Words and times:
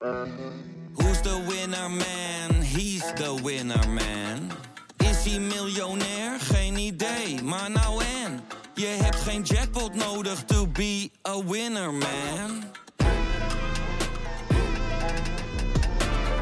Who's 0.00 1.20
the 1.22 1.42
winner 1.48 1.88
man? 1.88 2.62
He's 2.62 3.02
the 3.14 3.34
winner 3.42 3.88
man. 3.88 4.50
Is 4.96 5.24
hij 5.24 5.40
miljonair? 5.40 6.40
Geen 6.40 6.76
idee, 6.76 7.42
maar 7.42 7.70
nou 7.70 8.02
en. 8.24 8.40
Je 8.74 8.86
hebt 9.02 9.16
geen 9.16 9.42
jackpot 9.42 9.94
nodig 9.94 10.44
to 10.44 10.66
be 10.66 11.10
a 11.28 11.44
winner 11.44 11.92
man. 11.92 12.62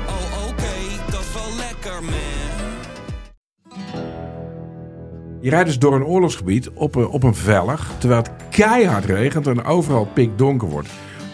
Oh 0.06 0.48
oké, 0.48 1.10
dat 1.10 1.20
is 1.20 1.32
wel 1.32 1.56
lekker 1.56 2.02
man. 2.04 2.74
Je 5.40 5.50
rijdt 5.50 5.66
dus 5.66 5.78
door 5.78 5.94
een 5.94 6.04
oorlogsgebied 6.04 6.70
op 6.70 6.94
een, 6.94 7.06
op 7.06 7.22
een 7.22 7.34
vellig, 7.34 7.90
terwijl 7.98 8.22
het 8.22 8.30
keihard 8.50 9.04
regent 9.04 9.46
en 9.46 9.64
overal 9.64 10.06
pikdonker 10.06 10.68
wordt. 10.68 10.88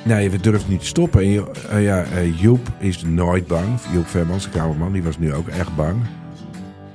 Nee, 0.04 0.30
we 0.30 0.40
durven 0.40 0.70
niet 0.70 0.80
te 0.80 0.86
stoppen. 0.86 1.22
En 1.22 1.46
eh, 1.70 1.82
ja, 1.82 2.04
eh, 2.04 2.40
Joep 2.40 2.68
is 2.78 3.02
nooit 3.02 3.46
bang. 3.46 3.80
Joep 3.92 4.06
Vermans, 4.06 4.44
de 4.44 4.50
kamerman, 4.50 4.92
die 4.92 5.02
was 5.02 5.18
nu 5.18 5.34
ook 5.34 5.48
echt 5.48 5.76
bang. 5.76 5.96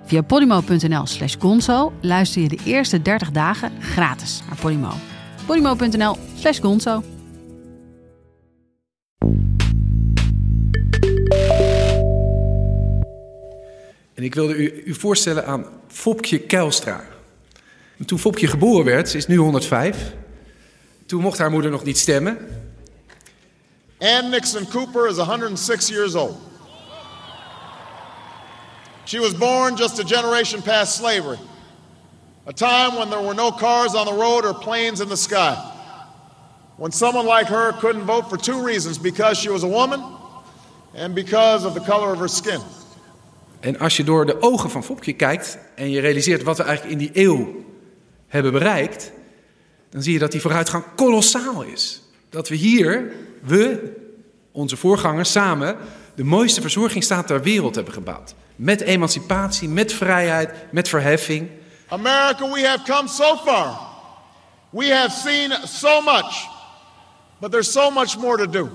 Via 0.05 0.21
podimo.nl 0.21 1.05
slash 1.05 1.35
gonzo 1.39 1.93
luister 2.01 2.41
je 2.41 2.47
de 2.47 2.59
eerste 2.65 3.01
30 3.01 3.31
dagen 3.31 3.71
gratis 3.81 4.41
naar 4.47 4.57
Podimo. 4.57 4.91
podimo.nl 5.45 6.17
slash 6.35 6.59
gonzo. 6.59 7.03
En 14.13 14.23
ik 14.23 14.35
wilde 14.35 14.55
u, 14.55 14.83
u 14.85 14.93
voorstellen 14.93 15.45
aan 15.45 15.65
Fopje 15.87 16.39
Kuilstra. 16.39 17.03
En 17.97 18.05
toen 18.05 18.19
Fopje 18.19 18.47
geboren 18.47 18.85
werd, 18.85 19.09
ze 19.09 19.17
is 19.17 19.27
nu 19.27 19.35
105. 19.35 20.13
Toen 21.05 21.21
mocht 21.21 21.37
haar 21.37 21.51
moeder 21.51 21.71
nog 21.71 21.83
niet 21.83 21.97
stemmen. 21.97 22.37
Ann 23.99 24.29
Nixon 24.29 24.65
Cooper 24.65 25.07
is 25.07 25.17
106 25.17 25.89
years 25.91 26.15
old. 26.15 26.39
She 29.05 29.19
was 29.19 29.33
born 29.33 29.77
just 29.77 29.99
a 29.99 30.03
generation 30.03 30.61
past 30.61 30.97
slavery, 30.97 31.39
a 32.45 32.53
time 32.53 32.95
when 32.97 33.09
there 33.09 33.21
were 33.21 33.33
no 33.33 33.51
cars 33.51 33.95
on 33.95 34.05
the 34.05 34.13
road 34.13 34.45
or 34.45 34.53
planes 34.53 34.99
in 34.99 35.07
the 35.07 35.17
sky. 35.17 35.55
When 36.77 36.91
someone 36.91 37.25
like 37.25 37.47
her 37.47 37.71
couldn't 37.79 38.05
vote 38.05 38.29
for 38.29 38.37
two 38.37 38.63
reasons 38.65 38.99
because 38.99 39.39
she 39.39 39.49
was 39.49 39.63
a 39.63 39.67
woman 39.67 40.03
and 40.93 41.15
because 41.15 41.65
of 41.65 41.73
the 41.73 41.79
color 41.79 42.11
of 42.11 42.19
her 42.19 42.27
skin. 42.27 42.61
En 43.59 43.79
als 43.79 43.97
je 43.97 44.03
door 44.03 44.25
de 44.25 44.41
ogen 44.41 44.69
van 44.69 44.83
Fopje 44.83 45.13
kijkt 45.13 45.57
en 45.75 45.89
je 45.89 45.99
realiseert 45.99 46.43
wat 46.43 46.57
we 46.57 46.63
eigenlijk 46.63 47.01
in 47.01 47.11
die 47.13 47.23
eeuw 47.25 47.65
hebben 48.27 48.51
bereikt, 48.51 49.11
dan 49.89 50.01
zie 50.01 50.13
je 50.13 50.19
dat 50.19 50.31
die 50.31 50.41
vooruitgang 50.41 50.83
kolossaal 50.95 51.61
is. 51.63 52.01
Dat 52.29 52.49
we 52.49 52.55
hier, 52.55 53.11
we, 53.47 53.95
onze 54.51 54.77
voorgangers 54.77 55.31
samen, 55.31 55.77
de 56.15 56.23
mooiste 56.23 56.61
verzorgingsstaat 56.61 57.27
ter 57.27 57.41
wereld 57.41 57.75
hebben 57.75 57.93
gebouwd. 57.93 58.35
Met 58.55 58.81
emancipatie, 58.81 59.69
met 59.69 59.93
vrijheid, 59.93 60.51
met 60.71 60.89
verheffing. 60.89 61.49
America, 61.87 62.51
we 62.51 62.67
have 62.67 62.83
come 62.83 63.07
so 63.07 63.35
far. 63.35 63.79
We 64.69 64.93
have 64.93 65.11
seen 65.11 65.51
so 65.67 66.01
much, 66.01 66.47
but 67.39 67.51
there's 67.51 67.71
so 67.71 67.89
much 67.89 68.17
more 68.17 68.37
to 68.37 68.49
do. 68.49 68.69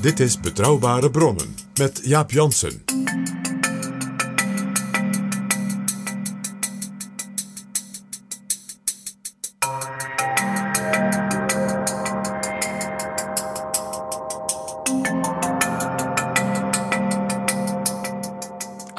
Dit 0.00 0.20
is 0.20 0.40
Betrouwbare 0.40 1.10
Bronnen 1.10 1.56
met 1.74 2.00
Jaap 2.02 2.30
Jansen. 2.30 2.85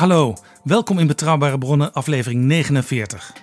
Hallo, 0.07 0.33
welkom 0.63 0.99
in 0.99 1.07
Betrouwbare 1.07 1.57
Bronnen, 1.57 1.93
aflevering 1.93 2.43
49. 2.43 3.33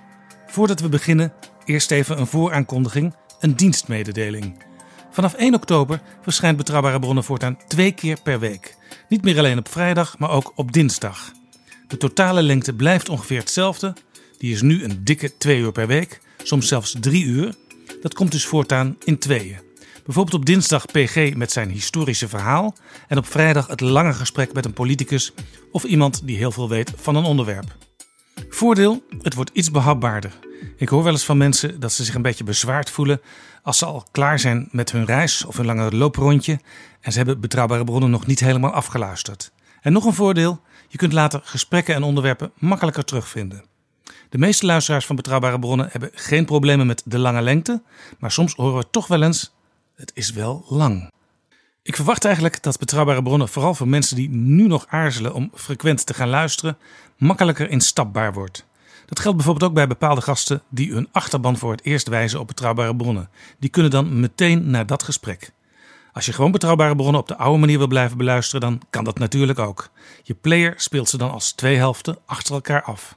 Voordat 0.47 0.81
we 0.81 0.89
beginnen, 0.89 1.33
eerst 1.65 1.91
even 1.91 2.19
een 2.19 2.27
vooraankondiging, 2.27 3.15
een 3.41 3.56
dienstmededeling. 3.56 4.62
Vanaf 5.11 5.34
1 5.34 5.55
oktober 5.55 6.00
verschijnt 6.22 6.56
Betrouwbare 6.56 6.99
Bronnen 6.99 7.25
voortaan 7.25 7.59
twee 7.69 7.93
keer 7.93 8.21
per 8.22 8.41
week. 8.41 8.77
Niet 9.09 9.22
meer 9.22 9.39
alleen 9.39 9.59
op 9.59 9.69
vrijdag, 9.69 10.19
maar 10.19 10.31
ook 10.31 10.53
op 10.55 10.72
dinsdag. 10.72 11.33
De 11.89 11.97
totale 11.97 12.43
lengte 12.43 12.75
blijft 12.75 13.09
ongeveer 13.09 13.39
hetzelfde. 13.39 13.93
Die 14.39 14.53
is 14.53 14.62
nu 14.62 14.84
een 14.84 15.05
dikke 15.05 15.37
2 15.37 15.59
uur 15.59 15.72
per 15.72 15.87
week, 15.87 16.21
soms 16.43 16.69
zelfs 16.69 16.97
3 17.00 17.25
uur. 17.25 17.55
Dat 18.00 18.15
komt 18.15 18.33
dus 18.33 18.47
voortaan 18.47 18.97
in 19.05 19.19
tweeën. 19.19 19.59
Bijvoorbeeld 20.04 20.34
op 20.34 20.47
dinsdag 20.47 20.87
PG 20.87 21.34
met 21.34 21.53
zijn 21.53 21.70
historische 21.70 22.28
verhaal 22.28 22.75
en 23.09 23.19
op 23.19 23.26
vrijdag 23.26 23.66
het 23.66 23.81
lange 23.81 24.12
gesprek 24.12 24.53
met 24.53 24.65
een 24.65 24.72
politicus 24.72 25.32
of 25.72 25.84
iemand 25.84 26.26
die 26.26 26.37
heel 26.37 26.50
veel 26.50 26.69
weet 26.69 26.92
van 26.97 27.16
een 27.16 27.25
onderwerp. 27.25 27.76
Voordeel, 28.48 29.03
het 29.22 29.34
wordt 29.34 29.50
iets 29.53 29.70
behapbaarder. 29.70 30.38
Ik 30.76 30.88
hoor 30.88 31.03
wel 31.03 31.12
eens 31.12 31.25
van 31.25 31.37
mensen 31.37 31.81
dat 31.81 31.92
ze 31.92 32.04
zich 32.04 32.15
een 32.15 32.22
beetje 32.22 32.44
bezwaard 32.44 32.91
voelen 32.91 33.20
als 33.62 33.78
ze 33.78 33.84
al 33.84 34.06
klaar 34.10 34.38
zijn 34.38 34.69
met 34.70 34.92
hun 34.92 35.04
reis 35.04 35.44
of 35.44 35.56
hun 35.56 35.66
lange 35.66 35.97
looprondje 35.97 36.60
en 37.00 37.12
ze 37.12 37.19
hebben 37.19 37.41
betrouwbare 37.41 37.84
bronnen 37.84 38.10
nog 38.10 38.26
niet 38.26 38.41
helemaal 38.41 38.72
afgeluisterd. 38.72 39.53
En 39.81 39.92
nog 39.92 40.04
een 40.04 40.15
voordeel, 40.15 40.60
je 40.88 40.98
kunt 40.98 41.12
later 41.12 41.41
gesprekken 41.44 41.94
en 41.94 42.03
onderwerpen 42.03 42.53
makkelijker 42.59 43.04
terugvinden. 43.04 43.65
De 44.28 44.38
meeste 44.38 44.66
luisteraars 44.66 45.06
van 45.06 45.16
betrouwbare 45.16 45.59
bronnen 45.59 45.88
hebben 45.91 46.10
geen 46.12 46.44
problemen 46.44 46.86
met 46.86 47.03
de 47.04 47.19
lange 47.19 47.42
lengte, 47.42 47.82
maar 48.19 48.32
soms 48.32 48.54
horen 48.54 48.78
we 48.78 48.91
toch 48.91 49.06
wel 49.06 49.22
eens: 49.22 49.54
het 49.97 50.10
is 50.15 50.31
wel 50.31 50.65
lang. 50.69 51.10
Ik 51.82 51.97
verwacht 51.97 52.25
eigenlijk 52.25 52.62
dat 52.62 52.78
betrouwbare 52.78 53.22
bronnen, 53.22 53.49
vooral 53.49 53.75
voor 53.75 53.88
mensen 53.88 54.16
die 54.16 54.28
nu 54.31 54.66
nog 54.66 54.87
aarzelen 54.88 55.34
om 55.34 55.50
frequent 55.55 56.06
te 56.06 56.15
gaan 56.15 56.28
luisteren, 56.28 56.77
makkelijker 57.16 57.71
instapbaar 57.71 58.33
wordt. 58.33 58.66
Dat 59.06 59.21
geldt 59.21 59.37
bijvoorbeeld 59.37 59.71
ook 59.71 59.77
bij 59.77 59.87
bepaalde 59.87 60.21
gasten 60.21 60.62
die 60.69 60.93
hun 60.93 61.09
achterban 61.12 61.56
voor 61.56 61.71
het 61.71 61.84
eerst 61.84 62.09
wijzen 62.09 62.41
op 62.41 62.47
betrouwbare 62.47 62.97
bronnen. 62.97 63.31
Die 63.59 63.71
kunnen 63.71 63.91
dan 63.91 64.21
meteen 64.21 64.71
naar 64.71 64.87
dat 64.87 65.03
gesprek. 65.03 65.53
Als 66.12 66.27
je 66.27 66.33
gewoon 66.33 66.50
betrouwbare 66.50 66.97
bronnen 66.97 67.21
op 67.21 67.28
de 67.28 67.37
oude 67.37 67.59
manier 67.59 67.78
wil 67.78 67.87
blijven 67.87 68.16
beluisteren, 68.16 68.60
dan 68.60 68.81
kan 68.91 69.04
dat 69.04 69.19
natuurlijk 69.19 69.59
ook. 69.59 69.91
Je 70.22 70.34
player 70.34 70.75
speelt 70.77 71.09
ze 71.09 71.16
dan 71.16 71.31
als 71.31 71.53
twee 71.53 71.77
helften 71.77 72.19
achter 72.27 72.54
elkaar 72.54 72.83
af. 72.83 73.16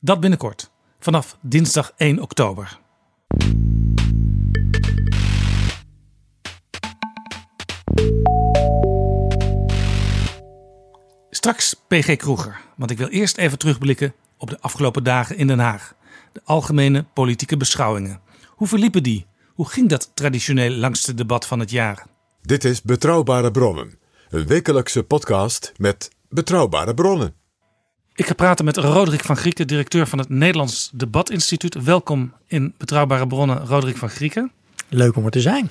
Dat 0.00 0.20
binnenkort, 0.20 0.70
vanaf 1.00 1.36
dinsdag 1.40 1.92
1 1.96 2.18
oktober. 2.20 2.80
Straks 11.30 11.74
PG 11.88 12.16
Kroeger, 12.16 12.60
want 12.76 12.90
ik 12.90 12.98
wil 12.98 13.08
eerst 13.08 13.36
even 13.36 13.58
terugblikken 13.58 14.14
op 14.38 14.50
de 14.50 14.60
afgelopen 14.60 15.04
dagen 15.04 15.36
in 15.36 15.46
Den 15.46 15.58
Haag. 15.58 15.94
De 16.32 16.40
algemene 16.44 17.04
politieke 17.14 17.56
beschouwingen. 17.56 18.20
Hoe 18.48 18.68
verliepen 18.68 19.02
die? 19.02 19.26
Hoe 19.54 19.68
ging 19.68 19.88
dat 19.88 20.10
traditioneel 20.14 20.70
langste 20.70 21.14
debat 21.14 21.46
van 21.46 21.60
het 21.60 21.70
jaar? 21.70 22.06
Dit 22.42 22.64
is 22.64 22.82
Betrouwbare 22.82 23.50
Bronnen, 23.50 23.98
een 24.28 24.46
wekelijkse 24.46 25.02
podcast 25.02 25.72
met 25.76 26.10
betrouwbare 26.28 26.94
bronnen. 26.94 27.34
Ik 28.14 28.26
ga 28.26 28.34
praten 28.34 28.64
met 28.64 28.76
Roderick 28.76 29.24
van 29.24 29.36
Grieken, 29.36 29.66
directeur 29.66 30.06
van 30.06 30.18
het 30.18 30.28
Nederlands 30.28 30.90
Debatinstituut. 30.94 31.82
Welkom 31.82 32.32
in 32.46 32.74
Betrouwbare 32.78 33.26
Bronnen, 33.26 33.66
Roderick 33.66 33.96
van 33.96 34.08
Grieken. 34.08 34.52
Leuk 34.88 35.16
om 35.16 35.24
er 35.24 35.30
te 35.30 35.40
zijn. 35.40 35.70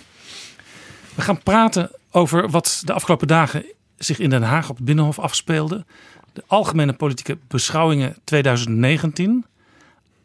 We 1.15 1.21
gaan 1.21 1.43
praten 1.43 1.91
over 2.11 2.49
wat 2.49 2.81
de 2.85 2.93
afgelopen 2.93 3.27
dagen 3.27 3.65
zich 3.97 4.19
in 4.19 4.29
Den 4.29 4.43
Haag 4.43 4.69
op 4.69 4.75
het 4.75 4.85
Binnenhof 4.85 5.19
afspeelde. 5.19 5.85
De 6.33 6.43
algemene 6.47 6.93
politieke 6.93 7.37
beschouwingen 7.47 8.15
2019. 8.23 9.45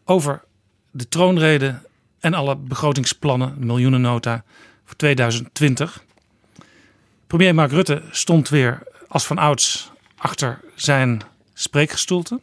Over 0.05 0.45
de 0.91 1.09
troonrede 1.09 1.81
en 2.21 2.35
alle 2.35 2.57
begrotingsplannen, 2.57 3.55
miljoenennota 3.59 4.45
voor 4.85 4.97
2020. 4.97 6.05
Premier 7.27 7.55
Mark 7.55 7.71
Rutte 7.71 8.03
stond 8.11 8.49
weer 8.49 8.83
als 9.09 9.27
van 9.27 9.39
ouds 9.39 9.91
achter 10.17 10.61
zijn 10.75 11.23
spreekgestoelte. 11.55 12.41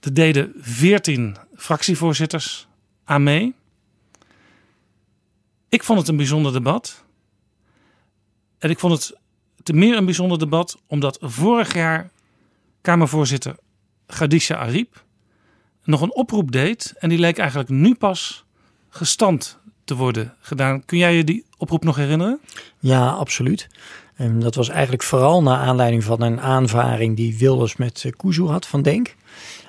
Er 0.00 0.14
deden 0.14 0.52
14 0.58 1.36
fractievoorzitters 1.56 2.66
aan 3.04 3.22
mee. 3.22 3.54
Ik 5.68 5.82
vond 5.82 5.98
het 5.98 6.08
een 6.08 6.16
bijzonder 6.16 6.52
debat. 6.52 7.04
En 8.58 8.70
ik 8.70 8.78
vond 8.78 8.92
het 8.92 9.18
te 9.62 9.72
meer 9.72 9.96
een 9.96 10.04
bijzonder 10.04 10.38
debat 10.38 10.78
omdat 10.86 11.18
vorig 11.20 11.74
jaar 11.74 12.10
Kamervoorzitter 12.80 13.56
Khadija 14.06 14.56
Ariep 14.56 15.04
nog 15.84 16.00
een 16.00 16.14
oproep 16.14 16.52
deed. 16.52 16.94
En 16.98 17.08
die 17.08 17.18
leek 17.18 17.38
eigenlijk 17.38 17.68
nu 17.68 17.94
pas 17.94 18.44
gestand 18.88 19.58
te 19.84 19.96
worden 19.96 20.34
gedaan. 20.40 20.84
Kun 20.84 20.98
jij 20.98 21.14
je 21.14 21.24
die 21.24 21.44
oproep 21.56 21.84
nog 21.84 21.96
herinneren? 21.96 22.40
Ja, 22.78 23.08
absoluut. 23.08 23.68
En 24.14 24.40
dat 24.40 24.54
was 24.54 24.68
eigenlijk 24.68 25.02
vooral 25.02 25.42
naar 25.42 25.58
aanleiding 25.58 26.04
van 26.04 26.22
een 26.22 26.40
aanvaring 26.40 27.16
die 27.16 27.38
Wilders 27.38 27.76
met 27.76 28.02
eh, 28.04 28.12
Kuzu 28.16 28.42
had 28.42 28.66
van 28.66 28.82
Denk. 28.82 29.14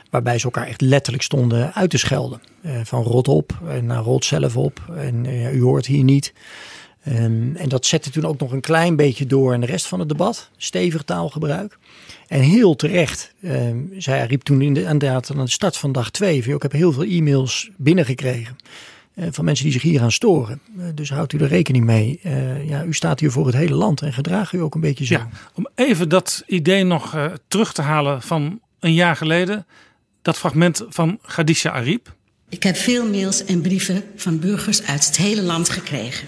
Waarbij 0.10 0.38
ze 0.38 0.46
elkaar 0.46 0.68
echt 0.68 0.82
letterlijk 0.82 1.24
stonden 1.24 1.74
uit 1.74 1.90
te 1.90 1.98
schelden. 1.98 2.42
Eh, 2.62 2.80
van 2.84 3.04
rot 3.04 3.28
op 3.28 3.60
en 3.68 3.86
nou, 3.86 4.04
rot 4.04 4.26
zelf 4.26 4.58
op 4.58 4.82
en 4.96 5.26
eh, 5.26 5.56
u 5.56 5.62
hoort 5.62 5.86
hier 5.86 6.04
niet. 6.04 6.34
Ehm, 7.08 7.56
en 7.56 7.70
dat 7.70 7.86
zette 7.86 8.10
toen 8.10 8.26
ook 8.26 8.40
nog 8.40 8.52
een 8.52 8.62
klein 8.62 8.96
beetje 8.96 9.26
door 9.26 9.54
in 9.54 9.60
de 9.60 9.66
rest 9.66 9.88
van 9.88 10.00
het 10.00 10.10
debat. 10.10 10.50
Stevig 10.58 11.04
taalgebruik. 11.04 11.78
En 12.28 12.40
heel 12.40 12.76
terecht, 12.76 13.34
ehm, 13.42 13.78
zij 13.98 14.26
riep 14.26 14.42
toen 14.42 14.62
inderdaad 14.62 15.32
aan 15.32 15.46
de 15.46 15.52
start 15.52 15.78
van 15.78 15.92
dag 15.92 16.12
twee. 16.12 16.44
Ik 16.44 16.62
heb 16.62 16.72
heel 16.72 16.92
veel 16.92 17.04
e-mails 17.04 17.70
binnengekregen. 17.76 18.56
Uh, 19.16 19.28
van 19.32 19.46
mensen 19.46 19.64
die 19.64 19.74
zich 19.74 19.82
hier 19.82 20.02
aan 20.02 20.12
storen. 20.12 20.60
Uh, 20.78 20.84
dus 20.96 21.10
houdt 21.10 21.34
u 21.34 21.38
er 21.38 21.48
rekening 21.48 21.86
mee. 21.86 22.20
Uh, 22.24 22.70
ja, 22.70 22.84
u 22.84 22.94
staat 22.94 23.20
hier 23.20 23.32
voor 23.32 23.46
het 23.46 23.56
hele 23.56 23.76
land 23.76 24.02
en 24.02 24.14
gedraag 24.14 24.54
u 24.54 24.62
ook 24.62 24.76
een 24.76 24.82
beetje 24.82 25.06
zo. 25.06 25.14
Ja, 25.14 25.30
om 25.54 25.68
even 25.76 26.10
dat 26.10 26.44
idee 26.48 26.84
nog 26.84 27.18
terug 27.48 27.74
te 27.74 27.82
halen 27.82 28.22
van 28.22 28.60
een 28.80 28.94
jaar 28.94 29.16
geleden. 29.16 29.66
Dat 30.22 30.38
fragment 30.38 30.86
van 30.90 31.20
Khadija 31.22 31.72
Ariep. 31.72 32.16
Ik 32.50 32.64
heb 32.64 32.76
veel 32.76 33.10
mails 33.10 33.46
en 33.46 33.62
brieven 33.62 34.04
van 34.16 34.40
burgers 34.40 34.84
uit 34.84 35.06
het 35.06 35.18
hele 35.18 35.42
land 35.42 35.70
gekregen. 35.70 36.28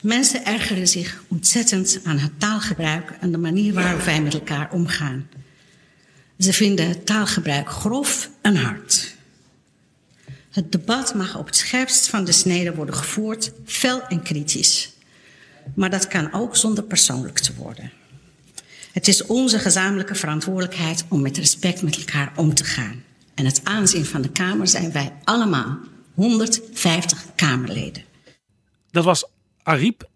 Mensen 0.00 0.44
ergeren 0.44 0.88
zich 0.88 1.22
ontzettend 1.28 2.00
aan 2.04 2.18
het 2.18 2.40
taalgebruik 2.40 3.10
en 3.20 3.32
de 3.32 3.38
manier 3.38 3.72
waarop 3.72 4.00
wij 4.00 4.22
met 4.22 4.34
elkaar 4.34 4.72
omgaan. 4.72 5.28
Ze 6.38 6.52
vinden 6.52 7.04
taalgebruik 7.04 7.70
grof 7.70 8.30
en 8.40 8.56
hard. 8.56 9.16
Het 10.50 10.72
debat 10.72 11.14
mag 11.14 11.36
op 11.36 11.46
het 11.46 11.56
scherpst 11.56 12.08
van 12.08 12.24
de 12.24 12.32
snede 12.32 12.74
worden 12.74 12.94
gevoerd, 12.94 13.52
fel 13.64 14.02
en 14.02 14.22
kritisch. 14.22 14.92
Maar 15.74 15.90
dat 15.90 16.08
kan 16.08 16.32
ook 16.32 16.56
zonder 16.56 16.84
persoonlijk 16.84 17.38
te 17.38 17.54
worden. 17.54 17.92
Het 18.92 19.08
is 19.08 19.26
onze 19.26 19.58
gezamenlijke 19.58 20.14
verantwoordelijkheid 20.14 21.04
om 21.08 21.20
met 21.20 21.36
respect 21.36 21.82
met 21.82 21.96
elkaar 21.96 22.32
om 22.36 22.54
te 22.54 22.64
gaan. 22.64 23.02
En 23.34 23.44
het 23.44 23.60
aanzien 23.64 24.04
van 24.04 24.22
de 24.22 24.30
Kamer 24.30 24.68
zijn 24.68 24.92
wij 24.92 25.12
allemaal, 25.24 25.78
150 26.14 27.24
Kamerleden. 27.34 28.04
Dat 28.90 29.04
was 29.04 29.24
Ariep. 29.68 30.08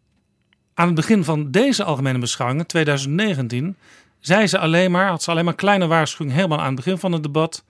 Aan 0.75 0.87
het 0.87 0.95
begin 0.95 1.25
van 1.25 1.51
deze 1.51 1.85
algemene 1.85 2.19
beschouwingen, 2.19 2.67
2019, 2.67 3.77
zei 4.21 4.47
ze 4.47 4.59
alleen 4.59 4.91
maar, 4.91 5.09
had 5.09 5.23
ze 5.23 5.31
alleen 5.31 5.45
maar 5.45 5.55
kleine 5.55 5.87
waarschuwing 5.87 6.37
helemaal 6.37 6.59
aan 6.59 6.67
het 6.67 6.75
begin 6.75 6.99
van 6.99 7.13
het 7.13 7.23
debat. 7.23 7.65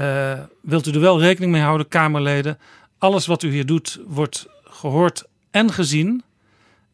Uh, 0.00 0.32
wilt 0.62 0.86
u 0.86 0.90
er 0.90 1.00
wel 1.00 1.20
rekening 1.20 1.52
mee 1.52 1.62
houden, 1.62 1.88
Kamerleden? 1.88 2.58
Alles 2.98 3.26
wat 3.26 3.42
u 3.42 3.50
hier 3.50 3.66
doet, 3.66 4.00
wordt 4.06 4.46
gehoord 4.64 5.24
en 5.50 5.72
gezien. 5.72 6.22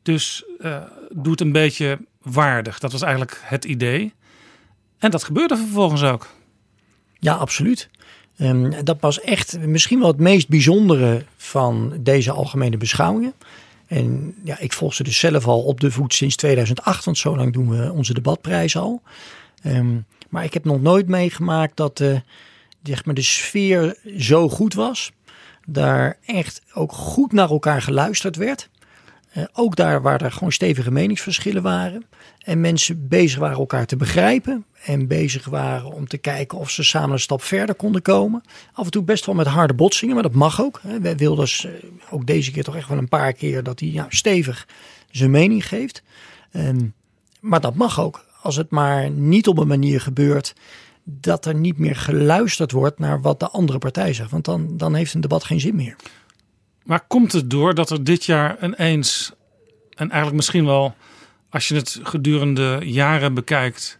Dus 0.02 0.44
uh, 0.60 0.82
doe 1.10 1.30
het 1.30 1.40
een 1.40 1.52
beetje 1.52 1.98
waardig. 2.22 2.78
Dat 2.78 2.92
was 2.92 3.02
eigenlijk 3.02 3.40
het 3.42 3.64
idee. 3.64 4.14
En 4.98 5.10
dat 5.10 5.24
gebeurde 5.24 5.56
vervolgens 5.56 6.02
ook. 6.02 6.28
Ja, 7.18 7.34
absoluut. 7.34 7.88
Um, 8.38 8.84
dat 8.84 9.00
was 9.00 9.20
echt 9.20 9.58
misschien 9.58 9.98
wel 9.98 10.08
het 10.08 10.20
meest 10.20 10.48
bijzondere 10.48 11.24
van 11.36 11.96
deze 12.00 12.32
algemene 12.32 12.76
beschouwingen. 12.76 13.34
En 13.92 14.34
ja, 14.44 14.58
ik 14.58 14.72
volg 14.72 14.94
ze 14.94 15.02
dus 15.02 15.18
zelf 15.18 15.46
al 15.46 15.62
op 15.62 15.80
de 15.80 15.90
voet 15.90 16.14
sinds 16.14 16.36
2008, 16.36 17.04
want 17.04 17.18
zo 17.18 17.36
lang 17.36 17.52
doen 17.52 17.68
we 17.68 17.92
onze 17.92 18.14
debatprijs 18.14 18.76
al. 18.76 19.02
Um, 19.66 20.04
maar 20.28 20.44
ik 20.44 20.54
heb 20.54 20.64
nog 20.64 20.80
nooit 20.80 21.08
meegemaakt 21.08 21.76
dat 21.76 22.00
uh, 22.00 22.16
zeg 22.82 23.04
maar, 23.04 23.14
de 23.14 23.22
sfeer 23.22 23.96
zo 24.18 24.48
goed 24.48 24.74
was. 24.74 25.12
Daar 25.66 26.18
echt 26.24 26.62
ook 26.74 26.92
goed 26.92 27.32
naar 27.32 27.50
elkaar 27.50 27.82
geluisterd 27.82 28.36
werd. 28.36 28.68
Uh, 29.36 29.44
ook 29.52 29.76
daar 29.76 30.02
waar 30.02 30.20
er 30.20 30.32
gewoon 30.32 30.52
stevige 30.52 30.90
meningsverschillen 30.90 31.62
waren. 31.62 32.04
En 32.38 32.60
mensen 32.60 33.08
bezig 33.08 33.38
waren 33.38 33.58
elkaar 33.58 33.86
te 33.86 33.96
begrijpen. 33.96 34.64
En 34.84 35.06
bezig 35.06 35.44
waren 35.44 35.92
om 35.92 36.08
te 36.08 36.18
kijken 36.18 36.58
of 36.58 36.70
ze 36.70 36.82
samen 36.82 37.10
een 37.10 37.18
stap 37.18 37.42
verder 37.42 37.74
konden 37.74 38.02
komen. 38.02 38.42
Af 38.72 38.84
en 38.84 38.90
toe 38.90 39.02
best 39.02 39.26
wel 39.26 39.34
met 39.34 39.46
harde 39.46 39.74
botsingen, 39.74 40.14
maar 40.14 40.22
dat 40.22 40.32
mag 40.32 40.60
ook. 40.62 40.80
Wij 41.00 41.16
Wilders, 41.16 41.64
uh, 41.64 41.72
ook 42.10 42.26
deze 42.26 42.50
keer 42.50 42.64
toch 42.64 42.76
echt 42.76 42.88
wel 42.88 42.98
een 42.98 43.08
paar 43.08 43.32
keer 43.32 43.62
dat 43.62 43.80
hij 43.80 43.88
ja, 43.88 44.06
stevig 44.08 44.66
zijn 45.10 45.30
mening 45.30 45.68
geeft. 45.68 46.02
Um, 46.52 46.94
maar 47.40 47.60
dat 47.60 47.74
mag 47.74 48.00
ook. 48.00 48.24
Als 48.42 48.56
het 48.56 48.70
maar 48.70 49.10
niet 49.10 49.48
op 49.48 49.58
een 49.58 49.66
manier 49.66 50.00
gebeurt 50.00 50.54
dat 51.04 51.46
er 51.46 51.54
niet 51.54 51.78
meer 51.78 51.96
geluisterd 51.96 52.72
wordt 52.72 52.98
naar 52.98 53.20
wat 53.20 53.40
de 53.40 53.48
andere 53.48 53.78
partij 53.78 54.12
zegt. 54.12 54.30
Want 54.30 54.44
dan, 54.44 54.76
dan 54.76 54.94
heeft 54.94 55.14
een 55.14 55.20
debat 55.20 55.44
geen 55.44 55.60
zin 55.60 55.76
meer. 55.76 55.96
Maar 56.84 57.06
komt 57.06 57.32
het 57.32 57.50
door 57.50 57.74
dat 57.74 57.90
er 57.90 58.04
dit 58.04 58.24
jaar 58.24 58.64
ineens, 58.64 59.32
en 59.90 60.08
eigenlijk 60.10 60.36
misschien 60.36 60.64
wel 60.64 60.94
als 61.50 61.68
je 61.68 61.74
het 61.74 62.00
gedurende 62.02 62.78
jaren 62.82 63.34
bekijkt, 63.34 63.98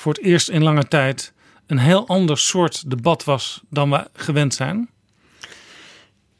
voor 0.00 0.12
het 0.12 0.22
eerst 0.22 0.48
in 0.48 0.62
lange 0.62 0.88
tijd 0.88 1.32
een 1.66 1.78
heel 1.78 2.06
ander 2.06 2.38
soort 2.38 2.90
debat 2.90 3.24
was 3.24 3.62
dan 3.70 3.90
we 3.90 4.06
gewend 4.12 4.54
zijn? 4.54 4.88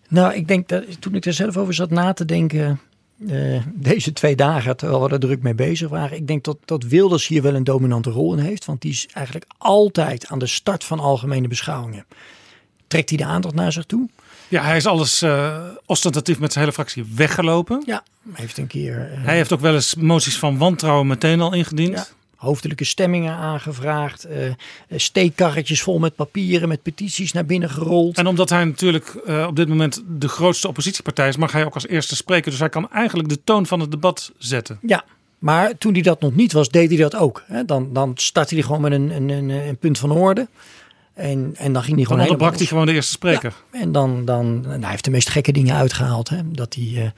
Nou, 0.09 0.35
ik 0.35 0.49
denk 0.49 0.69
dat 0.69 1.01
toen 1.01 1.15
ik 1.15 1.27
er 1.27 1.33
zelf 1.33 1.57
over 1.57 1.75
zat 1.75 1.91
na 1.91 2.13
te 2.13 2.25
denken, 2.25 2.81
uh, 3.19 3.63
deze 3.75 4.13
twee 4.13 4.37
dagen, 4.37 4.77
terwijl 4.77 5.03
we 5.03 5.09
er 5.09 5.21
druk 5.21 5.43
mee 5.43 5.55
bezig 5.55 5.89
waren. 5.89 6.17
Ik 6.17 6.27
denk 6.27 6.45
dat, 6.45 6.57
dat 6.65 6.83
Wilders 6.83 7.27
hier 7.27 7.43
wel 7.43 7.55
een 7.55 7.65
dominante 7.65 8.11
rol 8.11 8.33
in 8.33 8.45
heeft. 8.45 8.65
Want 8.65 8.81
die 8.81 8.91
is 8.91 9.09
eigenlijk 9.13 9.51
altijd 9.59 10.27
aan 10.27 10.39
de 10.39 10.47
start 10.47 10.85
van 10.85 11.01
algemene 11.01 11.49
beschouwingen. 11.49 12.07
Trekt 12.87 13.09
hij 13.09 13.19
de 13.19 13.25
aandacht 13.25 13.55
naar 13.55 13.73
zich 13.73 13.85
toe? 13.85 14.09
Ja, 14.49 14.63
hij 14.63 14.77
is 14.77 14.87
alles 14.87 15.23
uh, 15.23 15.59
ostentatief 15.87 16.39
met 16.39 16.53
zijn 16.53 16.65
hele 16.65 16.77
fractie 16.77 17.05
weggelopen. 17.15 17.83
Ja, 17.87 18.03
heeft 18.33 18.59
een 18.59 18.67
keer. 18.67 19.11
Uh, 19.13 19.25
hij 19.25 19.37
heeft 19.37 19.53
ook 19.53 19.61
wel 19.61 19.75
eens 19.75 19.95
moties 19.95 20.39
van 20.39 20.59
wantrouwen 20.59 21.07
meteen 21.07 21.41
al 21.41 21.55
ingediend. 21.55 21.97
Ja 21.99 22.07
hoofdelijke 22.41 22.85
stemmingen 22.85 23.35
aangevraagd. 23.35 24.27
Uh, 24.27 24.53
steekkarretjes 24.97 25.83
vol 25.83 25.99
met 25.99 26.15
papieren, 26.15 26.69
met 26.69 26.83
petities 26.83 27.33
naar 27.33 27.45
binnen 27.45 27.71
gerold. 27.71 28.19
En 28.19 28.27
omdat 28.27 28.51
hij 28.51 28.65
natuurlijk 28.65 29.15
uh, 29.27 29.47
op 29.47 29.57
dit 29.57 29.69
moment 29.69 30.03
de 30.09 30.29
grootste 30.29 30.69
oppositiepartij 30.69 31.29
is, 31.29 31.37
mag 31.37 31.53
hij 31.53 31.65
ook 31.65 31.75
als 31.75 31.87
eerste 31.87 32.17
spreken. 32.17 32.51
Dus 32.51 32.61
hij 32.61 32.69
kan 32.69 32.91
eigenlijk 32.93 33.29
de 33.29 33.45
toon 33.45 33.67
van 33.67 33.81
het 33.81 33.91
debat 33.91 34.33
zetten. 34.39 34.79
Ja. 34.83 35.05
Maar 35.39 35.79
toen 35.79 35.93
hij 35.93 36.03
dat 36.03 36.21
nog 36.21 36.35
niet 36.35 36.53
was, 36.53 36.69
deed 36.69 36.89
hij 36.89 36.99
dat 36.99 37.17
ook. 37.17 37.45
Dan, 37.67 37.93
dan 37.93 38.13
startte 38.15 38.55
hij 38.55 38.63
gewoon 38.63 38.81
met 38.81 38.93
een, 38.93 39.11
een, 39.11 39.29
een, 39.29 39.51
een 39.51 39.77
punt 39.77 39.99
van 39.99 40.11
orde. 40.11 40.49
En, 41.15 41.55
en 41.57 41.73
dan 41.73 41.83
ging 41.83 41.97
hij 41.97 42.05
gewoon. 42.05 42.19
Dan 42.19 42.31
onderbrak 42.31 42.57
hij 42.57 42.67
gewoon 42.67 42.87
de 42.87 42.93
eerste 42.93 43.13
spreker. 43.13 43.55
Ja, 43.73 43.81
en 43.81 43.93
dan, 43.93 44.25
dan 44.25 44.61
nou, 44.61 44.81
hij 44.81 44.91
heeft 44.91 45.05
de 45.05 45.11
meest 45.11 45.29
gekke 45.29 45.53
dingen 45.53 45.77
uitgehaald. 45.77 46.29
Hè? 46.29 46.51
Dat 46.51 46.75
hij. 46.75 46.85
Uh, 46.85 47.11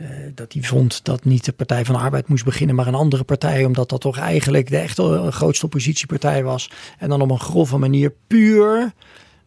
uh, 0.00 0.08
dat 0.34 0.52
hij 0.52 0.62
vond 0.62 1.04
dat 1.04 1.24
niet 1.24 1.44
de 1.44 1.52
Partij 1.52 1.84
van 1.84 1.94
de 1.94 2.00
Arbeid 2.00 2.28
moest 2.28 2.44
beginnen, 2.44 2.76
maar 2.76 2.86
een 2.86 2.94
andere 2.94 3.24
partij, 3.24 3.64
omdat 3.64 3.88
dat 3.88 4.00
toch 4.00 4.18
eigenlijk 4.18 4.68
de 4.68 4.76
echte 4.76 5.28
grootste 5.30 5.64
oppositiepartij 5.64 6.42
was. 6.42 6.70
En 6.98 7.08
dan 7.08 7.20
op 7.20 7.30
een 7.30 7.40
grove 7.40 7.78
manier 7.78 8.12
puur 8.26 8.92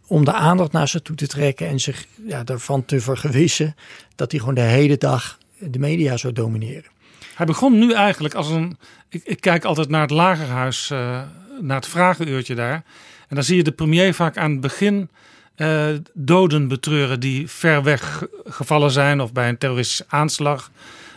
om 0.07 0.25
de 0.25 0.33
aandacht 0.33 0.71
naar 0.71 0.87
zich 0.87 1.01
toe 1.01 1.15
te 1.15 1.27
trekken 1.27 1.67
en 1.67 1.79
zich 1.79 2.05
ja, 2.27 2.43
ervan 2.45 2.85
te 2.85 2.99
vergewissen 2.99 3.75
dat 4.15 4.31
hij 4.31 4.39
gewoon 4.39 4.55
de 4.55 4.61
hele 4.61 4.97
dag 4.97 5.37
de 5.59 5.79
media 5.79 6.17
zou 6.17 6.33
domineren. 6.33 6.91
Hij 7.35 7.45
begon 7.45 7.77
nu 7.77 7.93
eigenlijk 7.93 8.33
als 8.33 8.49
een. 8.49 8.77
Ik, 9.09 9.21
ik 9.23 9.41
kijk 9.41 9.65
altijd 9.65 9.89
naar 9.89 10.01
het 10.01 10.11
lagerhuis, 10.11 10.89
uh, 10.93 11.21
naar 11.61 11.75
het 11.75 11.87
vragenuurtje 11.87 12.55
daar. 12.55 12.83
En 13.27 13.35
dan 13.35 13.43
zie 13.43 13.57
je 13.57 13.63
de 13.63 13.71
premier 13.71 14.13
vaak 14.13 14.37
aan 14.37 14.51
het 14.51 14.61
begin 14.61 15.09
uh, 15.57 15.87
doden 16.13 16.67
betreuren 16.67 17.19
die 17.19 17.47
ver 17.49 17.83
weg 17.83 18.27
gevallen 18.45 18.91
zijn 18.91 19.21
of 19.21 19.31
bij 19.31 19.49
een 19.49 19.57
terroristische 19.57 20.05
aanslag 20.07 20.71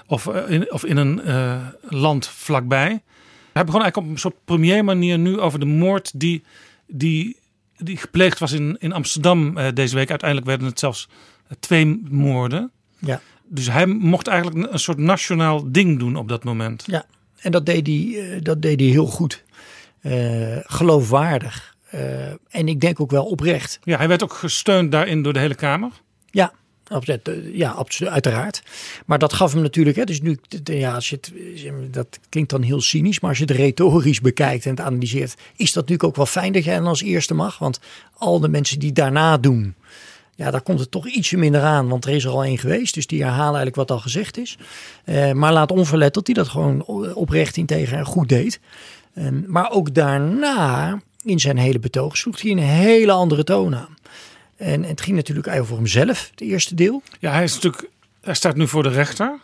of, 0.06 0.26
uh, 0.26 0.50
in, 0.50 0.72
of 0.72 0.84
in 0.84 0.96
een 0.96 1.20
uh, 1.24 1.66
land 1.88 2.26
vlakbij. 2.26 3.02
Hij 3.52 3.64
begon 3.64 3.82
eigenlijk 3.82 3.96
op 3.96 4.14
een 4.14 4.20
soort 4.20 4.44
premier 4.44 4.84
manier 4.84 5.18
nu 5.18 5.38
over 5.38 5.60
de 5.60 5.66
moord 5.66 6.10
die, 6.14 6.42
die, 6.86 7.36
die 7.76 7.96
gepleegd 7.96 8.38
was 8.38 8.52
in, 8.52 8.76
in 8.78 8.92
Amsterdam 8.92 9.56
deze 9.74 9.94
week. 9.94 10.10
Uiteindelijk 10.10 10.48
werden 10.48 10.66
het 10.66 10.78
zelfs 10.78 11.08
twee 11.58 12.02
moorden. 12.08 12.70
Ja. 12.98 13.20
Dus 13.44 13.70
hij 13.70 13.86
mocht 13.86 14.26
eigenlijk 14.26 14.72
een 14.72 14.78
soort 14.78 14.98
nationaal 14.98 15.72
ding 15.72 15.98
doen 15.98 16.16
op 16.16 16.28
dat 16.28 16.44
moment. 16.44 16.84
Ja, 16.86 17.04
en 17.36 17.52
dat 17.52 17.66
deed 17.66 17.86
hij, 17.86 18.40
dat 18.42 18.62
deed 18.62 18.80
hij 18.80 18.88
heel 18.88 19.06
goed. 19.06 19.44
geloofwaardig. 20.62 21.76
Uh, 21.94 22.00
en 22.48 22.68
ik 22.68 22.80
denk 22.80 23.00
ook 23.00 23.10
wel 23.10 23.24
oprecht. 23.24 23.78
Ja, 23.82 23.96
hij 23.96 24.08
werd 24.08 24.22
ook 24.22 24.32
gesteund 24.32 24.92
daarin 24.92 25.22
door 25.22 25.32
de 25.32 25.38
hele 25.38 25.54
Kamer. 25.54 25.90
Ja, 26.30 26.52
ja, 27.52 27.84
uiteraard. 28.04 28.62
Maar 29.06 29.18
dat 29.18 29.32
gaf 29.32 29.52
hem 29.52 29.62
natuurlijk. 29.62 29.96
Hè, 29.96 30.04
dus 30.04 30.20
nu, 30.20 30.38
ja, 30.64 30.94
als 30.94 31.08
je 31.08 31.16
het, 31.16 31.32
dat 31.92 32.18
klinkt 32.28 32.50
dan 32.50 32.62
heel 32.62 32.80
cynisch, 32.80 33.20
maar 33.20 33.30
als 33.30 33.38
je 33.38 33.44
het 33.44 33.56
retorisch 33.56 34.20
bekijkt 34.20 34.64
en 34.64 34.70
het 34.70 34.80
analyseert, 34.80 35.34
is 35.56 35.72
dat 35.72 35.74
natuurlijk 35.74 36.04
ook 36.04 36.16
wel 36.16 36.26
fijn 36.26 36.52
dat 36.52 36.64
jij 36.64 36.76
dan 36.76 36.86
als 36.86 37.02
eerste 37.02 37.34
mag. 37.34 37.58
Want 37.58 37.80
al 38.14 38.40
de 38.40 38.48
mensen 38.48 38.78
die 38.78 38.92
daarna 38.92 39.38
doen, 39.38 39.74
ja, 40.34 40.50
daar 40.50 40.62
komt 40.62 40.80
het 40.80 40.90
toch 40.90 41.08
ietsje 41.08 41.36
minder 41.36 41.62
aan, 41.62 41.88
want 41.88 42.04
er 42.04 42.14
is 42.14 42.24
er 42.24 42.30
al 42.30 42.44
één 42.44 42.58
geweest. 42.58 42.94
Dus 42.94 43.06
die 43.06 43.22
herhalen 43.22 43.44
eigenlijk 43.44 43.76
wat 43.76 43.90
al 43.90 43.98
gezegd 43.98 44.38
is. 44.38 44.58
Uh, 45.04 45.32
maar 45.32 45.52
laat 45.52 45.72
onverlet 45.72 46.14
dat 46.14 46.26
hij 46.26 46.34
dat 46.34 46.48
gewoon 46.48 46.84
oprecht 47.14 47.56
integer 47.56 47.98
en 47.98 48.04
goed 48.04 48.28
deed. 48.28 48.60
Um, 49.18 49.44
maar 49.46 49.70
ook 49.70 49.94
daarna 49.94 51.00
in 51.24 51.40
zijn 51.40 51.58
hele 51.58 51.78
betoog 51.78 52.16
sloeg 52.16 52.40
hij 52.40 52.50
een 52.50 52.58
hele 52.58 53.12
andere 53.12 53.44
toon 53.44 53.76
aan. 53.76 53.96
En, 54.56 54.84
het 54.84 55.00
ging 55.00 55.16
natuurlijk 55.16 55.48
over 55.48 55.76
hemzelf, 55.76 56.28
het 56.30 56.40
eerste 56.40 56.74
deel. 56.74 57.02
Ja, 57.18 57.32
hij, 57.32 57.42
is 57.42 57.54
natuurlijk, 57.54 57.88
hij 58.20 58.34
staat 58.34 58.56
nu 58.56 58.68
voor 58.68 58.82
de 58.82 58.88
rechter. 58.88 59.38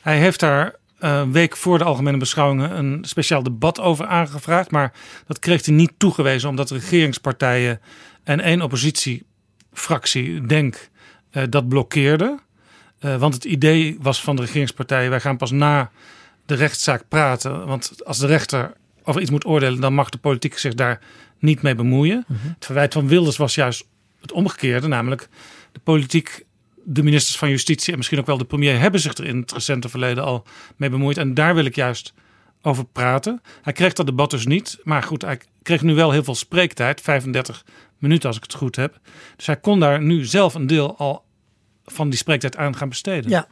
Hij 0.00 0.18
heeft 0.18 0.40
daar 0.40 0.74
een 0.98 1.32
week 1.32 1.56
voor 1.56 1.78
de 1.78 1.84
algemene 1.84 2.16
beschouwingen 2.16 2.78
een 2.78 3.04
speciaal 3.04 3.42
debat 3.42 3.80
over 3.80 4.06
aangevraagd. 4.06 4.70
Maar 4.70 4.92
dat 5.26 5.38
kreeg 5.38 5.66
hij 5.66 5.74
niet 5.74 5.92
toegewezen 5.96 6.48
omdat 6.48 6.68
de 6.68 6.74
regeringspartijen 6.74 7.80
en 8.24 8.40
één 8.40 8.62
oppositiefractie, 8.62 10.46
Denk, 10.46 10.90
dat 11.48 11.68
blokkeerde. 11.68 12.38
Uh, 13.00 13.16
want 13.16 13.34
het 13.34 13.44
idee 13.44 13.96
was 14.00 14.22
van 14.22 14.36
de 14.36 14.42
regeringspartij: 14.42 15.10
wij 15.10 15.20
gaan 15.20 15.36
pas 15.36 15.50
na 15.50 15.90
de 16.46 16.54
rechtszaak 16.54 17.04
praten. 17.08 17.66
Want 17.66 18.04
als 18.04 18.18
de 18.18 18.26
rechter 18.26 18.72
over 19.04 19.20
iets 19.20 19.30
moet 19.30 19.46
oordelen, 19.46 19.80
dan 19.80 19.94
mag 19.94 20.08
de 20.08 20.18
politiek 20.18 20.58
zich 20.58 20.74
daar 20.74 21.00
niet 21.38 21.62
mee 21.62 21.74
bemoeien. 21.74 22.24
Mhm. 22.28 22.48
Het 22.54 22.64
verwijt 22.64 22.92
van 22.92 23.08
Wilders 23.08 23.36
was 23.36 23.54
juist 23.54 23.84
het 24.20 24.32
omgekeerde, 24.32 24.86
namelijk 24.86 25.28
de 25.72 25.80
politiek, 25.80 26.44
de 26.84 27.02
ministers 27.02 27.38
van 27.38 27.50
Justitie 27.50 27.92
en 27.92 27.98
misschien 27.98 28.18
ook 28.18 28.26
wel 28.26 28.38
de 28.38 28.44
premier 28.44 28.78
hebben 28.78 29.00
zich 29.00 29.14
er 29.14 29.24
in 29.24 29.36
het 29.36 29.52
recente 29.52 29.88
verleden 29.88 30.24
al 30.24 30.46
mee 30.76 30.90
bemoeid. 30.90 31.16
En 31.16 31.34
daar 31.34 31.54
wil 31.54 31.64
ik 31.64 31.74
juist 31.74 32.14
over 32.62 32.84
praten. 32.84 33.40
Hij 33.62 33.72
kreeg 33.72 33.92
dat 33.92 34.06
debat 34.06 34.30
dus 34.30 34.46
niet, 34.46 34.78
maar 34.82 35.02
goed, 35.02 35.22
hij 35.22 35.40
kreeg 35.62 35.82
nu 35.82 35.94
wel 35.94 36.10
heel 36.10 36.24
veel 36.24 36.34
spreektijd, 36.34 37.00
35 37.00 37.64
minuten 37.98 38.28
als 38.28 38.36
ik 38.36 38.42
het 38.42 38.54
goed 38.54 38.76
heb. 38.76 38.98
Dus 39.36 39.46
hij 39.46 39.56
kon 39.56 39.80
daar 39.80 40.02
nu 40.02 40.24
zelf 40.24 40.54
een 40.54 40.66
deel 40.66 40.96
al 40.96 41.24
van 41.84 42.08
die 42.08 42.18
spreektijd 42.18 42.56
aan 42.56 42.76
gaan 42.76 42.88
besteden. 42.88 43.30
Ja, 43.30 43.48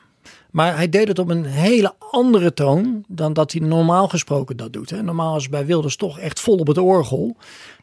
maar 0.52 0.76
hij 0.76 0.88
deed 0.88 1.09
het 1.09 1.19
op 1.19 1.28
een 1.28 1.45
hele 1.45 1.95
andere 2.11 2.54
toon 2.54 3.04
dan 3.09 3.33
dat 3.33 3.52
hij 3.52 3.61
normaal 3.61 4.09
gesproken 4.09 4.57
dat 4.57 4.73
doet. 4.73 4.90
Hè. 4.90 5.02
Normaal 5.02 5.37
is 5.37 5.49
bij 5.49 5.66
Wilders 5.66 5.97
toch 5.97 6.19
echt 6.19 6.40
vol 6.40 6.57
op 6.57 6.66
het 6.66 6.78
orgel. 6.78 7.37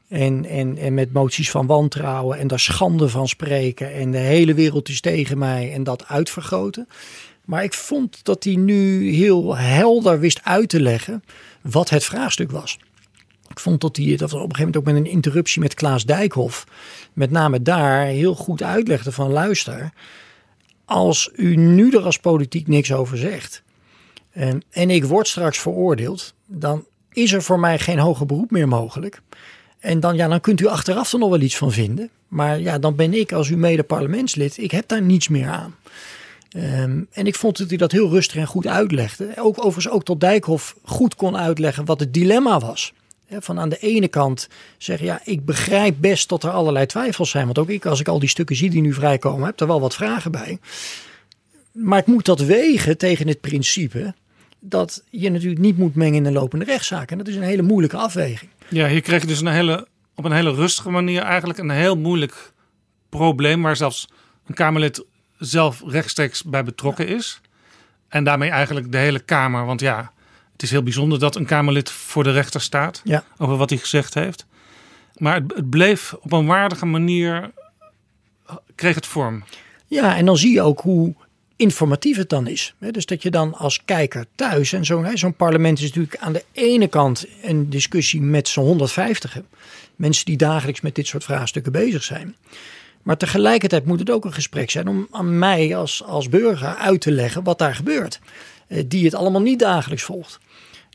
En, 0.08 0.46
en, 0.46 0.78
en 0.78 0.94
met 0.94 1.14
moties 1.14 1.52
van 1.52 1.66
wantrouwen 1.66 2.38
en 2.38 2.48
daar 2.48 2.60
schande 2.60 3.10
van 3.10 3.28
spreken. 3.28 3.94
En 3.94 4.12
de 4.12 4.18
hele 4.18 4.54
wereld 4.54 4.90
is 4.90 5.02
tegen 5.02 5.38
mij 5.38 5.74
en 5.74 5.84
dat 5.84 6.08
uitvergroten. 6.08 6.88
Maar 7.46 7.64
ik 7.64 7.74
vond 7.74 8.24
dat 8.24 8.44
hij 8.44 8.56
nu 8.56 9.12
heel 9.12 9.58
helder 9.58 10.20
wist 10.20 10.40
uit 10.44 10.70
te 10.70 10.82
leggen 10.82 11.24
wat 11.62 11.90
het 11.90 12.04
vraagstuk 12.04 12.52
was. 12.52 12.78
Ik 13.50 13.60
vond 13.60 13.82
dat 13.82 13.98
hij 13.98 14.16
dat 14.16 14.34
op 14.34 14.40
een 14.40 14.40
gegeven 14.40 14.58
moment 14.58 14.78
ook 14.78 14.86
met 14.86 14.96
een 14.96 15.12
interruptie 15.12 15.62
met 15.62 15.74
Klaas 15.74 16.06
Dijkhoff, 16.06 16.66
met 17.14 17.32
name 17.32 17.62
daar, 17.62 18.06
heel 18.06 18.36
goed 18.36 18.64
uitlegde 18.64 19.12
van 19.12 19.32
luister. 19.32 19.92
Als 20.88 21.30
u 21.36 21.56
nu 21.56 21.92
er 21.92 22.04
als 22.04 22.20
politiek 22.20 22.68
niks 22.68 22.94
over 22.94 23.18
zegt 23.18 23.64
en, 24.32 24.62
en 24.70 24.90
ik 24.90 25.06
word 25.06 25.28
straks 25.28 25.60
veroordeeld, 25.60 26.34
dan 26.46 26.86
is 27.12 27.34
er 27.34 27.44
voor 27.44 27.60
mij 27.60 27.80
geen 27.80 28.00
hoger 28.00 28.26
beroep 28.26 28.52
meer 28.52 28.68
mogelijk. 28.68 29.22
En 29.80 30.00
dan, 30.00 30.16
ja, 30.16 30.28
dan 30.28 30.42
kunt 30.42 30.62
u 30.62 30.68
achteraf 30.68 31.14
er 31.14 31.20
nog 31.20 31.30
wel 31.30 31.42
iets 31.42 31.58
van 31.58 31.72
vinden. 31.72 32.10
Maar 32.28 32.60
ja, 32.60 32.80
dan 32.80 32.96
ben 32.96 33.14
ik 33.14 33.32
als 33.32 33.50
uw 33.50 33.58
mede 33.58 33.84
parlementslid, 33.84 34.58
ik 34.58 34.72
heb 34.72 34.88
daar 34.88 35.02
niets 35.02 35.28
meer 35.28 35.48
aan. 35.48 35.76
Ehm, 36.50 37.02
en 37.12 37.28
ik 37.28 37.36
vond 37.36 37.58
dat 37.58 37.70
hij 37.70 37.78
dat 37.78 37.92
heel 37.92 38.10
rustig 38.10 38.36
en 38.36 38.48
goed 38.48 38.68
uitlegde. 38.68 39.34
Ook 39.38 39.58
overigens 39.58 39.90
ook 39.90 40.04
tot 40.04 40.20
Dijkhoff 40.20 40.76
goed 40.84 41.16
kon 41.16 41.38
uitleggen 41.38 41.86
wat 41.86 42.00
het 42.00 42.14
dilemma 42.14 42.60
was. 42.60 42.94
Van 43.30 43.60
aan 43.60 43.70
de 43.70 43.78
ene 43.78 44.08
kant 44.08 44.48
zeggen, 44.78 45.06
ja, 45.06 45.22
ik 45.24 45.46
begrijp 45.46 45.96
best 46.00 46.30
dat 46.30 46.44
er 46.44 46.50
allerlei 46.50 46.86
twijfels 46.86 47.30
zijn. 47.30 47.46
Want 47.46 47.58
ook 47.58 47.70
ik, 47.70 47.86
als 47.86 48.00
ik 48.00 48.08
al 48.08 48.20
die 48.20 48.30
stukken 48.30 48.56
zie 48.56 48.70
die 48.70 48.82
nu 48.82 48.94
vrijkomen, 48.94 49.46
heb 49.46 49.60
er 49.60 49.68
wel 49.68 49.82
wat 49.82 49.96
vragen 49.96 50.32
bij. 50.32 50.60
Maar 51.72 52.00
ik 52.00 52.06
moet 52.06 52.26
dat 52.26 52.40
wegen 52.40 52.98
tegen 52.98 53.28
het 53.28 53.42
principe 53.42 54.14
dat 54.60 55.04
je 55.10 55.30
natuurlijk 55.30 55.62
niet 55.62 55.78
moet 55.78 55.96
mengen 55.96 56.16
in 56.16 56.26
een 56.26 56.34
lopende 56.34 56.66
rechtszaak. 56.66 57.12
En 57.12 57.18
dat 57.18 57.28
is 57.28 57.36
een 57.36 57.42
hele 57.42 57.62
moeilijke 57.62 57.98
afweging. 57.98 58.52
Ja, 58.70 58.88
hier 58.88 59.02
kreeg 59.02 59.22
je 59.22 59.28
dus 59.28 59.40
een 59.40 59.48
hele, 59.48 59.88
op 60.16 60.26
een 60.26 60.32
hele 60.32 60.54
rustige 60.54 60.90
manier 60.90 61.22
eigenlijk 61.22 61.60
een 61.60 61.70
heel 61.70 61.98
moeilijk 61.98 62.52
probleem. 63.10 63.62
Waar 63.62 63.76
zelfs 63.76 64.08
een 64.48 64.54
Kamerlid 64.54 65.06
zelf 65.38 65.82
rechtstreeks 65.86 66.44
bij 66.44 66.64
betrokken 66.64 67.08
is. 67.08 67.42
En 68.08 68.24
daarmee 68.24 68.50
eigenlijk 68.50 68.92
de 68.92 68.98
hele 68.98 69.20
Kamer. 69.20 69.66
Want 69.66 69.80
ja, 69.80 70.12
het 70.58 70.66
is 70.66 70.72
heel 70.72 70.84
bijzonder 70.84 71.20
dat 71.20 71.36
een 71.36 71.46
Kamerlid 71.46 71.90
voor 71.92 72.24
de 72.24 72.32
rechter 72.32 72.62
staat. 72.62 73.02
Ja. 73.04 73.24
Over 73.38 73.58
wat 73.58 73.70
hij 73.70 73.80
gezegd 73.80 74.14
heeft. 74.14 74.46
Maar 75.18 75.34
het, 75.34 75.54
het 75.56 75.70
bleef 75.70 76.16
op 76.22 76.32
een 76.32 76.46
waardige 76.46 76.86
manier. 76.86 77.52
kreeg 78.76 78.96
het 78.96 79.06
vorm. 79.06 79.44
Ja, 79.88 80.16
en 80.16 80.26
dan 80.26 80.38
zie 80.38 80.54
je 80.54 80.62
ook 80.62 80.82
hoe 80.82 81.16
informatief 81.56 82.18
het 82.18 82.30
dan 82.30 82.48
is. 82.48 82.74
Dus 82.80 83.06
dat 83.06 83.22
je 83.22 83.32
dan 83.32 83.54
als 83.54 83.82
kijker 83.86 84.26
thuis, 84.36 84.74
en 84.74 84.86
zo'n 84.86 85.18
zo'n 85.18 85.36
parlement 85.36 85.78
is 85.78 85.84
natuurlijk 85.84 86.18
aan 86.18 86.34
de 86.34 86.44
ene 86.52 86.88
kant 86.88 87.26
een 87.44 87.70
discussie 87.70 88.22
met 88.22 88.48
zo'n 88.48 88.66
150 88.66 89.38
mensen 89.96 90.26
die 90.26 90.38
dagelijks 90.38 90.82
met 90.82 90.96
dit 90.96 91.08
soort 91.08 91.24
vraagstukken 91.24 91.72
bezig 91.72 92.04
zijn. 92.04 92.36
Maar 93.04 93.18
tegelijkertijd 93.18 93.86
moet 93.86 94.00
het 94.00 94.10
ook 94.10 94.26
een 94.26 94.34
gesprek 94.34 94.70
zijn 94.72 94.88
om 94.88 95.08
aan 95.12 95.40
mij 95.40 95.76
als, 95.76 96.04
als 96.04 96.30
burger 96.30 96.76
uit 96.76 97.02
te 97.02 97.12
leggen 97.12 97.44
wat 97.44 97.58
daar 97.58 97.76
gebeurt. 97.76 98.20
Eh, 98.68 98.84
die 98.88 99.06
het 99.06 99.16
allemaal 99.16 99.42
niet 99.42 99.60
dagelijks 99.60 100.04
volgt. 100.04 100.40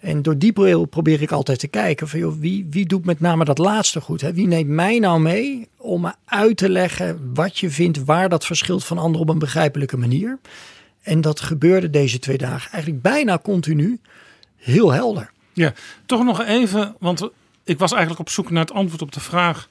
En 0.03 0.23
door 0.23 0.39
die 0.39 0.53
bril 0.53 0.85
probeer 0.85 1.23
ik 1.23 1.33
altijd 1.33 1.59
te 1.59 1.69
kijken 1.69 2.09
van 2.09 2.19
joh, 2.19 2.39
wie, 2.39 2.67
wie 2.71 2.87
doet 2.87 3.05
met 3.05 3.21
name 3.21 3.45
dat 3.45 3.59
laatste 3.59 4.01
goed? 4.01 4.21
Hè? 4.21 4.33
Wie 4.33 4.47
neemt 4.47 4.69
mij 4.69 4.99
nou 4.99 5.21
mee 5.21 5.69
om 5.77 6.15
uit 6.25 6.57
te 6.57 6.69
leggen 6.69 7.31
wat 7.35 7.59
je 7.59 7.71
vindt, 7.71 8.05
waar 8.05 8.29
dat 8.29 8.47
verschilt 8.47 8.85
van 8.85 8.99
anderen 8.99 9.21
op 9.21 9.29
een 9.29 9.39
begrijpelijke 9.39 9.97
manier? 9.97 10.39
En 11.03 11.21
dat 11.21 11.41
gebeurde 11.41 11.91
deze 11.91 12.19
twee 12.19 12.39
dagen 12.39 12.73
eigenlijk 12.73 13.03
bijna 13.03 13.39
continu 13.39 14.01
heel 14.57 14.93
helder. 14.93 15.31
Ja, 15.53 15.73
toch 16.07 16.25
nog 16.25 16.45
even, 16.45 16.95
want 16.99 17.29
ik 17.65 17.79
was 17.79 17.91
eigenlijk 17.91 18.21
op 18.21 18.29
zoek 18.29 18.51
naar 18.51 18.63
het 18.63 18.73
antwoord 18.73 19.03
op 19.03 19.13
de 19.13 19.21
vraag: 19.21 19.69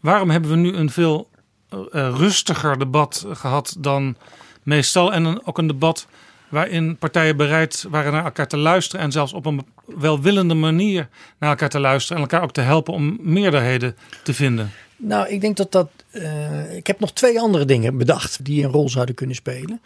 waarom 0.00 0.30
hebben 0.30 0.50
we 0.50 0.56
nu 0.56 0.72
een 0.72 0.90
veel 0.90 1.28
uh, 1.74 1.80
rustiger 2.16 2.78
debat 2.78 3.26
gehad 3.30 3.76
dan 3.78 4.16
meestal? 4.62 5.12
En 5.12 5.46
ook 5.46 5.58
een 5.58 5.66
debat 5.66 6.06
waarin 6.50 6.96
partijen 6.96 7.36
bereid 7.36 7.86
waren 7.90 8.12
naar 8.12 8.24
elkaar 8.24 8.48
te 8.48 8.56
luisteren 8.56 9.04
en 9.04 9.12
zelfs 9.12 9.32
op 9.32 9.46
een 9.46 9.66
welwillende 9.86 10.54
manier 10.54 11.08
naar 11.38 11.50
elkaar 11.50 11.68
te 11.68 11.80
luisteren 11.80 12.16
en 12.16 12.28
elkaar 12.28 12.42
ook 12.42 12.52
te 12.52 12.60
helpen 12.60 12.94
om 12.94 13.18
meerderheden 13.20 13.96
te 14.22 14.34
vinden. 14.34 14.70
Nou, 14.96 15.28
ik 15.28 15.40
denk 15.40 15.56
dat 15.56 15.72
dat. 15.72 15.90
Uh, 16.12 16.76
ik 16.76 16.86
heb 16.86 17.00
nog 17.00 17.12
twee 17.12 17.40
andere 17.40 17.64
dingen 17.64 17.98
bedacht 17.98 18.44
die 18.44 18.64
een 18.64 18.70
rol 18.70 18.88
zouden 18.88 19.14
kunnen 19.14 19.36
spelen. 19.36 19.80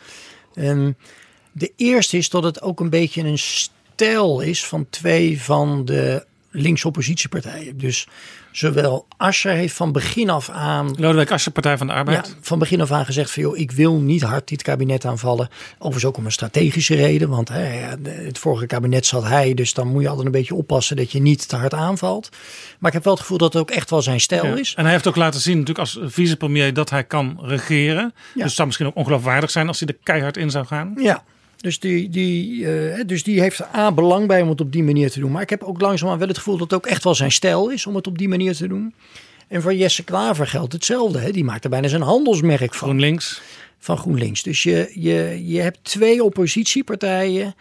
Um, 0.54 0.96
de 1.52 1.72
eerste 1.76 2.16
is 2.16 2.28
dat 2.28 2.44
het 2.44 2.62
ook 2.62 2.80
een 2.80 2.90
beetje 2.90 3.22
een 3.22 3.38
stijl 3.38 4.40
is 4.40 4.66
van 4.66 4.86
twee 4.90 5.42
van 5.42 5.84
de 5.84 6.26
linkse 6.50 6.86
oppositiepartijen. 6.86 7.78
Dus 7.78 8.08
zowel 8.56 9.06
Asscher 9.16 9.52
heeft 9.52 9.74
van 9.74 9.92
begin 9.92 10.30
af 10.30 10.50
aan... 10.50 10.94
Lodewijk 10.98 11.30
Asscher, 11.30 11.52
Partij 11.52 11.78
van 11.78 11.86
de 11.86 11.92
Arbeid. 11.92 12.26
Ja, 12.26 12.34
van 12.40 12.58
begin 12.58 12.80
af 12.80 12.90
aan 12.90 13.04
gezegd 13.04 13.30
van 13.30 13.42
joh, 13.42 13.58
ik 13.58 13.70
wil 13.70 14.00
niet 14.00 14.22
hard 14.22 14.48
dit 14.48 14.62
kabinet 14.62 15.04
aanvallen. 15.04 15.48
Overigens 15.74 16.04
ook 16.04 16.16
om 16.16 16.24
een 16.24 16.32
strategische 16.32 16.94
reden. 16.94 17.28
Want 17.28 17.48
hè, 17.48 17.62
het 18.08 18.38
vorige 18.38 18.66
kabinet 18.66 19.06
zat 19.06 19.24
hij, 19.24 19.54
dus 19.54 19.74
dan 19.74 19.88
moet 19.88 20.02
je 20.02 20.08
altijd 20.08 20.26
een 20.26 20.32
beetje 20.32 20.54
oppassen 20.54 20.96
dat 20.96 21.12
je 21.12 21.20
niet 21.20 21.48
te 21.48 21.56
hard 21.56 21.74
aanvalt. 21.74 22.28
Maar 22.78 22.88
ik 22.88 22.96
heb 22.96 23.04
wel 23.04 23.12
het 23.12 23.22
gevoel 23.22 23.38
dat 23.38 23.52
het 23.52 23.62
ook 23.62 23.70
echt 23.70 23.90
wel 23.90 24.02
zijn 24.02 24.20
stijl 24.20 24.46
ja. 24.46 24.56
is. 24.56 24.74
En 24.74 24.82
hij 24.82 24.92
heeft 24.92 25.06
ook 25.06 25.16
laten 25.16 25.40
zien 25.40 25.58
natuurlijk 25.58 25.78
als 25.78 25.98
vicepremier 26.02 26.74
dat 26.74 26.90
hij 26.90 27.04
kan 27.04 27.38
regeren. 27.42 28.12
Ja. 28.14 28.32
Dus 28.34 28.42
het 28.42 28.52
zou 28.52 28.66
misschien 28.66 28.88
ook 28.88 28.96
ongeloofwaardig 28.96 29.50
zijn 29.50 29.68
als 29.68 29.80
hij 29.80 29.88
er 29.88 29.98
keihard 30.02 30.36
in 30.36 30.50
zou 30.50 30.66
gaan. 30.66 30.94
Ja, 30.96 31.24
dus 31.64 31.78
die, 31.78 32.08
die, 32.08 32.56
uh, 32.56 33.00
dus 33.06 33.22
die 33.22 33.40
heeft 33.40 33.58
er 33.58 33.68
A 33.74 33.92
belang 33.92 34.26
bij 34.26 34.42
om 34.42 34.48
het 34.48 34.60
op 34.60 34.72
die 34.72 34.82
manier 34.82 35.10
te 35.10 35.20
doen. 35.20 35.32
Maar 35.32 35.42
ik 35.42 35.50
heb 35.50 35.62
ook 35.62 35.80
langzaamaan 35.80 36.18
wel 36.18 36.28
het 36.28 36.36
gevoel 36.38 36.56
dat 36.56 36.70
het 36.70 36.80
ook 36.80 36.86
echt 36.86 37.04
wel 37.04 37.14
zijn 37.14 37.32
stijl 37.32 37.70
is 37.70 37.86
om 37.86 37.94
het 37.94 38.06
op 38.06 38.18
die 38.18 38.28
manier 38.28 38.54
te 38.54 38.68
doen. 38.68 38.94
En 39.48 39.62
voor 39.62 39.74
Jesse 39.74 40.04
Klaver 40.04 40.46
geldt 40.46 40.72
hetzelfde. 40.72 41.18
Hè? 41.18 41.30
Die 41.30 41.44
maakt 41.44 41.64
er 41.64 41.70
bijna 41.70 41.88
zijn 41.88 42.02
handelsmerk 42.02 42.74
van. 42.74 42.88
GroenLinks. 42.88 43.42
Van 43.78 43.96
GroenLinks. 43.96 44.42
Dus 44.42 44.62
je, 44.62 44.90
je, 44.94 45.42
je 45.46 45.60
hebt 45.60 45.78
twee 45.82 46.24
oppositiepartijen 46.24 47.54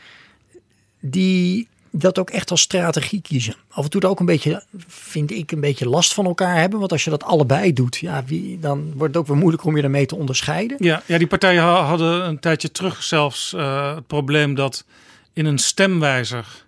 die 1.00 1.68
dat 1.96 2.20
ook 2.20 2.30
echt 2.30 2.52
als 2.52 2.62
strategie 2.62 3.22
kiezen. 3.22 3.56
Af 3.70 3.84
en 3.84 3.90
toe 3.90 4.04
ook 4.04 4.20
een 4.20 4.26
beetje, 4.26 4.64
vind 4.88 5.32
ik, 5.32 5.52
een 5.52 5.60
beetje 5.60 5.90
last 5.90 6.14
van 6.14 6.26
elkaar 6.26 6.60
hebben. 6.60 6.80
Want 6.80 6.92
als 6.92 7.04
je 7.04 7.10
dat 7.10 7.24
allebei 7.24 7.74
doet, 7.74 7.98
ja, 7.98 8.24
wie, 8.26 8.60
dan 8.60 8.94
wordt 8.96 9.14
het 9.14 9.24
ook 9.24 9.28
weer 9.28 9.38
moeilijk 9.38 9.64
om 9.64 9.76
je 9.76 9.82
daarmee 9.82 10.06
te 10.06 10.16
onderscheiden. 10.16 10.78
Ja, 10.80 11.02
ja 11.06 11.18
die 11.18 11.28
partijen 11.28 11.64
hadden 11.64 12.28
een 12.28 12.40
tijdje 12.40 12.72
terug 12.72 13.04
zelfs 13.04 13.54
uh, 13.54 13.96
het 13.96 14.08
probleem 14.08 14.56
dat 14.56 14.86
in 15.34 15.46
een 15.46 15.58
stemwijzer 15.58 16.66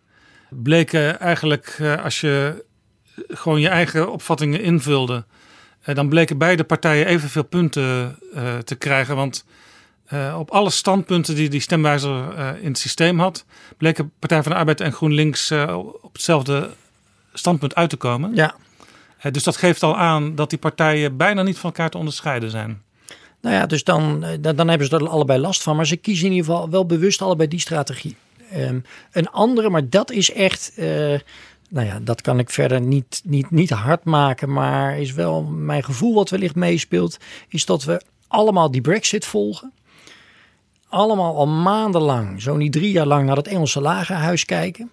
bleken 0.50 1.20
eigenlijk, 1.20 1.78
uh, 1.82 2.04
als 2.04 2.22
je 2.22 2.64
gewoon 3.28 3.62
je 3.62 3.70
eigen 3.70 4.12
opvattingen 4.12 4.62
invulde, 4.62 5.26
uh, 5.86 5.96
dan 5.96 6.10
bleken 6.10 6.38
beide 6.38 6.64
partijen 6.64 7.08
evenveel 7.08 7.44
punten 7.44 8.20
te 8.64 8.76
krijgen. 8.76 9.16
Want 9.16 9.46
uh, 10.16 10.36
op 10.40 10.52
alle 10.52 10.70
standpunten 10.70 11.36
die 11.36 11.50
die 11.50 11.60
stemwijzer 11.60 12.38
uh, 12.38 12.50
in 12.62 12.68
het 12.68 12.78
systeem 12.78 13.20
had, 13.20 13.46
bleken 13.78 14.12
Partij 14.20 14.44
van 14.44 14.52
de 14.52 14.58
Arbeid 14.58 14.82
en 14.82 14.92
GroenLinks 14.92 15.52
uh, 15.52 15.78
op 16.02 16.14
hetzelfde 16.14 16.70
standpunt 17.34 17.76
uit 17.76 17.90
te 17.90 17.98
komen. 17.98 18.36
Ja. 18.36 18.56
dus 19.32 19.44
dat 19.44 19.58
geeft 19.58 19.84
al 19.84 19.98
aan 19.98 20.36
dat 20.36 20.50
die 20.50 20.60
partijen 20.60 21.18
bijna 21.18 21.44
niet 21.44 21.58
van 21.58 21.70
elkaar 21.70 21.90
te 21.90 21.98
onderscheiden 21.98 22.50
zijn. 22.50 22.82
Nou 23.42 23.56
ja, 23.56 23.66
dus 23.66 23.84
dan, 23.84 24.26
dan 24.40 24.68
hebben 24.68 24.88
ze 24.88 24.96
er 24.96 25.10
allebei 25.10 25.40
last 25.40 25.64
van. 25.64 25.76
Maar 25.76 25.88
ze 25.88 25.96
kiezen 25.96 26.26
in 26.26 26.32
ieder 26.32 26.46
geval 26.46 26.70
wel 26.70 26.86
bewust 26.86 27.22
allebei 27.22 27.50
die 27.50 27.60
strategie. 27.60 28.16
Um, 28.56 28.84
een 29.12 29.30
andere, 29.30 29.70
maar 29.70 29.90
dat 29.90 30.12
is 30.12 30.32
echt. 30.32 30.74
nou 31.70 31.86
ja, 31.88 32.00
dat 32.02 32.22
kan 32.22 32.40
ik 32.40 32.50
verder 32.50 32.82
niet, 32.82 33.22
niet, 33.24 33.52
niet 33.52 33.70
hard 33.70 34.04
maken. 34.04 34.54
Maar 34.54 35.00
is 35.00 35.14
wel 35.14 35.44
mijn 35.44 35.84
gevoel 35.84 36.14
wat 36.14 36.30
wellicht 36.30 36.56
meespeelt. 36.56 37.18
Is 37.48 37.66
dat 37.66 37.84
we 37.84 38.02
allemaal 38.28 38.72
die 38.72 38.82
Brexit 38.82 39.26
volgen 39.26 39.74
allemaal 40.96 41.36
al 41.36 41.48
maandenlang, 41.48 42.42
zo 42.42 42.56
niet 42.56 42.72
drie 42.72 42.92
jaar 42.92 43.06
lang, 43.06 43.26
naar 43.26 43.36
het 43.36 43.48
Engelse 43.48 43.82
lagerhuis 43.82 44.46
kijken. 44.46 44.92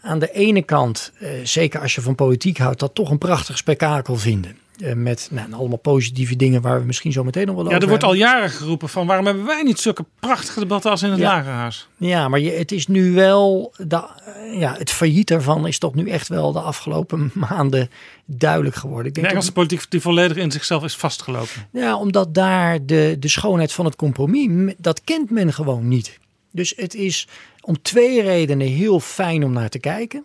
Aan 0.00 0.18
de 0.18 0.32
ene 0.32 0.62
kant, 0.62 1.12
eh, 1.18 1.30
zeker 1.42 1.80
als 1.80 1.94
je 1.94 2.00
van 2.00 2.14
politiek 2.14 2.58
houdt, 2.58 2.80
dat 2.80 2.94
toch 2.94 3.10
een 3.10 3.18
prachtig 3.18 3.56
spektakel 3.56 4.16
vinden. 4.16 4.58
Eh, 4.78 4.92
met 4.92 5.28
nou, 5.30 5.52
allemaal 5.52 5.78
positieve 5.78 6.36
dingen 6.36 6.60
waar 6.62 6.80
we 6.80 6.86
misschien 6.86 7.12
zo 7.12 7.24
meteen 7.24 7.46
nog 7.46 7.54
wel 7.54 7.64
Ja, 7.64 7.70
over 7.70 7.82
er 7.82 7.88
wordt 7.88 8.04
al 8.04 8.14
jaren 8.14 8.50
geroepen 8.50 8.88
van 8.88 9.06
waarom 9.06 9.26
hebben 9.26 9.44
wij 9.44 9.62
niet 9.62 9.80
zulke 9.80 10.04
prachtige 10.20 10.60
debatten 10.60 10.90
als 10.90 11.02
in 11.02 11.10
het 11.10 11.18
Ja. 11.18 11.34
Lagerhuis? 11.34 11.88
Ja, 11.96 12.28
maar 12.28 12.40
je, 12.40 12.50
het 12.50 12.72
is 12.72 12.86
nu 12.86 13.12
wel. 13.12 13.72
De, 13.76 13.96
eh, 13.96 14.58
ja, 14.58 14.74
het 14.78 14.90
failliet 14.90 15.28
daarvan 15.28 15.66
is 15.66 15.78
toch 15.78 15.94
nu 15.94 16.08
echt 16.08 16.28
wel 16.28 16.52
de 16.52 16.60
afgelopen 16.60 17.30
maanden 17.50 17.90
duidelijk 18.24 18.76
geworden. 18.76 19.06
Ik 19.06 19.14
De 19.14 19.20
denk 19.20 19.32
Engelse 19.32 19.52
politiek 19.52 19.90
die 19.90 20.00
volledig 20.00 20.36
in 20.36 20.50
zichzelf 20.50 20.84
is 20.84 20.96
vastgelopen. 20.96 21.68
Ja, 21.72 21.96
omdat 21.96 22.34
daar 22.34 22.86
de, 22.86 23.16
de 23.18 23.28
schoonheid 23.28 23.72
van 23.72 23.84
het 23.84 23.96
compromis, 23.96 24.74
dat 24.78 25.00
kent 25.04 25.30
men 25.30 25.52
gewoon 25.52 25.88
niet. 25.88 26.18
Dus 26.52 26.72
het 26.76 26.94
is 26.94 27.28
om 27.60 27.82
twee 27.82 28.22
redenen 28.22 28.66
heel 28.66 29.00
fijn 29.00 29.44
om 29.44 29.52
naar 29.52 29.68
te 29.68 29.78
kijken. 29.78 30.24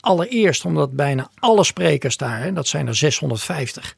Allereerst 0.00 0.64
omdat 0.64 0.92
bijna 0.92 1.30
alle 1.38 1.64
sprekers 1.64 2.16
daar, 2.16 2.42
hè, 2.42 2.52
dat 2.52 2.66
zijn 2.66 2.86
er 2.86 2.94
650, 2.94 3.96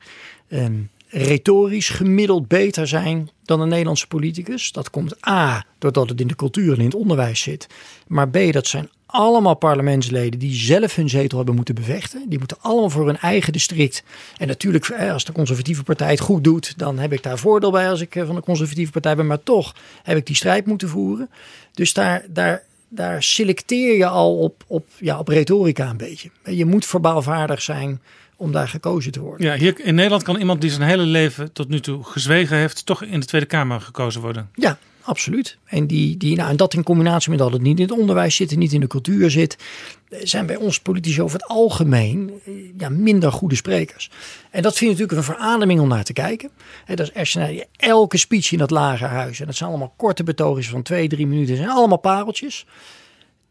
ehm, 0.48 0.82
retorisch 1.08 1.88
gemiddeld 1.88 2.48
beter 2.48 2.88
zijn 2.88 3.30
dan 3.44 3.60
een 3.60 3.68
Nederlandse 3.68 4.06
politicus. 4.06 4.72
Dat 4.72 4.90
komt 4.90 5.28
A, 5.28 5.64
doordat 5.78 6.08
het 6.08 6.20
in 6.20 6.26
de 6.26 6.36
cultuur 6.36 6.72
en 6.72 6.78
in 6.78 6.84
het 6.84 6.94
onderwijs 6.94 7.40
zit. 7.40 7.66
Maar 8.06 8.28
B, 8.28 8.52
dat 8.52 8.66
zijn 8.66 8.88
allemaal 9.10 9.54
parlementsleden 9.54 10.38
die 10.38 10.54
zelf 10.54 10.94
hun 10.94 11.08
zetel 11.08 11.36
hebben 11.36 11.54
moeten 11.54 11.74
bevechten. 11.74 12.28
Die 12.28 12.38
moeten 12.38 12.56
allemaal 12.60 12.90
voor 12.90 13.06
hun 13.06 13.18
eigen 13.18 13.52
district. 13.52 14.02
En 14.36 14.46
natuurlijk, 14.46 14.90
als 14.90 15.24
de 15.24 15.32
conservatieve 15.32 15.82
partij 15.82 16.10
het 16.10 16.20
goed 16.20 16.44
doet, 16.44 16.78
dan 16.78 16.98
heb 16.98 17.12
ik 17.12 17.22
daar 17.22 17.38
voordeel 17.38 17.70
bij 17.70 17.90
als 17.90 18.00
ik 18.00 18.16
eh, 18.16 18.26
van 18.26 18.34
de 18.34 18.40
conservatieve 18.40 18.92
partij 18.92 19.16
ben. 19.16 19.26
Maar 19.26 19.42
toch 19.42 19.74
heb 20.02 20.16
ik 20.16 20.26
die 20.26 20.36
strijd 20.36 20.66
moeten 20.66 20.88
voeren. 20.88 21.30
Dus 21.72 21.92
daar, 21.92 22.24
daar, 22.28 22.62
daar 22.90 23.22
selecteer 23.22 23.96
je 23.96 24.06
al 24.06 24.38
op, 24.38 24.64
op, 24.66 24.88
ja, 24.98 25.18
op 25.18 25.28
retorica 25.28 25.88
een 25.90 25.96
beetje. 25.96 26.30
Je 26.44 26.64
moet 26.64 26.86
verbaalvaardig 26.86 27.62
zijn 27.62 28.00
om 28.36 28.52
daar 28.52 28.68
gekozen 28.68 29.12
te 29.12 29.20
worden. 29.20 29.46
Ja, 29.46 29.54
hier 29.54 29.80
in 29.80 29.94
Nederland 29.94 30.22
kan 30.22 30.36
iemand 30.36 30.60
die 30.60 30.70
zijn 30.70 30.88
hele 30.88 31.02
leven 31.02 31.52
tot 31.52 31.68
nu 31.68 31.80
toe 31.80 32.04
gezwegen 32.04 32.56
heeft, 32.56 32.86
toch 32.86 33.02
in 33.02 33.20
de 33.20 33.26
Tweede 33.26 33.46
Kamer 33.46 33.80
gekozen 33.80 34.20
worden. 34.20 34.50
Ja, 34.54 34.78
absoluut. 35.10 35.58
En, 35.64 35.86
die, 35.86 36.16
die, 36.16 36.36
nou, 36.36 36.50
en 36.50 36.56
dat 36.56 36.74
in 36.74 36.82
combinatie 36.82 37.30
met 37.30 37.38
dat 37.38 37.52
het 37.52 37.62
niet 37.62 37.78
in 37.78 37.84
het 37.84 37.98
onderwijs 37.98 38.36
zit 38.36 38.52
en 38.52 38.58
niet 38.58 38.72
in 38.72 38.80
de 38.80 38.86
cultuur 38.86 39.30
zit, 39.30 39.56
eh, 40.08 40.20
zijn 40.22 40.46
bij 40.46 40.56
ons 40.56 40.80
politici 40.80 41.22
over 41.22 41.38
het 41.38 41.48
algemeen 41.48 42.40
eh, 42.44 42.52
ja, 42.78 42.88
minder 42.88 43.32
goede 43.32 43.54
sprekers. 43.54 44.10
En 44.50 44.62
dat 44.62 44.76
vind 44.76 44.90
ik 44.90 44.98
natuurlijk 44.98 45.28
een 45.28 45.34
verademing 45.34 45.80
om 45.80 45.88
naar 45.88 46.04
te 46.04 46.12
kijken. 46.12 46.50
Dat 46.94 47.10
is 47.14 47.34
naar 47.34 47.52
elke 47.76 48.16
speech 48.16 48.52
in 48.52 48.58
dat 48.58 48.70
lagerhuis, 48.70 49.40
en 49.40 49.46
dat 49.46 49.56
zijn 49.56 49.70
allemaal 49.70 49.94
korte 49.96 50.22
betoogjes 50.22 50.68
van 50.68 50.82
twee, 50.82 51.08
drie 51.08 51.26
minuten, 51.26 51.56
zijn 51.56 51.68
allemaal 51.68 51.98
pareltjes. 51.98 52.66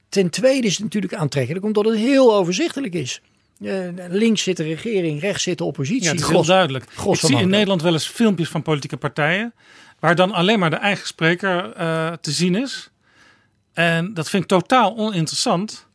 Ten 0.10 0.30
tweede 0.30 0.68
is 0.68 0.74
het 0.74 0.84
natuurlijk 0.84 1.14
aantrekkelijk 1.14 1.66
omdat 1.66 1.86
het 1.86 1.96
heel 1.96 2.36
overzichtelijk 2.36 2.94
is. 2.94 3.22
Eh, 3.64 3.88
links 4.10 4.44
zit 4.44 4.58
de 4.58 4.64
regering, 4.64 5.22
rechts 5.22 5.44
zit 5.44 5.58
de 5.58 5.64
oppositie. 5.64 6.04
Ja, 6.04 6.12
het 6.12 6.20
is 6.20 6.28
heel 6.28 6.46
duidelijk. 6.46 6.84
Ik 6.84 7.16
zie 7.16 7.38
in. 7.38 7.50
Nederland 7.50 7.82
wel 7.82 7.94
eens 7.94 8.08
filmpjes 8.08 8.50
van 8.50 8.62
politieke 8.62 8.98
partijen. 8.98 9.54
Waar 10.00 10.16
dan 10.16 10.32
alleen 10.32 10.60
maar 10.60 10.70
de 10.70 10.76
eigen 10.76 11.08
spreker 11.08 11.72
eh, 11.74 12.12
te 12.12 12.32
zien 12.32 12.56
is. 12.56 12.90
En 13.74 14.14
dat 14.14 14.30
vind 14.30 14.44
ik 14.44 14.50
totaal 14.50 14.98
oninteressant. 14.98 15.88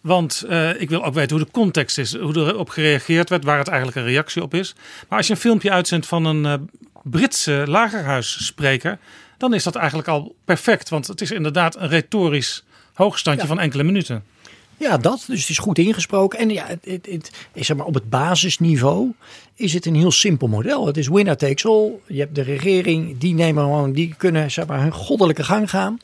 Want 0.00 0.44
eh, 0.48 0.80
ik 0.80 0.88
wil 0.88 1.04
ook 1.04 1.14
weten 1.14 1.36
hoe 1.36 1.44
de 1.44 1.50
context 1.52 1.98
is. 1.98 2.16
Hoe 2.16 2.36
erop 2.36 2.68
gereageerd 2.68 3.28
werd. 3.28 3.44
Waar 3.44 3.58
het 3.58 3.68
eigenlijk 3.68 3.98
een 3.98 4.04
reactie 4.12 4.42
op 4.42 4.54
is. 4.54 4.74
Maar 5.08 5.18
als 5.18 5.26
je 5.26 5.32
een 5.32 5.38
filmpje 5.40 5.70
uitzendt 5.70 6.06
van 6.06 6.24
een 6.24 6.46
eh, 6.46 6.54
Britse 7.02 7.64
lagerhuisspreker. 7.66 8.98
Dan 9.36 9.54
is 9.54 9.62
dat 9.62 9.74
eigenlijk 9.74 10.08
al 10.08 10.36
perfect. 10.44 10.88
Want 10.88 11.06
het 11.06 11.20
is 11.20 11.30
inderdaad 11.30 11.76
een 11.76 11.88
retorisch 11.88 12.64
hoogstandje 12.94 13.42
Ja. 13.42 13.48
van 13.48 13.60
enkele 13.60 13.82
minuten. 13.82 14.24
Ja, 14.78 14.96
dat. 14.96 15.24
Dus 15.26 15.40
het 15.40 15.48
is 15.48 15.58
goed 15.58 15.78
ingesproken. 15.78 16.38
En 16.38 16.50
ja, 16.50 16.66
het, 16.66 17.06
het, 17.10 17.30
zeg 17.54 17.76
maar, 17.76 17.86
op 17.86 17.94
het 17.94 18.10
basisniveau 18.10 19.12
is 19.54 19.72
het 19.74 19.86
een 19.86 19.94
heel 19.94 20.10
simpel 20.10 20.48
model. 20.48 20.86
Het 20.86 20.96
is 20.96 21.08
winner 21.08 21.36
takes 21.36 21.66
all. 21.66 21.90
Je 22.06 22.20
hebt 22.20 22.34
de 22.34 22.42
regering, 22.42 23.18
die 23.18 23.34
nemen 23.34 23.62
gewoon, 23.62 23.92
die 23.92 24.14
kunnen 24.16 24.50
zeg 24.50 24.66
maar, 24.66 24.80
hun 24.80 24.92
goddelijke 24.92 25.44
gang 25.44 25.70
gaan. 25.70 25.98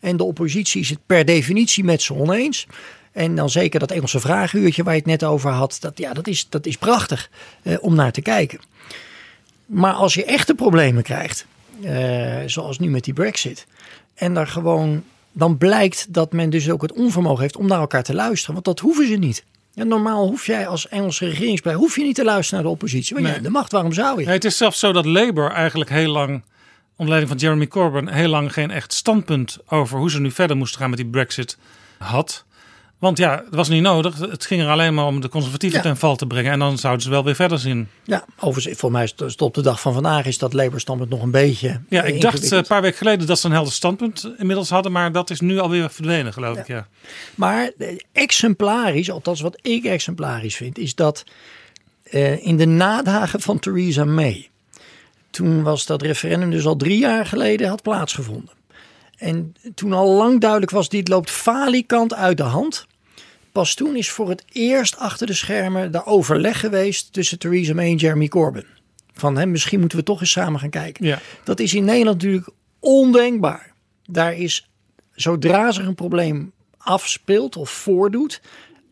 En 0.00 0.16
de 0.16 0.24
oppositie 0.24 0.80
is 0.80 0.90
het 0.90 0.98
per 1.06 1.24
definitie 1.24 1.84
met 1.84 2.02
ze 2.02 2.14
oneens. 2.14 2.66
En 3.12 3.34
dan 3.34 3.50
zeker 3.50 3.80
dat 3.80 3.90
Engelse 3.90 4.20
vragenuurtje 4.20 4.82
waar 4.82 4.92
je 4.92 4.98
het 4.98 5.08
net 5.08 5.24
over 5.24 5.50
had. 5.50 5.76
Dat, 5.80 5.98
ja, 5.98 6.12
dat, 6.12 6.26
is, 6.26 6.46
dat 6.48 6.66
is 6.66 6.76
prachtig 6.76 7.30
eh, 7.62 7.76
om 7.80 7.94
naar 7.94 8.12
te 8.12 8.20
kijken. 8.20 8.60
Maar 9.66 9.92
als 9.92 10.14
je 10.14 10.24
echte 10.24 10.54
problemen 10.54 11.02
krijgt, 11.02 11.46
eh, 11.82 12.36
zoals 12.46 12.78
nu 12.78 12.90
met 12.90 13.04
die 13.04 13.14
brexit. 13.14 13.66
En 14.14 14.34
daar 14.34 14.46
gewoon, 14.46 15.04
dan 15.38 15.58
blijkt 15.58 16.12
dat 16.12 16.32
men 16.32 16.50
dus 16.50 16.70
ook 16.70 16.82
het 16.82 16.92
onvermogen 16.92 17.42
heeft 17.42 17.56
om 17.56 17.66
naar 17.66 17.80
elkaar 17.80 18.02
te 18.02 18.14
luisteren. 18.14 18.54
Want 18.54 18.64
dat 18.64 18.80
hoeven 18.80 19.06
ze 19.06 19.14
niet. 19.14 19.44
Ja, 19.72 19.84
normaal 19.84 20.26
hoef 20.26 20.46
jij 20.46 20.66
als 20.66 20.88
Engelse 20.88 21.24
regeringspartij 21.24 21.80
hoef 21.80 21.96
je 21.96 22.02
niet 22.02 22.14
te 22.14 22.24
luisteren 22.24 22.54
naar 22.54 22.70
de 22.70 22.76
oppositie. 22.76 23.14
Want 23.14 23.26
Nee. 23.26 23.36
ja, 23.36 23.42
de 23.42 23.50
macht, 23.50 23.72
waarom 23.72 23.92
zou 23.92 24.18
je? 24.18 24.24
Nee, 24.24 24.34
het 24.34 24.44
is 24.44 24.56
zelfs 24.56 24.78
zo 24.78 24.92
dat 24.92 25.04
Labour 25.04 25.50
eigenlijk 25.50 25.90
heel 25.90 26.10
lang, 26.10 26.42
onder 26.96 27.14
leiding 27.14 27.28
van 27.28 27.36
Jeremy 27.36 27.66
Corbyn, 27.66 28.08
heel 28.08 28.28
lang 28.28 28.52
geen 28.52 28.70
echt 28.70 28.92
standpunt 28.92 29.58
over 29.66 29.98
hoe 29.98 30.10
ze 30.10 30.20
nu 30.20 30.30
verder 30.30 30.56
moesten 30.56 30.80
gaan 30.80 30.90
met 30.90 30.98
die 30.98 31.08
Brexit 31.08 31.58
had. 31.98 32.44
Want 32.98 33.18
ja, 33.18 33.42
het 33.44 33.54
was 33.54 33.68
niet 33.68 33.82
nodig. 33.82 34.18
Het 34.18 34.46
ging 34.46 34.62
er 34.62 34.68
alleen 34.68 34.94
maar 34.94 35.06
om 35.06 35.20
de 35.20 35.28
conservatieven 35.28 35.78
Ja. 35.78 35.84
ten 35.84 35.96
val 35.96 36.16
te 36.16 36.26
brengen. 36.26 36.52
En 36.52 36.58
dan 36.58 36.78
zouden 36.78 37.02
ze 37.02 37.10
wel 37.10 37.24
weer 37.24 37.34
verder 37.34 37.58
zien. 37.58 37.88
Ja, 38.04 38.24
overigens, 38.40 38.78
voor 38.78 38.90
mij 38.90 39.04
is 39.04 39.14
het 39.16 39.42
op 39.42 39.54
de 39.54 39.62
dag 39.62 39.80
van 39.80 39.92
vandaag 39.92 40.26
is 40.26 40.38
dat 40.38 40.52
Labour 40.52 40.80
standpunt 40.80 41.10
nog 41.10 41.22
een 41.22 41.30
beetje. 41.30 41.80
Ja, 41.88 42.02
ik 42.02 42.20
dacht 42.20 42.52
eh, 42.52 42.58
een 42.58 42.66
paar 42.66 42.82
weken 42.82 42.98
geleden 42.98 43.26
dat 43.26 43.38
ze 43.38 43.46
een 43.46 43.52
helder 43.52 43.72
standpunt 43.72 44.30
inmiddels 44.38 44.70
hadden. 44.70 44.92
Maar 44.92 45.12
dat 45.12 45.30
is 45.30 45.40
nu 45.40 45.58
alweer 45.58 45.90
verdwenen, 45.90 46.32
geloof 46.32 46.58
ik. 46.58 46.66
Ja. 46.66 46.86
Maar 47.34 47.70
eh, 47.78 47.96
exemplarisch, 48.12 49.10
althans 49.10 49.40
wat 49.40 49.58
ik 49.62 49.84
exemplarisch 49.84 50.56
vind, 50.56 50.78
is 50.78 50.94
dat 50.94 51.24
eh, 52.02 52.46
in 52.46 52.56
de 52.56 52.66
nadagen 52.66 53.40
van 53.40 53.58
Theresa 53.58 54.04
May, 54.04 54.48
toen 55.30 55.62
was 55.62 55.86
dat 55.86 56.02
referendum 56.02 56.50
dus 56.50 56.66
al 56.66 56.76
drie 56.76 56.98
jaar 56.98 57.26
geleden 57.26 57.68
had 57.68 57.82
plaatsgevonden. 57.82 58.56
En 59.18 59.54
toen 59.74 59.92
al 59.92 60.08
lang 60.08 60.40
duidelijk 60.40 60.70
was, 60.70 60.88
dit 60.88 61.08
loopt 61.08 61.30
falikant 61.30 62.14
uit 62.14 62.36
de 62.36 62.42
hand. 62.42 62.86
Pas 63.52 63.74
toen 63.74 63.96
is 63.96 64.10
voor 64.10 64.28
het 64.28 64.44
eerst 64.52 64.96
achter 64.96 65.26
de 65.26 65.34
schermen 65.34 65.92
de 65.92 66.04
overleg 66.04 66.60
geweest 66.60 67.12
tussen 67.12 67.38
Theresa 67.38 67.74
May 67.74 67.90
en 67.90 67.96
Jeremy 67.96 68.28
Corbyn. 68.28 68.66
Van 69.12 69.36
hem, 69.36 69.50
misschien 69.50 69.80
moeten 69.80 69.98
we 69.98 70.04
toch 70.04 70.20
eens 70.20 70.30
samen 70.30 70.60
gaan 70.60 70.70
kijken. 70.70 71.06
Ja. 71.06 71.18
Dat 71.44 71.60
is 71.60 71.74
in 71.74 71.84
Nederland 71.84 72.22
natuurlijk 72.22 72.48
ondenkbaar. 72.78 73.72
Daar 74.06 74.34
is, 74.34 74.68
zodra 75.12 75.72
zich 75.72 75.86
een 75.86 75.94
probleem 75.94 76.52
afspeelt 76.78 77.56
of 77.56 77.70
voordoet, 77.70 78.40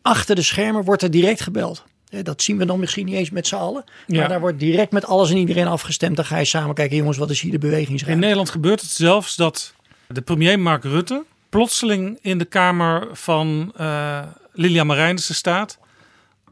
achter 0.01 0.35
de 0.35 0.41
schermen 0.41 0.83
wordt 0.83 1.01
er 1.01 1.11
direct 1.11 1.41
gebeld. 1.41 1.83
Dat 2.23 2.41
zien 2.41 2.57
we 2.57 2.65
dan 2.65 2.79
misschien 2.79 3.05
niet 3.05 3.15
eens 3.15 3.29
met 3.29 3.47
z'n 3.47 3.55
allen. 3.55 3.83
Ja. 4.07 4.19
Maar 4.19 4.29
daar 4.29 4.39
wordt 4.39 4.59
direct 4.59 4.91
met 4.91 5.05
alles 5.05 5.29
en 5.29 5.37
iedereen 5.37 5.67
afgestemd. 5.67 6.15
Dan 6.15 6.25
ga 6.25 6.37
je 6.37 6.45
samen 6.45 6.75
kijken, 6.75 6.97
jongens, 6.97 7.17
wat 7.17 7.29
is 7.29 7.41
hier 7.41 7.51
de 7.51 7.57
In 7.57 7.69
bewegingsruimte? 7.69 8.21
Nederland 8.21 8.49
gebeurt 8.49 8.81
het 8.81 8.89
zelfs 8.89 9.35
dat 9.35 9.73
de 10.07 10.21
premier 10.21 10.59
Mark 10.59 10.83
Rutte 10.83 11.23
plotseling 11.49 12.19
in 12.21 12.37
de 12.37 12.45
kamer 12.45 13.07
van 13.11 13.73
eh 13.75 14.21
Lilian 14.57 14.87
Marijnissen 14.87 15.35
staat. 15.35 15.77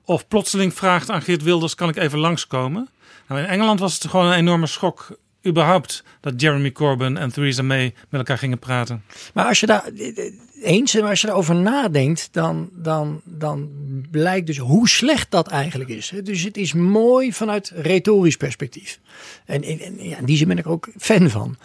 Of 0.04 0.28
plotseling 0.28 0.74
vraagt 0.74 1.10
aan 1.10 1.22
Geert 1.22 1.44
Wilders, 1.44 1.76
kan 1.76 1.90
ik 1.90 1.96
even 1.96 2.20
langskomen? 2.20 2.90
Nou, 3.28 3.42
in 3.42 3.48
Engeland 3.48 3.80
was 3.80 3.94
het 3.94 4.08
gewoon 4.08 4.26
een 4.26 4.38
enorme 4.38 4.68
schok 4.68 5.18
überhaupt 5.46 6.04
dat 6.22 6.42
Jeremy 6.42 6.72
Corbyn 6.72 7.18
en 7.18 7.32
Theresa 7.32 7.62
May 7.62 7.94
met 8.10 8.20
elkaar 8.20 8.38
gingen 8.38 8.60
praten. 8.60 9.04
Maar 9.34 9.46
als 9.46 9.60
je 9.60 9.66
daar 9.66 9.90
eens, 10.62 10.94
maar 10.94 11.10
als 11.10 11.22
je 11.22 11.28
daarover 11.28 11.56
nadenkt, 11.56 12.30
dan, 12.32 12.70
dan, 12.74 13.22
dan 13.24 13.70
blijkt 14.12 14.48
dus 14.48 14.58
hoe 14.58 14.90
slecht 14.90 15.32
dat 15.32 15.48
eigenlijk 15.48 15.90
is. 15.90 16.14
Dus 16.24 16.44
het 16.44 16.58
is 16.58 16.74
mooi 16.74 17.34
vanuit 17.34 17.72
retorisch 17.76 18.38
perspectief. 18.38 19.00
En, 19.46 19.64
en, 19.64 20.04
ja, 20.04 20.18
in 20.18 20.26
die 20.26 20.38
zin 20.38 20.48
ben 20.48 20.58
ik 20.58 20.68
ook 20.68 20.90
fan 20.98 21.30
van. 21.30 21.58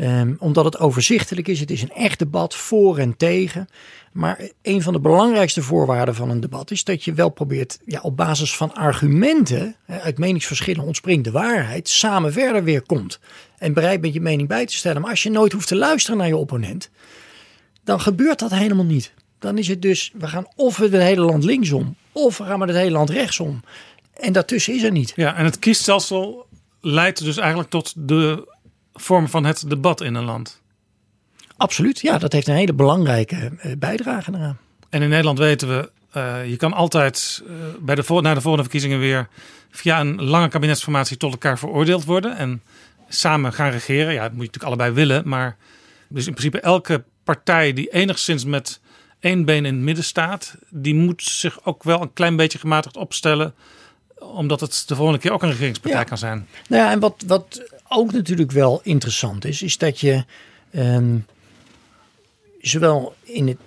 Ehm, 0.00 0.34
omdat 0.38 0.64
het 0.64 0.78
overzichtelijk 0.78 1.48
is. 1.48 1.60
Het 1.60 1.70
is 1.70 1.82
een 1.82 1.92
echt 1.92 2.18
debat 2.18 2.54
voor 2.54 2.98
en 2.98 3.16
tegen. 3.16 3.68
Maar 4.12 4.40
een 4.62 4.82
van 4.82 4.92
de 4.92 5.00
belangrijkste 5.00 5.62
voorwaarden 5.62 6.14
van 6.14 6.30
een 6.30 6.40
debat 6.40 6.70
is 6.70 6.84
dat 6.84 7.04
je 7.04 7.12
wel 7.12 7.28
probeert 7.28 7.78
ja, 7.84 8.00
op 8.00 8.16
basis 8.16 8.56
van 8.56 8.74
argumenten, 8.74 9.76
uit 9.86 10.18
meningsverschillen 10.18 10.84
ontspringt 10.84 11.24
de 11.24 11.30
waarheid, 11.30 11.88
samen 11.88 12.32
verder 12.32 12.64
weer 12.64 12.82
komt. 12.82 13.20
En 13.58 13.72
bereid 13.72 14.00
bent 14.00 14.14
je 14.14 14.20
mening 14.20 14.48
bij 14.48 14.66
te 14.66 14.74
stellen. 14.74 15.00
Maar 15.00 15.10
als 15.10 15.22
je 15.22 15.30
nooit 15.30 15.52
hoeft 15.52 15.68
te 15.68 15.76
luisteren 15.76 16.18
naar 16.18 16.28
je 16.28 16.36
opponent, 16.36 16.90
dan 17.84 18.00
gebeurt 18.00 18.38
dat 18.38 18.50
helemaal 18.50 18.84
niet. 18.84 19.12
Dan 19.38 19.58
is 19.58 19.68
het 19.68 19.82
dus, 19.82 20.12
we 20.18 20.26
gaan 20.26 20.46
of 20.56 20.76
het 20.76 20.92
hele 20.92 21.22
land 21.22 21.44
linksom, 21.44 21.96
of 22.12 22.38
we 22.38 22.44
gaan 22.44 22.58
met 22.58 22.68
het 22.68 22.78
hele 22.78 22.90
land 22.90 23.10
rechtsom. 23.10 23.60
En 24.12 24.32
daartussen 24.32 24.74
is 24.74 24.82
er 24.82 24.92
niet. 24.92 25.12
Ja, 25.16 25.34
en 25.34 25.44
het 25.44 25.58
kiesstelsel 25.58 26.46
leidt 26.80 27.24
dus 27.24 27.36
eigenlijk 27.36 27.70
tot 27.70 27.92
de 27.96 28.48
vorm 29.00 29.28
van 29.28 29.44
het 29.44 29.70
debat 29.70 30.00
in 30.00 30.14
een 30.14 30.24
land. 30.24 30.60
Absoluut, 31.56 32.00
ja, 32.00 32.18
dat 32.18 32.32
heeft 32.32 32.48
een 32.48 32.54
hele 32.54 32.72
belangrijke 32.72 33.50
eh, 33.58 33.72
bijdrage 33.78 34.32
eraan. 34.34 34.58
En 34.88 35.02
in 35.02 35.08
Nederland 35.08 35.38
weten 35.38 35.68
we, 35.68 35.90
eh, 36.12 36.48
je 36.48 36.56
kan 36.56 36.72
altijd 36.72 37.42
eh, 37.46 37.52
bij 37.80 37.94
de, 37.94 38.02
na 38.20 38.34
de 38.34 38.40
volgende 38.40 38.62
verkiezingen 38.62 38.98
weer 38.98 39.28
via 39.70 40.00
een 40.00 40.22
lange 40.22 40.48
kabinetsformatie 40.48 41.16
tot 41.16 41.32
elkaar 41.32 41.58
veroordeeld 41.58 42.04
worden. 42.04 42.36
En 42.36 42.62
samen 43.08 43.52
gaan 43.52 43.70
regeren. 43.70 44.12
Ja, 44.12 44.22
dat 44.22 44.32
moet 44.32 44.40
je 44.40 44.46
natuurlijk 44.46 44.64
allebei 44.64 44.92
willen. 44.92 45.28
Maar 45.28 45.56
dus 46.08 46.26
in 46.26 46.32
principe 46.32 46.60
elke 46.60 47.04
partij 47.24 47.72
die 47.72 47.88
enigszins 47.92 48.44
met 48.44 48.80
één 49.20 49.44
been 49.44 49.64
in 49.64 49.74
het 49.74 49.82
midden 49.82 50.04
staat, 50.04 50.54
die 50.68 50.94
moet 50.94 51.22
zich 51.22 51.64
ook 51.64 51.82
wel 51.82 52.02
een 52.02 52.12
klein 52.12 52.36
beetje 52.36 52.58
gematigd 52.58 52.96
opstellen 52.96 53.54
omdat 54.20 54.60
het 54.60 54.82
de 54.86 54.94
volgende 54.94 55.20
keer 55.20 55.32
ook 55.32 55.42
een 55.42 55.50
regeringspartij 55.50 56.00
Ja. 56.00 56.06
kan 56.06 56.18
zijn. 56.18 56.48
Nou 56.68 56.82
ja, 56.82 56.90
en 56.90 57.00
wat, 57.00 57.24
wat 57.26 57.62
ook 57.92 58.12
natuurlijk 58.12 58.50
wel 58.50 58.80
interessant 58.82 59.44
is, 59.44 59.62
is 59.62 59.78
dat 59.78 60.00
je 60.00 60.24
ehm, 60.70 61.18
zowel 62.60 63.14
in 63.22 63.58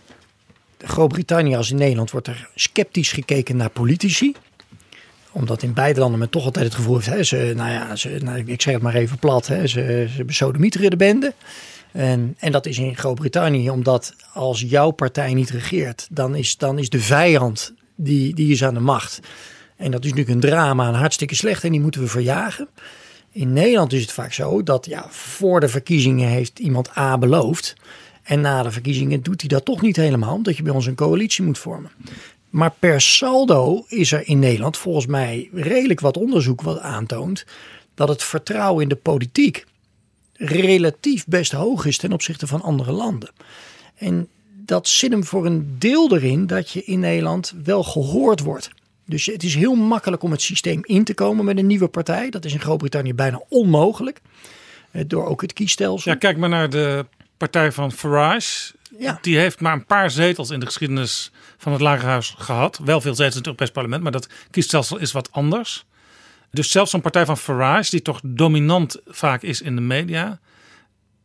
Groot-Brittannië 0.77 1.55
als 1.55 1.71
in 1.71 1.77
Nederland 1.77 2.12
wordt 2.12 2.27
er 2.27 2.49
sceptisch 2.55 3.12
gekeken 3.12 3.57
naar 3.57 3.69
politici. 3.69 4.36
Omdat 5.31 5.63
in 5.63 5.73
beide 5.73 5.99
landen 5.99 6.19
men 6.19 6.29
toch 6.29 6.45
altijd 6.45 6.65
het 6.65 6.75
gevoel 6.75 6.95
heeft, 6.95 7.07
hè, 7.07 7.23
ze, 7.23 7.53
nou 7.55 7.71
ja, 7.71 7.95
ze, 7.95 8.19
nou, 8.23 8.43
ik 8.45 8.62
zeg 8.62 8.73
het 8.73 8.83
maar 8.83 8.95
even 8.95 9.19
plat, 9.19 9.47
hè, 9.47 9.67
ze, 9.67 10.07
ze 10.15 10.25
besodemieteren 10.25 10.89
de 10.89 10.95
bende. 10.95 11.33
En, 11.91 12.36
en 12.39 12.51
dat 12.51 12.65
is 12.65 12.77
in 12.77 12.97
Groot-Brittannië 12.97 13.69
omdat 13.69 14.15
als 14.33 14.62
jouw 14.62 14.91
partij 14.91 15.33
niet 15.33 15.49
regeert, 15.49 16.07
dan 16.12 16.36
is, 16.36 16.57
dan 16.57 16.79
is 16.79 16.89
de 16.89 16.99
vijand 16.99 17.73
die, 17.95 18.36
die 18.36 18.51
is 18.51 18.63
aan 18.63 18.73
de 18.73 18.79
macht. 18.79 19.19
En 19.75 19.91
dat 19.91 20.05
is 20.05 20.09
natuurlijk 20.09 20.36
een 20.36 20.49
drama 20.49 20.88
en 20.88 20.93
hartstikke 20.93 21.36
slecht 21.36 21.63
en 21.63 21.71
die 21.71 21.81
moeten 21.81 22.01
we 22.01 22.07
verjagen. 22.07 22.67
In 23.34 23.54
Nederland 23.54 23.93
is 23.93 24.02
het 24.02 24.12
vaak 24.12 24.34
zo 24.34 24.63
dat 24.63 24.86
ja, 24.86 25.06
voor 25.10 25.60
de 25.60 25.67
verkiezingen 25.67 26.30
heeft 26.30 26.60
iemand 26.60 26.98
A 26.98 27.17
beloofd. 27.17 27.76
En 28.24 28.41
na 28.41 28.63
de 28.63 28.72
verkiezingen 28.72 29.22
doet 29.22 29.41
hij 29.41 29.50
dat 29.50 29.65
toch 29.65 29.82
niet 29.82 29.96
helemaal, 29.96 30.36
omdat 30.36 30.58
je 30.58 30.63
bij 30.63 30.74
ons 30.74 30.86
een 30.86 30.96
coalitie 30.96 31.43
moet 31.43 31.58
vormen. 31.58 31.91
Maar 32.50 32.74
per 32.80 33.02
saldo 33.02 33.86
is 33.88 34.12
er 34.12 34.28
in 34.28 34.39
Nederland 34.39 34.78
volgens 34.78 35.06
mij 35.06 35.50
redelijk 35.54 36.00
wat 36.00 36.17
onderzoek 36.17 36.62
wat 36.62 36.80
aantoont 36.80 37.46
dat 37.93 38.08
het 38.08 38.24
vertrouwen 38.24 38.84
in 38.84 38.89
de 38.89 38.96
politiek 38.96 39.65
relatief 40.34 41.26
best 41.26 41.52
hoog 41.52 41.86
is 41.86 41.98
ten 41.98 42.13
opzichte 42.13 42.48
van 42.48 42.62
andere 42.62 42.91
landen. 42.91 43.32
En 43.96 44.28
dat 44.65 44.88
zit 44.88 45.12
hem 45.12 45.24
voor 45.24 45.46
een 45.46 45.76
deel 45.80 46.15
erin 46.15 46.48
dat 46.48 46.69
je 46.69 46.84
in 46.84 47.00
Nederland 47.00 47.54
wel 47.63 47.84
gehoord 47.84 48.39
wordt. 48.39 48.69
Dus 49.05 49.25
het 49.25 49.43
is 49.43 49.55
heel 49.55 49.75
makkelijk 49.75 50.23
om 50.23 50.31
het 50.31 50.41
systeem 50.41 50.79
in 50.83 51.03
te 51.03 51.13
komen 51.13 51.45
met 51.45 51.57
een 51.57 51.67
nieuwe 51.67 51.87
partij. 51.87 52.29
Dat 52.29 52.45
is 52.45 52.53
in 52.53 52.59
Groot-Brittannië 52.59 53.13
bijna 53.13 53.41
onmogelijk. 53.49 54.21
eh, 54.91 55.03
Door 55.07 55.25
ook 55.25 55.41
het 55.41 55.53
kiesstelsel. 55.53 56.11
Ja, 56.11 56.17
kijk 56.17 56.37
maar 56.37 56.49
naar 56.49 56.69
de 56.69 57.05
partij 57.37 57.71
van 57.71 57.91
Farage. 57.91 58.73
Ja. 58.97 59.17
Die 59.21 59.37
heeft 59.37 59.59
maar 59.59 59.73
een 59.73 59.85
paar 59.85 60.11
zetels 60.11 60.49
in 60.49 60.59
de 60.59 60.65
geschiedenis 60.65 61.31
van 61.57 61.71
het 61.71 61.81
Lagerhuis 61.81 62.33
gehad. 62.37 62.79
Wel 62.83 63.01
veel 63.01 63.11
zetels 63.15 63.31
in 63.33 63.37
het 63.37 63.45
Europees 63.47 63.71
Parlement, 63.71 64.03
maar 64.03 64.11
dat 64.11 64.27
kiesstelsel 64.51 64.97
is 64.97 65.11
wat 65.11 65.31
anders. 65.31 65.85
Dus 66.51 66.71
zelfs 66.71 66.91
zo'n 66.91 67.01
partij 67.01 67.25
van 67.25 67.37
Farage, 67.37 67.89
die 67.89 68.01
toch 68.01 68.19
dominant 68.23 68.97
vaak 69.07 69.41
is 69.41 69.61
in 69.61 69.75
de 69.75 69.81
media, 69.81 70.39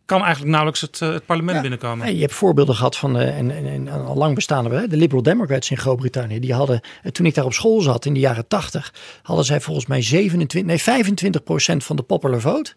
kan 0.08 0.20
eigenlijk 0.20 0.50
nauwelijks 0.50 0.80
het, 0.80 1.00
eh, 1.02 1.12
het 1.12 1.26
parlement 1.26 1.54
Ja. 1.56 1.60
binnenkomen. 1.60 2.06
En 2.06 2.14
je 2.14 2.20
hebt 2.20 2.32
voorbeelden 2.34 2.74
gehad 2.74 2.96
van 2.96 3.12
de, 3.12 3.24
en, 3.24 3.50
en, 3.50 3.66
en 3.66 3.88
al 4.04 4.16
lang 4.16 4.34
bestaande, 4.34 4.88
de 4.88 4.96
Liberal 4.96 5.22
Democrats 5.22 5.70
in 5.70 5.76
Groot-Brittannië. 5.76 6.40
Die 6.40 6.54
hadden, 6.54 6.80
eh, 7.02 7.10
toen 7.12 7.26
ik 7.26 7.34
daar 7.34 7.44
op 7.44 7.52
school 7.52 7.80
zat 7.80 8.04
in 8.04 8.14
de 8.14 8.20
jaren 8.20 8.46
80, 8.48 8.94
hadden 9.22 9.44
zij 9.44 9.60
volgens 9.60 9.86
mij 9.86 10.02
27, 10.02 10.70
nee, 10.70 10.78
25 10.82 11.42
procent 11.42 11.84
van 11.84 11.96
de 11.96 12.02
popular 12.02 12.40
vote. 12.40 12.72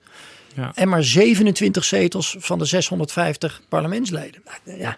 Ja. 0.56 0.72
En 0.76 0.90
maar 0.90 1.04
27 1.04 1.84
zetels 1.84 2.36
van 2.40 2.58
de 2.60 2.66
650 2.66 3.62
parlementsleden. 3.70 4.42
Nou, 4.66 4.80
Ja. 4.80 4.98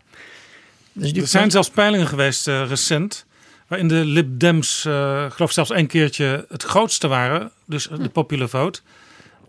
Dus 0.94 1.12
Er 1.12 1.28
zijn 1.28 1.52
zelfs 1.52 1.70
peilingen 1.70 2.08
geweest 2.08 2.48
eh, 2.48 2.68
recent. 2.68 3.26
Waarin 3.68 3.88
de 3.88 4.06
Lib 4.06 4.40
Dems, 4.40 4.86
eh, 4.86 5.32
geloof 5.32 5.52
zelfs 5.52 5.70
één 5.72 5.88
keertje 5.88 6.46
het 6.50 6.64
grootste 6.64 7.08
waren. 7.08 7.52
Dus 7.66 7.88
Hm. 7.88 8.02
de 8.04 8.10
popular 8.10 8.50
vote. 8.50 8.80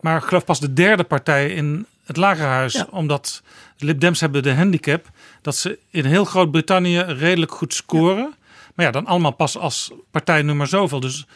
Maar 0.01 0.23
geloof 0.23 0.45
pas 0.45 0.61
de 0.61 0.73
derde 0.73 1.03
partij 1.05 1.51
in 1.51 1.87
het 2.05 2.17
lagerhuis. 2.17 2.73
Ja. 2.73 2.87
Omdat 2.91 3.43
de 3.77 3.85
Lib 3.85 4.01
Dems 4.01 4.21
hebben 4.21 4.43
de 4.43 4.55
handicap. 4.55 5.11
Dat 5.43 5.57
ze 5.57 5.79
in 5.91 6.05
heel 6.05 6.25
Groot-Brittannië 6.25 6.99
redelijk 7.01 7.53
goed 7.53 7.75
scoren. 7.75 8.35
Maar 8.75 8.87
ja, 8.87 8.93
dan 8.93 9.07
allemaal 9.07 9.31
pas 9.31 9.59
als 9.59 9.91
partij 10.11 10.43
nummer 10.43 10.67
zoveel. 10.67 11.01
Dus 11.01 11.27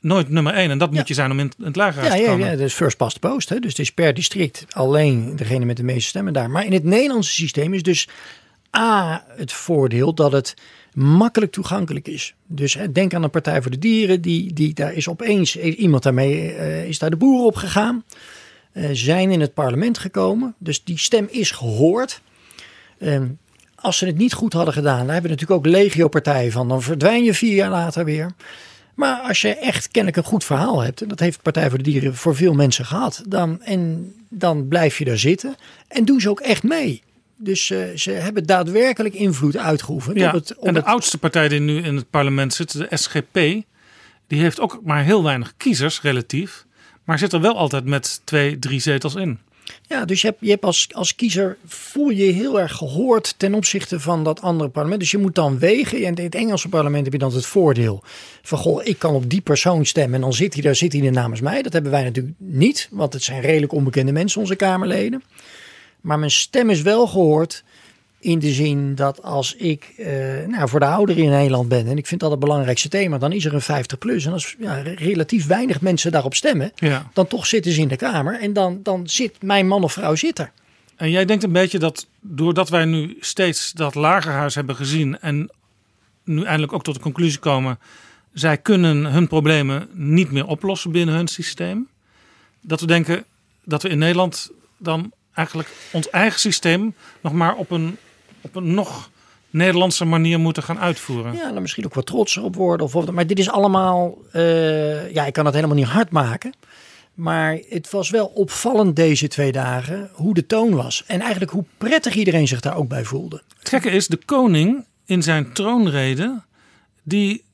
nooit 0.00 0.28
nummer 0.28 0.54
één. 0.54 0.70
En 0.70 0.78
dat 0.78 0.92
moet 0.92 1.08
je 1.08 1.14
zijn 1.14 1.30
om 1.30 1.38
in, 1.38 1.52
het 1.62 1.76
lagerhuis 1.76 2.12
Ja, 2.12 2.18
te 2.18 2.22
ja, 2.22 2.28
komen. 2.30 2.46
ja, 2.46 2.52
dat 2.52 2.66
is 2.66 2.74
first 2.74 2.96
past 2.96 3.20
the 3.20 3.28
post. 3.28 3.48
Hè? 3.48 3.58
Dus 3.58 3.70
het 3.70 3.78
is 3.78 3.92
per 3.92 4.14
district 4.14 4.64
alleen 4.70 5.36
degene 5.36 5.64
met 5.64 5.76
de 5.76 5.82
meeste 5.82 6.08
stemmen 6.08 6.32
daar. 6.32 6.50
Maar 6.50 6.64
in 6.64 6.72
het 6.72 6.84
Nederlandse 6.84 7.32
systeem 7.32 7.74
is 7.74 7.82
dus 7.82 8.08
A, 8.76 9.24
het 9.36 9.52
voordeel 9.52 10.14
dat 10.14 10.32
het 10.32 10.54
makkelijk 10.92 11.52
toegankelijk 11.52 12.08
is. 12.08 12.34
Dus 12.46 12.74
hè, 12.74 12.92
denk 12.92 13.14
aan 13.14 13.22
een 13.22 13.30
Partij 13.30 13.62
voor 13.62 13.70
de 13.70 13.78
Dieren. 13.78 14.20
Die, 14.20 14.52
die, 14.52 14.74
daar 14.74 14.92
is 14.92 15.08
opeens 15.08 15.56
iemand 15.56 16.02
daarmee, 16.02 16.52
eh, 16.52 16.84
is 16.84 16.98
daar 16.98 17.10
de 17.10 17.16
boer 17.16 17.44
op 17.44 17.56
gegaan. 17.56 18.04
Eh, 18.72 18.88
zijn 18.92 19.30
in 19.30 19.40
het 19.40 19.54
parlement 19.54 19.98
gekomen. 19.98 20.54
Dus 20.58 20.84
die 20.84 20.98
stem 20.98 21.26
is 21.30 21.50
gehoord. 21.50 22.20
Ehm, 22.98 23.26
als 23.74 23.98
ze 23.98 24.06
het 24.06 24.18
niet 24.18 24.32
goed 24.32 24.52
hadden 24.52 24.74
gedaan, 24.74 25.04
daar 25.04 25.12
hebben 25.12 25.30
we 25.30 25.36
natuurlijk 25.36 25.66
ook 25.66 25.72
legio-partijen 25.72 26.52
van. 26.52 26.68
Dan 26.68 26.82
verdwijn 26.82 27.24
je 27.24 27.34
vier 27.34 27.54
jaar 27.54 27.70
later 27.70 28.04
weer. 28.04 28.32
Maar 28.94 29.20
als 29.20 29.40
je 29.40 29.56
echt 29.56 29.88
kennelijk 29.88 30.16
een 30.16 30.30
goed 30.30 30.44
verhaal 30.44 30.80
hebt, 30.80 31.02
en 31.02 31.08
dat 31.08 31.20
heeft 31.20 31.42
Partij 31.42 31.68
voor 31.68 31.78
de 31.78 31.84
Dieren 31.84 32.14
voor 32.14 32.36
veel 32.36 32.52
mensen 32.52 32.84
gehad, 32.84 33.22
dan, 33.26 33.62
en 33.62 34.12
dan 34.28 34.68
blijf 34.68 34.98
je 34.98 35.04
daar 35.04 35.18
zitten 35.18 35.54
en 35.88 36.04
doen 36.04 36.20
ze 36.20 36.30
ook 36.30 36.40
echt 36.40 36.62
mee. 36.62 37.02
Dus 37.36 37.70
eh, 37.70 37.78
ze 37.94 38.10
hebben 38.10 38.46
daadwerkelijk 38.46 39.14
invloed 39.14 39.56
uitgeoefend 39.56 40.18
Ja, 40.18 40.26
op 40.26 40.32
het, 40.32 40.56
op 40.56 40.66
en 40.66 40.72
de 40.72 40.78
het 40.78 40.88
oudste 40.88 41.18
partij 41.18 41.48
die 41.48 41.60
nu 41.60 41.82
in 41.82 41.96
het 41.96 42.10
parlement 42.10 42.54
zit, 42.54 42.72
de 42.72 42.86
SGP, 42.90 43.34
die 44.26 44.40
heeft 44.40 44.60
ook 44.60 44.80
maar 44.84 45.04
heel 45.04 45.22
weinig 45.22 45.52
kiezers 45.56 46.00
relatief. 46.00 46.66
Maar 47.10 47.18
zit 47.18 47.32
er 47.32 47.40
wel 47.40 47.56
altijd 47.56 47.84
met 47.84 48.20
twee, 48.24 48.58
drie 48.58 48.80
zetels 48.80 49.14
in. 49.14 49.38
Ja, 49.86 50.04
dus 50.04 50.20
je 50.20 50.26
hebt, 50.26 50.38
je 50.40 50.50
hebt 50.50 50.64
als, 50.64 50.88
als 50.92 51.14
kiezer 51.14 51.56
voel 51.66 52.08
je 52.08 52.24
heel 52.24 52.60
erg 52.60 52.72
gehoord 52.72 53.34
ten 53.36 53.54
opzichte 53.54 54.00
van 54.00 54.24
dat 54.24 54.40
andere 54.40 54.70
parlement. 54.70 55.00
Dus 55.00 55.10
je 55.10 55.18
moet 55.18 55.34
dan 55.34 55.58
wegen. 55.58 56.04
En 56.04 56.14
in 56.14 56.24
het 56.24 56.34
Engelse 56.34 56.68
parlement 56.68 57.04
heb 57.04 57.12
je 57.12 57.18
dan 57.18 57.32
het 57.32 57.46
voordeel 57.46 58.02
van 58.42 58.58
goh, 58.58 58.84
ik 58.84 58.98
kan 58.98 59.14
op 59.14 59.30
die 59.30 59.40
persoon 59.40 59.86
stemmen 59.86 60.14
en 60.14 60.20
dan 60.20 60.32
zit 60.32 60.52
hij 60.52 60.62
daar, 60.62 60.74
zit 60.74 60.92
hij 60.92 61.04
er 61.04 61.12
namens 61.12 61.40
mij. 61.40 61.62
Dat 61.62 61.72
hebben 61.72 61.90
wij 61.90 62.04
natuurlijk 62.04 62.34
niet, 62.38 62.88
want 62.90 63.12
het 63.12 63.22
zijn 63.22 63.40
redelijk 63.40 63.72
onbekende 63.72 64.12
mensen, 64.12 64.40
onze 64.40 64.56
Kamerleden. 64.56 65.22
Maar 66.00 66.18
mijn 66.18 66.30
stem 66.30 66.70
is 66.70 66.82
wel 66.82 67.06
gehoord 67.06 67.64
in 68.20 68.38
de 68.38 68.52
zin 68.52 68.94
dat 68.94 69.22
als 69.22 69.54
ik 69.54 69.92
eh, 69.96 70.06
nou, 70.46 70.68
voor 70.68 70.80
de 70.80 70.86
ouderen 70.86 71.22
in 71.24 71.30
Nederland 71.30 71.68
ben 71.68 71.86
en 71.86 71.96
ik 71.98 72.06
vind 72.06 72.20
dat 72.20 72.30
het 72.30 72.40
belangrijkste 72.40 72.88
thema, 72.88 73.18
dan 73.18 73.32
is 73.32 73.44
er 73.44 73.54
een 73.54 73.60
50 73.60 73.98
plus. 73.98 74.26
En 74.26 74.32
als 74.32 74.56
ja, 74.58 74.74
relatief 74.82 75.46
weinig 75.46 75.80
mensen 75.80 76.12
daarop 76.12 76.34
stemmen, 76.34 76.72
Ja. 76.74 77.10
dan 77.12 77.26
toch 77.26 77.46
zitten 77.46 77.72
ze 77.72 77.80
in 77.80 77.88
de 77.88 77.96
Kamer 77.96 78.40
en 78.40 78.52
dan, 78.52 78.80
dan 78.82 79.08
zit 79.08 79.42
mijn 79.42 79.66
man 79.66 79.82
of 79.84 79.92
vrouw 79.92 80.14
zit 80.14 80.38
er. 80.38 80.52
En 80.96 81.10
jij 81.10 81.24
denkt 81.24 81.42
een 81.44 81.52
beetje 81.52 81.78
dat 81.78 82.06
doordat 82.20 82.68
wij 82.68 82.84
nu 82.84 83.16
steeds 83.20 83.72
dat 83.72 83.94
lagerhuis 83.94 84.54
hebben 84.54 84.76
gezien 84.76 85.18
en 85.20 85.50
nu 86.24 86.42
eindelijk 86.44 86.72
ook 86.72 86.82
tot 86.84 86.94
de 86.94 87.00
conclusie 87.00 87.38
komen, 87.38 87.78
zij 88.32 88.56
kunnen 88.58 89.04
hun 89.04 89.26
problemen 89.28 89.88
niet 89.92 90.30
meer 90.30 90.46
oplossen 90.46 90.92
binnen 90.92 91.14
hun 91.14 91.28
systeem. 91.28 91.88
Dat 92.60 92.80
we 92.80 92.86
denken 92.86 93.24
dat 93.64 93.82
we 93.82 93.88
in 93.88 93.98
Nederland 93.98 94.50
dan 94.78 95.12
eigenlijk 95.34 95.68
ons 95.90 96.10
eigen 96.10 96.40
systeem 96.40 96.94
nog 97.20 97.32
maar 97.32 97.54
op 97.54 97.70
een, 97.70 97.96
op 98.40 98.56
een 98.56 98.74
nog 98.74 99.10
Nederlandse 99.50 100.04
manier 100.04 100.40
moeten 100.40 100.62
gaan 100.62 100.78
uitvoeren. 100.78 101.34
Ja, 101.34 101.52
dan 101.52 101.62
misschien 101.62 101.84
ook 101.84 101.94
wat 101.94 102.06
trotser 102.06 102.42
op 102.42 102.54
worden. 102.56 102.86
Of, 102.86 102.94
of- 102.96 103.10
maar 103.10 103.26
dit 103.26 103.38
is 103.38 103.50
allemaal, 103.50 104.18
eh, 104.32 105.12
ja, 105.12 105.26
ik 105.26 105.32
kan 105.32 105.44
het 105.44 105.54
helemaal 105.54 105.76
niet 105.76 105.86
hard 105.86 106.10
maken. 106.10 106.52
Maar 107.14 107.58
het 107.68 107.90
was 107.90 108.10
wel 108.10 108.26
opvallend 108.26 108.96
deze 108.96 109.28
twee 109.28 109.52
dagen 109.52 110.10
hoe 110.12 110.34
de 110.34 110.46
toon 110.46 110.74
was. 110.74 111.04
En 111.06 111.20
eigenlijk 111.20 111.50
hoe 111.52 111.64
prettig 111.78 112.14
iedereen 112.14 112.48
zich 112.48 112.60
daar 112.60 112.76
ook 112.76 112.88
bij 112.88 113.04
voelde. 113.04 113.42
Het 113.58 113.68
gekke 113.68 113.90
is, 113.90 114.06
de 114.06 114.16
koning 114.24 114.84
in 115.04 115.22
zijn 115.22 115.52
troonrede, 115.52 116.42
die 117.02 117.44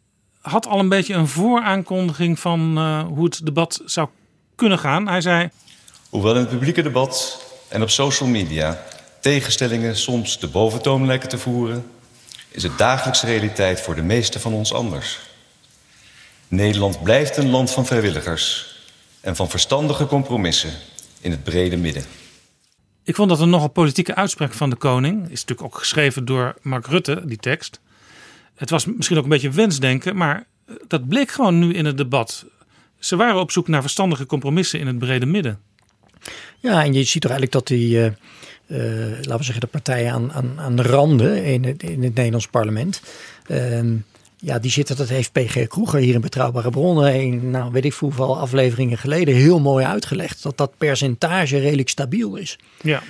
had 0.40 0.66
al 0.66 0.79
een 0.79 0.88
beetje 0.88 1.14
een 1.14 1.29
vooraankondiging 1.29 2.38
van 2.38 2.77
eh, 2.79 3.03
hoe 3.07 3.25
het 3.25 3.40
debat 3.44 3.81
zou 3.85 4.09
kunnen 4.55 4.79
gaan. 4.79 5.09
Hij 5.09 5.20
zei, 5.20 5.49
Hoewel 6.11 6.35
in 6.35 6.40
het 6.40 6.49
publieke 6.49 6.83
debat 6.83 7.44
en 7.68 7.83
op 7.83 7.90
social 7.90 8.29
media 8.29 8.83
tegenstellingen 9.27 9.97
soms 9.97 10.39
de 10.39 10.49
boventoon 10.49 11.07
lijken 11.07 11.29
te 11.29 11.39
voeren, 11.39 11.87
is 12.49 12.62
het 12.62 12.79
dagelijkse 12.79 13.27
realiteit 13.27 13.81
voor 13.81 13.95
de 13.95 14.03
meesten 14.03 14.41
van 14.41 14.53
ons 14.53 14.73
anders. 14.73 15.19
Nederland 16.49 17.03
blijft 17.03 17.37
een 17.37 17.51
land 17.51 17.71
van 17.71 17.87
vrijwilligers 17.87 18.75
en 19.21 19.37
van 19.37 19.51
verstandige 19.51 20.07
compromissen 20.07 20.71
in 21.21 21.31
het 21.31 21.45
brede 21.45 21.77
midden. 21.77 22.05
ik 23.05 23.15
vond 23.15 23.29
dat 23.29 23.41
een 23.41 23.51
nogal 23.51 23.69
politieke 23.69 24.15
uitspraak 24.15 24.53
van 24.53 24.71
de 24.71 24.77
koning. 24.77 25.23
Is 25.23 25.41
natuurlijk 25.41 25.62
ook 25.62 25.79
geschreven 25.79 26.25
door 26.25 26.55
Mark 26.62 26.87
Rutte, 26.87 27.23
die 27.25 27.39
tekst. 27.39 27.81
Het 28.55 28.71
was 28.71 28.85
misschien 28.85 29.17
ook 29.17 29.25
een 29.25 29.29
beetje 29.29 29.51
wensdenken, 29.51 30.17
maar 30.17 30.47
eh, 30.67 30.75
dat 30.89 31.09
bleek 31.09 31.31
gewoon 31.31 31.59
nu 31.59 31.75
in 31.75 31.85
het 31.85 31.97
debat. 31.97 32.45
Ze 32.99 33.17
waren 33.17 33.41
op 33.41 33.51
zoek 33.51 33.69
naar 33.69 33.81
verstandige 33.81 34.27
compromissen 34.27 34.81
in 34.81 34.87
het 34.87 34.99
brede 34.99 35.27
midden. 35.27 35.61
Ja, 36.59 36.85
en 36.85 36.93
je 36.93 37.05
ziet 37.05 37.23
toch 37.23 37.31
eigenlijk 37.31 37.53
dat 37.53 37.67
die, 37.67 38.15
eh, 38.66 39.02
eh, 39.02 39.16
laten 39.16 39.37
we 39.37 39.42
zeggen, 39.44 39.61
de 39.61 39.66
partijen 39.66 40.12
aan, 40.12 40.33
aan, 40.33 40.52
aan 40.61 40.76
de 40.76 40.83
randen 40.83 41.44
in 41.44 41.64
het, 41.64 41.83
in 41.83 42.02
het 42.02 42.14
Nederlands 42.14 42.48
parlement. 42.48 43.00
ehm, 43.46 43.94
ja, 44.38 44.59
die 44.59 44.70
zitten, 44.70 44.96
dat 44.96 45.09
heeft 45.09 45.33
PG 45.33 45.66
Kroeger 45.66 46.00
hier 46.00 46.14
in 46.14 46.20
Betrouwbare 46.20 46.70
Bronnen, 46.70 47.14
in, 47.14 47.50
nou 47.50 47.72
weet 47.72 47.85
ik 47.85 47.92
hoeveel 47.92 48.38
afleveringen 48.38 48.98
geleden, 48.98 49.35
heel 49.35 49.61
mooi 49.61 49.85
uitgelegd. 49.85 50.42
Dat 50.42 50.57
dat 50.59 50.72
percentage 50.79 51.59
redelijk 51.59 51.88
stabiel 51.88 52.37
is. 52.37 52.59
Ja. 52.83 53.02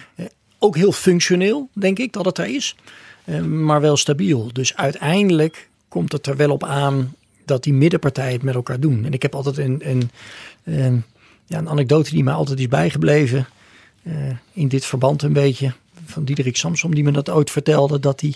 Ook 0.59 0.77
heel 0.77 0.93
functioneel, 0.93 1.69
denk 1.73 1.99
ik, 1.99 2.13
dat 2.13 2.25
het 2.25 2.39
er 2.39 2.47
is. 2.55 2.77
eh, 3.25 3.41
maar 3.41 3.81
wel 3.81 3.97
stabiel. 3.97 4.51
Dus 4.53 4.77
uiteindelijk 4.77 5.69
komt 5.89 6.13
het 6.13 6.27
er 6.27 6.37
wel 6.37 6.51
op 6.51 6.65
aan 6.65 7.15
dat 7.45 7.63
die 7.63 7.73
middenpartijen 7.73 8.33
het 8.33 8.43
met 8.43 8.55
elkaar 8.55 8.81
doen. 8.81 9.05
En 9.05 9.13
ik 9.13 9.23
heb 9.23 9.35
altijd 9.35 9.59
een, 9.59 9.81
een, 9.91 10.11
een, 10.65 11.03
ja, 11.47 11.59
een 11.59 11.69
anekdote 11.69 12.11
die 12.11 12.25
mij 12.25 12.35
altijd 12.35 12.59
is 12.61 12.69
bijgebleven. 12.69 13.47
Uh, 14.07 14.15
in 14.53 14.69
dit 14.69 14.85
verband 14.85 15.23
een 15.23 15.33
beetje. 15.33 15.73
Van 16.05 16.25
Diederik 16.25 16.57
Samsom, 16.57 16.95
die 16.95 17.05
me 17.05 17.11
dat 17.11 17.31
ooit 17.31 17.51
vertelde. 17.51 18.01
Dat 18.01 18.21
hij 18.21 18.35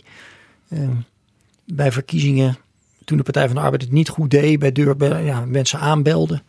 uh, 0.69 0.89
bij 1.65 1.93
verkiezingen, 1.93 2.57
toen 3.05 3.17
de 3.17 3.23
Partij 3.23 3.47
van 3.47 3.57
de 3.57 3.63
Arbeid 3.63 3.83
het 3.83 3.93
niet 3.93 4.09
goed 4.09 4.31
deed, 4.31 4.59
bij 4.59 4.73
deur 4.73 5.23
ja, 5.25 5.45
mensen 5.45 5.79
aanbelde. 5.79 6.43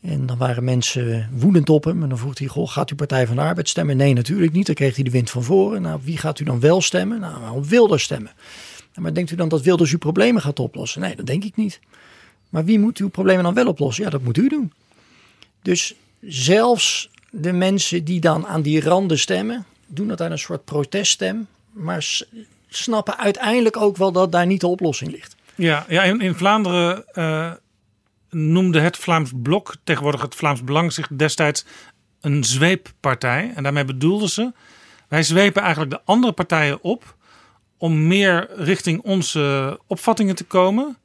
En 0.00 0.26
dan 0.26 0.38
waren 0.38 0.64
mensen 0.64 1.28
woedend 1.32 1.68
op 1.68 1.84
hem. 1.84 2.02
En 2.02 2.08
dan 2.08 2.18
vroeg 2.18 2.38
hij, 2.38 2.46
goh, 2.46 2.68
gaat 2.68 2.90
u 2.90 2.94
Partij 2.94 3.26
van 3.26 3.36
de 3.36 3.42
Arbeid 3.42 3.68
stemmen? 3.68 3.96
Nee, 3.96 4.12
natuurlijk 4.12 4.52
niet. 4.52 4.66
Dan 4.66 4.74
kreeg 4.74 4.94
hij 4.94 5.04
de 5.04 5.10
wind 5.10 5.30
van 5.30 5.42
voren. 5.42 5.82
Nou, 5.82 6.00
wie 6.02 6.16
gaat 6.16 6.40
u 6.40 6.44
dan 6.44 6.60
wel 6.60 6.80
stemmen? 6.80 7.20
Nou, 7.20 7.56
op 7.56 7.66
Wilders 7.66 8.02
stemmen. 8.02 8.32
Maar 8.94 9.14
denkt 9.14 9.30
u 9.30 9.36
dan 9.36 9.48
dat 9.48 9.62
Wilders 9.62 9.92
uw 9.92 9.98
problemen 9.98 10.42
gaat 10.42 10.58
oplossen? 10.58 11.00
Nee, 11.00 11.16
dat 11.16 11.26
denk 11.26 11.44
ik 11.44 11.56
niet. 11.56 11.80
Maar 12.48 12.64
wie 12.64 12.78
moet 12.78 12.98
uw 12.98 13.08
problemen 13.08 13.44
dan 13.44 13.54
wel 13.54 13.66
oplossen? 13.66 14.04
Ja, 14.04 14.10
dat 14.10 14.22
moet 14.22 14.38
u 14.38 14.48
doen. 14.48 14.72
Dus 15.62 15.94
zelfs 16.20 17.10
de 17.30 17.52
mensen 17.52 18.04
die 18.04 18.20
dan 18.20 18.46
aan 18.46 18.62
die 18.62 18.80
randen 18.80 19.18
stemmen, 19.18 19.64
doen 19.86 20.08
dat 20.08 20.20
uit 20.20 20.30
een 20.30 20.38
soort 20.38 20.64
proteststem. 20.64 21.46
Maar 21.70 22.20
snappen 22.68 23.18
uiteindelijk 23.18 23.76
ook 23.76 23.96
wel 23.96 24.12
dat 24.12 24.32
daar 24.32 24.46
niet 24.46 24.60
de 24.60 24.66
oplossing 24.66 25.10
ligt. 25.10 25.36
Ja, 25.54 25.84
ja 25.88 26.02
in, 26.02 26.20
in 26.20 26.34
Vlaanderen 26.34 27.04
uh, 27.14 27.52
noemde 28.30 28.80
het 28.80 28.96
Vlaams 28.96 29.30
Blok, 29.42 29.74
tegenwoordig 29.84 30.22
het 30.22 30.34
Vlaams 30.34 30.64
Belang, 30.64 30.92
zich 30.92 31.08
destijds 31.08 31.64
een 32.20 32.44
zweeppartij. 32.44 33.52
En 33.54 33.62
daarmee 33.62 33.84
bedoelden 33.84 34.28
ze, 34.28 34.52
wij 35.08 35.22
zwepen 35.22 35.62
eigenlijk 35.62 35.90
de 35.90 36.00
andere 36.04 36.32
partijen 36.32 36.82
op 36.82 37.16
om 37.76 38.06
meer 38.06 38.48
richting 38.56 39.02
onze 39.02 39.78
opvattingen 39.86 40.34
te 40.34 40.44
komen. 40.44 40.96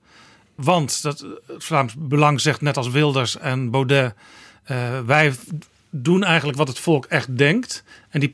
Want 0.56 1.02
dat, 1.02 1.26
het 1.48 1.64
Vlaams 1.64 1.94
Belang 1.98 2.42
zegt 2.42 2.62
net 2.62 2.78
als 2.78 2.90
Wilders 2.90 3.38
en 3.38 3.72
Baudet, 3.72 4.14
uh, 4.72 5.00
wij 5.00 5.34
doen 5.96 6.24
eigenlijk 6.24 6.58
wat 6.58 6.68
het 6.68 6.80
volk 6.80 7.06
echt 7.06 7.38
denkt. 7.38 7.84
En 8.10 8.20
die 8.20 8.34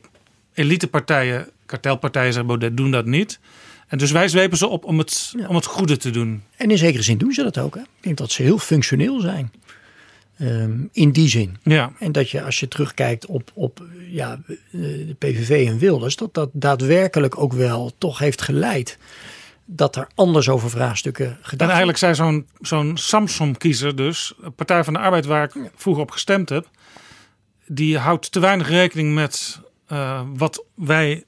elitepartijen, 0.52 1.48
kartelpartijen, 1.66 2.32
zegt 2.32 2.46
Baudet, 2.46 2.76
doen 2.76 2.90
dat 2.90 3.06
niet. 3.06 3.40
En 3.86 3.98
dus 3.98 4.10
wij 4.10 4.28
zwepen 4.28 4.58
ze 4.58 4.66
op 4.66 4.84
om 4.84 4.98
het, 4.98 5.34
om 5.46 5.54
het 5.54 5.64
goede 5.64 5.96
te 5.96 6.10
doen. 6.10 6.42
En 6.56 6.70
in 6.70 6.78
zekere 6.78 7.02
zin 7.02 7.18
doen 7.18 7.32
ze 7.32 7.42
dat 7.42 7.58
ook. 7.58 7.74
Hè? 7.74 7.80
Ik 7.80 7.86
denk 8.00 8.16
dat 8.16 8.30
ze 8.30 8.42
heel 8.42 8.58
functioneel 8.58 9.20
zijn. 9.20 9.52
Um, 10.40 10.88
in 10.92 11.10
die 11.10 11.28
zin. 11.28 11.56
Ja. 11.62 11.92
En 11.98 12.12
dat 12.12 12.30
je 12.30 12.42
als 12.42 12.60
je 12.60 12.68
terugkijkt 12.68 13.26
op, 13.26 13.50
op 13.54 13.82
ja, 14.08 14.40
de 14.70 15.14
PVV 15.18 15.66
en 15.68 15.78
Wilders, 15.78 16.16
dat 16.16 16.34
dat 16.34 16.50
daadwerkelijk 16.52 17.38
ook 17.38 17.52
wel 17.52 17.92
toch 17.98 18.18
heeft 18.18 18.42
geleid 18.42 18.98
dat 19.64 19.96
er 19.96 20.08
anders 20.14 20.48
over 20.48 20.70
vraagstukken 20.70 21.26
gedacht 21.26 21.60
En 21.60 21.68
eigenlijk 21.68 21.98
zei 21.98 22.14
zo'n 22.14 22.46
zo'n 22.60 22.96
Samsom-kiezer 22.96 23.96
dus, 23.96 24.34
Partij 24.56 24.84
van 24.84 24.92
de 24.92 24.98
Arbeid 24.98 25.24
waar 25.24 25.44
ik 25.44 25.70
vroeger 25.74 26.02
op 26.02 26.10
gestemd 26.10 26.48
heb, 26.48 26.68
die 27.72 27.98
houdt 27.98 28.32
te 28.32 28.40
weinig 28.40 28.68
rekening 28.68 29.14
met 29.14 29.60
uh, 29.92 30.22
wat 30.34 30.64
wij, 30.74 31.24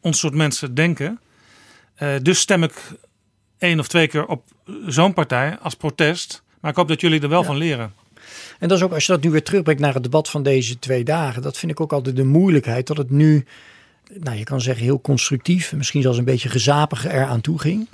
ons 0.00 0.18
soort 0.18 0.34
mensen, 0.34 0.74
denken. 0.74 1.20
Uh, 2.02 2.14
dus 2.22 2.38
stem 2.38 2.62
ik 2.62 2.74
één 3.58 3.78
of 3.78 3.88
twee 3.88 4.06
keer 4.06 4.26
op 4.26 4.42
zo'n 4.86 5.12
partij 5.14 5.58
als 5.58 5.74
protest. 5.74 6.42
Maar 6.60 6.70
ik 6.70 6.76
hoop 6.76 6.88
dat 6.88 7.00
jullie 7.00 7.20
er 7.20 7.28
wel 7.28 7.40
Ja. 7.40 7.46
van 7.46 7.56
leren. 7.56 7.92
En 8.58 8.68
dat 8.68 8.78
is 8.78 8.84
ook, 8.84 8.92
als 8.92 9.06
je 9.06 9.12
dat 9.12 9.22
nu 9.22 9.30
weer 9.30 9.42
terugbrengt 9.42 9.80
naar 9.80 9.94
het 9.94 10.02
debat 10.02 10.30
van 10.30 10.42
deze 10.42 10.78
twee 10.78 11.04
dagen, 11.04 11.42
dat 11.42 11.58
vind 11.58 11.72
ik 11.72 11.80
ook 11.80 11.92
altijd 11.92 12.16
de 12.16 12.24
moeilijkheid 12.24 12.86
dat 12.86 12.96
het 12.96 13.10
nu, 13.10 13.44
nou 14.20 14.36
je 14.36 14.44
kan 14.44 14.60
zeggen 14.60 14.84
heel 14.84 15.00
constructief, 15.00 15.72
misschien 15.72 16.02
zelfs 16.02 16.18
een 16.18 16.24
beetje 16.24 16.48
gezapig 16.48 17.06
eraan 17.06 17.40
toe 17.40 17.58
ging. 17.58 17.88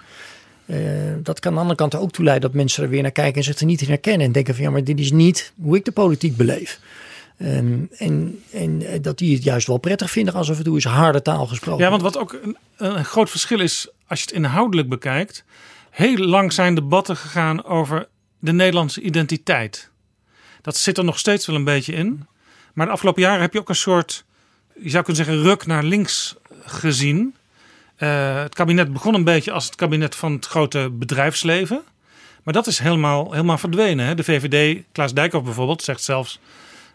Eh, 0.66 0.78
dat 1.22 1.40
kan 1.40 1.50
aan 1.50 1.56
de 1.56 1.60
andere 1.62 1.78
kant 1.78 1.94
ook 1.94 2.12
toe 2.12 2.24
leiden 2.24 2.48
dat 2.48 2.56
mensen 2.58 2.82
er 2.82 2.88
weer 2.88 3.02
naar 3.02 3.10
kijken 3.10 3.34
en 3.36 3.44
zich 3.44 3.58
er 3.58 3.66
niet 3.66 3.80
in 3.80 3.88
herkennen. 3.88 4.26
En 4.26 4.32
denken 4.32 4.54
van 4.54 4.64
ja, 4.64 4.70
maar 4.70 4.84
dit 4.84 5.00
is 5.00 5.12
niet 5.12 5.52
hoe 5.62 5.76
ik 5.76 5.84
de 5.84 5.92
politiek 5.92 6.36
beleef. 6.36 6.80
Ehm, 7.38 7.84
en, 7.96 8.42
en 8.52 8.82
eh, 8.82 9.02
dat 9.02 9.18
die 9.18 9.34
het 9.34 9.44
juist 9.44 9.66
wel 9.66 9.78
prettig 9.78 10.10
vinden 10.10 10.34
als 10.34 10.48
en 10.48 10.64
toe 10.64 10.76
is 10.76 10.84
harde 10.84 11.22
taal 11.22 11.46
gesproken. 11.46 11.84
Ja, 11.84 11.90
want 11.90 12.02
wat 12.02 12.18
ook 12.18 12.38
een, 12.42 12.56
een 12.76 13.04
groot 13.04 13.30
verschil 13.30 13.60
is 13.60 13.88
als 14.06 14.18
je 14.18 14.26
het 14.26 14.34
inhoudelijk 14.34 14.88
bekijkt. 14.88 15.44
Heel 15.90 16.16
lang 16.16 16.52
zijn 16.52 16.74
debatten 16.74 17.16
gegaan 17.16 17.64
over 17.64 18.08
de 18.38 18.52
Nederlandse 18.52 19.00
identiteit. 19.00 19.90
Dat 20.62 20.76
zit 20.76 20.98
er 20.98 21.04
nog 21.04 21.18
steeds 21.18 21.46
wel 21.46 21.56
een 21.56 21.64
beetje 21.64 21.92
in. 21.92 22.26
Maar 22.74 22.86
de 22.86 22.92
afgelopen 22.92 23.22
jaren 23.22 23.40
heb 23.40 23.52
je 23.52 23.58
ook 23.58 23.68
een 23.68 23.74
soort, 23.74 24.24
je 24.74 24.90
zou 24.90 25.04
kunnen 25.04 25.24
zeggen, 25.24 25.44
ruk 25.44 25.66
naar 25.66 25.84
links 25.84 26.36
gezien. 26.64 27.34
Eh, 27.96 28.42
het 28.42 28.54
kabinet 28.54 28.92
begon 28.92 29.14
een 29.14 29.24
beetje 29.24 29.52
als 29.52 29.64
het 29.64 29.74
kabinet 29.74 30.14
van 30.14 30.32
het 30.32 30.46
grote 30.46 30.90
bedrijfsleven. 30.92 31.82
Maar 32.42 32.54
dat 32.54 32.66
is 32.66 32.78
helemaal, 32.78 33.32
helemaal 33.32 33.58
verdwenen. 33.58 34.06
Hè? 34.06 34.14
De 34.14 34.24
VVD, 34.24 34.82
Klaas 34.92 35.14
Dijkhoff 35.14 35.44
bijvoorbeeld, 35.44 35.82
zegt 35.82 36.02
zelfs... 36.02 36.40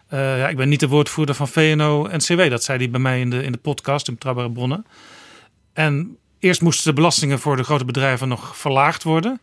eh, 0.10 0.38
ja, 0.38 0.48
ik 0.50 0.58
ben 0.58 0.69
niet 0.69 0.80
de 0.80 0.88
woordvoerder 0.88 1.36
van 1.36 1.48
VNO-NCW. 1.48 2.50
Dat 2.50 2.63
zei 2.63 2.78
hij 2.78 2.89
bij 2.89 3.00
mij 3.00 3.19
in 3.19 3.30
de, 3.30 3.43
in 3.43 3.52
de 3.52 3.58
podcast, 3.58 4.08
in 4.08 4.13
Betrouwbare 4.13 4.52
Bronnen. 4.52 4.86
En 5.74 6.17
eerst 6.39 6.62
moesten 6.62 6.86
de 6.86 6.93
belastingen 6.93 7.39
voor 7.39 7.56
de 7.56 7.63
grote 7.63 7.86
bedrijven 7.86 8.28
nog 8.28 8.58
verlaagd 8.58 9.04
worden. 9.04 9.39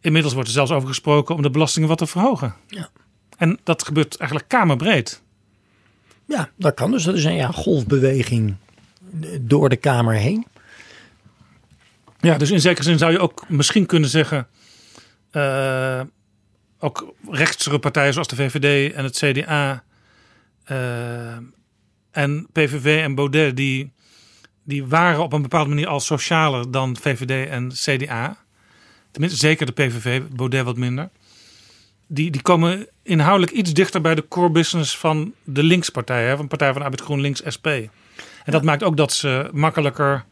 Inmiddels 0.00 0.34
wordt 0.34 0.48
er 0.48 0.54
zelfs 0.54 0.70
over 0.70 0.88
gesproken 0.88 1.34
om 1.34 1.42
de 1.42 1.50
belastingen 1.50 1.88
wat 1.88 1.98
te 1.98 2.06
verhogen. 2.06 2.54
Ja. 2.66 2.88
En 3.36 3.58
dat 3.62 3.84
gebeurt 3.84 4.16
eigenlijk 4.16 4.50
kamerbreed. 4.50 5.22
Ja, 6.26 6.50
dat 6.56 6.74
kan 6.74 6.90
dus. 6.90 7.04
Dat 7.04 7.14
is 7.14 7.24
een 7.24 7.34
ja, 7.34 7.50
golfbeweging 7.50 8.54
door 9.40 9.68
de 9.68 9.76
Kamer 9.76 10.14
heen. 10.14 10.46
Ja, 12.20 12.38
dus 12.38 12.50
in 12.50 12.60
zekere 12.60 12.82
zin 12.82 12.98
zou 12.98 13.12
je 13.12 13.18
ook 13.18 13.44
misschien 13.48 13.86
kunnen 13.86 14.10
zeggen. 14.10 14.46
eh, 15.30 16.00
ook 16.78 17.14
rechtsere 17.30 17.78
partijen 17.78 18.12
zoals 18.12 18.28
de 18.28 18.36
VVD 18.36 18.92
en 18.92 19.04
het 19.04 19.16
CDA. 19.16 19.82
Eh, 20.72 21.36
en 22.10 22.46
PVV 22.52 23.02
en 23.02 23.14
Baudet, 23.14 23.56
die, 23.56 23.92
die 24.64 24.86
waren 24.86 25.22
op 25.22 25.32
een 25.32 25.42
bepaalde 25.42 25.68
manier 25.68 25.86
al 25.86 26.00
socialer 26.00 26.70
dan 26.70 26.96
VVD 26.96 27.48
en 27.48 27.68
CDA. 27.72 28.36
Tenminste, 29.10 29.38
zeker 29.38 29.66
de 29.66 29.72
PVV, 29.72 30.22
Baudet 30.34 30.64
wat 30.64 30.76
minder. 30.76 31.10
Die, 32.06 32.30
die 32.30 32.42
komen 32.42 32.86
inhoudelijk 33.02 33.52
iets 33.52 33.72
dichter 33.72 34.00
bij 34.00 34.14
de 34.14 34.28
core 34.28 34.50
business 34.50 34.98
van 34.98 35.34
de 35.44 35.62
linkspartij, 35.62 36.26
hè, 36.26 36.36
van 36.36 36.48
Partij 36.48 36.72
van 36.72 36.82
Arbeid 36.82 37.00
GroenLinks 37.00 37.42
SP. 37.54 37.66
En 37.66 38.52
dat 38.52 38.62
maakt 38.62 38.82
ook 38.82 38.96
dat 38.96 39.12
ze 39.12 39.48
makkelijker 39.52 40.24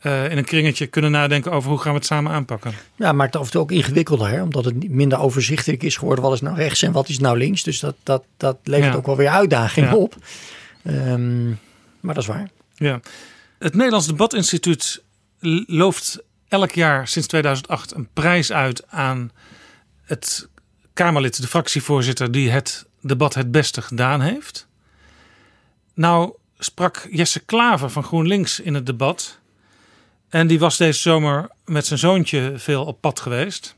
eh, 0.00 0.30
in 0.30 0.38
een 0.38 0.44
kringetje 0.44 0.86
kunnen 0.86 1.10
nadenken 1.10 1.52
over 1.52 1.70
hoe 1.70 1.78
gaan 1.78 1.92
we 1.92 1.98
het 1.98 2.06
samen 2.06 2.32
aanpakken. 2.32 2.72
Ja, 2.96 3.12
maakt 3.12 3.32
het 3.32 3.40
af 3.42 3.46
en 3.46 3.52
toe 3.52 3.60
ook 3.60 3.70
ingewikkelder, 3.72 4.28
hè? 4.28 4.42
omdat 4.42 4.64
het 4.64 4.88
minder 4.90 5.18
overzichtelijk 5.18 5.82
is 5.82 5.96
geworden. 5.96 6.24
Wat 6.24 6.32
is 6.32 6.40
nou 6.40 6.56
rechts 6.56 6.82
en 6.82 6.92
wat 6.92 7.08
is 7.08 7.18
nou 7.18 7.38
links? 7.38 7.62
Dus 7.62 7.80
dat, 7.80 7.94
dat, 8.02 8.24
dat 8.36 8.58
levert 8.64 8.92
Ja. 8.92 8.98
ook 8.98 9.06
wel 9.06 9.16
weer 9.16 9.28
uitdagingen 9.28 9.88
Ja. 9.90 9.96
op. 9.96 10.16
Ehm, 10.84 11.48
maar 12.00 12.14
dat 12.14 12.22
is 12.22 12.26
waar. 12.26 12.48
Ja. 12.74 13.00
Het 13.58 13.74
Nederlands 13.74 14.06
Debatinstituut 14.06 15.02
looft 15.66 16.22
elk 16.48 16.70
jaar 16.70 17.08
sinds 17.08 17.28
2008 17.28 17.94
een 17.94 18.08
prijs 18.12 18.52
uit 18.52 18.86
aan 18.88 19.30
het 20.04 20.48
Kamerlid, 20.92 21.40
de 21.40 21.46
fractievoorzitter, 21.48 22.32
die 22.32 22.50
het 22.50 22.86
debat 23.00 23.34
het 23.34 23.50
beste 23.50 23.82
gedaan 23.82 24.20
heeft. 24.20 24.66
Nou 25.94 26.32
sprak 26.58 27.08
Jesse 27.10 27.40
Klaver 27.40 27.90
van 27.90 28.02
GroenLinks 28.02 28.60
in 28.60 28.74
het 28.74 28.86
debat. 28.86 29.38
En 30.30 30.46
die 30.46 30.58
was 30.58 30.76
deze 30.76 31.00
zomer 31.00 31.50
met 31.64 31.86
zijn 31.86 31.98
zoontje 31.98 32.52
veel 32.56 32.84
op 32.84 33.00
pad 33.00 33.20
geweest. 33.20 33.76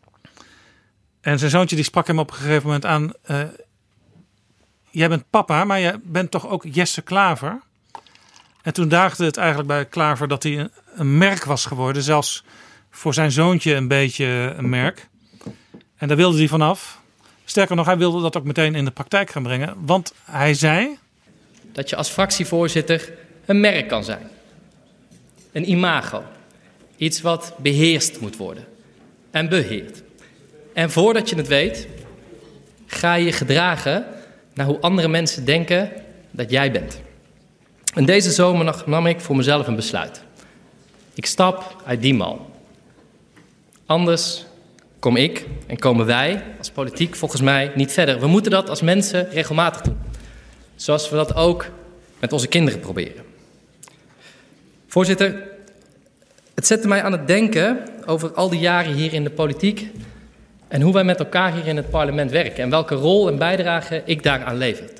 En 1.20 1.38
zijn 1.38 1.50
zoontje 1.50 1.76
die 1.76 1.84
sprak 1.84 2.06
hem 2.06 2.18
op 2.18 2.30
een 2.30 2.36
gegeven 2.36 2.66
moment 2.66 2.84
aan. 2.84 3.12
eh, 3.22 3.42
jij 4.90 5.08
bent 5.08 5.30
papa, 5.30 5.64
maar 5.64 5.80
jij 5.80 6.00
bent 6.02 6.30
toch 6.30 6.48
ook 6.48 6.64
Jesse 6.70 7.02
Klaver? 7.02 7.60
En 8.62 8.72
toen 8.72 8.88
daagde 8.88 9.24
het 9.24 9.36
eigenlijk 9.36 9.68
bij 9.68 9.86
Klaver 9.86 10.28
dat 10.28 10.42
hij 10.42 10.58
een, 10.58 10.70
een 10.94 11.18
merk 11.18 11.44
was 11.44 11.66
geworden. 11.66 12.02
Zelfs 12.02 12.44
voor 12.90 13.14
zijn 13.14 13.32
zoontje 13.32 13.74
een 13.74 13.88
beetje 13.88 14.54
een 14.56 14.68
merk. 14.68 15.08
En 15.96 16.08
daar 16.08 16.16
wilde 16.16 16.38
hij 16.38 16.48
vanaf. 16.48 17.00
Sterker 17.44 17.76
nog, 17.76 17.86
hij 17.86 17.98
wilde 17.98 18.20
dat 18.20 18.36
ook 18.36 18.44
meteen 18.44 18.74
in 18.74 18.84
de 18.84 18.90
praktijk 18.90 19.30
gaan 19.30 19.42
brengen. 19.42 19.74
Want 19.78 20.14
hij 20.24 20.54
zei... 20.54 20.98
dat 21.72 21.88
je 21.90 21.96
als 21.96 22.08
fractievoorzitter 22.08 23.12
een 23.46 23.60
merk 23.60 23.88
kan 23.88 24.04
zijn. 24.04 24.30
Een 25.52 25.70
imago. 25.70 26.24
Iets 26.96 27.20
wat 27.20 27.54
beheerst 27.56 28.20
moet 28.20 28.36
worden. 28.36 28.64
En 29.30 29.48
beheert. 29.48 30.02
En 30.72 30.90
voordat 30.90 31.28
je 31.30 31.36
het 31.36 31.48
weet, 31.48 31.88
ga 32.86 33.14
je 33.14 33.32
gedragen 33.32 34.06
naar 34.54 34.66
hoe 34.66 34.80
andere 34.80 35.08
mensen 35.08 35.44
denken 35.44 35.92
dat 36.30 36.50
jij 36.50 36.72
bent. 36.72 37.00
En 37.94 38.04
deze 38.04 38.30
zomer 38.30 38.82
nam 38.86 39.06
ik 39.06 39.20
voor 39.20 39.36
mezelf 39.36 39.66
een 39.66 39.76
besluit. 39.76 40.22
Ik 41.14 41.26
stap 41.26 41.82
uit 41.84 42.02
die 42.02 42.14
mal. 42.14 42.50
Anders 43.86 44.44
kom 44.98 45.16
ik 45.16 45.46
en 45.66 45.78
komen 45.78 46.06
wij 46.06 46.44
als 46.58 46.70
politiek 46.70 47.14
volgens 47.14 47.40
mij 47.40 47.72
niet 47.74 47.92
verder. 47.92 48.20
We 48.20 48.26
moeten 48.26 48.50
dat 48.50 48.68
als 48.68 48.82
mensen 48.82 49.30
regelmatig 49.30 49.80
doen. 49.80 49.98
Zoals 50.76 51.10
we 51.10 51.16
dat 51.16 51.34
ook 51.34 51.66
met 52.18 52.32
onze 52.32 52.46
kinderen 52.46 52.80
proberen. 52.80 53.24
Voorzitter, 54.86 55.42
het 56.54 56.66
zette 56.66 56.88
mij 56.88 57.02
aan 57.02 57.12
het 57.12 57.26
denken 57.26 57.78
over 58.06 58.32
al 58.32 58.48
die 58.48 58.60
jaren 58.60 58.94
hier 58.94 59.12
in 59.12 59.24
de 59.24 59.30
politiek 59.30 59.90
En 60.68 60.80
hoe 60.80 60.92
wij 60.92 61.04
met 61.04 61.18
elkaar 61.18 61.54
hier 61.54 61.66
in 61.66 61.76
het 61.76 61.90
parlement 61.90 62.30
werken 62.30 62.62
en 62.62 62.70
welke 62.70 62.94
rol 62.94 63.28
en 63.28 63.38
bijdrage 63.38 64.02
ik 64.04 64.22
daaraan 64.22 64.56
lever. 64.56 64.90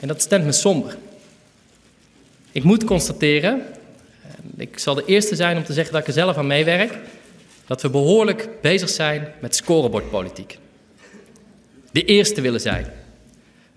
En 0.00 0.08
dat 0.08 0.22
stemt 0.22 0.44
me 0.44 0.52
somber. 0.52 0.96
Ik 2.52 2.62
moet 2.62 2.84
constateren, 2.84 3.62
ik 4.56 4.78
zal 4.78 4.94
de 4.94 5.04
eerste 5.04 5.36
zijn 5.36 5.56
om 5.56 5.64
te 5.64 5.72
zeggen 5.72 5.92
dat 5.92 6.00
ik 6.00 6.08
er 6.08 6.14
zelf 6.14 6.36
aan 6.36 6.46
meewerk, 6.46 6.98
dat 7.66 7.82
we 7.82 7.90
behoorlijk 7.90 8.48
bezig 8.62 8.88
zijn 8.88 9.32
met 9.40 9.56
scorebordpolitiek. 9.56 10.58
De 11.90 12.04
eerste 12.04 12.40
willen 12.40 12.60
zijn, 12.60 12.86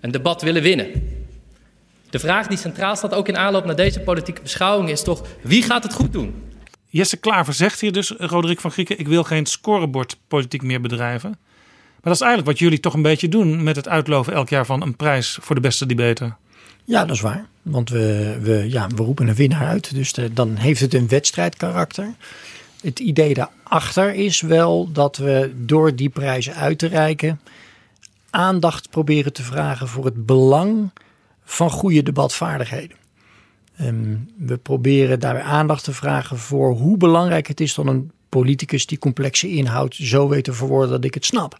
een 0.00 0.10
debat 0.10 0.42
willen 0.42 0.62
winnen. 0.62 0.88
De 2.10 2.18
vraag 2.18 2.46
die 2.46 2.58
centraal 2.58 2.96
staat 2.96 3.14
ook 3.14 3.28
in 3.28 3.36
aanloop 3.36 3.64
naar 3.64 3.76
deze 3.76 4.00
politieke 4.00 4.42
beschouwing 4.42 4.90
is 4.90 5.02
toch 5.02 5.26
wie 5.40 5.62
gaat 5.62 5.82
het 5.82 5.92
goed 5.92 6.12
doen? 6.12 6.49
Jesse 6.90 7.16
Klaver 7.16 7.54
zegt 7.54 7.80
hier 7.80 7.92
dus, 7.92 8.10
Roderick 8.18 8.60
van 8.60 8.70
Grieken, 8.70 8.98
ik 8.98 9.08
wil 9.08 9.24
geen 9.24 9.46
scorebordpolitiek 9.46 10.62
meer 10.62 10.80
bedrijven. 10.80 11.30
Maar 11.30 12.12
dat 12.12 12.14
is 12.14 12.20
eigenlijk 12.20 12.50
wat 12.50 12.58
jullie 12.58 12.80
toch 12.80 12.94
een 12.94 13.02
beetje 13.02 13.28
doen 13.28 13.62
met 13.62 13.76
het 13.76 13.88
uitloven 13.88 14.32
elk 14.32 14.48
jaar 14.48 14.66
van 14.66 14.82
een 14.82 14.96
prijs 14.96 15.38
voor 15.40 15.54
de 15.54 15.60
beste 15.60 15.86
debater. 15.86 16.36
Ja, 16.84 17.04
dat 17.04 17.16
is 17.16 17.22
waar. 17.22 17.46
Want 17.62 17.90
we, 17.90 18.38
we, 18.40 18.70
ja, 18.70 18.86
we 18.86 19.02
roepen 19.02 19.28
een 19.28 19.34
winnaar 19.34 19.66
uit. 19.66 19.94
Dus 19.94 20.14
dan 20.32 20.56
heeft 20.56 20.80
het 20.80 20.94
een 20.94 21.08
wedstrijdkarakter. 21.08 22.14
Het 22.82 22.98
idee 22.98 23.34
daarachter 23.34 24.14
is 24.14 24.40
wel 24.40 24.92
dat 24.92 25.16
we 25.16 25.52
door 25.56 25.96
die 25.96 26.08
prijzen 26.08 26.54
uit 26.54 26.78
te 26.78 26.86
reiken 26.86 27.40
aandacht 28.30 28.90
proberen 28.90 29.32
te 29.32 29.42
vragen 29.42 29.88
voor 29.88 30.04
het 30.04 30.26
belang 30.26 30.90
van 31.44 31.70
goede 31.70 32.02
debatvaardigheden. 32.02 32.96
Ehm, 33.80 34.16
we 34.36 34.56
proberen 34.56 35.20
daarbij 35.20 35.42
aandacht 35.42 35.84
te 35.84 35.92
vragen 35.92 36.38
voor 36.38 36.72
hoe 36.72 36.96
belangrijk 36.96 37.46
het 37.46 37.60
is 37.60 37.74
dat 37.74 37.86
een 37.86 38.10
politicus 38.28 38.86
die 38.86 38.98
complexe 38.98 39.48
inhoud 39.48 39.94
zo 39.94 40.28
weet 40.28 40.44
te 40.44 40.52
verwoorden 40.52 40.90
dat 40.90 41.04
ik 41.04 41.14
het 41.14 41.24
snap. 41.24 41.58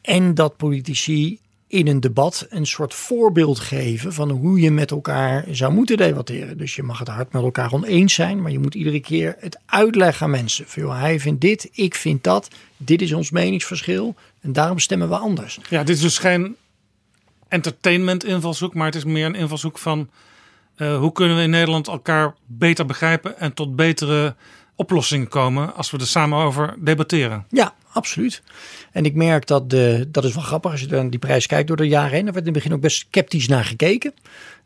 En 0.00 0.34
dat 0.34 0.56
politici 0.56 1.38
in 1.66 1.86
een 1.86 2.00
debat 2.00 2.46
een 2.48 2.66
soort 2.66 2.94
voorbeeld 2.94 3.58
geven 3.58 4.12
van 4.12 4.30
hoe 4.30 4.60
je 4.60 4.70
met 4.70 4.90
elkaar 4.90 5.44
zou 5.50 5.72
moeten 5.72 5.96
debatteren. 5.96 6.58
Dus 6.58 6.76
je 6.76 6.82
mag 6.82 6.98
het 6.98 7.08
hard 7.08 7.32
met 7.32 7.42
elkaar 7.42 7.72
oneens 7.72 8.14
zijn, 8.14 8.42
maar 8.42 8.50
je 8.50 8.58
moet 8.58 8.74
iedere 8.74 9.00
keer 9.00 9.36
het 9.38 9.58
uitleggen 9.66 10.24
aan 10.24 10.30
mensen. 10.30 10.64
Van, 10.68 10.92
hij 10.92 11.20
vindt 11.20 11.40
dit, 11.40 11.68
ik 11.72 11.94
vind 11.94 12.24
dat, 12.24 12.48
dit 12.76 13.02
is 13.02 13.12
ons 13.12 13.30
meningsverschil 13.30 14.14
en 14.40 14.52
daarom 14.52 14.78
stemmen 14.78 15.08
we 15.08 15.16
anders. 15.16 15.58
Ja, 15.70 15.84
dit 15.84 15.96
is 15.96 16.02
dus 16.02 16.18
geen 16.18 16.56
entertainment 17.48 18.24
invalshoek, 18.24 18.74
maar 18.74 18.86
het 18.86 18.94
is 18.94 19.04
meer 19.04 19.26
een 19.26 19.34
invalshoek 19.34 19.78
van 19.78 20.10
uh, 20.76 20.98
hoe 20.98 21.12
kunnen 21.12 21.36
we 21.36 21.42
in 21.42 21.50
Nederland 21.50 21.88
elkaar 21.88 22.34
beter 22.46 22.86
begrijpen 22.86 23.38
en 23.38 23.54
tot 23.54 23.76
betere 23.76 24.34
oplossingen 24.74 25.28
komen 25.28 25.74
als 25.74 25.90
we 25.90 25.98
er 25.98 26.06
samen 26.06 26.38
over 26.38 26.74
debatteren. 26.78 27.46
Ja, 27.50 27.74
absoluut. 27.92 28.42
En 28.94 29.04
ik 29.04 29.14
merk 29.14 29.46
dat, 29.46 29.70
de, 29.70 30.08
dat 30.10 30.24
is 30.24 30.34
wel 30.34 30.42
grappig 30.42 30.70
als 30.70 30.80
je 30.80 30.86
dan 30.86 31.10
die 31.10 31.18
prijs 31.18 31.46
kijkt 31.46 31.68
door 31.68 31.76
de 31.76 31.88
jaren 31.88 32.10
heen. 32.10 32.24
Daar 32.24 32.32
werd 32.32 32.46
in 32.46 32.52
het 32.52 32.62
begin 32.62 32.76
ook 32.76 32.82
best 32.82 33.06
sceptisch 33.08 33.48
naar 33.48 33.64
gekeken. 33.64 34.14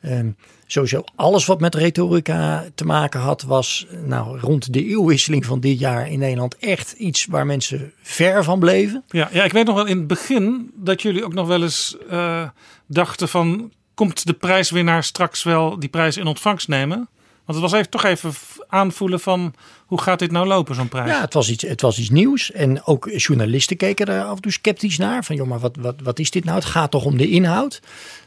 Um, 0.02 0.36
sowieso 0.66 1.04
alles 1.14 1.46
wat 1.46 1.60
met 1.60 1.74
retorica 1.74 2.64
te 2.74 2.84
maken 2.84 3.20
had, 3.20 3.42
was 3.42 3.86
nou, 4.04 4.38
rond 4.38 4.72
de 4.72 4.86
eeuwwisseling 4.86 5.44
van 5.44 5.60
dit 5.60 5.78
jaar 5.78 6.10
in 6.10 6.18
Nederland 6.18 6.56
echt 6.56 6.92
iets 6.92 7.26
waar 7.26 7.46
mensen 7.46 7.92
ver 8.02 8.44
van 8.44 8.58
bleven. 8.58 9.04
Ja, 9.08 9.28
ja 9.32 9.44
ik 9.44 9.52
weet 9.52 9.66
nog 9.66 9.74
wel 9.74 9.86
in 9.86 9.98
het 9.98 10.06
begin 10.06 10.70
dat 10.74 11.02
jullie 11.02 11.24
ook 11.24 11.34
nog 11.34 11.46
wel 11.46 11.62
eens 11.62 11.96
uh, 12.10 12.48
dachten 12.86 13.28
van 13.28 13.72
komt 13.94 14.26
de 14.26 14.32
prijswinnaar 14.32 15.04
straks 15.04 15.42
wel 15.42 15.78
die 15.78 15.88
prijs 15.88 16.16
in 16.16 16.26
ontvangst 16.26 16.68
nemen? 16.68 17.08
Want 17.48 17.60
het 17.60 17.70
was 17.70 17.80
even, 17.80 17.90
toch 17.90 18.04
even 18.04 18.32
aanvoelen 18.68 19.20
van 19.20 19.54
hoe 19.86 20.00
gaat 20.00 20.18
dit 20.18 20.30
nou 20.30 20.46
lopen, 20.46 20.74
zo'n 20.74 20.88
prijs? 20.88 21.10
Ja, 21.10 21.20
het 21.20 21.34
was, 21.34 21.50
iets, 21.50 21.62
het 21.62 21.80
was 21.80 21.98
iets 21.98 22.10
nieuws. 22.10 22.52
En 22.52 22.84
ook 22.84 23.10
journalisten 23.16 23.76
keken 23.76 24.06
er 24.06 24.22
af 24.22 24.36
en 24.36 24.42
toe 24.42 24.52
sceptisch 24.52 24.98
naar. 24.98 25.24
Van 25.24 25.36
joh, 25.36 25.46
maar 25.46 25.58
wat, 25.58 25.76
wat, 25.80 25.94
wat 26.02 26.18
is 26.18 26.30
dit 26.30 26.44
nou? 26.44 26.56
Het 26.56 26.64
gaat 26.64 26.90
toch 26.90 27.04
om 27.04 27.16
de 27.16 27.28
inhoud? 27.28 27.80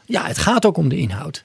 Ja, 0.04 0.26
het 0.26 0.38
gaat 0.38 0.66
ook 0.66 0.76
om 0.76 0.88
de 0.88 0.96
inhoud. 0.96 1.44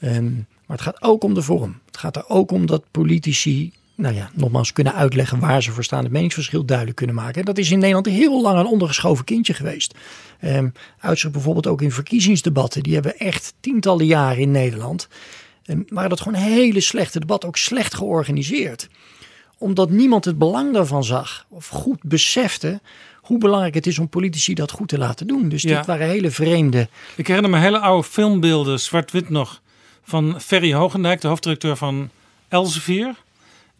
Um, 0.00 0.46
maar 0.66 0.76
het 0.76 0.86
gaat 0.86 1.02
ook 1.02 1.24
om 1.24 1.34
de 1.34 1.42
vorm. 1.42 1.78
Het 1.86 1.96
gaat 1.96 2.16
er 2.16 2.28
ook 2.28 2.50
om 2.50 2.66
dat 2.66 2.84
politici, 2.90 3.72
nou 3.94 4.14
ja, 4.14 4.30
nogmaals 4.34 4.72
kunnen 4.72 4.94
uitleggen 4.94 5.38
waar 5.38 5.62
ze 5.62 5.72
voor 5.72 5.84
staan, 5.84 6.02
het 6.02 6.12
meningsverschil 6.12 6.64
duidelijk 6.64 6.96
kunnen 6.96 7.16
maken. 7.16 7.38
En 7.40 7.44
dat 7.44 7.58
is 7.58 7.70
in 7.70 7.78
Nederland 7.78 8.06
heel 8.06 8.42
lang 8.42 8.58
een 8.58 8.66
ondergeschoven 8.66 9.24
kindje 9.24 9.54
geweest. 9.54 9.94
Um, 10.44 10.72
bijvoorbeeld 11.30 11.66
ook 11.66 11.82
in 11.82 11.92
verkiezingsdebatten. 11.92 12.82
Die 12.82 12.94
hebben 12.94 13.18
echt 13.18 13.54
tientallen 13.60 14.06
jaren 14.06 14.38
in 14.38 14.50
Nederland. 14.50 15.08
Waren 15.88 16.10
dat 16.10 16.20
gewoon 16.20 16.40
hele 16.40 16.80
slechte 16.80 17.18
debatten, 17.18 17.48
ook 17.48 17.56
slecht 17.56 17.94
georganiseerd 17.94 18.88
omdat 19.58 19.90
niemand 19.90 20.24
het 20.24 20.38
belang 20.38 20.72
daarvan 20.72 21.04
zag 21.04 21.46
of 21.48 21.68
goed 21.68 22.02
besefte 22.02 22.80
hoe 23.16 23.38
belangrijk 23.38 23.74
het 23.74 23.86
is 23.86 23.98
om 23.98 24.08
politici 24.08 24.54
dat 24.54 24.70
goed 24.70 24.88
te 24.88 24.98
laten 24.98 25.26
doen. 25.26 25.48
Dus 25.48 25.62
dit 25.62 25.86
waren 25.86 26.06
hele 26.06 26.30
vreemde. 26.30 26.88
Ik 27.16 27.26
herinner 27.26 27.50
me 27.50 27.58
hele 27.58 27.78
oude 27.78 28.08
filmbeelden, 28.08 28.80
zwart-wit 28.80 29.28
nog, 29.28 29.60
van 30.02 30.40
Ferry 30.40 30.72
Hogendijk, 30.72 31.20
de 31.20 31.28
hoofddirecteur 31.28 31.76
van 31.76 32.10
Elsevier, 32.48 33.14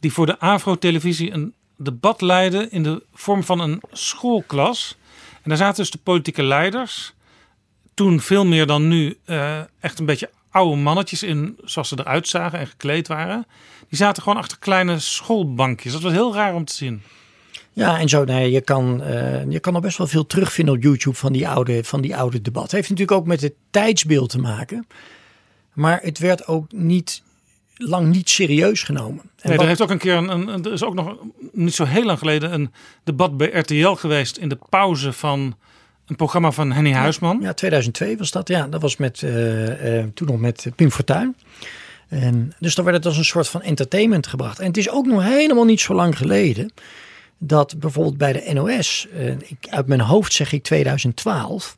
die 0.00 0.12
voor 0.12 0.26
de 0.26 0.40
Avro-televisie 0.40 1.32
een 1.32 1.54
debat 1.76 2.20
leidde 2.20 2.68
in 2.70 2.82
de 2.82 3.02
vorm 3.14 3.44
van 3.44 3.60
een 3.60 3.82
schoolklas. 3.92 4.96
En 5.32 5.48
daar 5.48 5.56
zaten 5.56 5.82
dus 5.82 5.90
de 5.90 5.98
politieke 6.02 6.42
leiders, 6.42 7.14
toen 7.94 8.20
veel 8.20 8.44
meer 8.44 8.66
dan 8.66 8.88
nu, 8.88 9.18
uh, 9.26 9.60
echt 9.80 9.98
een 9.98 10.06
beetje 10.06 10.30
oude 10.58 10.76
mannetjes 10.76 11.22
in, 11.22 11.58
zoals 11.64 11.88
ze 11.88 11.98
eruit 11.98 12.28
zagen 12.28 12.58
en 12.58 12.66
gekleed 12.66 13.08
waren. 13.08 13.46
Die 13.88 13.98
zaten 13.98 14.22
gewoon 14.22 14.38
achter 14.38 14.58
kleine 14.58 14.98
schoolbankjes. 14.98 15.92
Dat 15.92 16.02
was 16.02 16.12
heel 16.12 16.34
raar 16.34 16.54
om 16.54 16.64
te 16.64 16.74
zien. 16.74 17.02
Ja, 17.72 17.98
en 17.98 18.08
zo, 18.08 18.24
nee, 18.24 18.50
je 18.50 18.60
kan, 18.60 19.02
uh, 19.02 19.50
je 19.50 19.60
kan 19.60 19.74
er 19.74 19.80
best 19.80 19.98
wel 19.98 20.06
veel 20.06 20.26
terugvinden 20.26 20.74
op 20.74 20.82
YouTube 20.82 21.16
van 21.16 21.32
die 21.32 21.48
oude, 21.48 21.84
van 21.84 22.00
die 22.00 22.16
oude 22.16 22.42
debat. 22.42 22.62
Het 22.62 22.72
heeft 22.72 22.90
natuurlijk 22.90 23.18
ook 23.18 23.26
met 23.26 23.40
het 23.40 23.54
tijdsbeeld 23.70 24.30
te 24.30 24.38
maken. 24.38 24.86
Maar 25.72 26.00
het 26.02 26.18
werd 26.18 26.46
ook 26.46 26.72
niet 26.72 27.22
lang 27.76 28.12
niet 28.12 28.28
serieus 28.28 28.82
genomen. 28.82 29.22
En 29.40 29.50
nee, 29.50 29.58
er 29.58 29.66
heeft 29.66 29.82
ook 29.82 29.90
een 29.90 29.98
keer 29.98 30.14
een, 30.14 30.48
een, 30.48 30.64
er 30.64 30.72
is 30.72 30.82
ook 30.82 30.94
nog 30.94 31.16
niet 31.52 31.74
zo 31.74 31.84
heel 31.84 32.04
lang 32.04 32.18
geleden 32.18 32.52
een 32.52 32.72
debat 33.04 33.36
bij 33.36 33.50
RTL 33.50 33.92
geweest 33.92 34.36
in 34.36 34.48
de 34.48 34.58
pauze 34.68 35.12
van 35.12 35.56
een 36.08 36.16
programma 36.16 36.50
van 36.50 36.72
Henny 36.72 36.92
Huisman. 36.92 37.38
Ja, 37.40 37.52
2002 37.52 38.16
was 38.16 38.30
dat. 38.30 38.48
Ja, 38.48 38.66
dat 38.66 38.82
was 38.82 38.96
met 38.96 39.22
uh, 39.22 39.96
uh, 39.96 40.04
toen 40.14 40.26
nog 40.26 40.38
met 40.38 40.66
Pim 40.76 40.90
Fortuyn. 40.90 41.36
En 42.08 42.52
dus 42.58 42.74
dan 42.74 42.84
werd 42.84 42.96
het 42.96 43.06
als 43.06 43.16
een 43.16 43.24
soort 43.24 43.48
van 43.48 43.62
entertainment 43.62 44.26
gebracht. 44.26 44.58
En 44.58 44.66
het 44.66 44.76
is 44.76 44.90
ook 44.90 45.06
nog 45.06 45.22
helemaal 45.22 45.64
niet 45.64 45.80
zo 45.80 45.94
lang 45.94 46.16
geleden 46.16 46.72
dat 47.38 47.78
bijvoorbeeld 47.78 48.18
bij 48.18 48.32
de 48.32 48.52
NOS, 48.52 49.08
uh, 49.14 49.30
ik, 49.30 49.66
uit 49.70 49.86
mijn 49.86 50.00
hoofd 50.00 50.32
zeg 50.32 50.52
ik 50.52 50.62
2012, 50.62 51.76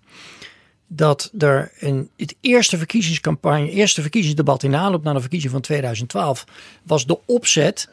dat 0.87 1.33
er 1.39 1.73
een, 1.79 2.11
het 2.17 2.35
eerste 2.41 2.79
verkiezingscampagne, 2.79 3.71
eerste 3.71 4.01
verkiezingsdebat 4.01 4.63
in 4.63 4.75
aanloop 4.75 5.03
naar 5.03 5.15
de 5.15 5.21
verkiezing 5.21 5.53
van 5.53 5.61
2012 5.61 6.45
was 6.83 7.07
de 7.07 7.19
opzet, 7.27 7.89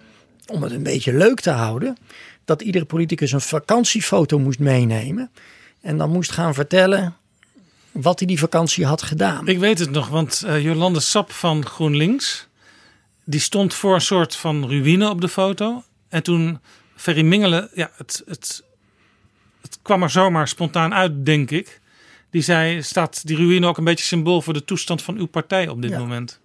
om 0.45 0.63
het 0.63 0.71
een 0.71 0.84
beetje 0.84 1.13
leuk 1.13 1.39
te 1.39 1.50
houden, 1.50 1.97
dat 2.45 2.62
iedere 2.62 2.86
politicus 2.86 3.32
een 3.32 3.41
vakantiefoto 3.41 4.39
moest 4.39 4.60
meenemen 4.60 5.32
en 5.82 5.98
dan 5.98 6.12
moest 6.12 6.32
gaan 6.32 6.54
vertellen 6.54 7.16
wat 7.92 8.20
hij 8.20 8.28
die 8.28 8.40
vakantie 8.40 8.86
had 8.86 9.02
gedaan. 9.02 9.48
Ik 9.48 9.60
weet 9.60 9.80
het 9.80 9.92
nog, 9.92 10.08
want 10.08 10.44
uh, 10.46 10.63
Jolande 10.63 11.00
Sap 11.00 11.32
van 11.32 11.66
GroenLinks, 11.66 12.48
die 13.24 13.40
stond 13.40 13.74
voor 13.74 13.94
een 13.94 14.02
soort 14.02 14.36
van 14.36 14.70
ruïne 14.70 15.10
op 15.10 15.22
de 15.22 15.30
foto. 15.30 15.84
En 16.10 16.24
toen 16.24 16.60
Ferry 16.96 17.24
Mingelen, 17.24 17.70
ja, 17.74 17.92
het, 17.96 18.24
het, 18.26 18.63
het 19.62 19.80
kwam 19.82 20.04
er 20.04 20.10
zomaar 20.10 20.48
spontaan 20.48 20.94
uit, 20.94 21.26
denk 21.26 21.52
ik. 21.52 21.82
Die 22.30 22.42
zei, 22.42 22.84
staat 22.84 23.28
die 23.28 23.38
ruïne 23.38 23.68
ook 23.68 23.78
een 23.78 23.84
beetje 23.84 24.06
symbool 24.06 24.42
voor 24.42 24.54
de 24.54 24.66
toestand 24.66 25.02
van 25.02 25.18
uw 25.18 25.26
partij 25.28 25.68
op 25.68 25.82
dit 25.82 25.92
ja. 25.92 26.00
moment? 26.00 26.40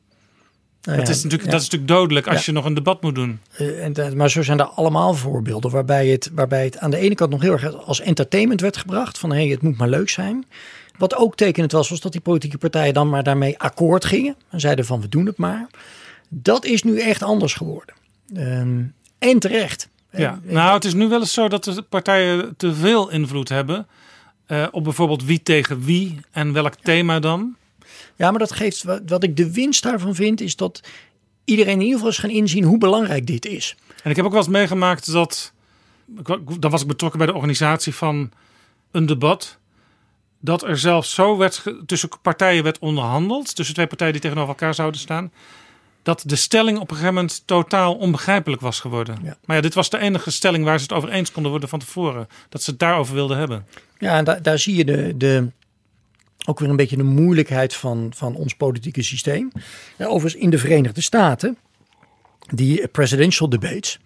Nou 0.83 0.99
ja, 0.99 1.05
dat, 1.05 1.15
is 1.15 1.23
natuurlijk, 1.23 1.45
ja. 1.45 1.51
dat 1.51 1.61
is 1.61 1.69
natuurlijk 1.69 1.99
dodelijk 1.99 2.27
als 2.27 2.47
je 2.47 2.53
nog 2.53 2.65
een 2.65 2.75
debat 2.75 3.03
moet 3.03 3.15
doen. 3.15 3.41
Uh, 3.61 3.85
en, 3.85 4.17
maar 4.17 4.31
zo 4.31 4.43
zijn 4.43 4.59
er 4.59 4.65
allemaal 4.67 5.15
voorbeelden 5.15 5.71
waarbij 5.71 6.09
het, 6.09 6.31
waarbij 6.35 6.65
het 6.65 6.79
aan 6.79 6.91
de 6.91 6.97
ene 6.97 7.15
kant 7.15 7.31
nog 7.31 7.43
heel 7.43 7.53
erg 7.53 7.85
als 7.87 8.01
entertainment 8.01 8.61
werd 8.61 8.77
gebracht. 8.77 9.19
Van 9.19 9.31
hé, 9.31 9.37
hey, 9.37 9.49
het 9.49 9.63
moet 9.63 9.79
maar 9.79 9.89
leuk 9.89 10.11
zijn. 10.11 10.47
Wat 10.99 11.17
ook 11.17 11.37
tekenend 11.37 11.73
was, 11.73 11.89
was 11.89 12.01
dat 12.01 12.13
die 12.13 12.21
politieke 12.21 12.59
partijen 12.59 12.95
dan 12.95 13.09
maar 13.09 13.23
daarmee 13.23 13.59
akkoord 13.59 14.05
gingen. 14.05 14.37
En 14.51 14.61
zeiden 14.61 14.85
van 14.85 15.01
we 15.01 15.09
doen 15.09 15.27
het 15.27 15.37
maar. 15.37 15.67
Dat 16.29 16.65
is 16.65 16.83
nu 16.83 17.01
echt 17.01 17.23
anders 17.23 17.55
geworden. 17.55 17.95
Um, 18.37 18.95
en 19.19 19.39
terecht. 19.39 19.89
Ja, 20.11 20.41
nou 20.43 20.75
het 20.75 20.85
is 20.85 20.95
nu 20.95 21.09
wel 21.09 21.21
eens 21.21 21.33
zo 21.33 21.49
dat 21.49 21.65
de 21.65 21.83
partijen 21.83 22.55
te 22.57 22.75
veel 22.75 23.11
invloed 23.11 23.49
hebben. 23.49 23.87
Uh, 24.49 24.67
op 24.71 24.85
bijvoorbeeld 24.85 25.25
wie 25.25 25.43
tegen 25.43 25.85
wie 25.85 26.21
en 26.31 26.53
welk 26.53 26.75
thema 26.75 27.21
dan. 27.21 27.57
Ja, 28.17 28.31
maar 28.31 28.39
dat 28.39 28.53
geeft, 28.53 28.85
wat 29.07 29.23
ik 29.23 29.37
de 29.37 29.53
winst 29.53 29.83
daarvan 29.83 30.15
vind, 30.15 30.41
is 30.41 30.57
dat 30.57 30.81
iedereen 31.45 31.75
in 31.75 31.81
ieder 31.81 31.95
geval 31.95 32.11
is 32.11 32.19
gaan 32.19 32.31
inzien 32.31 32.65
hoe 32.65 32.79
belangrijk 32.79 33.27
dit 33.27 33.47
is. 33.47 33.77
En 34.03 34.11
ik 34.11 34.17
heb 34.17 34.25
ook 34.25 34.33
wel 34.33 34.41
eens 34.41 34.51
meegemaakt 34.51 35.13
dat, 35.13 35.53
dan 36.59 36.71
was 36.71 36.83
ik 36.83 36.89
betrokken 36.89 37.19
bij 37.19 37.29
de 37.29 37.35
organisatie 37.35 37.95
van 37.95 38.31
een 38.91 39.07
debat 39.07 39.59
dat 40.41 40.63
er 40.63 40.79
zelfs 40.79 41.15
zo 41.15 41.37
werd 41.37 41.63
tussen 41.87 42.09
partijen 42.23 42.63
werd 42.63 42.79
onderhandeld, 42.79 43.55
tussen 43.55 43.75
twee 43.75 43.87
partijen 43.87 44.13
die 44.13 44.23
tegenover 44.23 44.49
elkaar 44.49 44.75
zouden 44.75 45.01
staan, 45.01 45.33
dat 46.03 46.23
de 46.27 46.37
stelling 46.37 46.79
op 46.79 46.91
een 46.91 46.97
gegeven 46.97 47.15
moment 47.15 47.43
totaal 47.47 47.95
onbegrijpelijk 47.95 48.63
was 48.63 48.81
geworden. 48.81 49.37
Maar 49.45 49.57
ja, 49.57 49.63
dit 49.63 49.75
was 49.75 49.91
de 49.91 49.99
enige 49.99 50.31
stelling 50.31 50.65
waar 50.65 50.79
ze 50.79 50.83
het 50.83 50.93
over 50.93 51.09
eens 51.09 51.33
konden 51.33 51.51
worden 51.51 51.69
van 51.69 51.79
tevoren. 51.79 52.29
Dat 52.49 52.63
ze 52.63 52.71
het 52.71 52.79
daarover 52.79 53.15
wilden 53.15 53.37
hebben. 53.37 53.67
Ja, 53.99 54.17
en 54.17 54.25
da 54.25 54.35
daar 54.35 54.59
zie 54.59 54.77
je 54.77 54.85
de, 54.85 55.17
de, 55.17 55.49
ook 56.47 56.61
weer 56.61 56.71
een 56.71 56.77
beetje 56.77 56.97
de 56.97 57.03
moeilijkheid 57.03 57.75
van, 57.75 58.13
van 58.15 58.35
ons 58.35 58.55
politieke 58.55 59.03
systeem. 59.03 59.53
Overigens 59.99 60.43
in 60.43 60.51
de 60.51 60.59
Verenigde 60.59 61.01
Staten, 61.01 61.57
die 62.55 62.89
presidential 62.89 63.49
debates, 63.49 63.99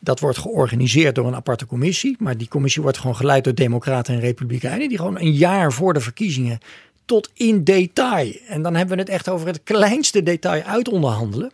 dat 0.00 0.20
wordt 0.20 0.38
georganiseerd 0.38 1.14
door 1.14 1.26
een 1.26 1.34
aparte 1.34 1.66
commissie. 1.66 2.16
Maar 2.18 2.36
die 2.36 2.48
commissie 2.48 2.82
wordt 2.82 2.98
gewoon 2.98 3.16
geleid 3.16 3.44
door 3.44 3.54
democraten 3.54 4.14
en 4.14 4.20
republikeinen. 4.20 4.88
Die 4.88 4.98
gewoon 4.98 5.20
een 5.20 5.32
jaar 5.32 5.72
voor 5.72 5.92
de 5.92 6.00
verkiezingen 6.00 6.58
tot 7.04 7.30
in 7.34 7.64
detail. 7.64 8.32
En 8.48 8.62
dan 8.62 8.74
hebben 8.74 8.96
we 8.96 9.02
het 9.02 9.10
echt 9.10 9.28
over 9.28 9.46
het 9.46 9.60
kleinste 9.64 10.22
detail 10.22 10.62
uitonderhandelen. 10.62 11.52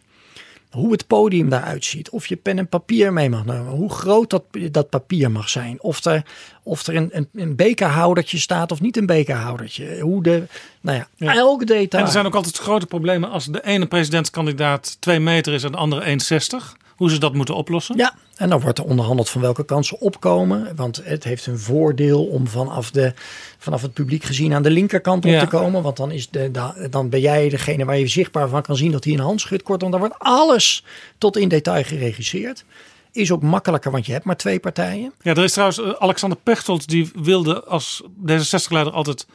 Hoe 0.73 0.93
het 0.93 1.07
podium 1.07 1.49
daaruit 1.49 1.85
ziet. 1.85 2.11
Of 2.11 2.27
je 2.27 2.37
pen 2.37 2.59
en 2.59 2.69
papier 2.69 3.13
mee 3.13 3.31
mag 3.31 3.45
nemen. 3.45 3.67
Hoe 3.73 3.91
groot 3.91 4.31
dat, 4.31 4.45
dat 4.71 4.89
papier 4.91 5.31
mag 5.31 5.49
zijn. 5.49 5.83
Of 5.83 6.05
er, 6.05 6.23
of 6.63 6.87
er 6.87 6.97
een, 6.97 7.09
een, 7.13 7.29
een 7.35 7.57
bekerhoudertje 7.57 8.39
staat 8.39 8.73
of 8.73 8.81
niet 8.81 8.97
een 8.97 9.07
bekerhoudertje. 9.07 10.01
Hoe 10.01 10.23
de, 10.23 10.43
nou 10.81 10.99
ja, 10.99 11.09
Ja. 11.17 11.35
elk 11.35 11.67
detail. 11.67 11.89
En 12.03 12.07
er 12.07 12.13
zijn 12.13 12.27
ook 12.27 12.35
altijd 12.35 12.59
grote 12.59 12.87
problemen 12.87 13.31
als 13.31 13.47
de 13.47 13.65
ene 13.65 13.87
presidentskandidaat 13.87 14.97
2 15.01 15.21
meter 15.21 15.53
is 15.53 15.63
en 15.65 15.73
de 15.73 15.79
andere 15.79 16.19
1,60. 16.19 16.82
Hoe 17.03 17.11
ze 17.11 17.19
dat 17.19 17.35
moeten 17.35 17.55
oplossen. 17.55 17.97
Ja, 17.97 18.15
en 18.37 18.49
dan 18.49 18.61
wordt 18.61 18.79
er 18.79 18.85
onderhandeld 18.85 19.29
van 19.31 19.41
welke 19.41 19.65
kansen 19.65 20.01
opkomen. 20.01 20.77
Want 20.77 21.01
het 21.05 21.25
heeft 21.25 21.47
een 21.47 21.59
voordeel 21.59 22.25
om 22.27 22.47
vanaf, 22.47 22.91
de, 22.91 23.13
vanaf 23.59 23.83
het 23.83 23.93
publiek 23.93 24.25
gezien 24.25 24.55
aan 24.55 24.63
de 24.63 24.71
linkerkant 24.71 25.25
op 25.25 25.31
Ja. 25.31 25.41
te 25.41 25.47
komen. 25.47 25.83
Want 25.83 25.97
dan, 25.97 26.11
is 26.11 26.31
de, 26.31 26.51
da- 26.51 26.75
dan 26.91 27.09
ben 27.09 27.21
jij 27.21 27.49
degene 27.49 27.85
waar 27.85 27.99
je 27.99 28.07
zichtbaar 28.07 28.49
van 28.49 28.63
kan 28.63 28.77
zien 28.77 28.93
dat 28.93 29.05
hij 29.05 29.13
een 29.13 29.19
hand 29.21 29.41
schudt. 29.41 29.63
Kortom, 29.63 29.91
dan 29.91 30.01
wordt 30.01 30.15
alles 30.19 30.85
tot 31.19 31.37
in 31.37 31.49
detail 31.49 31.85
geregisseerd. 31.85 32.65
Is 33.13 33.31
ook 33.33 33.43
makkelijker, 33.43 33.91
want 33.91 34.07
je 34.07 34.13
hebt 34.13 34.25
maar 34.25 34.37
twee 34.37 34.61
partijen. 34.61 35.13
Ja, 35.23 35.31
er 35.35 35.45
is 35.45 35.53
trouwens 35.53 35.81
eh, 35.81 35.91
Alexander 35.99 36.39
Pechtold 36.43 36.89
die 36.89 37.11
wilde 37.15 37.65
als 37.65 38.03
D66-leider 38.27 38.93
altijd 38.93 39.27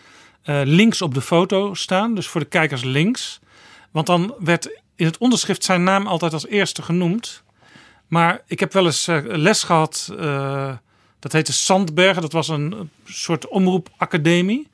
eh, 0.43 0.61
links 0.63 1.01
op 1.01 1.13
de 1.13 1.21
foto 1.21 1.73
staan. 1.73 2.15
Dus 2.15 2.27
voor 2.27 2.41
de 2.41 2.47
kijkers 2.47 2.83
links. 2.83 3.39
Want 3.91 4.05
dan 4.07 4.35
werd 4.39 4.69
in 4.95 5.05
het 5.05 5.17
onderschrift 5.17 5.63
zijn 5.63 5.83
naam 5.83 6.07
altijd 6.07 6.33
als 6.33 6.47
eerste 6.47 6.81
genoemd. 6.81 7.45
Maar 8.07 8.41
ik 8.47 8.59
heb 8.59 8.73
wel 8.73 8.85
eens 8.85 9.07
eh, 9.07 9.19
les 9.23 9.63
gehad, 9.63 10.13
eh, 10.19 10.73
dat 11.19 11.31
heette 11.31 11.53
Sandbergen. 11.53 12.21
Dat 12.21 12.31
was 12.31 12.47
een 12.47 12.89
soort 13.05 13.47
omroepacademie. 13.47 14.67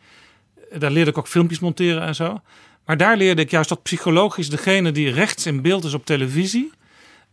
Daar 0.77 0.91
leerde 0.91 1.11
ik 1.11 1.17
ook 1.17 1.27
filmpjes 1.27 1.59
monteren 1.59 2.01
en 2.01 2.15
zo. 2.15 2.41
Maar 2.85 2.97
daar 2.97 3.17
leerde 3.17 3.41
ik 3.41 3.51
juist 3.51 3.69
dat 3.69 3.83
psychologisch 3.83 4.49
degene 4.49 4.91
die 4.91 5.11
rechts 5.11 5.45
in 5.45 5.61
beeld 5.61 5.83
is 5.83 5.93
op 5.93 6.05
televisie... 6.05 6.71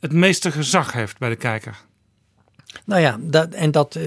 het 0.01 0.13
meeste 0.13 0.53
gezag 0.53 0.93
heeft 0.93 1.19
bij 1.19 1.29
de 1.29 1.37
kijker. 1.37 1.77
Nou 2.85 3.01
ja, 3.01 3.19
dat, 3.21 3.55
en 3.55 3.71
dat, 3.71 3.99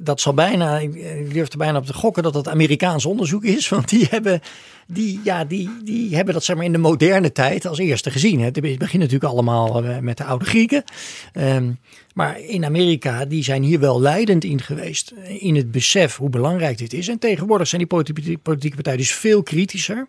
dat 0.00 0.20
zal 0.20 0.34
bijna, 0.34 0.78
ik 0.78 1.32
durf 1.32 1.52
er 1.52 1.58
bijna 1.58 1.78
op 1.78 1.86
te 1.86 1.94
gokken 1.94 2.22
dat 2.22 2.32
dat 2.32 2.48
Amerikaans 2.48 3.06
onderzoek 3.06 3.44
is. 3.44 3.68
Want 3.74 3.88
die 3.88 4.06
hebben, 4.10 4.40
die, 4.86 5.20
ja, 5.24 5.44
die, 5.44 5.70
die 5.84 6.14
hebben 6.16 6.34
dat 6.34 6.44
zeg 6.44 6.56
maar 6.56 6.64
in 6.64 6.72
de 6.72 6.78
moderne 6.78 7.32
tijd 7.32 7.66
als 7.66 7.78
eerste 7.78 8.10
gezien. 8.10 8.40
Het 8.40 8.60
begint 8.60 8.92
natuurlijk 8.92 9.32
allemaal 9.32 9.84
eh, 9.84 9.98
met 9.98 10.16
de 10.16 10.24
oude 10.24 10.44
Grieken. 10.44 10.84
Ehm, 11.32 11.70
maar 12.14 12.40
in 12.40 12.64
Amerika, 12.64 13.24
die 13.24 13.44
zijn 13.44 13.62
hier 13.62 13.80
wel 13.80 14.00
leidend 14.00 14.44
in 14.44 14.60
geweest. 14.60 15.10
eh, 15.10 15.42
In 15.42 15.56
het 15.56 15.70
besef 15.70 16.16
hoe 16.16 16.30
belangrijk 16.30 16.78
dit 16.78 16.92
is. 16.92 17.08
En 17.08 17.18
tegenwoordig 17.18 17.68
zijn 17.68 17.80
die 17.80 17.90
politieke, 17.90 18.38
politieke 18.38 18.74
partijen 18.76 18.98
dus 18.98 19.14
veel 19.14 19.42
kritischer. 19.42 20.06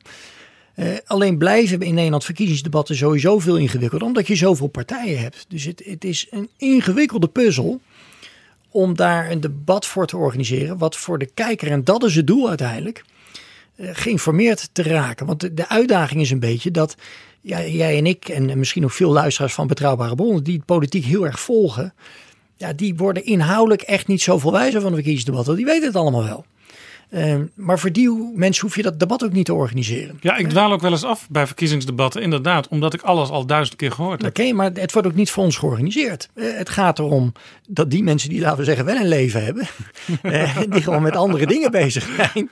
Eh, 0.73 0.87
alleen 1.05 1.37
blijven 1.37 1.79
we 1.79 1.85
in 1.85 1.93
Nederland 1.93 2.25
verkiezingsdebatten 2.25 2.95
sowieso 2.95 3.39
veel 3.39 3.57
ingewikkelder, 3.57 4.07
omdat 4.07 4.27
je 4.27 4.35
zoveel 4.35 4.67
partijen 4.67 5.19
hebt. 5.19 5.45
Dus 5.47 5.63
het, 5.63 5.81
het 5.85 6.03
is 6.03 6.27
een 6.29 6.49
ingewikkelde 6.57 7.27
puzzel 7.27 7.81
om 8.73 8.95
daar 8.95 9.31
een 9.31 9.41
debat 9.41 9.85
voor 9.85 10.07
te 10.07 10.17
organiseren, 10.17 10.77
wat 10.77 10.95
voor 10.95 11.17
de 11.17 11.29
kijker, 11.33 11.71
en 11.71 11.83
dat 11.83 12.03
is 12.03 12.15
het 12.15 12.27
doel 12.27 12.49
uiteindelijk, 12.49 13.03
eh, 13.75 13.89
geïnformeerd 13.93 14.69
te 14.71 14.83
raken. 14.83 15.25
Want 15.25 15.57
de, 15.57 15.69
uitdaging 15.69 16.21
is 16.21 16.31
een 16.31 16.39
beetje 16.39 16.71
dat 16.71 16.95
ja, 17.41 17.65
jij 17.65 17.97
en 17.97 18.05
ik, 18.05 18.29
en 18.29 18.57
misschien 18.57 18.83
ook 18.83 18.91
veel 18.91 19.11
luisteraars 19.11 19.53
van 19.53 19.67
betrouwbare 19.67 20.15
bronnen, 20.15 20.43
die 20.43 20.61
politiek 20.65 21.05
heel 21.05 21.25
erg 21.25 21.39
volgen, 21.39 21.93
ja, 22.57 22.73
die 22.73 22.95
worden 22.95 23.25
inhoudelijk 23.25 23.81
echt 23.81 24.07
niet 24.07 24.21
zoveel 24.21 24.51
wijzer 24.51 24.81
van 24.81 24.89
de 24.89 24.95
verkiezingsdebatten. 24.95 25.55
Die 25.55 25.65
weten 25.65 25.87
het 25.87 25.95
allemaal 25.95 26.23
wel. 26.23 26.45
Eh, 27.13 27.35
maar 27.53 27.79
voor 27.79 27.91
die 27.91 28.31
mensen 28.35 28.61
hoef 28.61 28.75
je 28.75 28.81
dat 28.81 28.99
debat 28.99 29.23
ook 29.23 29.31
niet 29.31 29.45
te 29.45 29.53
organiseren. 29.53 30.17
Ja, 30.21 30.37
ik 30.37 30.49
dwaal 30.49 30.71
ook 30.71 30.81
wel 30.81 30.91
eens 30.91 31.03
af 31.03 31.27
bij 31.29 31.45
verkiezingsdebatten, 31.47 32.21
inderdaad, 32.21 32.67
omdat 32.67 32.93
ik 32.93 33.01
alles 33.01 33.29
al 33.29 33.45
duizend 33.45 33.77
keer 33.77 33.91
gehoord 33.91 34.21
heb. 34.21 34.29
Oké, 34.39 34.53
maar 34.53 34.71
het 34.73 34.93
wordt 34.93 35.07
ook 35.07 35.13
niet 35.15 35.31
voor 35.31 35.43
ons 35.43 35.57
georganiseerd. 35.57 36.29
Eh, 36.33 36.45
het 36.57 36.69
gaat 36.69 36.99
erom 36.99 37.33
dat 37.67 37.91
die 37.91 38.03
mensen 38.03 38.29
die, 38.29 38.41
laten 38.41 38.57
we 38.57 38.63
zeggen, 38.63 38.85
wel 38.85 38.95
een 38.95 39.07
leven 39.07 39.43
hebben, 39.43 39.67
eh, 40.21 40.57
die 40.69 40.81
gewoon 40.81 41.01
met 41.01 41.15
andere 41.15 41.45
dingen 41.45 41.71
bezig 41.71 42.09
zijn, 42.15 42.49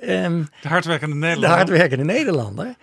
ehm, 0.00 0.42
De 0.62 0.68
hardwerkende 0.68 1.14
de 1.14 1.20
Nederlander. 1.20 1.56
hardwerkende 1.56 2.04
Nederlander, 2.04 2.74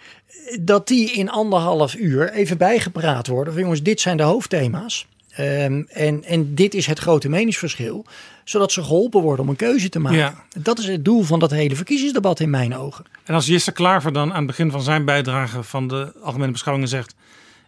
dat 0.61 0.87
die 0.87 1.11
in 1.11 1.29
anderhalf 1.29 1.95
uur 1.95 2.31
even 2.31 2.57
bijgepraat 2.57 3.27
worden 3.27 3.53
van 3.53 3.61
jongens, 3.61 3.83
dit 3.83 4.01
zijn 4.01 4.17
de 4.17 4.23
hoofdthema's. 4.23 5.07
Ehm, 5.39 5.83
en, 5.87 6.23
en 6.23 6.55
dit 6.55 6.73
is 6.73 6.85
het 6.85 6.99
grote 6.99 7.29
meningsverschil, 7.29 8.05
zodat 8.43 8.71
ze 8.71 8.83
geholpen 8.83 9.21
worden 9.21 9.45
om 9.45 9.49
een 9.49 9.55
keuze 9.55 9.89
te 9.89 9.99
maken. 9.99 10.17
Ja. 10.17 10.43
Dat 10.57 10.79
is 10.79 10.85
het 10.85 11.05
doel 11.05 11.23
van 11.23 11.39
dat 11.39 11.51
hele 11.51 11.75
verkiezingsdebat 11.75 12.39
in 12.39 12.49
mijn 12.49 12.75
ogen. 12.75 13.05
En 13.23 13.33
als 13.33 13.45
Jesse 13.45 13.71
Klaver 13.71 14.13
dan 14.13 14.29
aan 14.31 14.37
het 14.37 14.47
begin 14.47 14.71
van 14.71 14.81
zijn 14.81 15.05
bijdrage 15.05 15.63
van 15.63 15.87
de 15.87 16.13
algemene 16.21 16.51
beschouwingen 16.51 16.89
zegt: 16.89 17.15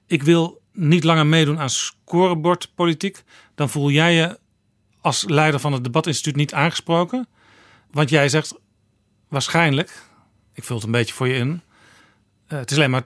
Ik 0.07 0.24
wil 0.24 0.61
niet 0.74 1.03
langer 1.03 1.26
meedoen 1.26 1.59
aan 1.59 1.69
scorebordpolitiek, 1.69 3.24
dan 3.55 3.69
voel 3.69 3.89
jij 3.89 4.13
je 4.13 4.39
als 5.01 5.26
leider 5.28 5.59
van 5.59 5.74
het 5.74 5.84
debatinstituut 5.84 6.36
niet 6.36 6.53
aangesproken. 6.53 7.28
Want 7.91 8.09
jij 8.09 8.30
zegt 8.30 8.53
waarschijnlijk, 9.28 10.03
ik 10.53 10.63
vul 10.63 10.76
het 10.76 10.86
een 10.86 10.91
beetje 10.91 11.13
voor 11.13 11.28
je 11.28 11.34
in, 11.34 11.61
eh, 12.47 12.57
het 12.57 12.72
is 12.72 12.78
alleen 12.78 12.89
maar 12.89 13.05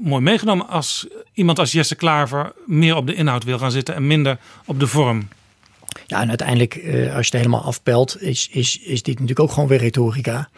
mooi 0.00 0.22
meegenomen 0.22 0.68
als 0.68 1.06
iemand 1.32 1.58
als 1.58 1.72
Jesse 1.72 1.94
Klaver 1.94 2.52
meer 2.66 2.96
op 2.96 3.06
de 3.06 3.14
inhoud 3.14 3.44
wil 3.44 3.58
gaan 3.58 3.70
zitten 3.70 3.94
en 3.94 4.06
minder 4.06 4.38
op 4.64 4.80
de 4.80 4.86
vorm. 4.86 5.28
Ja, 6.06 6.20
en 6.20 6.28
uiteindelijk, 6.28 6.74
eh, 6.74 7.14
als 7.14 7.26
je 7.26 7.36
het 7.36 7.44
helemaal 7.46 7.62
afpelt, 7.62 8.22
is, 8.22 8.48
is, 8.50 8.78
is 8.78 9.02
dit 9.02 9.14
natuurlijk 9.14 9.40
ook 9.40 9.52
gewoon 9.52 9.68
weer 9.68 9.78
retorica. 9.78 10.48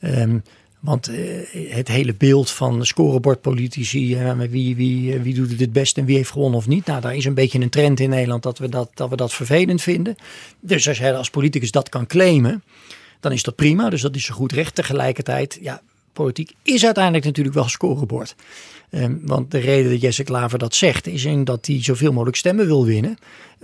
Ehm, 0.00 0.38
want 0.80 1.08
eh, 1.08 1.70
het 1.70 1.88
hele 1.88 2.14
beeld 2.14 2.50
van 2.50 2.86
scorebordpolitici, 2.86 4.14
eh, 4.14 4.38
wie, 4.38 4.76
wie, 4.76 5.18
wie 5.18 5.34
doet 5.34 5.50
het 5.50 5.60
het 5.60 5.72
best 5.72 5.98
en 5.98 6.04
wie 6.04 6.16
heeft 6.16 6.30
gewonnen 6.30 6.58
of 6.58 6.66
niet. 6.66 6.86
Nou, 6.86 7.00
daar 7.00 7.16
is 7.16 7.24
een 7.24 7.34
beetje 7.34 7.60
een 7.60 7.70
trend 7.70 8.00
in 8.00 8.10
Nederland 8.10 8.42
dat 8.42 8.58
we 8.58 8.68
dat, 8.68 8.90
dat, 8.94 9.10
we 9.10 9.16
dat 9.16 9.34
vervelend 9.34 9.82
vinden. 9.82 10.16
Dus 10.60 10.88
als 10.88 10.98
jij 10.98 11.16
als 11.16 11.30
politicus 11.30 11.70
dat 11.70 11.88
kan 11.88 12.06
claimen, 12.06 12.62
dan 13.20 13.32
is 13.32 13.42
dat 13.42 13.54
prima. 13.54 13.90
Dus 13.90 14.00
dat 14.00 14.14
is 14.14 14.24
zo 14.24 14.34
goed 14.34 14.52
recht. 14.52 14.74
Tegelijkertijd, 14.74 15.58
ja, 15.60 15.80
politiek 16.16 16.52
is 16.62 16.84
uiteindelijk 16.84 17.24
natuurlijk 17.24 17.54
wel 17.54 17.68
scorebord. 17.68 18.34
Ehm, 18.90 19.14
want 19.22 19.50
de 19.50 19.58
reden 19.58 19.90
dat 19.90 20.00
Jesse 20.00 20.22
Klaver 20.22 20.58
dat 20.58 20.74
zegt, 20.74 21.06
is 21.06 21.24
in 21.24 21.44
dat 21.44 21.66
hij 21.66 21.82
zoveel 21.82 22.12
mogelijk 22.12 22.36
stemmen 22.36 22.66
wil 22.66 22.84
winnen. 22.84 23.16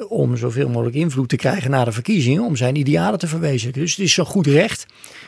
Om 0.08 0.36
zoveel 0.36 0.68
mogelijk 0.68 0.96
invloed 0.96 1.28
te 1.28 1.36
krijgen 1.36 1.70
na 1.70 1.84
de 1.84 1.92
verkiezingen, 1.92 2.42
om 2.42 2.56
zijn 2.56 2.76
idealen 2.76 3.18
te 3.18 3.26
verwezenlijken. 3.26 3.82
Dus 3.82 3.90
het 3.90 4.04
is 4.04 4.12
zo 4.12 4.24
goed 4.24 4.46
recht. 4.46 4.86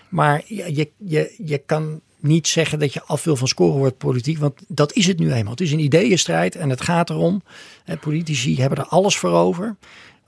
Maar 0.08 0.42
je, 0.46 0.90
je, 0.98 1.34
je, 1.44 1.58
kan 1.66 2.00
niet 2.20 2.48
zeggen 2.48 2.78
dat 2.78 2.92
je 2.92 3.02
af 3.02 3.24
wil 3.24 3.36
van 3.36 3.48
scorebordpolitiek, 3.48 4.38
want 4.38 4.54
dat 4.68 4.92
is 4.92 5.06
het 5.06 5.18
nu 5.18 5.32
eenmaal. 5.32 5.52
Het 5.52 5.60
is 5.60 5.72
een 5.72 5.78
ideeënstrijd 5.78 6.56
en 6.56 6.70
het 6.70 6.80
gaat 6.80 7.10
erom, 7.10 7.42
politici 8.00 8.60
hebben 8.60 8.78
er 8.78 8.84
alles 8.84 9.16
voor 9.16 9.30
over. 9.30 9.76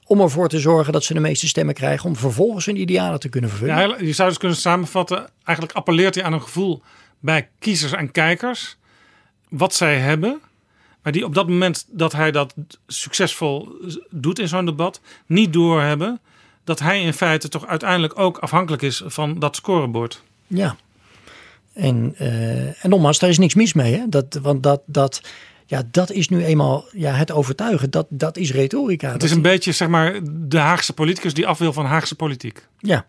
Om 0.09 0.21
ervoor 0.21 0.49
te 0.49 0.59
zorgen 0.59 0.93
dat 0.93 1.05
ze 1.05 1.15
de 1.15 1.21
meeste 1.21 1.49
stemmen 1.49 1.75
krijgen, 1.75 2.09
om 2.09 2.17
vervolgens 2.17 2.67
hun 2.67 2.81
idealen 2.81 3.21
te 3.21 3.29
kunnen 3.29 3.51
vervullen. 3.51 3.77
Ja, 3.77 3.97
je 3.99 4.13
zou 4.13 4.29
dus 4.29 4.39
kunnen 4.39 4.57
samenvatten, 4.57 5.29
eigenlijk 5.45 5.77
appelleert 5.77 6.15
hij 6.15 6.25
aan 6.25 6.33
een 6.33 6.43
gevoel 6.43 6.83
bij 7.21 7.49
kiezers 7.59 7.93
en 7.93 8.11
kijkers, 8.11 8.77
wat 9.49 9.75
zij 9.75 9.99
hebben, 9.99 10.41
maar 11.03 11.13
die 11.13 11.25
op 11.25 11.35
dat 11.35 11.49
moment 11.49 11.87
dat 11.91 12.13
hij 12.13 12.31
dat 12.31 12.55
succesvol 12.87 13.69
doet 14.11 14.39
in 14.39 14.49
zo'n 14.49 14.65
debat, 14.65 15.01
niet 15.27 15.53
doorhebben 15.53 16.21
dat 16.65 16.79
hij 16.79 17.03
in 17.03 17.13
feite 17.13 17.49
toch 17.49 17.67
uiteindelijk 17.67 18.19
ook 18.19 18.39
afhankelijk 18.39 18.83
is 18.83 19.03
van 19.07 19.39
dat 19.39 19.57
scorebord. 19.57 20.23
Ja. 20.47 20.77
En, 21.73 22.15
eh, 22.19 22.85
en 22.85 22.91
nogmaals, 22.91 23.19
daar 23.19 23.31
is 23.31 23.39
niks 23.39 23.55
mis 23.55 23.73
mee. 23.73 23.95
Hè? 23.95 24.09
Dat, 24.09 24.39
want 24.43 24.63
dat, 24.63 24.81
dat, 24.87 25.21
ja, 25.67 25.83
dat 25.91 26.11
is 26.11 26.29
nu 26.29 26.45
eenmaal 26.45 26.85
ja, 26.93 27.12
het 27.12 27.33
overtuigen. 27.33 27.91
Dat, 27.91 28.07
dat 28.09 28.37
is 28.37 28.53
retorica. 28.53 29.12
Het 29.12 29.23
is 29.23 29.31
een 29.31 29.43
beetje 29.43 29.73
zeg 29.73 29.89
maar 29.89 30.19
de 30.25 30.59
Haagse 30.59 30.93
politicus 30.93 31.35
die 31.35 31.47
af 31.47 31.59
wil 31.59 31.73
van 31.73 31.85
Haagse 31.85 32.14
politiek. 32.14 32.67
Ja. 32.79 33.07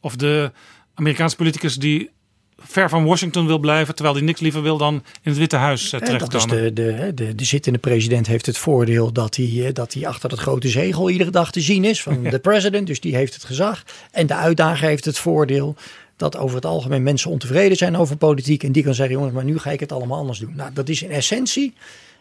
Of 0.00 0.16
de 0.16 0.52
Amerikaanse 0.94 1.36
politicus 1.36 1.76
die 1.76 2.10
ver 2.58 2.88
van 2.88 3.04
Washington 3.04 3.46
wil 3.46 3.58
blijven, 3.58 3.94
terwijl 3.94 4.16
hij 4.16 4.24
niks 4.24 4.40
liever 4.40 4.62
wil 4.62 4.76
dan 4.76 4.94
in 4.94 5.30
het 5.30 5.36
Witte 5.36 5.56
Huis 5.56 5.92
eh, 5.92 6.08
En 6.08 6.18
dat 6.18 6.34
is 6.34 6.44
terechtkomen. 6.44 6.74
de, 6.74 6.94
de, 6.96 7.14
de, 7.14 7.34
de 7.34 7.44
zittende 7.44 7.78
president 7.78 8.26
heeft 8.26 8.46
het 8.46 8.58
voordeel 8.58 9.12
dat 9.12 9.36
hij, 9.36 9.66
eh, 9.66 9.72
dat 9.72 9.92
hij 9.92 10.06
achter 10.06 10.28
dat 10.28 10.38
grote 10.38 10.68
zegel 10.68 11.10
iedere 11.10 11.30
dag 11.30 11.52
te 11.52 11.60
zien 11.60 11.84
is 11.84 12.02
van 12.02 12.22
de 12.30 12.38
president. 12.38 12.86
Dus 12.86 13.00
die 13.00 13.16
heeft 13.16 13.34
het 13.34 13.44
gezag. 13.44 13.82
En 14.10 14.26
de 14.26 14.34
uitdager 14.34 14.88
heeft 14.88 15.04
het 15.04 15.18
voordeel 15.18 15.76
dat 16.16 16.36
over 16.36 16.56
het 16.56 16.64
algemeen 16.64 17.02
mensen 17.02 17.30
ontevreden 17.30 17.76
zijn 17.76 17.96
over 17.96 18.16
politiek. 18.16 18.62
En 18.62 18.72
die 18.72 18.82
kan 18.82 18.94
zeggen, 18.94 19.14
jongens, 19.14 19.34
maar 19.34 19.44
nu 19.44 19.58
ga 19.58 19.70
ik 19.70 19.80
het 19.80 19.92
allemaal 19.92 20.18
anders 20.18 20.38
doen. 20.38 20.52
Nou, 20.56 20.72
dat 20.72 20.88
is 20.88 21.02
in 21.02 21.10
essentie 21.10 21.74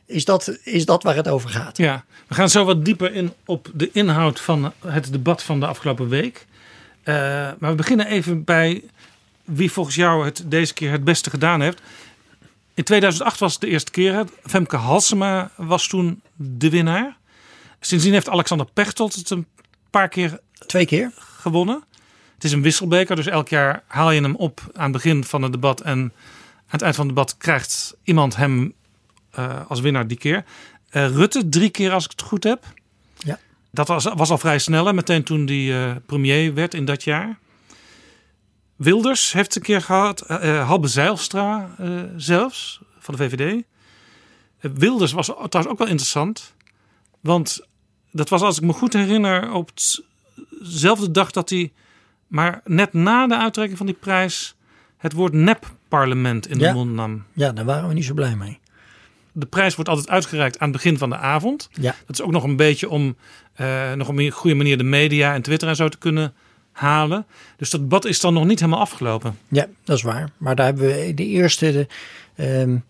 is 0.06 0.26
dat, 0.26 0.58
is 0.64 0.86
dat 0.86 1.04
waar 1.04 1.16
het 1.16 1.28
over 1.28 1.50
gaat. 1.50 1.78
Ja, 1.78 2.06
we 2.28 2.34
gaan 2.34 2.50
zo 2.50 2.66
wat 2.66 2.86
dieper 2.86 3.14
in 3.14 3.34
op 3.46 3.72
de 3.74 3.89
inhoud 3.93 4.39
van 4.39 4.74
het 4.88 5.12
debat 5.12 5.43
van 5.43 5.60
de 5.60 5.66
afgelopen 5.66 6.08
week. 6.08 6.46
Uh, 7.04 7.16
maar 7.60 7.70
we 7.70 7.76
beginnen 7.76 8.08
even 8.08 8.43
bij 8.43 8.84
wie 9.43 9.72
volgens 9.72 9.96
jou 9.96 10.26
het 10.26 10.43
deze 10.46 10.74
keer 10.74 10.91
het 10.91 11.04
beste 11.04 11.30
gedaan 11.30 11.62
heeft. 11.62 11.82
In 12.74 12.84
2008 12.84 13.39
was 13.39 13.52
het 13.52 13.62
de 13.62 13.68
eerste 13.68 13.91
keer. 13.91 14.26
Femke 14.43 14.76
Halsema 14.76 15.52
was 15.56 15.88
toen 15.88 16.22
de 16.36 16.70
winnaar. 16.70 17.18
Sindsdien 17.80 18.14
heeft 18.14 18.30
Alexander 18.30 18.68
Pechtold 18.74 19.16
het 19.16 19.30
een 19.30 19.48
paar 19.89 20.10
keer... 20.10 20.39
Twee 20.66 20.86
keer? 20.86 21.12
Gewonnen. 21.18 21.84
Is 22.46 22.52
een 22.52 22.62
wisselbeker, 22.62 23.16
dus 23.16 23.26
elk 23.26 23.48
jaar 23.50 23.84
haal 23.88 24.12
je 24.12 24.22
hem 24.22 24.36
op 24.36 24.62
aan 24.74 24.84
het 24.84 24.91
begin 24.91 25.24
van 25.24 25.41
het 25.41 25.52
debat. 25.52 25.82
En 25.82 26.00
aan 26.00 26.12
het 26.68 26.82
eind 26.82 26.96
van 26.96 27.06
het 27.06 27.16
debat 27.16 27.38
krijgt 27.38 27.96
iemand 28.04 28.36
hem 28.36 28.74
uh, 29.39 29.60
als 29.68 29.80
winnaar 29.80 30.08
die 30.08 30.18
keer. 30.18 30.46
Uh, 30.91 31.08
Rutte 31.08 31.50
drie 31.50 31.70
keer 31.70 31.91
als 31.91 32.06
ik 32.06 32.12
het 32.12 32.22
goed 32.22 32.43
heb. 32.43 32.64
Ja. 33.18 33.39
Dat 33.72 33.88
was, 33.88 34.04
was 34.04 34.30
al 34.30 34.38
vrij 34.38 34.60
snel, 34.60 34.93
meteen 34.93 35.24
toen 35.24 35.46
die 35.46 35.72
uh, 35.72 35.96
premier 36.06 36.54
werd 36.54 36.74
in 36.74 36.86
dat 36.86 37.04
jaar. 37.04 37.39
Wilders 38.76 39.32
heeft 39.32 39.56
een 39.56 39.62
keer 39.62 39.82
gehad. 39.82 40.20
Halbe 40.66 40.88
Zeilstra 40.88 41.76
uh, 41.80 42.02
zelfs, 42.16 42.82
van 43.00 43.16
de 43.16 43.30
VVD. 43.30 43.64
Wilders 44.60 45.12
was 45.12 45.26
trouwens 45.26 45.68
ook 45.68 45.78
wel 45.78 45.88
interessant. 45.88 46.54
Want 47.20 47.66
dat 48.12 48.30
was, 48.30 48.41
als 48.41 48.58
ik 48.58 48.64
me 48.64 48.74
goed 48.74 48.93
herinner, 48.93 49.52
op 49.52 49.72
dezelfde 50.60 51.12
dag 51.12 51.32
dat 51.32 51.50
hij... 51.50 51.72
maar 52.28 52.62
net 52.64 52.94
na 52.94 53.28
de 53.28 53.38
uitreiking 53.38 53.78
van 53.78 53.88
die 53.88 53.98
prijs... 54.00 54.56
het 54.98 55.14
woord 55.14 55.34
nep-parlement 55.34 56.48
in 56.48 56.60
ja. 56.60 56.68
de 56.68 56.74
mond 56.74 56.92
nam. 56.92 57.24
Ja, 57.34 57.52
daar 57.52 57.66
waren 57.66 57.88
we 57.88 57.94
niet 57.94 58.06
zo 58.06 58.14
blij 58.14 58.36
mee. 58.36 58.60
De 59.32 59.46
prijs 59.46 59.76
wordt 59.76 59.90
altijd 59.90 60.10
uitgereikt 60.10 60.60
aan 60.60 60.68
het 60.68 60.78
begin 60.78 60.98
van 60.98 61.10
de 61.10 61.18
avond. 61.18 61.70
Ja. 61.74 61.96
Dat 62.06 62.20
is 62.20 62.22
ook 62.22 62.32
nog 62.32 62.44
een 62.44 62.56
beetje 62.56 62.90
om 62.90 63.16
nog 63.96 64.08
op 64.08 64.18
een 64.18 64.32
goede 64.32 64.56
manier 64.56 64.78
de 64.78 64.84
media 64.84 65.34
en 65.34 65.42
Twitter 65.42 65.68
en 65.68 65.76
zo 65.76 65.90
te 65.90 65.98
kunnen 65.98 66.34
halen. 66.72 67.26
Dus 67.58 67.70
dat 67.70 67.82
debat 67.82 68.06
is 68.06 68.20
dan 68.20 68.34
nog 68.34 68.46
niet 68.46 68.60
helemaal 68.60 68.82
afgelopen. 68.82 69.38
Ja, 69.48 69.68
dat 69.84 69.98
is 69.98 70.04
waar. 70.04 70.30
Maar 70.38 70.56
daar 70.56 70.66
hebben 70.66 70.86
we 70.86 71.14
de 71.14 71.26
eerste, 71.26 71.72
de, 71.72 71.88
um, 72.44 72.84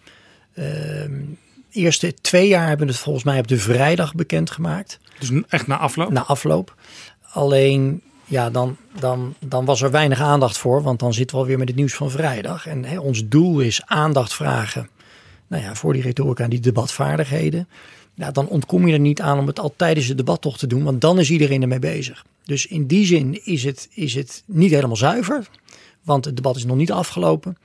um, 0.58 1.38
eerste 1.72 2.14
twee 2.14 2.48
jaar 2.48 2.68
hebben 2.68 2.88
we 2.88 2.94
het 2.94 3.02
volgens 3.02 3.26
mij 3.26 3.40
op 3.40 3.48
de 3.48 3.58
vrijdag 3.58 4.16
bekendgemaakt. 4.16 5.00
Dus 5.20 5.32
echt 5.48 5.68
na 5.68 5.78
afloop? 5.78 6.12
Na 6.12 6.24
afloop. 6.24 6.76
Alleen, 7.22 8.02
ja, 8.26 8.50
dan, 8.50 8.78
dan, 9.00 9.34
dan 9.40 9.66
was 9.66 9.82
er 9.82 9.92
weinig 9.92 10.20
aandacht 10.20 10.58
voor, 10.58 10.84
want 10.84 11.00
dan 11.00 11.14
zitten 11.14 11.36
we 11.36 11.42
alweer 11.42 11.58
met 11.58 11.68
het 11.68 11.78
nieuws 11.78 11.94
van 11.94 12.12
vrijdag. 12.12 12.68
En 12.68 12.86
hè, 12.86 13.00
ons 13.00 13.28
doel 13.28 13.60
is 13.60 13.82
aandacht 13.86 14.34
vragen 14.34 14.90
nou 15.48 15.64
ja, 15.64 15.76
voor 15.76 15.94
die 15.94 16.02
retorica 16.02 16.44
en 16.44 16.50
die 16.50 16.60
debatvaardigheden. 16.60 17.68
Nou, 18.16 18.32
dan 18.32 18.48
ontkom 18.48 18.88
je 18.88 18.94
er 18.94 19.00
niet 19.00 19.22
aan 19.22 19.40
om 19.40 19.48
het 19.48 19.60
al 19.60 19.74
tijdens 19.76 20.08
het 20.08 20.18
debat 20.18 20.42
toch 20.42 20.58
te 20.58 20.68
doen, 20.68 20.84
want 20.84 21.02
dan 21.02 21.20
is 21.20 21.32
iedereen 21.32 21.62
ermee 21.62 21.80
bezig. 21.80 22.26
Dus 22.44 22.66
in 22.66 22.88
die 22.88 23.06
zin 23.06 23.46
is 23.46 23.64
het, 23.64 23.90
is 23.94 24.14
het 24.14 24.44
niet 24.46 24.72
helemaal 24.72 24.96
zuiver, 24.96 25.48
want 26.04 26.26
het 26.26 26.36
debat 26.36 26.56
is 26.56 26.66
nog 26.66 26.78
niet 26.78 26.92
afgelopen. 26.92 27.58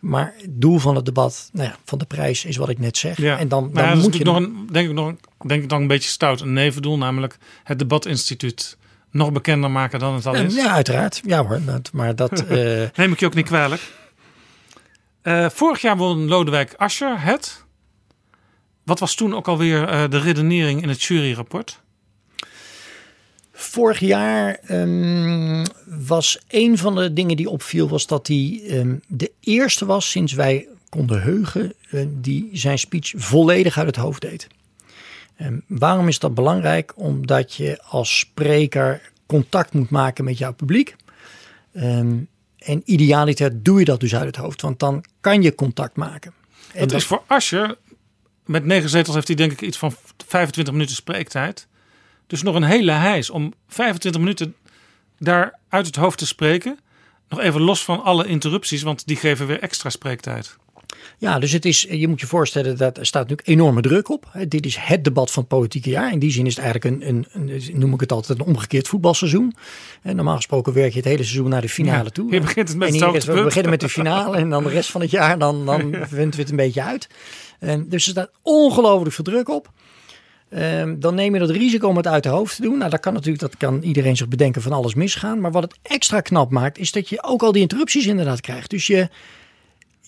Maar 0.00 0.34
het 0.36 0.60
doel 0.60 0.78
van 0.78 0.96
het 0.96 1.04
debat, 1.04 1.48
nou 1.52 1.68
ja, 1.68 1.76
van 1.84 1.98
de 1.98 2.04
prijs, 2.04 2.44
is 2.44 2.56
wat 2.56 2.68
ik 2.68 2.78
net 2.78 2.96
zeg. 2.96 3.16
Ja. 3.16 3.38
En 3.38 3.48
dan, 3.48 3.70
maar 3.72 3.86
dan 3.86 3.96
ja, 3.96 4.02
moet 4.02 4.16
je 4.16 4.24
nog 4.24 4.36
een, 4.36 4.68
denk 4.72 4.88
ik 4.88 4.94
nog, 4.94 5.14
denk 5.46 5.62
ik 5.62 5.68
dan 5.68 5.80
een 5.80 5.86
beetje 5.86 6.08
stout 6.08 6.40
een 6.40 6.52
nevendoel, 6.52 6.98
namelijk 6.98 7.38
het 7.62 7.78
debatinstituut 7.78 8.76
nog 9.14 9.32
bekender 9.32 9.70
maken 9.70 9.98
dan 9.98 10.14
het 10.14 10.26
al 10.26 10.34
is. 10.34 10.54
Ja, 10.54 10.72
uiteraard. 10.72 11.20
Ja 11.24 11.44
hoor, 11.44 11.60
maar 11.92 12.16
dat. 12.16 12.44
uh... 12.50 12.82
Neem 12.96 13.12
ik 13.12 13.20
je 13.20 13.26
ook 13.26 13.34
niet 13.34 13.46
kwalijk. 13.46 13.82
Uh, 15.22 15.48
vorig 15.48 15.80
jaar 15.80 15.96
won 15.96 16.28
Lodewijk 16.28 16.74
Asscher 16.76 17.20
het. 17.20 17.64
Wat 18.82 18.98
was 18.98 19.14
toen 19.14 19.34
ook 19.34 19.48
alweer 19.48 19.92
uh, 19.92 20.04
de 20.08 20.18
redenering 20.18 20.82
in 20.82 20.88
het 20.88 21.02
juryrapport? 21.02 21.80
Vorig 23.52 23.98
jaar 23.98 24.58
um, 24.70 25.62
was 25.86 26.38
een 26.48 26.78
van 26.78 26.94
de 26.94 27.12
dingen 27.12 27.36
die 27.36 27.50
opviel, 27.50 27.88
was 27.88 28.06
dat 28.06 28.26
hij 28.26 28.62
um, 28.70 29.00
de 29.06 29.32
eerste 29.40 29.86
was 29.86 30.10
sinds 30.10 30.32
wij 30.32 30.68
konden 30.88 31.22
heugen, 31.22 31.74
uh, 31.90 32.06
die 32.08 32.48
zijn 32.52 32.78
speech 32.78 33.12
volledig 33.16 33.78
uit 33.78 33.86
het 33.86 33.96
hoofd 33.96 34.20
deed. 34.20 34.46
Um, 35.40 35.64
waarom 35.66 36.08
is 36.08 36.18
dat 36.18 36.34
belangrijk? 36.34 36.92
Omdat 36.96 37.54
je 37.54 37.82
als 37.82 38.18
spreker 38.18 39.12
contact 39.26 39.72
moet 39.72 39.90
maken 39.90 40.24
met 40.24 40.38
jouw 40.38 40.52
publiek. 40.52 40.96
en 41.72 42.82
idealiter 42.84 43.62
doe 43.62 43.78
je 43.78 43.84
dat 43.84 44.00
dus 44.00 44.14
uit 44.14 44.26
het 44.26 44.36
hoofd, 44.36 44.60
want 44.60 44.78
dan 44.78 45.04
kan 45.20 45.42
je 45.42 45.54
contact 45.54 45.96
maken. 45.96 46.32
En 46.72 46.80
dat, 46.80 46.88
dat 46.88 46.98
is 46.98 47.06
voor 47.06 47.22
Asje, 47.26 47.78
met 48.44 48.64
negen 48.64 48.88
zetels 48.88 49.14
heeft 49.14 49.26
hij 49.26 49.36
denk 49.36 49.52
ik 49.52 49.62
iets 49.62 49.78
van 49.78 49.94
25 50.26 50.72
minuten 50.72 50.96
spreektijd. 50.96 51.66
Dus 52.26 52.42
nog 52.42 52.54
een 52.54 52.62
hele 52.62 52.92
heis 52.92 53.30
om 53.30 53.52
25 53.68 54.20
minuten 54.20 54.54
daar 55.18 55.58
uit 55.68 55.86
het 55.86 55.96
hoofd 55.96 56.18
te 56.18 56.26
spreken. 56.26 56.78
Nog 57.28 57.40
even 57.40 57.60
los 57.60 57.84
van 57.84 58.02
alle 58.02 58.26
interrupties, 58.26 58.82
want 58.82 59.06
die 59.06 59.16
geven 59.16 59.46
weer 59.46 59.60
extra 59.60 59.90
spreektijd. 59.90 60.56
Ja, 61.18 61.38
dus 61.38 61.52
het 61.52 61.64
is, 61.64 61.86
je 61.90 62.08
moet 62.08 62.20
je 62.20 62.26
voorstellen 62.26 62.76
dat 62.76 62.98
er 62.98 63.06
staat 63.06 63.28
natuurlijk 63.28 63.48
enorme 63.48 63.80
druk 63.80 64.08
op. 64.08 64.26
Dit 64.48 64.66
is 64.66 64.76
het 64.76 65.04
debat 65.04 65.30
van 65.30 65.42
het 65.42 65.52
politieke 65.52 65.90
jaar. 65.90 66.12
In 66.12 66.18
die 66.18 66.30
zin 66.30 66.46
is 66.46 66.56
het 66.56 66.64
eigenlijk 66.64 67.02
een, 67.02 67.08
een, 67.08 67.50
een 67.50 67.78
noem 67.78 67.94
ik 67.94 68.00
het 68.00 68.12
altijd, 68.12 68.38
een 68.38 68.46
omgekeerd 68.46 68.88
voetbalseizoen. 68.88 69.54
En 70.02 70.16
normaal 70.16 70.36
gesproken 70.36 70.72
werk 70.72 70.92
je 70.92 70.98
het 70.98 71.08
hele 71.08 71.22
seizoen 71.22 71.48
naar 71.48 71.60
de 71.60 71.68
finale 71.68 72.04
ja, 72.04 72.10
toe. 72.10 72.32
Je 72.32 72.40
begint 72.40 72.68
het 72.68 72.76
met 72.76 73.00
en 73.00 73.12
het 73.12 73.24
We 73.24 73.42
beginnen 73.42 73.70
met 73.70 73.80
de 73.80 73.88
finale 73.88 74.36
en 74.36 74.50
dan 74.50 74.64
de 74.64 74.70
rest 74.70 74.90
van 74.90 75.00
het 75.00 75.10
jaar, 75.10 75.38
dan, 75.38 75.66
dan 75.66 75.90
ja. 75.90 76.06
vinden 76.06 76.30
we 76.30 76.40
het 76.40 76.50
een 76.50 76.56
beetje 76.56 76.82
uit. 76.82 77.08
En 77.58 77.88
dus 77.88 78.04
er 78.04 78.10
staat 78.10 78.30
ongelooflijk 78.42 79.14
veel 79.14 79.24
druk 79.24 79.48
op. 79.48 79.72
Um, 80.50 81.00
dan 81.00 81.14
neem 81.14 81.32
je 81.32 81.40
dat 81.40 81.50
risico 81.50 81.88
om 81.88 81.96
het 81.96 82.06
uit 82.06 82.22
de 82.22 82.28
hoofd 82.28 82.56
te 82.56 82.62
doen. 82.62 82.78
Nou, 82.78 82.90
dat 82.90 83.00
kan 83.00 83.12
natuurlijk, 83.12 83.42
dat 83.42 83.56
kan 83.56 83.82
iedereen 83.82 84.16
zich 84.16 84.28
bedenken 84.28 84.62
van 84.62 84.72
alles 84.72 84.94
misgaan. 84.94 85.40
Maar 85.40 85.50
wat 85.50 85.62
het 85.62 85.74
extra 85.82 86.20
knap 86.20 86.50
maakt, 86.50 86.78
is 86.78 86.92
dat 86.92 87.08
je 87.08 87.22
ook 87.22 87.42
al 87.42 87.52
die 87.52 87.62
interrupties 87.62 88.06
inderdaad 88.06 88.40
krijgt. 88.40 88.70
Dus 88.70 88.86
je, 88.86 89.08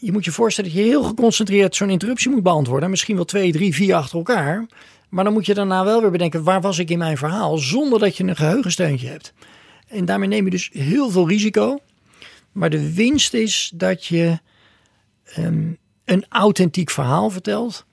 je 0.00 0.12
moet 0.12 0.24
je 0.24 0.32
voorstellen 0.32 0.70
dat 0.70 0.80
je 0.80 0.86
heel 0.86 1.02
geconcentreerd 1.02 1.76
zo'n 1.76 1.90
interruptie 1.90 2.30
moet 2.30 2.42
beantwoorden. 2.42 2.90
Misschien 2.90 3.16
wel 3.16 3.24
twee, 3.24 3.52
drie, 3.52 3.74
vier 3.74 3.94
achter 3.94 4.16
elkaar. 4.18 4.66
Maar 5.08 5.24
dan 5.24 5.32
moet 5.32 5.46
je 5.46 5.54
daarna 5.54 5.84
wel 5.84 6.00
weer 6.00 6.10
bedenken, 6.10 6.42
waar 6.42 6.60
was 6.60 6.78
ik 6.78 6.90
in 6.90 6.98
mijn 6.98 7.16
verhaal? 7.16 7.58
Zonder 7.58 7.98
dat 7.98 8.16
je 8.16 8.24
een 8.24 8.36
geheugensteuntje 8.36 9.08
hebt. 9.08 9.32
En 9.88 10.04
daarmee 10.04 10.28
neem 10.28 10.44
je 10.44 10.50
dus 10.50 10.70
heel 10.72 11.10
veel 11.10 11.28
risico. 11.28 11.78
Maar 12.52 12.70
de 12.70 12.94
winst 12.94 13.34
is 13.34 13.72
dat 13.74 14.06
je 14.06 14.38
um, 15.38 15.78
een 16.04 16.24
authentiek 16.28 16.90
verhaal 16.90 17.30
vertelt 17.30 17.84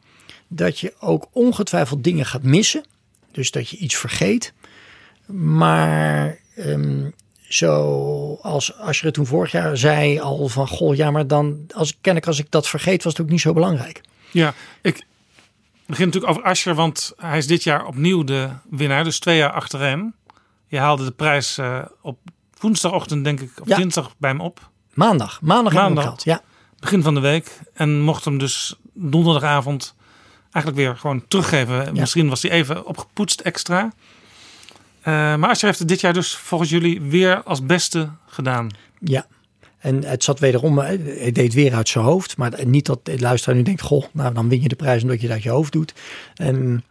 dat 0.48 0.80
je 0.80 0.94
ook 1.00 1.28
ongetwijfeld 1.32 2.04
dingen 2.04 2.26
gaat 2.26 2.44
missen. 2.44 2.84
Dus 3.32 3.52
dat 3.52 3.70
je 3.70 3.78
iets 3.78 3.96
vergeet. 3.96 4.54
Maar 5.26 6.40
um, 6.58 7.14
zoals 7.56 8.78
als 8.78 9.00
je 9.00 9.06
het 9.06 9.14
toen 9.14 9.26
vorig 9.26 9.52
jaar 9.52 9.78
zei 9.78 10.20
al 10.20 10.48
van 10.48 10.68
goh, 10.68 10.96
ja, 10.96 11.12
maar 11.12 11.28
dan 11.28 11.66
als 11.74 11.98
ken 12.02 12.16
ik 12.16 12.28
als 12.28 12.40
ik 12.40 12.46
dat 12.50 12.68
vergeet, 12.68 13.04
was 13.04 13.14
het 13.14 13.22
ook 13.22 13.32
niet 13.32 13.42
zo 13.42 13.54
belangrijk. 13.54 14.02
Ja, 14.32 14.54
ik 14.82 15.06
begin 15.86 16.06
natuurlijk 16.06 16.34
over 16.34 16.44
Ascher, 16.44 16.76
want 16.76 17.14
hij 17.18 17.38
is 17.38 17.48
dit 17.48 17.64
jaar 17.64 17.86
opnieuw 17.86 18.24
de 18.24 18.50
winnaar, 18.70 19.04
dus 19.04 19.20
twee 19.20 19.38
jaar 19.38 19.52
achtereen. 19.52 20.14
Je 20.68 20.78
haalde 20.78 21.04
de 21.04 21.12
prijs 21.12 21.58
uh, 21.58 21.80
op 22.02 22.20
woensdagochtend, 22.60 23.24
denk 23.24 23.40
ik, 23.40 23.52
of 23.62 23.68
ja. 23.68 23.78
dinsdag 23.78 24.16
bij 24.18 24.30
hem 24.30 24.42
op. 24.42 24.70
Maandag, 24.94 25.42
maandag, 25.42 25.74
maandag 25.74 26.04
gehad, 26.04 26.24
ja. 26.24 26.42
Begin 26.80 27.04
van 27.04 27.14
de 27.14 27.20
week 27.20 27.60
en 27.74 28.02
mocht 28.02 28.26
hem 28.26 28.38
dus 28.38 28.76
donderdagavond 28.94 29.96
eigenlijk 30.52 30.76
weer 30.76 30.98
gewoon 30.98 31.28
teruggeven. 31.28 31.86
Ja. 31.86 31.92
Misschien 31.92 32.30
was 32.30 32.42
hij 32.42 32.52
even 32.52 32.86
opgepoetst 32.86 33.40
extra. 33.40 33.92
Uh, 35.08 35.36
maar 35.36 35.50
Asscher 35.50 35.68
heeft 35.68 35.80
het 35.80 35.88
dit 35.88 36.02
jaar 36.02 36.14
dus 36.14 36.36
volgens 36.36 36.70
jullie 36.70 37.02
weer 37.02 37.44
als 37.44 37.66
beste 37.66 38.10
gedaan. 38.28 38.70
Ja, 39.00 39.26
en 39.84 40.04
het 40.04 40.24
zat 40.24 40.40
wederom, 40.40 40.78
hij 40.78 41.32
deed 41.32 41.54
weer 41.54 41.74
uit 41.74 41.90
zijn 41.90 42.04
hoofd. 42.04 42.38
Maar 42.38 42.66
niet 42.66 42.86
dat 42.86 43.06
de 43.06 43.20
luisteraar 43.20 43.56
nu 43.56 43.64
denkt, 43.64 43.82
goh, 43.82 44.06
nou 44.12 44.34
dan 44.34 44.50
win 44.50 44.62
je 44.62 44.68
de 44.68 44.76
prijs 44.76 45.02
omdat 45.02 45.22
je 45.22 45.28
dat 45.28 45.36
uit 45.36 45.44
je 45.44 45.50
hoofd 45.50 45.72
doet. 45.72 45.94
En 46.36 46.84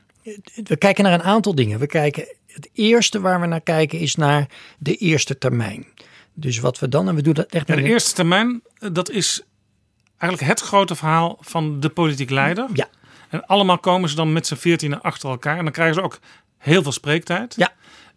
we 0.65 0.77
kijken 0.77 1.05
naar 1.05 1.13
een 1.13 1.23
aantal 1.23 1.55
dingen. 1.55 1.79
We 1.79 1.87
kijken, 1.87 2.27
het 2.47 2.69
eerste 2.73 3.21
waar 3.21 3.41
we 3.41 3.47
naar 3.47 3.61
kijken 3.61 3.99
is 3.99 4.15
naar 4.15 4.47
de 4.79 4.97
eerste 4.97 5.39
termijn. 5.39 5.87
Dus 6.35 6.59
wat 6.59 6.79
we 6.79 6.89
dan, 6.89 7.09
en 7.09 7.15
we 7.15 7.23
doen 7.23 7.35
dat 7.35 7.51
echt 7.51 7.69
ja, 7.69 7.75
De 7.75 7.83
eerste 7.83 8.13
termijn, 8.13 8.63
dat 8.93 9.11
is 9.11 9.43
eigenlijk 10.19 10.53
het 10.53 10.61
grote 10.61 10.95
verhaal 10.95 11.39
van 11.41 11.81
de 11.81 11.89
politiek 11.89 12.31
leider. 12.31 12.69
Ja. 12.73 12.89
En 13.29 13.47
allemaal 13.47 13.79
komen 13.79 14.09
ze 14.09 14.17
dan 14.17 14.33
met 14.33 14.47
z'n 14.47 14.55
veertienen 14.55 15.01
achter 15.01 15.31
elkaar. 15.31 15.59
En 15.59 15.65
dan 15.65 15.73
krijgen 15.73 15.95
ze 15.95 16.03
ook 16.03 16.19
heel 16.59 16.83
veel 16.83 16.93
spreektijd. 16.93 17.55
Ja. 17.57 17.73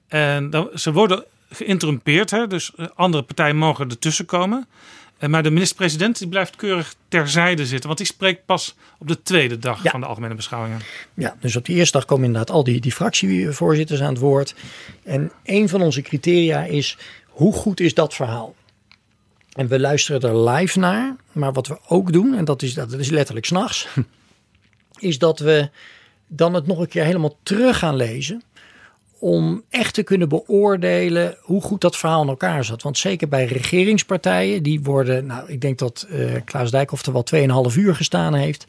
En 0.07 0.49
dan, 0.49 0.69
ze 0.73 0.91
worden 0.91 1.23
geïnterrumpeerd. 1.49 2.31
Hè? 2.31 2.47
Dus 2.47 2.71
andere 2.95 3.23
partijen 3.23 3.55
mogen 3.55 3.89
ertussen 3.89 4.25
komen. 4.25 4.67
Maar 5.19 5.43
de 5.43 5.51
minister-president 5.51 6.29
blijft 6.29 6.55
keurig 6.55 6.95
terzijde 7.07 7.65
zitten. 7.65 7.85
Want 7.85 7.97
die 7.97 8.07
spreekt 8.07 8.45
pas 8.45 8.75
op 8.99 9.07
de 9.07 9.21
tweede 9.21 9.59
dag 9.59 9.83
ja. 9.83 9.91
van 9.91 9.99
de 9.99 10.05
algemene 10.05 10.35
beschouwingen. 10.35 10.79
Ja, 11.13 11.35
dus 11.39 11.55
op 11.55 11.65
de 11.65 11.73
eerste 11.73 11.97
dag 11.97 12.05
komen 12.05 12.25
inderdaad 12.25 12.55
al 12.55 12.63
die, 12.63 12.81
die 12.81 12.91
fractievoorzitters 12.91 14.01
aan 14.01 14.09
het 14.09 14.17
woord. 14.17 14.55
En 15.03 15.31
een 15.43 15.69
van 15.69 15.81
onze 15.81 16.01
criteria 16.01 16.63
is, 16.63 16.97
hoe 17.27 17.53
goed 17.53 17.79
is 17.79 17.93
dat 17.93 18.13
verhaal? 18.13 18.55
En 19.53 19.67
we 19.67 19.79
luisteren 19.79 20.21
er 20.21 20.49
live 20.49 20.79
naar. 20.79 21.15
Maar 21.31 21.53
wat 21.53 21.67
we 21.67 21.77
ook 21.87 22.13
doen, 22.13 22.35
en 22.35 22.45
dat 22.45 22.61
is, 22.61 22.73
dat 22.73 22.93
is 22.93 23.09
letterlijk 23.09 23.45
s'nachts... 23.45 23.87
is 24.99 25.17
dat 25.19 25.39
we 25.39 25.69
dan 26.27 26.53
het 26.53 26.67
nog 26.67 26.79
een 26.79 26.87
keer 26.87 27.03
helemaal 27.03 27.37
terug 27.43 27.77
gaan 27.77 27.95
lezen. 27.95 28.43
Om 29.19 29.63
echt 29.69 29.93
te 29.93 30.03
kunnen 30.03 30.29
beoordelen 30.29 31.37
hoe 31.41 31.61
goed 31.61 31.81
dat 31.81 31.97
verhaal 31.97 32.21
in 32.21 32.27
elkaar 32.27 32.63
zat. 32.65 32.81
Want 32.81 32.97
zeker 32.97 33.27
bij 33.27 33.45
regeringspartijen, 33.45 34.63
die 34.63 34.81
worden, 34.81 35.25
nou 35.25 35.51
ik 35.51 35.61
denk 35.61 35.79
dat 35.79 36.07
uh, 36.09 36.35
Klaas 36.45 36.71
Dijkhoff 36.71 37.05
er 37.05 37.13
wel 37.13 37.69
2,5 37.71 37.77
uur 37.77 37.95
gestaan 37.95 38.33
heeft. 38.33 38.65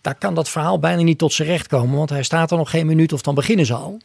Daar 0.00 0.14
kan 0.14 0.34
dat 0.34 0.48
verhaal 0.48 0.78
bijna 0.78 1.02
niet 1.02 1.18
tot 1.18 1.32
zijn 1.32 1.48
recht 1.48 1.66
komen, 1.66 1.96
want 1.96 2.10
hij 2.10 2.22
staat 2.22 2.50
er 2.50 2.56
nog 2.56 2.70
geen 2.70 2.86
minuut 2.86 3.12
of 3.12 3.22
dan 3.22 3.34
beginnen 3.34 3.66
ze 3.66 3.74
al. 3.74 3.98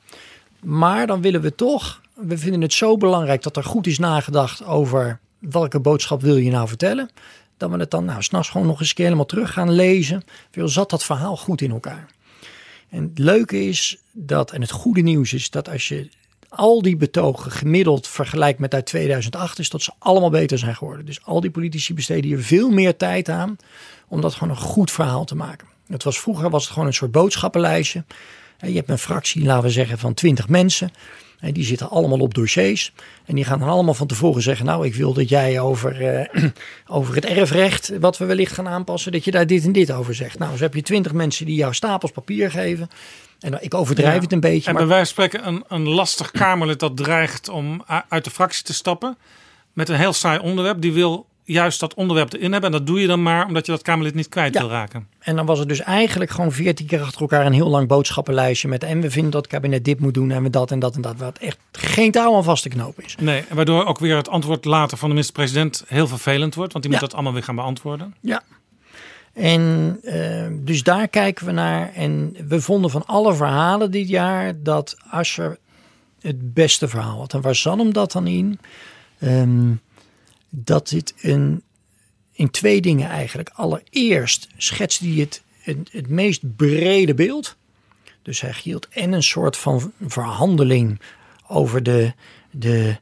Maar 0.60 1.08
dan 1.08 1.22
willen 1.22 1.42
we 1.42 1.56
toch, 1.56 2.02
we 2.14 2.38
vinden 2.38 2.62
het 2.62 2.74
zo 2.74 2.98
belangrijk 2.98 3.44
dat 3.44 3.58
er 3.58 3.64
goed 3.64 3.88
is 3.88 4.00
nagedacht 4.00 4.66
over 4.66 5.20
welke 5.40 5.80
boodschap 5.80 6.22
wil 6.22 6.36
je 6.36 6.52
nou 6.52 6.68
vertellen. 6.68 7.10
Dat 7.58 7.70
we 7.70 7.78
het 7.78 7.92
dan 7.92 8.06
nou 8.06 8.22
s'nachts 8.22 8.50
gewoon 8.50 8.68
nog 8.68 8.80
eens 8.80 8.90
een 8.90 8.96
keer 8.96 9.06
helemaal 9.06 9.26
terug 9.26 9.54
gaan 9.54 9.72
lezen. 9.72 10.24
Veel 10.52 10.68
zat 10.68 10.90
dat 10.90 11.04
verhaal 11.04 11.38
goed 11.38 11.62
in 11.62 11.72
elkaar. 11.72 12.08
En 12.90 13.04
het 13.04 13.20
leuke 13.20 13.66
is 13.66 13.98
dat, 14.12 14.52
en 14.52 14.62
het 14.62 14.72
goede 14.72 15.02
nieuws 15.02 15.34
is 15.34 15.50
dat 15.50 15.70
als 15.70 15.88
je 15.88 16.10
al 16.50 16.82
die 16.82 16.98
betogen 16.98 17.52
gemiddeld 17.52 18.08
vergelijkt 18.08 18.60
met 18.60 18.74
uit 18.74 18.86
2008, 18.86 19.60
is 19.60 19.70
dat 19.70 19.82
ze 19.82 19.92
allemaal 20.00 20.30
beter 20.30 20.58
zijn 20.58 20.76
geworden. 20.76 21.06
Dus 21.06 21.24
al 21.24 21.42
die 21.42 21.52
politici 21.52 21.94
besteden 21.94 22.24
hier 22.24 22.44
veel 22.44 22.70
meer 22.70 22.98
tijd 22.98 23.30
aan 23.30 23.58
om 24.08 24.22
dat 24.22 24.34
gewoon 24.34 24.50
een 24.50 24.62
goed 24.62 24.92
verhaal 24.92 25.26
te 25.26 25.36
maken. 25.36 25.68
Het 25.88 26.04
was, 26.04 26.20
vroeger 26.20 26.50
was 26.50 26.64
het 26.64 26.72
gewoon 26.72 26.88
een 26.88 26.94
soort 26.94 27.12
boodschappenlijstje. 27.12 28.04
Je 28.60 28.76
hebt 28.76 28.90
een 28.90 28.98
fractie, 28.98 29.44
laten 29.44 29.64
we 29.64 29.70
zeggen, 29.70 29.98
van 29.98 30.14
20 30.14 30.50
mensen. 30.50 30.92
En 31.40 31.54
die 31.54 31.64
zitten 31.64 31.90
allemaal 31.90 32.20
op 32.20 32.34
dossiers. 32.34 32.94
En 33.26 33.36
die 33.36 33.44
gaan 33.44 33.60
dan 33.60 33.70
allemaal 33.70 33.94
van 33.94 34.08
tevoren 34.08 34.42
zeggen: 34.42 34.66
Nou, 34.66 34.86
ik 34.86 34.96
wil 34.96 35.14
dat 35.14 35.30
jij 35.30 35.60
over, 35.60 36.02
uh, 36.36 36.44
over 36.98 37.16
het 37.16 37.26
erfrecht, 37.26 37.92
wat 38.00 38.18
we 38.18 38.26
wellicht 38.26 38.52
gaan 38.52 38.68
aanpassen, 38.68 39.12
dat 39.12 39.24
je 39.24 39.32
daar 39.32 39.48
dit 39.48 39.64
en 39.64 39.72
dit 39.72 39.92
over 39.92 40.16
zegt. 40.16 40.40
Nou, 40.40 40.58
zo 40.58 40.64
heb 40.64 40.74
je 40.74 40.82
twintig 40.82 41.14
mensen 41.14 41.46
die 41.46 41.56
jou 41.56 41.74
stapels 41.74 42.12
papier 42.12 42.52
geven. 42.52 42.90
En 43.40 43.64
ik 43.64 43.74
overdrijf 43.74 44.22
het 44.22 44.32
een 44.32 44.40
beetje. 44.40 44.70
En 44.70 44.76
bij 44.76 44.88
wijze 44.88 45.14
van 45.14 45.26
spreken 45.26 45.48
een, 45.48 45.64
een 45.68 45.88
lastig 45.88 46.32
Kamerlid 46.32 46.80
dat 46.80 46.98
dreigt 46.98 47.50
om 47.50 47.84
uit 48.10 48.24
de 48.24 48.30
fractie 48.30 48.64
te 48.64 48.74
stappen. 48.74 49.18
Met 49.74 49.90
een 49.90 49.96
heel 49.96 50.14
saai 50.14 50.40
onderwerp. 50.40 50.82
Die 50.82 50.94
wil 50.94 51.26
juist 51.48 51.80
dat 51.80 51.94
onderwerp 51.94 52.34
erin 52.34 52.52
hebben. 52.52 52.72
En 52.72 52.78
dat 52.78 52.88
doe 52.88 53.02
je 53.02 53.08
dan 53.08 53.24
maar 53.24 53.46
omdat 53.46 53.66
je 53.66 53.72
dat 53.72 53.82
Kamerlid 53.82 54.16
niet 54.16 54.30
kwijt 54.30 54.58
wil 54.58 54.70
raken. 54.70 55.08
En 55.20 55.36
dan 55.36 55.46
was 55.46 55.60
het 55.60 55.68
dus 55.68 55.80
eigenlijk 55.80 56.32
gewoon 56.32 56.52
veertien 56.52 56.86
keer 56.86 57.02
achter 57.02 57.22
elkaar 57.22 57.46
een 57.46 57.54
heel 57.54 57.70
lang 57.70 57.88
boodschappenlijstje 57.88 58.68
met 58.68 58.84
en 58.84 59.02
we 59.02 59.12
vinden 59.12 59.32
dat 59.32 59.42
het 59.42 59.52
kabinet 59.52 59.86
dit 59.86 60.00
moet 60.00 60.14
doen 60.14 60.32
en 60.32 60.44
we 60.44 60.50
dat 60.50 60.72
en 60.72 60.80
dat 60.80 60.96
en 60.96 61.02
dat. 61.02 61.18
Wat 61.18 61.38
echt 61.38 61.58
geen 61.72 62.12
touw 62.12 62.36
aan 62.36 62.44
vast 62.44 62.64
te 62.64 62.70
knopen 62.70 63.04
is. 63.04 63.16
Nee, 63.20 63.44
waardoor 63.50 63.86
ook 63.86 64.00
weer 64.00 64.16
het 64.16 64.30
antwoord 64.30 64.66
later 64.66 64.98
van 64.98 65.08
de 65.08 65.14
minister-president 65.14 65.84
heel 65.88 66.08
vervelend 66.08 66.56
wordt. 66.56 66.72
Want 66.72 66.84
die 66.84 66.94
moet 66.94 67.02
dat 67.04 67.14
allemaal 67.14 67.34
weer 67.34 67.44
gaan 67.44 67.56
beantwoorden. 67.56 68.16
Ja. 68.22 68.44
En 69.34 69.98
uh, 70.04 70.48
dus 70.52 70.84
daar 70.84 71.08
kijken 71.08 71.46
we 71.46 71.52
naar. 71.52 71.94
En 71.94 72.36
we 72.48 72.62
vonden 72.62 72.90
van 72.92 73.06
alle 73.06 73.34
verhalen 73.34 73.92
dit 73.92 74.10
jaar 74.10 74.54
dat 74.64 74.96
Asscher 75.10 75.58
het 76.22 76.54
beste 76.54 76.88
verhaal 76.88 77.20
had. 77.20 77.34
En 77.34 77.42
waar 77.42 77.56
zat 77.56 77.78
hem 77.78 77.94
dat 77.94 78.12
dan 78.12 78.28
in? 78.28 78.60
Um, 79.20 79.82
dat 80.50 80.90
dit 80.90 81.14
een, 81.22 81.64
in 82.32 82.52
twee 82.52 82.82
dingen 82.82 83.10
eigenlijk. 83.10 83.50
Allereerst 83.54 84.48
schetste 84.58 85.08
hij 85.08 85.16
het, 85.16 85.42
het, 85.62 85.78
het 85.92 86.10
meest 86.10 86.56
brede 86.56 87.14
beeld. 87.14 87.56
Dus 88.22 88.42
hij 88.42 88.56
hield 88.64 88.88
en 88.88 89.12
een 89.12 89.24
soort 89.24 89.58
van 89.58 89.92
verhandeling 90.08 91.00
over 91.48 91.84
de, 91.84 92.14
de 92.52 92.98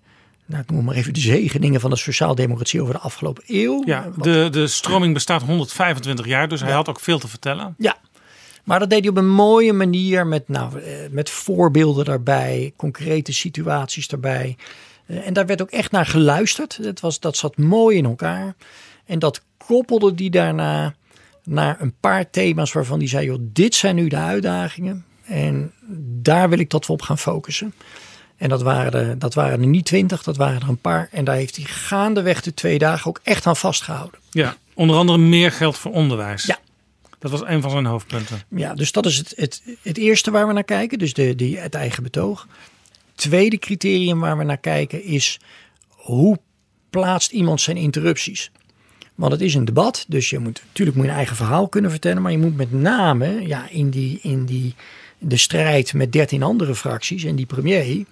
nou, 0.46 0.62
ik 0.62 0.72
noem 0.72 0.84
maar 0.84 0.96
even 0.96 1.14
de 1.14 1.20
zegeningen 1.20 1.82
van 1.82 1.90
de 1.90 1.96
sociaaldemocratie 1.96 2.82
over 2.82 2.94
de 2.94 3.00
afgelopen 3.00 3.44
eeuw. 3.48 3.84
Ja, 3.86 4.12
de, 4.18 4.48
de 4.52 4.68
stroming 4.68 5.14
bestaat 5.14 5.42
125 5.42 6.26
jaar, 6.26 6.48
dus 6.48 6.62
hij 6.62 6.72
had 6.72 6.90
ook 6.90 7.00
veel 7.00 7.20
te 7.20 7.28
vertellen. 7.28 7.76
Ja, 7.78 7.98
maar 8.64 8.80
dat 8.80 8.90
deed 8.90 9.00
hij 9.00 9.10
op 9.10 9.18
een 9.18 9.30
mooie 9.30 9.74
manier 9.74 10.28
met, 10.28 10.48
nou, 10.48 10.80
eh, 10.80 10.94
met 11.10 11.30
voorbeelden 11.30 12.06
daarbij, 12.06 12.74
concrete 12.76 13.34
situaties 13.34 14.08
daarbij. 14.08 14.58
En 15.06 15.34
daar 15.34 15.46
werd 15.46 15.62
ook 15.62 15.72
echt 15.72 15.92
naar 15.92 16.06
geluisterd. 16.06 16.84
Dat, 16.84 17.00
was, 17.00 17.20
dat 17.20 17.38
zat 17.38 17.58
mooi 17.58 17.98
in 17.98 18.06
elkaar. 18.06 18.56
En 19.06 19.20
dat 19.20 19.42
koppelde 19.58 20.14
die 20.14 20.30
daarna 20.30 20.94
naar 21.44 21.82
een 21.82 21.94
paar 22.00 22.30
thema's 22.30 22.72
waarvan 22.72 23.00
die 23.00 23.08
zei: 23.08 23.26
joh, 23.26 23.40
dit 23.42 23.76
zijn 23.76 23.96
nu 23.96 24.08
de 24.08 24.18
uitdagingen. 24.18 25.06
En 25.24 25.72
daar 26.22 26.50
wil 26.50 26.60
ik 26.60 26.70
dat 26.70 26.86
we 26.86 26.94
op 26.94 27.02
gaan 27.02 27.18
focussen. 27.18 27.74
En 28.38 28.50
dat 28.50 28.62
waren, 28.62 28.94
er, 28.94 29.20
dat 29.20 29.34
waren 29.34 29.62
er 29.62 29.68
niet 29.68 29.86
twintig, 29.86 30.24
dat 30.24 30.38
waren 30.38 30.62
er 30.62 30.70
een 30.70 30.82
paar. 30.82 31.10
En 31.12 31.26
daar 31.26 31.36
heeft 31.36 31.56
hij 31.56 31.66
gaandeweg 31.66 32.42
de 32.42 32.54
twee 32.54 32.78
dagen 32.78 33.08
ook 33.08 33.20
echt 33.24 33.46
aan 33.46 33.56
vastgehouden. 33.56 34.20
Ja, 34.30 34.56
onder 34.74 34.96
andere 34.96 35.18
meer 35.18 35.52
geld 35.52 35.78
voor 35.78 35.92
onderwijs. 35.92 36.44
Ja. 36.44 36.58
Dat 37.20 37.32
was 37.32 37.42
een 37.46 37.62
van 37.62 37.72
zijn 37.72 37.86
hoofdpunten. 37.86 38.42
Ja, 38.50 38.74
dus 38.74 38.92
dat 38.92 39.06
is 39.06 39.18
het, 39.18 39.34
het, 39.36 39.62
het 39.82 39.98
eerste 39.98 40.32
waar 40.32 40.48
we 40.48 40.54
naar 40.54 40.64
kijken. 40.64 41.00
Dus 41.00 41.14
de, 41.14 41.36
die, 41.36 41.58
het 41.58 41.76
eigen 41.76 42.04
betoog 42.04 42.48
tweede 43.16 43.58
criterium 43.58 44.20
waar 44.20 44.38
we 44.38 44.44
naar 44.44 44.58
kijken 44.58 45.04
is 45.04 45.40
hoe 45.90 46.40
plaatst 46.90 47.32
iemand 47.32 47.62
zijn 47.62 47.78
interrupties? 47.78 48.52
Want 49.16 49.32
het 49.32 49.42
is 49.42 49.56
een 49.56 49.66
debat, 49.66 50.06
dus 50.08 50.30
je 50.30 50.40
moet 50.40 50.62
natuurlijk 50.68 50.98
moet 50.98 51.06
je 51.06 51.12
eigen 51.12 51.36
verhaal 51.36 51.68
kunnen 51.68 51.92
vertellen, 51.92 52.22
maar 52.22 52.32
je 52.32 52.38
moet 52.38 52.56
met 52.56 52.72
name 52.72 53.48
ja, 53.48 53.70
in, 53.70 53.90
die, 53.90 54.20
in 54.22 54.46
die, 54.46 54.76
de 55.18 55.38
strijd 55.38 55.94
met 55.94 56.12
dertien 56.12 56.44
andere 56.44 56.76
fracties 56.76 57.24
en 57.24 57.36
die 57.36 57.46
premier 57.46 58.06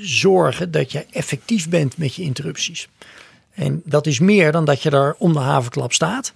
zorgen 0.00 0.70
dat 0.70 0.92
je 0.92 1.06
effectief 1.10 1.68
bent 1.68 1.96
met 1.96 2.14
je 2.14 2.22
interrupties. 2.22 2.88
En 3.54 3.82
dat 3.84 4.06
is 4.06 4.18
meer 4.18 4.52
dan 4.52 4.64
dat 4.64 4.82
je 4.82 4.90
daar 4.90 5.14
om 5.18 5.32
de 5.32 5.38
havenklap 5.38 5.92
staat. 5.92 6.34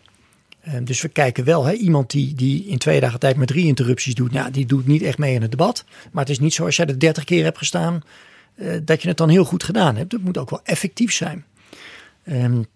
Ehm, 0.66 0.84
dus 0.84 1.00
we 1.00 1.08
kijken 1.08 1.44
wel, 1.44 1.64
hè, 1.64 1.72
iemand 1.72 2.10
die, 2.10 2.34
die 2.34 2.66
in 2.66 2.78
twee 2.78 3.00
dagen 3.00 3.18
tijd 3.18 3.36
maar 3.36 3.46
drie 3.46 3.66
interrupties 3.66 4.14
doet, 4.14 4.32
nou, 4.32 4.50
die 4.50 4.66
doet 4.66 4.86
niet 4.86 5.02
echt 5.02 5.18
mee 5.18 5.34
in 5.34 5.42
het 5.42 5.50
debat. 5.50 5.84
Maar 6.12 6.22
het 6.22 6.32
is 6.32 6.38
niet 6.38 6.54
zo 6.54 6.64
als 6.64 6.76
jij 6.76 6.86
er 6.86 6.98
dertig 6.98 7.24
keer 7.24 7.44
hebt 7.44 7.58
gestaan, 7.58 8.02
uh, 8.54 8.76
dat 8.84 9.02
je 9.02 9.08
het 9.08 9.16
dan 9.16 9.28
heel 9.28 9.44
goed 9.44 9.64
gedaan 9.64 9.96
hebt. 9.96 10.12
Het 10.12 10.24
moet 10.24 10.38
ook 10.38 10.50
wel 10.50 10.60
effectief 10.64 11.12
zijn. 11.12 11.44
Um, 12.28 12.66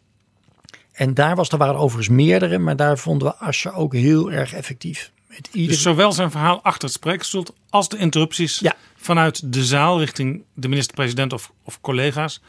en 0.93 1.15
daar 1.15 1.37
was, 1.37 1.49
er 1.49 1.59
waren 1.59 1.77
overigens 1.77 2.17
meerdere, 2.17 2.59
maar 2.59 2.77
daar 2.77 2.99
vonden 2.99 3.29
we 3.29 3.37
Asje 3.37 3.73
ook 3.73 3.93
heel 3.93 4.33
erg 4.33 4.53
effectief. 4.53 5.11
Met 5.27 5.49
ieder... 5.53 5.71
Dus 5.71 5.83
zowel 5.83 6.13
zijn 6.13 6.31
verhaal 6.31 6.63
achter 6.63 6.85
het 6.85 6.97
spreekstoel 6.97 7.47
als 7.69 7.89
de 7.89 7.97
interrupties 7.97 8.59
ja. 8.59 8.77
vanuit 8.97 9.53
de 9.53 9.65
zaal 9.65 9.99
richting 9.99 10.43
de 10.55 10.69
minister-president 10.69 11.33
of, 11.33 11.53
of 11.65 11.81
collega's 11.81 12.41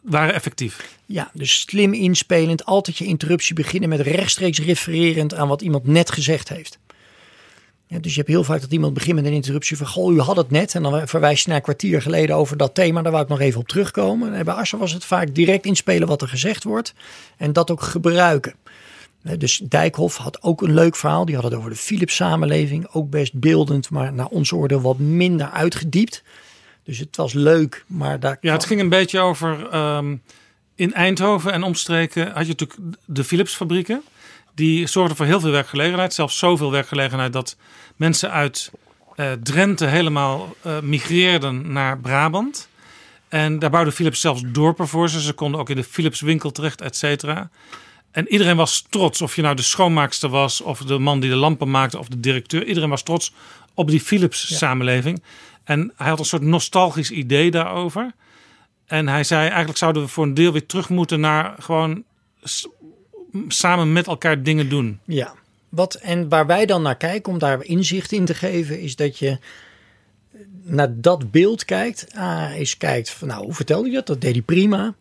waren 0.00 0.34
effectief. 0.34 0.98
Ja, 1.06 1.30
dus 1.32 1.60
slim 1.60 1.92
inspelend, 1.92 2.64
altijd 2.64 2.96
je 2.96 3.04
interruptie 3.04 3.54
beginnen 3.54 3.88
met 3.88 4.00
rechtstreeks 4.00 4.60
refererend 4.60 5.34
aan 5.34 5.48
wat 5.48 5.62
iemand 5.62 5.86
net 5.86 6.10
gezegd 6.10 6.48
heeft. 6.48 6.78
Ja, 7.86 7.98
dus 7.98 8.10
je 8.12 8.18
hebt 8.18 8.32
heel 8.32 8.44
vaak 8.44 8.60
dat 8.60 8.72
iemand 8.72 8.94
begint 8.94 9.14
met 9.14 9.24
een 9.24 9.32
interruptie 9.32 9.76
van, 9.76 9.86
goh, 9.86 10.14
u 10.14 10.20
had 10.20 10.36
het 10.36 10.50
net. 10.50 10.74
En 10.74 10.82
dan 10.82 11.08
verwijs 11.08 11.40
je 11.42 11.48
naar 11.48 11.56
een 11.56 11.62
kwartier 11.62 12.02
geleden 12.02 12.36
over 12.36 12.56
dat 12.56 12.74
thema, 12.74 13.02
daar 13.02 13.12
wou 13.12 13.24
ik 13.24 13.30
nog 13.30 13.40
even 13.40 13.60
op 13.60 13.68
terugkomen. 13.68 14.34
En 14.34 14.44
bij 14.44 14.54
Asscher 14.54 14.78
was 14.78 14.92
het 14.92 15.04
vaak 15.04 15.34
direct 15.34 15.64
inspelen 15.66 16.08
wat 16.08 16.22
er 16.22 16.28
gezegd 16.28 16.64
wordt 16.64 16.94
en 17.36 17.52
dat 17.52 17.70
ook 17.70 17.82
gebruiken. 17.82 18.54
Dus 19.38 19.60
Dijkhoff 19.68 20.16
had 20.16 20.42
ook 20.42 20.62
een 20.62 20.74
leuk 20.74 20.96
verhaal. 20.96 21.24
Die 21.24 21.34
had 21.34 21.44
het 21.44 21.54
over 21.54 21.70
de 21.70 21.76
Philips 21.76 22.14
samenleving. 22.14 22.88
Ook 22.92 23.10
best 23.10 23.32
beeldend, 23.34 23.90
maar 23.90 24.12
naar 24.12 24.26
ons 24.26 24.52
oordeel 24.52 24.80
wat 24.80 24.98
minder 24.98 25.50
uitgediept. 25.50 26.22
Dus 26.88 26.98
het 26.98 27.16
was 27.16 27.32
leuk, 27.32 27.84
maar 27.86 28.20
daar. 28.20 28.38
Ja, 28.40 28.52
het 28.52 28.64
ging 28.64 28.80
een 28.80 28.88
beetje 28.88 29.20
over. 29.20 29.74
Um, 29.74 30.22
in 30.74 30.94
Eindhoven 30.94 31.52
en 31.52 31.62
omstreken 31.62 32.32
had 32.32 32.46
je 32.46 32.54
natuurlijk 32.56 32.96
de 33.04 33.24
Philips 33.24 33.54
fabrieken. 33.54 34.02
Die 34.54 34.86
zorgden 34.86 35.16
voor 35.16 35.26
heel 35.26 35.40
veel 35.40 35.50
werkgelegenheid. 35.50 36.14
Zelfs 36.14 36.38
zoveel 36.38 36.70
werkgelegenheid 36.70 37.32
dat 37.32 37.56
mensen 37.96 38.30
uit 38.30 38.70
uh, 39.16 39.32
Drenthe 39.32 39.86
helemaal 39.86 40.56
uh, 40.66 40.80
migreerden 40.80 41.72
naar 41.72 41.98
Brabant. 41.98 42.68
En 43.28 43.58
daar 43.58 43.70
bouwde 43.70 43.92
Philips 43.92 44.20
zelfs 44.20 44.42
dorpen 44.46 44.88
voor 44.88 45.10
ze. 45.10 45.20
Ze 45.20 45.32
konden 45.32 45.60
ook 45.60 45.70
in 45.70 45.76
de 45.76 45.84
Philips 45.84 46.20
winkel 46.20 46.50
terecht, 46.50 46.80
et 46.80 46.96
cetera. 46.96 47.50
En 48.10 48.28
iedereen 48.28 48.56
was 48.56 48.86
trots. 48.90 49.22
Of 49.22 49.36
je 49.36 49.42
nou 49.42 49.56
de 49.56 49.62
schoonmaakster 49.62 50.28
was, 50.28 50.60
of 50.60 50.78
de 50.78 50.98
man 50.98 51.20
die 51.20 51.30
de 51.30 51.36
lampen 51.36 51.70
maakte, 51.70 51.98
of 51.98 52.08
de 52.08 52.20
directeur. 52.20 52.64
Iedereen 52.64 52.90
was 52.90 53.02
trots 53.02 53.32
op 53.74 53.90
die 53.90 54.00
Philips 54.00 54.56
samenleving. 54.56 55.22
En 55.68 55.92
hij 55.96 56.08
had 56.08 56.18
een 56.18 56.24
soort 56.24 56.42
nostalgisch 56.42 57.10
idee 57.10 57.50
daarover. 57.50 58.12
En 58.86 59.08
hij 59.08 59.24
zei: 59.24 59.48
eigenlijk 59.48 59.78
zouden 59.78 60.02
we 60.02 60.08
voor 60.08 60.24
een 60.24 60.34
deel 60.34 60.52
weer 60.52 60.66
terug 60.66 60.88
moeten 60.88 61.20
naar 61.20 61.54
gewoon 61.58 62.04
samen 63.48 63.92
met 63.92 64.06
elkaar 64.06 64.42
dingen 64.42 64.68
doen. 64.68 65.00
Ja, 65.04 65.34
wat 65.68 65.94
en 65.94 66.28
waar 66.28 66.46
wij 66.46 66.66
dan 66.66 66.82
naar 66.82 66.96
kijken 66.96 67.32
om 67.32 67.38
daar 67.38 67.64
inzicht 67.64 68.12
in 68.12 68.24
te 68.24 68.34
geven, 68.34 68.80
is 68.80 68.96
dat 68.96 69.18
je 69.18 69.38
naar 70.62 71.00
dat 71.00 71.30
beeld 71.30 71.64
kijkt. 71.64 72.06
Ah, 72.14 72.56
is 72.56 72.76
kijkt 72.76 73.10
van 73.10 73.28
nou, 73.28 73.44
hoe 73.44 73.54
vertelde 73.54 73.88
je 73.88 73.94
dat? 73.94 74.06
Dat 74.06 74.20
deed 74.20 74.32
hij 74.32 74.42
prima. 74.42 74.94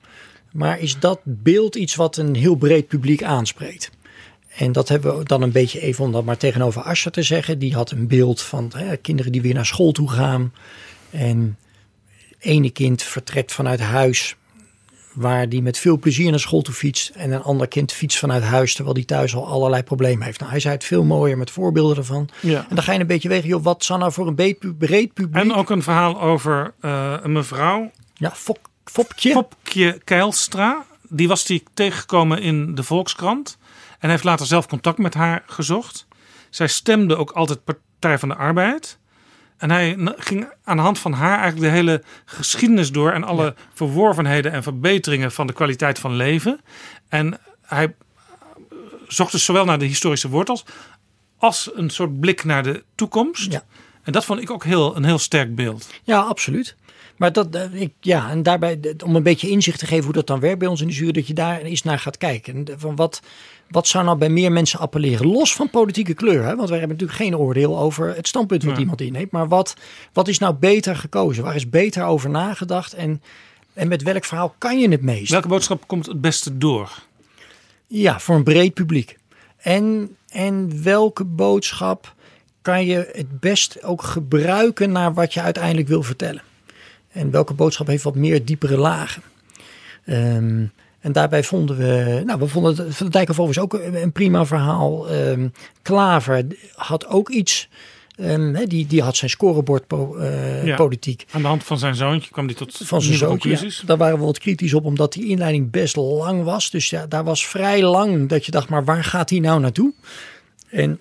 Maar 0.52 0.80
is 0.80 1.00
dat 1.00 1.20
beeld 1.24 1.76
iets 1.76 1.96
wat 1.96 2.18
een 2.18 2.36
heel 2.36 2.56
breed 2.56 2.88
publiek 2.88 3.24
aanspreekt? 3.24 3.92
En 4.58 4.72
dat 4.72 4.90
hebben 4.90 5.18
we 5.18 5.24
dan 5.24 5.42
een 5.42 5.52
beetje 5.52 5.80
even 5.82 6.04
om 6.04 6.12
dat 6.12 6.26
maar 6.26 6.38
tegenover 6.38 6.82
Asja 6.82 7.10
te 7.10 7.24
zeggen. 7.24 7.60
Die 7.60 7.74
had 7.74 7.92
een 7.92 8.08
beeld 8.08 8.42
van 8.42 8.72
hè, 8.76 8.98
kinderen 8.98 9.32
die 9.32 9.42
weer 9.42 9.54
naar 9.54 9.66
school 9.66 9.92
toe 9.92 10.10
gaan. 10.10 10.54
En 11.10 11.58
ene 12.40 12.70
kind 12.70 13.04
vertrekt 13.04 13.52
vanuit 13.52 13.80
huis 13.80 14.36
Waar 15.18 15.50
die 15.50 15.62
met 15.62 15.78
veel 15.78 16.00
plezier 16.00 16.30
naar 16.30 16.40
school 16.40 16.62
toe 16.62 16.74
fietst. 16.74 17.10
En 17.10 17.32
een 17.32 17.42
ander 17.42 17.68
kind 17.68 17.92
fietst 17.92 18.20
vanuit 18.20 18.44
huis. 18.44 18.74
Terwijl 18.74 18.96
die 18.96 19.06
thuis 19.06 19.36
al 19.36 19.48
allerlei 19.48 19.84
problemen 19.84 20.26
heeft. 20.26 20.40
Nou, 20.40 20.52
hij 20.52 20.60
zei 20.60 20.74
het 20.74 20.84
veel 20.84 21.04
mooier 21.04 21.38
met 21.38 21.52
voorbeelden 21.52 21.98
ervan. 21.98 22.30
Ja. 22.40 22.66
En 22.70 22.76
dan 22.76 22.84
ga 22.84 22.94
je 22.94 23.00
een 23.00 23.08
beetje 23.08 23.30
wegen. 23.30 23.48
Joh, 23.48 23.64
wat 23.64 23.84
zou 23.84 24.00
nou 24.00 24.12
voor 24.12 24.28
een 24.28 24.36
breed, 24.36 24.60
pu- 24.60 24.74
breed 24.74 25.14
publiek. 25.14 25.44
En 25.44 25.54
ook 25.54 25.70
een 25.70 25.84
verhaal 25.84 26.22
over 26.22 26.74
eh, 26.82 27.14
een 27.22 27.32
mevrouw. 27.32 27.92
Ja, 28.14 28.32
Fop, 28.36 28.60
Fopje. 28.84 29.32
Fopje 29.32 30.02
Keilstra. 30.04 30.86
Die 31.10 31.28
was 31.28 31.46
die 31.46 31.64
tegengekomen 31.74 32.42
in 32.42 32.76
de 32.76 32.84
Volkskrant. 32.84 33.57
En 34.00 34.10
heeft 34.10 34.24
later 34.24 34.46
zelf 34.46 34.68
contact 34.68 34.98
met 34.98 35.14
haar 35.14 35.44
gezocht. 35.46 36.08
Zij 36.50 36.68
stemde 36.68 37.16
ook 37.16 37.32
altijd 37.32 37.64
Partij 37.64 38.20
van 38.20 38.30
de 38.30 38.36
Arbeid. 38.36 38.98
En 39.58 39.72
hij 39.72 39.96
ging 40.18 40.48
aan 40.64 40.78
de 40.78 40.84
hand 40.84 41.00
van 41.00 41.14
haar 41.14 41.40
eigenlijk 41.40 41.72
de 41.72 41.78
hele 41.78 42.04
geschiedenis 42.26 42.92
door. 42.92 43.12
En 43.12 43.24
alle 43.24 43.56
verworvenheden 43.74 44.52
en 44.52 44.64
verbeteringen 44.64 45.32
van 45.32 45.48
de 45.48 45.54
kwaliteit 45.54 46.00
van 46.00 46.16
leven. 46.16 46.62
En 47.10 47.40
hij 47.62 47.96
zocht 49.08 49.32
dus 49.32 49.46
zowel 49.46 49.66
naar 49.66 49.80
de 49.80 49.86
historische 49.86 50.30
wortels. 50.30 50.66
als 51.38 51.72
een 51.74 51.90
soort 51.90 52.20
blik 52.20 52.44
naar 52.44 52.64
de 52.64 52.84
toekomst. 52.96 53.52
Ja. 53.52 53.64
En 54.04 54.12
dat 54.12 54.26
vond 54.26 54.42
ik 54.42 54.52
ook 54.52 54.64
heel, 54.64 54.96
een 54.96 55.04
heel 55.04 55.20
sterk 55.20 55.56
beeld. 55.56 55.90
Ja, 56.04 56.20
absoluut. 56.20 56.76
Maar 57.18 57.32
dat, 57.34 57.56
eh, 57.56 57.82
ik, 57.82 57.94
ja, 58.00 58.30
en 58.30 58.44
daarbij, 58.44 58.80
om 59.06 59.16
een 59.16 59.24
beetje 59.24 59.50
inzicht 59.50 59.80
te 59.80 59.86
geven 59.86 60.04
hoe 60.04 60.14
dat 60.14 60.28
dan 60.28 60.40
werkt 60.40 60.60
bij 60.60 60.68
ons 60.68 60.82
in 60.82 60.88
de 60.88 60.94
jury, 60.94 61.12
dat 61.12 61.28
je 61.28 61.34
daar 61.34 61.62
eens 61.62 61.84
naar 61.84 62.00
gaat 62.00 62.18
kijken. 62.18 62.68
Van 62.78 62.96
wat, 62.96 63.22
wat 63.70 63.88
zou 63.88 64.06
nou 64.06 64.18
bij 64.18 64.30
meer 64.30 64.52
mensen 64.52 64.80
appelleren? 64.80 65.28
Los 65.28 65.56
van 65.56 65.70
politieke 65.70 66.14
kleur, 66.14 66.44
hè? 66.44 66.56
want 66.56 66.70
wij 66.70 66.80
hebben 66.80 66.98
natuurlijk 66.98 67.24
geen 67.24 67.38
oordeel 67.38 67.80
over 67.80 68.16
het 68.16 68.28
standpunt 68.28 68.64
wat 68.64 68.78
iemand 68.78 69.02
inneemt. 69.02 69.32
Maar 69.32 69.48
wat, 69.48 69.76
wat 70.14 70.28
is 70.28 70.40
nou 70.40 70.54
beter 70.54 70.96
gekozen? 70.96 71.44
Waar 71.44 71.56
is 71.56 71.70
beter 71.70 72.04
over 72.04 72.30
nagedacht? 72.30 72.94
En, 72.94 73.22
en 73.74 73.88
met 73.88 74.04
welk 74.04 74.26
verhaal 74.26 74.56
kan 74.58 74.80
je 74.80 74.90
het 74.90 75.02
meest? 75.02 75.32
Welke 75.32 75.48
boodschap 75.48 75.88
komt 75.88 76.06
het 76.06 76.22
beste 76.22 76.58
door? 76.58 77.04
Ja, 77.88 78.20
voor 78.20 78.36
een 78.36 78.44
breed 78.44 78.74
publiek. 78.74 79.18
En, 79.58 80.16
en 80.30 80.84
welke 80.84 81.24
boodschap 81.24 82.16
kan 82.62 82.86
je 82.86 83.10
het 83.12 83.40
best 83.40 83.84
ook 83.84 84.02
gebruiken 84.02 84.92
naar 84.92 85.14
wat 85.14 85.34
je 85.34 85.42
uiteindelijk 85.42 85.88
wil 85.88 86.04
vertellen? 86.04 86.42
En 87.18 87.32
welke 87.32 87.54
boodschap 87.54 87.88
heeft 87.88 88.04
wat 88.04 88.16
meer 88.16 88.46
diepere 88.46 88.78
lagen? 88.78 89.22
Ehm, 90.06 90.66
en 91.00 91.12
daarbij 91.12 91.44
vonden 91.44 91.78
we, 91.78 92.22
nou, 92.26 92.40
we 92.40 92.48
vonden 92.48 92.76
het 92.86 92.96
Van 92.96 93.06
de 93.06 93.12
Dijk 93.12 93.30
of 93.30 93.58
ook 93.60 93.74
een, 93.74 94.02
een 94.02 94.12
prima 94.12 94.46
verhaal. 94.46 95.10
Ehm, 95.10 95.48
Klaver 95.82 96.46
had 96.76 97.08
ook 97.08 97.30
iets. 97.30 97.70
ehm, 98.16 98.66
die, 98.66 98.88
die 98.88 99.02
had 99.02 99.16
zijn 99.16 99.30
scorebord 99.32 99.88
po- 99.88 100.16
eh, 100.16 100.66
Ja. 100.66 100.76
politiek 100.76 101.26
Aan 101.32 101.42
de 101.42 101.48
hand 101.48 101.64
van 101.64 101.78
zijn 101.80 101.96
zoontje 101.96 102.32
kwam 102.32 102.46
hij 102.46 102.56
tot 102.56 102.78
van 102.84 103.02
zijn 103.02 103.18
zoontje. 103.18 103.50
Ja, 103.50 103.70
daar 103.86 103.98
waren 103.98 104.20
we 104.20 104.26
wat 104.26 104.40
kritisch 104.40 104.74
op, 104.74 104.86
omdat 104.86 105.14
die 105.14 105.28
inleiding 105.28 105.72
best 105.72 105.96
lang 105.96 106.44
was. 106.44 106.70
Dus 106.70 106.90
ja, 106.90 107.08
daar 107.08 107.24
was 107.24 107.48
vrij 107.48 107.84
lang 107.84 108.30
dat 108.30 108.46
je 108.46 108.52
dacht, 108.52 108.70
maar 108.70 108.84
waar 108.86 109.04
gaat 109.04 109.30
hij 109.30 109.40
nou 109.40 109.60
naartoe? 109.60 109.94
En 110.70 111.00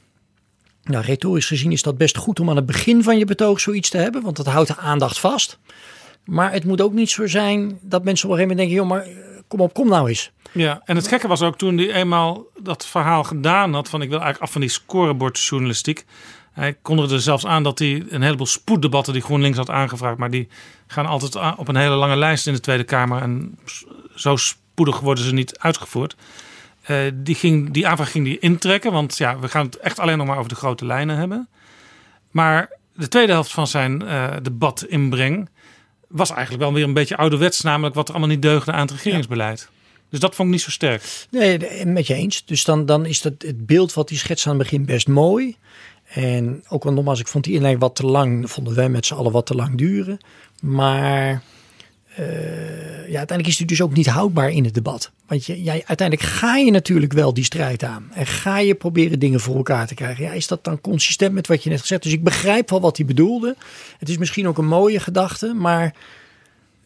nou, 0.82 1.04
retorisch 1.04 1.46
gezien 1.46 1.72
is 1.72 1.82
dat 1.82 1.96
best 1.98 2.16
goed 2.16 2.40
om 2.40 2.50
aan 2.50 2.56
het 2.56 2.66
begin 2.66 3.02
van 3.02 3.18
je 3.18 3.24
betoog 3.24 3.60
zoiets 3.60 3.90
te 3.90 3.98
hebben, 3.98 4.22
want 4.22 4.36
dat 4.36 4.46
houdt 4.46 4.68
de 4.68 4.76
aandacht 4.76 5.18
vast. 5.18 5.58
Maar 6.26 6.52
het 6.52 6.64
moet 6.64 6.80
ook 6.80 6.92
niet 6.92 7.10
zo 7.10 7.26
zijn 7.26 7.78
dat 7.80 8.04
mensen 8.04 8.28
op 8.28 8.34
een 8.34 8.38
gegeven 8.38 8.56
moment 8.56 8.58
denken, 8.58 8.76
joh, 8.76 8.88
maar 8.88 9.02
eh, 9.02 9.42
kom 9.48 9.60
op, 9.60 9.74
kom 9.74 9.88
nou 9.88 10.08
eens. 10.08 10.32
Ja, 10.52 10.82
en 10.84 10.96
het 10.96 11.08
gekke 11.08 11.28
was 11.28 11.42
ook 11.42 11.58
toen 11.58 11.78
hij 11.78 11.92
eenmaal 11.92 12.44
dat 12.62 12.86
verhaal 12.86 13.24
gedaan 13.24 13.74
had 13.74 13.88
van 13.88 14.02
ik 14.02 14.08
wil 14.08 14.18
eigenlijk 14.18 14.46
af 14.46 14.52
van 14.52 14.60
die 14.60 14.70
scorebordjournalistiek. 14.70 16.04
Hij 16.52 16.76
kondigde 16.82 17.14
er 17.14 17.20
zelfs 17.20 17.46
aan 17.46 17.62
dat 17.62 17.78
hij 17.78 18.04
een 18.08 18.22
heleboel 18.22 18.46
spoeddebatten 18.46 19.12
die 19.12 19.22
GroenLinks 19.22 19.56
had 19.56 19.70
aangevraagd, 19.70 20.18
maar 20.18 20.30
die 20.30 20.48
gaan 20.86 21.06
altijd 21.06 21.56
op 21.56 21.68
een 21.68 21.76
hele 21.76 21.94
lange 21.94 22.16
lijst 22.16 22.46
in 22.46 22.52
de 22.52 22.60
Tweede 22.60 22.84
Kamer 22.84 23.22
en 23.22 23.58
zo 24.14 24.36
spoedig 24.36 25.00
worden 25.00 25.24
ze 25.24 25.32
niet 25.32 25.58
uitgevoerd. 25.58 26.16
Eh, 26.82 26.96
die, 27.14 27.34
ging, 27.34 27.70
die 27.70 27.88
aanvraag 27.88 28.10
ging 28.10 28.24
die 28.24 28.38
intrekken, 28.38 28.92
want 28.92 29.16
ja, 29.16 29.38
we 29.38 29.48
gaan 29.48 29.66
het 29.66 29.76
echt 29.76 29.98
alleen 29.98 30.18
nog 30.18 30.26
maar 30.26 30.38
over 30.38 30.48
de 30.48 30.54
grote 30.54 30.86
lijnen 30.86 31.16
hebben. 31.16 31.48
Maar 32.30 32.70
de 32.94 33.08
tweede 33.08 33.32
helft 33.32 33.52
van 33.52 33.66
zijn 33.66 34.02
eh 34.02 34.32
debat 34.42 34.84
inbreng 34.88 35.48
was 36.08 36.30
eigenlijk 36.30 36.62
wel 36.62 36.72
weer 36.72 36.84
een 36.84 36.92
beetje 36.92 37.16
ouderwets, 37.16 37.60
namelijk 37.60 37.94
wat 37.94 38.08
er 38.08 38.14
allemaal 38.14 38.34
niet 38.34 38.42
deugde 38.42 38.72
aan 38.72 38.80
het 38.80 38.90
regeringsbeleid. 38.90 39.68
Dus 40.10 40.20
dat 40.20 40.34
vond 40.34 40.48
ik 40.48 40.54
niet 40.54 40.64
zo 40.64 40.70
sterk. 40.70 41.26
Nee, 41.30 41.86
met 41.86 42.06
je 42.06 42.14
eens. 42.14 42.44
Dus 42.44 42.64
dan, 42.64 42.86
dan 42.86 43.06
is 43.06 43.22
dat 43.22 43.32
het 43.38 43.66
beeld 43.66 43.94
wat 43.94 44.08
hij 44.08 44.18
schetst 44.18 44.46
aan 44.46 44.52
het 44.52 44.62
begin 44.62 44.84
best 44.84 45.08
mooi. 45.08 45.56
En 46.04 46.64
ook 46.68 46.84
wel 46.84 46.92
nogmaals, 46.92 47.20
ik 47.20 47.28
vond 47.28 47.44
die 47.44 47.52
inleiding 47.52 47.84
wat 47.84 47.96
te 47.96 48.06
lang. 48.06 48.50
Vonden 48.50 48.74
wij 48.74 48.88
met 48.88 49.06
z'n 49.06 49.14
allen 49.14 49.32
wat 49.32 49.46
te 49.46 49.54
lang 49.54 49.78
duren. 49.78 50.18
Maar 50.60 51.42
ja, 53.08 53.18
uiteindelijk 53.18 53.46
is 53.46 53.58
het 53.58 53.68
dus 53.68 53.82
ook 53.82 53.94
niet 53.94 54.06
houdbaar 54.06 54.50
in 54.50 54.64
het 54.64 54.74
debat. 54.74 55.10
Want 55.26 55.46
je, 55.46 55.62
jij, 55.62 55.82
uiteindelijk 55.86 56.28
ga 56.28 56.56
je 56.56 56.70
natuurlijk 56.70 57.12
wel 57.12 57.34
die 57.34 57.44
strijd 57.44 57.84
aan. 57.84 58.08
En 58.12 58.26
ga 58.26 58.58
je 58.58 58.74
proberen 58.74 59.18
dingen 59.18 59.40
voor 59.40 59.56
elkaar 59.56 59.86
te 59.86 59.94
krijgen. 59.94 60.24
Ja, 60.24 60.32
is 60.32 60.46
dat 60.46 60.64
dan 60.64 60.80
consistent 60.80 61.32
met 61.32 61.46
wat 61.46 61.62
je 61.62 61.70
net 61.70 61.80
gezegd 61.80 61.90
hebt? 61.90 62.02
Dus 62.02 62.12
ik 62.12 62.24
begrijp 62.24 62.70
wel 62.70 62.80
wat 62.80 62.96
hij 62.96 63.06
bedoelde. 63.06 63.56
Het 63.98 64.08
is 64.08 64.18
misschien 64.18 64.48
ook 64.48 64.58
een 64.58 64.66
mooie 64.66 65.00
gedachte. 65.00 65.54
Maar 65.54 65.94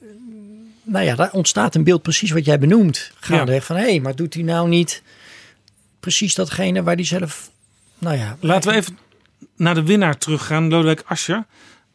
eh, 0.01 0.07
nou 0.83 1.05
ja, 1.05 1.15
daar 1.15 1.33
ontstaat 1.33 1.75
een 1.75 1.85
beeld 1.85 2.03
precies 2.03 2.31
wat 2.31 2.45
jij 2.45 2.59
benoemt. 2.59 3.13
Gaandeweg 3.21 3.65
van, 3.65 3.77
hé, 3.77 3.83
hey, 3.83 4.01
maar 4.01 4.17
doet 4.17 4.35
hij 4.35 4.43
nou 4.43 4.69
niet 4.69 5.03
precies 6.01 6.35
datgene 6.35 6.83
waar 6.83 6.95
hij 6.95 7.05
zelf... 7.05 7.51
Nou 7.99 8.17
ja, 8.17 8.37
Laten 8.41 8.71
we 8.71 8.77
even 8.77 8.99
naar 9.57 9.75
de 9.75 9.83
winnaar 9.83 10.19
teruggaan, 10.19 10.69
Lodewijk 10.69 11.03
Asscher. 11.07 11.47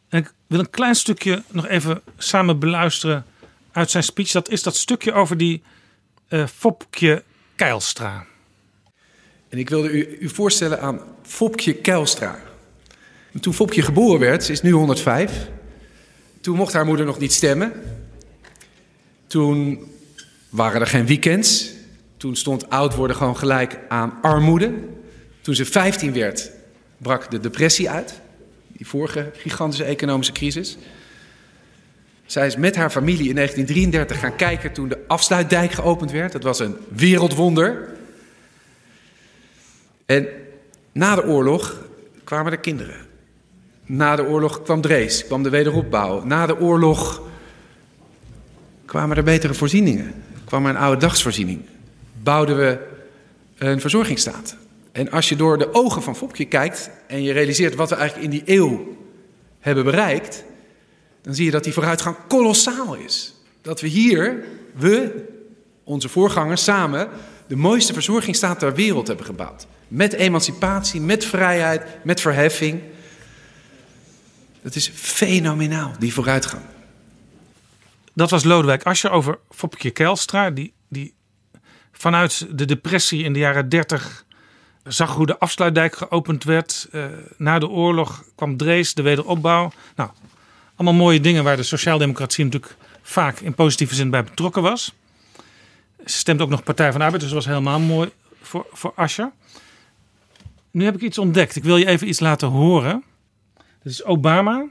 En 0.08 0.18
ik 0.18 0.32
wil 0.46 0.58
een 0.58 0.70
klein 0.70 0.94
stukje 0.94 1.42
nog 1.48 1.66
even 1.66 2.02
samen 2.16 2.58
beluisteren 2.58 3.24
uit 3.72 3.90
zijn 3.90 4.02
speech. 4.02 4.30
Dat 4.30 4.48
is 4.48 4.62
dat 4.62 4.76
stukje 4.76 5.12
over 5.12 5.36
die 5.36 5.62
eh 6.28 6.46
Fopke 6.46 7.22
Keilstra. 7.56 8.26
En 9.48 9.58
ik 9.58 9.68
wilde 9.68 9.90
u, 9.90 10.16
u 10.20 10.28
voorstellen 10.28 10.80
aan 10.80 11.00
Fopje 11.22 11.74
Keilstra. 11.74 12.38
En 13.32 13.40
Toen 13.40 13.54
Fopje 13.54 13.82
geboren 13.82 14.20
werd, 14.20 14.44
ze 14.44 14.52
is 14.52 14.62
nu 14.62 14.70
105. 14.70 15.48
Toen 16.40 16.56
mocht 16.56 16.72
haar 16.72 16.86
moeder 16.86 17.06
nog 17.06 17.18
niet 17.18 17.32
stemmen. 17.32 17.72
Toen 19.26 19.86
waren 20.48 20.80
er 20.80 20.86
geen 20.86 21.06
weekends. 21.06 21.70
Toen 22.16 22.36
stond 22.36 22.70
oud 22.70 22.94
worden 22.94 23.16
gewoon 23.16 23.36
gelijk 23.36 23.78
aan 23.88 24.18
armoede. 24.22 24.74
Toen 25.40 25.54
ze 25.54 25.64
15 25.64 26.12
werd, 26.12 26.50
brak 26.98 27.30
de 27.30 27.40
depressie 27.40 27.90
uit. 27.90 28.20
Die 28.76 28.86
vorige 28.86 29.30
gigantische 29.36 29.84
economische 29.84 30.32
crisis. 30.32 30.78
Zij 32.26 32.46
is 32.46 32.56
met 32.56 32.76
haar 32.76 32.90
familie 32.90 33.28
in 33.28 33.34
1933 33.34 34.18
gaan 34.18 34.36
kijken 34.36 34.72
toen 34.72 34.88
de 34.88 35.04
afsluitdijk 35.06 35.72
geopend 35.72 36.10
werd. 36.10 36.32
Dat 36.32 36.42
was 36.42 36.58
een 36.58 36.76
wereldwonder. 36.88 37.88
En 40.06 40.26
na 40.92 41.14
de 41.14 41.24
oorlog 41.24 41.84
kwamen 42.24 42.52
er 42.52 42.58
kinderen. 42.58 42.96
Na 43.84 44.16
de 44.16 44.24
oorlog 44.24 44.62
kwam 44.62 44.80
Drees, 44.80 45.26
kwam 45.26 45.42
de 45.42 45.50
wederopbouw. 45.50 46.24
Na 46.24 46.46
de 46.46 46.60
oorlog 46.60 47.22
kwamen 48.84 49.16
er 49.16 49.22
betere 49.22 49.54
voorzieningen. 49.54 50.14
kwam 50.44 50.64
er 50.64 50.70
een 50.70 50.76
oude 50.76 51.00
dagsvoorziening. 51.00 51.60
Bouwden 52.22 52.56
we 52.56 52.78
een 53.58 53.80
verzorgingsstaat. 53.80 54.56
En 54.96 55.10
als 55.10 55.28
je 55.28 55.36
door 55.36 55.58
de 55.58 55.74
ogen 55.74 56.02
van 56.02 56.16
Fopje 56.16 56.44
kijkt 56.44 56.90
en 57.06 57.22
je 57.22 57.32
realiseert 57.32 57.74
wat 57.74 57.90
we 57.90 57.94
eigenlijk 57.94 58.32
in 58.32 58.38
die 58.38 58.56
eeuw 58.56 58.96
hebben 59.60 59.84
bereikt, 59.84 60.44
dan 61.22 61.34
zie 61.34 61.44
je 61.44 61.50
dat 61.50 61.64
die 61.64 61.72
vooruitgang 61.72 62.16
kolossaal 62.28 62.94
is. 62.94 63.34
Dat 63.62 63.80
we 63.80 63.86
hier, 63.86 64.44
we, 64.74 65.24
onze 65.84 66.08
voorgangers 66.08 66.64
samen, 66.64 67.08
de 67.46 67.56
mooiste 67.56 67.92
verzorgingsstaat 67.92 68.58
ter 68.58 68.74
wereld 68.74 69.06
hebben 69.06 69.26
gebouwd. 69.26 69.66
Met 69.88 70.12
emancipatie, 70.12 71.00
met 71.00 71.24
vrijheid, 71.24 71.82
met 72.04 72.20
verheffing. 72.20 72.82
Het 74.62 74.76
is 74.76 74.90
fenomenaal, 74.94 75.92
die 75.98 76.12
vooruitgang. 76.12 76.62
Dat 78.14 78.30
was 78.30 78.44
Lodewijk 78.44 78.82
Asscher 78.82 79.10
over 79.10 79.38
Fopke 79.50 79.90
Keilstra. 79.90 80.50
Die, 80.50 80.72
die 80.88 81.14
vanuit 81.92 82.46
de 82.58 82.64
depressie 82.64 83.24
in 83.24 83.32
de 83.32 83.38
jaren 83.38 83.68
30 83.68 84.25
zag 84.86 85.14
hoe 85.14 85.26
de 85.26 85.38
afsluitdijk 85.38 85.96
geopend 85.96 86.44
werd. 86.44 86.88
Eh, 86.92 87.04
na 87.36 87.58
de 87.58 87.68
oorlog 87.68 88.24
kwam 88.34 88.56
Drees, 88.56 88.94
de 88.94 89.02
wederopbouw. 89.02 89.72
Nou, 89.96 90.10
allemaal 90.76 90.98
mooie 90.98 91.20
dingen 91.20 91.44
waar 91.44 91.56
de 91.56 91.62
sociaaldemocratie 91.62 92.44
natuurlijk 92.44 92.76
vaak 93.02 93.40
in 93.40 93.54
positieve 93.54 93.94
zin 93.94 94.10
bij 94.10 94.24
betrokken 94.24 94.62
was. 94.62 94.92
Ze 96.04 96.18
stemt 96.18 96.40
ook 96.40 96.48
nog 96.48 96.62
Partij 96.62 96.90
van 96.90 96.98
de 96.98 97.04
Arbeid, 97.04 97.22
dus 97.22 97.32
dat 97.32 97.44
was 97.44 97.54
helemaal 97.54 97.80
mooi 97.80 98.10
voor, 98.42 98.66
voor 98.72 98.92
Asscher. 98.96 99.30
Nu 100.70 100.84
heb 100.84 100.94
ik 100.94 101.00
iets 101.00 101.18
ontdekt. 101.18 101.56
Ik 101.56 101.64
wil 101.64 101.76
je 101.76 101.86
even 101.86 102.08
iets 102.08 102.20
laten 102.20 102.48
horen. 102.48 103.04
Dit 103.82 103.92
is 103.92 104.04
Obama. 104.04 104.66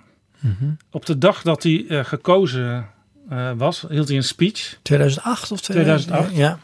Op 0.91 1.05
de 1.05 1.17
dag 1.17 1.41
dat 1.41 1.63
hij 1.63 1.85
eh, 1.87 2.05
gekozen 2.05 2.89
eh, 3.29 3.51
was, 3.57 3.85
hield 3.89 4.07
hij 4.07 4.17
een 4.17 4.23
speech. 4.23 4.77
2008 4.81 5.51
of 5.51 5.61
2008. 5.61 6.35
Ja. 6.35 6.59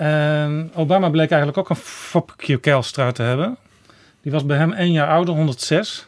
En 0.00 0.70
Obama 0.74 1.08
bleek 1.08 1.30
eigenlijk 1.30 1.58
ook 1.58 1.70
een 1.70 1.76
Fopke 1.76 2.58
Keilstra 2.58 3.12
te 3.12 3.22
hebben. 3.22 3.56
Die 4.22 4.32
was 4.32 4.46
bij 4.46 4.56
hem 4.56 4.72
één 4.72 4.92
jaar 4.92 5.08
ouder, 5.08 5.34
106. 5.34 6.06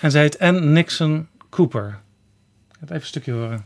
En 0.00 0.10
ze 0.10 0.18
heet 0.18 0.38
Ann 0.38 0.72
Nixon 0.72 1.28
Cooper. 1.50 1.86
Ik 1.86 1.94
ga 2.70 2.78
het 2.80 2.88
even 2.88 3.00
een 3.00 3.06
stukje 3.06 3.32
horen. 3.32 3.64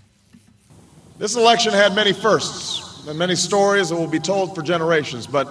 This 1.19 1.35
election 1.37 1.75
had 1.75 1.95
many 1.95 2.15
firsts 2.15 2.83
and 3.09 3.19
many 3.19 3.35
stories 3.35 3.89
that 3.89 3.99
will 3.99 4.09
be 4.09 4.21
told 4.21 4.55
for 4.55 4.65
generations, 4.65 5.29
but 5.29 5.47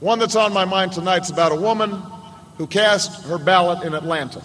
one 0.00 0.18
that's 0.18 0.36
on 0.36 0.52
my 0.52 0.64
mind 0.64 0.92
tonight 0.92 1.22
is 1.22 1.30
about 1.30 1.52
a 1.52 1.60
woman 1.60 2.02
who 2.56 2.66
cast 2.66 3.24
her 3.24 3.38
ballot 3.38 3.82
in 3.82 3.94
Atlanta. 3.94 4.40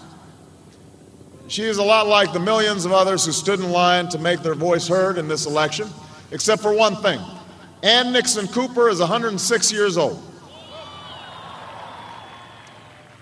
She 1.48 1.64
is 1.64 1.78
a 1.78 1.84
lot 1.84 2.08
like 2.08 2.32
the 2.32 2.44
millions 2.44 2.86
of 2.86 2.92
others 2.92 3.26
who 3.26 3.32
stood 3.32 3.60
in 3.60 3.72
line 3.72 4.08
to 4.08 4.18
make 4.18 4.38
their 4.42 4.56
voice 4.56 4.88
heard 4.88 5.18
in 5.18 5.28
this 5.28 5.46
election, 5.46 5.88
except 6.32 6.62
for 6.62 6.74
one 6.78 6.96
thing. 6.96 7.20
Ann 7.84 8.14
Nixon 8.14 8.48
Cooper 8.48 8.90
is 8.90 9.00
106 9.00 9.72
years 9.72 9.98
old. 9.98 10.22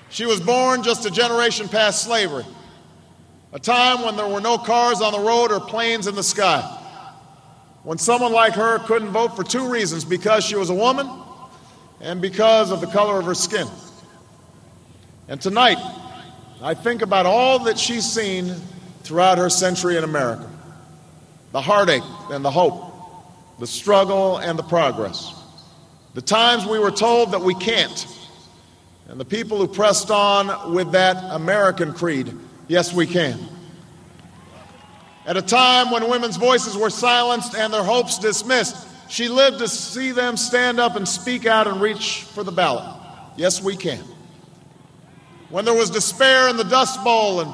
She 0.09 0.25
was 0.25 0.39
born 0.39 0.83
just 0.83 1.05
a 1.05 1.11
generation 1.11 1.69
past 1.69 2.03
slavery, 2.03 2.45
a 3.53 3.59
time 3.59 4.03
when 4.03 4.15
there 4.15 4.27
were 4.27 4.41
no 4.41 4.57
cars 4.57 5.01
on 5.01 5.13
the 5.13 5.19
road 5.19 5.51
or 5.51 5.59
planes 5.59 6.07
in 6.07 6.15
the 6.15 6.23
sky. 6.23 6.61
When 7.83 7.97
someone 7.97 8.33
like 8.33 8.53
her 8.53 8.79
couldn't 8.79 9.09
vote 9.09 9.35
for 9.35 9.43
two 9.43 9.71
reasons 9.71 10.03
because 10.03 10.43
she 10.43 10.55
was 10.55 10.69
a 10.69 10.73
woman 10.73 11.09
and 12.01 12.21
because 12.21 12.71
of 12.71 12.81
the 12.81 12.87
color 12.87 13.19
of 13.19 13.25
her 13.25 13.35
skin. 13.35 13.67
And 15.27 15.39
tonight, 15.39 15.77
I 16.61 16.73
think 16.73 17.01
about 17.01 17.25
all 17.25 17.59
that 17.59 17.77
she's 17.77 18.05
seen 18.05 18.55
throughout 19.03 19.37
her 19.37 19.49
century 19.49 19.95
in 19.95 20.03
America 20.03 20.49
the 21.51 21.61
heartache 21.61 22.03
and 22.29 22.45
the 22.45 22.51
hope, 22.51 22.88
the 23.59 23.67
struggle 23.67 24.37
and 24.37 24.57
the 24.57 24.63
progress, 24.63 25.33
the 26.13 26.21
times 26.21 26.65
we 26.65 26.79
were 26.79 26.91
told 26.91 27.31
that 27.31 27.41
we 27.41 27.53
can't, 27.55 28.07
and 29.07 29.19
the 29.19 29.25
people 29.25 29.57
who 29.57 29.67
pressed 29.67 30.11
on 30.11 30.73
with 30.73 30.91
that 30.91 31.17
American 31.33 31.93
creed 31.93 32.33
yes, 32.69 32.93
we 32.93 33.05
can. 33.05 33.37
At 35.25 35.35
a 35.35 35.41
time 35.41 35.91
when 35.91 36.09
women's 36.09 36.37
voices 36.37 36.77
were 36.77 36.89
silenced 36.89 37.53
and 37.55 37.73
their 37.73 37.83
hopes 37.83 38.17
dismissed, 38.17 38.87
she 39.09 39.27
lived 39.27 39.59
to 39.59 39.67
see 39.67 40.11
them 40.11 40.37
stand 40.37 40.79
up 40.79 40.95
and 40.95 41.07
speak 41.07 41.45
out 41.45 41.67
and 41.67 41.81
reach 41.81 42.21
for 42.23 42.43
the 42.43 42.51
ballot. 42.51 42.85
Yes, 43.35 43.61
we 43.61 43.75
can. 43.75 44.03
When 45.49 45.65
there 45.65 45.73
was 45.73 45.89
despair 45.89 46.47
in 46.47 46.57
the 46.57 46.63
Dust 46.63 47.03
Bowl 47.03 47.41
and 47.41 47.53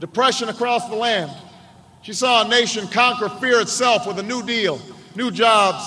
depression 0.00 0.48
across 0.48 0.88
the 0.88 0.94
land, 0.94 1.30
she 2.02 2.12
saw 2.12 2.46
a 2.46 2.48
nation 2.48 2.86
conquer 2.88 3.28
fear 3.40 3.60
itself 3.60 4.06
with 4.06 4.18
a 4.18 4.22
new 4.22 4.42
deal, 4.42 4.80
new 5.14 5.30
jobs, 5.30 5.84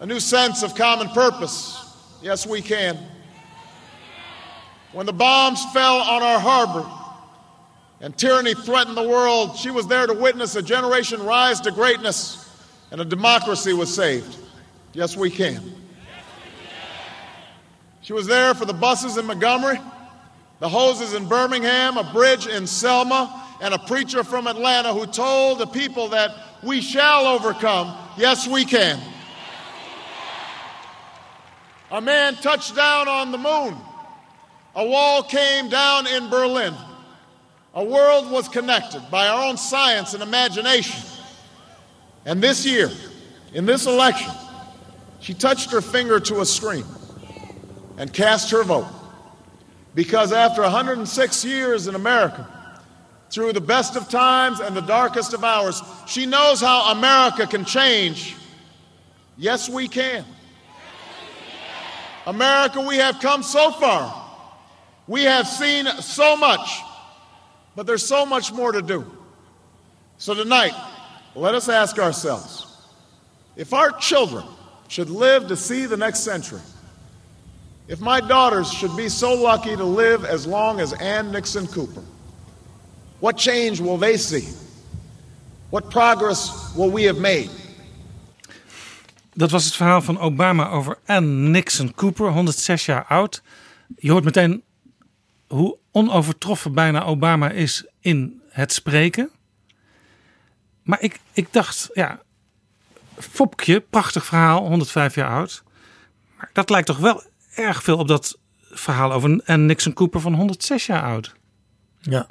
a 0.00 0.06
new 0.06 0.20
sense 0.20 0.62
of 0.62 0.74
common 0.74 1.08
purpose. 1.08 1.82
Yes, 2.22 2.46
we 2.46 2.62
can. 2.62 2.98
When 4.92 5.06
the 5.06 5.12
bombs 5.12 5.64
fell 5.72 5.96
on 5.96 6.22
our 6.22 6.38
harbor 6.38 6.86
and 8.00 8.16
tyranny 8.16 8.54
threatened 8.54 8.96
the 8.96 9.06
world, 9.06 9.56
she 9.56 9.70
was 9.70 9.86
there 9.86 10.06
to 10.06 10.14
witness 10.14 10.56
a 10.56 10.62
generation 10.62 11.22
rise 11.22 11.60
to 11.62 11.70
greatness 11.70 12.42
and 12.90 13.00
a 13.00 13.04
democracy 13.04 13.72
was 13.72 13.94
saved. 13.94 14.36
Yes, 14.92 15.16
we 15.16 15.30
can. 15.30 15.74
She 18.00 18.12
was 18.12 18.26
there 18.26 18.54
for 18.54 18.64
the 18.64 18.72
buses 18.72 19.18
in 19.18 19.26
Montgomery, 19.26 19.78
the 20.60 20.68
hoses 20.68 21.12
in 21.12 21.28
Birmingham, 21.28 21.98
a 21.98 22.04
bridge 22.04 22.46
in 22.46 22.66
Selma, 22.66 23.44
and 23.60 23.74
a 23.74 23.78
preacher 23.78 24.22
from 24.22 24.46
Atlanta 24.46 24.92
who 24.92 25.06
told 25.06 25.58
the 25.58 25.66
people 25.66 26.08
that 26.08 26.30
we 26.62 26.80
shall 26.80 27.26
overcome. 27.26 27.96
Yes, 28.16 28.48
we 28.48 28.64
can. 28.64 28.98
A 31.90 32.00
man 32.00 32.34
touched 32.36 32.74
down 32.74 33.08
on 33.08 33.30
the 33.30 33.38
moon. 33.38 33.76
A 34.74 34.84
wall 34.84 35.22
came 35.22 35.68
down 35.68 36.06
in 36.06 36.28
Berlin. 36.28 36.74
A 37.74 37.84
world 37.84 38.30
was 38.30 38.48
connected 38.48 39.02
by 39.10 39.28
our 39.28 39.46
own 39.46 39.56
science 39.56 40.14
and 40.14 40.22
imagination. 40.22 41.00
And 42.24 42.42
this 42.42 42.66
year, 42.66 42.90
in 43.52 43.66
this 43.66 43.86
election, 43.86 44.32
she 45.20 45.34
touched 45.34 45.70
her 45.70 45.80
finger 45.80 46.18
to 46.20 46.40
a 46.40 46.46
screen 46.46 46.84
and 47.98 48.12
cast 48.12 48.50
her 48.50 48.64
vote. 48.64 48.88
Because 49.94 50.32
after 50.32 50.62
106 50.62 51.44
years 51.44 51.86
in 51.86 51.94
America, 51.94 52.46
through 53.36 53.52
the 53.52 53.60
best 53.60 53.96
of 53.96 54.08
times 54.08 54.60
and 54.60 54.74
the 54.74 54.80
darkest 54.80 55.34
of 55.34 55.44
hours, 55.44 55.82
she 56.06 56.24
knows 56.24 56.58
how 56.58 56.90
America 56.90 57.46
can 57.46 57.66
change. 57.66 58.34
Yes, 59.36 59.68
we 59.68 59.88
can. 59.88 60.24
America, 62.26 62.80
we 62.80 62.96
have 62.96 63.20
come 63.20 63.42
so 63.42 63.72
far. 63.72 64.26
We 65.06 65.24
have 65.24 65.46
seen 65.46 65.84
so 66.00 66.34
much, 66.38 66.80
but 67.74 67.86
there's 67.86 68.06
so 68.06 68.24
much 68.24 68.54
more 68.54 68.72
to 68.72 68.80
do. 68.80 69.04
So 70.16 70.32
tonight, 70.32 70.72
let 71.34 71.54
us 71.54 71.68
ask 71.68 71.98
ourselves 71.98 72.88
if 73.54 73.74
our 73.74 73.92
children 73.98 74.46
should 74.88 75.10
live 75.10 75.48
to 75.48 75.56
see 75.56 75.84
the 75.84 75.98
next 75.98 76.20
century, 76.20 76.62
if 77.86 78.00
my 78.00 78.18
daughters 78.18 78.72
should 78.72 78.96
be 78.96 79.10
so 79.10 79.34
lucky 79.34 79.76
to 79.76 79.84
live 79.84 80.24
as 80.24 80.46
long 80.46 80.80
as 80.80 80.94
Ann 80.94 81.32
Nixon 81.32 81.66
Cooper, 81.66 82.02
what 83.18 83.40
change 83.40 83.82
will 83.82 83.98
they 83.98 84.16
see? 84.16 84.44
What 85.68 85.88
progress 85.88 86.52
will 86.74 86.92
we 86.92 87.06
have 87.06 87.20
made? 87.20 87.48
Dat 89.34 89.50
was 89.50 89.64
het 89.64 89.74
verhaal 89.74 90.02
van 90.02 90.18
Obama 90.18 90.68
over 90.68 90.98
Ann 91.06 91.50
Nixon 91.50 91.94
Cooper, 91.94 92.30
106 92.30 92.86
jaar 92.86 93.04
oud. 93.04 93.42
Je 93.96 94.10
hoort 94.10 94.24
meteen 94.24 94.62
hoe 95.46 95.78
onovertroffen 95.90 96.72
bijna 96.72 97.04
Obama 97.04 97.50
is 97.50 97.86
in 98.00 98.42
het 98.48 98.72
spreken. 98.72 99.30
Maar 100.82 101.00
ik, 101.00 101.20
ik 101.32 101.52
dacht, 101.52 101.88
ja, 101.92 102.20
Fopje, 103.18 103.80
prachtig 103.80 104.24
verhaal, 104.24 104.68
105 104.68 105.14
jaar 105.14 105.30
oud. 105.30 105.62
Maar 106.36 106.50
dat 106.52 106.70
lijkt 106.70 106.86
toch 106.86 106.98
wel 106.98 107.22
erg 107.54 107.82
veel 107.82 107.98
op 107.98 108.08
dat 108.08 108.38
verhaal 108.60 109.12
over 109.12 109.42
Ann 109.46 109.66
Nixon 109.66 109.92
Cooper 109.92 110.20
van 110.20 110.34
106 110.34 110.86
jaar 110.86 111.02
oud. 111.02 111.34
Ja. 112.00 112.26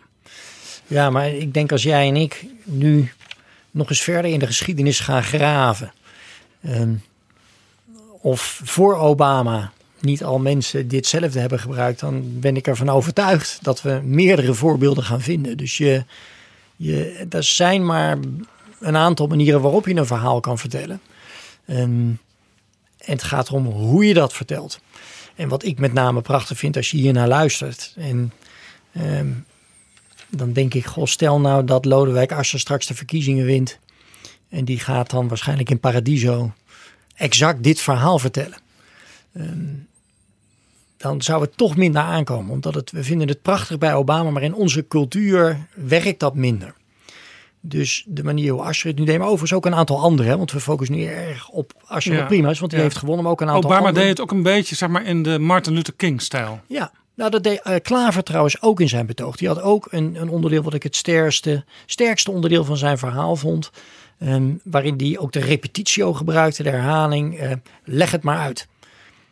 Ja, 0.88 1.09
maar 1.09 1.29
ik 1.29 1.53
denk 1.53 1.71
als 1.71 1.83
jij 1.83 2.07
en 2.07 2.15
ik 2.15 2.45
nu 2.63 3.11
nog 3.71 3.89
eens 3.89 4.01
verder 4.01 4.31
in 4.31 4.39
de 4.39 4.45
geschiedenis 4.45 4.99
gaan 4.99 5.23
graven. 5.23 5.93
Ehm, 6.61 6.93
of 8.21 8.61
voor 8.63 8.95
Obama 8.95 9.71
niet 9.99 10.23
al 10.23 10.39
mensen 10.39 10.88
ditzelfde 10.88 11.39
hebben 11.39 11.59
gebruikt, 11.59 11.99
dan 11.99 12.39
ben 12.39 12.55
ik 12.55 12.67
ervan 12.67 12.89
overtuigd 12.89 13.59
dat 13.61 13.81
we 13.81 14.01
meerdere 14.03 14.53
voorbeelden 14.53 15.03
gaan 15.03 15.21
vinden. 15.21 15.57
Dus 15.57 15.77
je, 15.77 16.03
je, 16.75 17.25
er 17.29 17.43
zijn 17.43 17.86
maar 17.86 18.17
een 18.79 18.95
aantal 18.95 19.27
manieren 19.27 19.61
waarop 19.61 19.88
je 19.88 19.95
een 19.95 20.05
verhaal 20.05 20.39
kan 20.39 20.57
vertellen. 20.57 21.01
Ehm, 21.65 22.09
en 22.97 23.13
het 23.13 23.23
gaat 23.23 23.47
erom 23.47 23.65
hoe 23.65 24.05
je 24.05 24.13
dat 24.13 24.33
vertelt. 24.33 24.79
En 25.36 25.49
wat 25.49 25.63
ik 25.63 25.79
met 25.79 25.93
name 25.93 26.21
prachtig 26.21 26.57
vind 26.57 26.75
als 26.75 26.91
je 26.91 26.97
hier 26.97 27.13
naar 27.13 27.27
luistert. 27.27 27.93
En 27.97 28.33
ehm, 28.93 29.27
dan 30.38 30.53
denk 30.53 30.73
ik, 30.73 30.86
goh, 30.86 31.05
stel 31.05 31.39
nou 31.39 31.65
dat 31.65 31.86
Lodewijk 31.86 32.31
Asscher 32.31 32.59
straks 32.59 32.88
de 32.88 32.95
verkiezingen 32.95 33.45
wint. 33.45 33.79
En 34.49 34.65
die 34.65 34.79
gaat 34.79 35.09
dan 35.09 35.27
waarschijnlijk 35.27 35.69
in 35.69 35.79
Paradiso 35.79 36.53
exact 37.15 37.63
dit 37.63 37.81
verhaal 37.81 38.19
vertellen. 38.19 38.57
Ehm, 39.33 39.73
dan 40.97 41.21
zou 41.21 41.41
het 41.41 41.57
toch 41.57 41.75
minder 41.75 42.01
aankomen. 42.01 42.51
Omdat 42.51 42.73
het, 42.73 42.91
we 42.91 43.03
vinden 43.03 43.27
het 43.27 43.41
prachtig 43.41 43.77
bij 43.77 43.93
Obama, 43.93 44.29
maar 44.29 44.43
in 44.43 44.53
onze 44.53 44.88
cultuur 44.88 45.67
werkt 45.73 46.19
dat 46.19 46.36
minder. 46.36 46.73
Dus 47.59 48.05
de 48.07 48.23
manier 48.23 48.51
hoe 48.51 48.61
Asscher 48.61 48.89
het 48.89 48.99
nu 48.99 49.05
deed, 49.05 49.17
maar 49.17 49.27
overigens 49.27 49.53
ook 49.53 49.65
een 49.65 49.75
aantal 49.75 49.99
anderen. 49.99 50.38
Want 50.38 50.51
we 50.51 50.59
focussen 50.59 50.95
nu 50.95 51.03
erg 51.03 51.49
op 51.49 51.73
Asscher 51.86 52.15
ja, 52.15 52.25
prima 52.25 52.49
is, 52.49 52.59
want 52.59 52.71
die 52.71 52.81
heeft 52.81 52.97
gewonnen, 52.97 53.23
maar 53.23 53.31
ook 53.31 53.41
een 53.41 53.47
aantal 53.47 53.63
Obama 53.63 53.88
anderen. 53.88 53.99
deed 53.99 54.09
het 54.09 54.21
ook 54.21 54.31
een 54.31 54.43
beetje, 54.43 54.75
zeg 54.75 54.89
maar, 54.89 55.05
in 55.05 55.23
de 55.23 55.39
Martin 55.39 55.73
Luther 55.73 55.93
King-stijl. 55.93 56.61
Ja, 56.67 56.91
nou, 57.16 57.32
dat 57.32 57.43
deed 57.43 57.61
uh, 57.63 57.76
Klaver 57.82 58.24
trouwens 58.24 58.61
ook 58.61 58.80
in 58.80 58.89
zijn 58.89 59.05
betoog. 59.05 59.36
Die 59.36 59.47
had 59.47 59.61
ook 59.61 59.88
een, 59.89 60.16
een 60.16 60.30
onderdeel 60.30 60.63
wat 60.63 60.74
ik 60.74 60.84
het 60.84 60.95
sterkste, 60.95 61.63
sterkste 61.86 62.32
onderdeel 62.32 62.63
van 62.63 62.78
zijn 62.78 62.97
verhaal 62.97 63.36
vond. 63.36 63.72
Um, 64.20 64.59
waarin 64.63 64.97
die 64.97 65.20
ook 65.20 65.32
de 65.32 65.39
repetitio 65.39 66.13
gebruikte, 66.13 66.63
de 66.63 66.70
herhaling. 66.70 67.41
Uh, 67.41 67.51
leg 67.84 68.11
het 68.11 68.24
maar 68.24 68.38
uit. 68.38 68.68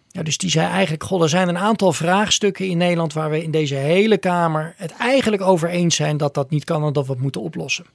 Ja, 0.09 0.23
dus 0.23 0.37
die 0.37 0.49
zei 0.49 0.67
eigenlijk, 0.67 1.03
goh, 1.03 1.21
er 1.21 1.29
zijn 1.29 1.47
een 1.47 1.57
aantal 1.57 1.93
vraagstukken 1.93 2.67
in 2.67 2.77
Nederland 2.77 3.13
waar 3.13 3.29
we 3.29 3.43
in 3.43 3.51
deze 3.51 3.75
hele 3.75 4.17
Kamer 4.17 4.73
het 4.77 4.91
eigenlijk 4.91 5.41
over 5.41 5.69
eens 5.69 5.95
zijn 5.95 6.17
dat 6.17 6.33
dat 6.33 6.49
niet 6.49 6.63
kan 6.63 6.83
en 6.83 6.93
dat 6.93 7.05
we 7.05 7.11
het 7.11 7.21
moeten 7.21 7.41
oplossen. 7.41 7.85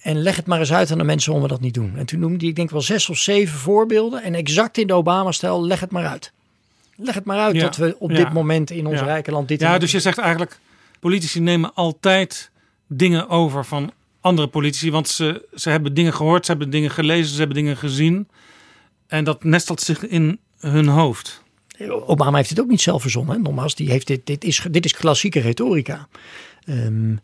En 0.00 0.22
leg 0.22 0.36
het 0.36 0.46
maar 0.46 0.58
eens 0.58 0.72
uit 0.72 0.90
aan 0.90 0.98
de 0.98 1.04
mensen 1.04 1.32
waarom 1.32 1.48
we 1.48 1.54
dat 1.54 1.64
niet 1.64 1.74
doen. 1.74 1.96
En 1.96 2.06
toen 2.06 2.20
noemde 2.20 2.38
hij, 2.38 2.48
ik 2.48 2.56
denk 2.56 2.70
wel 2.70 2.80
zes 2.80 3.08
of 3.08 3.16
zeven 3.16 3.58
voorbeelden. 3.58 4.22
En 4.22 4.34
exact 4.34 4.78
in 4.78 4.86
de 4.86 4.92
Obama-stijl, 4.92 5.64
leg 5.64 5.80
het 5.80 5.90
maar 5.90 6.06
uit. 6.06 6.32
Leg 6.96 7.14
het 7.14 7.24
maar 7.24 7.38
uit 7.38 7.60
dat 7.60 7.76
we 7.76 7.96
op 7.98 8.14
dit 8.14 8.32
moment 8.32 8.70
in 8.70 8.86
ons 8.86 9.00
rijke 9.00 9.30
land 9.30 9.48
dit 9.48 9.60
Ja, 9.60 9.78
dus 9.78 9.90
je 9.90 10.00
zegt 10.00 10.18
eigenlijk, 10.18 10.58
politici 11.00 11.40
nemen 11.40 11.74
altijd 11.74 12.50
dingen 12.86 13.28
over 13.28 13.64
van 13.64 13.92
andere 14.20 14.48
politici. 14.48 14.90
Want 14.90 15.08
ze, 15.08 15.48
ze 15.54 15.70
hebben 15.70 15.94
dingen 15.94 16.14
gehoord, 16.14 16.44
ze 16.44 16.50
hebben 16.50 16.70
dingen 16.70 16.90
gelezen, 16.90 17.32
ze 17.32 17.38
hebben 17.38 17.56
dingen 17.56 17.76
gezien. 17.76 18.28
En 19.06 19.24
dat 19.24 19.44
nestelt 19.44 19.80
zich 19.80 20.06
in 20.06 20.38
hun 20.58 20.88
hoofd. 20.88 21.42
Obama 21.88 22.36
heeft 22.36 22.50
het 22.50 22.60
ook 22.60 22.68
niet 22.68 22.80
zelf 22.80 23.02
verzonnen. 23.02 23.42
Nogmaals, 23.42 23.74
die 23.74 23.90
heeft 23.90 24.06
dit, 24.06 24.26
dit, 24.26 24.44
is, 24.44 24.66
dit 24.70 24.84
is 24.84 24.92
klassieke 24.92 25.40
retorica. 25.40 26.08
Ehm, 26.64 27.16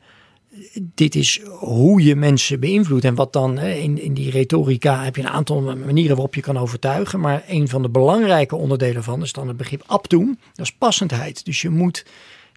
dit 0.75 1.15
is 1.15 1.41
hoe 1.47 2.03
je 2.03 2.17
mensen 2.17 2.61
beïnvloedt. 2.61 3.05
En 3.05 3.15
wat 3.15 3.33
dan 3.33 3.59
in, 3.59 4.03
in 4.03 4.15
die 4.15 4.31
retorica 4.31 5.05
heb 5.05 5.17
je 5.17 5.23
een 5.23 5.29
aantal 5.29 5.61
manieren 5.61 6.17
waarop 6.17 6.35
je 6.35 6.41
kan 6.41 6.59
overtuigen. 6.59 7.21
Maar 7.21 7.45
een 7.49 7.69
van 7.69 7.83
de 7.83 7.89
belangrijke 7.89 8.57
onderdelen 8.57 9.03
van 9.03 9.23
is 9.23 9.33
dan 9.33 9.49
het 9.49 9.57
begrip 9.57 9.83
abdoen. 9.87 10.39
Dat 10.55 10.67
is 10.67 10.73
passendheid. 10.73 11.45
Dus 11.45 11.61
je 11.61 11.71
moet 11.71 12.05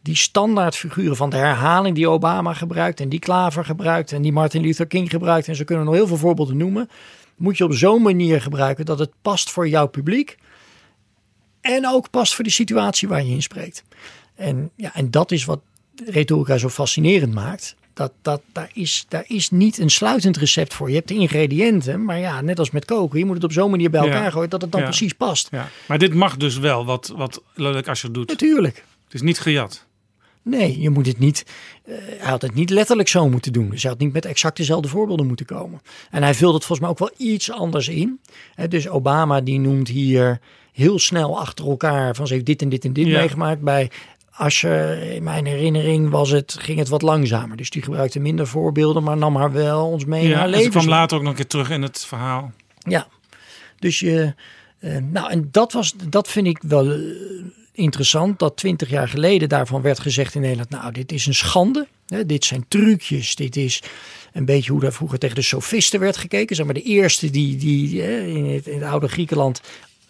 die 0.01 0.15
standaardfiguren 0.15 1.15
van 1.15 1.29
de 1.29 1.37
herhaling 1.37 1.95
die 1.95 2.09
Obama 2.09 2.53
gebruikt 2.53 2.99
en 2.99 3.09
die 3.09 3.19
Klaver 3.19 3.65
gebruikt 3.65 4.11
en 4.11 4.21
die 4.21 4.31
Martin 4.31 4.61
Luther 4.61 4.87
King 4.87 5.09
gebruikt. 5.09 5.47
En 5.47 5.55
ze 5.55 5.63
kunnen 5.63 5.85
nog 5.85 5.93
heel 5.93 6.07
veel 6.07 6.17
voorbeelden 6.17 6.57
noemen. 6.57 6.89
Moet 7.35 7.57
je 7.57 7.63
op 7.63 7.73
zo'n 7.73 8.01
manier 8.01 8.41
gebruiken 8.41 8.85
dat 8.85 8.99
het 8.99 9.11
past 9.21 9.51
voor 9.51 9.67
jouw 9.67 9.87
publiek. 9.87 10.37
En 11.61 11.87
ook 11.87 12.09
past 12.09 12.35
voor 12.35 12.43
de 12.43 12.49
situatie 12.49 13.07
waar 13.07 13.23
je 13.23 13.31
in 13.31 13.41
spreekt. 13.41 13.83
En, 14.35 14.71
ja, 14.75 14.95
en 14.95 15.11
dat 15.11 15.31
is 15.31 15.45
wat 15.45 15.61
retorica 16.05 16.57
zo 16.57 16.69
fascinerend 16.69 17.33
maakt. 17.33 17.75
Dat, 17.93 18.11
dat, 18.21 18.41
daar, 18.51 18.69
is, 18.73 19.05
daar 19.07 19.23
is 19.27 19.49
niet 19.49 19.77
een 19.77 19.89
sluitend 19.89 20.37
recept 20.37 20.73
voor. 20.73 20.89
Je 20.89 20.95
hebt 20.95 21.07
de 21.07 21.13
ingrediënten, 21.13 22.05
maar 22.05 22.19
ja, 22.19 22.41
net 22.41 22.59
als 22.59 22.71
met 22.71 22.85
koken, 22.85 23.19
je 23.19 23.25
moet 23.25 23.35
het 23.35 23.43
op 23.43 23.51
zo'n 23.51 23.69
manier 23.69 23.89
bij 23.89 24.01
elkaar 24.01 24.31
gooien 24.31 24.49
dat 24.49 24.61
het 24.61 24.71
dan 24.71 24.83
precies 24.83 25.13
past. 25.13 25.47
Ja. 25.51 25.69
Maar 25.87 25.97
dit 25.97 26.13
mag 26.13 26.37
dus 26.37 26.57
wel, 26.57 26.85
wat, 26.85 27.13
wat 27.15 27.41
Lodewijk 27.53 27.87
Asscher 27.87 28.13
doet. 28.13 28.29
Natuurlijk. 28.29 28.83
Het 29.03 29.13
is 29.13 29.21
niet 29.21 29.39
gejat. 29.39 29.85
Nee, 30.41 30.79
je 30.79 30.89
moet 30.89 31.05
het 31.05 31.19
niet. 31.19 31.45
Uh, 31.85 31.95
hij 31.97 32.29
had 32.29 32.41
het 32.41 32.53
niet 32.53 32.69
letterlijk 32.69 33.09
zo 33.09 33.29
moeten 33.29 33.53
doen. 33.53 33.69
Dus 33.69 33.81
hij 33.81 33.91
had 33.91 33.99
niet 33.99 34.13
met 34.13 34.25
exact 34.25 34.57
dezelfde 34.57 34.87
voorbeelden 34.87 35.27
moeten 35.27 35.45
komen. 35.45 35.81
En 36.11 36.23
hij 36.23 36.33
vult 36.33 36.53
het 36.53 36.65
volgens 36.65 36.79
mij 36.79 36.89
ook 36.89 36.99
wel 36.99 37.27
iets 37.27 37.51
anders 37.51 37.87
in. 37.87 38.19
dus 38.69 38.87
Obama 38.87 39.41
die 39.41 39.59
noemt 39.59 39.87
hier 39.87 40.39
heel 40.73 40.99
snel 40.99 41.39
achter 41.39 41.69
elkaar 41.69 42.15
van 42.15 42.27
ze 42.27 42.33
heeft 42.33 42.45
dit 42.45 42.61
en 42.61 42.69
dit 42.69 42.85
en 42.85 42.93
dit 42.93 43.07
meegemaakt. 43.07 43.61
Bij 43.61 43.91
Asscher, 44.36 45.01
in 45.01 45.23
mijn 45.23 45.45
herinnering, 45.45 46.09
was 46.09 46.29
het, 46.29 46.55
ging 46.59 46.79
het 46.79 46.88
wat 46.88 47.01
langzamer. 47.01 47.57
Dus 47.57 47.69
die 47.69 47.81
gebruikte 47.81 48.19
minder 48.19 48.47
voorbeelden, 48.47 49.03
maar 49.03 49.17
nam 49.17 49.36
haar 49.36 49.51
wel 49.51 49.88
ons 49.88 50.05
mee 50.05 50.27
ja, 50.27 50.38
naar 50.38 50.49
leven. 50.49 50.71
kwam 50.71 50.88
later 50.88 51.17
ook 51.17 51.23
nog 51.23 51.31
een 51.31 51.38
keer 51.38 51.47
terug 51.47 51.69
in 51.69 51.81
het 51.81 52.05
verhaal. 52.05 52.51
Ja, 52.79 53.07
dus 53.79 53.99
je. 53.99 54.34
Uh, 54.79 54.97
nou, 54.97 55.29
en 55.29 55.47
dat, 55.51 55.73
was, 55.73 55.93
dat 56.09 56.27
vind 56.27 56.47
ik 56.47 56.57
wel 56.61 56.97
interessant 57.71 58.39
dat 58.39 58.57
twintig 58.57 58.89
jaar 58.89 59.07
geleden 59.07 59.49
daarvan 59.49 59.81
werd 59.81 59.99
gezegd 59.99 60.36
in 60.36 60.41
Nederland: 60.41 60.69
Nou, 60.69 60.91
dit 60.91 61.11
is 61.11 61.25
een 61.25 61.34
schande. 61.34 61.88
Hè, 62.07 62.25
dit 62.25 62.45
zijn 62.45 62.65
trucjes. 62.67 63.36
Dit 63.36 63.55
is 63.55 63.84
een 64.34 64.45
beetje 64.45 64.71
hoe 64.71 64.81
daar 64.81 64.93
vroeger 64.93 65.19
tegen 65.19 65.36
de 65.36 65.41
sofisten 65.41 65.99
werd 65.99 66.17
gekeken. 66.17 66.55
Zeg 66.55 66.65
maar 66.65 66.73
de 66.73 66.81
eerste 66.81 67.29
die, 67.29 67.55
die 67.55 68.01
hè, 68.01 68.19
in, 68.21 68.45
het, 68.45 68.67
in 68.67 68.81
het 68.81 68.89
oude 68.91 69.07
Griekenland 69.07 69.61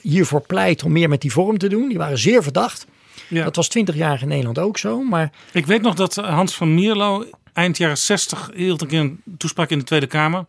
hiervoor 0.02 0.42
pleit 0.42 0.84
om 0.84 0.92
meer 0.92 1.10
met 1.10 1.22
die 1.22 1.32
vorm 1.32 1.58
te 1.58 1.70
doen. 1.70 1.90
Die 1.90 1.98
waren 1.98 2.18
zeer 2.18 2.44
verdacht. 2.44 2.86
Ja. 3.28 3.44
Dat 3.44 3.56
was 3.56 3.68
twintig 3.68 3.96
jaar 3.96 4.22
in 4.22 4.28
Nederland 4.28 4.60
ook 4.60 4.78
zo. 4.78 5.02
Maar... 5.02 5.32
Ik 5.52 5.66
weet 5.66 5.82
nog 5.82 5.96
dat 5.96 6.16
Hans 6.16 6.56
van 6.56 6.74
Mierlo 6.74 7.26
eind 7.54 7.78
jaren 7.78 7.98
60 7.98 8.50
hield 8.54 8.82
een 8.82 8.88
keer 8.88 9.00
een 9.00 9.22
toespraak 9.38 9.70
in 9.70 9.78
de 9.78 9.86
Tweede 9.86 10.08
Kamer. 10.08 10.46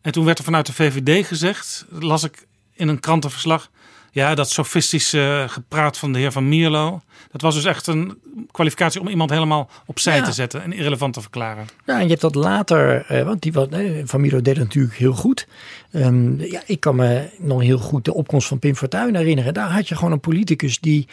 En 0.00 0.12
toen 0.12 0.24
werd 0.24 0.38
er 0.38 0.44
vanuit 0.44 0.66
de 0.66 0.72
VVD 0.72 1.26
gezegd, 1.26 1.86
las 1.90 2.24
ik 2.24 2.46
in 2.74 2.88
een 2.88 3.00
krantenverslag 3.00 3.70
ja, 4.12 4.34
dat 4.34 4.50
sofistische 4.50 5.44
gepraat 5.48 5.98
van 5.98 6.12
de 6.12 6.18
heer 6.18 6.32
Van 6.32 6.48
Mierlo. 6.48 7.00
Dat 7.30 7.40
was 7.40 7.54
dus 7.54 7.64
echt 7.64 7.86
een 7.86 8.18
kwalificatie 8.50 9.00
om 9.00 9.08
iemand 9.08 9.30
helemaal 9.30 9.70
opzij 9.86 10.22
te 10.22 10.32
zetten 10.32 10.62
en 10.62 10.72
irrelevant 10.72 11.14
te 11.14 11.20
verklaren. 11.20 11.66
Ja, 11.86 11.94
en 11.94 12.02
je 12.02 12.08
hebt 12.08 12.20
dat 12.20 12.34
later, 12.34 13.04
eh, 13.06 13.24
want 13.24 13.42
die, 13.42 13.52
eh, 13.52 14.02
Van 14.04 14.20
Mierlo 14.20 14.42
deed 14.42 14.56
het 14.56 14.64
natuurlijk 14.64 14.94
heel 14.94 15.12
goed. 15.12 15.46
Um, 15.92 16.40
ja, 16.40 16.62
ik 16.66 16.80
kan 16.80 16.96
me 16.96 17.30
nog 17.38 17.62
heel 17.62 17.78
goed 17.78 18.04
de 18.04 18.14
opkomst 18.14 18.48
van 18.48 18.58
Pim 18.58 18.76
Fortuyn 18.76 19.16
herinneren. 19.16 19.54
Daar 19.54 19.70
had 19.70 19.88
je 19.88 19.96
gewoon 19.96 20.12
een 20.12 20.20
politicus 20.20 20.80
die, 20.80 21.08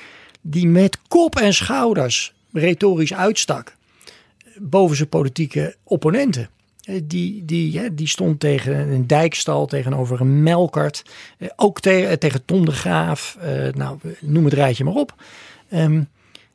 die 0.49 0.67
met 0.67 0.97
kop 1.07 1.35
en 1.35 1.53
schouders 1.53 2.33
retorisch 2.51 3.13
uitstak 3.13 3.75
boven 4.59 4.95
zijn 4.95 5.09
politieke 5.09 5.75
opponenten. 5.83 6.49
Eh, 6.83 7.01
die, 7.03 7.45
die, 7.45 7.93
die 7.93 8.07
stond 8.07 8.39
tegen 8.39 8.89
een 8.89 9.07
dijkstal, 9.07 9.65
tegenover 9.65 10.21
een 10.21 10.43
melkert. 10.43 11.03
Eh, 11.37 11.47
ook 11.55 11.79
eh, 11.79 12.11
tegen 12.11 12.45
Tom 12.45 12.65
de 12.65 12.71
Graaf. 12.71 13.37
nou, 13.73 13.97
noem 14.19 14.45
het 14.45 14.53
rijtje 14.53 14.83
maar 14.83 14.93
op. 14.93 15.15
Ehm, 15.69 16.01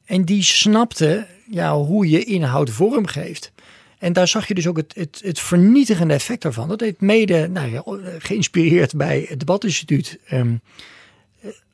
en 0.05 0.25
die 0.25 0.43
snapte 0.43 1.27
ja, 1.51 1.77
hoe 1.77 2.09
je 2.09 2.25
inhoud 2.25 2.71
vorm 2.71 3.07
geeft. 3.07 3.53
En 3.99 4.13
daar 4.13 4.29
zag 4.29 4.49
je 4.49 4.55
dus 4.55 4.67
ook 4.67 4.77
het, 4.77 4.95
het, 4.95 5.21
het 5.25 5.41
vernietigende 5.41 6.15
effect 6.15 6.43
daarvan. 6.43 6.69
Dat 6.69 6.81
heeft 6.81 7.01
mede 7.01 7.49
nou 7.49 7.71
ja, 7.71 7.83
geïnspireerd 8.19 8.97
bij 8.97 9.27
het 9.29 9.39
Debatinstituut. 9.39 10.19
Um, 10.33 10.61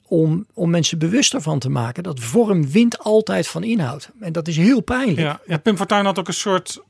om, 0.09 0.47
om 0.55 0.71
mensen 0.71 0.99
bewust 0.99 1.35
ervan 1.35 1.59
te 1.59 1.71
maken 1.71 2.03
dat 2.03 2.21
vorm 2.21 2.71
wint 2.71 2.99
altijd 2.99 3.49
van 3.49 3.65
inhoud. 3.65 4.11
En 4.21 4.33
dat 4.33 4.49
is 4.49 4.57
heel 4.57 4.81
pijnlijk. 4.81 5.19
Ja, 5.19 5.41
ja 5.47 5.57
Pim 5.57 5.77
Fortuyn 5.77 6.05
had 6.05 6.19
ook 6.19 6.29
een 6.29 6.35
soort 6.35 6.83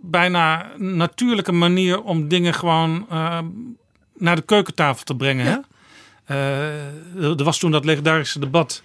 bijna 0.00 0.72
natuurlijke 0.76 1.52
manier 1.52 2.02
om 2.02 2.28
dingen 2.28 2.54
gewoon 2.54 3.06
uh, 3.12 3.38
naar 4.16 4.36
de 4.36 4.42
keukentafel 4.42 5.04
te 5.04 5.16
brengen. 5.16 5.44
Ja. 5.44 5.64
Uh, 6.30 7.38
er 7.38 7.44
was 7.44 7.58
toen 7.58 7.70
dat 7.70 7.84
legendarische 7.84 8.38
debat. 8.38 8.82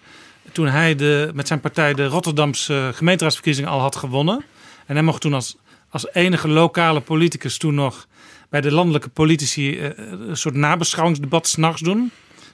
Toen 0.51 0.67
hij 0.67 0.95
de, 0.95 1.31
met 1.33 1.47
zijn 1.47 1.59
partij 1.59 1.93
de 1.93 2.05
Rotterdamse 2.05 2.91
gemeenteraadsverkiezingen 2.93 3.69
al 3.69 3.79
had 3.79 3.95
gewonnen. 3.95 4.43
En 4.85 4.95
hij 4.95 5.03
mocht 5.03 5.21
toen 5.21 5.33
als, 5.33 5.57
als 5.89 6.13
enige 6.13 6.47
lokale 6.47 7.01
politicus 7.01 7.57
toen 7.57 7.73
nog 7.73 8.07
bij 8.49 8.61
de 8.61 8.71
landelijke 8.71 9.09
politici 9.09 9.79
uh, 9.79 9.89
een 10.27 10.37
soort 10.37 10.55
nabeschouwingsdebat 10.55 11.47
s'nachts 11.47 11.81
doen. 11.81 12.11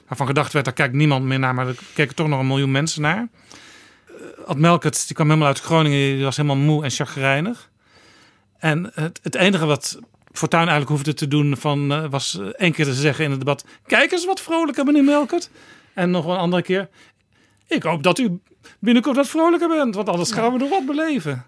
Waarvan 0.08 0.26
gedacht 0.26 0.52
werd, 0.52 0.64
daar 0.64 0.74
kijkt 0.74 0.94
niemand 0.94 1.24
meer 1.24 1.38
naar, 1.38 1.54
maar 1.54 1.68
er 1.68 1.78
keken 1.94 2.14
toch 2.14 2.28
nog 2.28 2.40
een 2.40 2.46
miljoen 2.46 2.70
mensen 2.70 3.02
naar. 3.02 3.28
Ad 4.46 4.58
Melkert, 4.58 5.06
die 5.06 5.14
kwam 5.14 5.26
helemaal 5.26 5.48
uit 5.48 5.60
Groningen, 5.60 6.14
die 6.14 6.24
was 6.24 6.36
helemaal 6.36 6.56
moe 6.56 6.84
en 6.84 6.90
chagrijnig. 6.90 7.70
En 8.58 8.90
het, 8.94 9.20
het 9.22 9.34
enige 9.34 9.66
wat 9.66 9.98
Fortuyn 10.32 10.62
eigenlijk 10.62 10.90
hoefde 10.90 11.14
te 11.14 11.28
doen 11.28 11.56
van, 11.56 11.92
uh, 11.92 12.04
was 12.10 12.38
eh, 12.38 12.46
één 12.46 12.72
keer 12.72 12.84
te 12.84 12.94
zeggen 12.94 13.24
in 13.24 13.30
het 13.30 13.38
debat... 13.38 13.64
Kijk 13.86 14.12
eens 14.12 14.26
wat 14.26 14.40
vrolijker, 14.40 14.84
meneer 14.84 15.04
Melkert. 15.04 15.50
En 15.94 16.10
nog 16.10 16.26
een 16.26 16.36
andere 16.36 16.62
keer... 16.62 16.88
Ik 17.66 17.82
hoop 17.82 18.02
dat 18.02 18.18
u 18.18 18.40
binnenkort 18.78 19.16
wat 19.16 19.28
vrolijker 19.28 19.68
bent, 19.68 19.94
want 19.94 20.08
anders 20.08 20.32
gaan 20.32 20.52
we 20.52 20.58
nog 20.58 20.68
wat 20.68 20.86
beleven. 20.86 21.46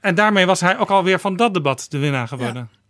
En 0.00 0.14
daarmee 0.14 0.46
was 0.46 0.60
hij 0.60 0.78
ook 0.78 0.90
alweer 0.90 1.18
van 1.18 1.36
dat 1.36 1.54
debat 1.54 1.86
de 1.88 1.98
winnaar 1.98 2.28
geworden. 2.28 2.68
Ja. 2.72 2.81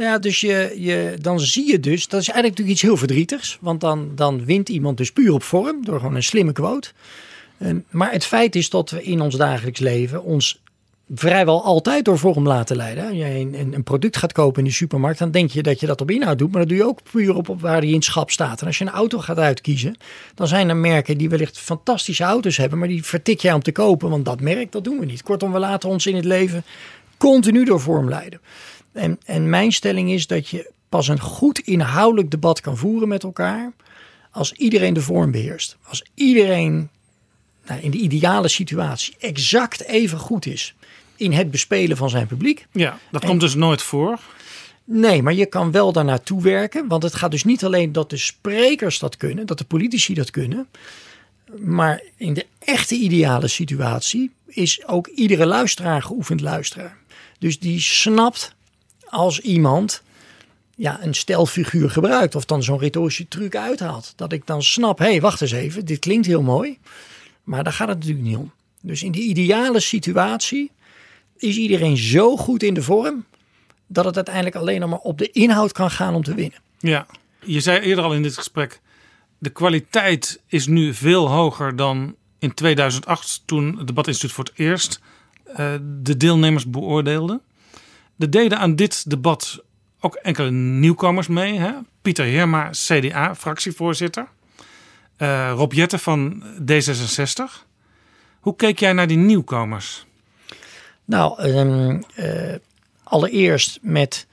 Ja, 0.00 0.18
dus 0.18 0.40
je, 0.40 0.74
je, 0.76 1.16
dan 1.20 1.40
zie 1.40 1.70
je 1.70 1.80
dus, 1.80 2.08
dat 2.08 2.20
is 2.20 2.28
eigenlijk 2.28 2.58
natuurlijk 2.58 2.68
iets 2.68 2.82
heel 2.82 2.96
verdrietigs. 2.96 3.58
Want 3.60 3.80
dan, 3.80 4.12
dan 4.14 4.44
wint 4.44 4.68
iemand 4.68 4.96
dus 4.96 5.12
puur 5.12 5.32
op 5.32 5.42
vorm, 5.42 5.84
door 5.84 5.98
gewoon 5.98 6.14
een 6.14 6.22
slimme 6.22 6.52
quote. 6.52 6.92
maar 7.90 8.12
het 8.12 8.24
feit 8.24 8.56
is 8.56 8.70
dat 8.70 8.90
we 8.90 9.02
in 9.02 9.20
ons 9.20 9.36
dagelijks 9.36 9.80
leven 9.80 10.22
ons 10.22 10.60
vrijwel 11.14 11.64
altijd 11.64 12.04
door 12.04 12.18
vorm 12.18 12.46
laten 12.46 12.76
leiden. 12.76 13.04
Als 13.04 13.16
je 13.16 13.24
een, 13.24 13.74
een, 13.74 13.82
product 13.82 14.16
gaat 14.16 14.32
kopen 14.32 14.62
in 14.62 14.68
de 14.68 14.74
supermarkt, 14.74 15.18
dan 15.18 15.30
denk 15.30 15.50
je 15.50 15.62
dat 15.62 15.80
je 15.80 15.86
dat 15.86 16.00
op 16.00 16.10
inhoud 16.10 16.38
doet. 16.38 16.50
Maar 16.50 16.60
dat 16.60 16.68
doe 16.68 16.78
je 16.78 16.86
ook 16.86 17.02
puur 17.10 17.34
op, 17.34 17.48
op 17.48 17.60
waar 17.60 17.80
die 17.80 17.94
in 17.94 18.02
schap 18.02 18.30
staat. 18.30 18.60
En 18.60 18.66
als 18.66 18.78
je 18.78 18.84
een 18.84 18.90
auto 18.90 19.18
gaat 19.18 19.38
uitkiezen, 19.38 19.96
dan 20.34 20.48
zijn 20.48 20.68
er 20.68 20.76
merken 20.76 21.18
die 21.18 21.28
wellicht 21.28 21.58
fantastische 21.58 22.24
auto's 22.24 22.56
hebben. 22.56 22.78
Maar 22.78 22.88
die 22.88 23.04
vertik 23.04 23.40
jij 23.40 23.52
om 23.52 23.62
te 23.62 23.72
kopen, 23.72 24.10
want 24.10 24.24
dat 24.24 24.40
merk, 24.40 24.72
dat 24.72 24.84
doen 24.84 24.98
we 24.98 25.04
niet. 25.04 25.22
Kortom, 25.22 25.52
we 25.52 25.58
laten 25.58 25.88
ons 25.88 26.06
in 26.06 26.16
het 26.16 26.24
leven 26.24 26.64
continu 27.16 27.64
door 27.64 27.80
vorm 27.80 28.08
leiden. 28.08 28.40
En, 28.92 29.18
en 29.24 29.48
mijn 29.48 29.72
stelling 29.72 30.10
is 30.10 30.26
dat 30.26 30.48
je 30.48 30.70
pas 30.88 31.08
een 31.08 31.20
goed 31.20 31.58
inhoudelijk 31.58 32.30
debat 32.30 32.60
kan 32.60 32.76
voeren 32.76 33.08
met 33.08 33.22
elkaar. 33.22 33.72
Als 34.30 34.52
iedereen 34.52 34.94
de 34.94 35.02
vorm 35.02 35.30
beheerst. 35.30 35.76
Als 35.82 36.04
iedereen 36.14 36.88
nou, 37.66 37.80
in 37.80 37.90
de 37.90 37.98
ideale 37.98 38.48
situatie 38.48 39.14
exact 39.18 39.82
even 39.82 40.18
goed 40.18 40.46
is 40.46 40.74
in 41.16 41.32
het 41.32 41.50
bespelen 41.50 41.96
van 41.96 42.10
zijn 42.10 42.26
publiek. 42.26 42.66
Ja, 42.72 42.98
dat 43.10 43.24
komt 43.24 43.40
dus 43.40 43.54
nooit 43.54 43.82
voor. 43.82 44.20
Nee, 44.84 45.22
maar 45.22 45.34
je 45.34 45.46
kan 45.46 45.70
wel 45.70 45.92
daar 45.92 46.04
naartoe 46.04 46.42
werken. 46.42 46.88
Want 46.88 47.02
het 47.02 47.14
gaat 47.14 47.30
dus 47.30 47.44
niet 47.44 47.64
alleen 47.64 47.92
dat 47.92 48.10
de 48.10 48.16
sprekers 48.16 48.98
dat 48.98 49.16
kunnen, 49.16 49.46
dat 49.46 49.58
de 49.58 49.64
politici 49.64 50.14
dat 50.14 50.30
kunnen. 50.30 50.68
Maar 51.56 52.02
in 52.16 52.34
de 52.34 52.46
echte 52.58 52.94
ideale 52.94 53.48
situatie 53.48 54.30
is 54.46 54.86
ook 54.86 55.06
iedere 55.06 55.46
luisteraar 55.46 56.02
geoefend 56.02 56.40
luisteraar. 56.40 56.96
Dus 57.38 57.58
die 57.58 57.80
snapt 57.80 58.54
als 59.10 59.40
iemand 59.40 60.02
ja, 60.74 60.98
een 61.02 61.14
stelfiguur 61.14 61.90
gebruikt 61.90 62.34
of 62.34 62.44
dan 62.44 62.62
zo'n 62.62 62.78
retorische 62.78 63.28
truc 63.28 63.56
uithaalt. 63.56 64.12
Dat 64.16 64.32
ik 64.32 64.46
dan 64.46 64.62
snap, 64.62 64.98
hé, 64.98 65.04
hey, 65.04 65.20
wacht 65.20 65.40
eens 65.40 65.52
even, 65.52 65.84
dit 65.84 65.98
klinkt 65.98 66.26
heel 66.26 66.42
mooi. 66.42 66.78
Maar 67.44 67.64
daar 67.64 67.72
gaat 67.72 67.88
het 67.88 67.98
natuurlijk 67.98 68.26
niet 68.26 68.36
om. 68.36 68.52
Dus 68.80 69.02
in 69.02 69.12
die 69.12 69.28
ideale 69.28 69.80
situatie 69.80 70.70
is 71.36 71.56
iedereen 71.56 71.96
zo 71.96 72.36
goed 72.36 72.62
in 72.62 72.74
de 72.74 72.82
vorm 72.82 73.24
dat 73.86 74.04
het 74.04 74.16
uiteindelijk 74.16 74.56
alleen 74.56 74.88
maar 74.88 74.98
op 74.98 75.18
de 75.18 75.30
inhoud 75.30 75.72
kan 75.72 75.90
gaan 75.90 76.14
om 76.14 76.22
te 76.22 76.34
winnen. 76.34 76.58
Ja, 76.78 77.06
je 77.44 77.60
zei 77.60 77.80
eerder 77.80 78.04
al 78.04 78.14
in 78.14 78.22
dit 78.22 78.36
gesprek, 78.36 78.80
de 79.38 79.50
kwaliteit 79.50 80.40
is 80.46 80.66
nu 80.66 80.94
veel 80.94 81.28
hoger 81.28 81.76
dan 81.76 82.14
in 82.38 82.54
2008 82.54 83.42
toen 83.44 83.78
het 83.78 83.86
debatinstituut 83.86 84.32
voor 84.34 84.44
het 84.44 84.58
eerst 84.58 85.00
uh, 85.50 85.74
de 85.82 86.16
deelnemers 86.16 86.70
beoordeelde. 86.70 87.40
Er 88.20 88.30
deden 88.30 88.58
aan 88.58 88.76
dit 88.76 89.10
debat 89.10 89.62
ook 90.00 90.14
enkele 90.14 90.50
nieuwkomers 90.50 91.26
mee. 91.26 91.58
Hè? 91.58 91.72
Pieter 92.02 92.24
Heerma, 92.24 92.70
CDA, 92.70 93.34
fractievoorzitter. 93.34 94.28
Uh, 95.18 95.52
Rob 95.54 95.72
Jetten 95.72 95.98
van 95.98 96.42
D66. 96.42 97.66
Hoe 98.40 98.56
keek 98.56 98.78
jij 98.78 98.92
naar 98.92 99.06
die 99.06 99.16
nieuwkomers? 99.16 100.06
Nou, 101.04 101.38
ehm, 101.38 102.00
eh, 102.14 102.54
allereerst 103.02 103.78
met 103.82 104.26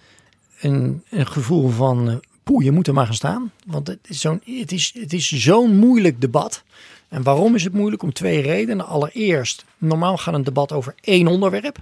een, 0.59 1.03
een 1.09 1.27
gevoel 1.27 1.69
van... 1.69 2.09
Uh, 2.09 2.63
je 2.63 2.71
moet 2.71 2.87
er 2.87 2.93
maar 2.93 3.05
gaan 3.05 3.13
staan. 3.13 3.51
Want 3.65 3.87
het 3.87 3.99
is 4.07 4.19
zo'n 4.19 4.41
het 4.45 4.71
is, 4.71 4.93
het 4.99 5.13
is 5.13 5.31
zo'n 5.31 5.75
moeilijk 5.75 6.21
debat. 6.21 6.63
En 7.07 7.23
waarom 7.23 7.55
is 7.55 7.63
het 7.63 7.73
moeilijk? 7.73 8.03
Om 8.03 8.13
twee 8.13 8.41
redenen. 8.41 8.87
Allereerst, 8.87 9.65
normaal 9.77 10.17
gaat 10.17 10.33
een 10.33 10.43
debat 10.43 10.71
over 10.71 10.95
één 11.01 11.27
onderwerp. 11.27 11.77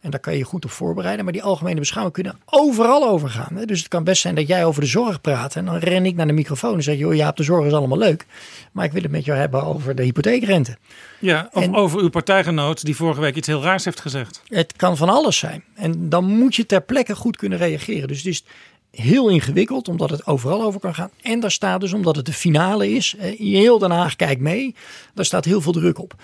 En 0.00 0.10
daar 0.10 0.20
kan 0.20 0.32
je 0.32 0.38
je 0.38 0.44
goed 0.44 0.64
op 0.64 0.70
voorbereiden. 0.70 1.24
Maar 1.24 1.32
die 1.32 1.42
algemene 1.42 1.78
beschouwingen 1.78 2.22
kunnen 2.22 2.40
overal 2.44 3.08
over 3.08 3.28
gaan. 3.28 3.64
Dus 3.64 3.78
het 3.78 3.88
kan 3.88 4.04
best 4.04 4.22
zijn 4.22 4.34
dat 4.34 4.46
jij 4.46 4.64
over 4.64 4.80
de 4.80 4.86
zorg 4.86 5.20
praat. 5.20 5.56
En 5.56 5.64
dan 5.64 5.76
ren 5.76 6.06
ik 6.06 6.14
naar 6.14 6.26
de 6.26 6.32
microfoon 6.32 6.74
en 6.74 6.82
zeg 6.82 6.98
je: 6.98 7.06
ja, 7.06 7.32
de 7.32 7.42
zorg 7.42 7.66
is 7.66 7.72
allemaal 7.72 7.98
leuk. 7.98 8.26
Maar 8.72 8.84
ik 8.84 8.92
wil 8.92 9.02
het 9.02 9.10
met 9.10 9.24
jou 9.24 9.38
hebben 9.38 9.62
over 9.62 9.94
de 9.94 10.02
hypotheekrente. 10.02 10.76
Ja, 11.18 11.48
of 11.52 11.74
over 11.74 12.00
uw 12.00 12.08
partijgenoot 12.08 12.84
die 12.84 12.96
vorige 12.96 13.20
week 13.20 13.36
iets 13.36 13.46
heel 13.46 13.62
raars 13.62 13.84
heeft 13.84 14.00
gezegd. 14.00 14.42
Het 14.46 14.72
kan 14.76 14.96
van 14.96 15.08
alles 15.08 15.38
zijn. 15.38 15.64
En 15.74 16.08
dan 16.08 16.24
moet 16.24 16.54
je 16.54 16.66
ter 16.66 16.82
plekke 16.82 17.16
goed 17.16 17.36
kunnen 17.36 17.58
reageren. 17.58 18.08
Dus 18.08 18.16
het 18.16 18.26
is 18.26 18.44
heel 18.90 19.28
ingewikkeld, 19.28 19.88
omdat 19.88 20.10
het 20.10 20.26
overal 20.26 20.62
over 20.62 20.80
kan 20.80 20.94
gaan. 20.94 21.10
En 21.22 21.40
daar 21.40 21.50
staat 21.50 21.80
dus, 21.80 21.92
omdat 21.92 22.16
het 22.16 22.26
de 22.26 22.32
finale 22.32 22.90
is, 22.90 23.16
heel 23.38 23.78
Den 23.78 23.90
Haag 23.90 24.16
kijkt 24.16 24.40
mee. 24.40 24.74
Daar 25.14 25.24
staat 25.24 25.44
heel 25.44 25.60
veel 25.60 25.72
druk 25.72 25.98
op. 25.98 26.14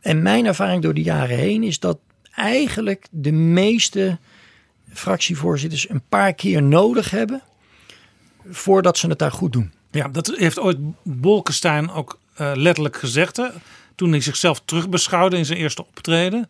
En 0.00 0.22
mijn 0.22 0.46
ervaring 0.46 0.82
door 0.82 0.94
de 0.94 1.02
jaren 1.02 1.36
heen 1.36 1.62
is 1.62 1.78
dat 1.78 1.98
eigenlijk 2.34 3.06
de 3.10 3.32
meeste 3.32 4.18
fractievoorzitters 4.92 5.88
een 5.88 6.02
paar 6.08 6.32
keer 6.32 6.62
nodig 6.62 7.10
hebben 7.10 7.42
voordat 8.50 8.98
ze 8.98 9.08
het 9.08 9.18
daar 9.18 9.32
goed 9.32 9.52
doen. 9.52 9.72
Ja, 9.90 10.08
dat 10.08 10.32
heeft 10.36 10.58
ooit 10.58 10.78
Bolkestein 11.02 11.90
ook 11.90 12.18
uh, 12.40 12.52
letterlijk 12.54 12.96
gezegd. 12.96 13.36
Hè? 13.36 13.46
Toen 13.94 14.10
hij 14.10 14.20
zichzelf 14.20 14.62
terugbeschouwde 14.64 15.36
in 15.36 15.44
zijn 15.44 15.58
eerste 15.58 15.86
optreden. 15.86 16.48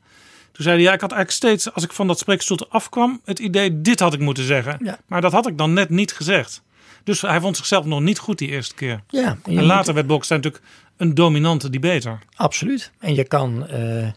Toen 0.53 0.65
zei 0.65 0.77
hij, 0.77 0.85
ja, 0.85 0.93
ik 0.93 1.01
had 1.01 1.13
eigenlijk 1.13 1.43
steeds, 1.45 1.75
als 1.75 1.85
ik 1.85 1.93
van 1.93 2.07
dat 2.07 2.19
spreekstoel 2.19 2.67
afkwam, 2.69 3.21
het 3.25 3.39
idee, 3.39 3.81
dit 3.81 4.01
had 4.01 4.15
ik 4.15 4.21
moeten 4.21 4.45
zeggen. 4.45 4.79
Ja. 4.83 4.99
Maar 5.07 5.21
dat 5.21 5.33
had 5.33 5.47
ik 5.47 5.59
dan 5.59 5.73
net 5.73 5.91
niet 5.91 6.13
gezegd. 6.13 6.63
Dus 7.05 7.21
hij 7.21 7.41
vond 7.41 7.57
zichzelf 7.57 7.85
nog 7.85 8.01
niet 8.01 8.19
goed 8.19 8.39
die 8.39 8.49
eerste 8.49 8.75
keer. 8.75 9.03
Ja, 9.09 9.39
en, 9.45 9.59
en 9.59 9.65
later 9.65 9.95
werd 9.95 10.07
Bolkestein 10.07 10.41
natuurlijk 10.41 10.73
een 10.97 11.15
dominante 11.15 11.71
debater. 11.71 12.19
Absoluut. 12.35 12.91
En 12.99 13.15
je 13.15 13.25
kan... 13.25 13.67
Uh, 13.71 14.09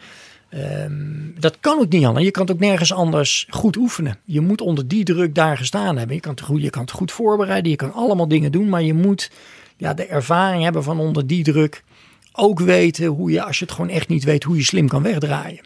Um, 0.56 1.34
dat 1.40 1.58
kan 1.60 1.80
ook 1.80 1.90
niet 1.90 2.06
anders. 2.06 2.26
Je 2.26 2.32
kan 2.32 2.46
het 2.46 2.52
ook 2.52 2.60
nergens 2.60 2.94
anders 2.94 3.48
goed 3.50 3.78
oefenen. 3.78 4.18
Je 4.26 4.42
moet 4.42 4.62
onder 4.62 4.88
die 4.88 5.04
druk 5.04 5.36
daar 5.36 5.58
gestaan 5.58 5.98
hebben. 5.98 6.16
Je 6.16 6.22
kan 6.22 6.32
het 6.32 6.42
goed, 6.42 6.62
je 6.62 6.70
kan 6.70 6.82
het 6.82 6.92
goed 6.92 7.12
voorbereiden. 7.12 7.72
Je 7.72 7.78
kan 7.78 7.94
allemaal 7.94 8.28
dingen 8.28 8.52
doen. 8.52 8.70
Maar 8.70 8.84
je 8.84 8.94
moet 8.94 9.32
ja, 9.78 9.94
de 9.94 10.06
ervaring 10.06 10.64
hebben 10.64 10.84
van 10.84 11.00
onder 11.00 11.28
die 11.28 11.44
druk. 11.44 11.84
Ook 12.32 12.60
weten 12.60 13.06
hoe 13.06 13.32
je, 13.32 13.44
als 13.44 13.60
je 13.60 13.66
het 13.66 13.74
gewoon 13.74 13.90
echt 13.90 14.08
niet 14.08 14.24
weet, 14.24 14.44
hoe 14.44 14.56
je 14.56 14.64
slim 14.64 14.88
kan 14.88 15.04
wegdraaien. 15.04 15.62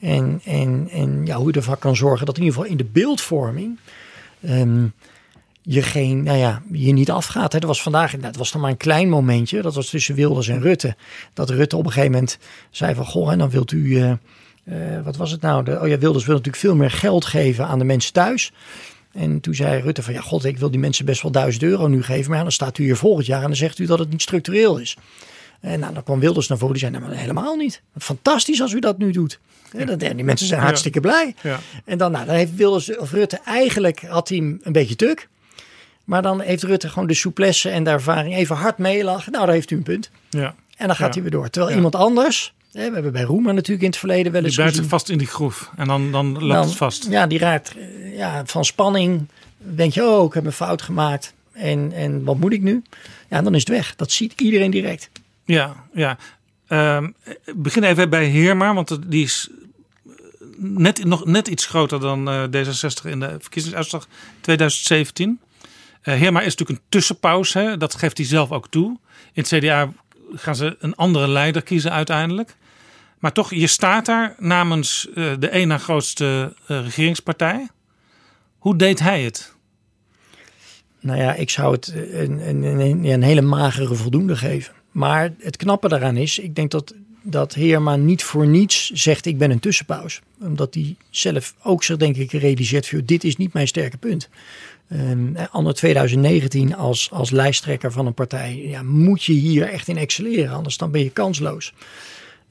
En, 0.00 0.40
en, 0.44 0.88
en 0.90 1.26
ja, 1.26 1.36
hoe 1.36 1.48
je 1.48 1.52
ervoor 1.52 1.76
kan 1.76 1.96
zorgen 1.96 2.26
dat 2.26 2.36
in 2.36 2.42
ieder 2.42 2.56
geval 2.58 2.70
in 2.70 2.78
de 2.78 2.90
beeldvorming. 2.92 3.78
Um, 4.50 4.92
je 5.62 5.82
geen, 5.82 6.22
nou 6.22 6.38
ja, 6.38 6.62
je 6.72 6.92
niet 6.92 7.10
afgaat. 7.10 7.52
Hè. 7.52 7.58
Dat 7.58 7.68
was 7.68 7.82
vandaag, 7.82 8.16
dat 8.16 8.36
was 8.36 8.52
dan 8.52 8.60
maar 8.60 8.70
een 8.70 8.76
klein 8.76 9.08
momentje. 9.08 9.62
Dat 9.62 9.74
was 9.74 9.88
tussen 9.88 10.14
Wilders 10.14 10.48
en 10.48 10.60
Rutte. 10.60 10.96
Dat 11.34 11.50
Rutte 11.50 11.76
op 11.76 11.84
een 11.84 11.92
gegeven 11.92 12.12
moment 12.12 12.38
zei 12.70 12.94
van, 12.94 13.06
goh, 13.06 13.32
en 13.32 13.38
dan 13.38 13.50
wilt 13.50 13.72
u, 13.72 13.78
uh, 13.78 14.12
uh, 14.64 15.04
wat 15.04 15.16
was 15.16 15.30
het 15.30 15.40
nou? 15.40 15.64
De, 15.64 15.80
oh 15.80 15.88
ja, 15.88 15.98
Wilders 15.98 16.24
wil 16.24 16.34
natuurlijk 16.34 16.62
veel 16.62 16.76
meer 16.76 16.90
geld 16.90 17.24
geven 17.24 17.66
aan 17.66 17.78
de 17.78 17.84
mensen 17.84 18.12
thuis. 18.12 18.52
En 19.12 19.40
toen 19.40 19.54
zei 19.54 19.82
Rutte 19.82 20.02
van, 20.02 20.14
ja 20.14 20.20
god, 20.20 20.44
ik 20.44 20.58
wil 20.58 20.70
die 20.70 20.80
mensen 20.80 21.04
best 21.04 21.22
wel 21.22 21.30
duizend 21.30 21.62
euro 21.62 21.86
nu 21.86 22.02
geven. 22.02 22.28
Maar 22.28 22.36
ja, 22.36 22.42
dan 22.42 22.52
staat 22.52 22.78
u 22.78 22.84
hier 22.84 22.96
volgend 22.96 23.26
jaar 23.26 23.40
en 23.40 23.46
dan 23.46 23.56
zegt 23.56 23.78
u 23.78 23.86
dat 23.86 23.98
het 23.98 24.10
niet 24.10 24.22
structureel 24.22 24.78
is. 24.78 24.96
En 25.60 25.80
nou, 25.80 25.94
dan 25.94 26.02
kwam 26.02 26.20
Wilders 26.20 26.48
naar 26.48 26.58
voren, 26.58 26.74
die 26.74 26.82
zei, 26.82 26.98
nou, 26.98 27.10
maar 27.10 27.18
helemaal 27.20 27.56
niet. 27.56 27.82
Fantastisch 27.98 28.60
als 28.60 28.72
u 28.72 28.78
dat 28.78 28.98
nu 28.98 29.12
doet. 29.12 29.38
Ja. 29.78 29.96
die 29.96 30.24
mensen 30.24 30.46
zijn 30.46 30.60
hartstikke 30.60 31.00
blij. 31.00 31.34
Ja. 31.42 31.60
En 31.84 31.98
dan, 31.98 32.12
nou, 32.12 32.26
dan 32.26 32.34
heeft 32.34 32.54
Wilders 32.54 32.96
of 32.96 33.12
Rutte 33.12 33.40
eigenlijk, 33.44 34.00
had 34.00 34.28
hij 34.28 34.38
een 34.38 34.72
beetje 34.72 34.96
tuk. 34.96 35.28
Maar 36.04 36.22
dan 36.22 36.40
heeft 36.40 36.62
Rutte 36.62 36.88
gewoon 36.88 37.08
de 37.08 37.14
souplesse 37.14 37.68
en 37.70 37.84
de 37.84 37.90
ervaring 37.90 38.34
even 38.36 38.56
hard 38.56 38.78
meelachen. 38.78 39.32
Nou, 39.32 39.44
daar 39.44 39.54
heeft 39.54 39.70
u 39.70 39.76
een 39.76 39.82
punt. 39.82 40.10
Ja. 40.30 40.54
En 40.76 40.86
dan 40.86 40.96
gaat 40.96 41.06
Ja. 41.06 41.12
hij 41.12 41.22
weer 41.22 41.30
door. 41.30 41.50
Terwijl 41.50 41.74
iemand 41.76 41.94
anders, 41.94 42.52
hè, 42.72 42.88
we 42.88 42.94
hebben 42.94 43.12
bij 43.12 43.22
Roemer 43.22 43.54
natuurlijk 43.54 43.82
in 43.82 43.88
het 43.90 43.98
verleden 43.98 44.32
wel 44.32 44.44
eens 44.44 44.56
Die 44.56 44.64
gezien. 44.64 44.84
vast 44.88 45.08
in 45.08 45.18
die 45.18 45.26
groef. 45.26 45.70
En 45.76 45.86
dan, 45.86 46.12
dan 46.12 46.32
loopt 46.32 46.46
Dan- 46.52 46.66
het 46.66 46.76
vast. 46.76 47.06
Ja, 47.10 47.26
die 47.26 47.38
raakt 47.38 47.74
eh, 47.76 48.16
ja, 48.16 48.42
van 48.46 48.64
spanning. 48.64 49.28
Denk 49.58 49.92
je, 49.92 50.04
oh, 50.04 50.24
ik 50.26 50.32
heb 50.34 50.44
een 50.44 50.52
fout 50.52 50.82
gemaakt. 50.82 51.34
En, 51.52 51.92
en 51.92 52.24
wat 52.24 52.38
moet 52.38 52.52
ik 52.52 52.62
nu? 52.62 52.82
Ja, 53.28 53.42
dan 53.42 53.54
is 53.54 53.60
het 53.60 53.68
weg. 53.68 53.96
Dat 53.96 54.10
ziet 54.10 54.40
iedereen 54.40 54.70
direct. 54.70 55.10
Ja, 55.44 55.74
ja. 55.94 56.16
Ehm, 56.66 57.10
begin 57.54 57.82
even 57.84 58.10
bij 58.10 58.24
Heerma, 58.24 58.74
want 58.74 58.98
die 59.10 59.24
is 59.24 59.48
net, 60.56 61.04
nog 61.04 61.24
net 61.24 61.48
iets 61.48 61.66
groter 61.66 62.00
dan 62.00 62.28
eh, 62.28 62.42
D66 62.44 63.04
in 63.10 63.20
de 63.20 63.36
verkiezingsuitslag 63.40 64.06
2017. 64.40 65.40
Eh 66.02 66.14
Heerma 66.14 66.40
is 66.40 66.56
natuurlijk 66.56 66.78
een 66.78 66.86
tussenpauze, 66.88 67.74
dat 67.78 67.94
geeft 67.94 68.16
hij 68.16 68.26
zelf 68.26 68.52
ook 68.52 68.68
toe. 68.68 68.98
In 69.32 69.42
het 69.42 69.48
CDA 69.48 69.92
gaan 70.34 70.56
ze 70.56 70.76
een 70.78 70.94
andere 70.94 71.28
leider 71.28 71.62
kiezen 71.62 71.92
uiteindelijk. 71.92 72.56
Maar 73.18 73.32
toch, 73.32 73.54
je 73.54 73.66
staat 73.66 74.06
daar 74.06 74.34
namens 74.38 75.08
eh, 75.14 75.32
de 75.38 75.48
één 75.48 75.68
na 75.68 75.78
grootste 75.78 76.54
eh, 76.66 76.84
regeringspartij. 76.84 77.68
Hoe 78.58 78.76
deed 78.76 79.00
hij 79.00 79.22
het? 79.22 79.54
Nou 81.00 81.18
ja, 81.18 81.34
ik 81.34 81.50
zou 81.50 81.72
het 81.72 81.92
een, 81.94 82.48
een, 82.48 82.62
een, 82.62 83.04
een 83.04 83.22
hele 83.22 83.40
magere 83.40 83.94
voldoende 83.94 84.36
geven. 84.36 84.74
Maar 84.90 85.32
het 85.38 85.56
knappe 85.56 85.88
daaraan 85.88 86.16
is, 86.16 86.38
ik 86.38 86.54
denk 86.54 86.70
dat, 86.70 86.94
dat 87.22 87.54
Heerma 87.54 87.96
niet 87.96 88.24
voor 88.24 88.46
niets 88.46 88.90
zegt 88.90 89.26
ik 89.26 89.38
ben 89.38 89.50
een 89.50 89.60
tussenpauze. 89.60 90.20
Omdat 90.40 90.74
hij 90.74 90.96
zelf 91.10 91.54
ook 91.62 91.84
zich 91.84 91.96
denk 91.96 92.16
ik 92.16 92.32
realiseert 92.32 93.08
dit 93.08 93.24
is 93.24 93.36
niet 93.36 93.52
mijn 93.52 93.68
sterke 93.68 93.96
punt. 93.96 94.28
Ehm 94.92 95.36
anno 95.50 95.72
2019 95.72 96.76
als, 96.76 97.10
als 97.10 97.30
lijsttrekker 97.30 97.92
van 97.92 98.06
een 98.06 98.14
partij 98.14 98.56
ja, 98.56 98.82
moet 98.82 99.24
je 99.24 99.32
hier 99.32 99.68
echt 99.68 99.88
in 99.88 99.96
excelleren. 99.96 100.54
Anders 100.54 100.76
dan 100.76 100.90
ben 100.90 101.02
je 101.02 101.10
kansloos. 101.10 101.72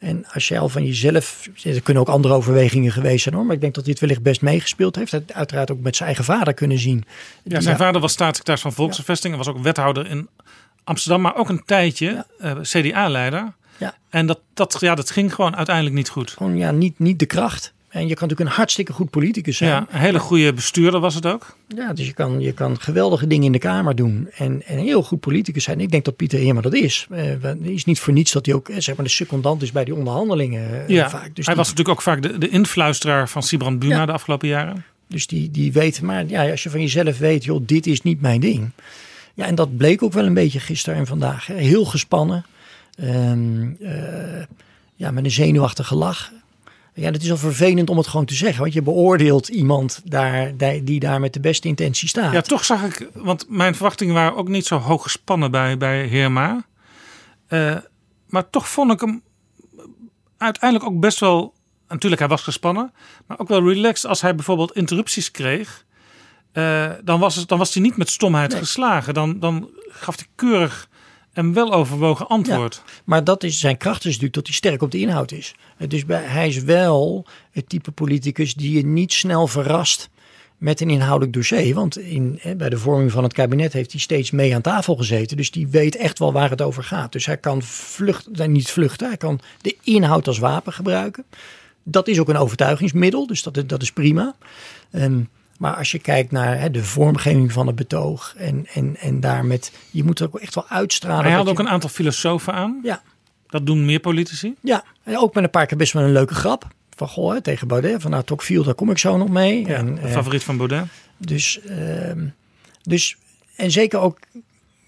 En 0.02 0.26
als 0.34 0.48
je 0.48 0.60
al 0.60 0.70
van 0.70 0.86
jezelf, 0.86 1.48
er 1.64 1.82
kunnen 1.82 2.04
ook 2.04 2.10
andere 2.10 2.34
overwegingen 2.34 2.92
geweest 2.92 3.24
zijn 3.24 3.36
hoor. 3.36 3.46
Maar 3.46 3.56
ik 3.56 3.62
denk 3.62 3.74
dat 3.74 3.84
hij 3.84 3.92
het 3.92 4.02
wellicht 4.02 4.22
best 4.22 4.42
meegespeeld 4.42 4.96
heeft. 4.96 5.12
Hij 5.12 5.24
uiteraard 5.34 5.72
ook 5.72 5.80
met 5.80 5.96
zijn 5.96 6.08
eigen 6.08 6.26
vader 6.26 6.54
kunnen 6.54 6.80
zien. 6.80 7.06
Ja, 7.44 7.60
zijn 7.60 7.78
vader 7.78 8.02
was 8.02 8.12
staatssecretaris 8.12 8.62
van 8.62 8.74
Volksvervesting 8.74 9.34
en 9.34 9.40
was 9.40 9.48
ook 9.48 9.64
wethouder 9.64 10.08
in 10.08 10.30
Amsterdam, 10.84 11.22
maar 11.22 11.36
ook 11.36 11.50
een 11.50 11.64
tijdje 11.66 12.26
eh, 12.40 12.60
CDA-leider. 12.62 13.54
Ja. 13.78 13.96
En 14.10 14.26
dat, 14.26 14.40
dat, 14.54 14.78
ja, 14.80 14.96
dat 14.96 15.12
ging 15.12 15.34
gewoon 15.34 15.56
uiteindelijk 15.56 15.96
niet 15.96 16.10
goed. 16.10 16.32
Gewoon 16.32 16.58
ja, 16.58 16.72
niet, 16.72 17.00
niet 17.00 17.20
de 17.20 17.26
kracht. 17.26 17.74
En 17.92 18.08
je 18.08 18.14
kan 18.16 18.28
natuurlijk 18.28 18.50
een 18.50 18.56
hartstikke 18.56 18.94
goed 18.94 19.10
politicus 19.10 19.58
zijn. 19.58 19.70
Ja, 19.70 19.88
een 19.90 20.00
hele 20.00 20.20
goede 20.20 20.54
bestuurder 20.54 21.00
was 21.00 21.16
het 21.16 21.26
ook. 21.26 21.58
Ja, 21.68 21.94
dus 21.94 22.06
je 22.06 22.14
kan, 22.14 22.40
je 22.40 22.52
kan 22.54 22.80
geweldige 22.80 23.28
dingen 23.28 23.46
in 23.46 23.52
de 23.52 23.58
Kamer 23.60 23.96
doen 23.96 24.30
en, 24.38 24.62
en 24.66 24.78
een 24.78 24.84
heel 24.84 25.04
goed 25.04 25.20
politicus 25.20 25.64
zijn. 25.64 25.80
Ik 25.80 25.92
denk 25.92 26.06
dat 26.06 26.16
Pieter 26.16 26.40
Heerma 26.40 26.62
dat 26.62 26.74
is. 26.74 27.08
Eh, 27.10 27.24
Het 27.42 27.58
is 27.62 27.86
niet 27.86 28.00
voor 28.00 28.14
niets 28.14 28.32
dat 28.32 28.46
hij 28.46 28.56
ook 28.56 28.70
eh, 28.70 28.80
zeg 28.80 28.96
maar, 28.96 29.06
de 29.06 29.12
secondant 29.12 29.62
is 29.62 29.72
bij 29.72 29.84
die 29.86 29.96
onderhandelingen 29.96 30.82
eh, 30.82 30.88
Ja, 30.88 31.10
vaak. 31.10 31.36
Dus 31.36 31.46
hij 31.46 31.56
die, 31.56 31.64
was 31.64 31.70
natuurlijk 31.70 31.98
ook 31.98 32.02
vaak 32.02 32.22
de, 32.22 32.38
de 32.38 32.50
influisteraar 32.50 33.30
van 33.30 33.44
Sibrand 33.44 33.80
Buma 33.80 33.96
Ja. 33.96 34.06
de 34.06 34.12
afgelopen 34.12 34.48
jaren. 34.48 34.84
dus 35.08 35.28
die, 35.28 35.52
die 35.52 35.72
weet, 35.72 36.02
maar 36.02 36.28
ja, 36.28 36.50
als 36.52 36.64
je 36.64 36.70
van 36.70 36.82
jezelf 36.82 37.18
weet, 37.18 37.44
joh, 37.44 37.62
dit 37.66 37.88
is 37.88 38.02
niet 38.02 38.22
mijn 38.22 38.42
ding. 38.42 38.70
Ja, 39.34 39.46
en 39.46 39.56
dat 39.56 39.78
bleek 39.78 40.04
ook 40.04 40.14
wel 40.14 40.26
een 40.26 40.34
beetje 40.34 40.60
gisteren 40.60 41.00
en 41.00 41.08
vandaag. 41.08 41.46
Hè. 41.48 41.56
Heel 41.56 41.86
gespannen. 41.86 42.46
Eh, 42.98 43.34
ja, 44.96 45.12
met 45.12 45.24
een 45.24 45.32
zenuwachtige 45.32 45.96
lach. 45.96 46.32
Ja, 47.02 47.12
dat 47.12 47.22
is 47.22 47.32
al 47.32 47.38
vervelend 47.38 47.90
om 47.90 47.98
het 47.98 48.08
gewoon 48.08 48.26
te 48.26 48.34
zeggen. 48.34 48.62
Want 48.62 48.74
je 48.74 48.82
beoordeelt 48.82 49.48
iemand 49.48 50.02
daar, 50.06 50.52
die, 50.84 51.00
daar 51.00 51.20
met 51.20 51.34
de 51.34 51.40
beste 51.40 51.68
intentie 51.68 52.08
staat. 52.08 52.34
Ja, 52.34 52.42
toch 52.42 52.66
zag 52.66 52.84
ik, 52.84 53.10
want 53.14 53.46
mijn 53.50 53.76
verwachtingen 53.76 54.14
waren 54.14 54.36
ook 54.36 54.48
niet 54.48 54.66
zo 54.66 54.78
hoog 54.78 55.04
gespannen 55.04 55.52
bij, 55.52 55.78
bij 55.78 56.06
Heerma. 56.06 56.66
Eh, 57.48 57.76
maar 58.30 58.50
toch 58.50 58.70
vond 58.70 58.92
ik 58.92 59.00
hem 59.00 59.22
uiteindelijk 60.38 60.92
ook 60.92 61.00
best 61.00 61.20
wel, 61.20 61.54
natuurlijk 61.88 62.22
hij 62.22 62.30
was 62.30 62.42
gespannen, 62.44 62.94
maar 63.28 63.40
ook 63.40 63.48
wel 63.48 63.68
relaxed 63.70 64.10
als 64.10 64.22
hij 64.22 64.36
bijvoorbeeld 64.36 64.76
interrupties 64.76 65.32
kreeg. 65.32 65.86
Eh, 66.52 66.90
dan, 67.04 67.20
was 67.20 67.36
het, 67.36 67.48
dan 67.48 67.58
was 67.58 67.74
hij 67.74 67.84
niet 67.84 67.98
met 67.98 68.10
stomheid 68.10 68.52
Nee. 68.52 68.60
geslagen. 68.60 69.14
Dan, 69.14 69.40
dan 69.40 69.70
gaf 69.90 70.16
hij 70.16 70.26
keurig 70.36 70.90
en 71.34 71.54
weloverwogen 71.54 72.28
antwoord. 72.28 72.84
Maar 73.04 73.24
dat 73.24 73.44
is 73.44 73.60
zijn 73.60 73.78
kracht 73.78 74.00
is 74.00 74.06
natuurlijk 74.06 74.34
dat 74.34 74.48
hij 74.48 74.56
sterk 74.56 74.82
op 74.82 74.92
de 74.92 75.00
inhoud 75.00 75.32
is. 75.32 75.56
Eh, 75.78 75.90
Dus 75.90 76.06
bij, 76.06 76.24
hij 76.24 76.48
is 76.48 76.64
wel 76.64 77.26
het 77.52 77.70
type 77.70 77.92
politicus 77.92 78.54
die 78.54 78.78
je 78.78 78.86
niet 78.86 79.14
snel 79.14 79.48
verrast 79.48 80.10
met 80.58 80.82
een 80.82 80.90
inhoudelijk 80.90 81.34
dossier. 81.34 81.76
Want 81.76 81.98
in, 81.98 82.40
bij 82.58 82.70
de 82.70 82.78
vorming 82.78 83.12
van 83.12 83.24
het 83.24 83.34
kabinet 83.34 83.74
heeft 83.74 83.92
hij 83.92 84.02
steeds 84.02 84.32
mee 84.32 84.56
aan 84.56 84.62
tafel 84.62 84.96
gezeten. 84.96 85.38
Dus 85.38 85.52
die 85.52 85.68
weet 85.68 85.96
echt 85.96 86.20
wel 86.20 86.34
waar 86.34 86.50
het 86.50 86.62
over 86.62 86.84
gaat. 86.84 87.12
Dus 87.12 87.26
hij 87.26 87.38
kan 87.38 87.62
vluchten, 87.62 88.32
nee, 88.32 88.48
niet 88.48 88.72
vluchten, 88.72 89.08
hij 89.08 89.18
kan 89.18 89.40
de 89.62 89.78
inhoud 89.84 90.28
als 90.28 90.40
wapen 90.40 90.74
gebruiken. 90.74 91.24
Dat 91.84 92.08
is 92.08 92.20
ook 92.20 92.30
een 92.30 92.38
overtuigingsmiddel, 92.38 93.28
dus 93.28 93.44
dat, 93.44 93.64
dat 93.66 93.82
is 93.82 93.92
prima. 93.92 94.36
Ehm, 94.92 95.20
maar 95.62 95.76
als 95.76 95.92
je 95.92 96.00
kijkt 96.00 96.32
naar 96.32 96.60
hè, 96.60 96.72
de 96.72 96.84
vormgeving 96.84 97.52
van 97.52 97.68
het 97.68 97.76
betoog 97.76 98.34
en, 98.38 98.66
en, 98.74 98.96
en 99.00 99.20
daar 99.20 99.46
met, 99.46 99.72
je 99.92 100.04
moet 100.04 100.20
er 100.20 100.26
ook 100.26 100.40
echt 100.40 100.56
wel 100.56 100.68
uitstralen. 100.68 101.24
Hij 101.26 101.34
had 101.34 101.48
ook 101.50 101.58
je- 101.58 101.64
een 101.64 101.70
aantal 101.70 101.90
filosofen 101.90 102.54
aan. 102.54 102.80
Ja, 102.84 103.02
Dat 103.48 103.66
doen 103.66 103.86
meer 103.86 104.00
politici. 104.00 104.54
ja, 104.62 104.84
en 105.04 105.18
ook 105.18 105.34
met 105.34 105.44
een 105.44 105.50
paar 105.50 105.66
keer 105.66 105.78
best 105.78 105.94
wel 105.94 106.04
een 106.04 106.12
leuke 106.12 106.34
grap. 106.36 106.68
van 106.96 107.08
goh, 107.10 107.34
hè, 107.34 107.42
tegen 107.42 107.68
Baudet. 107.68 108.02
Van 108.02 108.12
nou, 108.12 108.24
Tocqueville, 108.24 108.64
daar 108.64 108.74
kom 108.74 108.90
ik 108.90 108.98
zo 108.98 109.18
nog 109.18 109.30
mee. 109.30 109.68
Ja, 109.68 109.76
en, 109.76 109.98
eh, 109.98 110.12
favoriet 110.12 110.44
van 110.44 110.58
Baudet. 110.58 110.86
dus, 111.18 111.60
ehm, 111.62 112.26
dus, 112.82 113.18
en 113.56 113.72
zeker 113.72 114.00
ook 114.00 114.20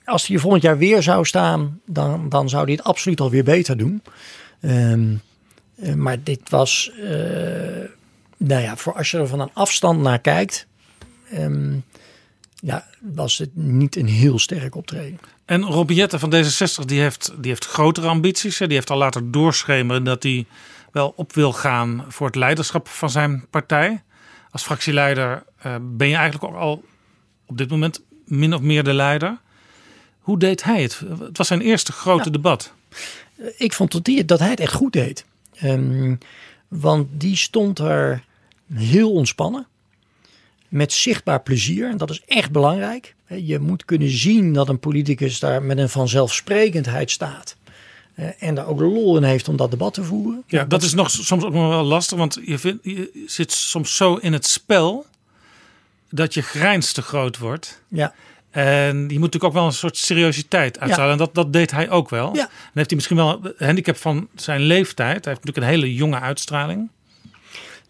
als 0.06 0.28
hij 0.28 0.38
volgend 0.38 0.64
jaar 0.64 0.78
weer 0.78 1.04
zou 1.04 1.26
staan, 1.26 1.80
dan, 1.86 2.30
dan 2.30 2.50
zou 2.50 2.64
hij 2.64 2.74
het 2.74 2.84
absoluut 2.84 3.20
alweer 3.22 3.44
beter 3.44 3.78
doen. 3.78 4.02
Ehm, 4.62 5.14
eh, 5.76 5.94
maar 5.94 6.24
dit 6.24 6.50
was, 6.50 6.92
eh, 7.04 7.10
nou 8.48 8.62
ja, 8.62 8.78
voor 8.78 8.94
als 8.94 9.12
je 9.12 9.18
er 9.18 9.28
van 9.28 9.40
een 9.40 9.54
afstand 9.54 10.02
naar 10.02 10.20
kijkt, 10.20 10.68
ehm, 11.32 11.78
ja, 12.56 12.86
was 13.00 13.38
het 13.38 13.56
niet 13.56 13.96
een 13.96 14.08
heel 14.08 14.40
sterk 14.40 14.76
optreden. 14.76 15.20
En 15.46 15.64
Rob 15.64 15.90
Jetten 15.90 16.20
van 16.20 16.34
D66 16.34 16.86
die 16.86 17.02
heeft, 17.02 17.34
die 17.38 17.52
heeft 17.52 17.66
grotere 17.66 18.08
ambities. 18.08 18.60
hè. 18.60 18.66
Die 18.68 18.76
heeft 18.76 18.90
al 18.90 18.98
laten 18.98 19.32
doorschemeren 19.32 20.04
dat 20.04 20.24
hij 20.24 20.46
wel 20.92 21.14
op 21.16 21.34
wil 21.34 21.54
gaan 21.54 22.06
voor 22.08 22.28
het 22.28 22.36
leiderschap 22.36 22.88
van 22.88 23.10
zijn 23.10 23.46
partij. 23.50 24.04
Als 24.52 24.64
fractieleider 24.64 25.44
eh, 25.58 25.76
ben 25.82 26.08
je 26.08 26.16
eigenlijk 26.16 26.54
ook 26.54 26.60
al 26.60 26.84
op 27.46 27.58
dit 27.58 27.70
moment 27.70 28.02
min 28.26 28.54
of 28.54 28.62
meer 28.62 28.84
de 28.84 28.94
leider. 28.94 29.38
Hoe 30.20 30.40
deed 30.40 30.64
hij 30.64 30.82
het? 30.82 31.02
Het 31.20 31.38
was 31.38 31.48
zijn 31.48 31.62
eerste 31.62 31.92
grote 31.92 32.30
debat. 32.30 32.74
ik 33.58 33.74
vond 33.74 33.92
dat, 33.92 34.04
die, 34.04 34.26
dat 34.26 34.40
hij 34.40 34.50
het 34.50 34.60
echt 34.60 34.74
goed 34.74 34.94
deed. 34.94 35.26
Ehm, 35.54 36.16
want 36.68 37.08
die 37.12 37.36
stond 37.36 37.80
er 37.80 38.24
heel 38.74 39.12
ontspannen. 39.12 39.68
Met 40.68 40.94
zichtbaar 40.94 41.42
plezier. 41.42 41.90
En 41.90 41.98
dat 41.98 42.10
is 42.10 42.22
echt 42.26 42.52
belangrijk. 42.52 43.16
Je 43.28 43.60
moet 43.60 43.86
kunnen 43.86 44.10
zien 44.10 44.54
dat 44.54 44.70
een 44.70 44.80
politicus 44.80 45.40
daar 45.40 45.64
met 45.64 45.78
een 45.78 45.90
vanzelfsprekendheid 45.90 47.12
staat. 47.12 47.56
Eh, 48.14 48.28
en 48.40 48.56
daar 48.56 48.68
ook 48.68 48.80
lol 48.80 49.18
in 49.18 49.24
heeft 49.24 49.48
om 49.48 49.56
dat 49.56 49.72
debat 49.72 49.94
te 49.94 50.04
voeren. 50.04 50.44
Ja, 50.48 50.64
dat 50.64 50.84
is 50.84 50.94
nog 50.94 51.12
soms 51.12 51.44
ook 51.44 51.54
nog 51.54 51.70
wel 51.70 51.84
lastig, 51.84 52.18
want 52.18 52.40
je, 52.46 52.80
je 52.82 53.24
zit 53.28 53.52
soms 53.52 53.96
zo 53.96 54.16
in 54.16 54.34
het 54.34 54.46
spel 54.46 55.06
dat 56.10 56.34
je 56.34 56.42
grijns 56.42 56.92
te 56.92 57.02
groot 57.02 57.38
wordt. 57.38 57.82
Ja. 57.88 58.14
En 58.50 59.08
die 59.08 59.20
moet 59.20 59.34
natuurlijk 59.34 59.44
ook 59.44 59.54
wel 59.54 59.66
een 59.66 59.74
soort 59.74 59.98
seriositeit 59.98 60.80
uitstralen. 60.80 61.12
En 61.12 61.18
dat, 61.18 61.36
dat 61.36 61.54
deed 61.54 61.72
hij 61.72 61.90
ook 61.90 62.10
wel. 62.10 62.36
Ja. 62.36 62.46
Dan 62.46 62.50
heeft 62.74 62.90
hij 62.90 62.96
misschien 62.96 63.18
wel 63.18 63.40
een 63.44 63.66
handicap 63.66 63.98
van 63.98 64.28
zijn 64.36 64.62
leeftijd. 64.62 65.26
Hij 65.26 65.34
heeft 65.34 65.46
natuurlijk 65.46 65.58
een 65.58 65.82
hele 65.82 65.94
jonge 65.94 66.20
uitstraling. 66.20 66.90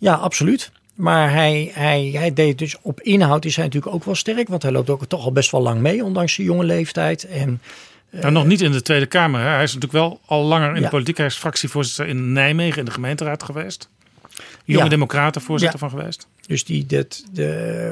Ja, 0.03 0.13
absoluut. 0.13 0.71
Maar 0.95 1.31
hij, 1.33 1.71
hij, 1.73 2.09
hij 2.13 2.33
deed 2.33 2.57
dus 2.57 2.75
op 2.81 3.01
inhoud 3.01 3.45
is 3.45 3.55
hij 3.55 3.65
natuurlijk 3.65 3.95
ook 3.95 4.03
wel 4.03 4.15
sterk. 4.15 4.47
Want 4.47 4.63
hij 4.63 4.71
loopt 4.71 4.89
ook 4.89 5.05
toch 5.05 5.23
al 5.23 5.31
best 5.31 5.51
wel 5.51 5.61
lang 5.61 5.81
mee, 5.81 6.03
ondanks 6.03 6.33
zijn 6.33 6.47
jonge 6.47 6.63
leeftijd. 6.63 7.23
En 7.27 7.61
nou, 8.09 8.31
nog 8.31 8.45
niet 8.45 8.61
in 8.61 8.71
de 8.71 8.81
Tweede 8.81 9.05
Kamer. 9.05 9.41
Hè. 9.41 9.47
Hij 9.47 9.63
is 9.63 9.73
natuurlijk 9.73 10.03
wel 10.05 10.19
al 10.25 10.43
langer 10.43 10.69
in 10.69 10.75
Ja. 10.75 10.81
de 10.81 10.89
politiek. 10.89 11.17
Hij 11.17 11.25
is 11.25 11.35
fractievoorzitter 11.35 12.07
in 12.07 12.31
Nijmegen 12.33 12.79
in 12.79 12.85
de 12.85 12.91
gemeenteraad 12.91 13.43
geweest. 13.43 13.89
Jonge 14.65 14.83
Ja. 14.83 14.89
Democraten 14.89 15.41
voorzitter 15.41 15.79
Ja. 15.81 15.87
van 15.89 15.97
geweest. 15.99 16.27
Dus 16.47 16.63
die, 16.65 16.85
dat, 16.85 17.23
de, 17.31 17.91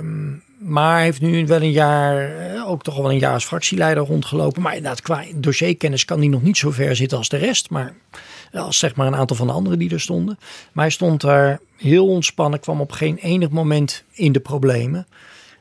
maar 0.59 1.01
heeft 1.01 1.21
nu 1.21 1.45
wel 1.47 1.61
een 1.61 1.71
jaar, 1.71 2.35
eh, 2.51 2.69
ook 2.69 2.83
toch 2.83 2.95
wel 2.97 3.11
een 3.11 3.19
jaar 3.19 3.33
als 3.33 3.45
fractieleider 3.45 4.03
rondgelopen. 4.03 4.61
Maar 4.61 4.75
inderdaad, 4.75 5.01
qua 5.01 5.23
dossierkennis 5.35 6.05
kan 6.05 6.19
hij 6.19 6.27
nog 6.27 6.41
niet 6.41 6.57
zo 6.57 6.71
ver 6.71 6.95
zitten 6.95 7.17
als 7.17 7.29
de 7.29 7.37
rest. 7.37 7.69
Maar 7.69 7.93
eh, 8.11 8.19
als 8.53 8.77
zeg 8.77 8.95
maar 8.95 9.07
een 9.07 9.15
aantal 9.15 9.35
van 9.35 9.47
de 9.47 9.53
anderen 9.53 9.79
die 9.79 9.91
er 9.91 10.01
stonden. 10.01 10.39
Maar 10.71 10.83
hij 10.83 10.93
stond 10.93 11.21
daar 11.21 11.59
heel 11.77 12.07
ontspannen, 12.07 12.59
kwam 12.59 12.81
op 12.81 12.91
geen 12.91 13.17
enig 13.17 13.49
moment 13.49 14.03
in 14.11 14.31
de 14.31 14.39
problemen. 14.39 15.07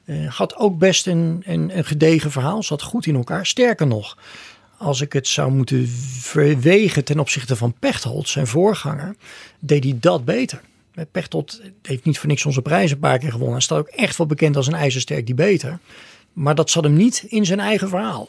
Eh, 0.04 0.28
had 0.28 0.56
ook 0.56 0.78
best 0.78 1.06
een, 1.06 1.42
een, 1.46 1.76
een 1.78 1.84
gedegen 1.84 2.30
verhaal, 2.30 2.62
zat 2.62 2.82
goed 2.82 3.06
in 3.06 3.14
elkaar. 3.14 3.46
Sterker 3.46 3.86
nog, 3.86 4.18
als 4.76 5.00
ik 5.00 5.12
het 5.12 5.28
zou 5.28 5.52
moeten 5.52 5.88
verwegen 6.18 7.04
ten 7.04 7.18
opzichte 7.18 7.56
van 7.56 7.74
Pechtold, 7.78 8.28
zijn 8.28 8.46
voorganger, 8.46 9.16
deed 9.58 9.84
hij 9.84 9.96
dat 10.00 10.24
beter. 10.24 10.60
Eh, 10.94 11.04
Pechtold 11.12 11.60
heeft 11.82 12.04
niet 12.04 12.18
voor 12.18 12.28
niks 12.28 12.46
onze 12.46 12.62
prijs 12.62 12.90
een 12.90 12.98
paar 12.98 13.18
keer 13.18 13.30
gewonnen. 13.30 13.54
Hij 13.54 13.62
staat 13.62 13.78
ook 13.78 13.88
echt 13.88 14.16
wel 14.16 14.26
bekend 14.26 14.56
als 14.56 14.66
een 14.66 14.74
ijzersterk 14.74 15.26
die 15.26 15.34
beter. 15.34 15.78
Maar 16.32 16.54
dat 16.54 16.70
zat 16.70 16.84
hem 16.84 16.94
niet 16.94 17.24
in 17.28 17.46
zijn 17.46 17.60
eigen 17.60 17.88
verhaal. 17.88 18.28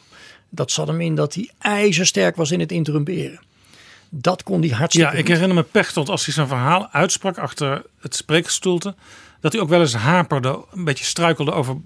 Dat 0.50 0.72
zat 0.72 0.88
hem 0.88 1.02
in 1.02 1.16
dat 1.16 1.34
hij 1.34 1.50
ijzersterk 1.60 2.36
was 2.36 2.52
in 2.52 2.60
het 2.60 2.72
interrumperen. 2.72 3.40
Dat 4.14 4.44
kon 4.44 4.62
hij 4.62 4.70
hartstikke 4.70 5.12
Ja, 5.12 5.18
ik 5.18 5.28
herinner 5.28 5.56
me 5.56 5.64
Pechtold 5.64 6.10
als 6.10 6.26
hij 6.26 6.34
zijn 6.34 6.48
verhaal 6.48 6.90
uitsprak 6.92 7.38
achter 7.38 7.84
het 8.00 8.16
spreekgestoelte. 8.16 8.96
Dat 9.40 9.52
hij 9.52 9.62
ook 9.62 9.70
wel 9.70 9.80
eens 9.80 9.94
haperde, 9.96 10.66
een 10.72 10.84
beetje 10.84 11.06
struikelde 11.06 11.52
over 11.52 11.78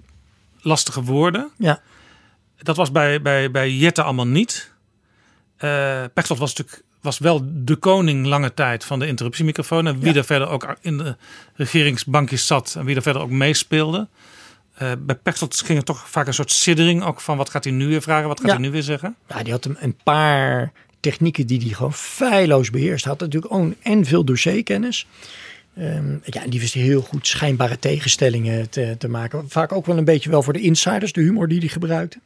lastige 0.60 1.02
woorden. 1.02 1.50
Ja. 1.58 1.80
Dat 2.58 2.76
was 2.76 2.92
bij, 2.92 3.22
bij, 3.22 3.50
bij 3.50 3.70
Jette 3.72 4.02
allemaal 4.02 4.26
niet. 4.26 4.72
Eh 5.56 6.04
Pechtold 6.14 6.38
was 6.38 6.54
natuurlijk 6.54 6.84
was 7.00 7.18
wel 7.18 7.40
de 7.44 7.76
koning 7.76 8.26
lange 8.26 8.54
tijd 8.54 8.84
van 8.84 8.98
de 8.98 9.06
interruptiemicrofoon. 9.06 9.86
En 9.86 9.98
wie 10.00 10.12
Ja. 10.12 10.18
er 10.18 10.24
verder 10.24 10.48
ook 10.48 10.76
in 10.80 10.98
de 10.98 11.16
regeringsbankjes 11.54 12.46
zat 12.46 12.74
en 12.78 12.84
wie 12.84 12.96
er 12.96 13.02
verder 13.02 13.22
ook 13.22 13.30
meespeelde. 13.30 14.08
Eh 14.74 14.92
bij 14.98 15.14
Pechtold 15.16 15.62
ging 15.64 15.78
er 15.78 15.84
toch 15.84 16.08
vaak 16.10 16.26
een 16.26 16.34
soort 16.34 16.50
siddering 16.52 17.04
ook 17.04 17.20
van 17.20 17.36
wat 17.36 17.50
gaat 17.50 17.64
hij 17.64 17.72
nu 17.72 17.86
weer 17.86 18.02
vragen, 18.02 18.28
wat 18.28 18.38
gaat 18.40 18.48
Ja. 18.48 18.54
hij 18.54 18.62
nu 18.62 18.70
weer 18.70 18.82
zeggen. 18.82 19.16
Ja, 19.28 19.42
die 19.42 19.52
had 19.52 19.64
hem 19.64 19.76
een 19.80 19.96
paar 20.04 20.72
technieken 21.10 21.46
die 21.46 21.60
hij 21.60 21.68
gewoon 21.68 21.94
feilloos 21.94 22.70
beheerst. 22.70 23.04
Had 23.04 23.20
natuurlijk 23.20 23.54
ook 23.54 23.72
en 23.82 24.04
veel 24.04 24.24
dossierkennis. 24.24 25.06
Ehm, 25.76 26.12
ja, 26.24 26.42
en 26.42 26.50
die 26.50 26.60
wist 26.60 26.74
heel 26.74 27.00
goed 27.00 27.26
schijnbare 27.26 27.78
tegenstellingen 27.78 28.70
te, 28.70 28.94
te 28.98 29.08
maken. 29.08 29.44
Vaak 29.48 29.72
ook 29.72 29.86
wel 29.86 29.98
een 29.98 30.04
beetje 30.04 30.30
wel 30.30 30.42
voor 30.42 30.52
de 30.52 30.60
insiders, 30.60 31.12
de 31.12 31.20
humor 31.20 31.48
die 31.48 31.58
hij 31.58 31.68
gebruikte. 31.68 32.18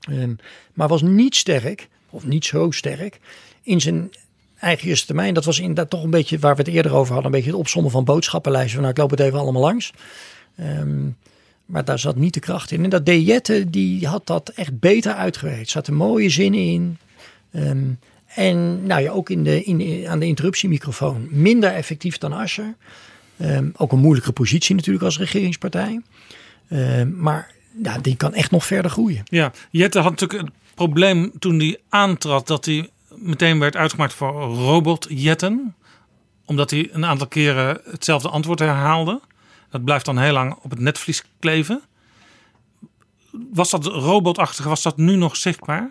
Ehm, 0.00 0.32
maar 0.74 0.88
was 0.88 1.02
niet 1.02 1.36
sterk, 1.36 1.88
of 2.10 2.26
niet 2.26 2.44
zo 2.44 2.70
sterk, 2.70 3.20
in 3.62 3.80
zijn 3.80 4.10
eigen 4.58 4.88
eerste 4.88 5.06
termijn. 5.06 5.34
Dat 5.34 5.44
was 5.44 5.58
inderdaad 5.58 5.90
toch 5.90 6.02
een 6.02 6.10
beetje 6.10 6.38
waar 6.38 6.56
we 6.56 6.62
het 6.62 6.70
eerder 6.70 6.94
over 6.94 7.12
hadden. 7.12 7.24
Een 7.24 7.36
beetje 7.38 7.50
het 7.50 7.60
opzommen 7.60 7.90
van 7.90 8.04
boodschappenlijsten. 8.04 8.72
Van, 8.72 8.80
nou, 8.80 8.92
ik 8.92 8.98
loop 8.98 9.10
het 9.10 9.20
even 9.20 9.38
allemaal 9.38 9.62
langs. 9.62 9.92
Ehm, 10.56 11.08
maar 11.66 11.84
daar 11.84 11.98
zat 11.98 12.16
niet 12.16 12.34
de 12.34 12.40
kracht 12.40 12.70
in. 12.70 12.84
En 12.84 12.90
dat 12.90 13.06
De 13.06 13.24
Jette, 13.24 13.70
die 13.70 14.06
had 14.06 14.26
dat 14.26 14.48
echt 14.48 14.78
beter 14.78 15.12
uitgewerkt. 15.12 15.60
Er 15.60 15.66
zaten 15.66 15.94
mooie 15.94 16.30
zinnen 16.30 16.60
in. 16.60 16.98
Ehm, 17.52 17.84
en 18.26 18.86
nou 18.86 19.02
ja, 19.02 19.10
ook 19.10 19.30
in 19.30 19.44
de, 19.44 19.62
in, 19.64 20.08
aan 20.08 20.18
de 20.18 20.26
interruptiemicrofoon 20.26 21.28
minder 21.30 21.72
effectief 21.72 22.18
dan 22.18 22.32
Asscher. 22.32 22.74
Ehm, 23.36 23.68
ook 23.76 23.92
een 23.92 23.98
moeilijke 23.98 24.32
positie 24.32 24.74
natuurlijk 24.74 25.04
als 25.04 25.18
regeringspartij. 25.18 26.00
Ehm, 26.68 27.20
maar 27.20 27.50
ja, 27.82 27.98
die 27.98 28.16
kan 28.16 28.34
echt 28.34 28.50
nog 28.50 28.66
verder 28.66 28.90
groeien. 28.90 29.22
Ja, 29.24 29.52
Jette 29.70 29.98
had 29.98 30.10
natuurlijk 30.10 30.40
het 30.40 30.52
probleem 30.74 31.32
toen 31.38 31.58
hij 31.58 31.78
aantrad 31.88 32.46
dat 32.46 32.64
hij 32.64 32.90
meteen 33.14 33.58
werd 33.58 33.76
uitgemaakt 33.76 34.14
voor 34.14 34.32
robotjetten. 34.54 35.74
Omdat 36.44 36.70
hij 36.70 36.88
een 36.92 37.04
aantal 37.04 37.26
keren 37.26 37.80
hetzelfde 37.84 38.28
antwoord 38.28 38.58
herhaalde. 38.58 39.20
Dat 39.70 39.84
blijft 39.84 40.04
dan 40.04 40.18
heel 40.18 40.32
lang 40.32 40.58
op 40.62 40.70
het 40.70 40.80
netvlies 40.80 41.24
kleven. 41.38 41.82
Was 43.52 43.70
dat 43.70 43.86
robotachtige, 43.86 44.68
was 44.68 44.82
dat 44.82 44.96
nu 44.96 45.16
nog 45.16 45.36
zichtbaar? 45.36 45.90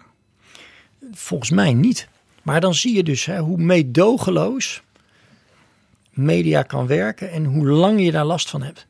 Volgens 1.12 1.50
mij 1.50 1.74
niet. 1.74 2.08
Maar 2.42 2.62
dan 2.62 2.74
zie 2.74 2.96
je 2.96 3.04
dus 3.04 3.26
hè, 3.26 3.40
hoe 3.40 3.58
meedogenloos 3.58 4.82
media 6.10 6.64
kan 6.64 6.88
werken 6.88 7.32
en 7.32 7.46
hoe 7.46 7.68
lang 7.68 8.04
je 8.04 8.12
daar 8.12 8.26
last 8.26 8.50
van 8.50 8.62
hebt. 8.62 8.88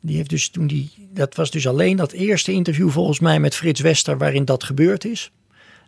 Die 0.00 0.16
heeft 0.16 0.30
dus 0.30 0.48
toen 0.48 0.66
die, 0.66 0.90
dat 1.10 1.34
was 1.34 1.50
dus 1.50 1.66
alleen 1.66 1.96
dat 1.96 2.12
eerste 2.12 2.52
interview 2.52 2.90
volgens 2.90 3.20
mij 3.20 3.40
met 3.40 3.54
Frits 3.54 3.80
Wester 3.80 4.18
waarin 4.18 4.44
dat 4.44 4.64
gebeurd 4.64 5.04
is. 5.04 5.30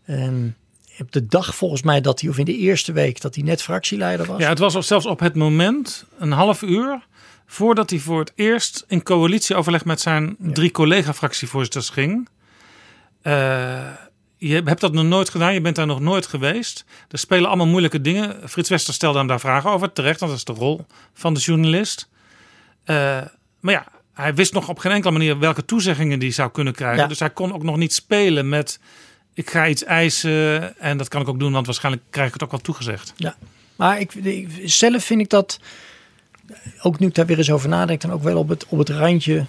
En 0.04 0.56
op 1.00 1.12
de 1.12 1.26
dag 1.26 1.54
volgens 1.54 1.82
mij 1.82 2.00
dat 2.00 2.20
hij, 2.20 2.30
of 2.30 2.38
in 2.38 2.44
de 2.44 2.56
eerste 2.56 2.92
week 2.92 3.20
dat 3.20 3.34
hij 3.34 3.44
net 3.44 3.62
fractieleider 3.62 4.26
was. 4.26 4.40
Ja, 4.40 4.48
het 4.48 4.58
was 4.58 4.86
zelfs 4.86 5.06
op 5.06 5.20
het 5.20 5.34
moment, 5.34 6.04
een 6.18 6.32
half 6.32 6.62
uur, 6.62 7.06
voordat 7.46 7.90
hij 7.90 7.98
voor 7.98 8.18
het 8.18 8.32
eerst 8.34 8.84
in 8.88 9.02
coalitieoverleg 9.02 9.84
met 9.84 10.00
zijn 10.00 10.36
drie 10.38 10.70
collega-fractievoorzitters 10.70 11.88
ging. 11.88 12.28
Eh, 13.22 13.86
je 14.38 14.62
hebt 14.64 14.80
dat 14.80 14.92
nog 14.92 15.04
nooit 15.04 15.28
gedaan, 15.30 15.54
je 15.54 15.60
bent 15.60 15.76
daar 15.76 15.86
nog 15.86 16.00
nooit 16.00 16.26
geweest. 16.26 16.84
Er 17.10 17.18
spelen 17.18 17.46
allemaal 17.48 17.66
moeilijke 17.66 18.00
dingen. 18.00 18.36
Frits 18.48 18.68
Wester 18.68 18.94
stelde 18.94 19.18
hem 19.18 19.26
daar 19.26 19.40
vragen 19.40 19.70
over, 19.70 19.92
terecht, 19.92 20.20
want 20.20 20.30
dat 20.32 20.40
is 20.40 20.46
de 20.54 20.60
rol 20.64 20.86
van 21.14 21.34
de 21.34 21.40
journalist. 21.40 22.08
Eh, 22.84 22.96
maar 23.60 23.74
ja, 23.74 23.86
hij 24.14 24.34
wist 24.34 24.52
nog 24.52 24.68
op 24.68 24.78
geen 24.78 24.92
enkele 24.92 25.12
manier 25.12 25.38
welke 25.38 25.64
toezeggingen 25.64 26.20
hij 26.20 26.30
zou 26.30 26.50
kunnen 26.50 26.72
krijgen. 26.74 27.02
Ja. 27.02 27.06
Dus 27.06 27.18
hij 27.18 27.30
kon 27.30 27.54
ook 27.54 27.62
nog 27.62 27.76
niet 27.76 27.94
spelen 27.94 28.48
met 28.48 28.80
ik 29.34 29.50
ga 29.50 29.66
iets 29.68 29.84
eisen 29.84 30.78
en 30.78 30.96
dat 30.98 31.08
kan 31.08 31.20
ik 31.20 31.28
ook 31.28 31.38
doen, 31.38 31.52
want 31.52 31.66
waarschijnlijk 31.66 32.04
krijg 32.10 32.26
ik 32.26 32.32
het 32.34 32.42
ook 32.42 32.50
wel 32.50 32.60
toegezegd. 32.60 33.12
Ja, 33.16 33.36
maar 33.76 34.00
ik, 34.00 34.14
ik- 34.14 34.48
zelf 34.64 35.04
vind 35.04 35.20
ik 35.20 35.28
dat, 35.30 35.60
ook 36.82 36.98
nu 36.98 37.06
ik 37.06 37.14
daar 37.14 37.26
weer 37.26 37.38
eens 37.38 37.50
over 37.50 37.68
nadenk, 37.68 38.00
dan 38.00 38.12
ook 38.12 38.22
wel 38.22 38.38
op 38.38 38.48
het, 38.48 38.66
op 38.68 38.78
het 38.78 38.88
randje 38.88 39.46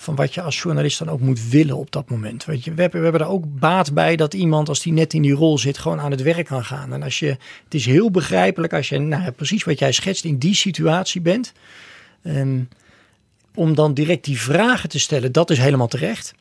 van 0.00 0.14
wat 0.14 0.34
je 0.34 0.42
als 0.42 0.62
journalist 0.62 0.98
dan 0.98 1.08
ook 1.08 1.20
moet 1.20 1.48
willen 1.48 1.76
op 1.76 1.90
dat 1.90 2.10
moment. 2.10 2.44
Weet 2.44 2.64
je, 2.64 2.74
we 2.74 2.80
hebben, 2.80 2.98
we 2.98 3.04
hebben 3.06 3.26
er 3.26 3.32
ook 3.32 3.58
baat 3.58 3.94
bij 3.94 4.16
dat 4.16 4.34
iemand, 4.34 4.68
als 4.68 4.82
die 4.82 4.92
net 4.92 5.12
in 5.12 5.22
die 5.22 5.32
rol 5.32 5.58
zit, 5.58 5.78
gewoon 5.78 6.00
aan 6.00 6.10
het 6.10 6.22
werk 6.22 6.46
kan 6.46 6.64
gaan. 6.64 6.92
En 6.92 7.02
als 7.02 7.18
je, 7.18 7.26
het 7.64 7.74
is 7.74 7.86
heel 7.86 8.10
begrijpelijk 8.10 8.72
als 8.72 8.88
je, 8.88 8.98
nou 8.98 9.30
precies 9.30 9.64
wat 9.64 9.78
jij 9.78 9.92
schetst, 9.92 10.24
in 10.24 10.38
die 10.38 10.54
situatie 10.54 11.20
bent. 11.20 11.52
En 12.22 12.70
om 13.54 13.74
dan 13.74 13.94
direct 13.94 14.24
die 14.24 14.40
vragen 14.40 14.88
te 14.88 14.98
stellen, 14.98 15.32
dat 15.32 15.50
is 15.50 15.58
helemaal 15.58 15.88
terecht. 15.88 16.34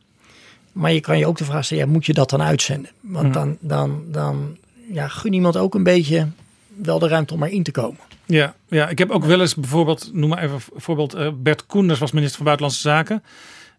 Maar 0.72 0.94
je 0.94 1.00
kan 1.00 1.18
je 1.18 1.28
ook 1.28 1.38
de 1.38 1.46
vraag 1.46 1.66
stellen, 1.66 1.86
ja, 1.86 1.92
moet 1.92 2.06
je 2.06 2.14
dat 2.14 2.30
dan 2.30 2.42
uitzenden? 2.42 2.92
Want 3.00 3.24
Hmm. 3.24 3.34
dan, 3.34 3.58
dan, 3.60 4.04
dan 4.08 4.58
ja, 4.92 5.08
gun 5.08 5.34
iemand 5.34 5.58
ook 5.58 5.76
een 5.76 5.84
beetje 5.84 6.28
wel 6.76 7.00
de 7.00 7.08
ruimte 7.08 7.34
om 7.34 7.44
erin 7.44 7.64
te 7.64 7.72
komen. 7.72 8.00
Ja, 8.30 8.56
ja, 8.68 8.90
ik 8.90 8.98
heb 8.98 9.10
ook 9.10 9.26
wel 9.26 9.40
eens 9.40 9.56
bijvoorbeeld, 9.56 10.10
noem 10.14 10.30
maar 10.30 10.44
even 10.44 10.62
voorbeeld, 10.76 11.14
eh, 11.14 11.30
Bert 11.36 11.66
Koenders 11.66 12.00
was 12.00 12.12
minister 12.12 12.36
van 12.36 12.46
Buitenlandse 12.46 12.82
Zaken. 12.82 13.24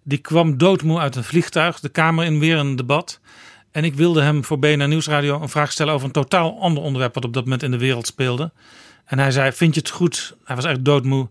Die 0.02 0.18
kwam 0.18 0.58
doodmoe 0.58 0.98
uit 0.98 1.16
een 1.16 1.24
vliegtuig, 1.24 1.80
de 1.80 1.88
Kamer 1.88 2.24
in 2.24 2.38
weer 2.38 2.56
een 2.56 2.76
debat. 2.76 3.20
En 3.70 3.84
ik 3.84 3.94
wilde 3.94 4.22
hem 4.22 4.44
voor 4.44 4.58
BNR 4.58 4.88
Nieuwsradio 4.88 5.40
een 5.40 5.48
vraag 5.48 5.72
stellen 5.72 5.94
over 5.94 6.06
een 6.06 6.12
totaal 6.12 6.60
ander 6.60 6.82
onderwerp 6.82 7.14
wat 7.14 7.24
op 7.24 7.32
dat 7.32 7.44
moment 7.44 7.62
in 7.62 7.70
de 7.70 7.78
wereld 7.78 8.06
speelde. 8.06 8.52
En 9.04 9.18
hij 9.18 9.30
zei, 9.30 9.52
vind 9.52 9.74
je 9.74 9.80
het 9.80 9.90
goed, 9.90 10.36
hij 10.44 10.56
was 10.56 10.64
echt 10.64 10.84
doodmoe, 10.84 11.28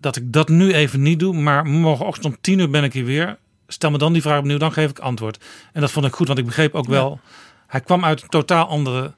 dat 0.00 0.16
ik 0.16 0.32
dat 0.32 0.48
nu 0.48 0.72
even 0.72 1.02
niet 1.02 1.18
doe, 1.18 1.34
maar 1.34 1.66
morgenochtend 1.66 2.26
om 2.26 2.36
tien 2.40 2.58
uur 2.58 2.70
ben 2.70 2.84
ik 2.84 2.92
hier 2.92 3.04
weer. 3.04 3.38
Stel 3.66 3.90
me 3.90 3.98
dan 3.98 4.12
die 4.12 4.22
vraag 4.22 4.38
opnieuw, 4.38 4.58
dan 4.58 4.72
geef 4.72 4.90
ik 4.90 4.98
antwoord. 4.98 5.44
En 5.72 5.80
dat 5.80 5.90
vond 5.90 6.06
ik 6.06 6.12
goed, 6.12 6.26
want 6.26 6.38
ik 6.38 6.46
begreep 6.46 6.74
ook 6.74 6.86
wel, 6.86 7.20
hij 7.66 7.80
kwam 7.80 8.04
uit 8.04 8.22
een 8.22 8.28
totaal 8.28 8.66
andere 8.66 9.14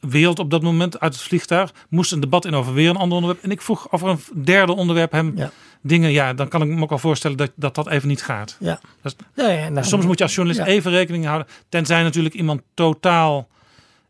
wereld 0.00 0.38
op 0.38 0.50
dat 0.50 0.62
moment 0.62 1.00
uit 1.00 1.12
het 1.14 1.22
vliegtuig. 1.22 1.72
Moest 1.88 2.12
een 2.12 2.20
debat 2.20 2.44
in 2.44 2.54
over 2.54 2.72
weer 2.74 2.88
een 2.90 2.96
ander 2.96 3.16
onderwerp. 3.16 3.44
En 3.44 3.50
ik 3.50 3.62
vroeg 3.62 3.92
over 3.92 4.08
een 4.08 4.44
derde 4.44 4.72
onderwerp 4.74 5.12
hem 5.12 5.34
dingen. 5.82 6.10
Ja, 6.10 6.34
dan 6.34 6.48
kan 6.48 6.62
ik 6.62 6.68
me 6.68 6.82
ook 6.82 6.88
wel 6.88 6.98
voorstellen 6.98 7.36
dat 7.36 7.50
dat, 7.54 7.74
dat 7.74 7.88
even 7.88 8.08
niet 8.08 8.22
gaat. 8.22 8.56
Ja. 8.60 8.80
Is- 9.02 9.16
Ja, 9.34 9.48
ja, 9.50 9.68
nou, 9.68 9.86
Soms 9.86 10.04
moet 10.06 10.18
je 10.18 10.24
als 10.24 10.34
journalist 10.34 10.66
ja. 10.66 10.72
even 10.72 10.90
rekening 10.90 11.24
houden. 11.24 11.46
Tenzij 11.68 12.02
natuurlijk 12.02 12.34
iemand 12.34 12.60
totaal 12.74 13.48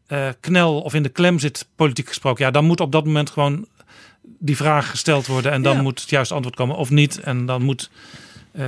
eh, 0.07 0.29
knel 0.41 0.81
of 0.81 0.95
in 0.95 1.03
de 1.03 1.09
klem 1.09 1.39
zit, 1.39 1.67
politiek 1.77 2.09
gesproken. 2.09 2.45
Ja, 2.45 2.51
dan 2.51 2.65
moet 2.65 2.81
op 2.81 2.93
dat 2.93 3.05
moment 3.05 3.31
gewoon 3.31 3.67
die 4.23 4.57
vraag 4.57 4.91
gesteld 4.91 5.27
worden. 5.27 5.53
En 5.53 5.63
dan 5.63 5.77
Ja. 5.77 5.83
moet 5.83 6.01
het 6.01 6.11
juiste 6.11 6.35
antwoord 6.35 6.57
komen 6.57 6.77
of 6.77 6.91
niet. 6.91 7.21
En 7.21 7.47
dan 7.47 7.63
moet, 7.63 7.91
eh, 8.53 8.65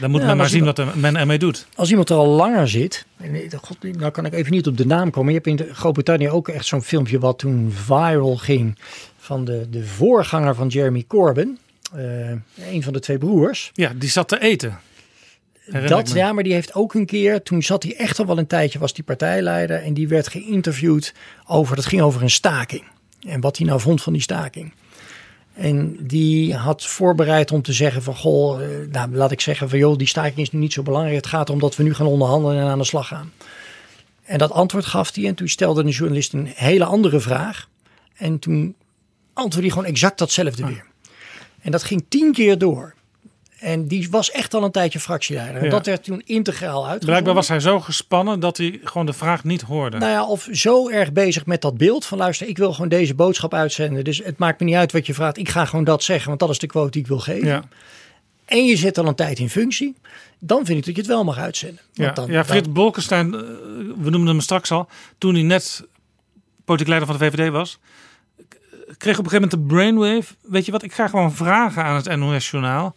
dan 0.00 0.10
moet 0.10 0.20
Ja, 0.20 0.26
men 0.26 0.36
maar 0.36 0.48
zien 0.48 0.64
wat 0.64 0.94
men 0.94 1.16
ermee 1.16 1.38
doet. 1.38 1.66
Als 1.74 1.90
iemand 1.90 2.10
er 2.10 2.16
al 2.16 2.26
langer 2.28 2.68
zit, 2.68 3.06
en 3.16 3.50
god, 3.60 3.82
nou 3.82 4.10
kan 4.10 4.24
ik 4.26 4.32
even 4.32 4.52
niet 4.52 4.66
op 4.66 4.76
de 4.76 4.86
naam 4.86 5.10
komen. 5.10 5.32
Je 5.32 5.40
hebt 5.44 5.60
in 5.60 5.74
Groot-Brittannië 5.74 6.30
ook 6.30 6.48
echt 6.48 6.66
zo'n 6.66 6.82
filmpje 6.82 7.18
wat 7.18 7.38
toen 7.38 7.72
viral 7.72 8.36
ging 8.36 8.78
van 9.18 9.44
de, 9.44 9.66
de 9.70 9.84
voorganger 9.84 10.54
van 10.54 10.68
Jeremy 10.68 11.04
Corbyn. 11.06 11.58
eh, 11.94 12.30
een 12.72 12.82
van 12.82 12.92
de 12.92 13.00
twee 13.00 13.18
broers. 13.18 13.70
Ja, 13.74 13.92
die 13.96 14.08
zat 14.08 14.28
te 14.28 14.40
eten. 14.40 14.78
Dat, 15.86 16.10
ja, 16.12 16.32
maar 16.32 16.42
die 16.44 16.52
heeft 16.52 16.74
ook 16.74 16.94
een 16.94 17.06
keer, 17.06 17.42
toen 17.42 17.62
zat 17.62 17.82
hij 17.82 17.96
echt 17.96 18.18
al 18.18 18.26
wel 18.26 18.38
een 18.38 18.46
tijdje, 18.46 18.78
was 18.78 18.92
die 18.94 19.04
partijleider. 19.04 19.82
En 19.82 19.94
die 19.94 20.08
werd 20.08 20.28
geïnterviewd 20.28 21.14
over, 21.46 21.76
dat 21.76 21.86
ging 21.86 22.02
over 22.02 22.22
een 22.22 22.30
staking. 22.30 22.82
En 23.28 23.40
wat 23.40 23.56
hij 23.56 23.66
nou 23.66 23.80
vond 23.80 24.02
van 24.02 24.12
die 24.12 24.22
staking. 24.22 24.72
En 25.58 25.96
die 26.00 26.54
had 26.54 26.86
voorbereid 26.86 27.52
om 27.52 27.62
te 27.62 27.72
zeggen 27.72 28.02
van, 28.02 28.16
goh, 28.16 28.62
eh, 28.62 28.68
nou, 28.90 29.14
laat 29.14 29.30
ik 29.30 29.40
zeggen 29.40 29.68
van, 29.68 29.78
joh, 29.78 29.96
die 29.96 30.06
staking 30.06 30.38
is 30.38 30.50
nu 30.50 30.58
niet 30.58 30.72
zo 30.72 30.82
belangrijk. 30.82 31.16
Het 31.16 31.26
gaat 31.26 31.48
erom 31.48 31.60
dat 31.60 31.76
we 31.76 31.82
nu 31.82 31.94
gaan 31.94 32.06
onderhandelen 32.06 32.62
en 32.62 32.68
aan 32.68 32.78
de 32.78 32.84
slag 32.84 33.06
gaan. 33.06 33.32
En 34.22 34.38
dat 34.38 34.50
antwoord 34.50 34.86
gaf 34.86 35.14
hij 35.14 35.26
en 35.26 35.34
toen 35.34 35.48
stelde 35.48 35.82
een 35.82 35.88
journalist 35.88 36.32
een 36.32 36.52
hele 36.54 36.84
andere 36.84 37.20
vraag. 37.20 37.68
En 38.16 38.38
toen 38.38 38.74
antwoordde 39.32 39.60
hij 39.60 39.70
gewoon 39.70 39.84
exact 39.84 40.18
datzelfde 40.18 40.66
weer. 40.66 40.84
En 41.60 41.70
dat 41.70 41.82
ging 41.82 42.04
tien 42.08 42.32
keer 42.32 42.58
door. 42.58 42.94
En 43.58 43.86
die 43.86 44.08
was 44.10 44.30
echt 44.30 44.54
al 44.54 44.64
een 44.64 44.70
tijdje 44.70 45.00
fractieleider. 45.00 45.56
En 45.56 45.64
Ja. 45.64 45.70
dat 45.70 45.86
werd 45.86 46.04
toen 46.04 46.22
integraal 46.24 46.76
uitgevoerd. 46.76 47.04
Blijkbaar 47.04 47.34
was 47.34 47.48
hij 47.48 47.60
zo 47.60 47.80
gespannen 47.80 48.40
dat 48.40 48.56
hij 48.56 48.80
gewoon 48.84 49.06
de 49.06 49.12
vraag 49.12 49.44
niet 49.44 49.62
hoorde. 49.62 49.98
Nou 49.98 50.10
ja, 50.10 50.26
of 50.26 50.48
zo 50.52 50.88
erg 50.88 51.12
bezig 51.12 51.46
met 51.46 51.60
dat 51.62 51.76
beeld 51.76 52.06
van 52.06 52.18
luister, 52.18 52.46
ik 52.48 52.58
wil 52.58 52.72
gewoon 52.72 52.88
deze 52.88 53.14
boodschap 53.14 53.54
uitzenden. 53.54 54.04
Dus 54.04 54.18
het 54.24 54.38
maakt 54.38 54.60
me 54.60 54.66
niet 54.66 54.74
uit 54.74 54.92
wat 54.92 55.06
je 55.06 55.14
vraagt. 55.14 55.38
Ik 55.38 55.48
ga 55.48 55.64
gewoon 55.64 55.84
dat 55.84 56.02
zeggen, 56.02 56.28
want 56.28 56.40
dat 56.40 56.50
is 56.50 56.58
de 56.58 56.66
quote 56.66 56.90
die 56.90 57.00
ik 57.00 57.06
wil 57.06 57.18
geven. 57.18 57.46
ja. 57.48 57.62
En 58.44 58.64
je 58.66 58.76
zit 58.76 58.98
al 58.98 59.06
een 59.06 59.14
tijd 59.14 59.38
in 59.38 59.50
functie. 59.50 59.94
Dan 60.38 60.64
vind 60.66 60.78
ik 60.78 60.84
dat 60.84 60.94
je 60.94 61.00
het 61.00 61.10
wel 61.10 61.24
mag 61.24 61.38
uitzenden. 61.38 61.80
Want 61.94 62.08
Ja, 62.08 62.14
dan, 62.14 62.30
ja 62.30 62.44
Frits 62.44 62.72
Bolkestein, 62.72 63.34
eh, 63.34 63.40
we 63.96 64.10
noemden 64.10 64.26
hem 64.26 64.40
straks 64.40 64.70
al, 64.70 64.88
toen 65.18 65.34
hij 65.34 65.42
net 65.42 65.84
politiek 66.64 66.88
leider 66.88 67.08
van 67.08 67.18
de 67.18 67.24
VVD 67.24 67.50
was, 67.50 67.78
kreeg 68.96 69.18
op 69.18 69.24
een 69.24 69.30
gegeven 69.30 69.48
moment 69.50 69.50
de 69.50 69.74
brainwave. 69.74 70.34
Weet 70.42 70.64
je 70.66 70.72
wat, 70.72 70.82
ik 70.82 70.92
ga 70.92 71.08
gewoon 71.08 71.32
vragen 71.34 71.84
aan 71.84 71.96
het 71.96 72.16
NOS-journaal. 72.16 72.94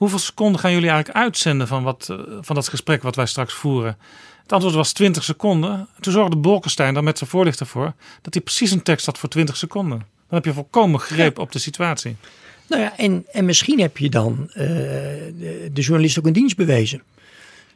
Hoeveel 0.00 0.18
seconden 0.18 0.60
gaan 0.60 0.72
jullie 0.72 0.88
eigenlijk 0.88 1.18
uitzenden 1.18 1.66
van, 1.66 1.82
wat, 1.82 2.06
eh, 2.10 2.16
van 2.40 2.54
dat 2.54 2.68
gesprek 2.68 3.02
wat 3.02 3.16
wij 3.16 3.26
straks 3.26 3.54
voeren? 3.54 3.96
Het 4.42 4.52
antwoord 4.52 4.74
was 4.74 4.92
20 4.92 5.24
seconden. 5.24 5.88
Toen 6.00 6.12
zorgde 6.12 6.36
Bolkestein 6.36 6.94
dan 6.94 7.04
met 7.04 7.18
zijn 7.18 7.30
voorlichter 7.30 7.66
voor 7.66 7.92
dat 8.22 8.34
hij 8.34 8.42
precies 8.42 8.70
een 8.70 8.82
tekst 8.82 9.06
had 9.06 9.18
voor 9.18 9.28
20 9.28 9.56
seconden. 9.56 9.98
Dan 9.98 10.06
heb 10.38 10.44
je 10.44 10.52
volkomen 10.52 11.00
greep 11.00 11.38
op 11.38 11.52
de 11.52 11.58
situatie. 11.58 12.16
Nou 12.68 12.82
ja, 12.82 12.98
en, 12.98 13.24
en 13.32 13.44
misschien 13.44 13.80
heb 13.80 13.98
je 13.98 14.08
dan 14.10 14.50
eh, 14.52 14.66
de, 14.66 15.70
de 15.72 15.80
journalist 15.80 16.18
ook 16.18 16.26
een 16.26 16.32
dienst 16.32 16.56
bewezen. 16.56 17.02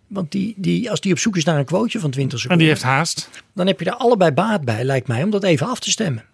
Want 0.06 0.32
die, 0.32 0.54
die, 0.56 0.90
als 0.90 1.00
die 1.00 1.12
op 1.12 1.18
zoek 1.18 1.36
is 1.36 1.44
naar 1.44 1.58
een 1.58 1.64
quoteje 1.64 2.00
van 2.00 2.10
20 2.10 2.32
En 2.32 2.38
seconden. 2.38 2.58
die 2.66 2.74
heeft 2.74 2.86
haast. 2.86 3.30
dan 3.52 3.66
heb 3.66 3.80
je 3.80 3.86
er 3.86 3.94
allebei 3.96 4.30
baat 4.30 4.64
bij, 4.64 4.84
lijkt 4.84 5.08
mij, 5.08 5.22
om 5.22 5.30
dat 5.30 5.44
even 5.44 5.66
af 5.68 5.78
te 5.80 5.90
stemmen. 5.90 6.24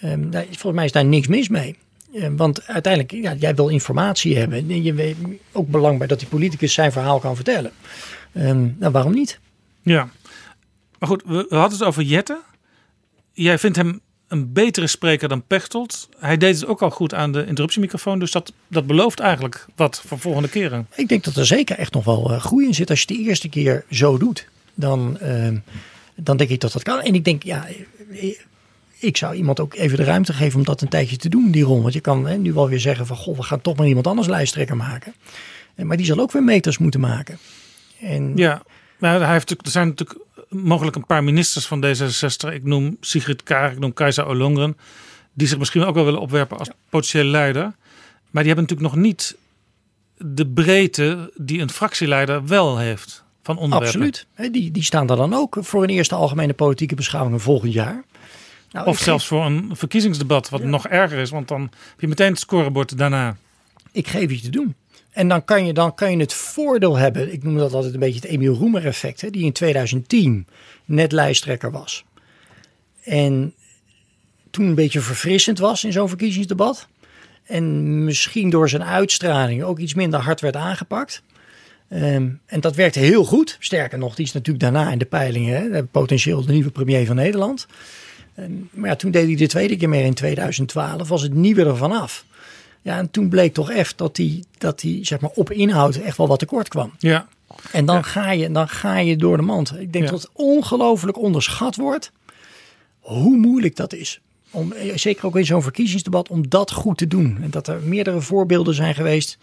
Ehm, 0.00 0.30
daar- 0.30 0.44
volgens 0.44 0.72
mij 0.74 0.84
is 0.84 0.92
daar 0.92 1.04
niks 1.04 1.26
mis 1.26 1.48
mee. 1.48 1.76
Ehm, 2.14 2.36
want 2.36 2.66
uiteindelijk, 2.66 3.12
ja, 3.12 3.34
jij 3.34 3.54
wil 3.54 3.68
informatie 3.68 4.36
hebben. 4.36 4.58
En 4.58 4.82
je 4.82 4.94
weet 4.94 5.16
ook 5.52 5.68
belang 5.68 5.98
bij 5.98 6.06
dat 6.06 6.18
die 6.18 6.28
politicus 6.28 6.72
zijn 6.72 6.92
verhaal 6.92 7.18
kan 7.18 7.34
vertellen. 7.34 7.72
Ehm, 8.32 8.68
nou, 8.78 8.92
waarom 8.92 9.12
niet? 9.12 9.40
Ja. 9.82 10.08
Maar 10.98 11.08
goed, 11.08 11.22
we, 11.26 11.46
we 11.48 11.56
hadden 11.56 11.78
het 11.78 11.86
over 11.86 12.02
Jette. 12.02 12.40
Jij 13.32 13.58
vindt 13.58 13.76
hem 13.76 14.00
een 14.28 14.52
betere 14.52 14.86
spreker 14.86 15.28
dan 15.28 15.46
Pechtold. 15.46 16.08
Hij 16.18 16.36
deed 16.36 16.54
het 16.54 16.66
ook 16.66 16.82
al 16.82 16.90
goed 16.90 17.14
aan 17.14 17.32
de 17.32 17.46
interruptiemicrofoon. 17.46 18.18
Dus 18.18 18.30
dat, 18.30 18.52
dat 18.68 18.86
belooft 18.86 19.20
eigenlijk 19.20 19.66
wat 19.76 20.02
voor 20.06 20.18
volgende 20.18 20.48
keren. 20.48 20.86
Ik 20.94 21.08
denk 21.08 21.24
dat 21.24 21.36
er 21.36 21.46
zeker 21.46 21.78
echt 21.78 21.92
nog 21.92 22.04
wel 22.04 22.32
eh, 22.32 22.40
groei 22.40 22.66
in 22.66 22.74
zit. 22.74 22.90
Als 22.90 23.00
je 23.00 23.06
het 23.08 23.16
de 23.16 23.28
eerste 23.28 23.48
keer 23.48 23.84
zo 23.90 24.18
doet, 24.18 24.48
dan, 24.74 25.18
ehm, 25.18 25.56
dan 26.14 26.36
denk 26.36 26.50
ik 26.50 26.60
dat 26.60 26.72
dat 26.72 26.82
kan. 26.82 27.00
En 27.00 27.14
ik 27.14 27.24
denk, 27.24 27.42
ja, 27.42 27.66
eh, 27.66 28.38
ik 29.00 29.16
zou 29.16 29.34
iemand 29.34 29.60
ook 29.60 29.74
even 29.74 29.96
de 29.96 30.04
ruimte 30.04 30.32
geven 30.32 30.58
om 30.58 30.64
dat 30.64 30.80
een 30.80 30.88
tijdje 30.88 31.16
te 31.16 31.28
doen, 31.28 31.50
die 31.50 31.64
rol. 31.64 31.82
Want 31.82 31.94
je 31.94 32.00
kan 32.00 32.26
hè, 32.26 32.36
nu 32.36 32.52
wel 32.52 32.68
weer 32.68 32.80
zeggen 32.80 33.06
van, 33.06 33.16
goh, 33.16 33.36
we 33.36 33.42
gaan 33.42 33.60
toch 33.60 33.76
maar 33.76 33.86
iemand 33.86 34.06
anders 34.06 34.28
lijsttrekker 34.28 34.76
maken. 34.76 35.14
Eh, 35.74 35.84
Maar 35.84 35.96
die 35.96 36.06
zal 36.06 36.18
ook 36.18 36.32
weer 36.32 36.44
meters 36.44 36.78
moeten 36.78 37.00
maken. 37.00 37.38
En 38.00 38.36
Ja, 38.36 38.62
nou, 38.98 39.22
hij 39.22 39.32
heeft, 39.32 39.50
er 39.50 39.56
zijn 39.62 39.88
natuurlijk 39.88 40.20
mogelijk 40.48 40.96
een 40.96 41.06
paar 41.06 41.24
ministers 41.24 41.66
van 41.66 41.84
D66. 41.84 42.54
Ik 42.54 42.64
noem 42.64 42.96
Sigrid 43.00 43.42
Kaag, 43.42 43.72
ik 43.72 43.78
noem 43.78 43.92
Kajsa 43.92 44.22
Olongren. 44.22 44.76
Die 45.32 45.46
zich 45.48 45.58
misschien 45.58 45.84
ook 45.84 45.94
wel 45.94 46.04
willen 46.04 46.20
opwerpen 46.20 46.58
als 46.58 46.70
potentiële 46.88 47.30
leider. 47.30 47.62
Maar 48.30 48.42
die 48.42 48.52
hebben 48.52 48.64
natuurlijk 48.64 48.94
nog 48.94 49.04
niet 49.04 49.36
de 50.16 50.46
breedte 50.46 51.32
die 51.36 51.60
een 51.60 51.70
fractieleider 51.70 52.46
wel 52.46 52.78
heeft 52.78 53.24
van 53.42 53.56
onderwerpen. 53.58 54.02
Absoluut. 54.02 54.52
Die, 54.52 54.70
die 54.70 54.82
staan 54.82 55.10
er 55.10 55.16
dan 55.16 55.34
ook 55.34 55.56
voor 55.60 55.82
een 55.82 55.88
eerste 55.88 56.14
algemene 56.14 56.52
politieke 56.52 56.94
beschouwingen 56.94 57.40
volgend 57.40 57.72
jaar. 57.72 58.04
Nou, 58.70 58.86
Of 58.86 58.98
zelfs 58.98 59.26
voor 59.26 59.44
een 59.44 59.70
verkiezingsdebat, 59.72 60.48
wat 60.48 60.62
nog 60.62 60.86
erger 60.86 61.18
is. 61.18 61.30
Want 61.30 61.48
dan 61.48 61.60
heb 61.60 62.00
je 62.00 62.08
meteen 62.08 62.30
het 62.30 62.40
scorebord 62.40 62.98
daarna. 62.98 63.36
ik 63.92 64.08
geef 64.08 64.30
je 64.30 64.40
te 64.40 64.50
doen. 64.50 64.74
En 65.10 65.28
dan 65.28 65.44
kan, 65.44 65.66
je, 65.66 65.72
dan 65.72 65.94
kan 65.94 66.10
je 66.10 66.16
het 66.16 66.32
voordeel 66.32 66.96
hebben, 66.96 67.32
ik 67.32 67.42
noem 67.42 67.56
dat 67.56 67.72
altijd 67.72 67.94
een 67.94 68.00
beetje 68.00 68.20
het 68.20 68.28
Emiel 68.28 68.54
Roemer 68.54 68.86
effect, 68.86 69.20
hè, 69.20 69.30
die 69.30 69.44
in 69.44 69.52
2010 69.52 70.46
net 70.84 71.12
lijsttrekker 71.12 71.70
was. 71.70 72.04
En 73.02 73.54
toen 74.50 74.66
een 74.66 74.74
beetje 74.74 75.00
verfrissend 75.00 75.58
was 75.58 75.84
in 75.84 75.92
zo'n 75.92 76.08
verkiezingsdebat. 76.08 76.88
En 77.44 78.04
misschien 78.04 78.50
door 78.50 78.68
zijn 78.68 78.84
uitstraling 78.84 79.62
ook 79.62 79.78
iets 79.78 79.94
minder 79.94 80.20
hard 80.20 80.40
werd 80.40 80.56
aangepakt. 80.56 81.22
Ehm, 81.88 82.28
en 82.46 82.60
dat 82.60 82.74
werkte 82.74 82.98
heel 82.98 83.24
goed. 83.24 83.56
Sterker 83.58 83.98
nog, 83.98 84.14
die 84.14 84.24
is 84.24 84.32
natuurlijk 84.32 84.64
daarna 84.64 84.90
in 84.90 84.98
de 84.98 85.04
peilingen 85.04 85.72
hè, 85.72 85.84
potentieel 85.84 86.44
de 86.44 86.52
nieuwe 86.52 86.70
premier 86.70 87.06
van 87.06 87.16
Nederland. 87.16 87.66
Ehm, 88.40 88.50
maar 88.70 88.88
ja, 88.90 88.96
toen 88.96 89.10
deed 89.10 89.26
hij 89.26 89.36
de 89.36 89.46
tweede 89.46 89.76
keer 89.76 89.88
meer 89.88 90.04
in 90.04 90.14
2012, 90.14 91.08
was 91.08 91.22
het 91.22 91.34
nieuwe 91.34 91.64
ervan 91.64 91.92
af. 91.92 92.24
Ja, 92.82 92.98
en 92.98 93.10
toen 93.10 93.28
bleek 93.28 93.54
toch 93.54 93.70
echt 93.70 93.98
dat 93.98 94.16
hij, 94.16 94.44
dat 94.58 94.80
hij 94.82 94.98
zeg 95.02 95.20
maar, 95.20 95.30
op 95.34 95.50
inhoud 95.50 95.96
echt 95.96 96.16
wel 96.16 96.28
wat 96.28 96.38
tekort 96.38 96.68
kwam. 96.68 96.92
Ja, 96.98 97.26
En 97.72 97.84
dan, 97.84 98.04
ga, 98.04 98.30
je, 98.30 98.50
dan 98.50 98.68
ga 98.68 98.98
je 98.98 99.16
door 99.16 99.36
de 99.36 99.42
mand. 99.42 99.72
Ik 99.78 99.92
denk 99.92 100.04
Ja. 100.04 100.10
dat 100.10 100.22
het 100.22 100.30
ongelooflijk 100.32 101.18
onderschat 101.18 101.76
wordt 101.76 102.12
hoe 103.00 103.36
moeilijk 103.36 103.76
dat 103.76 103.92
is. 103.94 104.20
Om, 104.50 104.72
eh, 104.72 104.96
zeker 104.96 105.26
ook 105.26 105.36
in 105.36 105.46
zo'n 105.46 105.62
verkiezingsdebat, 105.62 106.28
om 106.28 106.48
dat 106.48 106.72
goed 106.72 106.98
te 106.98 107.06
doen. 107.06 107.38
En 107.42 107.50
dat 107.50 107.68
er 107.68 107.80
meerdere 107.82 108.20
voorbeelden 108.20 108.74
zijn 108.74 108.94
geweest 108.94 109.38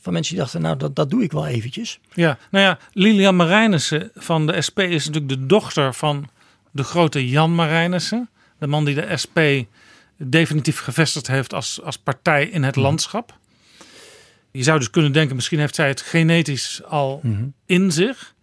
van 0.00 0.12
mensen 0.12 0.34
die 0.34 0.42
dachten, 0.42 0.60
nou 0.60 0.76
dat, 0.76 0.96
dat 0.96 1.10
doe 1.10 1.22
ik 1.22 1.32
wel 1.32 1.46
eventjes. 1.46 1.98
ja. 2.14 2.38
Nou 2.50 2.64
ja, 2.64 2.78
Lilian 2.92 3.36
Marijnissen 3.36 4.10
van 4.14 4.46
de 4.46 4.60
SP 4.66 4.78
is 4.78 5.06
natuurlijk 5.06 5.28
de 5.40 5.46
dochter 5.46 5.94
van 5.94 6.28
de 6.70 6.82
grote 6.84 7.28
Jan 7.28 7.54
Marijnissen. 7.54 8.28
De 8.58 8.66
man 8.66 8.84
die 8.84 8.94
de 8.94 9.16
SP 9.22 9.38
definitief 10.16 10.78
gevestigd 10.80 11.26
heeft 11.26 11.54
als, 11.54 11.82
als 11.82 11.96
partij 11.98 12.46
in 12.46 12.62
het 12.62 12.76
landschap. 12.76 13.38
Je 14.50 14.62
zou 14.62 14.78
dus 14.78 14.90
kunnen 14.90 15.12
denken, 15.12 15.36
misschien 15.36 15.58
heeft 15.58 15.74
zij 15.74 15.88
het 15.88 16.00
genetisch 16.00 16.80
al 16.84 17.20
in 17.66 17.92
zich. 17.92 18.34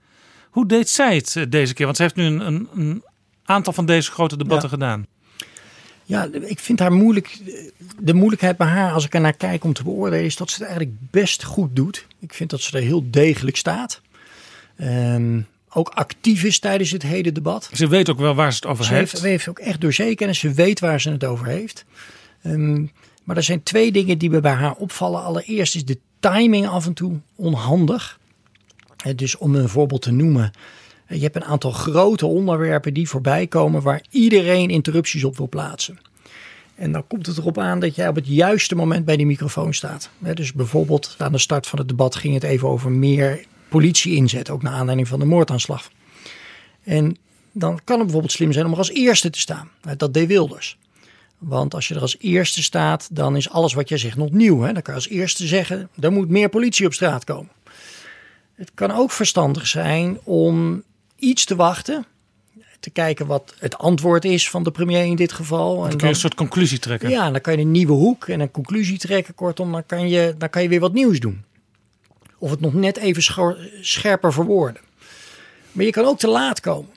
Hoe 0.49 0.65
deed 0.67 0.89
zij 0.89 1.15
het 1.15 1.35
eh, 1.35 1.43
deze 1.49 1.73
keer? 1.73 1.85
Want 1.85 1.97
ze 1.97 2.03
heeft 2.03 2.15
nu 2.15 2.23
een, 2.23 2.39
een, 2.47 2.67
een 2.75 3.03
aantal 3.45 3.73
van 3.73 3.85
deze 3.85 4.11
grote 4.11 4.37
debatten 4.37 4.69
Ja. 4.69 4.73
gedaan. 4.75 5.07
Ja, 6.07 6.27
ik 6.41 6.59
vind 6.59 6.79
haar 6.79 6.91
moeilijk. 6.93 7.39
De 7.99 8.13
moeilijkheid 8.13 8.57
bij 8.57 8.67
haar, 8.67 8.91
als 8.91 9.05
ik 9.05 9.13
er 9.13 9.21
naar 9.21 9.33
kijk 9.37 9.63
om 9.63 9.73
te 9.73 9.83
beoordelen, 9.83 10.25
is 10.25 10.35
dat 10.35 10.49
ze 10.49 10.55
het 10.55 10.67
eigenlijk 10.67 10.97
best 11.11 11.43
goed 11.43 11.75
doet. 11.75 12.07
Ik 12.19 12.33
vind 12.33 12.49
dat 12.49 12.61
ze 12.61 12.77
er 12.77 12.83
heel 12.83 13.09
degelijk 13.09 13.57
staat. 13.57 14.01
Ehm, 14.75 15.39
ook 15.77 15.89
actief 15.89 16.43
is 16.43 16.59
tijdens 16.59 16.91
het 16.91 17.03
hele 17.03 17.31
debat. 17.31 17.69
Ze 17.73 17.87
weet 17.87 18.09
ook 18.09 18.17
wel 18.19 18.35
waar 18.35 18.51
ze 18.51 18.55
het 18.61 18.65
over 18.65 18.85
Ze 18.85 18.93
heeft. 18.93 19.11
heeft, 19.11 19.23
heeft 19.23 19.47
ook 19.49 19.59
echt 19.59 19.81
dossierkennis. 19.81 20.39
Ze 20.39 20.51
weet 20.51 20.79
waar 20.79 21.01
ze 21.01 21.09
het 21.11 21.23
over 21.23 21.45
heeft. 21.45 21.85
Ehm, 22.41 22.85
maar 23.23 23.37
er 23.37 23.43
zijn 23.43 23.63
twee 23.63 23.91
dingen 23.91 24.17
die 24.17 24.39
bij 24.39 24.51
haar 24.51 24.73
opvallen. 24.75 25.23
Allereerst 25.23 25.75
is 25.75 25.85
de 25.85 25.97
timing 26.19 26.67
af 26.67 26.85
en 26.85 26.93
toe 26.93 27.19
onhandig. 27.35 28.19
Eh, 29.03 29.15
Dus 29.15 29.37
om 29.37 29.55
een 29.55 29.69
voorbeeld 29.69 30.01
te 30.01 30.11
noemen. 30.11 30.51
eh, 31.07 31.17
Je 31.17 31.23
hebt 31.23 31.35
een 31.35 31.43
aantal 31.45 31.71
grote 31.71 32.25
onderwerpen 32.25 32.93
die 32.93 33.09
voorbij 33.09 33.47
komen 33.47 33.81
waar 33.81 34.03
iedereen 34.09 34.69
interrupties 34.69 35.23
op 35.23 35.37
wil 35.37 35.49
plaatsen. 35.49 35.99
En 36.75 36.91
dan 36.91 37.07
komt 37.07 37.25
het 37.25 37.37
erop 37.37 37.57
aan 37.57 37.79
dat 37.79 37.95
jij 37.95 38.07
op 38.07 38.15
het 38.15 38.27
juiste 38.27 38.75
moment 38.75 39.05
bij 39.05 39.17
die 39.17 39.25
microfoon 39.25 39.73
staat. 39.73 40.09
Dus 40.33 40.53
bijvoorbeeld 40.53 41.15
aan 41.17 41.31
de 41.31 41.37
start 41.37 41.67
van 41.67 41.79
het 41.79 41.87
debat 41.87 42.15
ging 42.15 42.33
het 42.33 42.43
even 42.43 42.67
over 42.67 42.91
meer 42.91 43.45
politie 43.69 44.15
inzet. 44.15 44.49
Ook 44.49 44.61
naar 44.61 44.73
aanleiding 44.73 45.07
van 45.07 45.19
de 45.19 45.25
moordaanslag. 45.25 45.89
En 46.83 47.17
dan 47.51 47.79
kan 47.83 47.95
het 47.95 48.03
bijvoorbeeld 48.03 48.31
slim 48.31 48.51
zijn 48.51 48.65
om 48.65 48.71
er 48.71 48.77
als 48.77 48.91
eerste 48.91 49.29
te 49.29 49.39
staan. 49.39 49.69
Dat 49.97 50.13
deed 50.13 50.27
Wilders. 50.27 50.77
Want 51.37 51.73
als 51.73 51.87
je 51.87 51.95
er 51.95 52.01
als 52.01 52.17
eerste 52.19 52.63
staat, 52.63 53.07
dan 53.11 53.35
is 53.35 53.49
alles 53.49 53.73
wat 53.73 53.89
jij 53.89 53.97
zegt 53.97 54.17
nog 54.17 54.31
nieuw. 54.31 54.61
Hè? 54.61 54.73
Dan 54.73 54.81
kan 54.81 54.93
je 54.93 54.99
als 54.99 55.09
eerste 55.09 55.47
zeggen, 55.47 55.89
er 55.99 56.11
moet 56.11 56.29
meer 56.29 56.49
politie 56.49 56.85
op 56.85 56.93
straat 56.93 57.23
komen. 57.23 57.51
Het 58.55 58.71
kan 58.73 58.91
ook 58.91 59.11
verstandig 59.11 59.67
zijn 59.67 60.19
om 60.23 60.83
iets 61.15 61.45
te 61.45 61.55
wachten. 61.55 62.05
Te 62.79 62.89
kijken 62.89 63.27
wat 63.27 63.53
het 63.59 63.77
antwoord 63.77 64.25
is 64.25 64.49
van 64.49 64.63
de 64.63 64.71
premier 64.71 65.03
in 65.03 65.15
dit 65.15 65.31
geval. 65.31 65.81
Dan 65.81 65.89
kun 65.89 65.97
je 65.99 66.13
een 66.13 66.19
soort 66.19 66.35
conclusie 66.35 66.79
trekken. 66.79 67.09
Ja, 67.09 67.31
dan 67.31 67.41
kan 67.41 67.53
je 67.53 67.59
een 67.59 67.71
nieuwe 67.71 67.93
hoek 67.93 68.27
en 68.27 68.39
een 68.39 68.51
conclusie 68.51 68.97
trekken. 68.97 69.35
Kortom, 69.35 69.71
dan 69.71 69.85
kan 69.85 70.09
je, 70.09 70.35
dan 70.37 70.49
kan 70.49 70.61
je 70.61 70.69
weer 70.69 70.79
wat 70.79 70.93
nieuws 70.93 71.19
doen. 71.19 71.43
Of 72.37 72.49
het 72.49 72.59
nog 72.61 72.73
net 72.73 72.97
even 72.97 73.23
scherper 73.81 74.33
verwoorden. 74.33 74.81
Maar 75.71 75.85
je 75.85 75.91
kan 75.91 76.05
ook 76.05 76.19
te 76.19 76.27
laat 76.27 76.59
komen. 76.59 76.89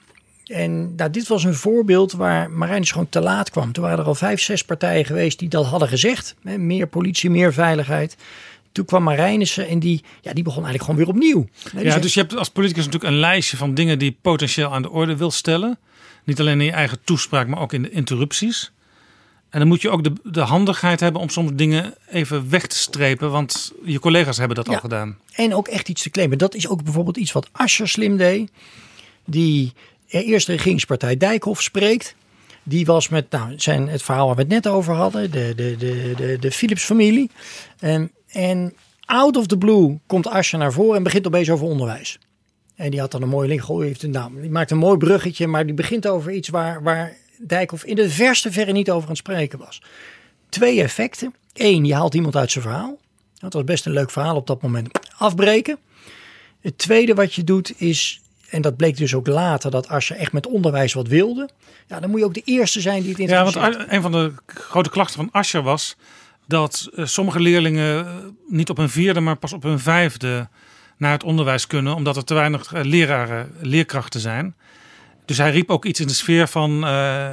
En 0.47 0.95
nou, 0.95 1.11
dit 1.11 1.29
was 1.29 1.45
een 1.45 1.55
voorbeeld 1.55 2.13
waar 2.13 2.51
Marijnis 2.51 2.91
gewoon 2.91 3.09
te 3.09 3.21
laat 3.21 3.51
kwam. 3.51 3.73
Toen 3.73 3.85
waren 3.85 3.99
er 3.99 4.05
al 4.05 4.15
vijf, 4.15 4.41
zes 4.41 4.65
partijen 4.65 5.05
geweest 5.05 5.39
die 5.39 5.49
dat 5.49 5.67
hadden 5.67 5.89
gezegd. 5.89 6.35
Hè, 6.43 6.59
meer 6.59 6.87
politie, 6.87 7.31
meer 7.31 7.53
veiligheid. 7.53 8.17
Toen 8.73 8.85
kwam 8.85 9.03
Marijnissen 9.03 9.69
en 9.69 9.79
die, 9.79 10.05
ja, 10.21 10.33
die 10.33 10.45
begon 10.45 10.65
eigenlijk 10.65 10.85
gewoon 10.85 10.97
weer 10.97 11.15
opnieuw. 11.15 11.49
Nee, 11.73 11.85
Ja, 11.85 11.91
zei- 11.91 12.03
dus 12.03 12.15
je 12.15 12.21
hebt 12.21 12.37
als 12.37 12.49
politicus 12.49 12.85
natuurlijk 12.85 13.13
een 13.13 13.19
lijstje 13.21 13.57
van 13.57 13.75
dingen 13.75 13.99
die 13.99 14.11
je 14.11 14.17
potentieel 14.23 14.73
aan 14.73 14.83
de 14.83 14.91
orde 14.91 15.17
wil 15.17 15.31
stellen. 15.31 15.79
Niet 16.25 16.41
alleen 16.41 16.59
in 16.61 16.67
je 16.67 16.73
eigen 16.73 16.99
toespraak, 17.05 17.47
maar 17.47 17.61
ook 17.61 17.73
in 17.73 17.83
de 17.83 17.91
interrupties. 17.91 18.71
En 19.51 19.59
dan 19.59 19.69
moet 19.69 19.83
je 19.83 19.91
ook 19.91 20.05
de, 20.05 20.13
de 20.23 20.41
handigheid 20.41 21.01
hebben 21.01 21.21
om 21.21 21.29
soms 21.29 21.51
dingen 21.55 21.95
even 22.11 22.51
weg 22.51 22.67
te 22.67 22.77
strepen, 22.77 23.31
want 23.31 23.73
je 23.85 23.99
collega's 23.99 24.37
hebben 24.37 24.57
dat 24.57 24.69
al 24.69 24.79
gedaan. 24.79 25.19
En 25.33 25.55
ook 25.55 25.69
echt 25.69 25.89
iets 25.89 26.03
te 26.03 26.11
claimen. 26.11 26.39
Dat 26.39 26.55
is 26.55 26.69
ook 26.69 26.83
bijvoorbeeld 26.83 27.17
iets 27.17 27.33
wat 27.33 27.49
Asscher 27.53 27.89
slim 27.89 28.17
deed. 28.17 28.51
Die 29.25 29.73
eerst 30.09 30.47
de 30.47 30.53
regeringspartij 30.53 31.17
Dijkhoff 31.17 31.63
spreekt. 31.63 32.15
Die 32.63 32.87
was 32.87 33.09
met 33.09 33.31
nou, 33.31 33.53
zijn, 33.57 33.89
het 33.89 34.03
verhaal 34.03 34.27
waar 34.27 34.35
we 34.35 34.43
het 34.43 34.51
net 34.51 34.67
over 34.67 34.95
hadden. 34.95 35.31
De, 35.31 35.53
de, 35.57 35.77
de, 35.77 36.13
de, 36.17 36.37
de 36.41 36.51
Philips-familie. 36.51 37.31
En, 37.79 38.11
en 38.29 38.75
out 39.05 39.37
of 39.37 39.47
the 39.47 39.59
blue 39.59 39.99
komt 40.07 40.27
Asscher 40.27 40.59
naar 40.59 40.73
voren 40.73 40.97
en 40.97 41.03
begint 41.03 41.27
opeens 41.27 41.51
over 41.51 41.67
onderwijs. 41.67 42.19
En 42.75 42.91
die 42.91 43.01
had 43.01 43.11
dan 43.11 43.23
een 43.23 43.29
mooie 43.29 43.49
link. 43.49 43.61
Goh, 43.61 43.83
heeft 43.83 44.03
een 44.03 44.11
naam. 44.11 44.41
Die 44.41 44.51
maakt 44.51 44.71
een 44.71 44.79
mooi 44.79 44.99
bruggetje. 44.99 45.47
Maar 45.47 45.67
die 45.67 45.75
begint 45.75 46.09
over 46.09 46.33
iets 46.33 46.49
waar, 46.49 46.83
waar 46.83 47.17
Dijkhoff 47.41 47.85
in 47.85 47.97
de 47.97 48.11
verste 48.11 48.53
verre 48.53 48.73
niet 48.73 48.91
over 48.91 49.03
aan 49.03 49.09
het 49.09 49.19
spreken 49.19 49.59
was. 49.59 49.83
Twee 50.49 50.83
effecten. 50.83 51.35
Eén, 51.55 51.85
je 51.85 51.95
haalt 51.95 52.15
iemand 52.15 52.37
uit 52.37 52.51
zijn 52.51 52.65
verhaal. 52.65 52.99
Dat 53.39 53.53
was 53.53 53.65
best 53.65 53.87
een 53.87 53.93
leuk 53.93 54.11
verhaal 54.11 54.37
op 54.37 54.47
dat 54.47 54.63
moment. 54.63 54.99
Afbreken. 55.19 55.79
Het 56.61 56.79
tweede 56.79 57.15
wat 57.15 57.35
je 57.35 57.45
doet 57.45 57.81
is, 57.81 58.21
en 58.51 58.63
dat 58.63 58.77
bleek 58.77 58.97
dus 58.97 59.15
ook 59.15 59.27
later, 59.27 59.71
dat 59.71 59.89
als 59.89 60.09
je 60.09 60.15
echt 60.15 60.33
met 60.33 60.47
onderwijs 60.47 60.93
wat 60.93 61.09
wilde, 61.09 61.49
ja, 61.87 62.01
dan 62.01 62.11
moet 62.11 62.19
je 62.19 62.25
ook 62.27 62.35
de 62.35 62.43
eerste 62.45 62.81
zijn 62.81 63.03
die 63.03 63.15
het 63.17 63.31
Ja, 63.31 63.43
want 63.43 63.57
interesseert. 63.57 63.93
een 63.93 64.03
van 64.03 64.13
de 64.13 64.33
grote 64.47 64.91
klachten 64.91 65.17
van 65.17 65.29
Ascher 65.33 65.63
was 65.63 65.97
dat 66.47 66.89
eh, 66.95 67.05
sommige 67.05 67.41
leerlingen 67.41 68.07
eh, 68.07 68.15
niet 68.49 68.71
op 68.71 68.77
hun 68.77 68.91
vierde, 68.91 69.21
maar 69.21 69.37
pas 69.37 69.53
op 69.53 69.63
hun 69.63 69.79
vijfde 69.79 70.49
naar 70.97 71.13
het 71.13 71.25
onderwijs 71.25 71.67
kunnen, 71.67 71.95
omdat 71.95 72.17
er 72.17 72.25
te 72.25 72.35
weinig 72.35 72.73
eh, 72.73 72.85
leraren, 72.85 73.53
leerkrachten 73.61 74.21
zijn. 74.21 74.55
Dus 75.29 75.39
hij 75.39 75.51
riep 75.51 75.71
ook 75.71 75.85
iets 75.85 76.01
in 76.01 76.07
de 76.07 76.13
sfeer 76.15 76.49
van 76.49 76.87
eh, 76.87 77.29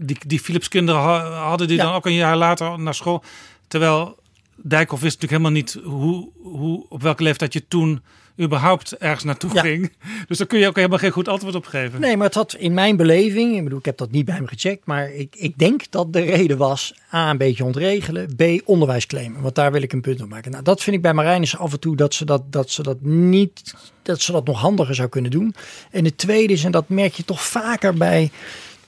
die, 0.00 0.16
die 0.26 0.40
Philips 0.40 0.68
kinderen 0.68 1.00
ha- 1.00 1.30
hadden 1.30 1.68
die 1.68 1.76
Ja. 1.76 1.82
dan 1.84 1.94
ook 1.94 2.06
een 2.06 2.12
jaar 2.14 2.36
later 2.36 2.78
naar 2.80 2.94
school. 2.94 3.22
Terwijl 3.68 4.18
Dijkhoff 4.56 5.02
wist 5.02 5.20
natuurlijk 5.20 5.42
helemaal 5.42 5.62
niet 5.62 5.78
hoe, 5.84 6.28
hoe, 6.42 6.86
op 6.88 7.02
welke 7.02 7.22
leeftijd 7.22 7.52
je 7.52 7.68
toen 7.68 8.02
überhaupt 8.40 8.96
ergens 8.96 9.24
naartoe 9.24 9.50
Ja. 9.54 9.60
ging. 9.60 9.92
Dus 10.28 10.38
daar 10.38 10.46
kun 10.46 10.58
je 10.58 10.66
ook 10.66 10.76
helemaal 10.76 10.98
geen 10.98 11.10
goed 11.10 11.28
antwoord 11.28 11.54
op 11.54 11.66
geven. 11.66 12.00
Nee, 12.00 12.16
maar 12.16 12.26
het 12.26 12.34
had 12.34 12.54
in 12.54 12.74
mijn 12.74 12.96
beleving, 12.96 13.56
ik 13.56 13.62
bedoel, 13.64 13.78
ik 13.78 13.84
heb 13.84 13.96
dat 13.96 14.10
niet 14.10 14.24
bij 14.24 14.34
hem 14.34 14.46
gecheckt, 14.46 14.86
maar 14.86 15.12
ik, 15.12 15.36
ik 15.36 15.58
denk 15.58 15.90
dat 15.90 16.12
de 16.12 16.20
reden 16.20 16.56
was 16.56 16.94
A, 17.12 17.30
een 17.30 17.36
beetje 17.38 17.64
ontregelen, 17.64 18.36
B, 18.36 18.42
onderwijs 18.64 19.06
claimen. 19.06 19.40
Want 19.42 19.54
daar 19.54 19.72
wil 19.72 19.82
ik 19.82 19.92
een 19.92 20.00
punt 20.00 20.22
op 20.22 20.28
maken. 20.28 20.50
Nou, 20.50 20.62
dat 20.64 20.82
vind 20.82 20.96
ik 20.96 21.02
bij 21.02 21.12
Marijnissen 21.14 21.58
af 21.58 21.72
en 21.72 21.80
toe 21.80 21.96
dat 21.96 22.14
ze 22.14 22.24
dat, 22.24 22.42
dat 22.52 22.70
ze 22.70 22.82
dat 22.82 23.00
niet, 23.00 23.74
dat 24.02 24.20
ze 24.20 24.32
dat 24.32 24.46
nog 24.46 24.60
handiger 24.60 24.94
zou 24.94 25.08
kunnen 25.08 25.30
doen. 25.30 25.54
En 25.90 26.04
het 26.04 26.18
tweede 26.18 26.52
is, 26.52 26.64
en 26.64 26.70
dat 26.72 26.88
merk 26.88 27.14
je 27.14 27.24
toch 27.24 27.44
vaker 27.44 27.94
bij, 27.94 28.30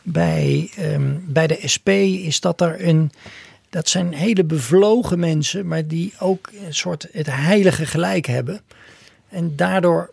bij, 0.03 0.71
ehm, 0.77 1.15
bij 1.27 1.47
de 1.47 1.59
SP, 1.75 1.89
is 1.89 2.41
dat 2.41 2.61
er 2.61 2.87
een, 2.89 3.11
dat 3.71 3.89
zijn 3.89 4.13
hele 4.13 4.45
bevlogen 4.45 5.19
mensen, 5.19 5.67
maar 5.67 5.87
die 5.87 6.13
ook 6.19 6.51
een 6.67 6.75
soort 6.75 7.09
het 7.13 7.27
heilige 7.31 7.87
gelijk 7.87 8.27
hebben. 8.27 8.61
En 9.29 9.57
daardoor 9.57 10.11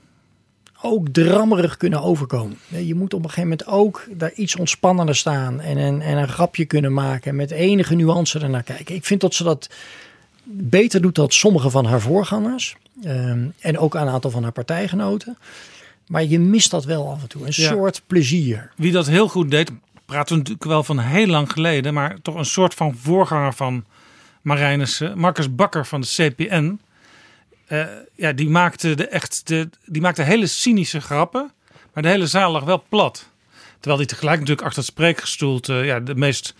ook 0.81 1.07
drammerig 1.10 1.77
kunnen 1.77 2.02
overkomen. 2.02 2.57
Je 2.68 2.95
moet 2.95 3.14
op 3.14 3.23
een 3.23 3.30
gegeven 3.30 3.49
moment 3.49 3.68
ook 3.68 4.07
daar 4.11 4.31
iets 4.31 4.56
ontspannender 4.56 5.15
staan 5.15 5.60
en 5.61 5.77
een, 5.77 6.02
en 6.02 6.18
een 6.18 6.27
grapje 6.27 6.65
kunnen 6.65 6.94
maken 6.94 7.30
en 7.30 7.35
met 7.35 7.52
enige 7.52 7.95
nuance 7.95 8.40
ernaar 8.40 8.64
kijken. 8.64 8.95
Ik 8.95 9.06
vind 9.06 9.22
dat 9.22 9.34
ze 9.34 9.44
dat 9.44 9.69
beter 10.44 11.02
doet 11.02 11.15
dan 11.15 11.31
sommige 11.31 11.69
van 11.69 11.85
haar 11.85 12.02
voorgangers 12.02 12.76
ehm, 13.03 13.45
en 13.60 13.77
ook 13.77 13.94
een 13.95 14.07
aantal 14.07 14.31
van 14.31 14.44
haar 14.44 14.52
partijgenoten. 14.52 15.38
Maar 16.07 16.23
je 16.23 16.40
mist 16.40 16.72
dat 16.72 16.85
wel 16.85 17.10
af 17.11 17.22
en 17.22 17.27
toe, 17.27 17.41
een 17.41 17.53
Ja. 17.56 17.69
soort 17.69 18.02
plezier. 18.07 18.72
Wie 18.76 18.91
dat 18.91 19.07
heel 19.07 19.27
goed 19.27 19.52
deed, 19.52 19.72
praten 20.06 20.31
we 20.31 20.38
natuurlijk 20.38 20.65
wel 20.65 20.84
van 20.84 20.99
heel 20.99 21.27
lang 21.27 21.52
geleden, 21.52 21.94
maar 21.94 22.18
toch 22.22 22.35
een 22.35 22.45
soort 22.45 22.73
van 22.73 22.95
voorganger 22.95 23.53
van 23.53 23.85
Marijnissen, 24.41 25.18
Marcus 25.18 25.56
Bakker 25.56 25.85
van 25.85 26.02
de 26.02 26.07
CPN. 26.07 26.80
Eh, 27.74 27.86
ja, 28.16 28.34
die 28.34 28.50
maakte 28.50 28.95
de 28.95 29.08
echt 29.08 29.48
de, 29.48 29.70
die 29.86 30.02
maakte 30.02 30.22
hele 30.22 30.48
cynische 30.48 31.02
grappen, 31.02 31.52
maar 31.94 32.04
de 32.04 32.10
hele 32.10 32.28
zaal 32.28 32.52
lag 32.52 32.64
wel 32.64 32.84
plat. 32.90 33.30
Terwijl 33.74 33.98
hij 33.98 34.06
tegelijk 34.06 34.40
natuurlijk 34.40 34.68
achter 34.68 34.84
het 34.84 34.91
spreekgestoelte 34.91 35.74
ja, 35.74 36.00
de 36.00 36.16
meest 36.16 36.56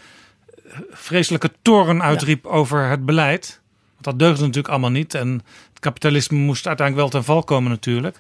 eh, 0.68 0.78
vreselijke 0.92 1.52
toren 1.62 2.02
uitriep 2.02 2.46
over 2.46 2.90
het 2.90 3.06
beleid. 3.06 3.62
Want 3.92 4.04
dat 4.04 4.20
deugde 4.20 4.42
natuurlijk 4.42 4.68
allemaal 4.68 4.90
niet. 4.90 5.14
En 5.14 5.30
het 5.70 5.80
kapitalisme 5.80 6.38
moest 6.38 6.68
uiteindelijk 6.68 7.10
wel 7.10 7.22
ten 7.22 7.34
val 7.34 7.44
komen 7.44 7.72
natuurlijk. 7.72 8.20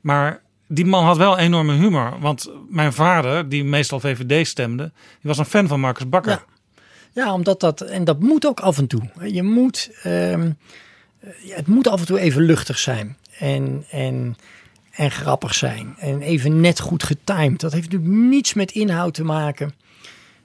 Maar 0.00 0.40
die 0.66 0.86
man 0.86 1.04
had 1.04 1.16
wel 1.16 1.38
enorme 1.38 1.72
humor. 1.72 2.20
Want 2.20 2.50
mijn 2.68 2.92
vader, 2.92 3.48
die 3.48 3.64
meestal 3.64 4.00
VVD 4.00 4.46
stemde, 4.46 4.82
die 4.94 5.20
was 5.20 5.38
een 5.38 5.44
fan 5.44 5.68
van 5.68 5.80
Marcus 5.80 6.08
Bakker. 6.08 6.32
Ja. 6.32 6.44
Ja, 7.12 7.32
omdat 7.32 7.60
dat, 7.60 7.80
en 7.80 8.04
dat 8.04 8.20
moet 8.20 8.46
ook 8.46 8.60
af 8.60 8.78
en 8.78 8.86
toe. 8.86 9.10
Je 9.24 9.42
moet, 9.42 9.90
ehm, 10.02 10.50
ja, 11.42 11.56
het 11.56 11.66
moet 11.66 11.88
af 11.88 12.00
en 12.00 12.06
toe 12.06 12.18
even 12.18 12.42
luchtig 12.42 12.78
zijn 12.78 13.16
en, 13.38 13.84
en, 13.90 14.36
en 14.90 15.10
grappig 15.10 15.54
zijn. 15.54 15.94
En 15.98 16.22
even 16.22 16.60
net 16.60 16.80
goed 16.80 17.02
getimed. 17.02 17.60
Dat 17.60 17.72
heeft 17.72 17.90
natuurlijk 17.90 18.20
niets 18.20 18.54
met 18.54 18.70
inhoud 18.70 19.14
te 19.14 19.24
maken. 19.24 19.74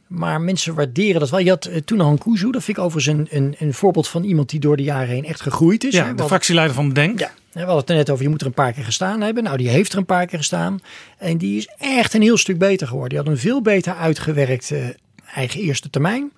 Maar 0.08 0.42
mensen 0.42 0.76
waarderen 0.76 1.20
dat 1.20 1.30
wel. 1.30 1.40
Je 1.40 1.50
had 1.50 1.68
uh, 1.68 1.76
Tuna 1.76 2.04
Hankuzu, 2.04 2.52
dat 2.52 2.64
vind 2.64 2.78
ik 2.78 2.84
overigens 2.84 3.18
een, 3.20 3.28
een, 3.30 3.56
een 3.60 3.74
voorbeeld 3.74 4.08
van 4.08 4.24
iemand 4.24 4.50
die 4.50 4.60
door 4.60 4.78
de 4.78 4.84
jaren 4.84 5.08
heen 5.08 5.26
echt 5.26 5.42
gegroeid 5.42 5.84
is. 5.84 5.94
Ja, 5.94 6.06
hè. 6.06 6.16
de 6.16 6.24
fractieleider 6.24 6.76
van 6.76 6.90
Denk. 6.90 7.20
ja, 7.20 7.32
we 7.52 7.60
hadden 7.60 7.78
het 7.78 7.90
er 7.90 7.96
net 7.96 8.10
over, 8.10 8.24
je 8.24 8.30
moet 8.30 8.42
er 8.42 8.48
een 8.48 8.54
paar 8.54 8.74
keer 8.74 8.84
gestaan 8.84 9.22
hebben. 9.22 9.44
Nou, 9.44 9.58
die 9.58 9.70
heeft 9.70 9.92
er 9.92 9.98
een 9.98 10.06
paar 10.06 10.26
keer 10.26 10.38
gestaan. 10.38 10.80
En 11.18 11.38
die 11.38 11.58
is 11.58 11.70
echt 11.78 12.14
een 12.14 12.22
heel 12.22 12.38
stuk 12.38 12.58
beter 12.58 12.88
geworden. 12.88 13.10
Die 13.10 13.18
had 13.18 13.28
een 13.28 13.42
veel 13.42 13.62
beter 13.62 13.96
uitgewerkt 13.96 14.72
eh, 14.72 14.86
eigen 15.34 15.62
eerste 15.62 15.90
termijn. 15.90 16.32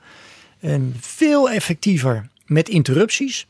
En 0.60 0.96
veel 1.00 1.50
effectiever 1.50 2.30
met 2.46 2.70
interrupties. 2.70 3.46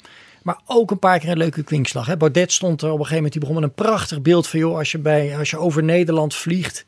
Maar 0.45 0.59
ook 0.65 0.91
een 0.91 0.99
paar 0.99 1.19
keer 1.19 1.29
een 1.29 1.37
leuke 1.37 1.63
kwinkslag. 1.63 2.05
Hè. 2.05 2.17
Baudet 2.17 2.51
stond 2.51 2.81
er 2.81 2.87
op 2.87 2.99
een 2.99 3.05
gegeven 3.05 3.15
moment, 3.15 3.31
die 3.31 3.41
begon 3.41 3.55
met 3.55 3.63
een 3.63 3.85
prachtig 3.85 4.21
beeld 4.21 4.47
van... 4.47 4.59
joh, 4.59 4.77
als 4.77 4.91
je, 4.91 4.97
bij, 4.97 5.37
als 5.37 5.49
je 5.49 5.57
over 5.57 5.83
Nederland 5.83 6.35
vliegt... 6.35 6.85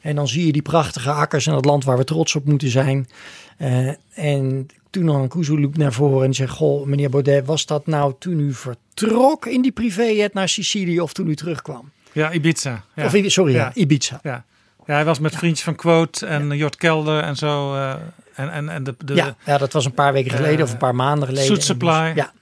en 0.00 0.14
dan 0.16 0.28
zie 0.28 0.46
je 0.46 0.52
die 0.52 0.62
prachtige 0.62 1.10
akkers 1.10 1.46
in 1.46 1.52
het 1.54 1.64
land 1.64 1.84
waar 1.84 1.96
we 1.98 2.04
trots 2.04 2.34
op 2.34 2.44
moeten 2.44 2.68
zijn... 2.68 3.08
Eh, 3.56 3.88
en 4.14 4.66
toen 4.90 5.06
dan 5.06 5.28
Kuzu 5.28 5.60
liep 5.60 5.76
naar 5.76 5.92
voren 5.92 6.26
en 6.26 6.34
zegt: 6.34 6.52
Goh, 6.52 6.86
meneer 6.86 7.10
Baudet, 7.10 7.46
was 7.46 7.66
dat 7.66 7.86
nou 7.86 8.14
toen 8.18 8.40
u 8.40 8.52
vertrok 8.54 9.46
in 9.46 9.62
die 9.62 9.72
privéjet 9.72 10.34
naar 10.34 10.48
Sicilië 10.48 11.00
of 11.00 11.12
toen 11.12 11.28
u 11.28 11.36
terugkwam? 11.36 11.90
Ja, 12.12 12.32
Ibiza. 12.32 12.84
Ja. 12.94 13.04
Of, 13.04 13.12
sorry, 13.26 13.52
ja. 13.52 13.58
Ja. 13.64 13.70
Ibiza. 13.74 14.20
Ja. 14.22 14.44
ja, 14.86 14.94
hij 14.94 15.04
was 15.04 15.18
met 15.18 15.36
vriendjes 15.36 15.64
van 15.64 15.74
Quote 15.74 16.26
en 16.26 16.56
Jort 16.56 16.76
Kelder 16.76 17.22
en 17.22 17.36
zo. 17.36 17.74
eh, 17.74 17.94
en, 18.34 18.50
en, 18.50 18.68
en 18.68 18.84
de, 18.84 18.94
de, 19.04 19.14
Ja, 19.14 19.36
ja, 19.46 19.58
dat 19.58 19.72
was 19.72 19.84
een 19.84 19.94
paar 19.94 20.12
weken 20.12 20.30
geleden 20.30 20.58
Eh, 20.58 20.64
of 20.64 20.72
een 20.72 20.78
paar 20.78 20.94
maanden 20.94 21.28
geleden. 21.28 21.46
Soet 21.46 21.64
Supply. 21.64 22.12
Ja. 22.14 22.32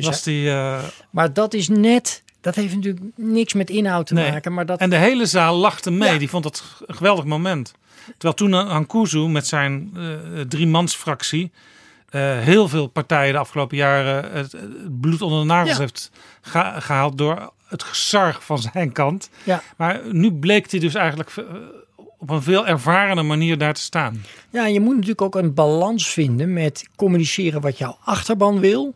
Dus 0.00 0.06
was 0.10 0.22
die... 0.22 0.50
eh, 0.50 0.82
Maar 1.10 1.32
dat 1.32 1.54
is 1.54 1.68
net, 1.68 2.22
dat 2.40 2.54
heeft 2.54 2.74
natuurlijk 2.74 3.04
niks 3.16 3.52
met 3.52 3.70
inhoud 3.70 4.06
te 4.06 4.14
Nee. 4.14 4.30
maken. 4.30 4.54
Maar 4.54 4.66
dat, 4.66 4.78
En 4.80 4.90
de 4.90 4.96
hele 4.96 5.26
zaal 5.26 5.56
lachte 5.56 5.90
mee. 5.90 6.12
Ja. 6.12 6.18
Die 6.18 6.28
vond 6.28 6.42
dat 6.42 6.62
een 6.86 6.94
geweldig 6.94 7.24
moment. 7.24 7.74
Terwijl 8.18 8.34
toen 8.34 8.52
Hankuzu 8.52 9.18
met 9.18 9.46
zijn 9.46 9.90
eh 9.96 10.40
driemansfractie... 10.48 11.50
eh, 12.08 12.38
heel 12.38 12.68
veel 12.68 12.86
partijen 12.86 13.32
de 13.32 13.38
afgelopen 13.38 13.76
jaren 13.76 14.32
het, 14.32 14.52
het 14.52 15.00
bloed 15.00 15.22
onder 15.22 15.38
de 15.40 15.44
nagels 15.46 15.72
Ja. 15.76 15.78
heeft 15.80 16.10
geha- 16.40 16.80
gehaald... 16.80 17.18
door 17.18 17.52
het 17.66 17.82
gezarg 17.82 18.44
van 18.44 18.58
zijn 18.58 18.92
kant. 18.92 19.30
Ja. 19.44 19.62
Maar 19.76 20.00
nu 20.12 20.32
bleek 20.32 20.70
hij 20.70 20.80
dus 20.80 20.94
eigenlijk 20.94 21.30
eh, 21.36 21.44
op 22.18 22.30
een 22.30 22.42
veel 22.42 22.66
ervarende 22.66 23.22
manier 23.22 23.58
daar 23.58 23.74
te 23.74 23.80
staan. 23.80 24.24
Ja, 24.50 24.66
je 24.66 24.80
moet 24.80 24.94
natuurlijk 24.94 25.22
ook 25.22 25.34
een 25.34 25.54
balans 25.54 26.08
vinden 26.08 26.52
met 26.52 26.88
communiceren 26.96 27.60
wat 27.60 27.78
jouw 27.78 27.98
achterban 28.04 28.60
wil. 28.60 28.94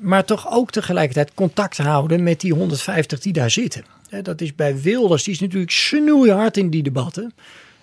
Maar 0.00 0.24
toch 0.24 0.50
ook 0.50 0.70
tegelijkertijd 0.70 1.34
contact 1.34 1.78
houden 1.78 2.22
met 2.22 2.40
die 2.40 2.54
150 2.54 3.20
die 3.20 3.32
daar 3.32 3.50
zitten. 3.50 3.84
Dat 4.22 4.40
is 4.40 4.54
bij 4.54 4.80
Wilders, 4.80 5.24
die 5.24 5.34
is 5.34 5.40
natuurlijk 5.40 5.70
snoeihard 5.70 6.56
in 6.56 6.70
die 6.70 6.82
debatten. 6.82 7.34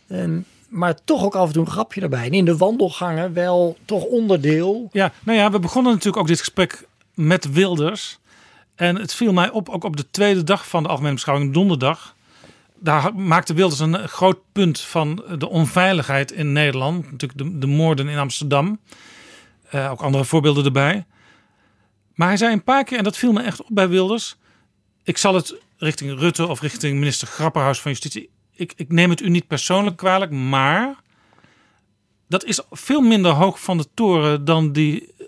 En, 0.07 0.45
maar 0.67 0.95
toch 1.03 1.23
ook 1.23 1.35
af 1.35 1.47
en 1.47 1.53
toe 1.53 1.65
een 1.65 1.71
grapje 1.71 2.01
erbij. 2.01 2.25
En 2.25 2.33
in 2.33 2.45
de 2.45 2.57
wandelgangen 2.57 3.33
wel 3.33 3.77
toch 3.85 4.03
onderdeel. 4.03 4.89
Ja, 4.91 5.11
nou 5.23 5.37
ja, 5.37 5.51
we 5.51 5.59
begonnen 5.59 5.91
natuurlijk 5.91 6.21
ook 6.21 6.27
dit 6.27 6.39
gesprek 6.39 6.87
met 7.13 7.51
Wilders. 7.51 8.19
En 8.75 8.95
het 8.95 9.13
viel 9.13 9.33
mij 9.33 9.49
op, 9.49 9.69
ook 9.69 9.83
op 9.83 9.97
de 9.97 10.05
tweede 10.11 10.43
dag 10.43 10.67
van 10.67 10.83
de 10.83 10.89
Algemene 10.89 11.13
Beschouwing, 11.13 11.53
donderdag. 11.53 12.15
Daar 12.79 13.15
maakte 13.15 13.53
Wilders 13.53 13.79
een 13.79 14.07
groot 14.07 14.37
punt 14.51 14.79
van 14.79 15.23
de 15.37 15.49
onveiligheid 15.49 16.31
in 16.31 16.51
Nederland. 16.51 17.11
Natuurlijk 17.11 17.39
de, 17.39 17.57
de 17.57 17.67
moorden 17.67 18.07
in 18.07 18.17
Amsterdam. 18.17 18.79
Eh, 19.69 19.91
ook 19.91 20.01
andere 20.01 20.25
voorbeelden 20.25 20.65
erbij. 20.65 21.05
Maar 22.17 22.27
hij 22.27 22.37
zei 22.37 22.53
een 22.53 22.63
paar 22.63 22.83
keer, 22.83 22.97
en 22.97 23.03
dat 23.03 23.17
viel 23.17 23.31
me 23.31 23.41
echt 23.41 23.61
op 23.61 23.67
bij 23.69 23.89
Wilders. 23.89 24.35
Ik 25.03 25.17
zal 25.17 25.35
het 25.35 25.55
richting 25.77 26.19
Rutte 26.19 26.47
of 26.47 26.61
richting 26.61 26.97
minister 26.97 27.27
Grapperhaus 27.27 27.81
van 27.81 27.91
Justitie. 27.91 28.29
Ik, 28.53 28.73
ik 28.75 28.91
neem 28.91 29.09
het 29.09 29.21
u 29.21 29.29
niet 29.29 29.47
persoonlijk 29.47 29.97
kwalijk, 29.97 30.31
maar 30.31 30.95
dat 32.27 32.43
is 32.43 32.61
veel 32.71 33.01
minder 33.01 33.31
hoog 33.31 33.61
van 33.61 33.77
de 33.77 33.87
toren 33.93 34.45
dan 34.45 34.71
die 34.71 35.01
eh, 35.01 35.25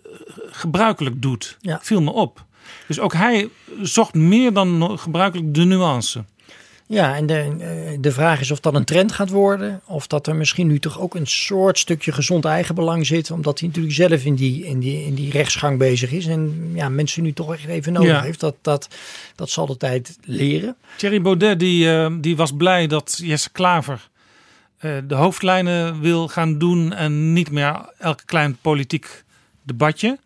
gebruikelijk 0.50 1.22
doet. 1.22 1.58
Ja. 1.60 1.80
Viel 1.82 2.02
me 2.02 2.12
op. 2.12 2.46
Dus 2.88 3.00
ook 3.00 3.14
hij 3.14 3.50
zocht 3.82 4.14
meer 4.14 4.54
dan 4.54 5.00
gebruikelijk 5.00 5.54
de 5.54 5.64
nuance. 5.64 6.26
Ja, 6.92 7.16
en 7.16 7.26
de, 7.26 7.34
eh, 7.60 7.98
de 8.00 8.12
vraag 8.12 8.40
is 8.40 8.52
of 8.52 8.60
dat 8.60 8.74
een 8.74 8.84
trend 8.86 9.12
gaat 9.12 9.30
worden. 9.30 9.82
Of 9.86 10.08
dat 10.08 10.28
er 10.28 10.36
misschien 10.36 10.68
nu 10.68 10.80
toch 10.80 11.00
ook 11.00 11.16
een 11.16 11.28
soort 11.28 11.78
stukje 11.78 12.12
gezond 12.12 12.46
eigenbelang 12.46 13.06
zit. 13.06 13.32
Omdat 13.32 13.60
hij 13.60 13.68
natuurlijk 13.68 13.96
zelf 13.96 14.26
in 14.26 14.36
die, 14.36 14.66
in 14.66 14.80
die, 14.80 15.06
in 15.06 15.14
die 15.16 15.32
rechtsgang 15.32 15.78
bezig 15.78 16.12
is. 16.12 16.26
En 16.28 16.72
ja, 16.74 16.90
mensen 16.90 17.24
nu 17.24 17.34
toch 17.34 17.54
echt 17.54 17.66
even 17.68 17.94
nodig 17.94 18.10
Ja. 18.10 18.22
heeft. 18.22 18.40
Dat, 18.40 18.56
dat, 18.62 18.88
dat 19.36 19.50
zal 19.50 19.66
de 19.66 19.78
tijd 19.78 20.18
leren. 20.24 20.76
Thierry 20.96 21.22
Baudet 21.22 21.60
die, 21.60 21.92
eh, 21.92 22.12
die 22.20 22.36
was 22.36 22.52
blij 22.58 22.88
dat 22.88 23.20
Jesse 23.24 23.50
Klaver 23.52 24.10
eh, 24.78 24.92
de 25.08 25.16
hoofdlijnen 25.16 26.00
wil 26.02 26.28
gaan 26.28 26.58
doen 26.58 26.94
en 26.94 27.34
niet 27.34 27.52
meer 27.52 27.90
elk 27.98 28.22
klein 28.26 28.58
politiek 28.62 29.24
debatje. 29.64 30.18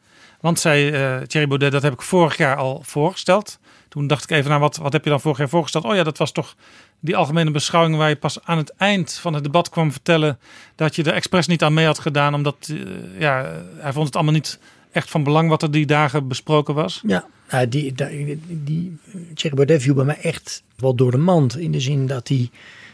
Want 0.42 0.66
eh, 0.66 0.72
Thierry 1.18 1.48
Baudet, 1.48 1.72
dat 1.72 1.82
heb 1.82 1.94
ik 1.94 2.02
vorig 2.02 2.38
jaar 2.38 2.56
al 2.56 2.82
voorgesteld. 2.86 3.60
Toen 3.94 4.08
dacht 4.08 4.24
ik 4.24 4.30
even, 4.30 4.50
nou 4.50 4.62
wat, 4.62 4.78
wat 4.78 4.94
heb 4.94 5.04
je 5.04 5.10
dan 5.10 5.22
vorig 5.22 5.38
jaar 5.38 5.50
voorgesteld? 5.50 5.84
Oh 5.84 5.96
ja, 5.96 6.04
dat 6.04 6.18
was 6.18 6.32
toch 6.32 6.56
die 7.00 7.16
algemene 7.16 7.52
beschouwing 7.52 7.96
waar 7.98 8.10
je 8.10 8.16
pas 8.16 8.44
aan 8.44 8.58
het 8.58 8.74
eind 8.78 9.14
van 9.14 9.34
het 9.34 9.44
debat 9.44 9.70
kwam 9.70 9.92
vertellen 9.92 10.40
dat 10.76 10.96
je 10.96 11.04
er 11.04 11.14
expres 11.14 11.48
niet 11.48 11.64
aan 11.64 11.74
mee 11.74 11.86
had 11.86 12.00
gedaan. 12.00 12.34
Omdat 12.34 12.56
eh, 12.70 12.78
ja, 13.20 13.64
hij 13.78 13.94
vond 13.94 14.06
het 14.06 14.16
allemaal 14.16 14.34
niet 14.34 14.60
echt 14.92 15.10
van 15.10 15.24
belang 15.24 15.50
wat 15.50 15.62
er 15.62 15.72
die 15.72 15.86
dagen 15.86 16.28
besproken 16.28 16.74
was. 16.74 17.02
Ja, 17.08 17.26
nou, 17.50 17.68
die, 17.68 17.94
die, 17.94 18.98
die 19.34 19.52
Baudet 19.54 19.82
viel 19.82 19.94
bij 19.94 20.06
mij 20.06 20.20
echt 20.22 20.64
wel 20.76 20.96
door 20.96 21.12
de 21.12 21.18
mand. 21.18 21.58
In 21.58 21.72
de 21.72 21.80
zin 21.80 22.08
dat 22.08 22.28
hij 22.28 22.50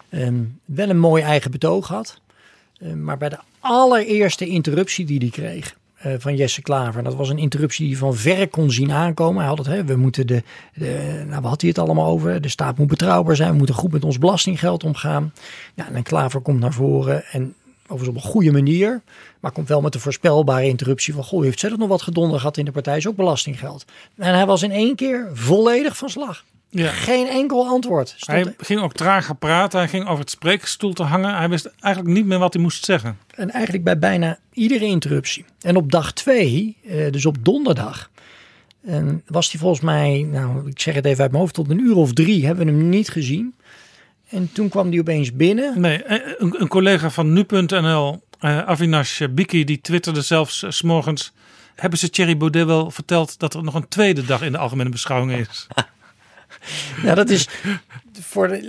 ehm, 0.09 0.43
wel 0.65 0.89
een 0.89 0.99
mooi 0.99 1.23
eigen 1.23 1.51
betoog 1.51 1.87
had. 1.87 2.19
Eh, 2.79 2.93
maar 2.93 3.17
bij 3.17 3.29
de 3.29 3.39
allereerste 3.59 4.47
interruptie 4.47 5.05
die 5.05 5.19
hij 5.19 5.29
kreeg 5.29 5.75
eh, 5.99 6.13
van 6.17 6.35
Jesse 6.35 6.61
Klaver. 6.61 7.03
Dat 7.03 7.15
was 7.15 7.29
een 7.29 7.37
interruptie 7.37 7.87
die 7.87 7.97
van 7.97 8.15
verre 8.15 8.47
kon 8.47 8.71
zien 8.71 8.91
aankomen. 8.91 9.39
Hij 9.39 9.47
had 9.47 9.57
het, 9.57 9.67
hè, 9.67 9.83
we 9.83 9.95
moeten 9.95 10.27
de, 10.27 10.43
de 10.73 11.23
nou, 11.27 11.41
waar 11.41 11.49
had 11.49 11.61
hij 11.61 11.69
het 11.69 11.79
allemaal 11.79 12.05
over? 12.05 12.41
De 12.41 12.49
staat 12.49 12.77
moet 12.77 12.87
betrouwbaar 12.87 13.35
zijn. 13.35 13.51
We 13.51 13.57
moeten 13.57 13.75
goed 13.75 13.91
met 13.91 14.03
ons 14.03 14.17
belastinggeld 14.17 14.83
omgaan. 14.83 15.33
Ja, 15.73 15.89
en 15.91 16.03
Klaver 16.03 16.41
komt 16.41 16.59
naar 16.59 16.73
voren 16.73 17.25
en 17.25 17.53
overigens 17.83 18.17
op 18.17 18.23
een 18.23 18.29
goede 18.29 18.51
manier. 18.51 19.01
Maar 19.39 19.51
komt 19.51 19.67
wel 19.67 19.81
met 19.81 19.93
de 19.93 19.99
voorspelbare 19.99 20.67
interruptie 20.67 21.13
van... 21.13 21.23
Goh, 21.23 21.43
heeft 21.43 21.59
zelf 21.59 21.77
nog 21.77 21.87
wat 21.87 22.01
gedonder 22.01 22.39
gehad 22.39 22.57
in 22.57 22.65
de 22.65 22.71
partij, 22.71 22.97
is 22.97 23.07
ook 23.07 23.15
belastinggeld. 23.15 23.85
En 24.17 24.33
hij 24.33 24.45
was 24.45 24.63
in 24.63 24.71
één 24.71 24.95
keer 24.95 25.29
volledig 25.33 25.97
van 25.97 26.09
slag. 26.09 26.43
Ja. 26.69 26.91
Geen 26.91 27.27
enkel 27.27 27.67
antwoord. 27.67 28.13
Stond 28.17 28.45
Hij 28.45 28.53
ging 28.57 28.81
ook 28.81 28.93
trager 28.93 29.35
praten. 29.35 29.79
Hij 29.79 29.87
ging 29.87 30.07
over 30.07 30.19
het 30.19 30.29
spreekstoel 30.29 30.93
te 30.93 31.03
hangen. 31.03 31.37
Hij 31.37 31.49
wist 31.49 31.71
eigenlijk 31.79 32.15
niet 32.15 32.25
meer 32.25 32.39
wat 32.39 32.53
hij 32.53 32.61
moest 32.61 32.85
zeggen. 32.85 33.17
En 33.35 33.51
eigenlijk 33.51 33.83
bij 33.83 33.99
bijna 33.99 34.39
iedere 34.53 34.85
interruptie. 34.85 35.45
En 35.61 35.75
op 35.75 35.91
dag 35.91 36.13
twee, 36.13 36.77
eh, 36.85 37.11
dus 37.11 37.25
op 37.25 37.37
donderdag, 37.45 38.09
en 38.85 39.23
was 39.27 39.51
hij 39.51 39.59
volgens 39.59 39.81
mij, 39.81 40.27
nou 40.31 40.69
ik 40.69 40.79
zeg 40.79 40.95
het 40.95 41.05
even 41.05 41.21
uit 41.21 41.31
mijn 41.31 41.43
hoofd, 41.43 41.55
tot 41.55 41.69
een 41.69 41.79
uur 41.79 41.95
of 41.95 42.13
drie 42.13 42.45
hebben 42.45 42.65
we 42.65 42.71
hem 42.71 42.89
niet 42.89 43.09
gezien. 43.09 43.53
En 44.29 44.49
toen 44.51 44.69
kwam 44.69 44.89
hij 44.89 44.99
opeens 44.99 45.33
binnen. 45.33 45.81
Nee, 45.81 46.03
eh, 46.03 46.33
een, 46.37 46.61
een 46.61 46.67
collega 46.67 47.09
van 47.09 47.33
nu.nl, 47.33 48.21
eh 48.39 48.59
Avinash 48.59 49.21
Biki, 49.29 49.63
die 49.63 49.81
twitterde 49.81 50.21
zelfs 50.21 50.63
eh, 50.63 50.69
's 50.69 50.81
morgens. 50.81 51.33
Hebben 51.75 51.99
ze 51.99 52.09
Thierry 52.09 52.37
Baudet 52.37 52.65
wel 52.65 52.91
verteld 52.91 53.39
dat 53.39 53.53
er 53.53 53.63
nog 53.63 53.73
een 53.73 53.87
tweede 53.87 54.25
dag 54.25 54.41
in 54.41 54.51
de 54.51 54.57
algemene 54.57 54.89
beschouwing 54.89 55.47
is? 55.47 55.67
Ja, 57.03 57.15
dat 57.21 57.29
is, 57.29 57.47
voor 58.21 58.59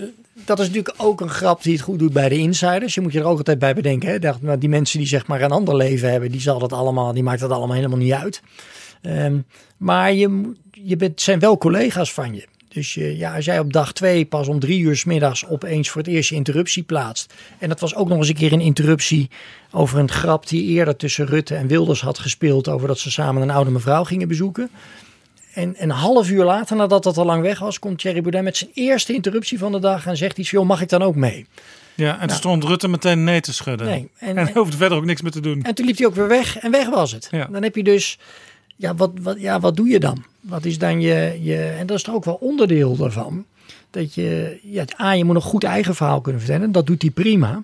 dat 0.45 0.59
is 0.59 0.67
natuurlijk 0.67 0.95
ook 0.97 1.21
een 1.21 1.29
grap 1.29 1.63
die 1.63 1.73
het 1.73 1.83
goed 1.83 1.99
doet 1.99 2.13
bij 2.13 2.29
de 2.29 2.39
insiders. 2.39 2.95
Je 2.95 3.01
moet 3.01 3.13
je 3.13 3.19
er 3.19 3.25
ook 3.25 3.39
altijd 3.39 3.59
bij 3.59 3.75
bedenken. 3.75 4.09
Hè? 4.09 4.19
Dat, 4.19 4.41
maar 4.41 4.59
die 4.59 4.69
mensen 4.69 4.99
die 4.99 5.09
zeg 5.09 5.27
maar 5.27 5.43
een 5.43 5.51
ander 5.51 5.77
leven 5.77 6.11
hebben, 6.11 6.31
die, 6.31 6.41
zal 6.41 6.59
dat 6.59 6.73
allemaal, 6.73 7.13
die 7.13 7.23
maakt 7.23 7.41
dat 7.41 7.51
allemaal 7.51 7.77
helemaal 7.77 7.99
niet 7.99 8.13
uit. 8.13 8.43
Ehm, 9.03 9.39
maar 9.77 10.13
je, 10.13 10.53
je 10.71 10.97
bent, 10.97 11.21
zijn 11.21 11.39
wel 11.39 11.59
collega's 11.59 12.13
van 12.13 12.35
je. 12.35 12.47
Dus 12.69 12.95
ja, 12.95 13.35
als 13.35 13.45
jij 13.45 13.59
op 13.59 13.73
dag 13.73 13.93
twee 13.93 14.25
pas 14.25 14.49
om 14.49 14.61
drie 14.61 14.81
uur 14.81 14.97
s 14.97 15.05
middags 15.05 15.47
opeens 15.47 15.89
voor 15.89 16.03
het 16.03 16.11
eerst 16.11 16.31
je 16.31 16.35
interruptie 16.35 16.83
plaatst. 16.83 17.35
En 17.59 17.69
dat 17.69 17.81
was 17.81 17.95
ook 17.95 18.09
nog 18.09 18.19
eens 18.19 18.29
een 18.29 18.35
keer 18.35 18.53
een 18.53 18.61
interruptie 18.61 19.31
over 19.71 19.99
een 19.99 20.11
grap 20.11 20.49
die 20.49 20.65
eerder 20.65 20.97
tussen 20.97 21.27
Rutte 21.27 21.55
en 21.55 21.67
Wilders 21.67 22.01
had 22.01 22.19
gespeeld. 22.19 22.69
Over 22.69 22.89
dat 22.89 22.99
ze 22.99 23.11
samen 23.11 23.43
een 23.43 23.51
oude 23.51 23.71
mevrouw 23.71 24.05
gingen 24.05 24.29
bezoeken. 24.29 24.71
En 25.55 25.75
een 25.79 25.91
half 25.91 26.31
uur 26.31 26.45
later, 26.45 26.77
nadat 26.77 27.03
dat 27.03 27.17
al 27.17 27.25
lang 27.25 27.43
weg 27.43 27.59
was, 27.59 27.79
komt 27.79 27.99
Thierry 27.99 28.21
Baudet 28.21 28.43
met 28.43 28.57
zijn 28.57 28.71
eerste 28.75 29.13
interruptie 29.13 29.59
van 29.59 29.73
de 29.73 29.79
dag 29.79 30.07
en 30.07 30.17
zegt 30.17 30.39
iets: 30.39 30.51
joh, 30.51 30.67
mag 30.67 30.81
ik 30.81 30.89
dan 30.89 31.03
ook 31.03 31.15
mee? 31.15 31.47
Ja, 31.95 32.21
en 32.21 32.29
toen 32.29 32.37
stond 32.37 32.65
Rutte 32.65 32.89
meteen 32.89 33.25
nee 33.25 33.41
te 33.41 33.53
schudden. 33.53 33.87
Nee, 33.87 34.09
en, 34.19 34.37
en- 34.37 34.51
hoefde 34.55 34.77
verder 34.77 34.99
ook 34.99 35.05
niks 35.05 35.23
meer 35.23 35.31
te 35.31 35.41
doen. 35.41 35.63
En 35.63 35.75
toen 35.75 35.87
liep 35.87 35.97
hij 35.97 36.07
ook 36.07 36.15
weer 36.15 36.29
weg 36.29 36.59
en 36.59 36.71
weg 36.71 36.89
was 36.89 37.13
het. 37.13 37.29
Ja. 37.31 37.49
Dan 37.51 37.63
heb 37.63 37.77
je 37.77 37.83
dus, 37.83 38.19
ja 38.77 38.95
wat, 38.95 39.11
wat, 39.23 39.41
ja, 39.41 39.61
wat 39.61 39.77
doe 39.77 39.89
je 39.89 40.01
dan? 40.01 40.25
Wat 40.41 40.65
is 40.65 40.79
dan 40.79 41.01
je, 41.01 41.39
je, 41.43 41.75
en 41.79 41.87
dat 41.87 41.97
is 41.97 42.03
toch 42.03 42.15
ook 42.15 42.25
wel 42.25 42.39
onderdeel 42.41 42.97
daarvan. 42.97 43.45
Dat 43.91 44.15
je, 44.15 44.59
ja, 44.63 44.85
A, 45.01 45.13
je 45.13 45.25
moet 45.25 45.35
een 45.35 45.41
goed 45.41 45.65
eigen 45.65 45.95
verhaal 45.95 46.21
kunnen 46.21 46.41
vertellen. 46.41 46.73
Dat 46.73 46.87
doet 46.87 47.03
hij 47.03 47.11
prima. 47.11 47.63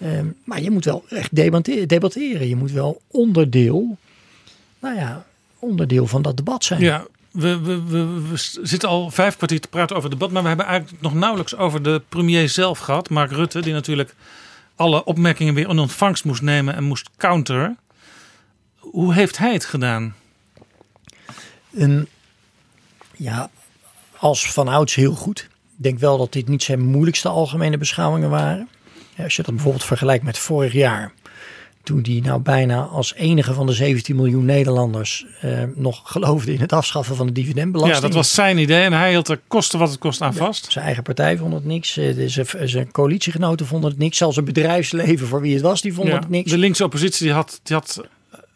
Ehm, 0.00 0.26
maar 0.44 0.62
je 0.62 0.70
moet 0.70 0.84
wel 0.84 1.04
echt 1.08 1.34
debatteren. 1.88 2.48
Je 2.48 2.56
moet 2.56 2.72
wel 2.72 3.00
onderdeel, 3.06 3.96
nou 4.78 4.96
ja, 4.96 5.26
onderdeel 5.60 6.06
van 6.06 6.22
dat 6.22 6.36
debat 6.36 6.64
zijn. 6.64 6.80
Ja, 6.80 7.06
we, 7.30 7.60
we, 7.60 7.82
we, 7.84 8.28
we 8.28 8.58
zitten 8.62 8.88
al 8.88 9.10
vijf 9.10 9.36
kwartier 9.36 9.60
te 9.60 9.68
praten 9.68 9.96
over 9.96 10.10
het 10.10 10.18
debat. 10.18 10.34
Maar 10.34 10.42
we 10.42 10.48
hebben 10.48 10.66
eigenlijk 10.66 11.02
nog 11.02 11.14
nauwelijks 11.14 11.56
over 11.56 11.82
de 11.82 12.02
premier 12.08 12.48
zelf 12.48 12.78
gehad. 12.78 13.10
Mark 13.10 13.30
Rutte, 13.30 13.60
die 13.60 13.72
natuurlijk 13.72 14.14
alle 14.76 15.04
opmerkingen 15.04 15.54
weer 15.54 15.68
in 15.68 15.78
ontvangst 15.78 16.24
moest 16.24 16.42
nemen 16.42 16.74
en 16.74 16.84
moest 16.84 17.10
counteren. 17.16 17.78
Hoe 18.76 19.14
heeft 19.14 19.38
hij 19.38 19.52
het 19.52 19.64
gedaan? 19.64 20.14
Een, 21.72 22.08
ja, 23.16 23.50
als 24.16 24.52
vanouds 24.52 24.94
heel 24.94 25.14
goed. 25.14 25.48
Ik 25.76 25.86
denk 25.86 25.98
wel 25.98 26.18
dat 26.18 26.32
dit 26.32 26.48
niet 26.48 26.62
zijn 26.62 26.80
moeilijkste 26.80 27.28
algemene 27.28 27.78
beschouwingen 27.78 28.30
waren. 28.30 28.68
Als 29.18 29.36
je 29.36 29.42
dat 29.42 29.54
bijvoorbeeld 29.54 29.84
vergelijkt 29.84 30.24
met 30.24 30.38
vorig 30.38 30.72
jaar. 30.72 31.12
Toen 31.90 32.02
die 32.02 32.22
nou 32.22 32.40
bijna 32.40 32.82
als 32.82 33.14
enige 33.14 33.52
van 33.54 33.66
de 33.66 33.72
17 33.72 34.16
miljoen 34.16 34.44
Nederlanders 34.44 35.24
eh, 35.40 35.62
nog 35.74 36.00
geloofde 36.04 36.52
in 36.52 36.60
het 36.60 36.72
afschaffen 36.72 37.16
van 37.16 37.26
de 37.26 37.32
dividendbelasting. 37.32 38.00
Ja, 38.00 38.06
dat 38.06 38.16
was 38.16 38.34
zijn 38.34 38.58
idee 38.58 38.82
en 38.84 38.92
hij 38.92 39.10
hield 39.10 39.28
er 39.28 39.40
kosten 39.48 39.78
wat 39.78 39.90
het 39.90 39.98
kost 39.98 40.20
aan 40.20 40.34
vast. 40.34 40.72
Zijn 40.72 40.84
eigen 40.84 41.02
partij 41.02 41.36
vond 41.36 41.52
het 41.54 41.64
niks. 41.64 41.96
eh, 41.96 42.14
Zijn, 42.26 42.68
zijn 42.68 42.90
coalitiegenoten 42.90 43.66
vonden 43.66 43.90
het 43.90 43.98
niks. 43.98 44.16
Zelfs 44.16 44.36
het 44.36 44.44
bedrijfsleven 44.44 45.26
voor 45.26 45.40
wie 45.40 45.52
het 45.52 45.62
was, 45.62 45.80
die 45.82 45.94
vonden 45.94 46.14
Ja, 46.14 46.20
het 46.20 46.28
niks. 46.28 46.50
de 46.50 46.58
linkse 46.58 46.84
oppositie 46.84 47.24
die 47.26 47.34
had, 47.34 47.60
die 47.62 47.76
had 47.76 48.00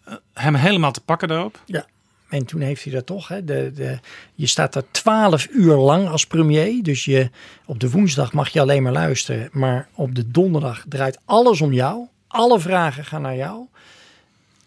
eh, 0.04 0.14
hem 0.34 0.54
helemaal 0.54 0.92
te 0.92 1.00
pakken 1.00 1.28
daarop. 1.28 1.60
Ja, 1.66 1.86
en 2.28 2.46
toen 2.46 2.60
heeft 2.60 2.84
hij 2.84 2.92
dat 2.92 3.06
toch. 3.06 3.28
Hè, 3.28 3.44
de, 3.44 3.72
de, 3.74 3.98
je 4.34 4.46
staat 4.46 4.74
er 4.74 4.84
twaalf 4.90 5.48
uur 5.50 5.74
lang 5.76 6.08
als 6.08 6.26
premier. 6.26 6.82
Dus 6.82 7.04
je, 7.04 7.30
op 7.66 7.80
de 7.80 7.90
woensdag 7.90 8.32
mag 8.32 8.48
je 8.48 8.60
alleen 8.60 8.82
maar 8.82 8.92
luisteren. 8.92 9.48
Maar 9.52 9.88
op 9.94 10.14
de 10.14 10.30
donderdag 10.30 10.84
draait 10.88 11.18
alles 11.24 11.60
om 11.60 11.72
jou. 11.72 12.06
Alle 12.34 12.60
vragen 12.60 13.04
gaan 13.04 13.22
naar 13.22 13.36
jou. 13.36 13.66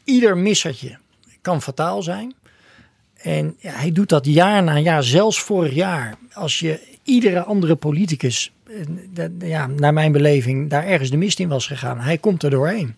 Ieder 0.03 0.37
missertje 0.37 0.97
kan 1.41 1.61
fataal 1.61 2.01
zijn. 2.01 2.33
En 3.17 3.55
hij 3.59 3.91
doet 3.91 4.09
dat 4.09 4.25
jaar 4.25 4.63
na 4.63 4.77
jaar, 4.77 5.03
zelfs 5.03 5.41
vorig 5.41 5.73
jaar. 5.73 6.15
Als 6.33 6.59
je 6.59 6.79
iedere 7.03 7.43
andere 7.43 7.75
politicus, 7.75 8.51
eh, 9.15 9.25
ja, 9.39 9.67
naar 9.67 9.93
mijn 9.93 10.11
beleving, 10.11 10.69
daar 10.69 10.85
ergens 10.85 11.09
de 11.09 11.17
mist 11.17 11.39
in 11.39 11.47
was 11.47 11.67
gegaan. 11.67 11.99
Hij 11.99 12.17
komt 12.17 12.43
er 12.43 12.49
doorheen. 12.49 12.95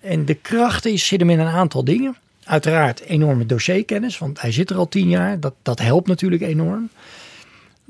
En 0.00 0.24
de 0.24 0.34
kracht 0.34 0.84
is, 0.84 1.06
zit 1.06 1.20
hem 1.20 1.30
in 1.30 1.38
een 1.38 1.46
aantal 1.46 1.84
dingen. 1.84 2.16
Uiteraard 2.44 3.00
enorme 3.00 3.46
dossierkennis, 3.46 4.18
want 4.18 4.40
hij 4.40 4.52
zit 4.52 4.70
er 4.70 4.76
al 4.76 4.88
tien 4.88 5.08
jaar. 5.08 5.40
Dat, 5.40 5.54
dat 5.62 5.78
helpt 5.78 6.08
natuurlijk 6.08 6.42
enorm. 6.42 6.88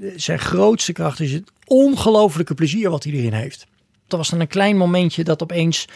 Eh, 0.01 0.11
Zijn 0.17 0.39
grootste 0.39 0.93
kracht 0.93 1.21
is 1.21 1.33
het 1.33 1.51
ongelofelijke 1.67 2.55
plezier 2.55 2.91
wat 2.91 3.05
hij 3.05 3.13
erin 3.13 3.33
heeft. 3.33 3.67
Er 4.13 4.17
was 4.19 4.29
dan 4.31 4.41
een 4.41 4.47
klein 4.47 4.77
momentje 4.77 5.25
dat 5.25 5.43
opeens 5.43 5.87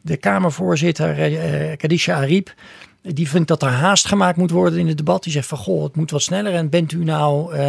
de 0.00 0.16
Kamervoorzitter 0.16 1.18
eh 1.34 1.76
Kadisha 1.76 2.14
Ariep, 2.14 2.54
die 3.02 3.28
vindt 3.28 3.48
dat 3.48 3.62
er 3.62 3.68
haast 3.68 4.06
gemaakt 4.06 4.36
moet 4.36 4.50
worden 4.50 4.78
in 4.78 4.88
het 4.88 4.96
debat. 4.96 5.22
Die 5.22 5.32
zegt 5.32 5.46
van 5.48 5.58
goh, 5.58 5.82
het 5.82 5.96
moet 5.96 6.10
wat 6.10 6.22
sneller. 6.22 6.54
En 6.54 6.68
bent 6.70 6.92
u 6.92 7.04
nou, 7.04 7.54
eh, 7.54 7.68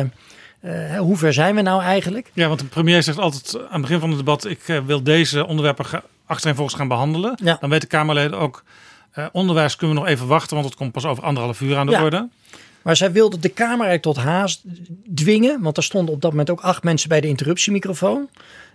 eh, 0.60 1.00
hoe 1.00 1.18
ver 1.18 1.34
zijn 1.34 1.56
we 1.56 1.62
nou 1.62 1.82
eigenlijk? 1.82 2.32
Ja, 2.34 2.48
want 2.48 2.60
de 2.60 2.66
premier 2.66 3.04
zegt 3.04 3.18
altijd 3.20 3.58
aan 3.58 3.72
het 3.72 3.82
begin 3.82 4.00
van 4.00 4.10
het 4.10 4.18
debat: 4.18 4.46
ik 4.46 4.60
eh, 4.68 4.80
wil 4.86 5.04
deze 5.04 5.46
onderwerpen 5.48 5.86
ge- 5.86 6.02
achtereenvolgens 6.26 6.76
gaan 6.78 6.88
behandelen. 6.88 7.38
Ja. 7.44 7.58
Dan 7.60 7.70
weten 7.70 7.88
Kamerleden 7.88 8.40
ook. 8.40 8.64
eh, 9.12 9.26
onderwijs 9.32 9.76
kunnen 9.76 9.96
we 9.96 10.02
nog 10.02 10.12
even 10.12 10.28
wachten, 10.28 10.56
want 10.56 10.68
het 10.70 10.78
komt 10.78 10.92
pas 10.92 11.06
over 11.06 11.24
anderhalf 11.24 11.62
uur 11.62 11.78
aan 11.78 11.86
de 11.86 11.92
Ja. 11.92 12.04
orde. 12.04 12.30
Maar 12.86 12.96
zij 12.96 13.12
wilde 13.12 13.40
de 13.40 13.50
Kamer 13.50 13.86
eigenlijk 13.88 14.02
tot 14.02 14.18
haast 14.18 14.62
dwingen. 15.16 15.62
Want 15.62 15.78
er 15.78 15.84
stonden 15.84 16.16
op 16.16 16.22
dat 16.22 16.32
moment 16.32 16.50
ook 16.50 16.62
acht 16.62 16.84
mensen 16.84 17.10
bij 17.10 17.22
de 17.22 17.28
interruptiemicrofoon. 17.28 18.30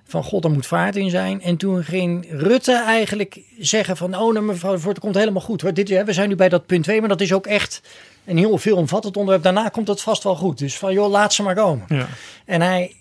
Van 0.04 0.24
god, 0.24 0.44
er 0.44 0.50
moet 0.50 0.66
vaart 0.66 0.96
in 0.96 1.10
zijn. 1.10 1.42
En 1.42 1.56
toen 1.56 1.84
ging 1.84 2.26
Rutte 2.30 2.82
eigenlijk 2.82 3.40
zeggen 3.58 3.96
van... 3.96 4.14
oh, 4.14 4.32
nou, 4.32 4.44
mevrouw 4.44 4.72
de 4.72 4.78
Voort, 4.78 4.96
het 4.96 5.04
komt 5.04 5.14
helemaal 5.14 5.42
goed. 5.42 5.60
Hoor. 5.60 5.74
Dit, 5.74 5.88
hè, 5.88 6.04
we 6.04 6.12
zijn 6.12 6.28
nu 6.28 6.34
bij 6.34 6.48
dat 6.48 6.66
punt 6.66 6.84
2, 6.84 7.00
maar 7.00 7.08
dat 7.08 7.20
is 7.20 7.32
ook 7.32 7.46
echt 7.46 7.82
een 8.24 8.38
heel 8.38 8.58
veelomvattend 8.58 9.16
onderwerp. 9.16 9.44
Daarna 9.44 9.68
komt 9.68 9.88
het 9.88 10.00
vast 10.00 10.22
wel 10.22 10.36
goed. 10.36 10.58
Dus 10.58 10.78
van 10.78 10.92
joh, 10.92 11.10
laat 11.10 11.34
ze 11.34 11.42
maar 11.42 11.54
komen. 11.54 11.84
Ja. 11.88 12.08
En 12.44 12.60
hij 12.60 12.94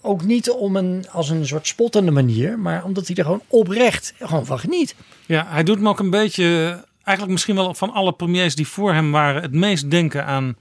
ook 0.00 0.24
niet 0.24 0.50
om 0.50 0.76
een, 0.76 1.06
als 1.10 1.30
een 1.30 1.46
soort 1.46 1.66
spottende 1.66 2.10
manier... 2.10 2.58
maar 2.58 2.84
omdat 2.84 3.06
hij 3.06 3.16
er 3.16 3.24
gewoon 3.24 3.42
oprecht 3.48 4.14
gewoon 4.18 4.46
van 4.46 4.58
geniet. 4.58 4.94
Ja, 5.26 5.46
hij 5.48 5.62
doet 5.62 5.80
me 5.80 5.88
ook 5.88 5.98
een 5.98 6.10
beetje, 6.10 6.84
eigenlijk 7.08 7.30
misschien 7.30 7.54
wel 7.54 7.74
van 7.74 7.92
alle 7.92 8.12
premiers 8.12 8.54
die 8.54 8.68
voor 8.68 8.92
hem 8.92 9.10
waren, 9.10 9.42
het 9.42 9.52
meest 9.52 9.90
denken 9.90 10.26
aan 10.26 10.56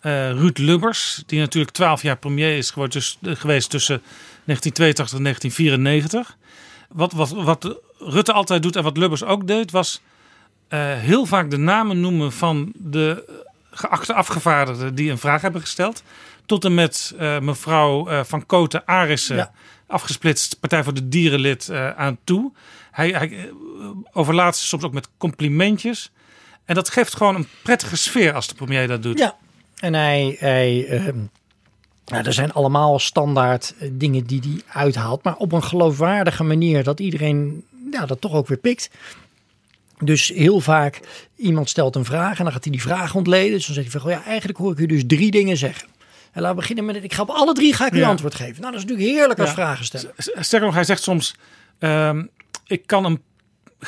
eh, 0.00 0.30
Ruud 0.30 0.58
Lubbers. 0.58 1.22
Die 1.26 1.40
natuurlijk 1.40 1.72
twaalf 1.72 2.02
jaar 2.02 2.16
premier 2.16 2.56
is 2.56 2.70
geworden, 2.70 3.00
dus, 3.00 3.18
geweest 3.38 3.70
tussen 3.70 4.02
1982 4.44 5.16
en 5.16 5.22
1994. 5.24 6.36
Wat, 6.88 7.12
wat, 7.12 7.30
wat 7.30 7.80
Rutte 7.98 8.32
altijd 8.32 8.62
doet 8.62 8.76
en 8.76 8.82
wat 8.82 8.96
Lubbers 8.96 9.24
ook 9.24 9.46
deed, 9.46 9.70
was 9.70 10.00
eh, 10.68 10.92
heel 10.92 11.26
vaak 11.26 11.50
de 11.50 11.56
namen 11.56 12.00
noemen 12.00 12.32
van 12.32 12.72
de 12.74 13.40
geachte 13.70 14.14
afgevaardigden 14.14 14.94
die 14.94 15.10
een 15.10 15.18
vraag 15.18 15.42
hebben 15.42 15.60
gesteld. 15.60 16.02
Tot 16.46 16.64
en 16.64 16.74
met 16.74 17.14
mevrouw 17.40 18.24
Van 18.24 18.46
Koten 18.46 18.86
Arissen, 18.86 19.36
Ja. 19.36 19.52
afgesplitst 19.86 20.60
Partij 20.60 20.84
voor 20.84 20.94
de 20.94 21.08
Dierenlid 21.08 21.70
aan 21.96 22.18
toe. 22.24 22.52
Hij, 22.90 23.10
hij 23.10 23.50
overlaat 24.12 24.56
ze 24.56 24.66
soms 24.66 24.82
ook 24.82 24.92
met 24.92 25.08
complimentjes. 25.16 26.10
En 26.64 26.74
dat 26.74 26.88
geeft 26.90 27.16
gewoon 27.16 27.34
een 27.34 27.46
prettige 27.62 27.96
sfeer 27.96 28.32
als 28.34 28.46
de 28.46 28.54
premier 28.54 28.88
dat 28.88 29.02
doet. 29.02 29.18
Ja, 29.18 29.36
en 29.78 29.94
hij, 29.94 30.36
hij 30.38 30.86
ehm, 30.88 31.18
ja, 32.04 32.24
er 32.24 32.32
zijn 32.32 32.52
allemaal 32.52 32.98
standaard 32.98 33.74
eh, 33.78 33.88
dingen 33.92 34.24
die 34.26 34.40
hij 34.40 34.82
uithaalt, 34.82 35.22
maar 35.22 35.36
op 35.36 35.52
een 35.52 35.62
geloofwaardige 35.64 36.42
manier 36.44 36.84
dat 36.84 37.00
iedereen 37.00 37.64
ja, 37.90 38.06
dat 38.06 38.20
toch 38.20 38.32
ook 38.32 38.46
weer 38.48 38.58
pikt. 38.58 38.90
Dus 39.98 40.28
heel 40.28 40.60
vaak 40.60 41.00
iemand 41.36 41.70
stelt 41.70 41.96
een 41.96 42.04
vraag 42.04 42.38
en 42.38 42.44
dan 42.44 42.52
gaat 42.52 42.62
hij 42.64 42.72
die 42.72 42.82
vraag 42.82 43.14
ontleden. 43.14 43.52
Dus 43.52 43.66
dan 43.66 43.74
zegt 43.74 43.92
hij 43.92 44.00
van, 44.00 44.10
goh, 44.10 44.20
ja, 44.20 44.24
eigenlijk 44.28 44.58
hoor 44.58 44.72
ik 44.72 44.78
u 44.78 44.86
dus 44.86 45.02
drie 45.06 45.30
dingen 45.30 45.56
zeggen. 45.56 45.88
En 46.32 46.40
laten 46.40 46.48
we 46.56 46.60
beginnen 46.60 46.84
met 46.84 46.94
het. 46.94 47.04
Ik 47.04 47.12
ga 47.12 47.22
op 47.22 47.30
alle 47.30 47.52
drie 47.54 47.74
ga 47.74 47.86
ik 47.86 47.92
u 47.92 47.98
Ja. 47.98 48.08
antwoord 48.08 48.34
geven. 48.34 48.60
Nou, 48.60 48.72
dat 48.72 48.82
is 48.82 48.88
natuurlijk 48.88 49.16
heerlijk 49.16 49.40
als 49.40 49.48
Ja. 49.48 49.54
vragen 49.54 49.84
stellen. 49.84 50.12
Sterker 50.16 50.66
nog, 50.66 50.74
hij 50.74 50.84
zegt 50.84 51.02
soms: 51.02 51.34
ehm, 51.78 52.24
ik 52.66 52.86
kan 52.86 53.04
een, 53.04 53.22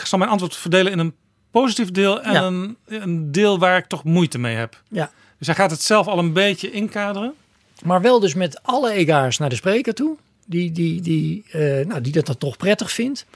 zal 0.05 0.19
mijn 0.19 0.31
antwoord 0.31 0.57
verdelen 0.57 0.93
in 0.93 0.99
een 0.99 1.15
positief 1.51 1.91
deel 1.91 2.23
en 2.23 2.33
Ja. 2.33 2.43
een, 2.43 2.77
een 2.87 3.33
deel 3.33 3.59
waar 3.59 3.77
ik 3.77 3.87
toch 3.87 4.05
moeite 4.05 4.39
mee 4.39 4.57
heb. 4.57 4.83
Ja. 4.89 5.11
Dus 5.39 5.47
hij 5.47 5.57
gaat 5.57 5.71
het 5.71 5.83
zelf 5.83 6.07
al 6.07 6.19
een 6.19 6.33
beetje 6.33 6.71
inkaderen. 6.71 7.35
Maar 7.83 8.01
wel 8.01 8.21
dus 8.21 8.35
met 8.35 8.63
alle 8.63 8.93
egaars 8.93 9.39
naar 9.39 9.49
de 9.49 9.55
spreker 9.55 9.95
toe. 9.95 10.17
Die, 10.47 10.73
die, 10.73 11.01
die, 11.01 11.45
eh, 11.51 11.87
nou, 11.87 12.01
die 12.01 12.13
dat 12.13 12.27
dan 12.27 12.39
toch 12.39 12.57
prettig 12.57 12.93
vindt. 12.93 13.27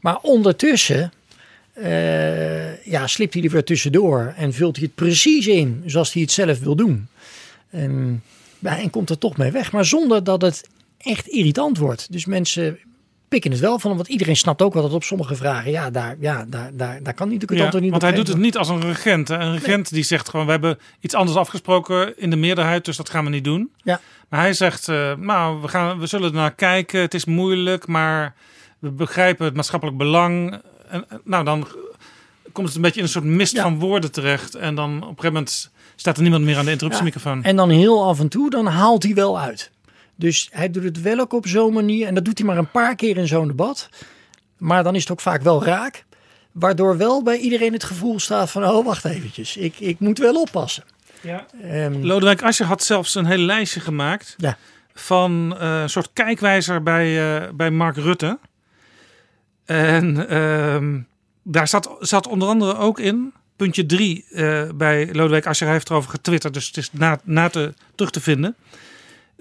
Maar 0.00 0.16
ondertussen 0.22 1.12
eh, 1.72 2.84
ja, 2.84 3.06
slipt 3.06 3.34
hij 3.34 3.42
er 3.42 3.50
weer 3.50 3.64
tussendoor. 3.64 4.32
En 4.36 4.52
vult 4.52 4.76
hij 4.76 4.84
het 4.84 4.94
precies 4.94 5.46
in 5.46 5.82
zoals 5.86 6.12
hij 6.12 6.22
het 6.22 6.30
zelf 6.30 6.58
wil 6.60 6.76
doen. 6.76 7.08
En, 7.70 8.22
ja, 8.58 8.78
en 8.78 8.90
komt 8.90 9.10
er 9.10 9.18
toch 9.18 9.36
mee 9.36 9.50
weg. 9.50 9.72
Maar 9.72 9.84
zonder 9.84 10.24
dat 10.24 10.42
het 10.42 10.68
echt 10.98 11.28
irritant 11.28 11.78
wordt. 11.78 12.12
Dus 12.12 12.24
mensen 12.24 12.78
pikken 13.30 13.50
het 13.50 13.60
wel 13.60 13.78
van. 13.78 13.96
Want 13.96 14.08
iedereen 14.08 14.36
snapt 14.36 14.62
ook 14.62 14.72
wel 14.74 14.82
dat 14.82 14.92
op 14.92 15.04
sommige 15.04 15.34
vragen... 15.34 15.70
ja, 15.70 15.90
daar, 15.90 16.16
ja, 16.20 16.44
daar, 16.48 16.70
daar, 16.72 17.02
daar 17.02 17.14
kan 17.14 17.28
niet 17.28 17.48
de 17.48 17.54
Ja, 17.54 17.62
antwoord 17.62 17.82
niet 17.82 17.90
want 17.92 18.02
hij 18.02 18.12
doet 18.12 18.28
het 18.28 18.36
niet 18.38 18.56
als 18.56 18.68
een 18.68 18.80
regent. 18.80 19.28
hè. 19.28 19.38
Een 19.38 19.52
regent 19.52 19.90
die 19.92 20.02
zegt 20.02 20.28
gewoon: 20.28 20.44
we 20.46 20.52
hebben 20.52 20.78
iets 21.00 21.14
anders 21.14 21.36
afgesproken 21.38 22.18
in 22.18 22.30
de 22.30 22.36
meerderheid, 22.36 22.84
dus 22.84 22.96
dat 22.96 23.10
gaan 23.10 23.24
we 23.24 23.30
niet 23.30 23.44
doen. 23.44 23.70
Ja. 23.82 24.00
Maar 24.28 24.40
hij 24.40 24.52
zegt: 24.52 24.88
eh, 24.88 25.12
nou, 25.16 25.60
we, 25.60 25.68
gaan, 25.68 25.98
we 25.98 26.06
zullen 26.06 26.32
naar 26.32 26.54
kijken. 26.54 27.00
Het 27.00 27.14
is 27.14 27.24
moeilijk, 27.24 27.86
maar 27.86 28.34
we 28.78 28.90
begrijpen 28.90 29.44
het 29.44 29.54
maatschappelijk 29.54 29.98
belang. 29.98 30.60
En, 30.88 31.04
nou, 31.24 31.44
dan 31.44 31.68
komt 32.52 32.66
het 32.66 32.76
een 32.76 32.82
beetje 32.82 32.98
in 32.98 33.04
een 33.04 33.10
soort 33.12 33.24
mist 33.24 33.54
Ja. 33.54 33.62
van 33.62 33.78
woorden 33.78 34.12
terecht. 34.12 34.54
En 34.54 34.74
dan 34.74 34.94
op 34.94 35.00
een 35.02 35.06
gegeven 35.08 35.32
moment 35.32 35.70
staat 35.96 36.16
er 36.16 36.22
niemand 36.22 36.44
meer 36.44 36.56
aan 36.58 36.64
de 36.64 36.70
interruptiemicrofoon. 36.70 37.42
En 37.42 37.56
dan 37.56 37.70
heel 37.70 38.04
af 38.04 38.20
en 38.20 38.28
toe, 38.28 38.50
dan 38.50 38.66
haalt 38.66 39.02
hij 39.02 39.14
wel 39.14 39.40
uit. 39.40 39.70
Dus 40.20 40.48
hij 40.52 40.70
doet 40.70 40.84
het 40.84 41.00
wel 41.00 41.18
ook 41.18 41.32
op 41.32 41.46
zo'n 41.46 41.72
manier. 41.72 42.06
En 42.06 42.14
dat 42.14 42.24
doet 42.24 42.38
hij 42.38 42.46
maar 42.46 42.58
een 42.58 42.70
paar 42.70 42.96
keer 42.96 43.16
in 43.16 43.26
zo'n 43.26 43.48
debat. 43.48 43.88
Maar 44.56 44.82
dan 44.82 44.94
is 44.94 45.00
het 45.00 45.10
ook 45.10 45.20
vaak 45.20 45.42
wel 45.42 45.64
raak. 45.64 46.04
Waardoor 46.52 46.96
wel 46.96 47.22
bij 47.22 47.36
iedereen 47.38 47.72
het 47.72 47.84
gevoel 47.84 48.18
staat 48.18 48.50
van... 48.50 48.64
oh, 48.64 48.84
wacht 48.84 49.04
eventjes, 49.04 49.56
ik, 49.56 49.80
ik 49.80 50.00
moet 50.00 50.18
wel 50.18 50.40
oppassen. 50.40 50.84
Ja. 51.20 51.46
Ehm, 51.62 52.02
Lodewijk 52.02 52.42
Asscher 52.42 52.66
had 52.66 52.82
zelfs 52.82 53.14
een 53.14 53.26
heel 53.26 53.38
lijstje 53.38 53.80
gemaakt 53.80 54.34
Ja. 54.36 54.56
van 54.94 55.56
eh, 55.58 55.80
een 55.80 55.90
soort 55.90 56.10
kijkwijzer 56.12 56.82
bij, 56.82 57.36
eh, 57.42 57.48
bij 57.52 57.70
Mark 57.70 57.96
Rutte. 57.96 58.38
En 59.64 60.28
ehm, 60.28 60.98
daar 61.42 61.68
zat, 61.68 61.96
zat 61.98 62.26
onder 62.26 62.48
andere 62.48 62.76
ook 62.76 62.98
in, 62.98 63.32
puntje 63.56 63.86
drie 63.86 64.24
eh, 64.30 64.68
bij 64.74 65.08
Lodewijk 65.12 65.46
Asscher, 65.46 65.66
hij 65.66 65.76
heeft 65.76 65.90
erover 65.90 66.10
getwitterd, 66.10 66.54
dus 66.54 66.66
het 66.66 66.76
is 66.76 66.92
na, 66.92 67.20
na 67.24 67.48
te, 67.48 67.74
terug 67.94 68.10
te 68.10 68.20
vinden. 68.20 68.56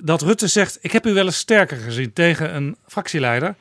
Dat 0.01 0.21
Rutte 0.21 0.47
zegt, 0.47 0.77
ik 0.81 0.91
heb 0.91 1.05
u 1.05 1.13
wel 1.13 1.26
eens 1.26 1.38
sterker 1.38 1.77
gezien 1.77 2.13
tegen 2.13 2.55
een 2.55 2.76
fractieleider. 2.88 3.55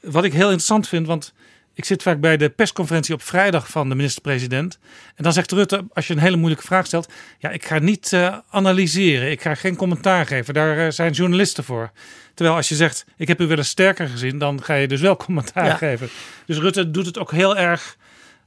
Wat 0.00 0.24
ik 0.24 0.32
heel 0.32 0.42
interessant 0.42 0.88
vind, 0.88 1.06
want 1.06 1.32
ik 1.74 1.84
zit 1.84 2.02
vaak 2.02 2.20
bij 2.20 2.36
de 2.36 2.48
persconferentie 2.50 3.14
op 3.14 3.22
vrijdag 3.22 3.68
van 3.68 3.88
de 3.88 3.94
minister-president. 3.94 4.78
En 5.14 5.22
dan 5.22 5.32
zegt 5.32 5.52
Rutte, 5.52 5.84
als 5.92 6.06
je 6.06 6.12
een 6.14 6.20
hele 6.20 6.36
moeilijke 6.36 6.66
vraag 6.66 6.86
stelt... 6.86 7.12
ja, 7.38 7.50
ik 7.50 7.64
ga 7.64 7.78
niet 7.78 8.12
eh, 8.12 8.38
analyseren, 8.50 9.30
ik 9.30 9.42
ga 9.42 9.54
geen 9.54 9.76
commentaar 9.76 10.26
geven. 10.26 10.54
Daar 10.54 10.78
eh, 10.86 10.90
zijn 10.92 11.12
journalisten 11.12 11.64
voor. 11.64 11.90
Terwijl 12.34 12.56
als 12.56 12.68
je 12.68 12.74
zegt, 12.74 13.04
ik 13.16 13.28
heb 13.28 13.40
u 13.40 13.46
wel 13.46 13.56
eens 13.56 13.68
sterker 13.68 14.08
gezien... 14.08 14.38
dan 14.38 14.62
ga 14.62 14.74
je 14.74 14.88
dus 14.88 15.00
wel 15.00 15.16
commentaar 15.26 15.66
Ja. 15.66 15.74
geven. 15.76 16.08
Dus 16.46 16.58
Rutte 16.58 16.90
doet 16.90 17.06
het 17.06 17.18
ook 17.18 17.32
heel 17.32 17.56
erg 17.56 17.96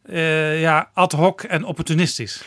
eh, 0.05 0.61
ja, 0.61 0.89
ad 0.93 1.11
hoc 1.11 1.41
en 1.43 1.63
opportunistisch. 1.63 2.41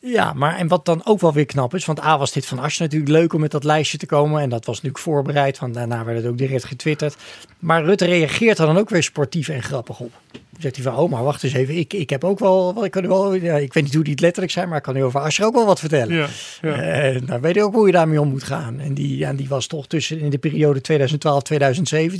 Ja, 0.00 0.32
maar 0.32 0.56
en 0.56 0.68
wat 0.68 0.84
dan 0.84 1.00
ook 1.04 1.20
wel 1.20 1.32
weer 1.32 1.46
knap 1.46 1.74
is, 1.74 1.84
want 1.84 2.02
A 2.02 2.18
was 2.18 2.32
dit 2.32 2.46
van 2.46 2.58
Asje 2.58 2.82
natuurlijk 2.82 3.10
leuk 3.10 3.32
om 3.32 3.40
met 3.40 3.50
dat 3.50 3.64
lijstje 3.64 3.98
te 3.98 4.06
komen. 4.06 4.42
En 4.42 4.48
dat 4.48 4.64
was 4.64 4.74
natuurlijk 4.76 5.02
voorbereid, 5.02 5.58
want 5.58 5.74
daarna 5.74 6.04
werd 6.04 6.18
het 6.18 6.26
ook 6.26 6.38
direct 6.38 6.64
getwitterd. 6.64 7.16
Maar 7.58 7.84
Rutte 7.84 8.04
reageert 8.04 8.58
er 8.58 8.66
dan 8.66 8.78
ook 8.78 8.90
weer 8.90 9.02
sportief 9.02 9.48
en 9.48 9.62
grappig 9.62 10.00
op. 10.00 10.12
Dan 10.32 10.60
zegt 10.60 10.74
hij 10.74 10.84
van, 10.84 10.96
oh 10.96 11.10
maar 11.10 11.24
wacht 11.24 11.42
eens 11.42 11.52
even, 11.52 11.76
ik, 11.76 11.92
ik 11.92 12.10
heb 12.10 12.24
ook 12.24 12.38
wel, 12.38 12.84
ik, 12.84 12.90
kan 12.90 13.06
wel 13.06 13.34
ja, 13.34 13.56
ik 13.56 13.72
weet 13.72 13.84
niet 13.84 13.94
hoe 13.94 14.02
die 14.02 14.12
het 14.12 14.22
letterlijk 14.22 14.52
zijn, 14.52 14.68
maar 14.68 14.76
ik 14.76 14.82
kan 14.82 14.96
u 14.96 15.02
over 15.02 15.20
Asje 15.20 15.44
ook 15.44 15.54
wel 15.54 15.66
wat 15.66 15.80
vertellen. 15.80 16.16
Ja, 16.16 16.28
ja. 16.62 16.74
En 16.74 17.26
dan 17.26 17.40
weet 17.40 17.54
je 17.54 17.62
ook 17.62 17.74
hoe 17.74 17.86
je 17.86 17.92
daarmee 17.92 18.20
om 18.20 18.28
moet 18.28 18.42
gaan. 18.42 18.80
En 18.80 18.94
die, 18.94 19.16
ja, 19.16 19.32
die 19.32 19.48
was 19.48 19.66
toch 19.66 19.86
tussen 19.86 20.18
in 20.18 20.30
de 20.30 20.38
periode 20.38 20.80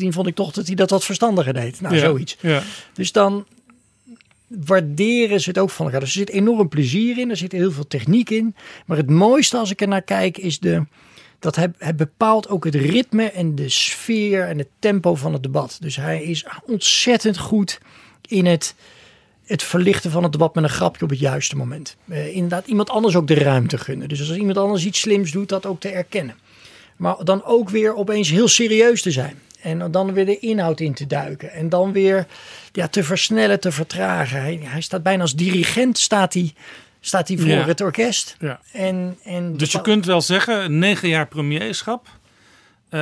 2012-2017, 0.05 0.09
vond 0.09 0.27
ik 0.27 0.35
toch 0.35 0.53
dat 0.53 0.67
hij 0.67 0.75
dat 0.75 0.91
wat 0.91 1.05
verstandiger 1.05 1.53
deed. 1.53 1.81
Nou, 1.81 1.95
Ja, 1.95 2.01
zoiets. 2.01 2.37
Ja. 2.41 2.63
Dus 2.93 3.13
dan 3.13 3.45
waarderen 4.49 5.41
ze 5.41 5.49
het 5.49 5.59
ook 5.59 5.71
van 5.71 5.85
elkaar. 5.85 6.01
Dus 6.01 6.09
er 6.09 6.19
zit 6.19 6.31
enorm 6.31 6.69
plezier 6.69 7.19
in, 7.19 7.31
er 7.31 7.37
zit 7.37 7.53
heel 7.53 7.73
veel 7.73 7.87
techniek 7.87 8.31
in. 8.31 8.55
Maar 8.87 8.97
het 8.97 9.11
mooiste 9.11 9.57
als 9.57 9.71
ik 9.71 9.81
er 9.81 9.89
naar 9.89 10.03
kijk 10.03 10.39
is 10.39 10.59
de, 10.59 10.85
dat 11.39 11.57
hij, 11.57 11.95
bepaalt 11.97 12.49
ook 12.49 12.65
het 12.65 12.75
ritme 12.75 13.31
en 13.31 13.55
de 13.55 13.69
sfeer 13.69 14.49
en 14.49 14.59
het 14.59 14.69
tempo 14.79 15.15
van 15.15 15.33
het 15.33 15.43
debat. 15.43 15.77
Dus 15.81 15.97
hij 15.97 16.23
is 16.23 16.47
ontzettend 16.67 17.39
goed 17.39 17.81
in 18.29 18.47
het, 18.47 18.75
het 19.45 19.63
verlichten 19.63 20.11
van 20.11 20.23
het 20.23 20.33
debat 20.33 20.55
met 20.55 20.65
een 20.65 20.71
grapje 20.71 21.05
op 21.05 21.11
het 21.11 21.19
juiste 21.19 21.57
moment. 21.57 21.97
Eh, 22.09 22.35
inderdaad, 22.35 22.67
iemand 22.67 22.91
anders 22.91 23.17
ook 23.17 23.27
de 23.27 23.35
ruimte 23.35 23.79
gunnen. 23.79 24.09
Dus 24.09 24.21
als 24.21 24.37
iemand 24.37 24.59
anders 24.59 24.85
iets 24.85 25.01
slims 25.01 25.31
doet, 25.31 25.49
dat 25.49 25.67
ook 25.67 25.81
te 25.81 25.89
erkennen. 25.89 26.37
Maar 26.97 27.25
dan 27.25 27.45
ook 27.45 27.69
weer 27.71 27.95
opeens 27.95 28.31
heel 28.31 28.49
serieus 28.49 29.03
te 29.03 29.11
zijn. 29.11 29.39
En 29.63 29.91
dan 29.91 30.13
weer 30.13 30.27
de 30.27 30.39
inhoud 30.39 30.81
in 30.81 30.95
te 30.95 31.07
duiken. 31.07 31.53
En 31.53 31.69
dan 31.69 31.93
weer 31.93 32.27
ja, 32.73 32.89
te 32.89 33.03
versnellen, 33.03 33.61
te 33.61 33.73
vertragen. 33.73 34.41
Hij, 34.41 34.61
hij 34.63 34.81
staat 34.81 35.03
bijna 35.03 35.23
als 35.23 35.35
dirigent 35.35 35.99
staat 35.99 36.35
hij 36.35 36.53
staat 37.01 37.29
hij 37.29 37.37
voor 37.39 37.49
Ja. 37.49 37.65
het 37.67 37.81
orkest. 37.81 38.37
Ja. 38.41 38.61
En, 38.73 39.17
en 39.25 39.57
Dus 39.57 39.73
je 39.73 39.81
kunt 39.81 40.05
wel 40.07 40.21
zeggen, 40.21 40.79
negen 40.79 41.09
jaar 41.09 41.27
premierschap. 41.29 42.07
eh, 42.89 43.01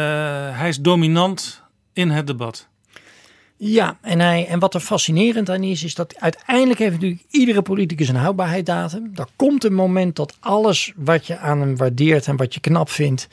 hij 0.58 0.68
is 0.68 0.78
dominant 0.80 1.62
in 1.92 2.10
het 2.10 2.26
debat. 2.26 2.68
Ja, 3.56 3.96
en, 4.00 4.20
hij, 4.20 4.46
en 4.46 4.58
wat 4.58 4.74
er 4.74 4.80
fascinerend 4.80 5.50
aan 5.50 5.62
is, 5.62 5.84
is 5.84 5.94
dat 5.94 6.20
uiteindelijk 6.20 6.78
heeft 6.78 6.92
natuurlijk 6.92 7.22
iedere 7.30 7.62
politicus 7.62 8.08
een 8.08 8.16
houdbaarheidsdatum. 8.16 9.10
Er 9.14 9.26
komt 9.36 9.64
een 9.64 9.74
moment 9.74 10.16
dat 10.16 10.36
alles 10.40 10.92
wat 10.96 11.26
je 11.26 11.38
aan 11.38 11.60
hem 11.60 11.76
waardeert 11.76 12.26
en 12.26 12.36
wat 12.36 12.54
je 12.54 12.60
knap 12.60 12.90
vindt, 12.90 13.28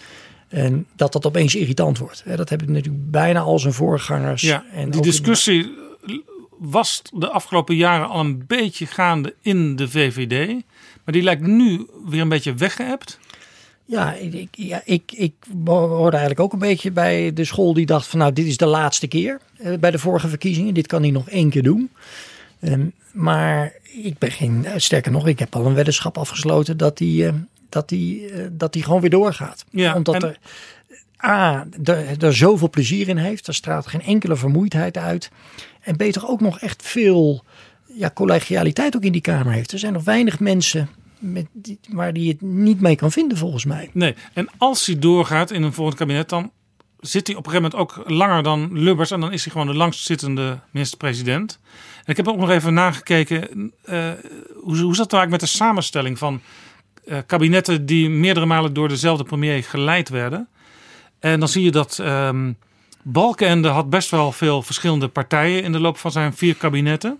en 0.54 0.86
dat 0.96 1.14
dat 1.14 1.26
opeens 1.26 1.56
irritant 1.56 1.98
wordt. 1.98 2.24
Dat 2.36 2.50
hebben 2.50 2.72
natuurlijk 2.72 3.12
bijna 3.12 3.40
al 3.40 3.60
zijn 3.60 3.74
voorgangers. 3.74 4.42
Ja, 4.42 4.64
en 4.74 4.90
die 4.90 5.02
discussie 5.02 5.72
was 6.58 7.02
de 7.14 7.30
afgelopen 7.30 7.76
jaren 7.76 8.10
al 8.10 8.20
een 8.20 8.44
beetje 8.48 8.86
gaande 8.86 9.36
in 9.42 9.76
de 9.76 9.90
VVD. 9.90 10.48
Maar 11.04 11.14
die 11.14 11.24
lijkt 11.24 11.42
nu 11.48 11.88
weer 12.06 12.22
een 12.22 12.30
beetje 12.30 12.54
weggeëpt. 12.54 13.20
Ja, 13.86 14.14
ik, 14.14 14.48
ja 14.52 14.82
ik, 14.86 15.12
ik 15.16 15.34
hoorde 15.66 16.18
eigenlijk 16.18 16.40
ook 16.40 16.54
een 16.54 16.60
beetje 16.60 16.92
bij 16.92 17.34
de 17.34 17.46
school 17.46 17.74
die 17.74 17.86
dacht 17.86 18.08
van 18.08 18.20
nou 18.20 18.34
dit 18.34 18.46
is 18.46 18.58
de 18.58 18.66
laatste 18.66 19.08
keer 19.08 19.40
eh, 19.58 19.78
bij 19.80 19.92
de 19.92 20.00
vorige 20.00 20.28
verkiezingen. 20.28 20.74
Dit 20.74 20.88
kan 20.88 21.02
hij 21.02 21.12
nog 21.12 21.30
één 21.30 21.50
keer 21.50 21.64
doen. 21.64 21.90
Ehm, 22.60 22.86
maar 23.12 23.74
ik 24.04 24.18
ben 24.18 24.32
geen, 24.32 24.66
eh, 24.66 24.74
sterker 24.78 25.12
nog, 25.12 25.28
ik 25.28 25.40
heb 25.40 25.56
al 25.56 25.66
een 25.66 25.74
weddenschap 25.74 26.18
afgesloten 26.18 26.78
dat 26.78 27.00
hij, 27.00 27.28
eh, 27.28 27.34
dat 27.74 27.90
hij, 27.90 28.30
eh, 28.34 28.46
dat 28.52 28.74
hij 28.74 28.84
gewoon 28.84 29.02
weer 29.02 29.10
doorgaat. 29.10 29.66
Ja, 29.70 29.96
Omdat 29.96 30.16
en- 30.16 30.22
er 30.30 30.38
A, 31.26 31.68
er, 31.84 32.24
er 32.24 32.36
zoveel 32.36 32.70
plezier 32.70 33.08
in 33.08 33.18
heeft. 33.18 33.48
Er 33.48 33.54
straalt 33.54 33.88
geen 33.88 34.02
enkele 34.02 34.36
vermoeidheid 34.36 34.98
uit. 34.98 35.32
En 35.82 35.98
beter 35.98 36.28
ook 36.28 36.42
nog 36.42 36.60
echt 36.60 36.82
veel 36.86 37.44
ja, 37.86 38.12
collegialiteit 38.14 38.96
ook 38.96 39.04
in 39.04 39.12
die 39.12 39.22
Kamer 39.22 39.54
heeft. 39.54 39.72
Er 39.72 39.80
zijn 39.80 39.94
nog 39.94 40.04
weinig 40.04 40.40
mensen 40.40 40.90
met 41.20 41.46
die, 41.52 41.80
waar 41.90 42.14
die 42.14 42.30
het 42.32 42.42
niet 42.42 42.82
mee 42.82 42.96
kan 42.96 43.12
vinden 43.12 43.38
volgens 43.38 43.66
mij. 43.66 43.90
Nee, 43.94 44.16
en 44.34 44.48
als 44.58 44.86
hij 44.86 45.00
doorgaat 45.00 45.52
in 45.52 45.64
een 45.64 45.74
volgend 45.74 45.98
kabinet, 45.98 46.30
dan 46.30 46.52
zit 47.00 47.28
hij 47.28 47.36
op 47.36 47.46
een 47.46 47.52
gegeven 47.52 47.72
moment 47.78 47.98
ook 47.98 48.10
langer 48.10 48.44
dan 48.44 48.70
Lubbers. 48.80 49.12
En 49.12 49.20
dan 49.20 49.32
is 49.32 49.44
hij 49.44 49.52
gewoon 49.52 49.68
de 49.68 49.74
langstzittende 49.74 50.60
minister-president. 50.72 51.60
En 51.98 52.12
ik 52.12 52.18
heb 52.18 52.28
ook 52.28 52.38
nog 52.38 52.50
even 52.50 52.74
nagekeken, 52.74 53.72
eh, 53.84 54.12
hoe, 54.62 54.78
hoe 54.78 54.96
zat 54.96 55.04
het 55.04 55.12
nou 55.12 55.22
eigenlijk 55.22 55.30
met 55.30 55.40
de 55.40 55.46
samenstelling 55.58 56.18
van 56.18 56.42
eh, 57.06 57.18
kabinetten 57.26 57.86
die 57.86 58.10
meerdere 58.10 58.46
malen 58.46 58.74
door 58.74 58.88
dezelfde 58.88 59.24
premier 59.24 59.64
geleid 59.64 60.10
werden. 60.10 60.48
En 61.20 61.40
dan 61.40 61.50
zie 61.50 61.64
je 61.64 61.72
dat 61.72 62.00
ehm 62.00 62.52
Balkenende 63.04 63.68
had 63.68 63.90
best 63.90 64.10
wel 64.10 64.32
veel 64.32 64.62
verschillende 64.62 65.08
partijen 65.08 65.64
in 65.64 65.72
de 65.72 65.80
loop 65.80 65.98
van 65.98 66.12
zijn 66.12 66.34
vier 66.34 66.56
kabinetten. 66.56 67.20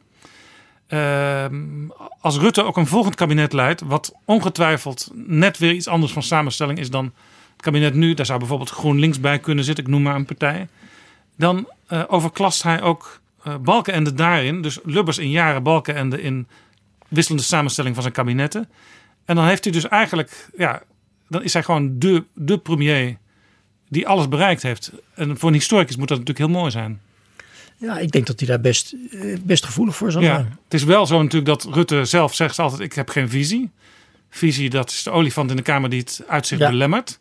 Ehm, 0.88 1.88
als 2.20 2.38
Rutte 2.38 2.64
ook 2.64 2.78
een 2.78 2.88
volgend 2.88 3.16
kabinet 3.16 3.54
leidt, 3.54 3.82
wat 3.82 4.16
ongetwijfeld 4.26 5.12
net 5.14 5.58
weer 5.58 5.72
iets 5.72 5.88
anders 5.88 6.14
van 6.14 6.24
samenstelling 6.24 6.80
is 6.80 6.90
dan 6.90 7.06
het 7.54 7.62
kabinet 7.62 7.94
nu, 7.94 8.14
daar 8.14 8.26
zou 8.26 8.40
bijvoorbeeld 8.40 8.70
GroenLinks 8.70 9.20
bij 9.20 9.40
kunnen 9.40 9.64
zitten, 9.64 9.84
ik 9.84 9.90
noem 9.90 10.02
maar 10.02 10.16
een 10.16 10.26
partij, 10.26 10.68
dan 11.38 11.68
eh, 11.88 12.04
overklast 12.08 12.64
hij 12.64 12.82
ook 12.82 13.22
eh 13.44 13.56
Balkenende 13.62 14.14
daarin. 14.14 14.62
Dus 14.62 14.80
Lubbers 14.84 15.18
in 15.18 15.30
jaren, 15.30 15.64
Balkenende 15.64 16.22
in 16.22 16.48
wisselende 17.08 17.44
samenstelling 17.44 17.94
van 17.94 18.04
zijn 18.04 18.16
kabinetten. 18.16 18.70
En 19.26 19.36
dan 19.36 19.46
heeft 19.48 19.64
hij 19.64 19.74
dus 19.74 19.88
eigenlijk, 19.88 20.50
ja, 20.58 20.82
dan 21.28 21.44
is 21.44 21.54
hij 21.54 21.64
gewoon 21.64 22.00
de, 22.00 22.24
de 22.34 22.58
premier 22.58 23.18
die 23.90 24.08
alles 24.08 24.28
bereikt 24.28 24.64
heeft. 24.64 24.92
En 25.16 25.38
voor 25.38 25.50
een 25.50 25.56
historicus 25.56 25.96
moet 25.96 26.08
dat 26.08 26.18
natuurlijk 26.20 26.46
heel 26.52 26.60
mooi 26.60 26.72
zijn. 26.72 27.02
Ja, 27.78 28.00
ik 28.00 28.12
denk 28.12 28.28
dat 28.28 28.40
hij 28.40 28.48
daar 28.50 28.62
best, 28.62 28.96
eh, 29.12 29.38
best 29.44 29.66
gevoelig 29.66 29.96
voor 29.96 30.12
zal 30.12 30.22
Ja, 30.22 30.34
zijn. 30.36 30.58
het 30.64 30.74
is 30.74 30.84
wel 30.84 31.06
zo 31.06 31.22
natuurlijk 31.22 31.46
dat 31.46 31.74
Rutte 31.76 32.06
zelf 32.06 32.36
zegt 32.36 32.60
altijd: 32.60 32.82
ik 32.82 32.94
heb 32.94 33.10
geen 33.10 33.30
visie. 33.30 33.72
Visie, 34.30 34.70
dat 34.70 34.90
is 34.90 35.04
de 35.04 35.12
olifant 35.12 35.50
in 35.50 35.56
de 35.56 35.62
kamer 35.62 35.90
die 35.90 36.00
het 36.00 36.24
uitzicht 36.28 36.62
Ja. 36.62 36.70
belemmert. 36.70 37.20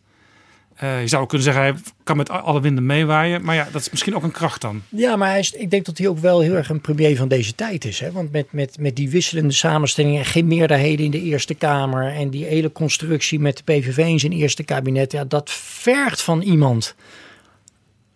Eh, 0.82 1.00
je 1.00 1.06
zou 1.08 1.26
kunnen 1.26 1.44
zeggen, 1.44 1.62
hij 1.62 1.74
kan 2.04 2.16
met 2.16 2.30
alle 2.30 2.60
winden 2.60 2.86
meewaaien. 2.86 3.44
Maar 3.44 3.54
ja, 3.54 3.68
dat 3.72 3.80
is 3.80 3.90
misschien 3.90 4.14
ook 4.16 4.22
een 4.22 4.30
kracht 4.30 4.60
dan. 4.60 4.82
Ja, 4.88 5.16
maar 5.16 5.28
hij 5.28 5.38
is, 5.38 5.52
ik 5.52 5.70
denk 5.70 5.84
dat 5.84 5.98
hij 5.98 6.08
ook 6.08 6.18
wel 6.18 6.40
heel 6.40 6.54
erg 6.54 6.68
een 6.68 6.80
premier 6.80 7.16
van 7.16 7.28
deze 7.28 7.54
tijd 7.54 7.84
is. 7.84 8.00
Hè? 8.00 8.12
Want 8.12 8.32
met, 8.32 8.52
met, 8.52 8.78
met 8.78 8.96
die 8.96 9.10
wisselende 9.10 9.52
samenstellingen 9.52 10.18
en 10.18 10.24
geen 10.24 10.46
meerderheden 10.46 11.04
in 11.04 11.10
de 11.10 11.22
Eerste 11.22 11.54
Kamer. 11.54 12.12
En 12.12 12.30
die 12.30 12.44
hele 12.44 12.72
constructie 12.72 13.40
met 13.40 13.56
de 13.56 13.62
PVV 13.62 13.98
in 13.98 14.20
zijn 14.20 14.32
eerste 14.32 14.62
kabinet. 14.62 15.12
Ja, 15.12 15.24
dat 15.24 15.50
vergt 15.52 16.22
van 16.22 16.40
iemand 16.40 16.94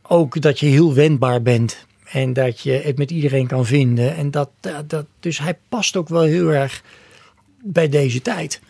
ook 0.03 0.41
dat 0.41 0.61
je 0.61 0.67
heel 0.67 0.95
wendbaar 0.95 1.43
bent. 1.43 1.87
En 2.05 2.33
dat 2.33 2.61
je 2.61 2.73
het 2.73 2.99
met 2.99 3.11
iedereen 3.11 3.47
kan 3.47 3.67
vinden. 3.67 4.17
En 4.17 4.31
dat, 4.31 4.51
dat, 4.87 5.07
dus 5.21 5.39
hij 5.39 5.59
past 5.69 5.97
ook 5.97 6.09
wel 6.09 6.23
heel 6.23 6.49
erg 6.49 6.83
bij 7.63 7.89
deze 7.89 8.23
tijd. 8.23 8.61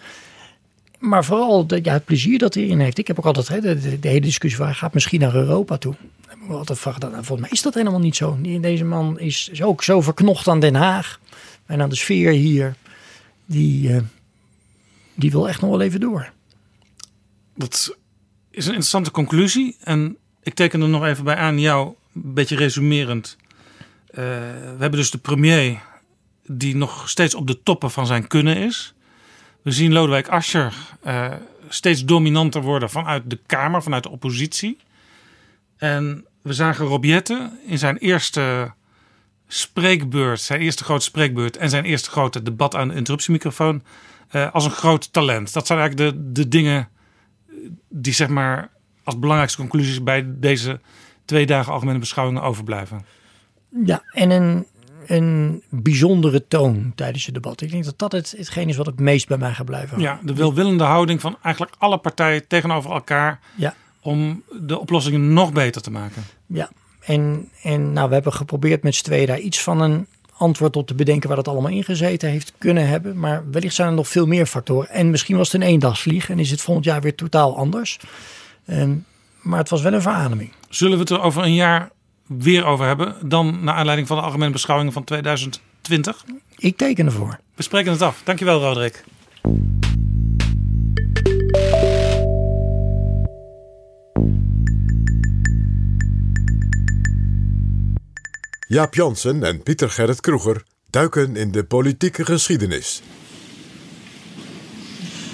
Maar 0.99 1.25
vooral 1.25 1.67
het 1.69 2.05
plezier 2.05 2.39
dat 2.39 2.55
hij 2.55 2.63
erin 2.63 2.81
heeft. 2.81 2.99
Ik 2.99 3.07
heb 3.07 3.19
ook 3.19 3.27
altijd 3.27 3.49
hè, 3.49 3.61
de, 4.01 4.09
hele 4.09 4.21
discussie 4.21 4.61
waar 4.61 4.75
gaat 4.75 4.95
misschien 4.95 5.21
naar 5.21 5.35
Europa 5.35 5.77
toe. 5.77 5.95
Ik 6.31 6.51
altijd 6.51 6.79
vragen, 6.79 7.01
nou, 7.01 7.13
volgens 7.13 7.41
mij 7.41 7.51
is 7.51 7.63
dat 7.63 7.75
helemaal 7.75 8.01
niet 8.01 8.17
zo. 8.17 8.39
Deze 8.61 8.85
man 8.85 9.19
is, 9.19 9.49
is 9.53 9.63
ook 9.63 9.83
zo 9.83 10.01
verknocht 10.01 10.49
aan 10.49 10.61
Den 10.61 10.75
Haag 10.75 11.21
en 11.67 11.83
aan 11.83 11.89
de 11.89 11.97
sfeer 11.97 12.33
hier. 12.33 12.75
Die, 13.47 13.93
eh, 13.93 14.03
die 15.15 15.31
wil 15.31 15.49
echt 15.49 15.61
nog 15.61 15.71
wel 15.71 15.81
even 15.81 16.01
door. 16.01 16.33
Dat 17.55 17.97
is 18.51 18.65
een 18.65 18.71
interessante 18.71 19.11
conclusie. 19.11 19.77
En 19.81 20.17
ik 20.43 20.55
teken 20.55 20.81
er 20.81 20.89
nog 20.89 21.05
even 21.05 21.25
bij 21.25 21.37
aan 21.37 21.61
jou, 21.61 21.95
een 22.15 22.35
beetje 22.35 22.57
resumerend. 22.57 23.37
Eh, 24.07 24.25
we 24.77 24.77
hebben 24.79 24.91
dus 24.91 25.11
de 25.11 25.19
premier 25.19 25.83
die 26.47 26.77
nog 26.77 27.09
steeds 27.09 27.35
op 27.35 27.47
de 27.47 27.63
toppen 27.63 27.91
van 27.91 28.07
zijn 28.07 28.27
kunnen 28.27 28.57
is. 28.57 28.95
We 29.67 29.73
zien 29.73 29.93
Lodewijk 29.93 30.29
Asscher 30.29 30.75
eh, 31.03 31.33
steeds 31.69 32.05
dominanter 32.05 32.63
worden 32.63 32.91
vanuit 32.91 33.31
de 33.31 33.39
Kamer, 33.47 33.83
vanuit 33.83 34.03
de 34.03 34.11
oppositie. 34.11 34.79
En 35.77 36.25
we 36.43 36.53
zagen 36.53 36.87
Rob 36.87 37.05
Jetten 37.05 37.59
in 37.67 37.79
zijn 37.79 37.97
eerste 37.97 38.73
spreekbeurt, 39.49 40.41
zijn 40.41 40.61
eerste 40.61 40.85
grote 40.85 41.05
spreekbeurt 41.05 41.57
en 41.57 41.71
zijn 41.71 41.85
eerste 41.85 42.11
grote 42.11 42.43
debat 42.43 42.75
aan 42.75 42.89
de 42.89 42.95
interruptiemicrofoon 42.95 43.83
eh, 44.29 44.53
als 44.53 44.65
een 44.65 44.71
groot 44.71 45.13
talent. 45.13 45.53
Dat 45.53 45.67
zijn 45.67 45.79
eigenlijk 45.79 46.15
de, 46.15 46.33
de 46.33 46.49
dingen 46.49 46.89
die 47.89 48.13
zeg 48.13 48.29
maar 48.29 48.71
als 49.05 49.19
belangrijkste 49.19 49.61
conclusies 49.61 50.03
bij 50.03 50.25
deze 50.27 50.81
twee 51.25 51.47
dagen 51.47 51.73
algemene 51.73 51.99
beschouwingen 51.99 52.43
overblijven. 52.43 53.05
Ja, 53.85 54.03
en 54.13 54.31
een, 54.31 54.67
een 55.07 55.63
bijzondere 55.69 56.47
toon 56.49 56.93
tijdens 56.95 57.25
het 57.25 57.35
debat. 57.35 57.61
Ik 57.61 57.71
denk 57.71 57.85
dat 57.85 57.99
dat 57.99 58.13
het, 58.13 58.35
hetgeen 58.37 58.69
is 58.69 58.77
wat 58.77 58.87
het 58.87 59.01
meest 59.01 59.29
bij 59.29 59.39
mij 59.39 59.53
gaat 59.53 59.67
blijven. 59.67 60.01
Ja, 60.01 60.21
de 60.23 60.35
welwillende 60.35 60.85
houding 60.85 61.21
van 61.21 61.37
eigenlijk 61.43 61.75
alle 61.79 61.99
partijen 61.99 62.47
tegenover 62.47 62.91
elkaar 62.91 63.41
Ja. 63.55 63.75
om 64.01 64.43
de 64.61 64.79
oplossingen 64.79 65.33
nog 65.33 65.53
beter 65.53 65.83
te 65.83 65.91
maken. 65.91 66.23
Ja, 66.47 66.71
en, 67.01 67.49
en 67.63 67.93
nou, 67.93 68.09
we 68.09 68.15
hebben 68.15 68.33
geprobeerd 68.33 68.83
met 68.83 68.95
z'n 68.95 69.05
tweeën 69.05 69.27
daar 69.27 69.39
iets 69.39 69.63
van 69.63 69.81
een 69.81 70.07
antwoord 70.39 70.77
op 70.77 70.87
te 70.87 70.95
bedenken 70.95 71.29
waar 71.29 71.37
dat 71.37 71.49
allemaal 71.49 71.71
ingezeten 71.71 72.29
heeft 72.31 72.53
kunnen 72.59 72.89
hebben. 72.89 73.19
Maar 73.19 73.45
wellicht 73.51 73.75
zijn 73.75 73.89
er 73.89 73.95
nog 73.95 74.09
veel 74.09 74.27
meer 74.27 74.47
factoren. 74.47 74.89
En 74.91 75.11
misschien 75.11 75.37
was 75.37 75.53
het 75.53 75.63
een 75.63 75.69
eendagsvlieg 75.69 76.31
en 76.31 76.39
is 76.39 76.51
het 76.51 76.61
volgend 76.61 76.85
jaar 76.87 77.01
weer 77.01 77.15
totaal 77.15 77.57
anders. 77.57 77.99
En, 78.65 79.05
maar 79.43 79.59
het 79.59 79.69
was 79.69 79.83
wel 79.83 79.93
een 79.93 80.03
verademing. 80.03 80.53
Zullen 80.69 80.95
we 80.95 81.01
het 81.01 81.11
er 81.11 81.21
over 81.21 81.43
een 81.43 81.55
jaar 81.55 81.91
weer 82.27 82.65
over 82.65 82.87
hebben, 82.87 83.17
dan 83.29 83.65
naar 83.65 83.75
aanleiding 83.75 84.09
van 84.09 84.17
de 84.17 84.23
algemene 84.23 84.53
beschouwingen 84.53 84.93
van 84.93 85.05
2020? 85.05 86.25
Ik 86.57 86.77
teken 86.77 87.07
ervoor. 87.07 87.39
We 87.55 87.63
spreken 87.63 87.93
het 87.93 88.03
af. 88.03 88.21
Dankjewel, 88.25 88.61
Roderick. 88.61 89.05
Jaap 98.69 98.95
Jansen 98.95 99.43
en 99.43 99.63
Pieter 99.63 99.91
Gerrit 99.91 100.21
Kroeger 100.21 100.63
duiken 100.91 101.37
in 101.37 101.51
de 101.51 101.65
politieke 101.65 102.25
geschiedenis. 102.25 103.03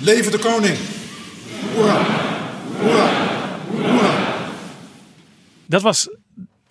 Leven 0.00 0.32
de 0.32 0.38
koning! 0.38 0.76
Hoera! 1.74 2.04
Hoera! 2.78 3.10
Hoera! 3.70 4.30
Dat 5.66 5.82
was 5.82 6.08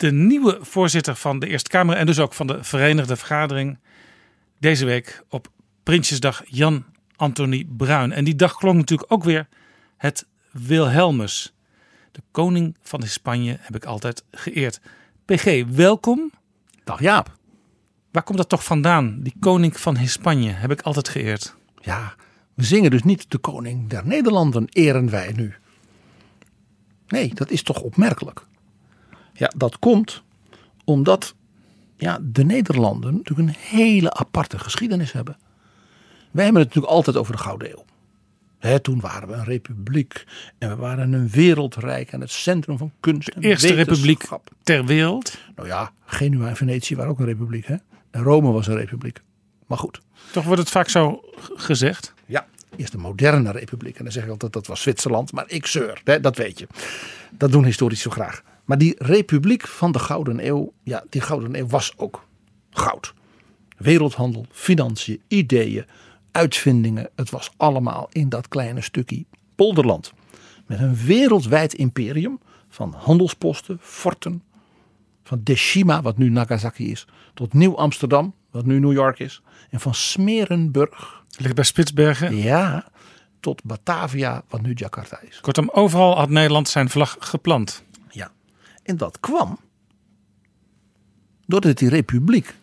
de 0.02 0.11
nieuwe 0.11 0.57
voorzitter 0.61 1.15
van 1.15 1.40
de 1.40 1.48
Eerste 1.48 1.69
Kamer 1.69 1.95
en 1.95 2.06
dus 2.06 2.19
ook 2.19 2.34
van 2.34 2.48
de 2.48 2.64
Verenigde 2.64 3.15
Vergadering. 3.15 3.78
Deze 4.60 4.86
week 4.86 5.23
op 5.30 5.48
Prinsjesdag 5.84 6.41
Jan 6.45 6.86
Anthony 7.15 7.68
Bruin. 7.78 8.11
En 8.11 8.23
die 8.23 8.36
dag 8.36 8.56
klonk 8.56 8.78
natuurlijk 8.78 9.11
ook 9.11 9.23
weer 9.23 9.48
het 9.98 10.28
Wilhelmus. 10.52 11.53
De 12.11 12.22
koning 12.32 12.78
van 12.82 13.03
Spanje 13.03 13.57
heb 13.60 13.76
ik 13.76 13.86
altijd 13.86 14.23
geëerd. 14.32 14.82
PG, 15.26 15.64
welkom. 15.68 16.32
Dag 16.84 16.99
Jaap. 16.99 17.38
Waar 18.11 18.23
komt 18.23 18.38
dat 18.38 18.49
toch 18.49 18.64
vandaan? 18.64 19.19
Die 19.19 19.36
koning 19.40 19.80
van 19.80 19.98
Spanje 20.07 20.52
heb 20.52 20.72
ik 20.72 20.82
altijd 20.82 21.10
geëerd. 21.10 21.56
Ja, 21.82 22.15
we 22.53 22.64
zingen 22.64 22.91
dus 22.91 23.03
niet 23.03 23.32
de 23.32 23.38
koning 23.38 23.90
der 23.90 24.07
Nederlanden 24.07 24.68
eren 24.69 25.10
wij 25.10 25.34
nu. 25.36 25.53
Nee, 27.07 27.34
dat 27.34 27.52
is 27.52 27.64
toch 27.64 27.82
opmerkelijk. 27.82 28.49
Ja, 29.34 29.52
dat 29.58 29.80
komt 29.80 30.24
omdat 30.84 31.36
ja, 31.98 32.20
de 32.22 32.44
Nederlanden 32.44 33.14
natuurlijk 33.16 33.49
een 33.49 33.56
hele 33.58 34.14
aparte 34.14 34.60
geschiedenis 34.60 35.12
hebben. 35.12 35.38
Wij 36.32 36.44
hebben 36.44 36.62
het 36.62 36.70
natuurlijk 36.70 36.94
altijd 36.94 37.18
over 37.18 37.36
de 37.36 37.41
Gouden 37.41 37.70
Eeuw. 37.70 37.86
Hè, 38.60 38.80
toen 38.80 38.99
waren 38.99 39.28
we 39.28 39.34
een 39.34 39.44
republiek 39.44 40.26
en 40.58 40.70
we 40.70 40.76
waren 40.76 41.14
een 41.14 41.30
wereldrijk 41.30 42.12
en 42.12 42.22
het 42.22 42.32
centrum 42.32 42.78
van 42.78 42.91
kunst 42.99 43.28
en 43.28 43.41
Eerste 43.41 43.74
republiek 43.74 44.24
ter 44.64 44.86
wereld. 44.86 45.38
Nou 45.56 45.68
ja, 45.68 45.91
Genua 46.06 46.48
en 46.48 46.56
Venetië 46.56 46.95
waren 46.95 47.12
ook 47.12 47.20
een 47.20 47.26
republiek. 47.26 47.66
Hè? 47.66 47.76
En 48.12 48.24
Rome 48.24 48.52
was 48.52 48.68
een 48.68 48.76
republiek. 48.76 49.22
Maar 49.68 49.78
goed. 49.78 50.02
Toch 50.32 50.44
wordt 50.44 50.62
het 50.62 50.70
vaak 50.70 50.90
zo 50.90 51.24
gezegd. 51.56 52.14
Ja, 52.26 52.48
eerst 52.76 52.91
de 52.91 52.98
moderne 52.98 53.52
republiek. 53.52 53.98
En 53.98 54.03
dan 54.03 54.14
zeg 54.14 54.24
ik 54.24 54.30
altijd 54.30 54.53
dat 54.53 54.68
was 54.68 54.82
Zwitserland. 54.82 55.32
Maar 55.32 55.45
ik 55.48 55.66
zeur, 55.66 56.02
hè, 56.03 56.20
dat 56.20 56.38
weet 56.38 56.60
je. 56.60 56.68
Dat 57.30 57.52
doen 57.52 57.66
historici 57.66 58.02
zo 58.02 58.10
graag. 58.10 58.44
Maar 58.72 58.80
die 58.80 58.95
republiek 58.98 59.68
van 59.68 59.91
de 59.91 59.99
Gouden 59.99 60.48
Eeuw, 60.48 60.73
ja, 60.84 61.03
die 61.10 61.22
Gouden 61.22 61.56
Eeuw 61.56 61.68
was 61.68 61.93
ook 61.98 62.27
goud. 62.69 63.14
Wereldhandel, 63.77 64.45
financiën, 64.52 65.22
ideeën, 65.27 65.85
uitvindingen. 66.31 67.10
Het 67.15 67.30
was 67.30 67.52
allemaal 67.57 68.07
in 68.11 68.30
dat 68.30 68.48
kleine 68.48 68.81
stukje 68.81 69.26
polderland. 69.56 70.14
Met 70.65 70.80
een 70.80 70.95
wereldwijd 70.95 71.73
imperium 71.73 72.39
van 72.69 72.93
handelsposten, 72.98 73.77
forten. 73.81 74.43
Van 75.23 75.41
Deshima, 75.43 76.02
wat 76.02 76.18
nu 76.18 76.30
Nagasaki 76.30 76.91
is, 76.91 77.07
tot 77.34 77.53
Nieuw 77.53 77.76
Amsterdam, 77.77 78.34
wat 78.52 78.65
nu 78.65 78.80
New 78.80 78.93
York 78.93 79.19
is. 79.19 79.41
En 79.69 79.80
van 79.80 79.93
Smerenburg, 79.93 81.23
Ligt 81.38 81.56
bij 81.56 81.64
Spitsbergen. 81.64 82.35
ja, 82.35 82.88
tot 83.39 83.64
Batavia, 83.64 84.43
wat 84.49 84.61
nu 84.61 84.73
Jakarta 84.73 85.19
is. 85.22 85.39
Kortom, 85.39 85.69
overal 85.73 86.18
had 86.18 86.30
Nederland 86.30 86.69
zijn 86.69 86.89
vlag 86.89 87.15
geplant. 87.19 87.84
En 88.84 88.98
dat 88.98 89.20
kwam 89.20 89.60
doordat 91.45 91.78
die 91.78 91.90
republiek 91.90 92.56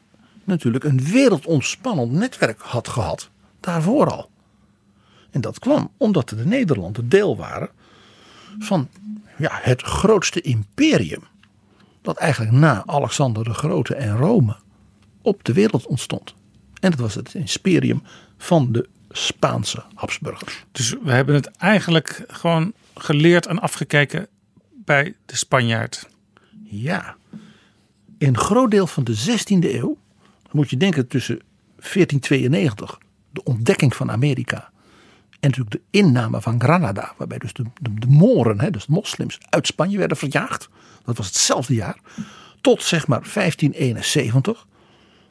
natuurlijk 0.44 0.84
een 0.84 1.02
wereldomspannend 1.02 2.12
netwerk 2.12 2.60
had 2.60 2.88
gehad. 2.88 3.30
Daarvoor 3.60 4.10
al. 4.10 4.30
En 5.30 5.40
dat 5.40 5.58
kwam 5.58 5.90
omdat 5.96 6.28
de 6.28 6.46
Nederlanden 6.46 7.08
deel 7.08 7.36
waren 7.36 7.68
van 8.58 8.88
ja, 9.36 9.58
het 9.62 9.82
grootste 9.82 10.40
imperium. 10.40 11.22
Dat 12.02 12.16
eigenlijk 12.16 12.52
na 12.52 12.82
Alexander 12.86 13.44
de 13.44 13.54
Grote 13.54 13.94
en 13.94 14.16
Rome 14.16 14.56
op 15.22 15.44
de 15.44 15.52
wereld 15.52 15.86
ontstond. 15.86 16.34
En 16.80 16.90
dat 16.90 17.00
was 17.00 17.14
het 17.14 17.34
imperium 17.34 18.02
van 18.38 18.72
de 18.72 18.88
Spaanse 19.10 19.84
Habsburgers. 19.94 20.64
Dus 20.72 20.94
we 21.02 21.12
hebben 21.12 21.34
het 21.34 21.46
eigenlijk 21.46 22.24
gewoon 22.28 22.72
geleerd 22.94 23.46
en 23.46 23.58
afgekeken 23.58 24.28
bij 24.88 25.14
de 25.26 25.36
Spanjaard. 25.36 26.08
Ja. 26.64 27.16
Een 28.18 28.38
groot 28.38 28.70
deel 28.70 28.86
van 28.86 29.04
de 29.04 29.16
16e 29.16 29.74
eeuw, 29.74 29.96
moet 30.50 30.70
je 30.70 30.76
denken 30.76 31.08
tussen 31.08 31.40
1492, 31.76 32.98
de 33.30 33.44
ontdekking 33.44 33.96
van 33.96 34.10
Amerika, 34.10 34.70
en 35.40 35.48
natuurlijk 35.48 35.70
de 35.70 35.98
inname 35.98 36.40
van 36.40 36.60
Granada, 36.60 37.12
waarbij 37.16 37.38
dus 37.38 37.52
de, 37.52 37.64
de, 37.80 37.94
de 37.94 38.06
Moren, 38.06 38.60
hè, 38.60 38.70
dus 38.70 38.86
de 38.86 38.92
moslims, 38.92 39.38
uit 39.48 39.66
Spanje 39.66 39.98
werden 39.98 40.16
verjaagd. 40.16 40.68
Dat 41.04 41.16
was 41.16 41.26
hetzelfde 41.26 41.74
jaar. 41.74 42.00
Tot 42.60 42.82
zeg 42.82 43.06
maar 43.06 43.20
1571, 43.34 44.66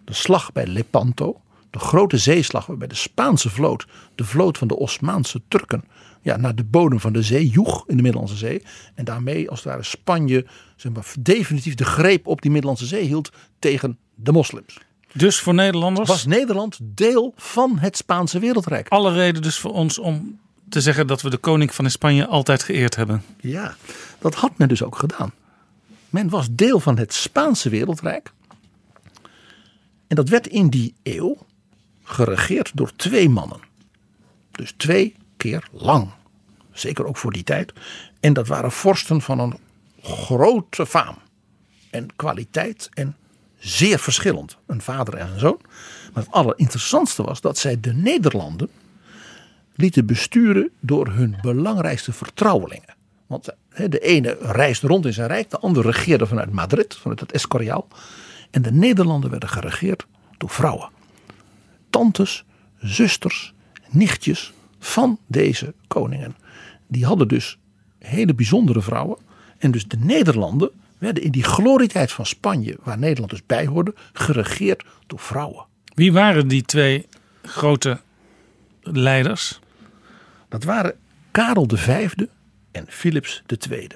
de 0.03 0.13
slag 0.13 0.51
bij 0.51 0.67
Lepanto, 0.67 1.41
de 1.69 1.80
grote 1.80 2.18
zeeslag 2.18 2.65
waarbij 2.65 2.88
de 2.88 2.95
Spaanse 2.95 3.49
vloot, 3.49 3.88
de 4.15 4.23
vloot 4.23 4.57
van 4.57 4.68
de 4.68 4.77
Osmaanse 4.77 5.41
Turken, 5.48 5.84
ja, 6.22 6.38
naar 6.38 6.56
de 6.56 6.64
bodem 6.64 6.99
van 6.99 7.14
de 7.14 7.22
zee 7.22 7.48
joeg 7.48 7.84
in 7.88 7.95
de 7.95 8.02
Middellandse 8.02 8.38
Zee. 8.38 8.64
En 8.95 9.06
daarmee 9.06 9.49
als 9.49 9.60
het 9.60 9.68
ware 9.68 9.84
Spanje 9.84 10.45
zeg 10.76 10.91
maar, 10.91 11.14
definitief 11.19 11.76
de 11.76 11.85
greep 11.85 12.27
op 12.27 12.41
die 12.41 12.52
Middellandse 12.52 12.85
Zee 12.85 13.06
hield 13.06 13.31
tegen 13.60 13.98
de 14.15 14.31
moslims. 14.31 14.77
Dus 15.14 15.39
voor 15.39 15.53
Nederlanders 15.53 16.07
Was 16.07 16.26
Nederland 16.26 16.80
deel 16.81 17.34
van 17.35 17.77
het 17.77 17.98
Spaanse 17.98 18.39
wereldrijk? 18.39 18.88
alle 18.88 19.14
reden 19.14 19.41
dus 19.41 19.60
voor 19.60 19.72
ons 19.72 19.99
om 19.99 20.39
te 20.69 20.81
zeggen 20.81 21.07
dat 21.07 21.22
we 21.22 21.30
de 21.30 21.38
koning 21.38 21.73
van 21.73 21.89
Spanje 21.89 22.27
altijd 22.27 22.64
geëerd 22.64 22.95
hebben. 22.95 23.23
Ja, 23.39 23.76
dat 24.19 24.35
had 24.35 24.57
men 24.57 24.68
dus 24.68 24.84
ook 24.84 24.98
gedaan. 24.98 25.34
Men 26.10 26.30
was 26.30 26.48
deel 26.52 26.80
van 26.80 26.98
het 26.98 27.14
Spaanse 27.14 27.69
wereldrijk. 27.69 28.34
En 30.07 30.15
dat 30.15 30.30
werd 30.30 30.48
in 30.48 30.69
die 30.69 30.94
eeuw 31.03 31.38
geregeerd 32.07 32.71
door 32.73 32.95
twee 32.95 33.29
mannen. 33.29 33.59
Dus 34.51 34.73
twee 34.77 35.15
keer 35.38 35.67
lang. 35.71 36.09
Zeker 36.71 37.05
ook 37.05 37.17
voor 37.17 37.31
die 37.31 37.43
tijd. 37.43 37.73
En 38.19 38.34
dat 38.34 38.47
waren 38.47 38.71
vorsten 38.71 39.21
van 39.21 39.39
een 39.39 39.59
grote 40.01 40.85
faam. 40.85 41.17
En 41.89 42.15
kwaliteit 42.15 42.89
en 42.93 43.15
zeer 43.57 43.99
verschillend. 43.99 44.57
Een 44.65 44.81
vader 44.81 45.13
en 45.13 45.31
een 45.31 45.39
zoon. 45.39 45.59
Maar 46.13 46.23
het 46.23 46.34
allerinteressantste 46.34 47.23
was 47.23 47.41
dat 47.41 47.57
zij 47.57 47.79
de 47.79 47.93
Nederlanden 47.93 48.69
lieten 49.75 50.05
besturen 50.05 50.69
door 50.79 51.07
hun 51.07 51.38
belangrijkste 51.41 52.13
vertrouwelingen. 52.13 52.95
Want 53.27 53.49
de 53.69 53.99
ene 53.99 54.38
reisde 54.41 54.88
rond 54.88 55.05
in 55.05 55.13
zijn 55.13 55.27
rijk, 55.27 55.49
de 55.49 55.59
andere 55.59 55.91
regeerde 55.91 56.27
vanuit 56.27 56.51
Madrid, 56.51 56.95
vanuit 56.95 57.19
het 57.19 57.31
Escoriaal. 57.31 57.88
En 58.51 58.61
de 58.61 58.71
Nederlanden 58.71 59.29
werden 59.29 59.49
geregeerd 59.49 60.05
door 60.38 60.49
vrouwen. 60.49 60.89
Tantes, 61.89 62.45
zusters, 62.80 63.53
nichtjes 63.89 64.53
van 64.80 65.19
deze 65.27 65.73
koningen. 65.88 66.35
Die 66.88 67.05
hadden 67.05 67.27
dus 67.27 67.57
hele 67.99 68.34
bijzondere 68.34 68.81
vrouwen. 68.81 69.18
En 69.57 69.72
dus 69.72 69.88
de 69.88 69.97
Nederlanden 69.97 70.72
werden 70.97 71.23
in 71.23 71.31
die 71.31 71.43
glorietijd 71.43 72.11
van 72.11 72.26
Spanje, 72.26 72.77
waar 72.84 72.97
Nederland 72.97 73.31
dus 73.31 73.45
bij 73.45 73.65
hoorde, 73.65 73.93
geregeerd 74.14 74.84
door 75.07 75.19
vrouwen. 75.19 75.65
Wie 75.93 76.14
waren 76.14 76.47
die 76.47 76.61
twee 76.61 77.07
grote 77.43 77.99
leiders? 78.81 79.59
Dat 80.49 80.64
waren 80.64 80.95
Karel 81.31 81.69
V 81.73 82.09
en 82.72 82.85
Philips 82.88 83.43
II. 83.69 83.88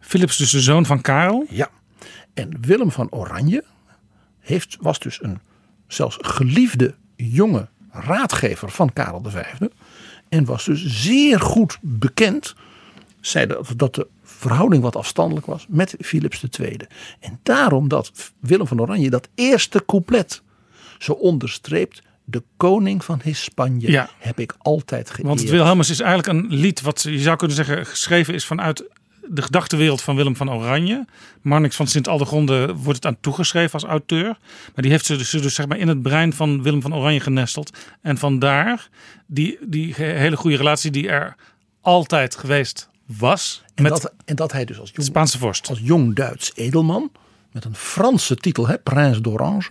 Philips 0.00 0.36
dus 0.36 0.50
de 0.50 0.60
zoon 0.60 0.86
van 0.86 1.00
Karel. 1.00 1.46
Ja. 1.50 1.70
En 2.34 2.60
Willem 2.60 2.90
van 2.90 3.10
Oranje 3.10 3.64
heeft, 4.40 4.76
was 4.80 4.98
dus 4.98 5.22
een 5.22 5.40
zelfs 5.86 6.18
geliefde 6.20 6.94
jonge 7.26 7.68
raadgever 7.90 8.70
van 8.70 8.92
Karel 8.92 9.22
V. 9.26 9.42
En 10.28 10.44
was 10.44 10.64
dus 10.64 10.84
zeer 10.86 11.40
goed 11.40 11.78
bekend, 11.80 12.54
zei 13.20 13.46
dat, 13.76 13.94
de 13.94 14.06
verhouding 14.22 14.82
wat 14.82 14.96
afstandelijk 14.96 15.46
was 15.46 15.66
met 15.68 15.94
Philips 16.00 16.44
II. 16.58 16.76
En 17.20 17.40
daarom 17.42 17.88
dat 17.88 18.32
Willem 18.40 18.66
van 18.66 18.80
Oranje 18.80 19.10
dat 19.10 19.28
eerste 19.34 19.82
couplet 19.86 20.42
zo 20.98 21.12
onderstreept. 21.12 22.02
De 22.24 22.42
koning 22.56 23.04
van 23.04 23.20
Hispanje 23.22 23.90
Ja. 23.90 24.10
heb 24.18 24.38
ik 24.38 24.54
altijd 24.58 25.10
geëerd. 25.10 25.26
Want 25.26 25.40
het 25.40 25.50
Wilhelmus 25.50 25.90
is 25.90 26.00
eigenlijk 26.00 26.38
een 26.38 26.54
lied 26.58 26.80
wat 26.80 27.02
je 27.02 27.18
zou 27.18 27.36
kunnen 27.36 27.56
zeggen 27.56 27.86
geschreven 27.86 28.34
is 28.34 28.46
vanuit 28.46 28.84
de 29.30 29.42
gedachtenwereld 29.42 30.02
van 30.02 30.16
Willem 30.16 30.36
van 30.36 30.50
Oranje. 30.50 31.04
Marnix 31.42 31.76
van 31.76 31.86
Sint-Aldegonde 31.86 32.74
wordt 32.74 33.04
het 33.04 33.06
aan 33.06 33.20
toegeschreven 33.20 33.72
als 33.72 33.84
auteur. 33.84 34.24
Maar 34.74 34.82
die 34.82 34.90
heeft 34.90 35.06
ze 35.06 35.16
dus, 35.16 35.30
dus 35.30 35.54
zeg 35.54 35.66
maar 35.66 35.78
in 35.78 35.88
het 35.88 36.02
brein 36.02 36.32
van 36.32 36.62
Willem 36.62 36.82
van 36.82 36.94
Oranje 36.94 37.20
genesteld. 37.20 37.78
En 38.02 38.18
vandaar 38.18 38.88
die, 39.26 39.58
die 39.60 39.94
hele 39.94 40.36
goede 40.36 40.56
relatie 40.56 40.90
die 40.90 41.08
er 41.08 41.36
altijd 41.80 42.36
geweest 42.36 42.88
was. 43.06 43.62
En, 43.74 43.82
met 43.82 43.92
dat, 43.92 44.12
en 44.24 44.36
dat 44.36 44.52
hij 44.52 44.64
dus 44.64 44.80
als 44.80 44.90
jong, 44.94 45.06
Spaanse 45.06 45.38
vorst. 45.38 45.68
als 45.68 45.80
jong 45.82 46.14
Duits 46.14 46.52
edelman 46.54 47.10
met 47.52 47.64
een 47.64 47.74
Franse 47.74 48.36
titel, 48.36 48.66
hè, 48.66 48.78
Prins 48.78 49.20
d'Orange, 49.20 49.70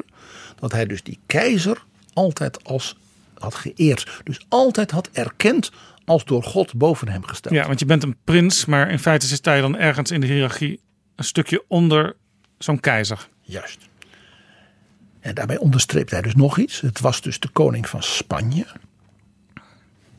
dat 0.60 0.72
hij 0.72 0.86
dus 0.86 1.04
die 1.04 1.20
keizer 1.26 1.84
altijd 2.14 2.64
als 2.64 2.96
had 3.38 3.56
geëerd. 3.56 4.22
Dus 4.24 4.46
altijd 4.50 4.92
had 4.92 5.10
erkend 5.14 5.72
als 6.08 6.26
door 6.26 6.44
God 6.44 6.76
boven 6.76 7.08
hem 7.08 7.26
gesteld. 7.26 7.56
Ja, 7.56 7.68
want 7.68 7.80
je 7.80 7.86
bent 7.86 8.04
een 8.04 8.18
prins, 8.24 8.66
maar 8.66 8.92
in 8.92 9.00
feite 9.00 9.28
zit 9.28 9.46
hij 9.46 9.62
dan 9.62 9.78
ergens 9.78 10.12
in 10.12 10.22
de 10.22 10.28
hiërarchie 10.28 10.80
een 11.16 11.24
stukje 11.24 11.64
onder 11.68 12.16
zo'n 12.58 12.80
keizer. 12.80 13.28
Juist. 13.42 13.80
En 15.20 15.36
daarbij 15.36 15.58
onderstreept 15.58 16.12
hij 16.12 16.22
dus 16.22 16.36
nog 16.36 16.58
iets. 16.58 16.82
Het 16.82 17.00
was 17.00 17.22
dus 17.22 17.40
de 17.40 17.48
koning 17.48 17.90
van 17.90 18.04
Spanje. 18.04 18.66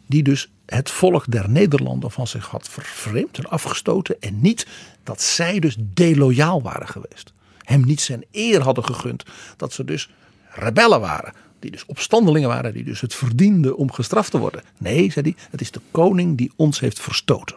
Die 0.07 0.23
dus 0.23 0.51
het 0.67 0.91
volk 0.91 1.25
der 1.31 1.51
Nederlanden 1.51 2.11
van 2.11 2.27
zich 2.27 2.47
had 2.47 2.69
vervreemd 2.69 3.39
en 3.39 3.49
afgestoten. 3.49 4.17
En 4.21 4.41
niet 4.41 4.67
dat 5.03 5.23
zij 5.23 5.59
dus 5.59 5.77
deloyaal 5.79 6.63
waren 6.63 6.89
geweest. 6.89 7.33
Hem 7.63 7.85
niet 7.85 8.01
zijn 8.01 8.25
eer 8.33 8.61
hadden 8.63 8.85
gegund. 8.85 9.25
Dat 9.57 9.73
ze 9.73 9.85
dus 9.85 10.11
rebellen 10.49 11.01
waren. 11.01 11.33
Die 11.59 11.71
dus 11.71 11.87
opstandelingen 11.87 12.49
waren. 12.49 12.73
Die 12.73 12.85
dus 12.85 13.01
het 13.01 13.15
verdienden 13.15 13.77
om 13.77 13.93
gestraft 13.93 14.31
te 14.31 14.39
worden. 14.39 14.63
Nee, 14.79 15.13
zei 15.13 15.35
hij. 15.35 15.45
Het 15.51 15.61
is 15.61 15.71
de 15.71 15.81
koning 15.91 16.37
die 16.37 16.53
ons 16.57 16.81
heeft 16.81 17.01
verstoten. 17.01 17.57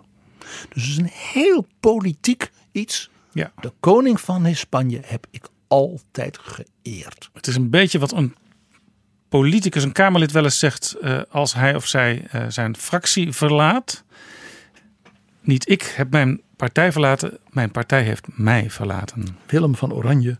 Dus 0.73 0.83
het 0.83 0.91
is 0.91 0.97
een 0.97 1.11
heel 1.33 1.67
politiek 1.79 2.51
iets. 2.71 3.09
Ja. 3.31 3.51
De 3.61 3.71
koning 3.79 4.21
van 4.21 4.55
Spanje 4.55 4.99
heb 5.03 5.27
ik 5.31 5.49
altijd 5.67 6.37
geëerd. 6.41 7.29
Het 7.33 7.47
is 7.47 7.55
een 7.55 7.69
beetje 7.69 7.99
wat 7.99 8.11
een 8.11 8.35
politicus, 9.29 9.83
een 9.83 9.91
Kamerlid 9.91 10.31
wel 10.31 10.43
eens 10.43 10.59
zegt 10.59 10.93
eh, 11.01 11.21
als 11.29 11.53
hij 11.53 11.75
of 11.75 11.87
zij 11.87 12.27
eh, 12.31 12.45
zijn 12.47 12.77
fractie 12.77 13.31
verlaat. 13.31 14.03
Niet 15.41 15.69
ik 15.69 15.81
heb 15.81 16.11
mijn 16.11 16.41
partij 16.55 16.91
verlaten, 16.91 17.37
mijn 17.49 17.71
partij 17.71 18.03
heeft 18.03 18.27
mij 18.27 18.69
verlaten. 18.69 19.37
Willem 19.47 19.75
van 19.75 19.93
Oranje, 19.93 20.39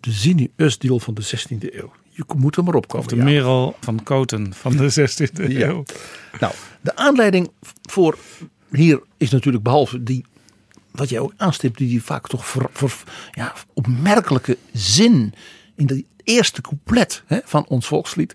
de 0.00 0.10
Zini 0.10 0.52
Usdeel 0.56 0.98
van 0.98 1.14
de 1.14 1.22
16e 1.22 1.74
eeuw. 1.74 1.92
Je 2.28 2.34
moet 2.36 2.56
er 2.56 2.64
maar 2.64 2.74
opkomen. 2.74 3.06
Of 3.06 3.12
de. 3.12 3.16
Merel 3.24 3.76
van 3.80 4.02
Koten 4.02 4.54
van 4.54 4.76
de 4.76 4.90
16e 4.90 5.48
Ja. 5.48 5.68
eeuw. 5.68 5.84
Nou, 6.40 6.52
de 6.80 6.96
aanleiding 6.96 7.50
voor 7.82 8.18
hier 8.70 9.00
is 9.16 9.30
natuurlijk 9.30 9.64
behalve 9.64 10.02
die, 10.02 10.24
wat 10.90 11.08
jij 11.08 11.18
ook 11.18 11.32
aanstipt, 11.36 11.78
die, 11.78 12.02
vaak 12.02 12.26
toch 12.28 12.46
ver- 12.46 13.02
ja, 13.30 13.52
opmerkelijke 13.72 14.58
zin 14.72 15.34
in 15.76 15.86
de 15.86 16.04
eerste 16.24 16.60
couplet 16.60 17.22
hè, 17.26 17.38
van 17.44 17.66
ons 17.68 17.86
volkslied. 17.86 18.34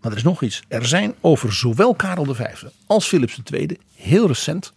Maar 0.00 0.10
er 0.12 0.18
is 0.18 0.24
nog 0.24 0.42
iets. 0.42 0.62
Er 0.68 0.86
zijn 0.86 1.14
over 1.20 1.52
zowel 1.52 1.94
Karel 1.94 2.34
V 2.34 2.40
als 2.86 3.06
Philips 3.08 3.40
II 3.52 3.78
heel 3.94 4.26
recent, 4.26 4.72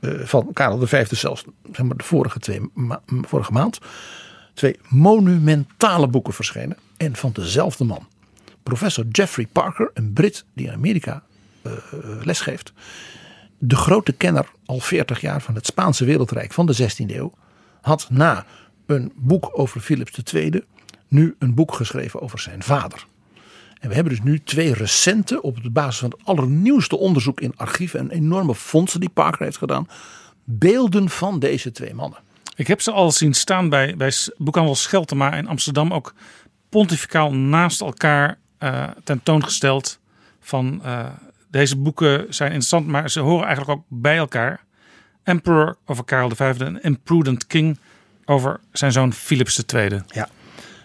eh, 0.00 0.10
van 0.24 0.50
Karel 0.52 0.86
V 0.86 1.06
zelfs 1.10 1.44
zeg 1.72 1.86
maar, 1.86 1.96
de 1.96 2.04
vorige, 2.04 2.38
twee 2.38 2.60
ma- 2.74 3.02
vorige 3.06 3.52
maand, 3.52 3.78
twee 4.54 4.76
monumentale 4.88 6.08
boeken 6.08 6.32
verschenen. 6.32 6.76
Van 7.12 7.32
dezelfde 7.32 7.84
man. 7.84 8.06
Professor 8.62 9.04
Jeffrey 9.10 9.46
Parker, 9.46 9.90
een 9.94 10.12
Brit 10.12 10.44
die 10.54 10.66
in 10.66 10.72
Amerika 10.72 11.22
eh, 11.62 11.72
lesgeeft. 12.22 12.72
De 13.58 13.76
grote 13.76 14.12
kenner, 14.12 14.50
al 14.66 14.78
40 14.78 15.20
jaar 15.20 15.42
van 15.42 15.54
het 15.54 15.66
Spaanse 15.66 16.04
wereldrijk 16.04 16.52
van 16.52 16.66
de 16.66 16.76
16e 16.82 17.14
eeuw. 17.14 17.32
Had 17.80 18.06
na 18.10 18.44
een 18.86 19.12
boek 19.16 19.50
over 19.52 19.80
Philips 19.80 20.32
II 20.32 20.64
nu 21.08 21.34
een 21.38 21.54
boek 21.54 21.74
geschreven 21.74 22.20
over 22.20 22.38
zijn 22.38 22.62
vader. 22.62 23.06
En 23.80 23.88
we 23.88 23.94
hebben 23.94 24.12
dus 24.12 24.22
nu 24.22 24.40
twee 24.40 24.74
recente, 24.74 25.42
op 25.42 25.62
de 25.62 25.70
basis 25.70 25.98
van 25.98 26.10
het 26.10 26.26
allernieuwste 26.26 26.96
onderzoek 26.96 27.40
in 27.40 27.52
archieven 27.56 28.00
en 28.00 28.10
enorme 28.10 28.54
fondsen 28.54 29.00
die 29.00 29.08
Parker 29.08 29.44
heeft 29.44 29.56
gedaan, 29.56 29.88
beelden 30.44 31.08
van 31.08 31.38
deze 31.38 31.70
twee 31.70 31.94
mannen. 31.94 32.18
Ik 32.56 32.66
heb 32.66 32.80
ze 32.80 32.90
al 32.90 33.12
zien 33.12 33.34
staan 33.34 33.68
bij, 33.68 33.96
bij 33.96 34.12
boekhandel 34.36 34.74
Scheltema 34.74 35.34
in 35.34 35.46
Amsterdam. 35.46 35.92
Ook 35.92 36.14
pontificaal 36.74 37.34
naast 37.34 37.80
elkaar 37.80 38.38
eh, 38.58 38.88
tentoongesteld. 39.04 39.98
Van 40.40 40.80
eh, 40.84 41.06
deze 41.50 41.76
boeken 41.76 42.34
zijn 42.34 42.48
interessant, 42.48 42.86
maar 42.86 43.10
ze 43.10 43.20
horen 43.20 43.46
eigenlijk 43.46 43.78
ook 43.78 43.84
bij 43.88 44.16
elkaar. 44.16 44.64
Emperor 45.22 45.76
over 45.86 46.04
Karel 46.04 46.30
V 46.30 46.40
en 46.40 46.82
Imprudent 46.82 47.46
King 47.46 47.78
over 48.24 48.60
zijn 48.72 48.92
zoon 48.92 49.12
Philips 49.12 49.64
II. 49.74 50.02
Ja. 50.06 50.28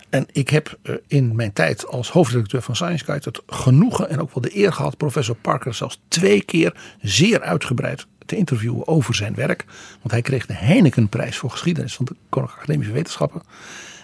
En 0.09 0.25
ik 0.31 0.49
heb 0.49 0.77
eh, 0.81 0.95
in 1.07 1.35
mijn 1.35 1.53
tijd 1.53 1.87
als 1.87 2.11
hoofdredacteur 2.11 2.61
van 2.61 2.75
Science 2.75 3.05
Guide 3.05 3.29
het 3.29 3.41
genoegen 3.47 4.09
en 4.09 4.21
ook 4.21 4.33
wel 4.33 4.43
de 4.43 4.57
eer 4.57 4.73
gehad 4.73 4.97
professor 4.97 5.35
Parker 5.35 5.73
zelfs 5.73 6.01
twee 6.07 6.41
keer 6.41 6.75
zeer 7.01 7.41
uitgebreid 7.41 8.07
te 8.25 8.35
interviewen 8.35 8.87
over 8.87 9.15
zijn 9.15 9.35
werk. 9.35 9.65
Want 9.99 10.11
hij 10.11 10.21
kreeg 10.21 10.45
de 10.45 10.53
Heinekenprijs 10.53 11.37
voor 11.37 11.49
geschiedenis 11.49 11.95
van 11.95 12.05
de 12.05 12.15
Koninklijke 12.29 12.63
Academische 12.63 12.93
Wetenschappen. 12.93 13.41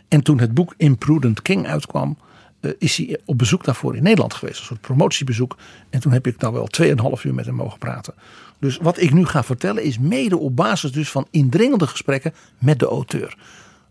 En 0.08 0.22
toen 0.24 0.40
het 0.40 0.54
boek 0.54 0.74
Imprudent 0.78 1.42
King 1.42 1.68
uitkwam, 1.68 2.18
eh, 2.60 2.72
is 2.78 2.98
hij 2.98 3.20
op 3.26 3.38
bezoek 3.38 3.64
daarvoor 3.64 3.96
in 3.96 4.04
Nederland 4.04 4.34
geweest. 4.34 4.60
Een 4.60 4.66
soort 4.66 4.82
promotiebezoek. 4.82 5.58
En 5.90 6.00
toen 6.00 6.12
heb 6.12 6.28
ik 6.28 6.38
nou 6.42 6.54
wel 6.54 6.68
2,5 6.68 7.24
uur 7.24 7.34
met 7.34 7.46
hem 7.46 7.56
mogen 7.56 7.80
praten. 7.80 8.14
Dus 8.60 8.78
wat 8.78 9.02
ik 9.02 9.14
nu 9.14 9.26
ga 9.26 9.44
vertellen 9.44 9.84
is 9.84 10.00
mede 10.00 10.38
op 10.38 10.56
basis 10.56 10.92
dus 10.92 11.10
van 11.10 11.28
indringende 11.32 11.88
gesprekken 11.88 12.34
met 12.58 12.80
de 12.80 12.86
auteur. 12.86 13.38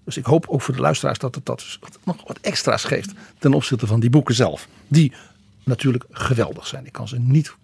Dus 0.05 0.17
ik 0.17 0.25
hoop 0.25 0.47
ook 0.49 0.63
voor 0.63 0.75
de 0.75 0.81
luisteraars 0.81 1.19
dat 1.19 1.35
het 1.35 1.47
dat 1.47 1.59
dus 1.59 1.79
nog 2.05 2.17
wat 2.27 2.39
extra's 2.41 2.85
geeft 2.85 3.13
ten 3.39 3.55
opzichte 3.55 3.87
van 3.87 4.01
die 4.01 4.11
boeken 4.11 4.35
zelf. 4.35 4.69
Die 4.89 5.13
natuurlijk 5.65 6.05
geweldig 6.11 6.67
zijn. 6.67 6.87
Ik 6.87 6.93
kan 6.93 7.09
ze 7.09 7.19
niet, 7.19 7.55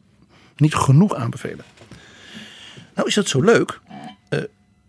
niet 0.56 0.74
genoeg 0.74 1.14
aanbevelen. 1.14 1.64
Nou 2.94 3.08
is 3.08 3.16
het 3.16 3.28
zo 3.28 3.42
leuk. 3.42 3.80
eh, 4.28 4.40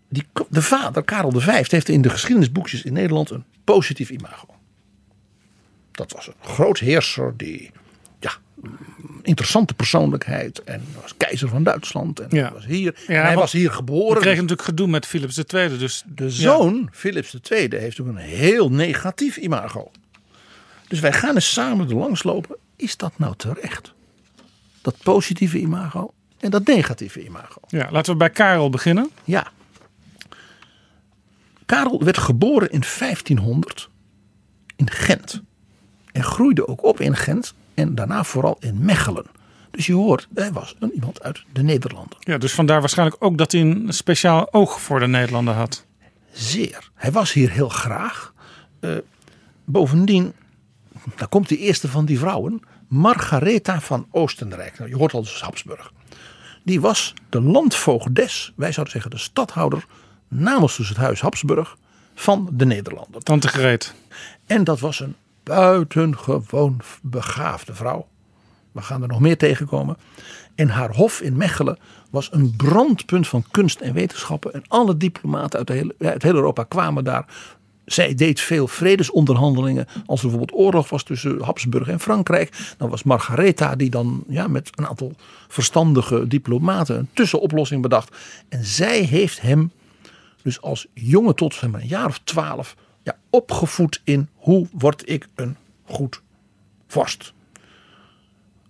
die, 0.08 0.26
de 0.48 0.62
vader, 0.62 1.02
Karel 1.02 1.40
V, 1.40 1.70
heeft 1.70 1.88
in 1.88 2.02
de 2.02 2.10
geschiedenisboekjes 2.10 2.82
in 2.82 2.92
Nederland 2.92 3.30
een 3.30 3.44
positief 3.74 4.10
imago. 4.10 4.46
Dat 5.92 6.12
was 6.12 6.26
een 6.26 6.34
groot 6.40 6.78
heerser 6.78 7.36
die, 7.36 7.70
ja, 8.20 8.32
interessante 9.22 9.74
persoonlijkheid. 9.74 10.62
En 10.64 10.82
was 11.02 11.16
keizer 11.16 11.48
van 11.48 11.62
Duitsland. 11.62 12.20
En 12.20 12.28
Ja. 12.36 12.52
was 12.52 12.64
hier, 12.66 12.94
Ja, 13.06 13.14
en 13.14 13.22
hij 13.26 13.34
was 13.34 13.52
hier 13.52 13.70
geboren. 13.70 14.20
kregen 14.20 14.40
natuurlijk 14.42 14.68
gedoe 14.68 14.86
met 14.86 15.06
Philips 15.06 15.38
II. 15.54 15.78
Dus 15.78 16.02
De 16.06 16.30
zoon, 16.30 16.88
Philips 16.92 17.36
II, 17.50 17.68
heeft 17.76 18.00
ook 18.00 18.06
een 18.06 18.16
heel 18.16 18.70
negatief 18.70 19.36
imago. 19.36 19.90
Dus 20.88 21.00
wij 21.00 21.12
gaan 21.12 21.34
eens 21.34 21.52
samen 21.52 21.88
er 21.88 21.94
langs 21.96 22.22
lopen. 22.22 22.56
Is 22.76 22.96
dat 22.96 23.12
nou 23.18 23.34
terecht? 23.36 23.92
Dat 24.82 24.96
positieve 25.02 25.58
imago 25.58 26.12
en 26.40 26.50
dat 26.50 26.66
negatieve 26.66 27.24
imago. 27.24 27.60
Ja, 27.68 27.88
laten 27.90 28.12
we 28.12 28.18
bij 28.18 28.30
Karel 28.30 28.70
beginnen. 28.70 29.10
Ja. 29.24 29.52
Karel 31.72 32.04
werd 32.04 32.18
geboren 32.18 32.70
in 32.70 32.82
1500 32.98 33.90
in 34.76 34.90
Gent. 34.90 35.42
En 36.12 36.22
groeide 36.22 36.68
ook 36.68 36.84
op 36.84 37.00
in 37.00 37.16
Gent 37.16 37.54
en 37.74 37.94
daarna 37.94 38.24
vooral 38.24 38.56
in 38.60 38.84
Mechelen. 38.84 39.26
Dus 39.70 39.86
je 39.86 39.92
hoort, 39.92 40.28
hij 40.34 40.52
was 40.52 40.76
een, 40.78 40.92
iemand 40.92 41.22
uit 41.22 41.44
de 41.52 41.62
Nederlanden. 41.62 42.16
Ja, 42.20 42.38
dus 42.38 42.52
vandaar 42.52 42.80
waarschijnlijk 42.80 43.24
ook 43.24 43.38
dat 43.38 43.52
hij 43.52 43.60
een 43.60 43.92
speciaal 43.92 44.52
oog 44.52 44.80
voor 44.80 45.00
de 45.00 45.06
Nederlanden 45.06 45.54
had. 45.54 45.86
Zeer. 46.32 46.90
Hij 46.94 47.12
was 47.12 47.32
hier 47.32 47.50
heel 47.50 47.68
graag. 47.68 48.32
Eh, 48.80 48.90
bovendien, 49.64 50.32
daar 51.16 51.28
komt 51.28 51.48
de 51.48 51.58
eerste 51.58 51.88
van 51.88 52.04
die 52.04 52.18
vrouwen, 52.18 52.62
Margaretha 52.88 53.80
van 53.80 54.06
Oostenrijk. 54.10 54.78
Nou, 54.78 54.90
je 54.90 54.96
hoort 54.96 55.12
al 55.12 55.22
dus 55.22 55.40
Habsburg. 55.40 55.92
Die 56.64 56.80
was 56.80 57.14
de 57.28 57.40
landvoogdes, 57.40 58.52
wij 58.56 58.72
zouden 58.72 58.92
zeggen 58.92 59.10
de 59.10 59.18
stadhouder, 59.18 59.86
namens 60.32 60.76
dus 60.76 60.88
het 60.88 60.96
huis 60.96 61.20
Habsburg 61.20 61.76
van 62.14 62.48
de 62.52 62.64
Nederlanden. 62.64 63.22
Tante 63.22 63.48
Greet. 63.48 63.94
En 64.46 64.64
dat 64.64 64.80
was 64.80 65.00
een 65.00 65.14
buitengewoon 65.42 66.80
begaafde 67.02 67.74
vrouw. 67.74 68.06
We 68.72 68.82
gaan 68.82 69.02
er 69.02 69.08
nog 69.08 69.20
meer 69.20 69.36
tegenkomen. 69.36 69.96
En 70.54 70.68
haar 70.68 70.94
hof 70.94 71.20
in 71.20 71.36
Mechelen 71.36 71.78
was 72.10 72.28
een 72.32 72.56
brandpunt 72.56 73.28
van 73.28 73.44
kunst 73.50 73.80
en 73.80 73.92
wetenschappen. 73.92 74.52
En 74.52 74.64
alle 74.68 74.96
diplomaten 74.96 75.58
uit, 75.58 75.68
hele, 75.68 75.94
uit 75.98 76.22
heel 76.22 76.34
Europa 76.34 76.64
kwamen 76.64 77.04
daar. 77.04 77.24
Zij 77.84 78.14
deed 78.14 78.40
veel 78.40 78.68
vredesonderhandelingen. 78.68 79.86
Als 80.06 80.22
er 80.22 80.28
bijvoorbeeld 80.28 80.60
oorlog 80.60 80.88
was 80.88 81.02
tussen 81.02 81.42
Habsburg 81.42 81.88
en 81.88 82.00
Frankrijk. 82.00 82.74
Dan 82.76 82.90
was 82.90 83.02
Margaretha 83.02 83.76
die 83.76 83.90
dan 83.90 84.24
ja, 84.28 84.48
met 84.48 84.70
een 84.74 84.86
aantal 84.86 85.12
verstandige 85.48 86.26
diplomaten 86.26 86.98
een 86.98 87.08
tussenoplossing 87.12 87.82
bedacht. 87.82 88.16
En 88.48 88.64
zij 88.64 89.00
heeft 89.00 89.40
hem 89.40 89.70
dus 90.42 90.60
als 90.60 90.86
jongen 90.94 91.34
tot 91.34 91.54
zeg 91.54 91.70
maar, 91.70 91.80
een 91.80 91.86
jaar 91.86 92.06
of 92.06 92.20
twaalf 92.24 92.76
ja, 93.02 93.16
opgevoed 93.30 94.00
in 94.04 94.28
hoe 94.34 94.66
word 94.72 95.08
ik 95.08 95.28
een 95.34 95.56
goed 95.84 96.22
vorst. 96.86 97.32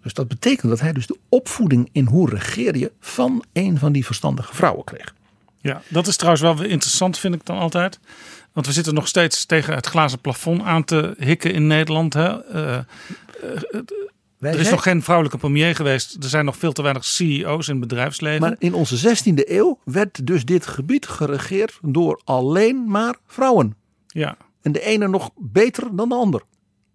Dus 0.03 0.15
dat 0.15 0.29
betekent 0.29 0.71
dat 0.71 0.81
hij 0.81 0.93
dus 0.93 1.07
de 1.07 1.19
opvoeding 1.29 1.89
in 1.93 2.07
hoe 2.07 2.31
regeer 2.31 2.77
je 2.77 2.93
van 3.01 3.45
een 3.53 3.79
van 3.79 3.93
die 3.93 4.07
verstandige 4.07 4.55
vrouwen 4.55 4.85
kreeg. 4.85 5.15
Ja, 5.61 5.83
dat 5.89 6.07
is 6.07 6.17
trouwens 6.17 6.43
wel 6.43 6.63
interessant, 6.63 7.19
vind 7.19 7.35
ik 7.35 7.45
dan 7.45 7.59
altijd. 7.59 8.01
Want 8.53 8.67
we 8.67 8.73
zitten 8.73 8.95
nog 8.95 9.09
steeds 9.09 9.47
tegen 9.47 9.75
het 9.75 9.87
glazen 9.87 10.21
plafond 10.21 10.63
aan 10.63 10.85
te 10.85 11.15
hikken 11.19 11.53
in 11.53 11.67
Nederland. 11.67 12.15
Hè? 12.15 12.45
Eh, 12.45 12.79
er 14.51 14.55
is 14.55 14.61
zijn- 14.61 14.71
nog 14.75 14.83
geen 14.83 15.03
vrouwelijke 15.03 15.39
premier 15.39 15.75
geweest. 15.75 16.17
Er 16.23 16.29
zijn 16.29 16.45
nog 16.45 16.57
veel 16.57 16.73
te 16.73 16.83
weinig 16.83 17.05
CEO's 17.05 17.69
in 17.69 17.73
het 17.81 17.89
bedrijfsleven. 17.89 18.41
Maar 18.41 18.57
in 18.59 18.75
onze 18.75 18.97
16e 18.97 19.53
eeuw 19.53 19.79
werd 19.85 20.27
dus 20.27 20.45
dit 20.45 20.67
gebied 20.67 21.07
geregeerd 21.07 21.79
door 21.83 22.21
alleen 22.25 22.85
maar 22.91 23.15
vrouwen. 23.27 23.75
Ja. 24.07 24.37
En 24.63 24.73
de 24.73 24.81
ene 24.85 25.09
nog 25.09 25.31
beter 25.37 25.97
dan 25.97 26.09
de 26.09 26.15
ander. 26.15 26.43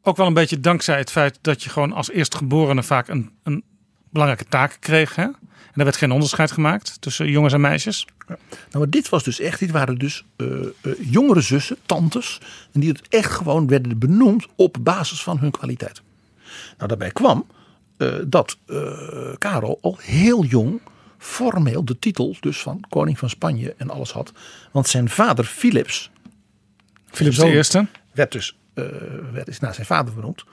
Ook 0.04 0.18
wel 0.18 0.28
een 0.28 0.34
beetje 0.34 0.60
dankzij 0.60 0.98
het 0.98 1.12
feit 1.12 1.40
dat 1.42 1.64
je 1.64 1.70
gewoon 1.70 1.94
als 1.94 2.12
eerstgeborene 2.12 2.84
vaak 2.84 3.08
een, 3.08 3.32
een 3.44 3.64
belangrijke 4.10 4.50
taak 4.50 4.78
kreeg. 4.80 5.16
Hè? 5.16 5.24
En 5.24 5.74
er 5.74 5.84
werd 5.84 5.96
geen 5.98 6.12
onderscheid 6.12 6.52
gemaakt 6.52 7.02
tussen 7.02 7.30
jongens 7.30 7.54
en 7.54 7.62
meisjes. 7.62 8.06
Nou, 8.28 8.40
maar 8.72 8.90
dit 8.90 9.10
was 9.10 9.24
dus 9.24 9.40
echt, 9.40 9.60
dit 9.60 9.72
waren 9.72 9.98
dus 9.98 10.26
eh, 10.36 10.48
eh, 10.62 10.92
jongere 11.00 11.42
zussen, 11.42 11.78
tantes. 11.86 12.40
En 12.74 12.80
die 12.80 12.90
het 12.90 13.02
echt 13.10 13.32
gewoon 13.32 13.68
werden 13.68 13.98
benoemd 14.00 14.46
op 14.56 14.78
basis 14.82 15.24
van 15.24 15.38
hun 15.40 15.52
kwaliteit. 15.52 16.02
Nou, 16.78 16.90
daarbij 16.90 17.12
kwam 17.12 17.46
eh, 17.98 18.16
dat 18.28 18.58
eh, 18.66 19.34
Karel 19.38 19.80
al 19.82 19.98
heel 20.02 20.44
jong 20.44 20.82
formeel 21.18 21.86
de 21.86 22.00
titel 22.00 22.36
dus 22.40 22.62
van 22.62 22.84
koning 22.90 23.20
van 23.20 23.30
Spanje 23.30 23.74
en 23.78 23.90
alles 23.90 24.12
had. 24.12 24.32
Want 24.72 24.88
zijn 24.88 25.10
vader 25.10 25.46
Philips, 25.46 26.12
Philips 27.06 27.38
de 27.38 27.46
Eerste. 27.46 27.88
werd 28.14 28.32
dus 28.32 28.58
eh, 28.74 28.86
werd, 29.32 29.48
is 29.48 29.60
naar 29.60 29.74
zijn 29.74 29.86
vader 29.86 30.14
benoemd. 30.14 30.44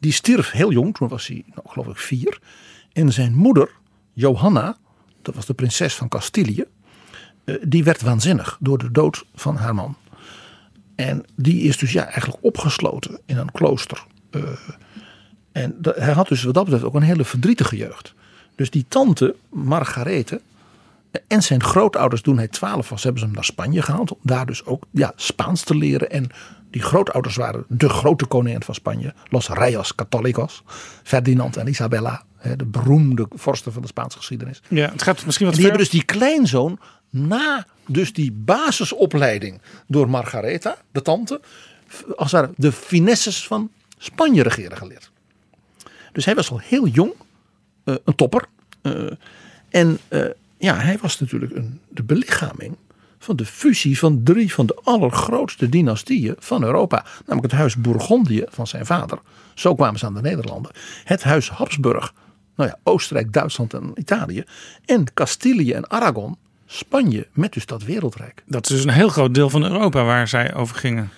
Die 0.00 0.12
stierf 0.12 0.50
heel 0.50 0.72
jong, 0.72 0.94
toen 0.96 1.08
was 1.08 1.26
hij 1.26 1.44
nou, 1.46 1.68
geloof 1.68 1.86
ik 1.86 1.96
vier. 1.96 2.38
En 2.92 3.12
zijn 3.12 3.34
moeder, 3.34 3.70
Johanna, 4.12 4.76
dat 5.22 5.34
was 5.34 5.46
de 5.46 5.54
prinses 5.54 5.94
van 5.94 6.08
Castilië, 6.08 6.64
die 7.62 7.84
werd 7.84 8.02
waanzinnig 8.02 8.56
door 8.60 8.78
de 8.78 8.90
dood 8.90 9.24
van 9.34 9.56
haar 9.56 9.74
man. 9.74 9.96
En 10.94 11.24
die 11.36 11.62
is 11.62 11.78
dus 11.78 11.92
ja, 11.92 12.04
eigenlijk 12.04 12.38
opgesloten 12.40 13.20
in 13.26 13.36
een 13.36 13.52
klooster. 13.52 14.06
En 15.52 15.74
dat- 15.78 15.96
hij 15.96 16.12
had 16.12 16.28
dus 16.28 16.42
wat 16.42 16.54
dat 16.54 16.64
betreft 16.64 16.84
ook 16.84 16.94
een 16.94 17.02
hele 17.02 17.24
verdrietige 17.24 17.76
jeugd. 17.76 18.14
Dus 18.54 18.70
die 18.70 18.84
tante, 18.88 19.34
Margarethe, 19.50 20.40
en 21.26 21.42
zijn 21.42 21.62
grootouders, 21.62 22.20
toen 22.22 22.36
hij 22.36 22.48
12 22.48 22.88
was, 22.88 23.02
hebben 23.02 23.20
ze 23.20 23.26
hem 23.26 23.34
naar 23.34 23.44
Spanje 23.44 23.82
gehaald. 23.82 24.10
Om 24.12 24.18
daar 24.22 24.46
dus 24.46 24.64
ook 24.64 24.84
ja, 24.90 25.12
Spaans 25.16 25.62
te 25.62 25.74
leren. 25.74 26.10
En 26.10 26.30
die 26.70 26.82
grootouders 26.82 27.36
waren 27.36 27.64
de 27.68 27.88
grote 27.88 28.24
koningen 28.26 28.62
van 28.62 28.74
Spanje. 28.74 29.14
Los 29.28 29.48
Reyes 29.48 29.94
Católicos. 29.94 30.62
Ferdinand 31.02 31.56
en 31.56 31.68
Isabella. 31.68 32.22
hè, 32.36 32.56
De 32.56 32.64
beroemde 32.64 33.26
vorsten 33.30 33.72
van 33.72 33.82
de 33.82 33.88
Spaanse 33.88 34.16
geschiedenis. 34.18 34.62
Ja, 34.68 34.90
het 34.90 35.02
gaat 35.02 35.24
misschien 35.24 35.46
wat 35.46 35.54
En 35.56 35.60
die 35.62 35.70
ver. 35.70 35.78
hebben 35.78 35.78
dus 35.78 35.90
die 35.90 36.04
kleinzoon 36.18 36.78
na 37.10 37.66
dus 37.86 38.12
die 38.12 38.32
basisopleiding 38.32 39.60
door 39.86 40.10
Margaretha, 40.10 40.76
de 40.92 41.02
tante, 41.02 41.40
als 42.16 42.32
ware 42.32 42.50
de 42.56 42.72
finesses 42.72 43.46
van 43.46 43.70
Spanje 43.98 44.42
regeren 44.42 44.76
geleerd. 44.76 45.10
Dus 46.12 46.24
hij 46.24 46.34
was 46.34 46.50
al 46.50 46.58
heel 46.58 46.86
jong, 46.86 47.12
eh, 47.84 47.94
een 48.04 48.14
topper. 48.14 48.44
eh, 48.82 49.10
en 49.70 49.98
eh, 50.08 50.24
ja, 50.58 50.76
hij 50.76 50.98
was 51.00 51.20
natuurlijk 51.20 51.56
een, 51.56 51.80
de 51.88 52.02
belichaming 52.02 52.76
van 53.18 53.36
de 53.36 53.46
fusie 53.46 53.98
van 53.98 54.22
drie 54.22 54.54
van 54.54 54.66
de 54.66 54.78
allergrootste 54.82 55.68
dynastieën 55.68 56.36
van 56.38 56.62
Europa. 56.62 57.04
Namelijk 57.18 57.52
het 57.52 57.60
huis 57.60 57.76
Bourgondië 57.76 58.44
van 58.48 58.66
zijn 58.66 58.86
vader. 58.86 59.18
Zo 59.54 59.74
kwamen 59.74 59.98
ze 59.98 60.06
aan 60.06 60.14
de 60.14 60.20
Nederlanden. 60.20 60.72
Het 61.04 61.22
huis 61.22 61.50
Habsburg, 61.50 62.14
nou 62.56 62.68
ja, 62.68 62.78
Oostenrijk, 62.82 63.32
Duitsland 63.32 63.74
en 63.74 63.92
Italië. 63.94 64.44
En 64.84 65.04
Castilië 65.14 65.72
en 65.72 65.90
Aragon, 65.90 66.36
Spanje 66.66 67.26
met 67.32 67.52
dus 67.52 67.66
dat 67.66 67.82
wereldrijk. 67.82 68.42
Dat 68.46 68.70
is 68.70 68.76
dus 68.76 68.84
een 68.84 68.90
heel 68.90 69.08
groot 69.08 69.34
deel 69.34 69.50
van 69.50 69.64
Europa 69.64 70.04
waar 70.04 70.28
zij 70.28 70.54
over 70.54 70.76
gingen. 70.76 71.10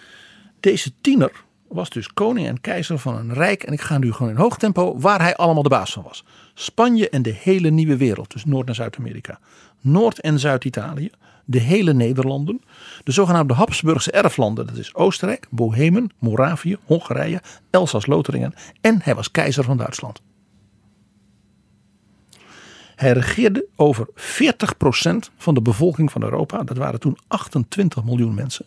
Deze 0.60 0.93
tiener 1.01 1.32
was 1.73 1.90
dus 1.90 2.12
koning 2.12 2.47
en 2.47 2.61
keizer 2.61 2.99
van 2.99 3.16
een 3.16 3.32
rijk. 3.32 3.62
En 3.62 3.73
ik 3.73 3.81
ga 3.81 3.99
nu 3.99 4.12
gewoon 4.12 4.32
in 4.32 4.39
hoog 4.39 4.57
tempo 4.57 4.99
waar 4.99 5.20
hij 5.20 5.36
allemaal 5.36 5.62
de 5.62 5.69
baas 5.69 5.93
van 5.93 6.03
was. 6.03 6.24
Spanje 6.55 7.09
en 7.09 7.23
de 7.23 7.35
hele 7.40 7.70
nieuwe 7.70 7.97
wereld. 7.97 8.32
Dus 8.32 8.44
Noord- 8.44 8.69
en 8.69 8.74
Zuid-Amerika. 8.74 9.39
Noord- 9.81 10.20
en 10.20 10.39
Zuid-Italië. 10.39 11.11
De 11.44 11.59
hele 11.59 11.93
Nederlanden. 11.93 12.61
De 13.05 13.12
zogenaamde 13.12 13.55
Habsburgse 13.55 14.11
erflanden. 14.11 14.66
Dat 14.66 14.77
is 14.77 14.94
Oostenrijk, 14.94 15.47
Bohemen, 15.51 16.11
Moravië, 16.19 16.77
Hongarije, 16.85 17.40
Elsass-Lotharingen. 17.70 18.55
En 18.81 19.01
hij 19.03 19.15
was 19.15 19.31
keizer 19.31 19.65
van 19.65 19.77
Duitsland. 19.77 20.23
Hij 22.94 23.12
regeerde 23.12 23.66
over 23.77 24.07
40% 24.15 25.31
van 25.36 25.55
de 25.55 25.62
bevolking 25.62 26.12
van 26.12 26.23
Europa. 26.23 26.62
Dat 26.62 26.77
waren 26.77 27.01
toen 27.01 27.19
28 27.28 28.05
miljoen 28.05 28.35
mensen. 28.35 28.66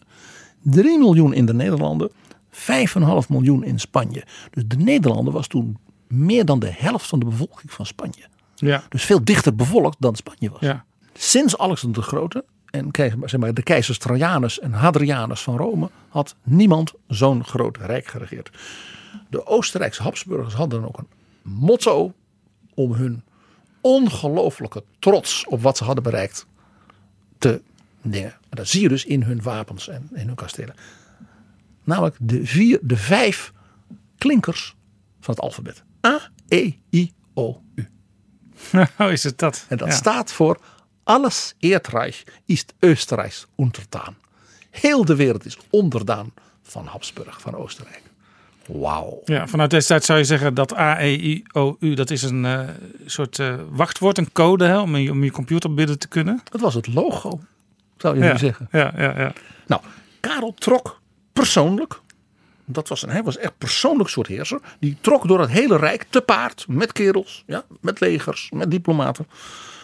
3 0.62 1.00
miljoen 1.00 1.34
in 1.34 1.46
de 1.46 1.54
Nederlanden, 1.54 2.12
5,5 2.56 3.30
miljoen 3.30 3.64
in 3.64 3.80
Spanje. 3.80 4.24
Dus 4.52 4.64
de 4.68 4.78
Nederlanden 4.78 5.34
was 5.34 5.48
toen 5.48 5.78
meer 6.08 6.46
dan 6.46 6.60
de 6.60 6.72
helft 6.72 7.08
van 7.08 7.20
de 7.20 7.26
bevolking 7.26 7.72
van 7.72 7.86
Spanje. 7.86 8.28
Ja. 8.56 8.84
Dus 8.90 9.04
veel 9.04 9.24
dichter 9.24 9.56
bevolkt 9.56 9.98
dan 10.00 10.16
Spanje 10.16 10.50
was. 10.50 10.60
Ja. 10.60 10.86
Sinds 11.14 11.58
Alexander 11.58 12.02
de 12.02 12.08
Grote 12.08 12.46
en 12.76 12.90
zeg 13.26 13.38
maar, 13.38 13.54
de 13.54 13.64
keizers 13.64 13.98
Trajanus 13.98 14.60
en 14.60 14.74
Hadrianus 14.74 15.42
van 15.42 15.58
Rome 15.58 15.90
had 16.10 16.36
niemand 16.44 16.94
zo'n 17.08 17.44
groot 17.44 17.78
rijk 17.78 18.08
geregeerd. 18.08 18.52
De 19.30 19.46
Oostenrijkse 19.46 20.02
Habsburgers 20.02 20.54
hadden 20.54 20.80
dan 20.80 20.88
ook 20.88 20.98
een 20.98 21.08
motto 21.42 22.14
om 22.74 22.94
hun 22.94 23.24
ongelooflijke 23.82 24.84
trots 25.00 25.46
op 25.48 25.62
wat 25.62 25.78
ze 25.78 25.84
hadden 25.84 26.04
bereikt 26.04 26.46
te 27.38 27.62
dingen. 28.02 28.32
En 28.32 28.58
dat 28.58 28.68
zie 28.68 28.82
je 28.82 28.90
dus 28.90 29.06
in 29.06 29.24
hun 29.24 29.42
wapens 29.42 29.88
en 29.88 30.10
in 30.14 30.28
hun 30.28 30.36
kastelen. 30.36 30.76
Namelijk 31.86 32.16
de, 32.20 32.46
vier, 32.46 32.80
de 32.82 32.98
vijf 32.98 33.54
klinkers 34.18 34.76
van 35.20 35.34
het 35.34 35.44
alfabet. 35.44 35.84
A, 36.08 36.20
E, 36.48 36.72
I, 36.92 37.12
O, 37.34 37.62
U. 37.76 37.88
Oh, 39.00 39.12
is 39.12 39.24
het 39.24 39.38
dat? 39.40 39.66
En 39.70 39.78
dat 39.78 39.88
Ja. 39.88 39.94
staat 39.94 40.32
voor 40.32 40.60
alles 41.04 41.54
Erdreich 41.60 42.24
ist 42.46 42.74
Österreichs 42.80 43.46
untertaan. 43.58 44.16
Heel 44.70 45.06
de 45.06 45.16
wereld 45.16 45.46
is 45.46 45.58
onderdaan 45.70 46.34
van 46.64 46.86
Habsburg, 46.86 47.42
van 47.42 47.56
Oostenrijk. 47.56 48.02
Wauw. 48.68 49.22
Ja, 49.26 49.48
vanuit 49.48 49.70
deze 49.70 49.88
tijd 49.88 50.04
zou 50.04 50.20
je 50.20 50.26
zeggen 50.26 50.54
dat 50.54 50.78
A, 50.78 51.00
E, 51.02 51.14
I, 51.14 51.44
O, 51.52 51.76
U, 51.80 51.94
dat 51.94 52.10
is 52.10 52.22
een 52.24 52.46
eh, 52.46 52.70
soort 53.06 53.40
eh, 53.40 53.56
wachtwoord, 53.70 54.18
een 54.18 54.32
code 54.32 54.66
hè, 54.66 54.80
om, 54.80 54.96
je, 54.96 55.12
om 55.12 55.24
je 55.24 55.32
computer 55.32 55.74
binnen 55.74 56.00
te 56.00 56.08
kunnen. 56.08 56.42
Dat 56.44 56.62
was 56.62 56.74
het 56.74 56.94
logo, 56.94 57.40
zou 57.98 58.18
je 58.18 58.24
ja. 58.24 58.32
nu 58.32 58.38
zeggen. 58.38 58.68
Ja, 58.72 58.94
ja, 58.98 59.20
ja. 59.20 59.34
Nou, 59.68 59.82
Karel 60.20 60.54
trok 60.54 61.02
persoonlijk. 61.40 62.02
Dat 62.66 62.88
was 62.88 63.02
een, 63.02 63.10
hij 63.10 63.24
was 63.24 63.38
echt 63.38 63.58
persoonlijk 63.58 64.10
soort 64.10 64.28
heerser. 64.28 64.60
Die 64.80 64.98
trok 65.02 65.28
door 65.28 65.40
het 65.40 65.50
hele 65.50 65.78
rijk 65.78 66.06
te 66.10 66.22
paard. 66.22 66.66
Met 66.68 66.92
kerels, 66.92 67.44
ja, 67.48 67.64
met 67.82 68.00
legers, 68.00 68.50
met 68.54 68.72
diplomaten. 68.72 69.28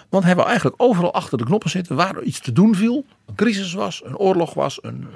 Want 0.10 0.24
hij 0.24 0.36
wou 0.36 0.48
eigenlijk 0.48 0.82
overal 0.82 1.14
achter 1.14 1.38
de 1.38 1.44
knoppen 1.44 1.70
zitten 1.70 1.96
waar 1.96 2.16
er 2.16 2.24
iets 2.24 2.40
te 2.40 2.52
doen 2.52 2.76
viel. 2.76 3.06
Een 3.26 3.36
crisis 3.36 3.74
was, 3.74 4.02
een 4.04 4.18
oorlog 4.18 4.54
was, 4.54 4.80
een, 4.82 5.08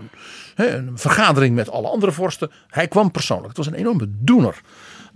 een, 0.55 0.99
vergadering 0.99 1.55
met 1.55 1.69
alle 1.69 1.87
andere 1.87 2.11
vorsten. 2.11 2.51
Hij 2.67 2.87
kwam 2.87 3.11
persoonlijk. 3.11 3.47
Het 3.47 3.57
was 3.57 3.67
een 3.67 3.73
enorme 3.73 4.07
doener. 4.09 4.61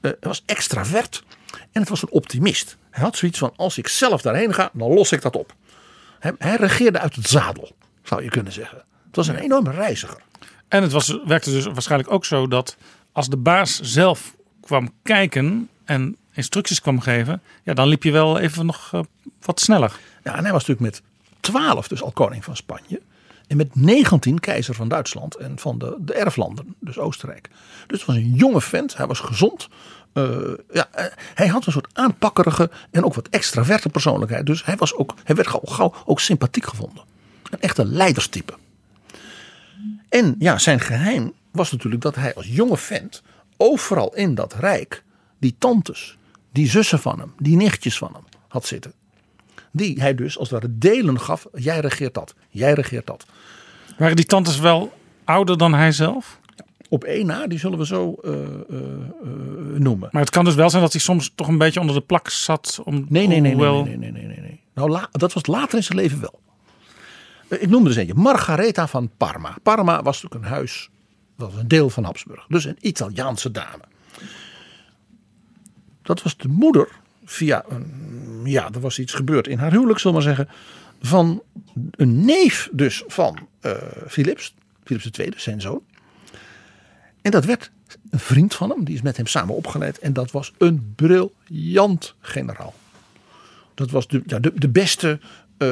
Eh, 0.01 0.11
hij 0.11 0.17
was 0.19 0.43
extravert 0.45 1.23
en 1.71 1.81
het 1.81 1.89
was 1.89 2.01
een 2.01 2.11
optimist. 2.11 2.77
Hij 2.89 3.03
had 3.03 3.17
zoiets 3.17 3.39
van: 3.39 3.53
als 3.55 3.77
ik 3.77 3.87
zelf 3.87 4.21
daarheen 4.21 4.53
ga, 4.53 4.69
dan 4.73 4.93
los 4.93 5.11
ik 5.11 5.21
dat 5.21 5.35
op. 5.35 5.55
Hij, 6.19 6.33
hij 6.37 6.55
regeerde 6.55 6.99
uit 6.99 7.15
het 7.15 7.27
zadel, 7.27 7.71
zou 8.03 8.23
je 8.23 8.29
kunnen 8.29 8.53
zeggen. 8.53 8.77
Het 9.07 9.15
was 9.15 9.27
een 9.27 9.35
enorme 9.35 9.71
reiziger. 9.71 10.21
En 10.69 10.81
het 10.81 10.91
was, 10.91 11.19
werkte 11.25 11.51
dus 11.51 11.65
waarschijnlijk 11.65 12.11
ook 12.11 12.25
zo 12.25 12.47
dat 12.47 12.77
als 13.11 13.29
de 13.29 13.37
baas 13.37 13.79
zelf 13.79 14.35
kwam 14.61 14.91
kijken 15.03 15.69
en 15.85 16.17
instructies 16.33 16.81
kwam 16.81 16.99
geven, 16.99 17.41
ja, 17.63 17.73
dan 17.73 17.87
liep 17.87 18.03
je 18.03 18.11
wel 18.11 18.39
even 18.39 18.65
nog 18.65 18.89
eh, 18.93 18.99
wat 19.41 19.59
sneller. 19.59 19.99
Ja, 20.23 20.35
en 20.35 20.43
hij 20.43 20.51
was 20.51 20.65
natuurlijk 20.67 20.91
met 20.91 21.01
12 21.39 21.87
dus 21.87 22.01
al 22.01 22.11
koning 22.11 22.43
van 22.43 22.55
Spanje. 22.55 23.01
En 23.47 23.57
met 23.57 23.75
19 23.75 24.39
keizer 24.39 24.75
van 24.75 24.87
Duitsland 24.87 25.35
en 25.35 25.59
van 25.59 25.77
de, 25.77 25.95
de 25.99 26.13
erflanden, 26.13 26.75
dus 26.79 26.97
Oostenrijk. 26.97 27.49
Dus 27.87 27.97
het 27.97 28.07
was 28.07 28.15
een 28.15 28.33
jonge 28.33 28.61
vent, 28.61 28.97
hij 28.97 29.07
was 29.07 29.19
gezond. 29.19 29.67
Eh, 30.13 30.37
ja, 30.71 30.87
eh, 30.91 31.05
hij 31.33 31.47
had 31.47 31.65
een 31.65 31.71
soort 31.71 31.87
aanpakkerige 31.93 32.69
en 32.91 33.05
ook 33.05 33.13
wat 33.13 33.27
extraverte 33.29 33.89
persoonlijkheid. 33.89 34.45
Dus 34.45 34.65
hij, 34.65 34.75
was 34.75 34.95
ook, 34.95 35.13
hij 35.23 35.35
werd 35.35 35.47
gauw, 35.47 35.61
gauw 35.63 35.93
ook 36.05 36.19
sympathiek 36.19 36.65
gevonden. 36.65 37.03
Een 37.49 37.61
echte 37.61 37.85
leiderstype. 37.85 38.53
En 40.09 40.35
ja, 40.39 40.57
zijn 40.57 40.79
geheim 40.79 41.33
was 41.51 41.71
natuurlijk 41.71 42.01
dat 42.01 42.15
hij 42.15 42.35
als 42.35 42.47
jonge 42.47 42.77
vent 42.77 43.21
overal 43.57 44.15
in 44.15 44.35
dat 44.35 44.53
rijk 44.53 45.03
die 45.39 45.55
tantes, 45.57 46.17
die 46.51 46.67
zussen 46.69 46.99
van 46.99 47.19
hem, 47.19 47.33
die 47.37 47.55
nichtjes 47.55 47.97
van 47.97 48.13
hem 48.13 48.23
had 48.47 48.65
zitten. 48.65 48.93
Die 49.71 50.01
hij 50.01 50.15
dus 50.15 50.37
als 50.37 50.49
het 50.49 50.61
ware 50.61 50.77
delen 50.77 51.19
gaf. 51.19 51.47
Jij 51.53 51.79
regeert 51.79 52.13
dat, 52.13 52.35
jij 52.49 52.73
regeert 52.73 53.07
dat. 53.07 53.25
Waren 53.97 54.15
die 54.15 54.25
tantes 54.25 54.59
wel 54.59 54.93
ouder 55.23 55.57
dan 55.57 55.73
hij 55.73 55.91
zelf? 55.91 56.39
Op 56.89 57.03
één 57.03 57.25
na, 57.25 57.47
die 57.47 57.59
zullen 57.59 57.77
we 57.77 57.85
zo 57.85 58.13
eh, 58.23 58.31
eh, 58.33 58.39
eh, 58.39 58.79
noemen. 59.77 60.09
Maar 60.11 60.21
het 60.21 60.31
kan 60.31 60.45
dus 60.45 60.55
wel 60.55 60.69
zijn 60.69 60.81
dat 60.81 60.91
hij 60.91 61.01
soms 61.01 61.31
toch 61.35 61.47
een 61.47 61.57
beetje 61.57 61.79
onder 61.79 61.95
de 61.95 62.01
plak 62.01 62.29
zat. 62.29 62.79
Om, 62.83 62.93
Nee, 62.93 63.05
nee, 63.09 63.27
nee, 63.27 63.41
nee, 63.41 63.51
hoewel- 63.51 63.83
nee, 63.83 63.97
nee, 63.97 64.11
nee, 64.11 64.25
nee, 64.25 64.39
nee. 64.39 64.59
Nou, 64.73 64.99
dat 65.11 65.33
was 65.33 65.45
later 65.45 65.77
in 65.77 65.83
zijn 65.83 65.97
leven 65.97 66.21
wel. 66.21 66.39
Eh, 67.49 67.61
Ik 67.61 67.69
noemde 67.69 67.87
dus 67.89 67.97
eentje, 67.97 68.13
Margaretha 68.15 68.87
van 68.87 69.09
Parma. 69.17 69.55
Parma 69.63 70.03
was 70.03 70.21
natuurlijk 70.21 70.51
een 70.51 70.57
huis, 70.57 70.89
was 71.35 71.53
een 71.55 71.67
deel 71.67 71.89
van 71.89 72.03
Habsburg. 72.03 72.45
Dus 72.47 72.65
een 72.65 72.77
Italiaanse 72.79 73.51
dame. 73.51 73.83
Dat 76.01 76.23
was 76.23 76.37
de 76.37 76.47
moeder 76.47 76.87
via 77.25 77.63
een, 77.69 78.41
ja, 78.43 78.69
er 78.73 78.79
was 78.79 78.99
iets 78.99 79.13
gebeurd 79.13 79.47
in 79.47 79.57
haar 79.57 79.71
huwelijk, 79.71 79.99
zullen 79.99 80.17
we 80.17 80.25
maar 80.25 80.35
zeggen, 80.35 80.55
van 81.01 81.41
een 81.91 82.25
neef 82.25 82.69
dus 82.71 83.03
van 83.07 83.47
eh 83.59 83.71
Philips, 84.07 84.55
Philips 84.83 85.09
II, 85.19 85.31
zijn 85.35 85.61
zoon. 85.61 85.81
En 87.21 87.31
dat 87.31 87.45
werd 87.45 87.71
een 88.09 88.19
vriend 88.19 88.55
van 88.55 88.69
hem, 88.69 88.83
die 88.83 88.95
is 88.95 89.01
met 89.01 89.17
hem 89.17 89.25
samen 89.27 89.55
opgeleid. 89.55 89.99
En 89.99 90.13
dat 90.13 90.31
was 90.31 90.53
een 90.57 90.93
briljant 90.95 92.15
generaal. 92.19 92.73
Dat 93.73 93.91
was 93.91 94.07
de, 94.07 94.21
ja, 94.25 94.39
de 94.39 94.69
beste 94.69 95.19
eh, 95.59 95.67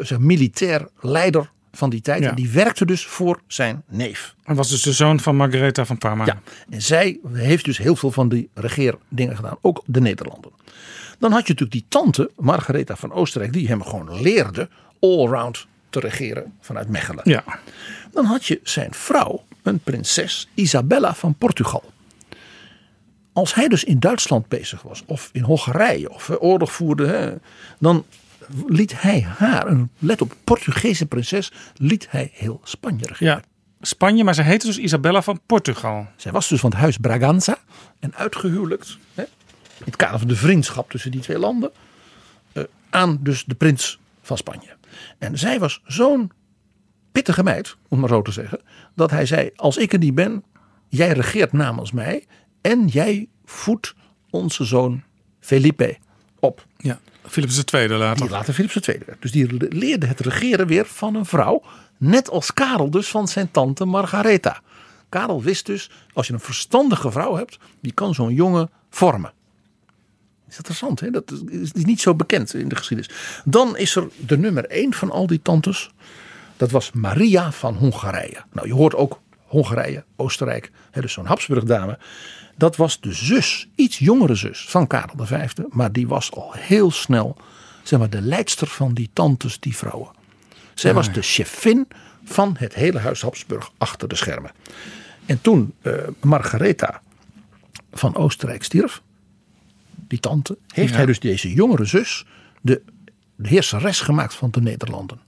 zeg, 0.00 0.18
militair 0.18 0.88
leider 1.00 1.50
van 1.72 1.90
die 1.90 2.00
tijd. 2.00 2.22
Ja. 2.22 2.28
En 2.28 2.34
die 2.34 2.50
werkte 2.50 2.86
dus 2.86 3.06
voor 3.06 3.40
zijn 3.46 3.82
neef. 3.88 4.34
Hij 4.42 4.54
was 4.54 4.68
dus 4.68 4.82
de 4.82 4.92
zoon 4.92 5.20
van 5.20 5.36
Margaretha 5.36 5.84
van 5.84 5.98
Parma. 5.98 6.24
Ja, 6.24 6.40
en 6.70 6.82
zij 6.82 7.18
heeft 7.32 7.64
dus 7.64 7.78
heel 7.78 7.96
veel 7.96 8.10
van 8.10 8.28
die 8.28 8.48
regeerdingen 8.54 9.36
gedaan. 9.36 9.58
Ook 9.60 9.82
de 9.86 10.00
Nederlanden. 10.00 10.50
Dan 11.18 11.32
had 11.32 11.46
je 11.46 11.52
natuurlijk 11.52 11.72
die 11.72 11.84
tante, 11.88 12.30
Margaretha 12.36 12.96
van 12.96 13.12
Oostenrijk, 13.12 13.52
die 13.52 13.68
hem 13.68 13.82
gewoon 13.82 14.20
leerde 14.20 14.68
allround 15.00 15.66
te 15.90 16.00
regeren 16.00 16.52
vanuit 16.60 16.88
Mechelen. 16.88 17.20
Ja. 17.24 17.44
Dan 18.12 18.24
had 18.24 18.46
je 18.46 18.60
zijn 18.62 18.94
vrouw, 18.94 19.44
een 19.62 19.78
prinses 19.78 20.48
Isabella 20.54 21.14
van 21.14 21.34
Portugal. 21.34 21.84
Als 23.32 23.54
hij 23.54 23.68
dus 23.68 23.84
in 23.84 23.98
Duitsland 23.98 24.48
bezig 24.48 24.82
was, 24.82 25.02
of 25.06 25.30
in 25.32 25.42
Hongarije, 25.42 26.10
of 26.10 26.28
eh, 26.28 26.42
oorlog 26.42 26.72
voerde, 26.72 27.06
hè, 27.06 27.34
dan 27.78 28.04
liet 28.66 29.00
hij 29.00 29.20
haar, 29.20 29.66
een, 29.66 29.90
let 29.98 30.20
op, 30.20 30.34
Portugese 30.44 31.06
prinses, 31.06 31.52
liet 31.76 32.06
hij 32.10 32.30
heel 32.32 32.60
Spanje 32.64 33.06
regeren. 33.06 33.32
Ja, 33.32 33.42
Spanje, 33.80 34.24
maar 34.24 34.34
ze 34.34 34.42
heette 34.42 34.66
dus 34.66 34.78
Isabella 34.78 35.22
van 35.22 35.40
Portugal. 35.46 36.06
Zij 36.16 36.32
was 36.32 36.48
dus 36.48 36.60
van 36.60 36.70
het 36.70 36.78
huis 36.78 36.96
Braganza 36.96 37.58
en 37.98 38.14
uitgehuwelijkt, 38.14 38.98
hè, 39.14 39.22
in 39.78 39.84
het 39.84 39.96
kader 39.96 40.18
van 40.18 40.28
de 40.28 40.36
vriendschap 40.36 40.90
tussen 40.90 41.10
die 41.10 41.20
twee 41.20 41.38
landen, 41.38 41.70
eh, 42.52 42.62
aan 42.90 43.18
dus 43.20 43.44
de 43.44 43.54
prins 43.54 43.98
van 44.22 44.36
Spanje. 44.36 44.76
En 45.18 45.38
zij 45.38 45.58
was 45.58 45.80
zo'n 45.84 46.30
pittige 47.12 47.42
meid, 47.42 47.76
om 47.88 48.00
maar 48.00 48.08
zo 48.08 48.22
te 48.22 48.32
zeggen. 48.32 48.60
Dat 48.94 49.10
hij 49.10 49.26
zei, 49.26 49.50
als 49.56 49.76
ik 49.76 49.92
er 49.92 49.98
niet 49.98 50.14
ben, 50.14 50.44
jij 50.88 51.12
regeert 51.12 51.52
namens 51.52 51.92
mij. 51.92 52.26
En 52.60 52.86
jij 52.86 53.28
voedt 53.44 53.94
onze 54.30 54.64
zoon 54.64 55.02
Felipe 55.40 55.96
op. 56.38 56.66
Ja, 56.76 56.98
Philips 57.30 57.64
II 57.72 57.88
later. 57.88 58.22
Die 58.22 58.30
later 58.30 58.54
Philips 58.54 58.88
II. 58.88 58.98
Dus 59.20 59.32
die 59.32 59.68
leerde 59.68 60.06
het 60.06 60.20
regeren 60.20 60.66
weer 60.66 60.86
van 60.86 61.14
een 61.14 61.26
vrouw. 61.26 61.62
Net 61.96 62.30
als 62.30 62.52
Karel 62.52 62.90
dus 62.90 63.08
van 63.08 63.28
zijn 63.28 63.50
tante 63.50 63.84
Margaretha. 63.84 64.60
Karel 65.08 65.42
wist 65.42 65.66
dus, 65.66 65.90
als 66.12 66.26
je 66.26 66.32
een 66.32 66.40
verstandige 66.40 67.10
vrouw 67.10 67.36
hebt, 67.36 67.58
die 67.80 67.92
kan 67.92 68.14
zo'n 68.14 68.34
jongen 68.34 68.70
vormen. 68.90 69.32
Is 70.48 70.56
interessant, 70.56 71.00
hè? 71.00 71.10
dat 71.10 71.32
is 71.48 71.84
niet 71.84 72.00
zo 72.00 72.14
bekend 72.14 72.54
in 72.54 72.68
de 72.68 72.76
geschiedenis. 72.76 73.14
Dan 73.44 73.76
is 73.76 73.96
er 73.96 74.08
de 74.16 74.38
nummer 74.38 74.64
één 74.64 74.94
van 74.94 75.10
al 75.10 75.26
die 75.26 75.42
tantes. 75.42 75.90
Dat 76.56 76.70
was 76.70 76.92
Maria 76.92 77.52
van 77.52 77.74
Hongarije. 77.74 78.44
Nou, 78.52 78.66
je 78.66 78.74
hoort 78.74 78.94
ook 78.94 79.20
Hongarije, 79.46 80.04
Oostenrijk, 80.16 80.70
hè, 80.90 81.00
dus 81.00 81.12
zo'n 81.12 81.26
Habsburgdame. 81.26 81.98
Dat 82.58 82.76
was 82.76 83.00
de 83.00 83.12
zus, 83.12 83.68
iets 83.74 83.98
jongere 83.98 84.34
zus 84.34 84.66
van 84.68 84.86
Karel 84.86 85.26
V. 85.26 85.52
Maar 85.70 85.92
die 85.92 86.08
was 86.08 86.32
al 86.32 86.52
heel 86.52 86.90
snel 86.90 87.36
zeg 87.82 87.98
maar, 87.98 88.10
de 88.10 88.20
leidster 88.20 88.66
van 88.66 88.94
die 88.94 89.10
tantes, 89.12 89.60
die 89.60 89.76
vrouwen. 89.76 90.10
Zij 90.74 90.94
was 90.94 91.12
de 91.12 91.22
chefin 91.22 91.88
van 92.24 92.54
het 92.58 92.74
hele 92.74 92.98
huis 92.98 93.20
Habsburg 93.20 93.70
achter 93.78 94.08
de 94.08 94.14
schermen. 94.14 94.50
En 95.26 95.40
toen 95.40 95.74
uh, 95.82 95.94
Margaretha 96.20 97.02
van 97.92 98.16
Oostenrijk 98.16 98.64
stierf, 98.64 99.02
die 99.94 100.20
tante, 100.20 100.58
heeft 100.66 100.94
hij 100.94 101.06
dus 101.06 101.20
deze 101.20 101.52
jongere 101.52 101.84
zus 101.84 102.26
de, 102.60 102.82
de 103.36 103.48
heerseres 103.48 104.00
gemaakt 104.00 104.34
van 104.34 104.50
de 104.50 104.60
Nederlanden. 104.60 105.20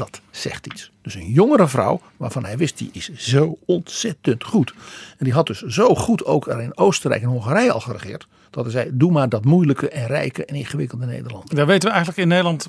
Dat 0.00 0.20
zegt 0.30 0.66
iets. 0.66 0.90
Dus 1.02 1.14
een 1.14 1.30
jongere 1.30 1.68
vrouw 1.68 2.00
waarvan 2.16 2.44
hij 2.44 2.56
wist 2.56 2.78
die 2.78 2.90
is 2.92 3.10
zo 3.12 3.58
ontzettend 3.66 4.44
goed. 4.44 4.74
En 5.18 5.24
die 5.24 5.32
had 5.32 5.46
dus 5.46 5.62
zo 5.62 5.94
goed 5.94 6.24
ook 6.24 6.46
er 6.46 6.60
in 6.60 6.76
Oostenrijk 6.76 7.22
en 7.22 7.28
Hongarije 7.28 7.72
al 7.72 7.80
geregeerd. 7.80 8.26
Dat 8.50 8.64
hij 8.64 8.72
zei, 8.72 8.90
doe 8.92 9.12
maar 9.12 9.28
dat 9.28 9.44
moeilijke 9.44 9.88
en 9.88 10.06
rijke 10.06 10.44
en 10.44 10.54
ingewikkelde 10.54 11.06
Nederland. 11.06 11.56
Daar 11.56 11.66
weten 11.66 11.88
we 11.88 11.94
eigenlijk 11.94 12.22
in 12.22 12.28
Nederland 12.28 12.68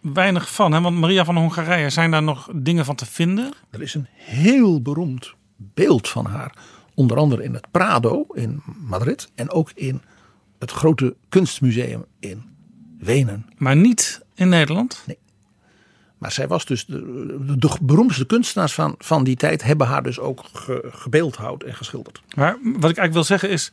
weinig 0.00 0.52
van. 0.52 0.72
Hè? 0.72 0.80
Want 0.80 0.96
Maria 0.96 1.24
van 1.24 1.36
Hongarije, 1.36 1.90
zijn 1.90 2.10
daar 2.10 2.22
nog 2.22 2.48
dingen 2.54 2.84
van 2.84 2.94
te 2.94 3.06
vinden? 3.06 3.52
Er 3.70 3.82
is 3.82 3.94
een 3.94 4.06
heel 4.10 4.82
beroemd 4.82 5.34
beeld 5.56 6.08
van 6.08 6.26
haar. 6.26 6.54
Onder 6.94 7.16
andere 7.16 7.42
in 7.42 7.54
het 7.54 7.70
Prado 7.70 8.26
in 8.32 8.62
Madrid. 8.64 9.30
En 9.34 9.50
ook 9.50 9.70
in 9.74 10.02
het 10.58 10.70
grote 10.70 11.16
kunstmuseum 11.28 12.04
in 12.18 12.44
Wenen. 12.98 13.46
Maar 13.56 13.76
niet 13.76 14.24
in 14.34 14.48
Nederland? 14.48 15.02
Nee. 15.06 15.18
Maar 16.18 16.32
zij 16.32 16.48
was 16.48 16.64
dus 16.64 16.86
de, 16.86 17.54
de, 17.58 17.76
beroemdste 17.82 18.26
kunstenaars 18.26 18.74
van, 18.74 18.94
van 18.98 19.24
die 19.24 19.36
tijd 19.36 19.62
hebben 19.62 19.86
haar 19.86 20.02
dus 20.02 20.18
ook 20.18 20.44
ge, 20.52 20.88
gebeeldhouwd 20.92 21.62
en 21.62 21.74
geschilderd. 21.74 22.22
Maar 22.34 22.58
wat 22.62 22.74
ik 22.74 22.82
eigenlijk 22.82 23.12
wil 23.12 23.24
zeggen 23.24 23.50
is, 23.50 23.72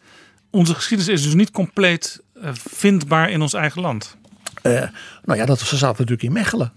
onze 0.49 0.75
geschiedenis 0.75 1.13
is 1.13 1.23
dus 1.23 1.33
niet 1.33 1.51
compleet 1.51 2.21
uh, 2.35 2.49
vindbaar 2.53 3.29
in 3.29 3.41
ons 3.41 3.53
eigen 3.53 3.81
land. 3.81 4.17
Uh, 4.63 4.81
nou 5.23 5.39
ja, 5.39 5.45
dat, 5.45 5.59
ze 5.59 5.77
zaten 5.77 6.01
natuurlijk 6.01 6.23
in 6.23 6.31
Mechelen. 6.31 6.71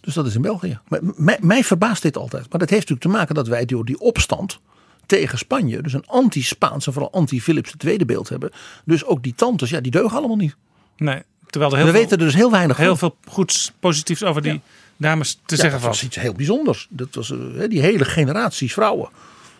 Dus 0.00 0.14
dat 0.14 0.26
is 0.26 0.34
in 0.34 0.42
België. 0.42 0.78
Maar, 0.88 1.00
mij, 1.02 1.38
mij 1.40 1.64
verbaast 1.64 2.02
dit 2.02 2.16
altijd. 2.16 2.50
Maar 2.50 2.60
dat 2.60 2.70
heeft 2.70 2.88
natuurlijk 2.88 3.00
te 3.00 3.18
maken 3.18 3.34
dat 3.34 3.48
wij 3.48 3.64
door 3.64 3.84
die 3.84 4.00
opstand 4.00 4.60
tegen 5.06 5.38
Spanje, 5.38 5.82
dus 5.82 5.92
een 5.92 6.06
anti-Spaans 6.06 6.86
en 6.86 6.92
vooral 6.92 7.12
anti-Philips 7.12 7.74
II 7.84 8.04
beeld 8.04 8.28
hebben. 8.28 8.50
Dus 8.84 9.04
ook 9.04 9.22
die 9.22 9.34
tantes, 9.34 9.70
ja, 9.70 9.80
die 9.80 9.90
deugen 9.90 10.18
allemaal 10.18 10.36
niet. 10.36 10.56
Nee, 10.96 11.22
terwijl 11.46 11.72
er 11.72 11.76
heel 11.76 11.86
We 11.86 11.92
veel, 11.92 12.00
weten 12.00 12.18
er 12.18 12.24
dus 12.24 12.34
heel 12.34 12.50
weinig 12.50 12.76
heel 12.76 12.96
van. 12.96 13.12
veel 13.22 13.32
goeds 13.32 13.72
positiefs 13.80 14.22
over 14.22 14.42
die 14.42 14.60
dames 15.00 15.40
te 15.46 15.54
ja, 15.54 15.60
zeggen 15.60 15.80
dat 15.80 15.88
was 15.88 16.04
iets 16.04 16.16
heel 16.16 16.32
bijzonders. 16.32 16.86
Dat 16.90 17.14
was 17.14 17.30
uh, 17.30 17.68
die 17.68 17.80
hele 17.80 18.04
generaties 18.04 18.72
vrouwen. 18.72 19.08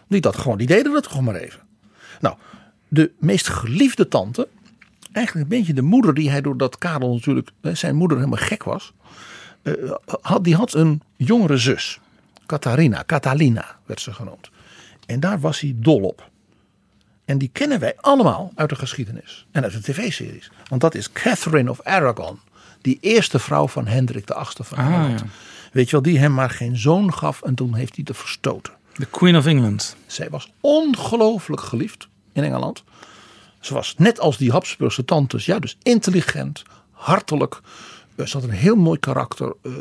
Die, 0.08 0.20
dat 0.20 0.36
gewoon, 0.36 0.58
die 0.58 0.66
deden 0.66 0.92
dat 0.92 1.06
gewoon 1.06 1.24
maar 1.24 1.34
even. 1.34 1.60
Nou, 2.20 2.36
de 2.88 3.10
meest 3.18 3.48
geliefde 3.48 4.08
tante, 4.08 4.48
eigenlijk 5.12 5.50
een 5.50 5.58
beetje 5.58 5.72
de 5.72 5.82
moeder 5.82 6.14
die 6.14 6.30
hij 6.30 6.40
doordat 6.40 6.78
Karel 6.78 7.14
natuurlijk, 7.14 7.50
zijn 7.62 7.96
moeder 7.96 8.16
helemaal 8.16 8.38
gek 8.38 8.64
was. 8.64 8.92
Uh, 9.62 9.92
had, 10.20 10.44
die 10.44 10.54
had 10.54 10.74
een 10.74 11.02
jongere 11.16 11.56
zus. 11.56 11.98
Catharina, 12.46 13.02
Catalina 13.06 13.78
werd 13.86 14.00
ze 14.00 14.12
genoemd. 14.12 14.50
En 15.06 15.20
daar 15.20 15.40
was 15.40 15.60
hij 15.60 15.74
dol 15.76 16.00
op. 16.00 16.30
En 17.24 17.38
die 17.38 17.50
kennen 17.52 17.80
wij 17.80 17.94
allemaal 17.96 18.52
uit 18.54 18.68
de 18.68 18.74
geschiedenis 18.74 19.46
en 19.50 19.62
uit 19.62 19.72
de 19.72 19.80
tv-series. 19.80 20.50
Want 20.68 20.80
dat 20.80 20.94
is 20.94 21.12
Catherine 21.12 21.70
of 21.70 21.82
Aragon. 21.82 22.38
Die 22.80 22.98
eerste 23.00 23.38
vrouw 23.38 23.68
van 23.68 23.86
Hendrik 23.86 24.26
de 24.26 24.34
VIII 24.34 24.66
van 24.68 24.78
Ah, 24.78 24.84
Engeland. 24.86 25.20
ja. 25.20 25.26
Weet 25.72 25.84
je 25.84 25.90
wel, 25.90 26.02
die 26.02 26.18
hem 26.18 26.34
maar 26.34 26.50
geen 26.50 26.76
zoon 26.76 27.14
gaf 27.14 27.42
en 27.42 27.54
toen 27.54 27.74
heeft 27.74 27.94
hij 27.94 28.04
de 28.04 28.14
verstoten. 28.14 28.72
De 28.94 29.06
Queen 29.06 29.36
of 29.36 29.46
England. 29.46 29.96
Zij 30.06 30.30
was 30.30 30.52
ongelooflijk 30.60 31.60
geliefd 31.62 32.08
in 32.32 32.42
Engeland. 32.44 32.84
Ze 33.60 33.74
was 33.74 33.94
net 33.98 34.20
als 34.20 34.36
die 34.36 34.50
Habsburgse 34.50 35.04
tantes, 35.04 35.44
ja, 35.46 35.58
dus 35.58 35.76
intelligent, 35.82 36.62
hartelijk. 36.90 37.60
Eh, 38.16 38.26
Ze 38.26 38.32
had 38.36 38.42
een 38.46 38.50
heel 38.54 38.76
mooi 38.76 38.98
karakter. 38.98 39.54
Eh, 39.62 39.72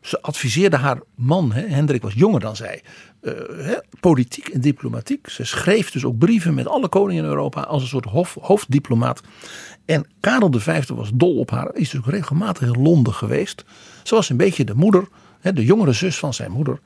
Ze 0.00 0.22
adviseerde 0.22 0.76
haar 0.76 0.98
man, 1.14 1.52
hè, 1.52 1.66
Hendrik 1.66 2.02
was 2.02 2.12
jonger 2.14 2.40
dan 2.40 2.56
zij, 2.56 2.82
eh, 3.20 3.32
hè, 3.56 3.74
politiek 4.00 4.48
en 4.48 4.60
diplomatiek. 4.60 5.28
Ze 5.28 5.44
schreef 5.44 5.90
dus 5.90 6.04
ook 6.04 6.18
brieven 6.18 6.54
met 6.54 6.66
alle 6.66 6.88
koningen 6.88 7.22
in 7.24 7.28
Europa 7.30 7.60
als 7.60 7.82
een 7.82 7.88
soort 7.88 8.04
hof, 8.04 8.36
hoofddiplomaat. 8.40 9.20
En 9.84 10.06
Karel 10.20 10.52
V 10.52 10.88
was 10.88 11.10
dol 11.14 11.38
op 11.38 11.50
haar, 11.50 11.74
is 11.74 11.90
dus 11.90 12.00
regelmatig 12.04 12.68
in 12.68 12.82
Londen 12.82 13.14
geweest. 13.14 13.64
Ze 14.02 14.14
was 14.14 14.28
een 14.28 14.36
beetje 14.36 14.64
de 14.64 14.74
moeder, 14.74 15.08
de 15.40 15.64
jongere 15.64 15.92
zus 15.92 16.18
van 16.18 16.34
zijn 16.34 16.50
moeder, 16.50 16.80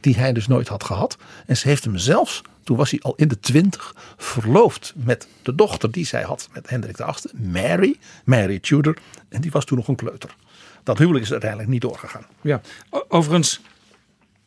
die 0.00 0.16
hij 0.16 0.32
dus 0.32 0.46
nooit 0.46 0.68
had 0.68 0.84
gehad. 0.84 1.16
En 1.46 1.56
ze 1.56 1.68
heeft 1.68 1.84
hem 1.84 1.96
zelfs, 1.96 2.42
toen 2.64 2.76
was 2.76 2.90
hij 2.90 3.00
al 3.00 3.14
in 3.16 3.28
de 3.28 3.40
twintig, 3.40 3.94
verloofd 4.16 4.92
met 4.96 5.28
de 5.42 5.54
dochter 5.54 5.90
die 5.90 6.06
zij 6.06 6.22
had 6.22 6.48
met 6.52 6.70
Hendrik 6.70 6.96
VIII, 6.96 7.50
Mary, 7.50 7.96
Mary 8.24 8.58
Tudor. 8.58 8.96
En 9.28 9.40
die 9.40 9.50
was 9.50 9.64
toen 9.64 9.78
nog 9.78 9.88
een 9.88 9.96
kleuter. 9.96 10.36
Dat 10.82 10.98
huwelijk 10.98 11.24
is 11.24 11.30
uiteindelijk 11.30 11.70
niet 11.70 11.80
doorgegaan. 11.80 12.26
Ja. 12.40 12.60
Overigens, 13.08 13.60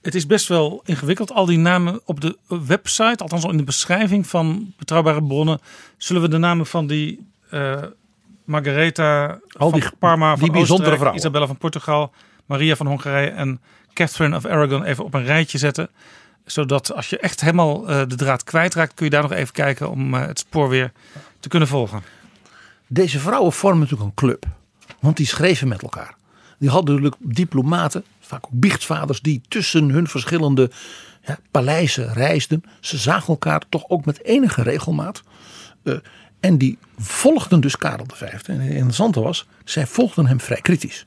het 0.02 0.16
is 0.16 0.26
best 0.26 0.48
wel 0.48 0.82
ingewikkeld. 0.86 1.32
Al 1.32 1.46
die 1.46 1.58
namen 1.58 2.02
op 2.06 2.22
de 2.22 2.38
website, 2.48 3.24
althans 3.24 3.44
al 3.44 3.52
in 3.52 3.58
de 3.58 3.64
beschrijving 3.64 4.28
van 4.28 4.74
betrouwbare 4.78 5.24
bronnen, 5.24 5.60
zullen 5.98 6.22
we 6.22 6.30
de 6.30 6.38
namen 6.38 6.66
van 6.66 6.88
die 6.88 7.28
eh 7.50 7.84
Margaretha 8.46 9.40
Al 9.58 9.72
die- 9.72 9.82
van 9.82 9.92
Parma, 10.00 10.34
die 10.36 10.46
van 10.46 10.52
bijzondere 10.52 10.96
vrouwen. 10.96 11.20
Isabella 11.20 11.48
van 11.48 11.58
Portugal, 11.58 12.12
Maria 12.46 12.76
van 12.76 12.88
Hongarije 12.88 13.30
en 13.30 13.62
Catherine 13.94 14.36
of 14.36 14.46
Aragon 14.46 14.84
even 14.84 15.04
op 15.04 15.14
een 15.14 15.26
rijtje 15.26 15.58
zetten. 15.58 15.90
Zodat 16.46 16.94
als 16.94 17.10
je 17.10 17.20
echt 17.20 17.42
helemaal 17.42 17.90
eh, 17.90 18.02
de 18.08 18.16
draad 18.16 18.44
kwijtraakt, 18.44 18.94
kun 18.94 19.06
je 19.06 19.12
daar 19.12 19.22
nog 19.22 19.32
even 19.32 19.54
kijken 19.54 19.90
om 19.90 20.14
eh, 20.14 20.26
het 20.26 20.40
spoor 20.40 20.70
weer 20.70 20.92
te 21.40 21.48
kunnen 21.50 21.68
volgen. 21.68 22.02
Deze 22.88 23.20
vrouwen 23.20 23.54
vormen 23.54 23.80
natuurlijk 23.80 24.10
een 24.10 24.16
club. 24.16 24.46
Want 25.00 25.18
die 25.18 25.26
schreven 25.28 25.68
met 25.68 25.82
elkaar. 25.82 26.16
Die 26.60 26.70
hadden 26.70 26.96
natuurlijk 26.96 27.22
diplomaten, 27.36 28.04
vaak 28.20 28.46
ook 28.46 28.52
biechtvaders, 28.60 29.22
die 29.22 29.42
tussen 29.48 29.90
hun 29.90 30.08
verschillende 30.08 30.72
ja, 31.26 31.38
paleizen 31.52 32.14
reisden. 32.14 32.64
Ze 32.80 32.98
zagen 32.98 33.28
elkaar 33.28 33.62
toch 33.70 33.90
ook 33.90 34.06
met 34.06 34.24
enige 34.24 34.62
regelmaat. 34.62 35.24
En 36.40 36.58
die 36.58 36.78
volgden 36.98 37.62
dus 37.62 37.78
Karel 37.78 38.06
V. 38.14 38.22
En 38.22 38.60
het 38.60 38.70
interessante 38.70 39.20
was, 39.20 39.48
zij 39.64 39.88
volgden 39.88 40.28
hem 40.28 40.40
vrij 40.40 40.62
kritisch. 40.62 41.06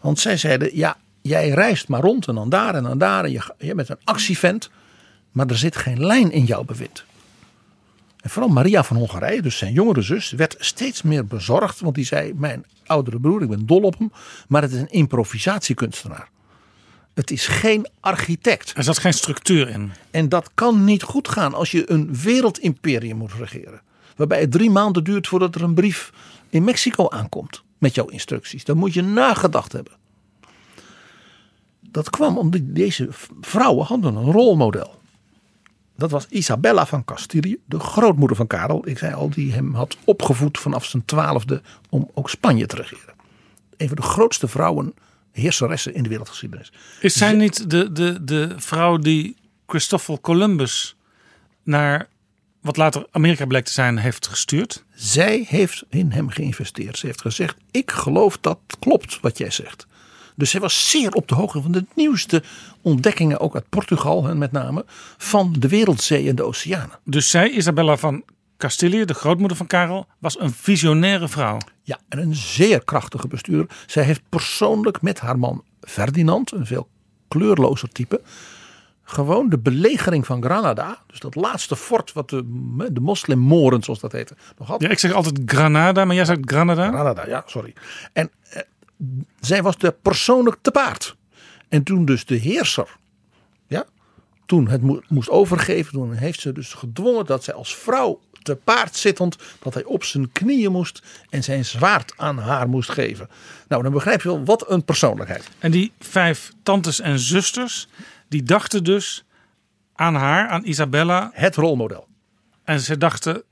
Want 0.00 0.18
zij 0.18 0.36
zeiden, 0.36 0.76
ja, 0.76 0.96
jij 1.22 1.48
reist 1.48 1.88
maar 1.88 2.00
rond 2.00 2.26
en 2.26 2.34
dan 2.34 2.48
daar 2.48 2.74
en 2.74 2.82
dan 2.82 2.98
daar. 2.98 3.24
En 3.24 3.30
je, 3.30 3.54
je 3.58 3.74
bent 3.74 3.88
een 3.88 4.00
actievent, 4.04 4.70
maar 5.32 5.46
er 5.46 5.58
zit 5.58 5.76
geen 5.76 6.06
lijn 6.06 6.32
in 6.32 6.44
jouw 6.44 6.64
bewind. 6.64 7.04
En 8.20 8.30
vooral 8.30 8.50
Maria 8.50 8.84
van 8.84 8.96
Hongarije, 8.96 9.42
dus 9.42 9.58
zijn 9.58 9.72
jongere 9.72 10.02
zus, 10.02 10.30
werd 10.30 10.56
steeds 10.58 11.02
meer 11.02 11.26
bezorgd. 11.26 11.80
Want 11.80 11.94
die 11.94 12.04
zei, 12.04 12.32
mijn 12.34 12.64
oudere 12.86 13.20
broer, 13.20 13.42
ik 13.42 13.48
ben 13.48 13.66
dol 13.66 13.82
op 13.82 13.98
hem. 13.98 14.12
Maar 14.48 14.62
het 14.62 14.72
is 14.72 14.80
een 14.80 14.90
improvisatiekunstenaar. 14.90 16.28
Het 17.14 17.30
is 17.30 17.46
geen 17.46 17.86
architect. 18.00 18.72
Er 18.76 18.82
zat 18.82 18.98
geen 18.98 19.12
structuur 19.12 19.68
in. 19.68 19.92
En 20.10 20.28
dat 20.28 20.50
kan 20.54 20.84
niet 20.84 21.02
goed 21.02 21.28
gaan 21.28 21.54
als 21.54 21.70
je 21.70 21.90
een 21.90 22.16
wereldimperium 22.22 23.16
moet 23.16 23.32
regeren. 23.32 23.80
Waarbij 24.18 24.40
het 24.40 24.50
drie 24.50 24.70
maanden 24.70 25.04
duurt 25.04 25.28
voordat 25.28 25.54
er 25.54 25.62
een 25.62 25.74
brief 25.74 26.12
in 26.48 26.64
Mexico 26.64 27.08
aankomt. 27.08 27.62
Met 27.78 27.94
jouw 27.94 28.06
instructies. 28.06 28.64
Dan 28.64 28.76
moet 28.76 28.94
je 28.94 29.02
nagedacht 29.02 29.72
hebben. 29.72 29.92
Dat 31.80 32.10
kwam 32.10 32.38
omdat 32.38 32.60
deze 32.64 33.08
vrouwen 33.40 33.86
hadden 33.86 34.14
een 34.14 34.32
rolmodel. 34.32 35.00
Dat 35.96 36.10
was 36.10 36.26
Isabella 36.28 36.86
van 36.86 37.04
Castilië, 37.04 37.58
de 37.64 37.78
grootmoeder 37.80 38.36
van 38.36 38.46
Karel. 38.46 38.88
Ik 38.88 38.98
zei 38.98 39.14
al, 39.14 39.30
die 39.30 39.52
hem 39.52 39.74
had 39.74 39.96
opgevoed 40.04 40.58
vanaf 40.58 40.84
zijn 40.84 41.04
twaalfde 41.04 41.62
om 41.88 42.10
ook 42.14 42.30
Spanje 42.30 42.66
te 42.66 42.76
regeren. 42.76 43.14
Een 43.76 43.88
van 43.88 43.96
de 43.96 44.02
grootste 44.02 44.48
vrouwen, 44.48 44.94
heerseressen 45.32 45.94
in 45.94 46.02
de 46.02 46.08
wereldgeschiedenis. 46.08 46.72
Is 47.00 47.16
zij 47.16 47.32
niet 47.32 47.70
de, 47.70 47.92
de, 47.92 48.24
de 48.24 48.54
vrouw 48.56 48.96
die 48.96 49.36
Christoffel 49.66 50.20
Columbus 50.20 50.96
naar 51.62 52.08
wat 52.60 52.76
later 52.76 53.06
Amerika 53.10 53.46
bleek 53.46 53.64
te 53.64 53.72
zijn 53.72 53.98
heeft 53.98 54.26
gestuurd? 54.26 54.84
Zij 54.94 55.44
heeft 55.48 55.84
in 55.88 56.10
hem 56.10 56.28
geïnvesteerd. 56.28 56.98
Ze 56.98 57.06
heeft 57.06 57.20
gezegd: 57.20 57.56
Ik 57.70 57.90
geloof 57.90 58.38
dat 58.40 58.58
klopt 58.78 59.20
wat 59.20 59.38
jij 59.38 59.50
zegt. 59.50 59.86
Dus 60.36 60.50
zij 60.50 60.60
was 60.60 60.90
zeer 60.90 61.12
op 61.12 61.28
de 61.28 61.34
hoogte 61.34 61.62
van 61.62 61.72
de 61.72 61.86
nieuwste 61.94 62.42
ontdekkingen, 62.82 63.40
ook 63.40 63.54
uit 63.54 63.68
Portugal 63.68 64.22
met 64.22 64.52
name, 64.52 64.84
van 65.16 65.54
de 65.58 65.68
wereldzee 65.68 66.28
en 66.28 66.34
de 66.34 66.42
oceanen. 66.42 66.98
Dus 67.04 67.30
zij, 67.30 67.50
Isabella 67.50 67.96
van 67.96 68.24
Castilië, 68.56 69.04
de 69.04 69.14
grootmoeder 69.14 69.56
van 69.56 69.66
Karel, 69.66 70.06
was 70.18 70.40
een 70.40 70.52
visionaire 70.52 71.28
vrouw. 71.28 71.58
Ja, 71.82 71.98
en 72.08 72.18
een 72.18 72.34
zeer 72.34 72.84
krachtige 72.84 73.28
bestuurder. 73.28 73.76
Zij 73.86 74.02
heeft 74.02 74.22
persoonlijk 74.28 75.02
met 75.02 75.20
haar 75.20 75.38
man 75.38 75.64
Ferdinand, 75.80 76.52
een 76.52 76.66
veel 76.66 76.88
kleurlozer 77.28 77.88
type, 77.88 78.20
gewoon 79.10 79.48
de 79.48 79.58
belegering 79.58 80.26
van 80.26 80.42
Granada, 80.42 81.02
dus 81.06 81.20
dat 81.20 81.34
laatste 81.34 81.76
fort 81.76 82.12
wat 82.12 82.30
de, 82.30 82.42
de 82.92 83.00
moslimmoren, 83.00 83.82
zoals 83.82 84.00
dat 84.00 84.12
heette, 84.12 84.36
nog 84.58 84.68
had. 84.68 84.82
Ja, 84.82 84.88
ik 84.88 84.98
zeg 84.98 85.12
altijd 85.12 85.40
Granada, 85.44 86.04
maar 86.04 86.14
jij 86.14 86.24
zegt 86.24 86.40
Granada. 86.44 86.88
Granada, 86.88 87.26
ja, 87.26 87.42
sorry. 87.46 87.74
En 88.12 88.30
eh, 88.50 88.62
zij 89.40 89.62
was 89.62 89.74
er 89.78 89.92
persoonlijk 89.92 90.56
te 90.60 90.70
paard. 90.70 91.16
En 91.68 91.82
toen 91.82 92.04
dus 92.04 92.24
de 92.24 92.36
heerser, 92.36 92.96
ja, 93.66 93.84
toen 94.46 94.68
het 94.68 94.82
mo- 94.82 95.02
moest 95.08 95.30
overgeven, 95.30 95.92
toen 95.92 96.12
heeft 96.12 96.40
ze 96.40 96.52
dus 96.52 96.74
gedwongen 96.74 97.26
dat 97.26 97.44
zij 97.44 97.54
als 97.54 97.76
vrouw 97.76 98.20
te 98.42 98.56
paard 98.56 98.96
zittend, 98.96 99.36
dat 99.62 99.74
hij 99.74 99.84
op 99.84 100.04
zijn 100.04 100.32
knieën 100.32 100.72
moest 100.72 101.02
en 101.30 101.44
zijn 101.44 101.64
zwaard 101.64 102.12
aan 102.16 102.38
haar 102.38 102.68
moest 102.68 102.90
geven. 102.90 103.28
Nou, 103.68 103.82
dan 103.82 103.92
begrijp 103.92 104.22
je 104.22 104.28
wel 104.28 104.44
wat 104.44 104.70
een 104.70 104.84
persoonlijkheid. 104.84 105.48
En 105.58 105.70
die 105.70 105.92
vijf 105.98 106.52
tantes 106.62 107.00
en 107.00 107.18
zusters, 107.18 107.88
die 108.28 108.42
dachten 108.42 108.84
dus 108.84 109.24
aan 109.94 110.14
haar, 110.14 110.48
aan 110.48 110.64
Isabella. 110.64 111.30
Het 111.32 111.56
rolmodel. 111.56 112.06
En 112.64 112.80
ze 112.80 112.98
dachten, 112.98 113.42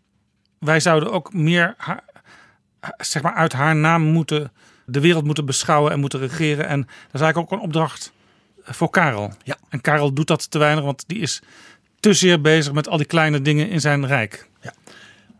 wij 0.58 0.80
zouden 0.80 1.12
ook 1.12 1.32
meer 1.32 1.74
haar, 1.76 2.04
zeg 2.96 3.22
maar 3.22 3.34
uit 3.34 3.52
haar 3.52 3.76
naam 3.76 4.02
moeten, 4.02 4.52
de 4.86 5.00
wereld 5.00 5.24
moeten 5.24 5.46
beschouwen 5.46 5.92
en 5.92 6.00
moeten 6.00 6.20
regeren. 6.20 6.66
En 6.66 6.80
dat 6.80 7.14
is 7.14 7.20
eigenlijk 7.20 7.52
ook 7.52 7.58
een 7.58 7.64
opdracht 7.64 8.12
voor 8.62 8.90
Karel. 8.90 9.32
Ja. 9.42 9.56
En 9.68 9.80
Karel 9.80 10.12
doet 10.12 10.26
dat 10.26 10.50
te 10.50 10.58
weinig, 10.58 10.84
want 10.84 11.04
die 11.06 11.18
is 11.18 11.42
te 12.00 12.12
zeer 12.12 12.40
bezig 12.40 12.72
met 12.72 12.88
al 12.88 12.96
die 12.96 13.06
kleine 13.06 13.42
dingen 13.42 13.68
in 13.68 13.80
zijn 13.80 14.06
rijk. 14.06 14.48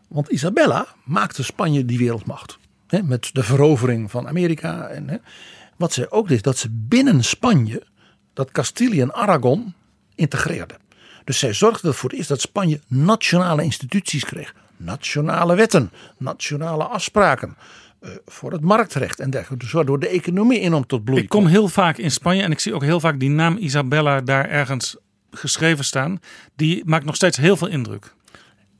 Want 0.07 0.27
Isabella 0.27 0.87
maakte 1.03 1.43
Spanje 1.43 1.85
die 1.85 1.97
wereldmacht. 1.97 2.57
Hè, 2.87 3.03
met 3.03 3.29
de 3.33 3.43
verovering 3.43 4.11
van 4.11 4.27
Amerika. 4.27 4.87
En, 4.87 5.09
hè. 5.09 5.17
Wat 5.75 5.93
zij 5.93 6.09
ook 6.09 6.27
deed, 6.27 6.43
dat 6.43 6.57
ze 6.57 6.67
binnen 6.71 7.23
Spanje 7.23 7.83
dat 8.37 8.51
Castilië 8.51 9.01
en 9.01 9.13
Aragon 9.13 9.73
integreerde. 10.15 10.75
Dus 11.23 11.39
zij 11.39 11.53
zorgde 11.53 11.87
ervoor 11.87 12.09
eerst 12.11 12.29
dat 12.29 12.41
Spanje 12.41 12.79
nationale 12.87 13.63
instituties 13.63 14.25
kreeg. 14.25 14.53
Nationale 14.77 15.55
wetten, 15.55 15.91
nationale 16.17 16.83
afspraken. 16.83 17.55
eh, 17.99 18.09
voor 18.25 18.51
het 18.51 18.61
marktrecht 18.61 19.19
en 19.19 19.29
dergelijke. 19.29 19.63
Dus 19.63 19.73
waardoor 19.73 19.99
de 19.99 20.07
economie 20.07 20.59
enorm 20.59 20.85
tot 20.87 21.03
bloei 21.03 21.21
Ik 21.21 21.29
kom 21.29 21.45
heel 21.45 21.67
vaak 21.67 21.97
in 21.97 22.11
Spanje 22.11 22.43
en 22.43 22.51
ik 22.51 22.59
zie 22.59 22.73
ook 22.73 22.83
heel 22.83 22.99
vaak 22.99 23.19
die 23.19 23.29
naam 23.29 23.57
Isabella 23.57 24.21
daar 24.21 24.49
ergens 24.49 24.97
geschreven 25.31 25.85
staan. 25.85 26.19
Die 26.55 26.81
maakt 26.85 27.05
nog 27.05 27.15
steeds 27.15 27.37
heel 27.37 27.57
veel 27.57 27.67
indruk. 27.67 28.13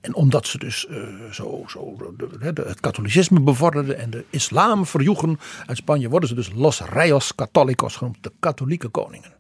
En 0.02 0.16
omdat 0.16 0.48
ze 0.48 0.58
dus 0.58 0.88
eh, 0.88 0.98
zo, 1.32 1.64
zo 1.68 1.96
de- 2.18 2.38
de- 2.40 2.54
de- 2.54 2.62
het 2.68 2.80
katholicisme 2.80 3.40
bevorderden 3.40 3.98
en 3.98 4.10
de 4.10 4.26
islam 4.30 4.86
verjoegen 4.86 5.40
uit 5.66 5.78
Spanje, 5.78 6.10
worden 6.10 6.30
ze 6.30 6.36
dus 6.36 6.52
Los 6.56 6.82
Reyes 6.82 7.36
Católicos 7.36 7.96
genoemd, 7.96 8.18
de 8.22 8.32
katholieke 8.40 8.88
koningen. 8.88 9.34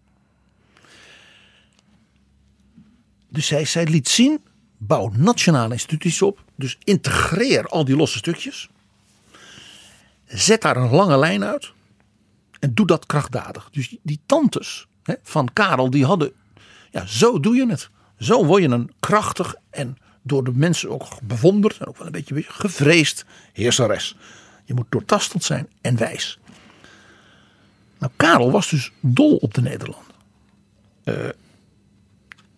Dus 3.30 3.48
zij, 3.48 3.66
zij 3.66 3.86
liet 3.86 4.10
zien, 4.10 4.42
bouw 4.78 5.12
nationale 5.16 5.74
instituties 5.74 6.22
op, 6.22 6.44
dus 6.56 6.78
integreer 6.84 7.66
al 7.66 7.86
die 7.86 7.96
losse 7.96 8.18
stukjes, 8.18 8.70
zet 10.26 10.62
daar 10.62 10.78
een 10.78 10.90
lange 10.90 11.18
lijn 11.18 11.44
uit 11.44 11.72
en 12.60 12.74
doe 12.74 12.86
dat 12.86 13.06
krachtdadig. 13.06 13.70
Dus 13.72 13.96
die 14.02 14.20
tantes 14.26 14.88
hè, 15.04 15.14
van 15.24 15.54
Karel, 15.54 15.90
die 15.90 16.06
hadden, 16.06 16.32
ja, 16.92 17.06
zo 17.06 17.40
doe 17.40 17.56
je 17.56 17.70
het. 17.70 17.90
Zo 18.20 18.46
word 18.46 18.62
je 18.62 18.70
een 18.70 18.92
krachtig 19.00 19.56
en 19.70 19.98
door 20.22 20.44
de 20.44 20.52
mensen 20.54 20.90
ook 20.90 21.22
bewonderd 21.22 21.78
en 21.78 21.88
ook 21.88 21.98
wel 21.98 22.06
een 22.06 22.12
beetje 22.12 22.44
gevreesd 22.48 23.26
heerseres. 23.54 24.16
Je 24.66 24.74
moet 24.74 24.86
doortastend 24.90 25.44
zijn 25.44 25.70
en 25.82 25.98
wijs. 25.98 26.40
Nou, 28.00 28.12
Karel 28.16 28.52
was 28.52 28.70
dus 28.70 28.92
dol 29.00 29.36
op 29.36 29.54
de 29.54 29.62
Nederlanden. 29.62 30.14
Eh, 31.04 31.16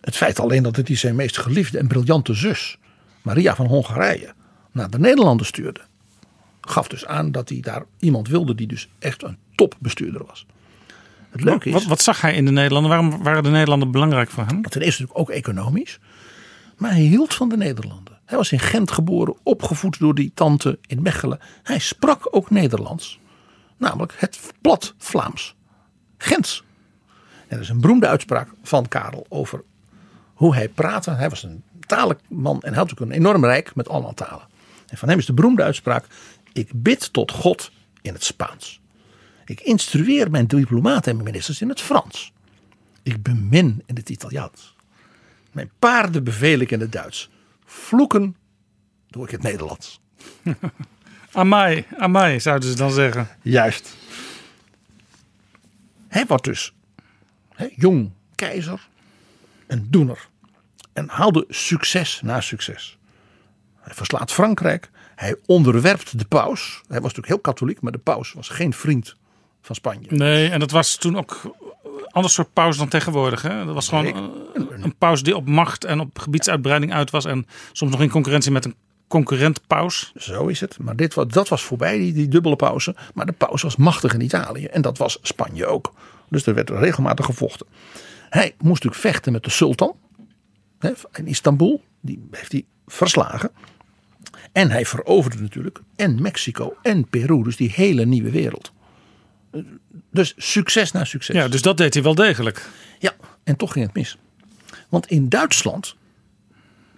het 0.01 0.15
feit 0.15 0.39
alleen 0.39 0.63
dat 0.63 0.75
het 0.75 0.87
hij 0.87 0.97
zijn 0.97 1.15
meest 1.15 1.37
geliefde 1.37 1.77
en 1.77 1.87
briljante 1.87 2.33
zus, 2.33 2.77
Maria 3.21 3.55
van 3.55 3.65
Hongarije, 3.65 4.33
naar 4.71 4.89
de 4.89 4.99
Nederlanden 4.99 5.45
stuurde, 5.45 5.81
gaf 6.61 6.87
dus 6.87 7.05
aan 7.05 7.31
dat 7.31 7.49
hij 7.49 7.59
daar 7.59 7.83
iemand 7.99 8.27
wilde 8.27 8.55
die 8.55 8.67
dus 8.67 8.89
echt 8.99 9.23
een 9.23 9.37
topbestuurder 9.55 10.25
was. 10.25 10.45
Het 11.29 11.43
leuke 11.43 11.67
is, 11.67 11.73
Wat, 11.73 11.83
wat 11.83 12.01
zag 12.01 12.21
hij 12.21 12.33
in 12.33 12.45
de 12.45 12.51
Nederlanden? 12.51 12.91
Waarom 12.91 13.23
waren 13.23 13.43
de 13.43 13.49
Nederlanden 13.49 13.91
belangrijk 13.91 14.29
voor 14.29 14.45
hem? 14.45 14.61
ten 14.61 14.81
eerste 14.81 15.01
natuurlijk 15.01 15.29
ook 15.29 15.29
economisch, 15.35 15.99
maar 16.77 16.91
hij 16.91 17.01
hield 17.01 17.33
van 17.33 17.49
de 17.49 17.57
Nederlanden. 17.57 18.17
Hij 18.25 18.37
was 18.37 18.51
in 18.51 18.59
Gent 18.59 18.91
geboren, 18.91 19.35
opgevoed 19.43 19.99
door 19.99 20.15
die 20.15 20.31
tante 20.33 20.79
in 20.87 21.01
Mechelen. 21.01 21.39
Hij 21.63 21.79
sprak 21.79 22.27
ook 22.35 22.49
Nederlands, 22.49 23.19
namelijk 23.77 24.13
het 24.17 24.39
plat 24.61 24.93
Vlaams. 24.97 25.55
Gens. 26.17 26.63
En 27.47 27.55
er 27.55 27.63
is 27.63 27.69
een 27.69 27.81
beroemde 27.81 28.07
uitspraak 28.07 28.49
van 28.63 28.87
Karel 28.87 29.25
over 29.29 29.63
hoe 30.39 30.55
hij 30.55 30.69
praatte. 30.69 31.11
Hij 31.11 31.29
was 31.29 31.43
een 31.43 31.63
talig 31.87 32.17
man 32.27 32.61
en 32.61 32.73
had 32.73 32.91
ook 32.91 32.99
een 32.99 33.11
enorm 33.11 33.45
rijk 33.45 33.75
met 33.75 33.89
allemaal 33.89 34.13
talen. 34.13 34.47
En 34.87 34.97
van 34.97 35.09
hem 35.09 35.17
is 35.17 35.25
de 35.25 35.33
beroemde 35.33 35.63
uitspraak: 35.63 36.05
Ik 36.53 36.69
bid 36.73 37.13
tot 37.13 37.31
God 37.31 37.71
in 38.01 38.13
het 38.13 38.23
Spaans. 38.23 38.81
Ik 39.45 39.61
instrueer 39.61 40.31
mijn 40.31 40.47
diplomaten 40.47 41.09
en 41.09 41.17
mijn 41.17 41.29
ministers 41.29 41.61
in 41.61 41.69
het 41.69 41.81
Frans. 41.81 42.33
Ik 43.03 43.23
bemin 43.23 43.83
in 43.85 43.95
het 43.95 44.09
Italiaans. 44.09 44.75
Mijn 45.51 45.71
paarden 45.79 46.23
beveel 46.23 46.59
ik 46.59 46.71
in 46.71 46.79
het 46.79 46.91
Duits. 46.91 47.29
Vloeken 47.65 48.35
doe 49.07 49.23
ik 49.23 49.29
in 49.29 49.35
het 49.35 49.43
Nederlands. 49.43 50.01
Amai, 51.31 51.85
amai 51.97 52.39
zouden 52.39 52.69
ze 52.69 52.75
dan 52.75 52.91
zeggen. 52.91 53.27
Juist. 53.41 53.95
Hij 56.07 56.25
wordt 56.25 56.43
dus 56.43 56.73
hè, 57.55 57.67
jong 57.75 58.11
keizer, 58.35 58.87
een 59.69 59.87
doener. 59.89 60.27
En 60.93 61.07
haalde 61.07 61.45
succes 61.49 62.21
na 62.23 62.41
succes. 62.41 62.97
Hij 63.79 63.93
verslaat 63.93 64.31
Frankrijk. 64.31 64.89
Hij 65.15 65.35
onderwerpt 65.45 66.19
de 66.19 66.25
paus. 66.25 66.81
Hij 66.87 67.01
was 67.01 67.13
natuurlijk 67.13 67.27
heel 67.27 67.39
katholiek, 67.39 67.81
maar 67.81 67.91
de 67.91 67.97
paus 67.97 68.33
was 68.33 68.49
geen 68.49 68.73
vriend 68.73 69.15
van 69.61 69.75
Spanje. 69.75 70.07
Nee, 70.09 70.49
en 70.49 70.59
dat 70.59 70.71
was 70.71 70.95
toen 70.95 71.17
ook 71.17 71.41
een 71.83 72.07
ander 72.11 72.31
soort 72.31 72.53
paus 72.53 72.77
dan 72.77 72.87
tegenwoordig. 72.87 73.41
Hè? 73.41 73.65
Dat 73.65 73.73
was 73.73 73.89
gewoon 73.89 74.05
een, 74.05 74.83
een 74.83 74.95
paus 74.97 75.23
die 75.23 75.35
op 75.35 75.47
macht 75.47 75.85
en 75.85 75.99
op 75.99 76.19
gebiedsuitbreiding 76.19 76.93
uit 76.93 77.11
was. 77.11 77.25
En 77.25 77.47
soms 77.71 77.91
nog 77.91 78.01
in 78.01 78.09
concurrentie 78.09 78.51
met 78.51 78.65
een 78.65 78.75
concurrent 79.07 79.67
paus. 79.67 80.11
Zo 80.15 80.47
is 80.47 80.59
het. 80.59 80.77
Maar 80.79 80.95
dit, 80.95 81.31
dat 81.33 81.47
was 81.47 81.63
voorbij, 81.63 81.97
die, 81.97 82.13
die 82.13 82.27
dubbele 82.27 82.55
pauze. 82.55 82.95
Maar 83.13 83.25
de 83.25 83.31
paus 83.31 83.61
was 83.61 83.75
machtig 83.75 84.13
in 84.13 84.21
Italië. 84.21 84.65
En 84.65 84.81
dat 84.81 84.97
was 84.97 85.19
Spanje 85.21 85.65
ook. 85.65 85.93
Dus 86.29 86.45
er 86.45 86.53
werd 86.53 86.69
regelmatig 86.69 87.25
gevochten. 87.25 87.67
Hij 88.29 88.55
moest 88.57 88.83
natuurlijk 88.83 89.01
vechten 89.01 89.31
met 89.31 89.43
de 89.43 89.49
sultan. 89.49 89.95
Hè, 90.79 90.91
in 91.13 91.27
Istanbul. 91.27 91.83
Die 92.01 92.27
heeft 92.31 92.51
hij 92.51 92.65
verslagen. 92.87 93.51
En 94.51 94.71
hij 94.71 94.85
veroverde 94.85 95.41
natuurlijk 95.41 95.79
en 95.95 96.21
Mexico 96.21 96.77
en 96.81 97.07
Peru. 97.09 97.43
Dus 97.43 97.55
die 97.55 97.71
hele 97.75 98.05
nieuwe 98.05 98.31
wereld. 98.31 98.71
Dus 100.11 100.33
succes 100.37 100.91
na 100.91 101.03
succes. 101.03 101.35
Ja, 101.35 101.47
dus 101.47 101.61
dat 101.61 101.77
deed 101.77 101.93
hij 101.93 102.03
wel 102.03 102.15
degelijk. 102.15 102.69
Ja, 102.99 103.15
en 103.43 103.55
toch 103.55 103.71
ging 103.71 103.85
het 103.85 103.95
mis. 103.95 104.17
Want 104.89 105.07
in 105.07 105.29
Duitsland 105.29 105.95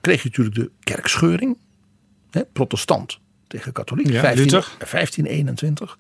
kreeg 0.01 0.23
je 0.23 0.27
natuurlijk 0.27 0.55
de 0.55 0.71
kerkscheuring. 0.79 1.57
Hè, 2.29 2.45
protestant 2.45 3.19
tegen 3.47 3.71
katholiek. 3.71 4.09
Ja, 4.09 4.19
15 4.19 4.43
Luther. 4.43 4.61
1521. 4.77 5.97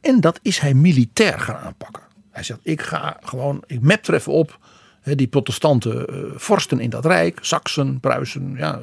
En 0.00 0.20
dat 0.20 0.38
is 0.42 0.58
hij 0.58 0.74
militair 0.74 1.40
gaan 1.40 1.56
aanpakken. 1.56 2.02
Hij 2.36 2.44
zegt, 2.44 2.60
ik 2.62 2.82
ga 2.82 3.16
gewoon, 3.22 3.62
ik 3.66 3.80
map 3.80 4.08
even 4.08 4.32
op. 4.32 4.58
hè, 5.00 5.14
Die 5.14 5.26
protestante 5.26 6.06
eh, 6.06 6.38
vorsten 6.38 6.80
in 6.80 6.90
dat 6.90 7.04
rijk, 7.06 7.38
Saksen, 7.40 8.00
Pruisen, 8.00 8.54
ja, 8.56 8.80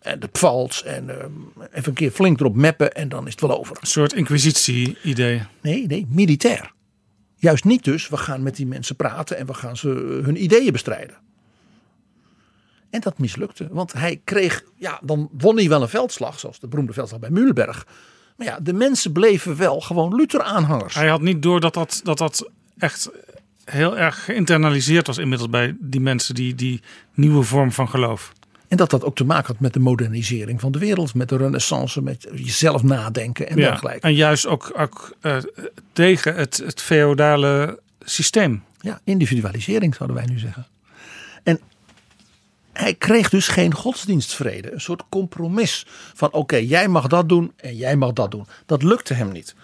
en 0.00 0.20
de 0.20 0.26
Pfalz. 0.26 0.82
En 0.82 1.10
eh, 1.10 1.24
even 1.72 1.88
een 1.88 1.94
keer 1.94 2.10
flink 2.10 2.40
erop 2.40 2.56
mappen 2.56 2.94
en 2.94 3.08
dan 3.08 3.26
is 3.26 3.30
het 3.32 3.40
wel 3.40 3.58
over. 3.58 3.76
Een 3.80 3.86
soort 3.86 4.12
inquisitie-idee. 4.12 5.42
Nee, 5.60 5.86
nee, 5.86 6.06
militair. 6.10 6.72
Juist 7.36 7.64
niet 7.64 7.84
dus, 7.84 8.08
we 8.08 8.16
gaan 8.16 8.42
met 8.42 8.56
die 8.56 8.66
mensen 8.66 8.96
praten 8.96 9.36
en 9.38 9.46
we 9.46 9.54
gaan 9.54 9.76
ze 9.76 9.90
eh, 9.90 10.24
hun 10.24 10.42
ideeën 10.42 10.72
bestrijden. 10.72 11.16
En 12.90 13.00
dat 13.00 13.18
mislukte, 13.18 13.68
want 13.70 13.92
hij 13.92 14.20
kreeg, 14.24 14.64
ja, 14.76 15.00
dan 15.02 15.28
won 15.38 15.56
hij 15.56 15.68
wel 15.68 15.82
een 15.82 15.88
veldslag, 15.88 16.38
zoals 16.38 16.60
de 16.60 16.68
beroemde 16.68 16.92
veldslag 16.92 17.20
bij 17.20 17.30
Mühlenberg. 17.30 17.86
Maar 18.36 18.46
ja, 18.46 18.58
de 18.60 18.72
mensen 18.72 19.12
bleven 19.12 19.56
wel 19.56 19.80
gewoon 19.80 20.14
Luther-aanhangers. 20.14 20.94
Hij 20.94 21.08
had 21.08 21.20
niet 21.20 21.42
door 21.42 21.60
dat 21.60 21.74
dat, 21.74 22.00
dat, 22.04 22.18
dat 22.18 22.50
echt 22.78 23.10
heel 23.64 23.98
erg 23.98 24.24
geïnternaliseerd 24.24 25.06
was 25.06 25.18
inmiddels 25.18 25.50
bij 25.50 25.76
die 25.80 26.00
mensen, 26.00 26.34
die, 26.34 26.54
die 26.54 26.80
nieuwe 27.14 27.42
vorm 27.42 27.72
van 27.72 27.88
geloof. 27.88 28.32
En 28.68 28.76
dat 28.76 28.90
dat 28.90 29.04
ook 29.04 29.16
te 29.16 29.24
maken 29.24 29.46
had 29.46 29.60
met 29.60 29.72
de 29.72 29.78
modernisering 29.80 30.60
van 30.60 30.72
de 30.72 30.78
wereld, 30.78 31.14
met 31.14 31.28
de 31.28 31.36
renaissance, 31.36 32.02
met 32.02 32.28
jezelf 32.34 32.82
nadenken 32.82 33.48
en 33.48 33.56
Ja, 33.56 33.68
dergelijke. 33.68 34.00
en 34.00 34.14
juist 34.14 34.46
ook, 34.46 34.72
ook 34.76 35.16
eh, 35.20 35.36
tegen 35.92 36.34
het, 36.34 36.56
het 36.56 36.82
feodale 36.82 37.80
systeem. 38.04 38.62
Ja, 38.80 39.00
individualisering 39.04 39.94
zouden 39.94 40.16
wij 40.16 40.26
nu 40.26 40.38
zeggen. 40.38 40.66
En 41.42 41.60
hij 42.72 42.94
kreeg 42.94 43.28
dus 43.28 43.48
geen 43.48 43.74
godsdienstvrede. 43.74 44.72
Een 44.72 44.80
soort 44.80 45.02
compromis 45.08 45.86
van 46.14 46.32
oké, 46.32 46.56
jij 46.56 46.88
mag 46.88 47.06
dat 47.06 47.28
doen 47.28 47.52
en 47.56 47.76
jij 47.76 47.96
mag 47.96 48.12
dat 48.12 48.30
doen. 48.30 48.46
Dat 48.66 48.82
lukte 48.82 49.14
hem 49.14 49.32
niet. 49.32 49.54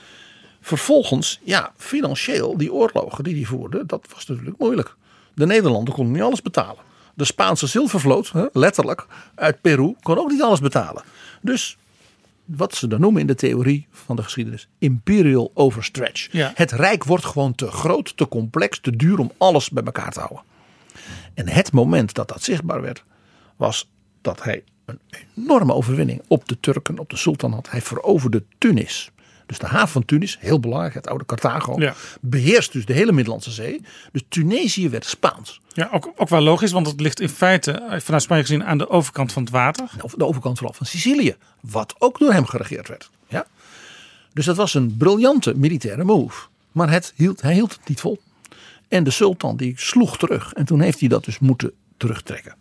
Vervolgens, 0.64 1.40
ja, 1.42 1.72
financieel, 1.76 2.56
die 2.56 2.72
oorlogen 2.72 3.24
die 3.24 3.34
hij 3.34 3.44
voerde, 3.44 3.86
dat 3.86 4.06
was 4.14 4.26
natuurlijk 4.26 4.58
moeilijk. 4.58 4.96
De 5.34 5.46
Nederlanden 5.46 5.94
konden 5.94 6.12
niet 6.12 6.22
alles 6.22 6.42
betalen. 6.42 6.82
De 7.14 7.24
Spaanse 7.24 7.66
zilvervloot, 7.66 8.32
letterlijk, 8.52 9.06
uit 9.34 9.60
Peru, 9.60 9.94
kon 10.02 10.18
ook 10.18 10.30
niet 10.30 10.42
alles 10.42 10.60
betalen. 10.60 11.02
Dus 11.40 11.76
wat 12.44 12.74
ze 12.74 12.86
dan 12.86 13.00
noemen 13.00 13.20
in 13.20 13.26
de 13.26 13.34
theorie 13.34 13.86
van 13.90 14.16
de 14.16 14.22
geschiedenis, 14.22 14.68
imperial 14.78 15.50
overstretch. 15.54 16.32
Ja. 16.32 16.52
Het 16.54 16.72
rijk 16.72 17.04
wordt 17.04 17.24
gewoon 17.24 17.54
te 17.54 17.70
groot, 17.70 18.16
te 18.16 18.28
complex, 18.28 18.80
te 18.80 18.96
duur 18.96 19.18
om 19.18 19.32
alles 19.38 19.70
bij 19.70 19.82
elkaar 19.82 20.12
te 20.12 20.20
houden. 20.20 20.42
En 21.34 21.48
het 21.48 21.72
moment 21.72 22.14
dat 22.14 22.28
dat 22.28 22.42
zichtbaar 22.42 22.80
werd, 22.80 23.04
was 23.56 23.90
dat 24.20 24.42
hij 24.42 24.64
een 24.84 25.00
enorme 25.34 25.74
overwinning 25.74 26.22
op 26.28 26.48
de 26.48 26.60
Turken, 26.60 26.98
op 26.98 27.10
de 27.10 27.16
sultan 27.16 27.52
had. 27.52 27.70
Hij 27.70 27.82
veroverde 27.82 28.44
Tunis. 28.58 29.10
Dus 29.46 29.58
de 29.58 29.66
haven 29.66 29.88
van 29.88 30.04
Tunis, 30.04 30.36
heel 30.40 30.60
belangrijk, 30.60 30.94
het 30.94 31.08
oude 31.08 31.24
Carthago, 31.26 31.80
Ja. 31.80 31.94
beheerst 32.20 32.72
dus 32.72 32.86
de 32.86 32.92
hele 32.92 33.12
Middellandse 33.12 33.50
Zee. 33.50 33.80
Dus 34.12 34.22
Tunesië 34.28 34.88
werd 34.88 35.04
Spaans. 35.04 35.60
Ja, 35.72 35.88
ook, 35.92 36.12
ook 36.16 36.28
wel 36.28 36.40
logisch, 36.40 36.72
want 36.72 36.86
het 36.86 37.00
ligt 37.00 37.20
in 37.20 37.28
feite 37.28 37.72
eh, 37.72 38.00
vanuit 38.00 38.22
Spanje 38.22 38.42
gezien 38.42 38.64
aan 38.64 38.78
de 38.78 38.88
overkant 38.88 39.32
van 39.32 39.42
het 39.42 39.52
water. 39.52 39.88
Of 40.00 40.14
de 40.14 40.24
overkant 40.26 40.56
vooral 40.58 40.74
van 40.76 40.86
Sicilië, 40.86 41.36
wat 41.60 41.94
ook 41.98 42.18
door 42.18 42.32
hem 42.32 42.46
geregeerd 42.46 42.88
werd. 42.88 43.10
Ja? 43.28 43.46
Dus 44.32 44.44
dat 44.44 44.56
was 44.56 44.74
een 44.74 44.96
briljante 44.96 45.54
militaire 45.56 46.04
move. 46.04 46.46
Maar 46.72 46.90
het 46.90 47.12
hield, 47.16 47.42
hij 47.42 47.54
hield 47.54 47.72
het 47.72 47.88
niet 47.88 48.00
vol. 48.00 48.20
En 48.88 49.04
de 49.04 49.10
sultan 49.10 49.56
die 49.56 49.72
sloeg 49.76 50.18
terug. 50.18 50.52
En 50.52 50.64
toen 50.64 50.80
heeft 50.80 51.00
hij 51.00 51.08
dat 51.08 51.24
dus 51.24 51.38
moeten 51.38 51.72
terugtrekken. 51.96 52.54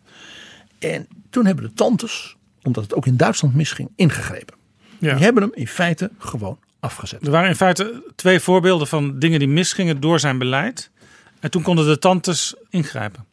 En 0.80 1.08
toen 1.30 1.46
hebben 1.46 1.64
de 1.66 1.74
tantes, 1.74 2.36
omdat 2.64 2.84
het 2.84 2.94
ook 2.94 3.06
in 3.06 3.18
Duitsland 3.18 3.56
misging, 3.56 3.90
ingegrepen. 3.96 4.56
Ja. 5.00 5.14
Die 5.16 5.24
hebben 5.24 5.44
hem 5.44 5.52
in 5.54 5.68
feite 5.68 6.12
gewoon 6.18 6.58
afgezet. 6.84 7.26
Er 7.26 7.32
waren 7.32 7.50
in 7.50 7.56
feite 7.56 8.04
twee 8.16 8.40
voorbeelden 8.40 8.88
van 8.88 9.20
dingen 9.20 9.40
die 9.40 9.48
misgingen 9.48 10.00
door 10.00 10.20
zijn 10.20 10.38
beleid. 10.38 10.92
En 11.40 11.52
toen 11.52 11.62
konden 11.62 11.86
de 11.86 12.00
tantes 12.00 12.56
ingrijpen. 12.70 13.26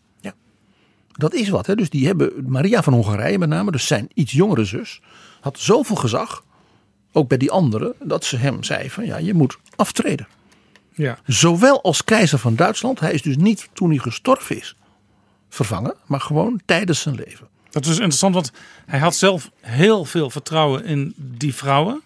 Dat 1.21 1.35
is 1.35 1.49
wat. 1.49 1.67
Hè? 1.67 1.75
Dus 1.75 1.91
die 1.91 2.07
hebben 2.07 2.33
Maria 2.47 2.83
van 2.83 2.93
Hongarije 2.93 3.39
met 3.39 3.49
name, 3.49 3.71
dus 3.71 3.87
zijn 3.87 4.09
iets 4.15 4.33
jongere 4.33 4.65
zus, 4.65 5.01
had 5.41 5.59
zoveel 5.59 5.97
gezag, 5.97 6.45
ook 7.13 7.29
bij 7.29 7.39
die 7.39 7.51
anderen, 7.51 7.95
dat 8.03 8.25
ze 8.25 8.37
hem 8.37 8.63
zei 8.63 8.91
van 8.91 9.07
ja, 9.07 9.17
je 9.17 9.35
moet 9.35 9.59
aftreden. 9.77 10.29
Ja. 10.95 11.19
Zowel 11.27 11.83
als 11.83 12.05
keizer 12.05 12.39
van 12.39 12.57
Duitsland, 12.57 13.01
hij 13.01 13.13
is 13.13 13.23
dus 13.23 13.37
niet 13.37 13.69
toen 13.73 13.89
hij 13.91 13.99
gestorven 13.99 14.57
is 14.57 14.77
vervangen, 15.49 15.95
maar 16.07 16.21
gewoon 16.21 16.61
tijdens 16.65 17.01
zijn 17.01 17.15
leven. 17.15 17.49
Dat 17.71 17.85
is 17.85 17.91
interessant, 17.91 18.35
want 18.35 18.53
hij 18.87 18.99
had 18.99 19.15
zelf 19.15 19.51
heel 19.61 20.05
veel 20.05 20.31
vertrouwen 20.31 20.85
in 20.85 21.15
die 21.17 21.55
vrouwen. 21.55 22.03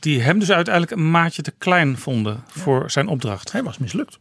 Die 0.00 0.20
hem 0.22 0.38
dus 0.38 0.50
uiteindelijk 0.50 0.94
een 0.96 1.10
maatje 1.10 1.42
te 1.42 1.52
klein 1.58 1.98
vonden 1.98 2.44
voor 2.48 2.90
zijn 2.90 3.08
opdracht. 3.08 3.52
Hij 3.52 3.62
was 3.62 3.78
mislukt. 3.78 4.18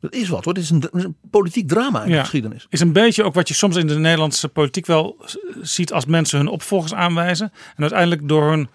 Dat 0.00 0.12
is 0.14 0.28
wat 0.28 0.44
hoor, 0.44 0.54
dit 0.54 0.62
is 0.62 0.70
een, 0.70 1.16
politiek 1.30 1.68
drama 1.68 2.02
in 2.02 2.08
de 2.08 2.14
Ja. 2.14 2.20
geschiedenis. 2.20 2.66
Is 2.68 2.80
een 2.80 2.92
beetje 2.92 3.22
ook 3.24 3.34
wat 3.34 3.48
je 3.48 3.54
soms 3.54 3.76
in 3.76 3.86
de 3.86 3.98
Nederlandse 3.98 4.48
politiek 4.48 4.86
wel 4.86 5.24
ziet 5.62 5.92
als 5.92 6.06
mensen 6.06 6.38
hun 6.38 6.48
opvolgers 6.48 6.94
aanwijzen. 6.94 7.52
En 7.76 7.80
uiteindelijk 7.82 8.28
door 8.28 8.50
hun 8.50 8.68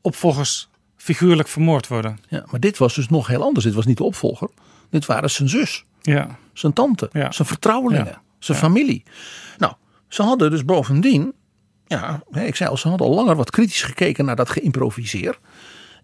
opvolgers 0.00 0.68
figuurlijk 0.96 1.48
vermoord 1.48 1.88
worden. 1.88 2.18
Ja, 2.28 2.44
maar 2.50 2.60
dit 2.60 2.78
was 2.78 2.94
dus 2.94 3.08
nog 3.08 3.26
heel 3.26 3.42
anders. 3.42 3.64
Dit 3.64 3.74
was 3.74 3.86
niet 3.86 3.96
de 3.96 4.04
opvolger. 4.04 4.48
Dit 4.90 5.06
waren 5.06 5.30
zijn 5.30 5.48
zus, 5.48 5.84
Ja. 6.02 6.38
zijn 6.52 6.72
tante, 6.72 7.08
Ja. 7.12 7.32
zijn 7.32 7.48
vertrouwelingen, 7.48 8.20
zijn 8.38 8.58
familie. 8.58 9.02
Nou, 9.58 9.72
ze 10.08 10.22
hadden 10.22 10.50
dus 10.50 10.64
bovendien, 10.64 11.32
ja, 11.90 12.22
ik 12.32 12.56
zei 12.56 12.70
al, 12.70 12.76
ze 12.76 12.88
hadden 12.88 13.06
al 13.06 13.14
langer 13.14 13.36
wat 13.36 13.50
kritisch 13.50 13.82
gekeken 13.82 14.24
naar 14.24 14.36
dat 14.36 14.48
geïmproviseer. 14.48 15.38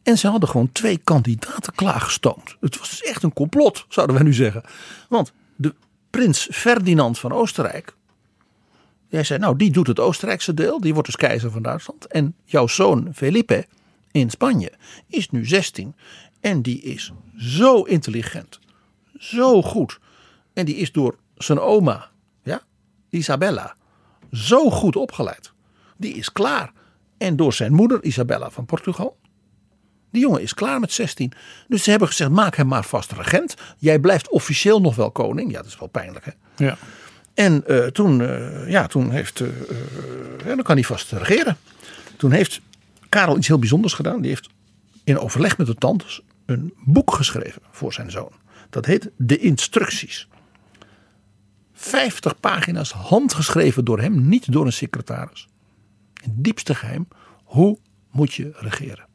En 0.03 0.19
ze 0.19 0.29
hadden 0.29 0.49
gewoon 0.49 0.73
twee 0.73 0.99
kandidaten 0.99 1.75
klaargestoomd. 1.75 2.57
Het 2.61 2.79
was 2.79 2.89
dus 2.91 3.03
echt 3.03 3.23
een 3.23 3.33
complot, 3.33 3.87
zouden 3.89 4.17
wij 4.17 4.25
nu 4.25 4.35
zeggen. 4.35 4.63
Want 5.09 5.33
de 5.57 5.75
prins 6.11 6.49
Ferdinand 6.51 7.19
van 7.19 7.33
Oostenrijk. 7.33 7.95
Jij 9.09 9.25
zei, 9.25 9.39
nou, 9.39 9.57
die 9.57 9.71
doet 9.71 9.87
het 9.87 10.01
Oostenrijkse 10.01 10.55
deel. 10.55 10.81
Die 10.81 10.93
wordt 10.93 11.07
dus 11.07 11.17
keizer 11.17 11.51
van 11.51 11.63
Duitsland. 11.63 12.07
En 12.07 12.35
jouw 12.45 12.67
zoon 12.67 13.09
Felipe 13.15 13.67
in 14.11 14.31
Spanje 14.31 14.73
is 15.09 15.31
nu 15.31 15.47
16. 15.47 15.95
En 16.41 16.63
die 16.63 16.81
is 16.81 17.13
zo 17.37 17.83
intelligent. 17.83 18.59
Zo 19.19 19.63
goed. 19.63 19.99
En 20.53 20.65
die 20.65 20.77
is 20.77 20.93
door 20.93 21.17
zijn 21.37 21.61
oma, 21.61 22.11
ja, 22.43 22.63
Isabella, 23.11 23.77
zo 24.33 24.71
goed 24.71 24.97
opgeleid. 24.97 25.55
Die 25.97 26.15
is 26.15 26.33
klaar. 26.33 26.73
En 27.19 27.37
door 27.37 27.53
zijn 27.53 27.73
moeder, 27.73 28.03
Isabella 28.03 28.51
van 28.51 28.67
Portugal. 28.67 29.17
Die 30.11 30.21
jongen 30.21 30.43
is 30.43 30.55
klaar 30.55 30.81
met 30.81 30.93
16. 30.93 31.33
Dus 31.69 31.83
ze 31.83 31.91
hebben 31.91 32.09
gezegd, 32.09 32.31
maak 32.31 32.57
hem 32.57 32.67
maar 32.67 32.85
vast 32.85 33.13
regent. 33.13 33.55
Jij 33.79 33.99
blijft 33.99 34.29
officieel 34.29 34.81
nog 34.81 34.95
wel 34.95 35.11
koning. 35.11 35.51
Ja, 35.51 35.57
dat 35.57 35.67
is 35.67 35.79
wel 35.79 35.89
pijnlijk 35.89 36.25
hè. 36.25 36.65
Ja. 36.65 36.77
En 37.35 37.67
eh, 37.67 37.87
toen, 37.87 38.21
eh, 38.21 38.71
ja, 38.71 38.87
toen 38.87 39.11
heeft, 39.11 39.39
ja, 40.45 40.55
dan 40.55 40.63
kan 40.63 40.75
hij 40.75 40.85
vast 40.85 41.13
regeren. 41.13 41.57
Toen 42.17 42.31
heeft 42.31 42.61
Karel 43.09 43.37
iets 43.37 43.47
heel 43.47 43.59
bijzonders 43.59 43.93
gedaan. 43.93 44.21
Die 44.21 44.31
heeft 44.31 44.49
in 45.05 45.19
overleg 45.19 45.59
met 45.59 45.67
de 45.67 45.75
tantes 45.75 46.21
een 46.47 46.75
boek 46.85 47.15
geschreven 47.15 47.63
voor 47.71 47.93
zijn 47.93 48.11
zoon. 48.11 48.33
Dat 48.71 48.87
heet 48.87 49.11
De 49.17 49.39
Instructies. 49.39 50.29
50 51.73 52.41
pagina's 52.41 52.93
handgeschreven 52.93 53.85
door 53.85 54.01
hem, 54.01 54.29
niet 54.29 54.53
door 54.53 54.67
een 54.67 54.73
secretaris. 54.73 55.49
In 56.23 56.29
het 56.35 56.45
diepste 56.45 56.75
geheim, 56.75 57.09
hoe 57.45 57.79
moet 58.11 58.35
je 58.35 58.53
regeren? 58.55 59.07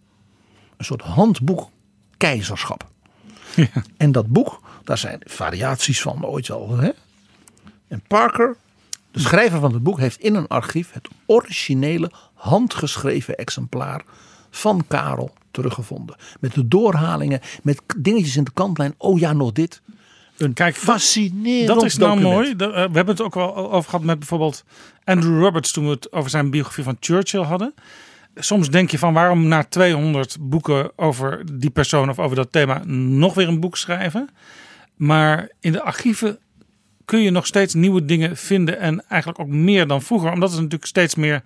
Een 0.78 0.86
soort 0.86 1.02
handboek 1.02 1.70
keizerschap. 2.18 2.90
En 3.98 4.12
dat 4.12 4.28
boek, 4.28 4.62
daar 4.84 4.98
zijn 4.98 5.22
variaties 5.26 6.02
van 6.02 6.26
ooit 6.26 6.48
wel. 6.48 6.78
Hè? 6.78 6.90
En 7.88 8.02
Parker, 8.08 8.56
de 9.12 9.20
schrijver 9.20 9.60
van 9.60 9.74
het 9.74 9.84
boek, 9.84 10.00
heeft 10.00 10.20
in 10.20 10.36
een 10.36 10.48
archief 10.48 10.92
het 10.92 11.08
originele 11.26 12.12
handgeschreven 12.34 13.38
exemplaar 13.38 14.04
van 14.50 14.84
Karel 14.88 15.34
teruggevonden. 15.52 16.16
Met 16.40 16.54
de 16.54 16.68
doorhalingen, 16.68 17.40
met 17.64 17.82
dingetjes 17.98 18.36
in 18.36 18.44
de 18.44 18.52
kantlijn. 18.54 18.94
Oh 18.98 19.20
ja, 19.20 19.34
nog 19.34 19.52
dit. 19.52 19.82
Een 20.38 20.54
Kijk, 20.54 20.76
fascinerend 20.76 21.68
Dat 21.68 21.84
is 21.84 21.98
nou 21.98 22.22
document. 22.22 22.60
mooi. 22.60 22.72
Eh, 22.72 22.76
we 22.76 22.96
hebben 22.96 23.08
het 23.08 23.22
ook 23.22 23.34
wel 23.34 23.72
over 23.72 23.90
gehad 23.90 24.06
met 24.06 24.20
bijvoorbeeld 24.20 24.64
Andrew 25.04 25.44
Roberts 25.44 25.72
toen 25.72 25.86
we 25.86 25.92
het 25.92 26.12
over 26.12 26.30
zijn 26.30 26.50
biografie 26.50 26.84
van 26.84 26.98
Churchill 27.00 27.44
hadden. 27.44 27.74
Soms 28.36 28.70
denk 28.70 28.92
je 28.92 28.98
van 28.98 29.14
waarom 29.14 29.48
na 29.48 29.64
200 29.64 30.38
boeken 30.40 30.92
over 30.96 31.44
die 31.60 31.70
persoon 31.70 32.10
of 32.10 32.20
over 32.20 32.36
dat 32.36 32.52
thema 32.52 32.82
nog 32.86 33.34
weer 33.34 33.48
een 33.48 33.60
boek 33.60 33.78
schrijven. 33.78 34.30
Maar 34.96 35.50
in 35.60 35.72
de 35.72 35.82
archieven 35.82 36.40
kun 37.06 37.20
je 37.20 37.32
nog 37.32 37.46
steeds 37.46 37.74
nieuwe 37.74 38.06
dingen 38.06 38.38
vinden 38.38 38.80
en 38.80 39.04
eigenlijk 39.08 39.40
ook 39.42 39.48
meer 39.48 39.88
dan 39.88 40.02
vroeger. 40.02 40.32
Omdat 40.32 40.50
het 40.50 40.58
natuurlijk 40.58 40.86
steeds 40.86 41.16
meer 41.16 41.44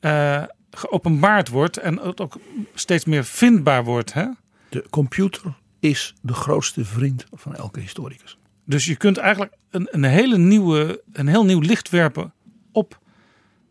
eh, 0.00 0.42
geopenbaard 0.70 1.48
wordt 1.48 1.76
en 1.76 1.98
het 1.98 2.20
ook 2.20 2.38
steeds 2.74 3.04
meer 3.04 3.24
vindbaar 3.24 3.84
wordt. 3.84 4.12
Hè? 4.12 4.26
De 4.68 4.84
computer 4.90 5.54
is 5.80 6.14
de 6.22 6.32
grootste 6.34 6.84
vriend 6.84 7.26
van 7.32 7.54
elke 7.54 7.80
historicus. 7.80 8.38
Dus 8.64 8.84
je 8.84 8.96
kunt 8.96 9.16
eigenlijk 9.16 9.52
een, 9.70 9.88
een, 9.90 10.04
hele 10.04 10.38
nieuwe, 10.38 11.02
een 11.12 11.26
heel 11.26 11.44
nieuw 11.44 11.60
licht 11.60 11.90
werpen 11.90 12.32
op 12.72 12.98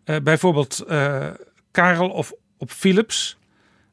eh, 0.03 0.15
bijvoorbeeld 0.23 0.79
eh, 0.79 1.27
Karel 1.71 2.09
of 2.09 2.33
op 2.57 2.71
Philips 2.71 3.37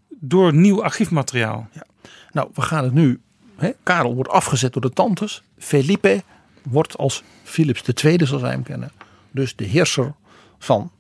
door 0.08 0.54
nieuw 0.54 0.82
archiefmateriaal. 0.82 1.68
Ja. 1.72 1.86
Nou, 2.32 2.50
we 2.54 2.62
gaan 2.62 2.84
het 2.84 2.92
nu. 2.92 3.20
Hè? 3.56 3.70
Karel 3.82 4.14
wordt 4.14 4.30
afgezet 4.30 4.72
door 4.72 4.82
de 4.82 4.92
tantes. 4.92 5.42
Felipe 5.58 6.22
wordt 6.62 6.96
als 6.96 7.22
Philips 7.42 7.82
II, 8.04 8.26
zoals 8.26 8.42
wij 8.42 8.50
hem 8.50 8.62
kennen, 8.62 8.92
dus 9.30 9.56
de 9.56 9.64
heerser 9.64 10.14
van 10.58 10.90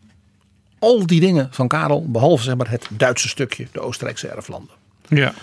al 0.78 1.06
die 1.06 1.20
dingen 1.20 1.48
van 1.50 1.68
Karel, 1.68 2.10
behalve 2.10 2.42
zeg 2.42 2.56
maar 2.56 2.70
het 2.70 2.88
Duitse 2.90 3.28
stukje, 3.28 3.66
de 3.72 3.80
Oostenrijkse 3.80 4.28
erflanden. 4.28 4.74
Ja. 5.08 5.34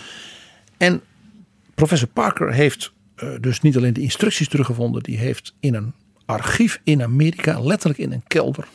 En 0.76 1.02
professor 1.74 2.08
Parker 2.08 2.52
heeft 2.52 2.92
uh, 3.16 3.30
dus 3.40 3.60
niet 3.60 3.76
alleen 3.76 3.92
de 3.92 4.00
instructies 4.00 4.48
teruggevonden, 4.48 5.02
die 5.02 5.18
heeft 5.18 5.54
in 5.60 5.74
een 5.74 5.92
archief 6.32 6.80
in 6.84 7.02
Amerika, 7.02 7.60
letterlijk 7.60 8.00
in 8.00 8.12
een 8.12 8.22
kelder, 8.26 8.68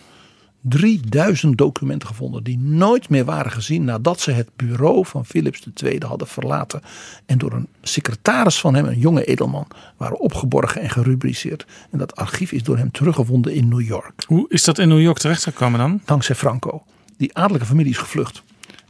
3000 0.61 1.57
documenten 1.57 2.07
gevonden 2.07 2.43
die 2.43 2.57
nooit 2.57 3.09
meer 3.09 3.25
waren 3.25 3.51
gezien 3.51 3.83
nadat 3.83 4.19
ze 4.19 4.31
het 4.31 4.49
bureau 4.55 5.05
van 5.05 5.25
Philips 5.25 5.67
II 5.83 5.97
hadden 6.05 6.27
verlaten 6.27 6.81
en 7.25 7.37
door 7.37 7.51
een 7.51 7.67
secretaris 7.81 8.59
van 8.59 8.75
hem, 8.75 8.85
een 8.85 8.99
jonge 8.99 9.25
edelman, 9.25 9.67
waren 9.97 10.19
opgeborgen 10.19 10.81
en 10.81 10.89
gerubriceerd. 10.89 11.65
En 11.91 11.97
dat 11.97 12.15
archief 12.15 12.51
is 12.51 12.63
door 12.63 12.77
hem 12.77 12.91
teruggevonden 12.91 13.53
in 13.53 13.67
New 13.67 13.81
York. 13.81 14.23
Hoe 14.27 14.45
is 14.49 14.63
dat 14.63 14.77
in 14.77 14.87
New 14.87 15.01
York 15.01 15.17
terechtgekomen 15.17 15.79
dan? 15.79 16.01
Dankzij 16.05 16.35
Franco. 16.35 16.83
Die 17.17 17.37
adellijke 17.37 17.67
familie 17.67 17.91
is 17.91 17.97
gevlucht 17.97 18.43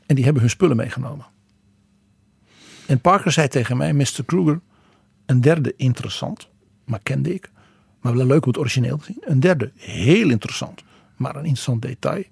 en 0.06 0.16
die 0.16 0.24
hebben 0.24 0.42
hun 0.42 0.52
spullen 0.52 0.78
meegenomen. 0.78 1.26
En 2.86 3.02
Parker 3.02 3.32
zei 3.32 3.48
tegen 3.48 3.78
mij, 3.78 3.94
Mr. 3.94 4.24
Kruger, 4.26 4.60
een 5.26 5.42
derde 5.42 5.74
interessant, 5.78 6.48
maar 6.86 7.00
kende 7.04 7.34
ik. 7.34 7.52
Maar 8.02 8.16
wel 8.16 8.26
leuk 8.26 8.46
om 8.46 8.52
het 8.52 8.60
origineel 8.60 8.98
te 8.98 9.04
zien. 9.04 9.18
Een 9.22 9.40
derde 9.40 9.72
heel 9.76 10.30
interessant, 10.30 10.84
maar 11.16 11.36
een 11.36 11.44
interessant 11.44 11.82
detail. 11.82 12.24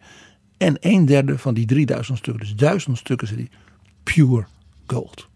En 0.57 0.77
een 0.79 1.05
derde 1.05 1.37
van 1.37 1.53
die 1.53 1.65
3000 1.65 2.17
stukken, 2.17 2.43
dus 2.43 2.55
duizend 2.55 2.97
stukken, 2.97 3.27
zei 3.27 3.39
die 3.39 3.49
pure 4.03 4.45
gold. 4.87 5.27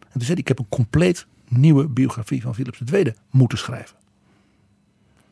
En 0.00 0.10
toen 0.12 0.22
zei 0.22 0.32
hij, 0.32 0.40
ik 0.40 0.48
heb 0.48 0.58
een 0.58 0.68
compleet 0.68 1.26
nieuwe 1.48 1.88
biografie 1.88 2.42
van 2.42 2.54
Philips 2.54 2.80
II 2.92 3.12
moeten 3.30 3.58
schrijven. 3.58 3.96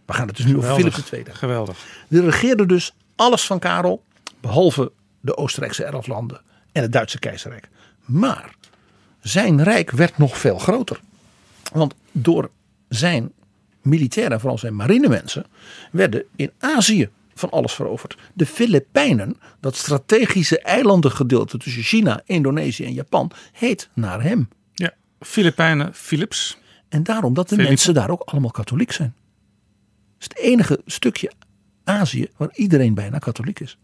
We 0.05 0.13
gaan 0.13 0.27
het 0.27 0.37
dus 0.37 0.47
nu 0.47 0.57
over. 0.57 0.75
Philips 0.75 1.13
II. 1.13 1.25
Geweldig. 1.29 2.05
Die 2.09 2.21
regeerde 2.21 2.67
dus 2.67 2.95
alles 3.17 3.47
van 3.47 3.59
Karel, 3.59 4.03
behalve 4.41 4.93
de 5.21 5.37
Oostenrijkse 5.37 5.85
erflanden 5.85 6.41
en 6.73 6.83
het 6.83 6.93
Duitse 6.93 7.19
keizerrijk. 7.19 7.69
Maar 8.05 8.55
zijn 9.21 9.63
rijk 9.63 9.91
werd 9.91 10.19
nog 10.19 10.39
veel 10.39 10.59
groter. 10.59 11.01
Want 11.73 11.95
door 12.13 12.51
zijn 12.89 13.33
militairen, 13.83 14.41
vooral 14.41 14.59
zijn 14.59 14.75
marinemensen, 14.75 15.45
werden 15.91 16.25
in 16.37 16.51
Azië 16.59 17.09
van 17.35 17.51
alles 17.51 17.73
veroverd. 17.73 18.17
De 18.33 18.47
Filipijnen, 18.47 19.37
dat 19.61 19.77
strategische 19.77 20.61
eilandengedeelte 20.61 21.59
tussen 21.59 21.83
China, 21.83 22.23
Indonesië 22.25 22.85
en 22.85 22.93
Japan, 22.93 23.31
heet 23.53 23.89
naar 23.95 24.23
hem. 24.23 24.49
Ja, 24.75 24.95
Filipijnen, 25.21 25.95
Philips. 25.95 26.59
En 26.89 27.03
daarom 27.03 27.35
dat 27.35 27.49
de 27.49 27.55
Philippe. 27.55 27.69
mensen 27.69 27.95
daar 27.95 28.11
ook 28.11 28.23
allemaal 28.23 28.51
katholiek 28.51 28.93
zijn. 28.93 29.15
Het 30.19 30.33
is 30.33 30.43
het 30.43 30.53
enige 30.53 30.81
stukje 30.87 31.33
Azië 31.85 32.29
waar 32.37 32.51
iedereen 32.53 32.95
bijna 32.95 33.19
katholiek 33.19 33.61
is. 33.61 33.79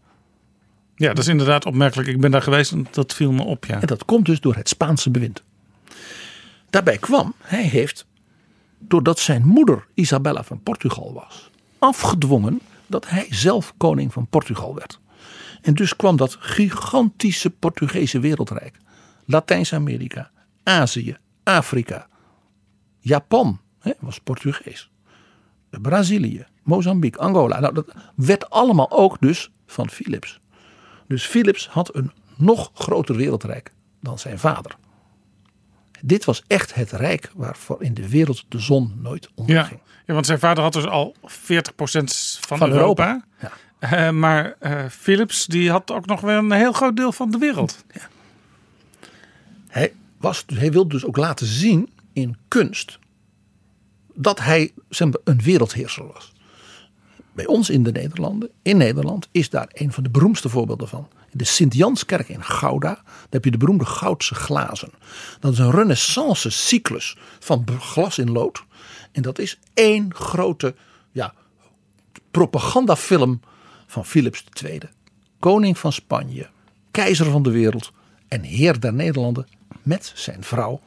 Ja, 0.95 1.07
dat 1.07 1.17
is 1.17 1.27
inderdaad 1.27 1.65
opmerkelijk. 1.65 2.09
Ik 2.09 2.21
ben 2.21 2.31
daar 2.31 2.41
geweest 2.41 2.71
en 2.71 2.87
dat 2.91 3.13
viel 3.13 3.31
me 3.31 3.43
op, 3.43 3.65
ja. 3.65 3.81
En 3.81 3.87
dat 3.87 4.05
komt 4.05 4.25
dus 4.25 4.39
door 4.39 4.55
het 4.55 4.69
Spaanse 4.69 5.09
bewind. 5.09 5.43
Daarbij 6.69 6.97
kwam, 6.97 7.33
hij 7.41 7.63
heeft, 7.63 8.05
doordat 8.79 9.19
zijn 9.19 9.45
moeder 9.45 9.87
Isabella 9.93 10.43
van 10.43 10.63
Portugal 10.63 11.13
was, 11.13 11.49
afgedwongen 11.79 12.61
dat 12.87 13.09
hij 13.09 13.25
zelf 13.29 13.73
koning 13.77 14.13
van 14.13 14.27
Portugal 14.27 14.75
werd. 14.75 14.99
En 15.61 15.73
dus 15.73 15.95
kwam 15.95 16.17
dat 16.17 16.37
gigantische 16.39 17.49
Portugese 17.49 18.19
wereldrijk, 18.19 18.77
Latijns-Amerika, 19.25 20.31
Azië, 20.63 21.17
Afrika, 21.43 22.07
Japan 22.99 23.59
hè, 23.79 23.91
was 23.99 24.19
Portugees, 24.19 24.89
Brazilië, 25.69 26.45
Mozambique, 26.63 27.21
Angola. 27.21 27.59
Nou, 27.59 27.73
dat 27.73 27.93
werd 28.15 28.49
allemaal 28.49 28.91
ook 28.91 29.17
dus 29.19 29.51
van 29.65 29.89
Philips. 29.89 30.39
Dus 31.07 31.25
Philips 31.25 31.67
had 31.67 31.95
een 31.95 32.11
nog 32.35 32.71
groter 32.73 33.15
wereldrijk 33.15 33.73
dan 34.01 34.19
zijn 34.19 34.39
vader. 34.39 34.75
Dit 36.01 36.25
was 36.25 36.43
echt 36.47 36.73
het 36.73 36.91
rijk 36.91 37.31
waarvoor 37.35 37.83
in 37.83 37.93
de 37.93 38.09
wereld 38.09 38.45
de 38.49 38.59
zon 38.59 38.93
nooit 39.01 39.23
Ja. 39.23 39.31
onderging. 39.35 39.79
ja, 40.05 40.13
want 40.13 40.25
zijn 40.25 40.39
vader 40.39 40.63
had 40.63 40.73
dus 40.73 40.85
al 40.85 41.15
40% 41.21 42.39
van, 42.41 42.57
Van 42.57 42.71
Europa. 42.71 43.05
Europa, 43.07 43.57
Eh, 43.79 44.09
maar 44.09 44.55
eh, 44.59 44.85
Philips 44.89 45.45
die 45.45 45.71
had 45.71 45.91
ook 45.91 46.05
nog 46.05 46.21
weer 46.21 46.35
een 46.35 46.51
heel 46.51 46.71
groot 46.73 46.95
deel 46.95 47.11
van 47.11 47.31
de 47.31 47.37
wereld. 47.37 47.83
Hij, 49.67 49.93
was, 50.17 50.43
hij 50.53 50.71
wilde 50.71 50.89
dus 50.89 51.05
ook 51.05 51.17
laten 51.17 51.45
zien 51.45 51.89
in 52.13 52.37
kunst 52.47 52.99
dat 54.13 54.39
hij 54.39 54.71
zeg 54.89 55.07
maar, 55.07 55.19
een 55.23 55.41
wereldheerser 55.41 56.07
was. 56.13 56.33
Bij 57.33 57.45
ons 57.45 57.69
in 57.69 57.83
de 57.83 57.91
Nederlanden, 57.91 58.49
in 58.61 58.77
Nederland, 58.77 59.27
is 59.31 59.49
daar 59.49 59.69
een 59.73 59.91
van 59.91 60.03
de 60.03 60.09
beroemdste 60.09 60.49
voorbeelden 60.49 60.87
van. 60.87 61.07
In 61.31 61.37
de 61.37 61.43
Sint-Janskerk 61.43 62.29
in 62.29 62.43
Gouda, 62.43 62.93
daar 62.93 63.27
heb 63.29 63.45
je 63.45 63.51
de 63.51 63.57
beroemde 63.57 63.85
goudse 63.85 64.35
glazen. 64.35 64.91
Dat 65.39 65.53
is 65.53 65.59
een 65.59 65.71
renaissance 65.71 66.49
cyclus 66.49 67.17
van 67.39 67.65
glas 67.79 68.17
in 68.17 68.31
lood. 68.31 68.63
En 69.11 69.21
dat 69.21 69.39
is 69.39 69.59
één 69.73 70.13
grote 70.15 70.75
ja, 71.11 71.33
propagandafilm 72.31 73.41
van 73.87 74.05
Philips 74.05 74.43
II. 74.63 74.79
Koning 75.39 75.77
van 75.77 75.93
Spanje, 75.93 76.49
keizer 76.91 77.25
van 77.25 77.43
de 77.43 77.51
wereld 77.51 77.91
en 78.27 78.41
heer 78.41 78.79
der 78.79 78.93
Nederlanden 78.93 79.47
met 79.83 80.11
zijn 80.15 80.43
vrouw, 80.43 80.81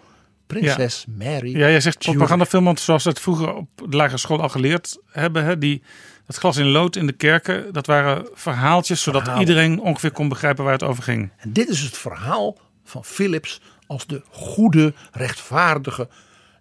prinses 0.47 1.05
Mary. 1.19 1.57
Ja, 1.57 1.69
jij 1.69 1.81
zegt 1.81 1.99
propagandafilm, 1.99 2.65
want 2.65 2.81
zoals 2.81 3.05
we 3.05 3.11
het 3.11 3.21
vroeger 3.21 3.55
op 3.55 3.69
de 3.89 3.97
lagere 3.97 4.19
school 4.19 4.43
al 4.43 4.49
geleerd 4.49 4.99
hebben. 5.07 5.45
Hè, 5.45 5.59
die, 5.59 5.83
dat 6.27 6.37
glas 6.37 6.57
in 6.57 6.67
lood 6.67 6.97
in 6.97 7.07
de 7.07 7.13
kerken, 7.13 7.73
dat 7.73 7.87
waren 7.87 8.29
verhaaltjes. 8.35 9.03
Zodat 9.03 9.39
iedereen 9.39 9.81
ongeveer 9.81 10.13
kon 10.13 10.29
begrijpen 10.29 10.65
waar 10.65 10.73
het 10.73 10.83
over 10.83 11.03
ging. 11.03 11.31
En 11.37 11.53
dit 11.53 11.69
is 11.69 11.81
het 11.81 11.97
verhaal 11.97 12.59
van 12.85 13.05
Philips 13.05 13.61
als 13.87 14.07
de 14.07 14.23
goede, 14.31 14.95
rechtvaardige 15.13 16.09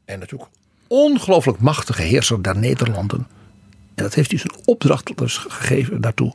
en 0.05 0.19
natuurlijk 0.19 0.51
ongelooflijk 0.87 1.59
machtige 1.59 2.01
heerser 2.01 2.43
der 2.43 2.57
Nederlanden. 2.57 3.27
En 3.95 4.03
dat 4.03 4.13
heeft 4.13 4.31
hij 4.31 4.39
zijn 4.39 4.65
opdracht 4.65 5.17
dus 5.17 5.37
gegeven 5.37 6.01
daartoe 6.01 6.33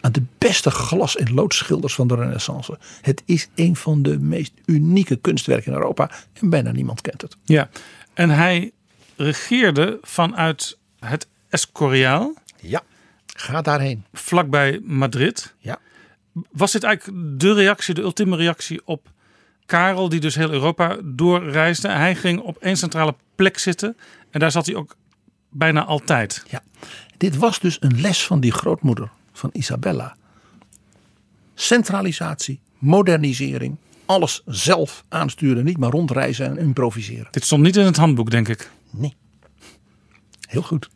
aan 0.00 0.12
de 0.12 0.22
beste 0.38 0.70
glas- 0.70 1.16
en 1.16 1.34
loodschilders 1.34 1.94
van 1.94 2.08
de 2.08 2.14
Renaissance. 2.14 2.78
Het 3.00 3.22
is 3.24 3.48
een 3.54 3.76
van 3.76 4.02
de 4.02 4.18
meest 4.18 4.52
unieke 4.64 5.16
kunstwerken 5.16 5.72
in 5.72 5.78
Europa 5.78 6.10
en 6.32 6.50
bijna 6.50 6.72
niemand 6.72 7.00
kent 7.00 7.22
het. 7.22 7.36
Ja, 7.44 7.68
en 8.14 8.30
hij 8.30 8.72
regeerde 9.16 9.98
vanuit 10.02 10.78
het 10.98 11.26
Escoriaal. 11.48 12.34
Ja, 12.60 12.82
ga 13.26 13.62
daarheen. 13.62 14.04
Vlakbij 14.12 14.80
Madrid. 14.84 15.54
Ja. 15.58 15.78
Was 16.50 16.72
dit 16.72 16.82
eigenlijk 16.82 17.40
de 17.40 17.52
reactie, 17.52 17.94
de 17.94 18.02
ultieme 18.02 18.36
reactie 18.36 18.80
op 18.84 19.10
Karel, 19.66 20.08
die 20.08 20.20
dus 20.20 20.34
heel 20.34 20.50
Europa 20.50 20.96
doorreisde? 21.04 21.88
Hij 21.88 22.14
ging 22.14 22.40
op 22.40 22.56
één 22.56 22.76
centrale 22.76 23.14
plek 23.34 23.58
zitten 23.58 23.96
en 24.30 24.40
daar 24.40 24.50
zat 24.50 24.66
hij 24.66 24.74
ook 24.74 24.96
bijna 25.50 25.84
altijd. 25.84 26.42
Ja, 26.50 26.62
dit 27.16 27.36
was 27.36 27.58
dus 27.58 27.76
een 27.80 28.00
les 28.00 28.26
van 28.26 28.40
die 28.40 28.52
grootmoeder 28.52 29.10
van 29.32 29.50
Isabella. 29.52 30.16
Centralisatie, 31.54 32.60
modernisering, 32.78 33.76
alles 34.06 34.42
zelf 34.46 35.04
aansturen, 35.08 35.64
niet 35.64 35.78
maar 35.78 35.90
rondreizen 35.90 36.46
en 36.46 36.58
improviseren. 36.58 37.28
Dit 37.30 37.44
stond 37.44 37.62
niet 37.62 37.76
in 37.76 37.84
het 37.84 37.96
handboek, 37.96 38.30
denk 38.30 38.48
ik. 38.48 38.70
Nee. 38.90 39.14
Heel 40.48 40.62
goed. 40.62 40.88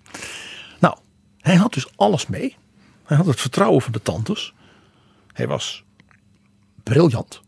Hij 1.42 1.56
had 1.56 1.72
dus 1.72 1.96
alles 1.96 2.26
mee. 2.26 2.56
Hij 3.04 3.16
had 3.16 3.26
het 3.26 3.40
vertrouwen 3.40 3.82
van 3.82 3.92
de 3.92 4.02
tantes. 4.02 4.54
Hij 5.32 5.46
was 5.46 5.84
briljant. 6.82 7.40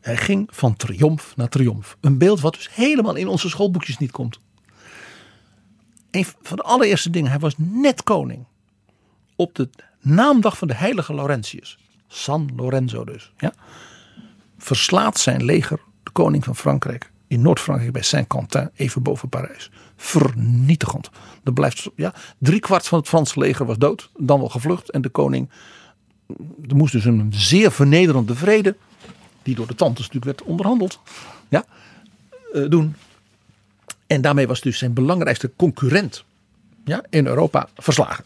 Hij 0.00 0.16
ging 0.16 0.48
van 0.52 0.76
triomf 0.76 1.36
naar 1.36 1.48
triomf. 1.48 1.96
Een 2.00 2.18
beeld 2.18 2.40
wat 2.40 2.54
dus 2.54 2.74
helemaal 2.74 3.14
in 3.14 3.28
onze 3.28 3.48
schoolboekjes 3.48 3.98
niet 3.98 4.10
komt. 4.10 4.38
Een 6.10 6.24
van 6.42 6.56
de 6.56 6.62
allereerste 6.62 7.10
dingen, 7.10 7.30
hij 7.30 7.40
was 7.40 7.54
net 7.56 8.02
koning. 8.02 8.46
Op 9.36 9.54
de 9.54 9.68
naamdag 10.00 10.58
van 10.58 10.68
de 10.68 10.74
heilige 10.74 11.14
Laurentius. 11.14 11.78
San 12.08 12.52
Lorenzo 12.56 13.04
dus. 13.04 13.32
Ja, 13.36 13.52
verslaat 14.58 15.18
zijn 15.18 15.44
leger 15.44 15.80
de 16.02 16.10
koning 16.10 16.44
van 16.44 16.56
Frankrijk 16.56 17.10
in 17.28 17.40
Noord-Frankrijk 17.40 17.92
bij 17.92 18.02
Saint-Quentin, 18.02 18.70
even 18.74 19.02
boven 19.02 19.28
Parijs. 19.28 19.70
Vernietigend. 19.96 21.10
Er 21.44 21.52
blijft, 21.52 21.88
ja, 21.96 22.14
drie 22.38 22.60
kwart 22.60 22.86
van 22.86 22.98
het 22.98 23.08
Franse 23.08 23.38
leger 23.38 23.66
was 23.66 23.78
dood, 23.78 24.10
dan 24.16 24.38
wel 24.38 24.48
gevlucht. 24.48 24.90
En 24.90 25.02
de 25.02 25.08
koning, 25.08 25.50
moest 26.74 26.92
dus 26.92 27.04
een 27.04 27.32
zeer 27.34 27.72
vernederende 27.72 28.34
vrede, 28.34 28.76
die 29.42 29.54
door 29.54 29.66
de 29.66 29.74
tantes 29.74 30.06
natuurlijk 30.06 30.24
werd 30.38 30.42
onderhandeld, 30.42 31.00
ja, 31.48 31.64
eh, 32.52 32.68
doen. 32.68 32.94
En 34.06 34.20
daarmee 34.20 34.46
was 34.46 34.60
dus 34.60 34.78
zijn 34.78 34.92
belangrijkste 34.92 35.50
concurrent 35.56 36.24
ja, 36.84 37.02
in 37.10 37.26
Europa 37.26 37.68
verslagen. 37.76 38.24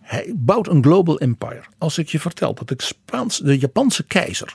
Hij 0.00 0.32
bouwt 0.36 0.68
een 0.68 0.82
global 0.82 1.18
empire. 1.18 1.64
Als 1.78 1.98
ik 1.98 2.08
je 2.08 2.20
vertel 2.20 2.54
dat 2.54 2.94
de 3.42 3.58
Japanse 3.58 4.02
keizer 4.02 4.54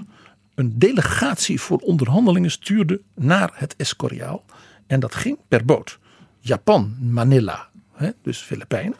een 0.59 0.79
delegatie 0.79 1.61
voor 1.61 1.77
onderhandelingen 1.77 2.51
stuurde 2.51 3.01
naar 3.15 3.51
het 3.53 3.75
Escoriaal. 3.75 4.43
En 4.87 4.99
dat 4.99 5.15
ging 5.15 5.37
per 5.47 5.65
boot. 5.65 5.99
Japan, 6.39 6.95
Manila, 6.99 7.69
hè, 7.93 8.09
dus 8.21 8.37
Filipijnen. 8.37 8.97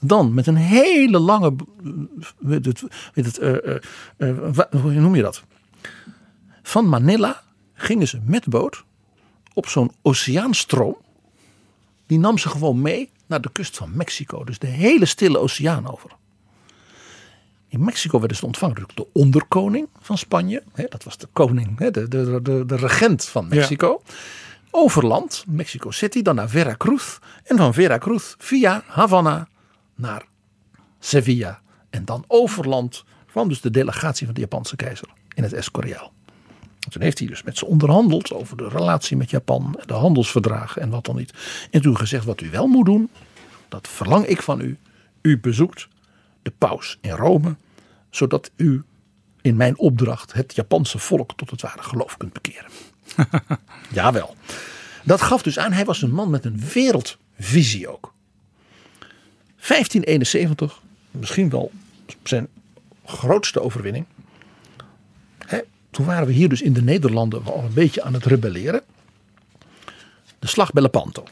Dan 0.00 0.34
met 0.34 0.46
een 0.46 0.56
hele 0.56 1.18
lange, 1.18 1.54
weet 2.38 2.64
het, 2.64 2.82
weet 3.14 3.24
het, 3.24 3.38
eh, 3.38 3.76
eh, 3.76 3.78
eh, 4.16 4.64
hoe 4.70 4.92
noem 4.92 5.14
je 5.14 5.22
dat? 5.22 5.42
Van 6.62 6.88
Manila 6.88 7.42
gingen 7.74 8.08
ze 8.08 8.20
met 8.24 8.46
boot 8.46 8.84
op 9.54 9.68
zo'n 9.68 9.92
oceaanstroom. 10.02 10.96
Die 12.06 12.18
nam 12.18 12.38
ze 12.38 12.48
gewoon 12.48 12.80
mee 12.80 13.10
naar 13.26 13.40
de 13.40 13.52
kust 13.52 13.76
van 13.76 13.96
Mexico. 13.96 14.44
Dus 14.44 14.58
de 14.58 14.66
hele 14.66 15.06
stille 15.06 15.38
oceaan 15.38 15.90
over. 15.90 16.10
In 17.72 17.84
Mexico 17.84 18.18
werden 18.18 18.36
ze 18.36 18.46
ontvangen 18.46 18.76
door 18.76 18.90
de 18.94 19.06
onderkoning 19.12 19.88
van 20.00 20.18
Spanje. 20.18 20.62
Hè, 20.72 20.84
dat 20.88 21.04
was 21.04 21.18
de 21.18 21.28
koning, 21.32 21.78
hè, 21.78 21.90
de, 21.90 22.08
de, 22.08 22.40
de, 22.42 22.64
de 22.66 22.76
regent 22.76 23.24
van 23.24 23.48
Mexico. 23.48 24.02
Overland, 24.70 25.44
Mexico 25.46 25.90
City, 25.90 26.22
dan 26.22 26.34
naar 26.34 26.48
Veracruz. 26.48 27.18
En 27.44 27.56
van 27.56 27.74
Veracruz 27.74 28.34
via 28.38 28.82
Havana 28.86 29.48
naar 29.94 30.24
Sevilla. 30.98 31.60
En 31.90 32.04
dan 32.04 32.24
overland 32.26 33.04
kwam 33.26 33.48
dus 33.48 33.60
de 33.60 33.70
delegatie 33.70 34.26
van 34.26 34.34
de 34.34 34.40
Japanse 34.40 34.76
keizer 34.76 35.08
in 35.34 35.42
het 35.42 35.52
Escoriaal. 35.52 36.12
Toen 36.88 37.02
heeft 37.02 37.18
hij 37.18 37.28
dus 37.28 37.42
met 37.42 37.58
ze 37.58 37.66
onderhandeld 37.66 38.32
over 38.32 38.56
de 38.56 38.68
relatie 38.68 39.16
met 39.16 39.30
Japan, 39.30 39.80
de 39.86 39.94
handelsverdragen 39.94 40.82
en 40.82 40.90
wat 40.90 41.04
dan 41.04 41.16
niet. 41.16 41.32
En 41.70 41.82
toen 41.82 41.96
gezegd 41.96 42.24
wat 42.24 42.40
u 42.40 42.50
wel 42.50 42.66
moet 42.66 42.86
doen, 42.86 43.10
dat 43.68 43.88
verlang 43.88 44.26
ik 44.26 44.42
van 44.42 44.60
u. 44.60 44.78
U 45.22 45.40
bezoekt 45.40 45.88
de 46.42 46.52
paus 46.58 46.98
in 47.00 47.10
Rome, 47.10 47.56
zodat 48.10 48.50
u 48.56 48.84
in 49.40 49.56
mijn 49.56 49.78
opdracht 49.78 50.32
het 50.32 50.54
Japanse 50.54 50.98
volk 50.98 51.32
tot 51.36 51.50
het 51.50 51.62
ware 51.62 51.82
geloof 51.82 52.16
kunt 52.16 52.32
bekeren. 52.32 52.70
Jawel. 53.92 54.36
Dat 55.04 55.22
gaf 55.22 55.42
dus 55.42 55.58
aan, 55.58 55.72
hij 55.72 55.84
was 55.84 56.02
een 56.02 56.12
man 56.12 56.30
met 56.30 56.44
een 56.44 56.60
wereldvisie 56.72 57.88
ook. 57.88 58.14
1571, 59.68 60.82
misschien 61.10 61.50
wel 61.50 61.70
zijn 62.22 62.48
grootste 63.04 63.60
overwinning. 63.60 64.06
Hè, 65.46 65.60
toen 65.90 66.06
waren 66.06 66.26
we 66.26 66.32
hier 66.32 66.48
dus 66.48 66.62
in 66.62 66.72
de 66.72 66.82
Nederlanden 66.82 67.44
al 67.44 67.64
een 67.64 67.72
beetje 67.72 68.02
aan 68.02 68.14
het 68.14 68.24
rebelleren. 68.24 68.82
De 70.38 70.46
slag 70.46 70.72
bij 70.72 70.82
Lepanto. 70.82 71.24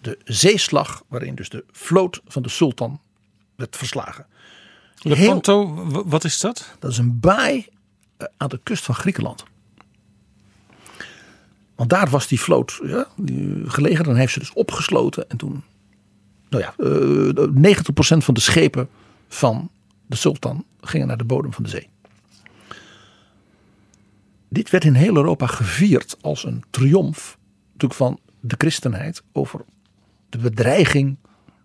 De 0.00 0.18
zeeslag 0.24 1.02
waarin 1.08 1.34
dus 1.34 1.48
de 1.48 1.64
vloot 1.70 2.20
van 2.26 2.42
de 2.42 2.48
sultan 2.48 3.00
werd 3.58 3.76
verslagen. 3.76 4.26
Lepanto, 4.98 5.86
wat 6.06 6.24
is 6.24 6.40
dat? 6.40 6.76
Dat 6.78 6.90
is 6.90 6.98
een 6.98 7.20
baai 7.20 7.66
eh, 8.16 8.26
aan 8.36 8.48
de 8.48 8.60
kust 8.62 8.84
van 8.84 8.94
Griekenland. 8.94 9.44
Want 11.74 11.90
daar 11.90 12.10
was 12.10 12.26
die 12.26 12.40
vloot 12.40 12.80
ja, 12.82 13.06
die 13.16 13.70
gelegen. 13.70 14.04
Dan 14.04 14.16
heeft 14.16 14.32
ze 14.32 14.38
dus 14.38 14.52
opgesloten. 14.52 15.30
En 15.30 15.36
toen, 15.36 15.62
nou 16.48 16.62
ja, 16.62 16.74
eh, 16.78 17.74
90% 17.74 18.24
van 18.24 18.34
de 18.34 18.40
schepen 18.40 18.88
van 19.28 19.70
de 20.06 20.16
sultan 20.16 20.64
gingen 20.80 21.06
naar 21.06 21.18
de 21.18 21.24
bodem 21.24 21.52
van 21.52 21.62
de 21.62 21.68
zee. 21.68 21.88
Dit 24.48 24.70
werd 24.70 24.84
in 24.84 24.94
heel 24.94 25.16
Europa 25.16 25.46
gevierd 25.46 26.16
als 26.20 26.44
een 26.44 26.64
triomf 26.70 27.38
natuurlijk 27.72 27.94
van 27.94 28.20
de 28.40 28.54
christenheid 28.58 29.22
over 29.32 29.64
de 30.28 30.38
bedreiging 30.38 31.16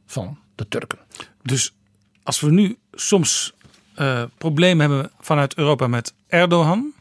van 0.05 0.37
de 0.55 0.67
Turken. 0.67 0.99
Dus 1.41 1.75
als 2.23 2.39
we 2.39 2.51
nu 2.51 2.77
soms 2.93 3.53
eh, 3.93 4.23
problemen 4.37 4.89
hebben 4.91 5.11
vanuit 5.19 5.55
Europa 5.55 5.87
met 5.87 6.13
Erdogan, 6.27 6.93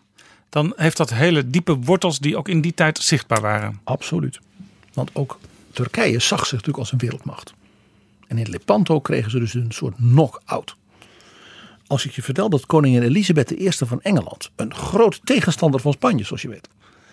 dan 0.49 0.73
heeft 0.77 0.97
dat 0.97 1.11
hele 1.11 1.51
diepe 1.51 1.77
wortels 1.77 2.19
die 2.19 2.36
ook 2.36 2.49
in 2.49 2.61
die 2.61 2.74
tijd 2.74 2.99
zichtbaar 2.99 3.40
waren. 3.40 3.81
Absoluut. 3.85 4.40
Want 4.93 5.11
ook 5.12 5.39
Turkije 5.73 6.19
zag 6.19 6.40
zich 6.40 6.51
natuurlijk 6.51 6.78
als 6.78 6.93
een 6.93 6.99
wereldmacht. 6.99 7.55
En 8.27 8.39
in 8.39 8.51
Lepanto 8.51 9.01
kregen 9.01 9.31
ze 9.31 9.39
dus 9.39 9.55
een 9.55 9.73
soort 9.73 9.94
knock-out. 9.97 10.77
Als 11.86 12.05
ik 12.07 12.12
je 12.12 12.23
vertel 12.23 12.49
dat 12.49 12.66
koningin 12.66 13.03
Elisabeth 13.03 13.51
I 13.51 13.70
van 13.73 14.03
Engeland, 14.03 14.51
een 14.57 14.74
groot 14.74 15.20
tegenstander 15.24 15.81
van 15.81 15.93
Spanje, 15.93 16.24
zoals 16.24 16.43
je 16.43 16.49
weet, 16.49 16.69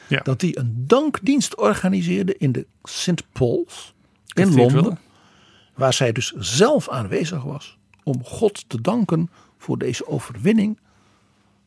Ja. 0.07 0.19
dat 0.19 0.39
die 0.39 0.59
een 0.59 0.73
dankdienst 0.87 1.55
organiseerde 1.55 2.37
in 2.37 2.51
de 2.51 2.65
St. 2.83 3.23
Paul's 3.31 3.93
in. 4.33 4.55
Londen, 4.55 4.99
waar 5.73 5.93
zij 5.93 6.11
dus 6.11 6.31
zelf 6.37 6.89
aanwezig 6.89 7.43
was 7.43 7.77
om 8.09 8.23
God 8.23 8.69
te 8.69 8.81
danken 8.81 9.29
voor 9.57 9.77
deze 9.77 10.07
overwinning 10.07 10.79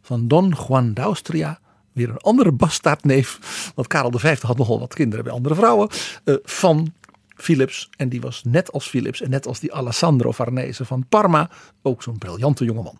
van 0.03 0.29
Don 0.29 0.55
Juan 0.69 0.95
d'Austria. 0.95 1.61
Weer 1.93 2.09
een 2.09 2.17
andere 2.19 2.53
bastaardneef. 2.53 3.39
Want 3.75 3.89
Karel 3.89 4.19
V 4.19 4.41
had 4.41 4.59
nogal 4.59 4.79
wat 4.79 4.95
kinderen 4.95 5.25
bij 5.25 5.33
andere 5.35 5.55
vrouwen. 5.55 5.89
eh, 6.25 6.35
van 6.43 6.93
Philips. 7.37 7.89
En 7.97 8.09
die 8.09 8.21
was 8.21 8.43
net 8.45 8.73
als 8.73 8.89
Philips. 8.89 9.21
En 9.21 9.31
net 9.31 9.47
als 9.47 9.61
die 9.61 9.75
Alessandro 9.75 10.33
Farnese 10.33 10.85
van 10.85 11.07
Parma. 11.09 11.51
Ook 11.83 12.03
zo'n 12.03 12.19
briljante 12.19 12.65
jongeman. 12.65 12.99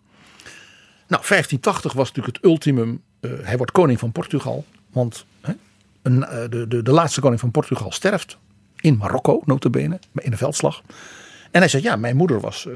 Nou, 1.07 1.23
1580 1.27 1.93
was 1.93 2.07
natuurlijk 2.07 2.35
het 2.35 2.45
ultimum. 2.45 3.01
eh, 3.19 3.31
hij 3.41 3.57
wordt 3.57 3.71
koning 3.71 3.99
van 3.99 4.11
Portugal. 4.11 4.65
Want 4.91 5.25
eh, 5.41 5.51
de, 6.49 6.65
de, 6.67 6.81
de 6.83 6.91
laatste 6.91 7.21
koning 7.21 7.39
van 7.39 7.51
Portugal 7.51 7.91
sterft. 7.91 8.37
In 8.79 8.97
Marokko, 8.97 9.41
notabene. 9.45 9.99
In 10.15 10.31
een 10.31 10.37
veldslag. 10.37 10.81
En 11.51 11.59
hij 11.59 11.67
zegt, 11.69 11.83
ja, 11.83 11.95
mijn 11.95 12.15
moeder 12.15 12.39
was 12.39 12.67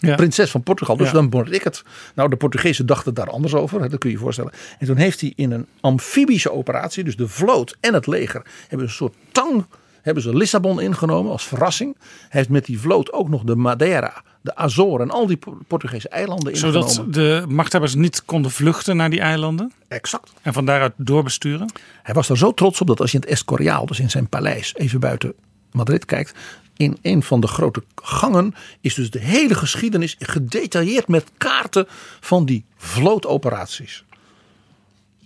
Ja. 0.00 0.14
prinses 0.14 0.50
van 0.50 0.62
Portugal. 0.62 0.96
Dus 0.96 1.06
Ja. 1.06 1.12
dan 1.12 1.30
word 1.30 1.52
ik 1.52 1.62
het. 1.64 1.82
Nou, 2.14 2.28
de 2.28 2.36
Portugezen 2.36 2.86
dachten 2.86 3.14
daar 3.14 3.30
anders 3.30 3.54
over. 3.54 3.80
hè, 3.82 3.88
Dat 3.88 3.98
kun 3.98 4.10
je 4.10 4.16
je 4.16 4.22
voorstellen. 4.22 4.52
En 4.78 4.86
toen 4.86 4.96
heeft 4.96 5.20
hij 5.20 5.32
in 5.36 5.50
een 5.52 5.66
amfibische 5.80 6.52
operatie. 6.52 7.04
Dus 7.04 7.16
de 7.16 7.28
vloot 7.28 7.76
en 7.80 7.94
het 7.94 8.06
leger. 8.06 8.42
Hebben 8.68 8.86
een 8.86 8.92
soort 8.92 9.14
tang. 9.32 9.64
Hebben 10.02 10.22
ze 10.22 10.36
Lissabon 10.36 10.80
ingenomen 10.80 11.32
als 11.32 11.44
verrassing. 11.46 11.96
Hij 12.00 12.08
heeft 12.28 12.48
met 12.48 12.64
die 12.64 12.80
vloot 12.80 13.12
ook 13.12 13.28
nog 13.28 13.42
de 13.42 13.56
Madeira. 13.56 14.22
De 14.40 14.56
Azoren 14.56 15.00
en 15.00 15.10
al 15.14 15.26
die 15.26 15.36
Po- 15.36 15.58
Portugese 15.66 16.08
eilanden 16.08 16.52
ingenomen. 16.52 16.90
Zodat 16.90 17.14
de 17.14 17.44
machthebbers 17.48 17.94
niet 17.94 18.24
konden 18.24 18.50
vluchten 18.50 18.96
naar 18.96 19.10
die 19.10 19.20
eilanden. 19.20 19.72
Exact. 19.88 20.32
En 20.42 20.52
van 20.52 20.64
daaruit 20.64 20.92
doorbesturen. 20.96 21.72
Hij 22.02 22.14
was 22.14 22.28
er 22.28 22.38
zo 22.38 22.52
trots 22.54 22.80
op 22.80 22.86
dat 22.86 23.00
als 23.00 23.10
je 23.10 23.16
in 23.16 23.22
het 23.22 23.32
Escoriaal, 23.32 23.86
dus 23.86 24.00
in 24.00 24.10
zijn 24.10 24.28
paleis, 24.28 24.74
even 24.74 25.00
buiten 25.00 25.34
Madrid 25.72 26.04
kijkt. 26.04 26.34
In 26.76 26.98
een 27.02 27.22
van 27.22 27.40
de 27.40 27.46
grote 27.46 27.82
gangen 27.94 28.54
is 28.80 28.94
dus 28.94 29.10
de 29.10 29.18
hele 29.18 29.54
geschiedenis 29.54 30.16
gedetailleerd 30.18 31.08
met 31.08 31.30
kaarten 31.38 31.86
van 32.20 32.44
die 32.44 32.64
vlootoperaties. 32.76 34.04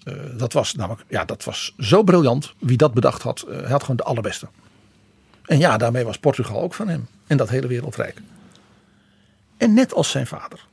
Eh, 0.04 0.14
dat 0.36 0.52
was 0.52 0.74
namelijk, 0.74 1.04
ja, 1.08 1.24
dat 1.24 1.44
was 1.44 1.74
zo 1.78 2.02
briljant. 2.02 2.54
Wie 2.58 2.76
dat 2.76 2.94
bedacht 2.94 3.22
had, 3.22 3.42
eh, 3.42 3.60
hij 3.60 3.70
had 3.70 3.80
gewoon 3.80 3.96
de 3.96 4.02
allerbeste. 4.02 4.48
En 5.44 5.58
ja, 5.58 5.76
daarmee 5.76 6.04
was 6.04 6.18
Portugal 6.18 6.60
ook 6.60 6.74
van 6.74 6.88
hem. 6.88 7.06
En 7.26 7.36
dat 7.36 7.48
hele 7.48 7.66
wereldrijk. 7.66 8.20
En 9.56 9.74
net 9.74 9.94
als 9.94 10.10
zijn 10.10 10.26
vader. 10.26 10.66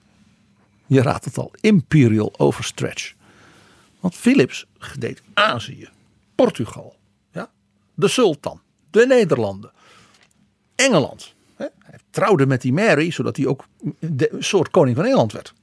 Je 0.86 1.02
raadt 1.02 1.26
het 1.26 1.38
al, 1.38 1.52
imperial 1.62 2.34
overstretch. 2.38 3.14
Want 4.00 4.16
Philips 4.16 4.66
deed 5.00 5.22
Azië, 5.34 5.90
Portugal, 6.36 6.96
ja, 7.32 7.50
de 7.94 8.08
Sultan, 8.08 8.62
de 8.92 9.06
Nederlanden, 9.08 9.72
Engeland. 10.76 11.34
Hè. 11.56 11.66
Hij 11.80 12.00
trouwde 12.10 12.46
met 12.46 12.62
die 12.62 12.74
Mary, 12.74 13.12
zodat 13.12 13.38
hij 13.38 13.46
ook 13.46 13.66
de, 14.00 14.34
een 14.34 14.44
soort 14.44 14.70
koning 14.70 14.96
van 14.96 15.06
Engeland 15.06 15.32
werd. 15.32 15.54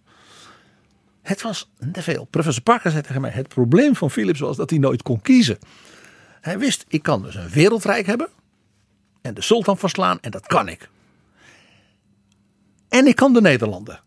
Het 1.22 1.42
was 1.42 1.70
te 1.92 2.02
veel. 2.02 2.24
Professor 2.24 2.62
Parker 2.62 2.90
zei 2.90 3.02
tegen 3.02 3.20
mij: 3.20 3.30
het 3.30 3.48
probleem 3.48 3.96
van 3.96 4.10
Philips 4.10 4.40
was 4.40 4.56
dat 4.56 4.70
hij 4.70 4.78
nooit 4.78 5.02
kon 5.02 5.20
kiezen. 5.20 5.58
Hij 6.40 6.58
wist, 6.58 6.84
ik 6.88 7.02
kan 7.02 7.22
dus 7.22 7.34
een 7.34 7.48
wereldrijk 7.48 8.06
hebben 8.06 8.28
en 9.20 9.34
de 9.34 9.42
sultan 9.42 9.78
verslaan 9.78 10.20
en 10.20 10.30
dat 10.30 10.46
kan 10.46 10.68
ik. 10.68 10.88
En 12.88 13.06
ik 13.06 13.16
kan 13.16 13.32
de 13.32 13.40
Nederlanden 13.40 14.00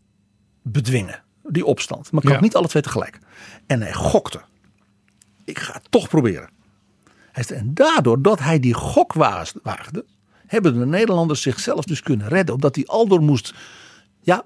bedwingen, 0.61 1.23
die 1.43 1.65
opstand. 1.65 2.11
Maar 2.11 2.21
ik 2.21 2.27
kan 2.27 2.37
Ja. 2.37 2.43
niet 2.43 2.55
alle 2.55 2.67
twee 2.67 2.81
tegelijk. 2.83 3.19
En 3.67 3.81
hij 3.81 3.93
gokte. 3.93 4.41
Ik 5.43 5.59
ga 5.59 5.73
het 5.73 5.91
toch 5.91 6.07
proberen. 6.07 6.49
Hij 7.31 7.43
zei, 7.43 7.59
En 7.59 7.73
daardoor 7.73 8.21
dat 8.21 8.39
hij 8.39 8.59
die 8.59 8.73
gok 8.73 9.13
waagde, 9.13 10.05
hebben 10.47 10.79
de 10.79 10.85
Nederlanders 10.85 11.41
zichzelf 11.41 11.85
dus 11.85 12.01
kunnen 12.01 12.27
redden. 12.27 12.55
Omdat 12.55 12.75
hij 12.75 12.85
aldoor 12.85 13.21
moest 13.21 13.53
ja, 14.21 14.43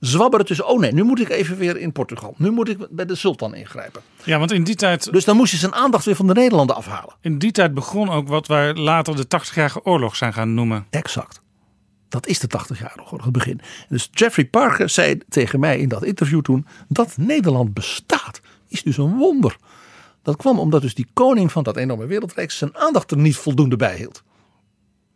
zwabberen 0.00 0.46
tussen, 0.46 0.66
oh 0.66 0.80
nee, 0.80 0.92
nu 0.92 1.02
moet 1.02 1.20
ik 1.20 1.28
even 1.28 1.56
weer 1.56 1.76
in 1.76 1.92
Portugal. 1.92 2.34
Nu 2.38 2.50
moet 2.50 2.68
ik 2.68 2.86
bij 2.90 3.04
de 3.06 3.14
sultan 3.14 3.54
ingrijpen. 3.54 4.02
Ja, 4.24 4.38
want 4.38 4.52
in 4.52 4.64
die 4.64 4.74
tijd, 4.74 5.12
Dus 5.12 5.24
dan 5.24 5.36
moest 5.36 5.50
je 5.50 5.56
zijn 5.56 5.74
aandacht 5.74 6.04
weer 6.04 6.16
van 6.16 6.26
de 6.26 6.32
Nederlanden 6.34 6.76
afhalen. 6.76 7.14
in 7.20 7.38
die 7.38 7.52
tijd 7.52 7.74
begon 7.74 8.10
ook 8.10 8.28
wat 8.28 8.46
wij 8.46 8.74
later 8.74 9.16
de 9.16 9.24
80-jarige 9.24 9.84
oorlog 9.84 10.16
zijn 10.16 10.32
gaan 10.32 10.54
noemen. 10.54 10.86
Exact. 10.90 11.42
Dat 12.08 12.26
is 12.26 12.38
de 12.38 12.48
80-jarige 12.58 13.04
oorlog, 13.04 13.24
het 13.24 13.32
begin. 13.32 13.60
Dus 13.88 14.08
Jeffrey 14.12 14.44
Parker 14.44 14.88
zei 14.88 15.18
tegen 15.28 15.60
mij 15.60 15.78
in 15.78 15.88
dat 15.88 16.04
interview 16.04 16.40
toen: 16.40 16.66
dat 16.88 17.16
Nederland 17.16 17.74
bestaat, 17.74 18.40
is 18.68 18.82
dus 18.82 18.96
een 18.96 19.16
wonder. 19.16 19.56
Dat 20.24 20.36
kwam 20.36 20.58
omdat 20.58 20.82
dus 20.82 20.94
die 20.94 21.06
koning 21.12 21.52
van 21.52 21.62
dat 21.62 21.76
enorme 21.76 22.06
wereldrijk 22.06 22.50
zijn 22.50 22.76
aandacht 22.76 23.10
er 23.10 23.16
niet 23.16 23.36
voldoende 23.36 23.76
bij 23.76 23.96
hield. 23.96 24.22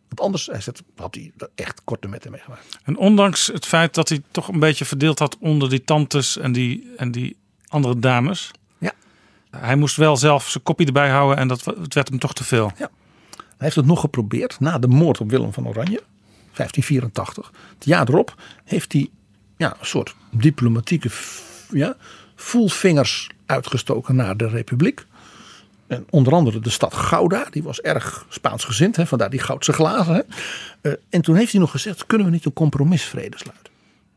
Want 0.07 0.21
anders 0.21 0.45
hij 0.45 0.61
had 0.95 1.15
hij 1.15 1.31
er 1.37 1.49
echt 1.55 1.81
korte 1.83 2.07
metten 2.07 2.31
mee 2.31 2.39
gemaakt. 2.39 2.79
En 2.83 2.97
ondanks 2.97 3.47
het 3.47 3.65
feit 3.65 3.93
dat 3.93 4.09
hij 4.09 4.21
toch 4.31 4.47
een 4.47 4.59
beetje 4.59 4.85
verdeeld 4.85 5.19
had 5.19 5.37
onder 5.39 5.69
die 5.69 5.83
tantes 5.83 6.37
en 6.37 6.51
die, 6.51 6.91
en 6.97 7.11
die 7.11 7.37
andere 7.67 7.99
dames. 7.99 8.51
Ja. 8.77 8.93
Hij 9.49 9.75
moest 9.75 9.95
wel 9.95 10.17
zelf 10.17 10.49
zijn 10.49 10.63
kopie 10.63 10.85
erbij 10.85 11.09
houden 11.09 11.37
en 11.37 11.47
dat, 11.47 11.65
het 11.65 11.93
werd 11.93 12.09
hem 12.09 12.19
toch 12.19 12.33
te 12.33 12.43
veel. 12.43 12.71
Hij 12.75 12.87
heeft 13.57 13.75
het 13.75 13.85
nog 13.85 13.99
geprobeerd 13.99 14.59
na 14.59 14.77
de 14.77 14.87
moord 14.87 15.19
op 15.19 15.29
Willem 15.29 15.53
van 15.53 15.67
Oranje, 15.67 16.01
1584. 16.53 17.51
Het 17.73 17.85
jaar 17.85 18.09
erop 18.09 18.35
heeft 18.63 18.93
hij 18.93 19.09
ja, 19.57 19.75
een 19.79 19.85
soort 19.85 20.15
diplomatieke 20.31 21.09
ja, 21.71 21.95
full 22.35 22.67
uitgestoken 23.49 24.15
naar 24.15 24.37
de 24.37 24.47
Republiek. 24.47 25.05
En 25.87 26.05
onder 26.09 26.33
andere 26.33 26.59
de 26.59 26.69
stad 26.69 26.93
Gouda, 26.93 27.47
die 27.51 27.63
was 27.63 27.81
erg 27.81 28.25
Spaansgezind, 28.29 28.95
hè, 28.95 29.07
vandaar 29.07 29.29
die 29.29 29.39
goudse 29.39 29.73
glazen. 29.73 30.13
Hè. 30.13 30.21
Eh, 30.81 30.97
en 31.09 31.21
toen 31.21 31.35
heeft 31.35 31.51
hij 31.51 31.61
nog 31.61 31.71
gezegd, 31.71 32.05
kunnen 32.05 32.27
we 32.27 32.33
niet 32.33 32.45
een 32.45 32.53
compromisvrede 32.53 33.37
sluiten? 33.37 33.73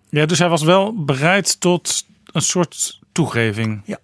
Ja, 0.09 0.27
dus 0.27 0.39
hij 0.39 0.49
was 0.49 0.63
wel 0.63 1.05
bereid 1.05 1.61
tot 1.61 2.07
een 2.33 2.43
soort 2.43 3.01
toegeving. 3.13 3.83
Ja. 3.85 3.99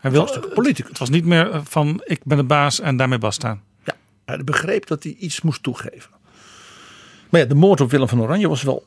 Hij 0.00 0.10
wil, 0.10 0.20
was 0.20 0.28
natuurlijk 0.28 0.54
politicus. 0.54 0.88
Het 0.88 0.98
was 0.98 1.10
niet 1.10 1.24
meer 1.24 1.50
eh, 1.50 1.60
van 1.64 2.02
ik 2.04 2.20
ben 2.24 2.36
de 2.36 2.44
baas 2.44 2.80
en 2.80 2.96
daarmee 2.96 3.18
basta. 3.18 3.58
Ja, 3.84 3.94
hij 4.24 4.44
begreep 4.44 4.86
dat 4.86 5.02
hij 5.02 5.16
iets 5.18 5.40
moest 5.40 5.62
toegeven. 5.62 6.10
Maar 7.28 7.40
ja, 7.40 7.46
de 7.46 7.54
moord 7.54 7.80
op 7.80 7.90
Willem 7.90 8.08
van 8.08 8.20
Oranje 8.20 8.48
was 8.48 8.62
wel, 8.62 8.86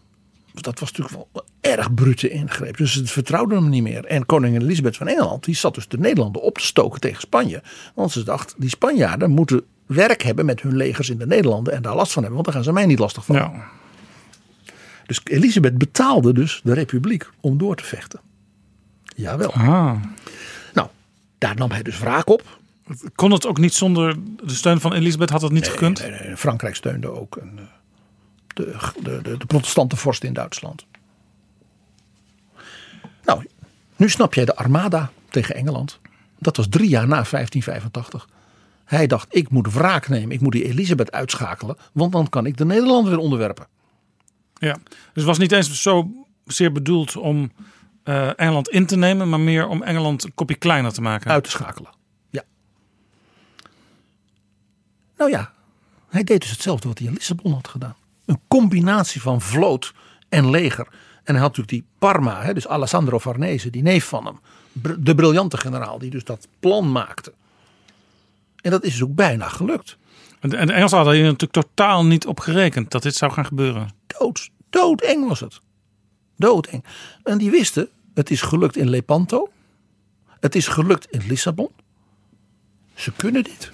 dat 0.53 0.79
was 0.79 0.91
natuurlijk 0.91 1.27
wel 1.33 1.45
erg 1.61 1.93
brute 1.93 2.29
ingreep. 2.29 2.77
Dus 2.77 2.93
het 2.93 3.11
vertrouwde 3.11 3.55
hem 3.55 3.69
niet 3.69 3.83
meer. 3.83 4.05
En 4.05 4.25
koningin 4.25 4.61
Elisabeth 4.61 4.97
van 4.97 5.07
Engeland, 5.07 5.43
die 5.43 5.55
zat 5.55 5.75
dus 5.75 5.87
de 5.87 5.97
Nederlanden 5.97 6.41
op 6.41 6.57
te 6.57 6.65
stoken 6.65 6.99
tegen 6.99 7.21
Spanje. 7.21 7.63
Want 7.95 8.11
ze 8.11 8.23
dacht, 8.23 8.55
die 8.57 8.69
Spanjaarden 8.69 9.29
moeten 9.29 9.61
werk 9.85 10.21
hebben 10.21 10.45
met 10.45 10.61
hun 10.61 10.75
legers 10.75 11.09
in 11.09 11.17
de 11.17 11.27
Nederlanden 11.27 11.73
en 11.73 11.81
daar 11.81 11.95
last 11.95 12.11
van 12.11 12.23
hebben, 12.23 12.41
want 12.41 12.45
dan 12.45 12.55
gaan 12.55 12.73
ze 12.73 12.79
mij 12.79 12.85
niet 12.85 12.99
lastig. 12.99 13.27
Ja. 13.27 13.69
Dus 15.05 15.21
Elisabeth 15.23 15.77
betaalde 15.77 16.33
dus 16.33 16.61
de 16.63 16.73
republiek 16.73 17.29
om 17.39 17.57
door 17.57 17.75
te 17.75 17.83
vechten. 17.83 18.19
Jawel. 19.15 19.53
Ah. 19.53 19.95
Nou, 20.73 20.87
daar 21.37 21.55
nam 21.55 21.71
hij 21.71 21.83
dus 21.83 21.99
wraak 21.99 22.29
op. 22.29 22.59
Kon 23.15 23.31
het 23.31 23.45
ook 23.45 23.57
niet 23.57 23.73
zonder 23.73 24.15
de 24.43 24.53
steun 24.53 24.79
van 24.79 24.93
Elisabeth? 24.93 25.29
Had 25.29 25.41
het 25.41 25.51
niet 25.51 25.67
gekund? 25.67 25.99
Nee, 25.99 26.11
nee, 26.11 26.37
Frankrijk 26.37 26.75
steunde 26.75 27.09
ook 27.09 27.35
een, 27.35 27.59
eh, 27.59 27.63
de, 28.53 28.91
de, 29.03 29.21
de, 29.21 29.37
de 29.37 29.45
protestante 29.45 29.95
vorst 29.95 30.23
in 30.23 30.33
Duitsland. 30.33 30.85
Nou, 33.23 33.45
nu 33.95 34.09
snap 34.09 34.33
jij 34.33 34.45
de 34.45 34.55
armada 34.55 35.11
tegen 35.29 35.55
Engeland. 35.55 35.99
Dat 36.39 36.57
was 36.57 36.67
drie 36.69 36.89
jaar 36.89 37.07
na 37.07 37.23
1585. 37.23 38.27
Hij 38.85 39.07
dacht, 39.07 39.27
ik 39.35 39.49
moet 39.49 39.73
wraak 39.73 40.09
nemen. 40.09 40.31
Ik 40.31 40.41
moet 40.41 40.51
die 40.51 40.65
Elisabeth 40.65 41.11
uitschakelen. 41.11 41.77
Want 41.91 42.11
dan 42.11 42.29
kan 42.29 42.45
ik 42.45 42.57
de 42.57 42.65
Nederlanden 42.65 43.11
weer 43.11 43.21
onderwerpen. 43.21 43.67
Ja, 44.53 44.73
dus 44.83 44.93
het 45.13 45.23
was 45.23 45.37
niet 45.37 45.51
eens 45.51 45.81
zo 45.81 46.11
zeer 46.45 46.71
bedoeld 46.71 47.15
om 47.15 47.51
eh, 48.03 48.39
Engeland 48.39 48.69
in 48.69 48.85
te 48.85 48.95
nemen, 48.95 49.29
maar 49.29 49.39
meer 49.39 49.67
om 49.67 49.83
Engeland 49.83 50.23
een 50.23 50.33
kopje 50.33 50.55
kleiner 50.55 50.93
te 50.93 51.01
maken. 51.01 51.31
Uit 51.31 51.43
te 51.43 51.49
schakelen. 51.49 51.91
Ja. 52.29 52.43
Nou 55.17 55.31
ja, 55.31 55.53
hij 56.09 56.23
deed 56.23 56.41
dus 56.41 56.51
hetzelfde 56.51 56.87
wat 56.87 56.97
hij 56.97 57.07
in 57.07 57.13
Lissabon 57.13 57.53
had 57.53 57.67
gedaan. 57.67 57.95
Een 58.31 58.39
combinatie 58.47 59.21
van 59.21 59.41
vloot 59.41 59.93
en 60.29 60.49
leger. 60.49 60.87
En 61.23 61.33
hij 61.33 61.43
had 61.43 61.57
natuurlijk 61.57 61.69
die 61.69 61.85
Parma, 61.99 62.41
hè, 62.41 62.53
dus 62.53 62.67
Alessandro 62.67 63.19
Farnese, 63.19 63.69
die 63.69 63.81
neef 63.81 64.05
van 64.05 64.25
hem. 64.25 64.39
De 65.03 65.15
briljante 65.15 65.57
generaal 65.57 65.99
die 65.99 66.09
dus 66.09 66.23
dat 66.23 66.47
plan 66.59 66.91
maakte. 66.91 67.33
En 68.61 68.71
dat 68.71 68.83
is 68.83 68.91
dus 68.91 69.03
ook 69.03 69.15
bijna 69.15 69.47
gelukt. 69.47 69.97
En 70.39 70.49
de, 70.49 70.57
en 70.57 70.67
de 70.67 70.73
Engelsen 70.73 70.97
hadden 70.97 71.15
hier 71.15 71.23
natuurlijk 71.23 71.67
totaal 71.67 72.05
niet 72.05 72.25
op 72.25 72.39
gerekend 72.39 72.91
dat 72.91 73.03
dit 73.03 73.15
zou 73.15 73.31
gaan 73.31 73.45
gebeuren. 73.45 73.89
Dood, 74.07 74.49
doodeng 74.69 75.27
was 75.27 75.39
het. 75.39 75.59
Doodeng. 76.35 76.83
En 77.23 77.37
die 77.37 77.51
wisten, 77.51 77.89
het 78.13 78.31
is 78.31 78.41
gelukt 78.41 78.77
in 78.77 78.89
Lepanto. 78.89 79.49
Het 80.39 80.55
is 80.55 80.67
gelukt 80.67 81.11
in 81.11 81.21
Lissabon. 81.27 81.69
Ze 82.93 83.11
kunnen 83.11 83.43
dit. 83.43 83.71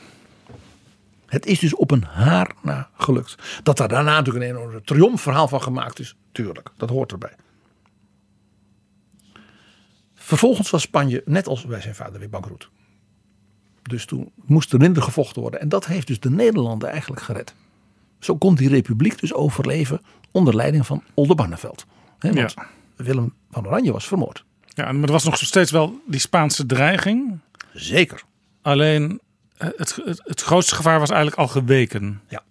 Het 1.27 1.45
is 1.45 1.59
dus 1.59 1.75
op 1.75 1.91
een 1.91 2.03
haar 2.03 2.51
na 2.61 2.89
gelukt. 2.97 3.35
Dat 3.63 3.77
daar 3.77 3.87
daarna 3.87 4.17
natuurlijk 4.17 4.45
een 4.45 4.55
enorm 4.55 4.83
triomfverhaal 4.85 5.47
van 5.47 5.61
gemaakt 5.61 5.99
is. 5.99 6.15
Tuurlijk, 6.31 6.69
dat 6.77 6.89
hoort 6.89 7.11
erbij. 7.11 7.35
Vervolgens 10.13 10.69
was 10.69 10.81
Spanje, 10.81 11.21
net 11.25 11.47
als 11.47 11.65
bij 11.65 11.81
zijn 11.81 11.95
vader, 11.95 12.19
weer 12.19 12.29
bankroet. 12.29 12.69
Dus 13.81 14.05
toen 14.05 14.31
moest 14.45 14.73
er 14.73 14.79
minder 14.79 15.03
gevochten 15.03 15.41
worden. 15.41 15.61
En 15.61 15.69
dat 15.69 15.85
heeft 15.85 16.07
dus 16.07 16.19
de 16.19 16.29
Nederlanden 16.29 16.89
eigenlijk 16.89 17.21
gered. 17.21 17.53
Zo 18.19 18.37
kon 18.37 18.55
die 18.55 18.69
republiek 18.69 19.19
dus 19.19 19.33
overleven 19.33 20.01
onder 20.31 20.55
leiding 20.55 20.85
van 20.85 21.03
Oldenbarneveld. 21.13 21.85
Hè, 22.19 22.33
want 22.33 22.53
Willem 22.95 23.33
van 23.51 23.67
Oranje 23.67 23.91
was 23.91 24.07
vermoord. 24.07 24.45
Ja, 24.65 24.91
maar 24.91 25.03
er 25.03 25.11
was 25.11 25.23
nog 25.23 25.37
steeds 25.37 25.71
wel 25.71 26.01
die 26.07 26.19
Spaanse 26.19 26.65
dreiging. 26.65 27.39
Zeker. 27.73 28.23
Alleen 28.61 29.21
het, 29.57 29.99
het, 30.05 30.21
het 30.23 30.41
grootste 30.41 30.75
gevaar 30.75 30.99
was 30.99 31.09
eigenlijk 31.09 31.39
al 31.39 31.47
geweken. 31.47 32.21
Ja. 32.29 32.43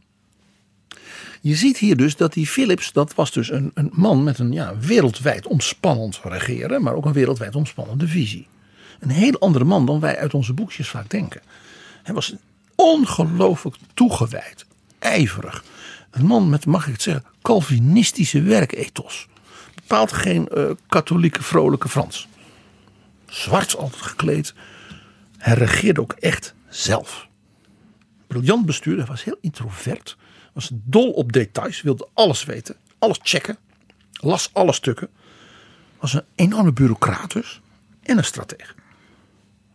Je 1.41 1.55
ziet 1.55 1.79
hier 1.79 1.97
dus 1.97 2.17
dat 2.17 2.33
die 2.33 2.47
Philips, 2.47 2.93
dat 2.93 3.15
was 3.15 3.33
dus 3.33 3.51
een, 3.51 3.71
een 3.75 3.91
man 3.93 4.25
met 4.25 4.39
een 4.39 4.53
ja, 4.53 4.79
wereldwijd 4.79 5.47
omspannend 5.47 6.21
regeren, 6.23 6.83
maar 6.83 6.95
ook 6.95 7.05
een 7.05 7.13
wereldwijd 7.13 7.55
omspannende 7.55 8.09
visie. 8.09 8.47
Een 9.01 9.11
heel 9.11 9.39
andere 9.39 9.65
man 9.65 9.87
dan 9.87 10.01
wij 10.01 10.19
uit 10.19 10.35
onze 10.35 10.53
boekjes 10.53 10.89
vaak 10.89 11.11
denken. 11.11 11.43
Hij 12.03 12.15
was 12.15 12.35
ongelooflijk 12.75 13.77
toegewijd, 13.95 14.67
ijverig. 14.99 15.65
Een 16.11 16.27
man 16.27 16.49
met, 16.49 16.67
mag 16.67 16.87
ik 16.87 16.93
het 16.93 17.03
zeggen, 17.03 17.25
Calvinistische 17.43 18.43
werkethos. 18.43 19.29
Bepaalt 19.75 20.13
geen 20.13 20.49
eh, 20.49 20.65
katholieke 20.89 21.43
vrolijke 21.43 21.89
Frans. 21.89 22.29
Zwart 23.27 23.77
altijd 23.77 24.03
gekleed. 24.03 24.55
Hij 25.39 25.55
regeerde 25.55 26.01
ook 26.01 26.13
echt 26.13 26.55
zelf. 26.77 27.29
Briljant 28.27 28.67
bestuurder, 28.67 29.07
was 29.07 29.25
heel 29.25 29.39
introvert. 29.41 30.17
Was 30.53 30.71
dol 30.73 31.11
op 31.11 31.33
details, 31.33 31.83
wilde 31.83 32.09
alles 32.15 32.45
weten, 32.45 32.77
alles 32.99 33.19
checken. 33.23 33.57
Las 34.13 34.51
alle 34.53 34.73
stukken. 34.73 35.09
Was 36.01 36.13
een 36.13 36.25
enorme 36.35 36.73
bureaucraat 36.73 37.33
dus. 37.33 37.61
En 38.03 38.19
een 38.19 38.25
strateeg. 38.25 38.75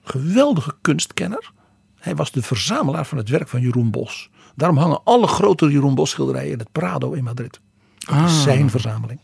Geweldige 0.04 0.76
kunstkenner. 0.82 1.52
Hij 2.00 2.16
was 2.16 2.32
de 2.32 2.42
verzamelaar 2.42 3.06
van 3.06 3.18
het 3.18 3.30
werk 3.30 3.48
van 3.48 3.62
Jeroen 3.62 3.92
Bos. 3.92 4.30
Daarom 4.56 4.78
hangen 4.78 5.04
alle 5.04 5.28
grote 5.28 5.70
Jeroen 5.72 5.96
Bos 5.96 6.10
schilderijen 6.10 6.52
in 6.52 6.60
het 6.60 6.72
Prado 6.72 7.12
in 7.12 7.24
Madrid. 7.24 7.60
Dat 7.98 8.16
is 8.16 8.22
Ah. 8.22 8.42
zijn 8.42 8.70
verzameling. 8.70 9.20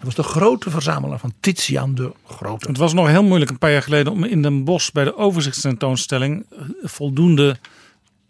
Hij 0.00 0.08
was 0.08 0.26
de 0.26 0.32
grote 0.32 0.70
verzamelaar 0.70 1.18
van 1.18 1.32
Titiaan 1.40 1.94
de 1.94 2.12
Grote. 2.26 2.66
Het 2.66 2.76
was 2.76 2.92
nog 2.92 3.06
heel 3.06 3.22
moeilijk 3.22 3.50
een 3.50 3.58
paar 3.58 3.70
jaar 3.70 3.82
geleden 3.82 4.12
om 4.12 4.24
in 4.24 4.42
Den 4.42 4.64
Bosch 4.64 4.92
bij 4.92 5.04
de 5.04 5.16
overzichtstentoonstelling 5.16 6.46
eh, 6.50 6.58
voldoende 6.82 7.56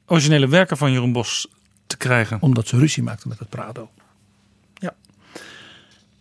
originele 0.07 0.49
werken 0.49 0.77
van 0.77 0.93
Jeroen 0.93 1.13
Bos 1.13 1.49
te 1.87 1.97
krijgen. 1.97 2.39
Omdat 2.41 2.67
ze 2.67 2.79
ruzie 2.79 3.03
maakten 3.03 3.29
met 3.29 3.39
het 3.39 3.49
Prado. 3.49 3.91
Ja. 4.75 4.95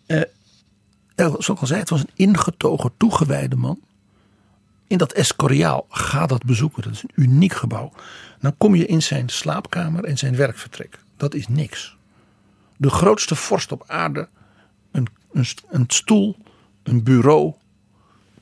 Eh, 0.05 0.21
zoals 1.15 1.49
ik 1.49 1.59
al 1.59 1.67
zei, 1.67 1.79
het 1.79 1.89
was 1.89 1.99
een 1.99 2.13
ingetogen, 2.13 2.91
toegewijde 2.97 3.55
man. 3.55 3.79
In 4.87 4.97
dat 4.97 5.13
Escoriaal, 5.13 5.85
ga 5.89 6.25
dat 6.25 6.45
bezoeken. 6.45 6.83
Dat 6.83 6.91
is 6.91 7.03
een 7.03 7.23
uniek 7.23 7.53
gebouw. 7.53 7.91
Dan 8.39 8.57
kom 8.57 8.75
je 8.75 8.85
in 8.85 9.01
zijn 9.01 9.29
slaapkamer 9.29 10.03
en 10.03 10.17
zijn 10.17 10.35
werkvertrek. 10.35 10.99
Dat 11.17 11.33
is 11.33 11.47
niks. 11.47 11.95
De 12.77 12.89
grootste 12.89 13.35
vorst 13.35 13.71
op 13.71 13.83
aarde. 13.87 14.27
Een, 14.91 15.07
een, 15.31 15.45
st- 15.45 15.63
een 15.69 15.83
stoel, 15.87 16.37
een 16.83 17.03
bureau, 17.03 17.53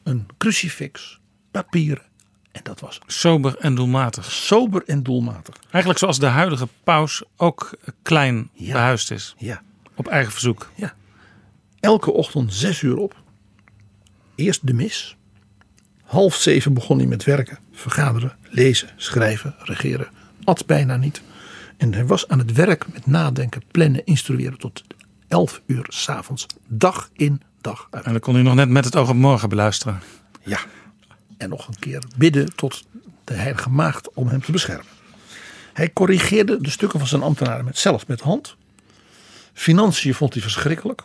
een 0.03 0.25
crucifix, 0.38 1.19
papieren. 1.51 2.03
En 2.51 2.64
dat 2.64 2.80
was 2.80 2.99
Sober 3.07 3.57
en 3.57 3.75
doelmatig. 3.75 4.32
sober 4.32 4.83
en 4.85 5.03
doelmatig. 5.03 5.56
Eigenlijk 5.64 5.98
zoals 5.99 6.19
de 6.19 6.25
huidige 6.25 6.67
paus 6.83 7.24
ook 7.35 7.77
klein 8.01 8.49
behuisd 8.57 9.11
is. 9.11 9.35
Ja. 9.38 9.61
Op 9.95 10.07
eigen 10.07 10.32
verzoek. 10.32 10.69
Ja. 10.75 10.93
Elke 11.80 12.11
ochtend 12.11 12.53
zes 12.53 12.82
uur 12.82 12.98
op. 12.98 13.16
Eerst 14.35 14.67
de 14.67 14.74
mis. 14.74 15.16
Half 16.03 16.35
zeven 16.35 16.74
begon 16.74 16.98
hij 16.98 17.07
met 17.07 17.24
werken, 17.24 17.59
vergaderen, 17.72 18.35
lezen, 18.49 18.90
schrijven, 18.95 19.56
regeren. 19.59 20.07
At 20.43 20.66
bijna 20.66 20.98
niet. 20.98 21.22
En 21.77 21.93
hij 21.93 22.06
was 22.06 22.27
aan 22.27 22.40
het 22.40 22.53
werk 22.53 22.93
met 22.93 23.06
nadenken, 23.06 23.61
plannen, 23.72 24.06
instrueren 24.06 24.57
tot 24.57 24.83
elf 25.27 25.61
uur 25.65 25.85
s'avonds. 25.88 26.45
Dag 26.67 27.09
in, 27.14 27.41
dag 27.61 27.88
uit. 27.91 28.06
En 28.06 28.11
dan 28.11 28.19
kon 28.22 28.33
hij 28.33 28.43
nog 28.43 28.56
net 28.56 28.69
met 28.69 28.85
het 28.85 28.95
oog 28.95 29.09
op 29.09 29.15
morgen 29.15 29.49
beluisteren. 29.49 29.99
Ja. 30.43 30.59
En 31.38 31.49
nog 31.49 31.67
een 31.67 31.80
keer 31.80 32.03
bidden 32.17 32.56
tot 32.56 32.83
de 33.23 33.33
heilige 33.33 33.69
maagd 33.69 34.14
om 34.14 34.27
hem 34.27 34.41
te 34.41 34.51
beschermen. 34.51 34.85
Hij 35.73 35.93
corrigeerde 35.93 36.61
de 36.61 36.69
stukken 36.69 36.99
van 36.99 37.07
zijn 37.07 37.22
ambtenaren 37.22 37.65
met, 37.65 37.77
zelf 37.77 38.07
met 38.07 38.17
de 38.17 38.23
hand. 38.23 38.56
Financiën 39.53 40.14
vond 40.14 40.33
hij 40.33 40.41
verschrikkelijk. 40.41 41.03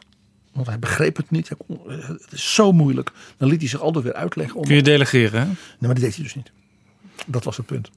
Want 0.53 0.67
hij 0.67 0.79
begreep 0.79 1.17
het 1.17 1.31
niet. 1.31 1.51
Kon- 1.67 1.81
eh, 1.91 2.09
Het 2.09 2.33
is 2.33 2.55
zo 2.55 2.73
moeilijk. 2.73 3.13
Dan 3.37 3.49
liet 3.49 3.61
hij 3.61 3.69
zich 3.69 3.81
altijd 3.81 4.05
weer 4.05 4.15
uitleggen. 4.15 4.57
Om... 4.57 4.65
Kun 4.65 4.75
je 4.75 4.83
delegeren, 4.83 5.41
hè? 5.41 5.47
Nee, 5.47 5.57
maar 5.79 5.89
dat 5.95 6.01
deed 6.01 6.15
hij 6.15 6.25
dus 6.25 6.35
niet. 6.35 6.51
Dat 7.27 7.45
was 7.45 7.57
het 7.57 7.67
punt. 7.67 7.91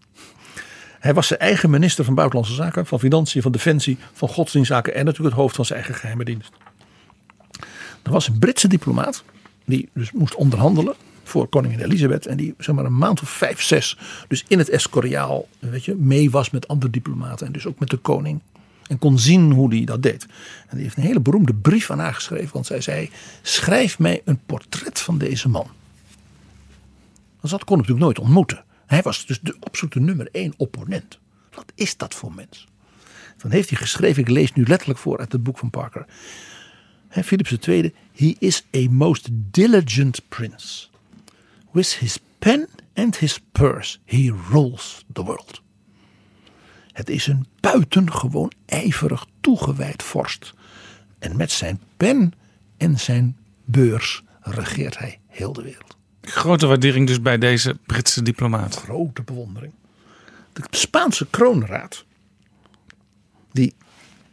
Hij 1.05 1.13
was 1.13 1.27
zijn 1.27 1.39
eigen 1.39 1.69
minister 1.69 2.05
van 2.05 2.15
Buitenlandse 2.15 2.53
Zaken, 2.53 2.85
van 2.85 2.99
Financiën, 2.99 3.41
van 3.41 3.51
Defensie, 3.51 3.97
van 4.13 4.29
Godsdienstzaken 4.29 4.95
en 4.95 5.05
natuurlijk 5.05 5.35
het 5.35 5.43
hoofd 5.43 5.55
van 5.55 5.65
zijn 5.65 5.79
eigen 5.79 5.95
geheime 5.99 6.23
dienst. 6.23 6.51
Er 8.03 8.11
was 8.11 8.27
een 8.27 8.39
Britse 8.39 8.67
diplomaat 8.67 9.23
die 9.65 9.89
dus 9.93 10.11
moest 10.11 10.35
onderhandelen 10.35 10.95
voor 11.23 11.47
koningin 11.47 11.79
Elisabeth 11.79 12.25
en 12.25 12.37
die 12.37 12.53
zeg 12.57 12.75
maar 12.75 12.85
een 12.85 12.97
maand 12.97 13.21
of 13.21 13.29
vijf, 13.29 13.61
zes 13.61 13.97
dus 14.27 14.45
in 14.47 14.57
het 14.57 14.69
Escoriaal 14.69 15.47
weet 15.59 15.85
je, 15.85 15.95
mee 15.95 16.31
was 16.31 16.49
met 16.49 16.67
andere 16.67 16.91
diplomaten 16.91 17.47
en 17.47 17.53
dus 17.53 17.67
ook 17.67 17.79
met 17.79 17.89
de 17.89 17.97
koning. 17.97 18.41
En 18.87 18.99
kon 18.99 19.19
zien 19.19 19.51
hoe 19.51 19.75
hij 19.75 19.83
dat 19.83 20.03
deed. 20.03 20.25
En 20.67 20.75
die 20.75 20.83
heeft 20.83 20.97
een 20.97 21.03
hele 21.03 21.19
beroemde 21.19 21.53
brief 21.53 21.91
aan 21.91 21.99
haar 21.99 22.13
geschreven. 22.13 22.53
Want 22.53 22.65
zij 22.65 22.81
zei, 22.81 23.09
schrijf 23.41 23.99
mij 23.99 24.21
een 24.25 24.39
portret 24.45 24.99
van 24.99 25.17
deze 25.17 25.49
man. 25.49 25.67
Want 27.39 27.53
dat 27.53 27.63
kon 27.63 27.77
natuurlijk 27.77 28.05
nooit 28.05 28.19
ontmoeten. 28.19 28.64
Hij 28.85 29.01
was 29.01 29.25
dus 29.25 29.39
de 29.39 29.55
absolute 29.59 29.99
nummer 29.99 30.27
één 30.31 30.53
opponent. 30.57 31.19
Wat 31.51 31.71
is 31.75 31.97
dat 31.97 32.13
voor 32.13 32.33
mens? 32.33 32.67
Dan 33.37 33.51
heeft 33.51 33.69
hij 33.69 33.77
geschreven, 33.77 34.21
ik 34.21 34.29
lees 34.29 34.53
nu 34.53 34.63
letterlijk 34.65 34.99
voor 34.99 35.19
uit 35.19 35.31
het 35.31 35.43
boek 35.43 35.57
van 35.57 35.69
Parker. 35.69 36.05
Hè, 37.07 37.23
Philips 37.23 37.67
II, 37.67 37.93
he 38.11 38.35
is 38.39 38.65
a 38.75 38.87
most 38.89 39.27
diligent 39.31 40.21
prince. 40.29 40.87
With 41.71 41.95
his 41.95 42.19
pen 42.39 42.67
and 42.93 43.17
his 43.17 43.39
purse 43.51 43.97
he 44.05 44.33
rules 44.51 45.05
the 45.13 45.23
world. 45.23 45.61
Het 46.91 47.09
is 47.09 47.27
een 47.27 47.47
buitengewoon 47.59 48.51
ijverig 48.65 49.25
toegewijd 49.41 50.03
vorst. 50.03 50.53
En 51.19 51.37
met 51.37 51.51
zijn 51.51 51.81
pen 51.97 52.33
en 52.77 52.99
zijn 52.99 53.37
beurs 53.65 54.23
regeert 54.41 54.97
hij 54.97 55.19
heel 55.27 55.53
de 55.53 55.61
wereld. 55.61 55.94
Grote 56.25 56.67
waardering 56.67 57.07
dus 57.07 57.21
bij 57.21 57.37
deze 57.37 57.77
Britse 57.85 58.21
diplomaat. 58.21 58.75
Grote 58.75 59.23
bewondering. 59.23 59.73
De 60.53 60.63
Spaanse 60.69 61.27
kroonraad, 61.29 62.05
die 63.51 63.75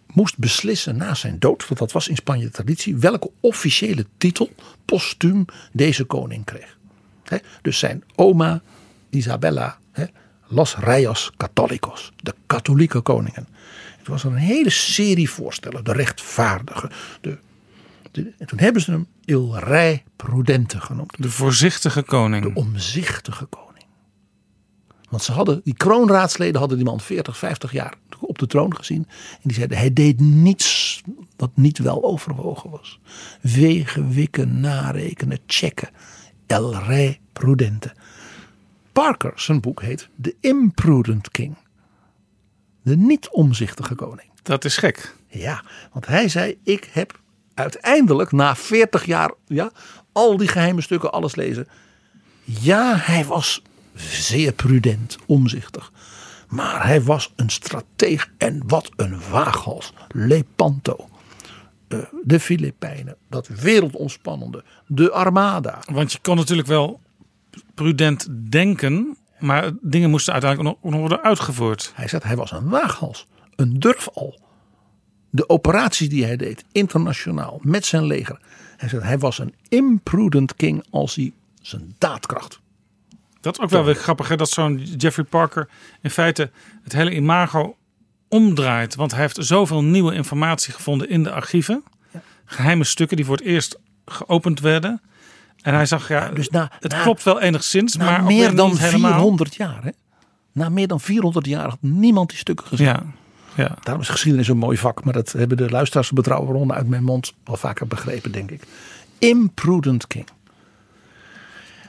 moest 0.07 0.39
beslissen 0.39 0.97
na 0.97 1.15
zijn 1.15 1.39
dood, 1.39 1.69
want 1.69 1.81
dat 1.81 1.93
was 1.93 2.09
in 2.09 2.17
Spanje 2.17 2.45
de 2.45 2.51
traditie, 2.51 2.97
welke 2.97 3.31
officiële 3.41 4.07
titel 4.19 4.51
postuum 4.85 5.45
deze 5.73 6.05
koning 6.05 6.45
kreeg. 6.45 6.77
Dus 7.63 7.79
zijn 7.79 8.05
oma 8.15 8.63
Isabella, 9.11 9.79
hè, 9.93 10.05
Los 10.47 10.77
Reyes 10.77 11.31
Católicos, 11.37 12.13
de 12.17 12.35
katholieke 12.47 13.01
koningen. 13.01 13.49
Het 13.99 14.09
was 14.09 14.25
een 14.25 14.35
hele 14.35 14.71
serie 14.71 15.31
voorstellen, 15.31 15.85
de 15.85 15.93
rechtvaardige. 15.93 16.91
De, 17.21 17.39
en 18.13 18.47
toen 18.47 18.59
hebben 18.59 18.83
ze 18.83 18.91
hem 18.91 19.07
Il 19.25 19.59
Rey 19.59 20.05
Prudente 20.17 20.81
genoemd. 20.81 21.15
De 21.19 21.31
voorzichtige 21.31 22.03
koning. 22.03 22.43
De 22.45 22.61
omzichtige 22.61 23.45
koning. 23.45 23.87
Want 25.11 25.23
ze 25.25 25.33
hadden, 25.33 25.61
die 25.65 25.75
kroonraadsleden 25.75 26.59
hadden 26.59 26.77
die 26.77 26.87
man 26.87 27.01
40, 27.01 27.39
50 27.39 27.73
jaar 27.73 27.95
op 28.21 28.39
de 28.39 28.47
troon 28.47 28.77
gezien. 28.77 29.07
En 29.33 29.41
die 29.43 29.55
zeiden, 29.55 29.79
hij 29.79 29.93
deed 29.93 30.21
niets 30.21 31.03
wat 31.37 31.51
niet 31.55 31.79
wel 31.79 32.05
overwogen 32.05 32.71
was. 32.71 33.01
Wegen, 33.41 34.11
wikken, 34.11 34.61
narekenen, 34.61 35.39
checken. 35.47 35.91
El 36.47 36.75
Rey 36.75 37.21
Prudente. 37.33 37.95
Parker, 38.93 39.33
zijn 39.35 39.61
boek 39.61 39.83
heet 39.83 40.09
The 40.21 40.37
Imprudent 40.41 41.31
King. 41.31 41.57
De 42.83 42.97
niet 42.97 43.29
omzichtige 43.29 43.95
koning. 43.95 44.31
Dat 44.43 44.65
is 44.65 44.77
gek. 44.77 45.15
Ja, 45.29 45.65
want 45.93 46.07
hij 46.07 46.29
zei, 46.29 46.59
ik 46.63 46.91
heb 46.93 47.21
uiteindelijk 47.55 48.33
na 48.33 48.57
40 48.57 49.05
jaar 49.05 49.33
ja, 49.47 49.71
al 50.13 50.37
die 50.37 50.49
geheime 50.49 50.81
stukken, 50.81 51.13
alles 51.13 51.35
lezen. 51.35 51.69
Ja, 52.45 52.97
hij 52.97 53.25
was 53.25 53.63
zeer 53.95 54.53
prudent, 54.53 55.19
omzichtig. 55.27 55.93
Maar 56.49 56.87
hij 56.87 57.03
was 57.03 57.33
een 57.37 57.51
strateeg 57.51 58.31
en 58.39 58.63
wat 58.67 58.91
een 58.97 59.21
waaghals. 59.31 59.93
Lepanto. 60.09 61.09
Uh, 61.89 61.99
de 62.25 62.41
Filipijnen, 62.41 63.17
dat 63.29 63.47
wereldomspannende, 63.47 64.65
de 64.87 65.11
Armada. 65.11 65.79
Want 65.91 66.13
je 66.13 66.19
kon 66.23 66.37
natuurlijk 66.37 66.69
wel 66.69 67.01
prudent 67.75 68.27
denken, 68.51 69.17
maar 69.39 69.71
dingen 69.81 70.11
moesten 70.11 70.33
uiteindelijk 70.33 70.79
nog, 70.83 70.95
worden 70.95 71.23
uitgevoerd. 71.23 71.93
Hij 71.95 72.09
zei, 72.09 72.23
hij 72.25 72.37
was 72.37 72.51
een 72.51 72.69
waaghals, 72.69 73.27
een 73.57 73.81
durfal. 73.81 74.41
De 75.35 75.49
operaties 75.49 76.09
die 76.09 76.25
hij 76.25 76.37
deed, 76.37 76.65
internationaal, 76.73 77.59
met 77.63 77.87
zijn 77.87 78.05
leger. 78.05 78.41
Hij 78.77 78.89
zei, 78.89 79.03
hij 79.03 79.19
was 79.19 79.39
een 79.39 79.55
imprudent 79.69 80.57
king 80.57 80.85
als 80.91 81.15
hij 81.15 81.33
zijn 81.61 81.95
daadkracht 81.99 82.61
dat 83.43 83.59
is 83.59 83.65
ook 83.65 83.71
wel 83.71 83.85
weer 83.85 83.95
grappig, 83.95 84.29
hè, 84.29 84.37
dat 84.37 84.51
zo'n 84.51 84.83
Jeffrey 84.97 85.25
Parker 85.25 85.69
in 86.01 86.11
feite 86.11 86.51
het 86.83 86.93
hele 86.93 87.15
imago 87.15 87.77
omdraait. 88.29 88.95
Want 88.95 89.11
hij 89.11 89.21
heeft 89.21 89.37
zoveel 89.41 89.85
nieuwe 89.85 90.15
informatie 90.15 90.73
gevonden 90.73 91.09
in 91.09 91.23
de 91.23 91.33
archieven. 91.33 91.83
Geheime 92.45 92.85
stukken 92.85 93.17
die 93.17 93.27
voor 93.27 93.37
het 93.37 93.45
eerst 93.45 93.79
geopend 94.05 94.61
werden. 94.61 95.01
En 95.63 95.75
hij 95.75 95.87
zag, 95.87 96.09
ja, 96.09 96.29
dus 96.29 96.49
na, 96.49 96.71
het 96.81 97.03
klopt 97.03 97.23
wel 97.23 97.41
enigszins, 97.41 97.97
maar 97.97 98.23
meer 98.23 98.55
dan 98.55 98.77
400 98.77 99.55
jaar. 99.55 99.85
Hè? 99.85 99.91
Na 100.53 100.69
meer 100.69 100.87
dan 100.87 101.01
400 101.01 101.47
jaar 101.47 101.69
had 101.69 101.79
niemand 101.81 102.29
die 102.29 102.39
stukken 102.39 102.67
gezien. 102.67 102.87
Ja, 102.87 103.03
ja. 103.57 103.77
Daarom 103.83 104.03
is 104.03 104.09
geschiedenis 104.09 104.49
een 104.49 104.57
mooi 104.57 104.77
vak, 104.77 105.05
maar 105.05 105.13
dat 105.13 105.33
hebben 105.33 105.57
de 105.57 105.71
luisteraars 105.71 106.11
betrouwbare 106.11 106.59
ronden 106.59 106.77
uit 106.77 106.89
mijn 106.89 107.05
mond 107.05 107.35
wel 107.45 107.57
vaker 107.57 107.87
begrepen, 107.87 108.33
denk 108.33 108.51
ik. 108.51 108.63
Imprudent 109.19 110.07
King. 110.07 110.27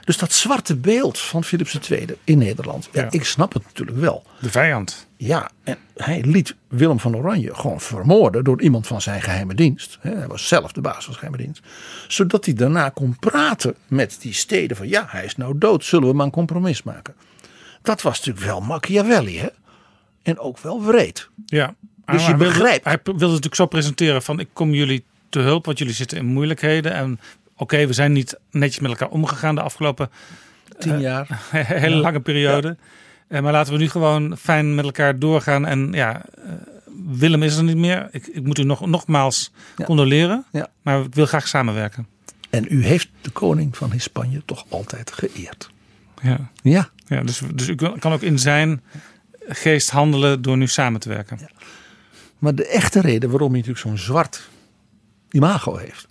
Dus 0.04 0.18
dat 0.18 0.32
zwarte 0.32 0.76
beeld 0.76 1.18
van 1.18 1.44
Philips 1.44 1.78
II 1.90 2.06
in 2.24 2.38
Nederland. 2.38 2.88
Ja, 2.92 3.06
Ik 3.10 3.24
snap 3.24 3.52
het 3.52 3.64
natuurlijk 3.64 3.98
wel. 3.98 4.22
De 4.40 4.50
vijand. 4.50 5.06
Ja, 5.16 5.50
en 5.62 5.78
hij 5.96 6.22
liet 6.24 6.54
Willem 6.68 7.00
van 7.00 7.16
Oranje 7.16 7.54
gewoon 7.54 7.80
vermoorden 7.80 8.44
door 8.44 8.62
iemand 8.62 8.86
van 8.86 9.00
zijn 9.00 9.22
geheime 9.22 9.54
dienst. 9.54 9.98
Hij 10.00 10.26
was 10.26 10.48
zelf 10.48 10.72
de 10.72 10.80
baas 10.80 11.04
van 11.04 11.14
zijn 11.14 11.16
geheime 11.16 11.42
dienst. 11.42 11.62
Zodat 12.08 12.44
hij 12.44 12.54
daarna 12.54 12.88
kon 12.88 13.16
praten 13.18 13.74
met 13.86 14.16
die 14.20 14.32
steden 14.34 14.76
van 14.76 14.88
ja, 14.88 15.04
hij 15.08 15.24
is 15.24 15.36
nou 15.36 15.58
dood. 15.58 15.84
Zullen 15.84 16.08
we 16.08 16.14
maar 16.14 16.26
een 16.26 16.32
compromis 16.32 16.82
maken. 16.82 17.14
Dat 17.82 18.02
was 18.02 18.18
natuurlijk 18.18 18.46
wel 18.46 18.60
Machiavelli 18.60 19.38
hè. 19.38 19.48
En 20.24 20.38
ook 20.38 20.58
wel 20.58 20.84
wreed. 20.84 21.28
Ja. 21.46 21.74
Dus 22.04 22.26
je 22.26 22.34
begrijpt. 22.34 22.84
hij 22.84 22.98
wilde 23.02 23.26
natuurlijk 23.26 23.54
zo 23.54 23.66
presenteren 23.66 24.22
van 24.22 24.40
ik 24.40 24.48
kom 24.52 24.74
jullie 24.74 25.04
te 25.28 25.38
hulp, 25.38 25.64
want 25.64 25.78
jullie 25.78 25.94
zitten 25.94 26.18
in 26.18 26.26
moeilijkheden. 26.26 26.92
En 26.92 27.20
oké, 27.56 27.86
we 27.86 27.92
zijn 27.92 28.12
niet 28.12 28.38
netjes 28.50 28.78
met 28.80 28.90
elkaar 28.90 29.08
omgegaan 29.08 29.54
de 29.54 29.60
afgelopen 29.60 30.10
tien 30.78 31.00
jaar. 31.00 31.26
hele 31.84 31.96
lange 31.96 32.20
periode. 32.20 32.76
Ja. 33.28 33.40
maar 33.40 33.52
laten 33.52 33.72
we 33.72 33.78
nu 33.78 33.88
gewoon 33.88 34.36
fijn 34.36 34.74
met 34.74 34.84
elkaar 34.84 35.18
doorgaan. 35.18 35.66
En 35.66 35.92
ja, 35.92 36.22
Willem 37.06 37.42
is 37.42 37.56
er 37.56 37.64
niet 37.64 37.76
meer. 37.76 38.08
Ik, 38.10 38.26
ik 38.26 38.42
moet 38.44 38.58
u 38.58 38.64
nog, 38.64 38.86
nogmaals 38.86 39.52
ja. 39.76 39.84
condoleren. 39.84 40.44
Maar 40.82 41.00
ik 41.00 41.14
wil 41.14 41.26
graag 41.26 41.48
samenwerken. 41.48 42.06
En 42.50 42.66
u 42.68 42.84
heeft 42.84 43.08
de 43.20 43.30
koning 43.30 43.76
van 43.76 43.92
Spanje 43.96 44.42
toch 44.44 44.64
altijd 44.68 45.12
geëerd. 45.12 45.70
Ja. 46.22 46.50
Ja. 46.62 46.88
ja 47.06 47.22
dus, 47.22 47.42
dus 47.54 47.68
u 47.68 47.74
kan 47.74 48.12
ook 48.12 48.22
in 48.22 48.38
zijn 48.38 48.82
geest 49.48 49.90
handelen 49.90 50.42
door 50.42 50.56
nu 50.56 50.66
samen 50.66 51.00
te 51.00 51.08
werken. 51.08 51.38
Ja. 51.40 51.50
Maar 52.38 52.54
de 52.54 52.66
echte 52.66 53.00
reden 53.00 53.30
waarom 53.30 53.52
hij 53.52 53.60
natuurlijk 53.60 53.86
zo'n 53.86 53.98
zwart 53.98 54.48
imago 55.30 55.76
heeft, 55.76 56.08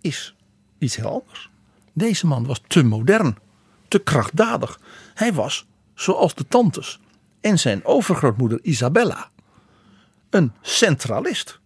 is 0.00 0.34
iets 0.78 0.96
heel 0.96 1.20
anders. 1.20 1.50
Deze 1.92 2.26
man 2.26 2.46
was 2.46 2.60
te 2.66 2.82
modern, 2.82 3.36
te 3.88 3.98
krachtdadig. 3.98 4.80
Hij 5.14 5.32
was, 5.32 5.66
zoals 5.94 6.34
de 6.34 6.46
tantes 6.48 7.00
en 7.40 7.58
zijn 7.58 7.84
overgrootmoeder 7.84 8.58
Isabella, 8.62 9.30
een 10.30 10.52
centralist. 10.60 11.60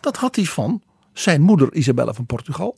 Dat 0.00 0.16
had 0.16 0.36
hij 0.36 0.44
van 0.44 0.82
zijn 1.12 1.40
moeder 1.40 1.74
Isabella 1.74 2.12
van 2.12 2.26
Portugal, 2.26 2.76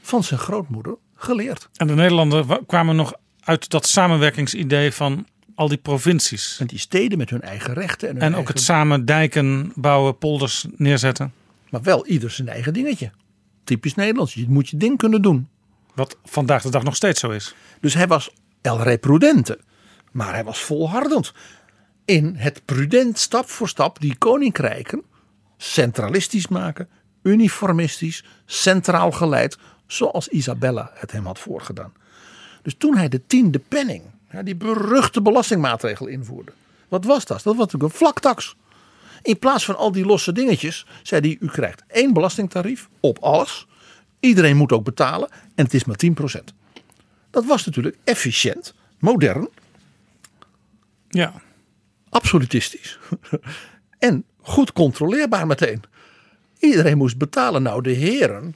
van 0.00 0.24
zijn 0.24 0.40
grootmoeder, 0.40 0.96
geleerd. 1.14 1.68
En 1.74 1.86
de 1.86 1.94
Nederlanden 1.94 2.66
kwamen 2.66 2.96
nog 2.96 3.14
uit 3.40 3.70
dat 3.70 3.86
samenwerkingsidee 3.86 4.92
van 4.92 5.26
al 5.56 5.68
die 5.68 5.78
provincies. 5.78 6.56
En 6.60 6.66
die 6.66 6.78
steden 6.78 7.18
met 7.18 7.30
hun 7.30 7.42
eigen 7.42 7.74
rechten. 7.74 8.08
En, 8.08 8.18
en 8.18 8.34
ook 8.34 8.48
het 8.48 8.60
samen 8.60 9.04
dijken, 9.04 9.72
bouwen, 9.74 10.18
polders 10.18 10.66
neerzetten. 10.76 11.32
Maar 11.70 11.82
wel 11.82 12.06
ieder 12.06 12.30
zijn 12.30 12.48
eigen 12.48 12.72
dingetje 12.72 13.10
typisch 13.66 13.94
Nederlands. 13.94 14.34
Je 14.34 14.46
moet 14.48 14.68
je 14.68 14.76
ding 14.76 14.98
kunnen 14.98 15.22
doen. 15.22 15.48
Wat 15.94 16.16
vandaag 16.24 16.62
de 16.62 16.70
dag 16.70 16.82
nog 16.82 16.96
steeds 16.96 17.20
zo 17.20 17.30
is. 17.30 17.54
Dus 17.80 17.94
hij 17.94 18.06
was 18.06 18.30
el 18.60 18.82
reprudente. 18.82 19.58
Maar 20.12 20.32
hij 20.32 20.44
was 20.44 20.58
volhardend. 20.58 21.32
In 22.04 22.34
het 22.36 22.62
prudent 22.64 23.18
stap 23.18 23.48
voor 23.48 23.68
stap 23.68 24.00
die 24.00 24.16
koninkrijken 24.16 25.02
centralistisch 25.56 26.48
maken. 26.48 26.88
Uniformistisch, 27.22 28.24
centraal 28.46 29.12
geleid. 29.12 29.58
Zoals 29.86 30.28
Isabella 30.28 30.90
het 30.94 31.12
hem 31.12 31.26
had 31.26 31.38
voorgedaan. 31.38 31.92
Dus 32.62 32.74
toen 32.78 32.96
hij 32.96 33.08
de 33.08 33.26
tiende 33.26 33.58
penning, 33.58 34.02
die 34.44 34.56
beruchte 34.56 35.22
belastingmaatregel 35.22 36.06
invoerde. 36.06 36.52
Wat 36.88 37.04
was 37.04 37.24
dat? 37.24 37.42
Dat 37.42 37.56
was 37.56 37.64
natuurlijk 37.64 37.92
een 37.92 37.98
vlaktaks. 37.98 38.56
In 39.22 39.38
plaats 39.38 39.64
van 39.64 39.76
al 39.76 39.92
die 39.92 40.04
losse 40.04 40.32
dingetjes, 40.32 40.86
zei 41.02 41.20
hij: 41.20 41.36
U 41.40 41.50
krijgt 41.50 41.82
één 41.86 42.12
belastingtarief 42.12 42.88
op 43.00 43.18
alles. 43.18 43.66
Iedereen 44.20 44.56
moet 44.56 44.72
ook 44.72 44.84
betalen 44.84 45.28
en 45.54 45.64
het 45.64 45.74
is 45.74 45.84
maar 45.84 45.98
10%. 46.40 46.44
Dat 47.30 47.44
was 47.44 47.66
natuurlijk 47.66 47.96
efficiënt, 48.04 48.74
modern. 48.98 49.48
Ja. 51.08 51.32
Absolutistisch. 52.08 52.98
en 53.98 54.24
goed 54.40 54.72
controleerbaar 54.72 55.46
meteen. 55.46 55.82
Iedereen 56.58 56.96
moest 56.96 57.18
betalen. 57.18 57.62
Nou, 57.62 57.82
de 57.82 57.90
heren 57.90 58.54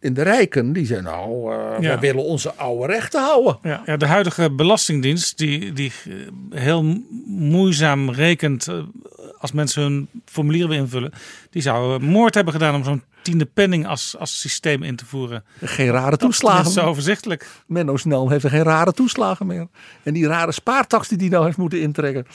in 0.00 0.14
de 0.14 0.22
rijken, 0.22 0.72
die 0.72 0.86
zeggen 0.86 1.06
nou, 1.06 1.54
uh, 1.54 1.80
ja. 1.80 1.88
wij 1.88 1.98
willen 1.98 2.24
onze 2.24 2.54
oude 2.54 2.92
rechten 2.92 3.22
houden. 3.22 3.58
Ja, 3.62 3.82
ja, 3.84 3.96
de 3.96 4.06
huidige 4.06 4.50
belastingdienst, 4.50 5.38
die, 5.38 5.72
die 5.72 5.92
heel 6.50 7.02
moeizaam 7.26 8.10
rekent 8.10 8.68
als 9.40 9.52
mensen 9.52 9.82
hun 9.82 10.08
formulieren 10.24 10.68
willen 10.68 10.84
invullen, 10.84 11.12
die 11.50 11.62
zouden 11.62 12.08
moord 12.08 12.34
hebben 12.34 12.52
gedaan 12.52 12.74
om 12.74 12.84
zo'n 12.84 13.02
tiende 13.22 13.46
penning 13.46 13.86
als, 13.86 14.16
als 14.18 14.40
systeem 14.40 14.82
in 14.82 14.96
te 14.96 15.06
voeren. 15.06 15.44
Geen 15.60 15.90
rare 15.90 16.10
Dat 16.10 16.18
toeslagen. 16.18 16.66
is 16.66 16.72
zo 16.72 16.80
overzichtelijk. 16.80 17.46
Menno 17.66 17.96
Snel 17.96 18.28
heeft 18.28 18.44
er 18.44 18.50
geen 18.50 18.62
rare 18.62 18.92
toeslagen 18.92 19.46
meer. 19.46 19.66
En 20.02 20.14
die 20.14 20.26
rare 20.26 20.52
spaartax 20.52 21.08
die 21.08 21.18
hij 21.18 21.28
nou 21.28 21.44
heeft 21.44 21.56
moeten 21.56 21.80
intrekken. 21.80 22.26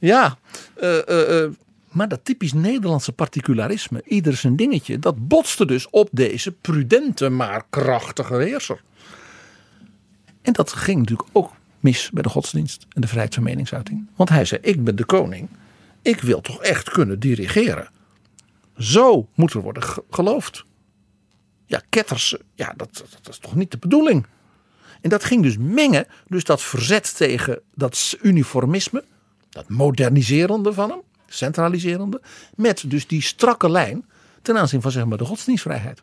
Ja, 0.00 0.38
eh, 0.74 1.08
eh, 1.08 1.42
eh, 1.44 1.50
maar 1.90 2.08
dat 2.08 2.24
typisch 2.24 2.52
Nederlandse 2.52 3.12
particularisme, 3.12 4.02
ieder 4.04 4.36
zijn 4.36 4.56
dingetje, 4.56 4.98
dat 4.98 5.28
botste 5.28 5.66
dus 5.66 5.90
op 5.90 6.08
deze 6.12 6.52
prudente 6.52 7.28
maar 7.28 7.64
krachtige 7.70 8.34
heerser. 8.34 8.82
En 10.42 10.52
dat 10.52 10.72
ging 10.72 10.98
natuurlijk 10.98 11.28
ook 11.32 11.52
mis 11.80 12.10
bij 12.10 12.22
de 12.22 12.28
godsdienst 12.28 12.86
en 12.88 13.00
de 13.00 13.06
vrijheid 13.06 13.34
van 13.34 13.42
meningsuiting. 13.42 14.06
Want 14.16 14.28
hij 14.28 14.44
zei, 14.44 14.60
ik 14.62 14.84
ben 14.84 14.96
de 14.96 15.04
koning, 15.04 15.48
ik 16.02 16.20
wil 16.20 16.40
toch 16.40 16.62
echt 16.62 16.90
kunnen 16.90 17.20
dirigeren. 17.20 17.88
Zo 18.78 19.28
moet 19.34 19.52
er 19.52 19.60
worden 19.60 19.82
ge- 19.82 20.04
geloofd. 20.10 20.64
Ja, 21.66 21.82
ketters, 21.88 22.36
ja, 22.54 22.74
dat, 22.76 23.04
dat, 23.22 23.28
is 23.28 23.38
toch 23.38 23.54
niet 23.54 23.70
de 23.70 23.78
bedoeling. 23.78 24.26
En 25.00 25.10
dat 25.10 25.24
ging 25.24 25.42
dus 25.42 25.56
mengen, 25.58 26.06
dus 26.26 26.44
dat 26.44 26.62
verzet 26.62 27.16
tegen 27.16 27.60
dat 27.74 28.16
uniformisme, 28.22 29.04
dat 29.50 29.68
moderniserende 29.68 30.72
van 30.72 30.90
hem, 30.90 31.00
centraliserende, 31.34 32.20
met 32.54 32.84
dus 32.86 33.06
die 33.06 33.22
strakke 33.22 33.70
lijn 33.70 34.04
ten 34.42 34.58
aanzien 34.58 34.82
van 34.82 34.90
zeg 34.90 35.04
maar 35.04 35.18
de 35.18 35.24
godsdienstvrijheid. 35.24 36.02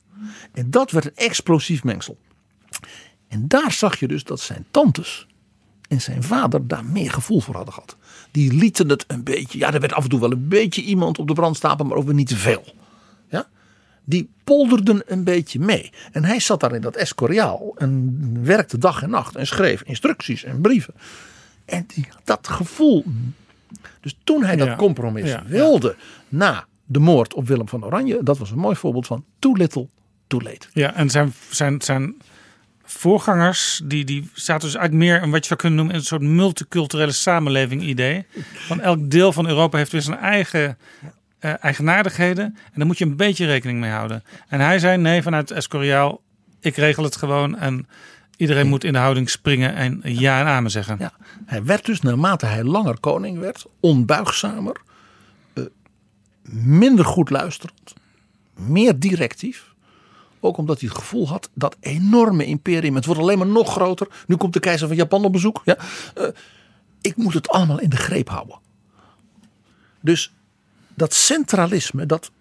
En 0.54 0.72
dat 0.72 0.92
werd 0.92 1.06
een 1.06 1.16
explosief 1.16 1.84
mengsel. 1.84 2.18
En 3.28 3.48
daar 3.48 3.72
zag 3.72 4.00
je 4.00 4.08
dus 4.08 4.24
dat 4.24 4.40
zijn 4.40 4.66
tantes 4.72 5.28
en 5.88 6.02
zijn 6.02 6.24
vader 6.24 6.68
daar 6.68 6.86
meer 6.86 7.12
gevoel 7.12 7.40
voor 7.40 7.56
hadden 7.56 7.74
gehad. 7.74 7.98
Die 8.32 8.54
lieten 8.54 8.90
het 8.90 9.04
een 9.08 9.24
beetje, 9.24 9.58
ja, 9.58 9.74
er 9.74 9.80
werd 9.80 9.94
af 9.94 10.04
en 10.04 10.10
toe 10.10 10.20
wel 10.20 10.32
een 10.32 10.48
beetje 10.48 10.82
iemand 10.82 11.20
op 11.20 11.28
de 11.28 11.34
brandstapel, 11.34 11.86
maar 11.86 11.98
ook 11.98 12.06
weer 12.06 12.14
niet 12.14 12.28
te 12.28 12.36
veel. 12.36 12.64
Ja? 13.30 13.48
Die 14.04 14.30
polderden 14.44 15.02
een 15.06 15.24
beetje 15.24 15.60
mee. 15.60 15.92
En 16.12 16.24
hij 16.24 16.40
zat 16.40 16.60
daar 16.60 16.76
in 16.76 16.82
dat 16.82 16.96
Escoriaal 16.96 17.74
en 17.78 18.44
werkte 18.44 18.78
dag 18.78 19.02
en 19.02 19.10
nacht 19.10 19.36
en 19.36 19.48
schreef 19.48 19.82
instructies 19.82 20.44
en 20.44 20.62
brieven. 20.62 20.94
En 21.66 21.84
die, 21.88 22.08
dat 22.24 22.48
gevoel. 22.48 23.06
Dus 24.02 24.18
toen 24.24 24.44
hij 24.44 24.56
dat 24.56 24.68
Ja. 24.68 24.76
compromis 24.76 25.30
Ja, 25.30 25.44
wilde 25.46 25.96
na 26.28 26.66
de 26.86 27.00
moord 27.00 27.34
op 27.34 27.48
Willem 27.48 27.68
van 27.68 27.86
Oranje, 27.86 28.20
dat 28.24 28.38
was 28.38 28.52
een 28.52 28.58
mooi 28.60 28.76
voorbeeld 28.76 29.08
van 29.08 29.26
too 29.40 29.54
little, 29.54 29.88
too 30.28 30.42
late. 30.42 30.68
Ja, 30.74 30.94
en 30.94 31.10
zijn, 31.10 31.34
zijn, 31.50 31.82
zijn 31.82 32.16
voorgangers, 32.84 33.82
die, 33.84 34.06
die 34.06 34.30
zaten 34.34 34.68
dus 34.68 34.76
eigenlijk 34.78 35.10
meer 35.10 35.22
in 35.22 35.32
wat 35.32 35.40
je 35.40 35.48
zou 35.48 35.60
kunnen 35.60 35.78
noemen 35.78 35.96
een 35.96 36.04
soort 36.04 36.22
multiculturele 36.22 37.12
samenleving 37.12 37.82
idee. 37.82 38.26
Van 38.54 38.82
elk 38.82 39.10
deel 39.10 39.34
van 39.34 39.48
Europa 39.48 39.78
heeft 39.78 39.92
weer 39.92 40.02
zijn 40.02 40.18
eigen 40.18 40.78
eh, 41.40 41.64
eigenaardigheden. 41.64 42.46
En 42.46 42.72
daar 42.76 42.86
moet 42.86 42.98
je 42.98 43.06
een 43.06 43.16
beetje 43.16 43.46
rekening 43.46 43.80
mee 43.80 43.92
houden. 43.92 44.24
En 44.48 44.60
hij 44.60 44.80
zei 44.80 44.98
nee, 44.98 45.22
vanuit 45.22 45.52
Escoriaal, 45.52 46.22
ik 46.60 46.76
regel 46.76 47.04
het 47.04 47.16
gewoon. 47.16 47.58
En 47.58 47.88
iedereen 48.38 48.68
moet 48.68 48.84
in 48.84 48.94
de 48.94 49.00
houding 49.00 49.30
springen 49.30 49.74
en 49.74 50.02
ja 50.04 50.40
en 50.40 50.46
amen 50.46 50.72
zeggen. 50.72 50.96
Ja, 51.00 51.14
hij 51.46 51.64
werd 51.64 51.86
dus 51.86 52.02
naarmate 52.02 52.46
hij 52.46 52.64
langer 52.64 53.00
koning 53.00 53.40
werd, 53.40 53.66
onbuigzamer, 53.80 54.82
eh, 55.54 55.64
minder 56.52 57.06
goed 57.06 57.30
luisterend, 57.30 57.94
meer 58.54 59.00
directief. 59.00 59.76
Ook 60.40 60.58
omdat 60.58 60.80
hij 60.80 60.90
het 60.90 60.98
gevoel 60.98 61.28
had 61.28 61.50
dat 61.54 61.76
enorme 61.80 62.46
imperium, 62.46 62.96
het 62.96 63.06
wordt 63.06 63.22
alleen 63.22 63.38
maar 63.38 63.48
nog 63.48 63.72
groter. 63.72 64.08
Nu 64.28 64.36
komt 64.36 64.54
de 64.54 64.60
keizer 64.60 64.88
van 64.88 64.98
Japan 64.98 65.26
op 65.26 65.32
bezoek. 65.32 65.62
Ja, 65.66 65.78
eh, 66.16 66.28
ik 67.02 67.16
moet 67.16 67.34
het 67.34 67.50
allemaal 67.50 67.80
in 67.80 67.90
de 67.90 67.98
greep 67.98 68.30
houden. 68.30 68.60
Dus 70.02 70.34
dat 70.94 71.14
centralisme, 71.14 72.06
dat 72.06 72.32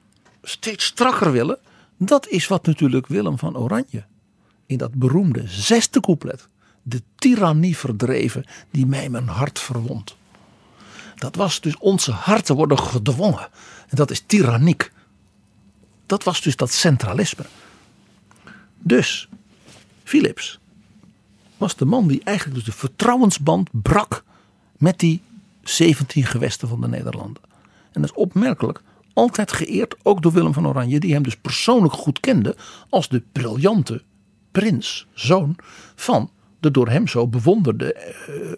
steeds 0.43 0.85
strakker 0.85 1.33
willen, 1.33 1.59
dat 1.97 2.29
is 2.29 2.47
wat 2.47 2.67
natuurlijk 2.67 3.07
Willem 3.07 3.39
van 3.39 3.57
Oranje 3.57 4.05
in 4.67 4.79
dat 4.79 4.95
beroemde 4.95 5.43
zesde 5.47 6.01
couplet. 6.01 6.49
De 6.83 7.03
tirannie 7.15 7.77
verdreven 7.77 8.45
die 8.71 8.87
mij 8.87 9.09
mijn 9.09 9.29
hart 9.29 9.59
verwond. 9.59 10.17
Dat 11.17 11.37
was 11.37 11.61
dus 11.61 11.79
onze 11.79 12.13
harten 12.13 12.57
worden 12.57 12.79
gedwongen. 12.79 13.49
En 13.89 13.97
dat 13.97 14.11
is 14.11 14.23
tiranniek. 14.27 14.93
Dat 16.07 16.25
was 16.25 16.41
dus 16.41 16.57
dat 16.57 16.73
centralisme. 16.73 17.45
Dus 18.79 19.29
Philips 20.05 20.59
was 21.57 21.77
de 21.77 21.85
man 21.85 22.09
die 22.09 22.21
eigenlijk 22.25 22.57
dus 22.57 22.67
de 22.67 22.79
vertrouwensband 22.79 23.69
brak 23.73 24.25
met 24.77 24.99
die 24.99 25.23
17 25.63 26.25
gewesten 26.25 26.69
van 26.69 26.81
de 26.81 26.89
Nederlanden. 26.89 27.43
En 27.93 28.01
dat 28.01 28.11
is 28.11 28.17
opmerkelijk. 28.17 28.83
Altijd 29.13 29.53
geëerd, 29.53 29.97
ook 30.03 30.23
door 30.23 30.33
Willem 30.33 30.53
van 30.53 30.67
Oranje, 30.67 31.01
die 31.01 31.13
hem 31.13 31.23
dus 31.23 31.37
persoonlijk 31.37 31.95
goed 31.95 32.21
kende 32.21 32.57
als 32.89 33.09
de 33.09 33.23
briljante 33.33 34.03
prins, 34.61 35.07
zoon 35.15 35.57
van 35.95 36.31
de 36.61 36.71
door 36.71 36.89
hem 36.89 37.09
zo 37.09 37.29
bewonderde 37.29 37.93
eh, 37.93 38.05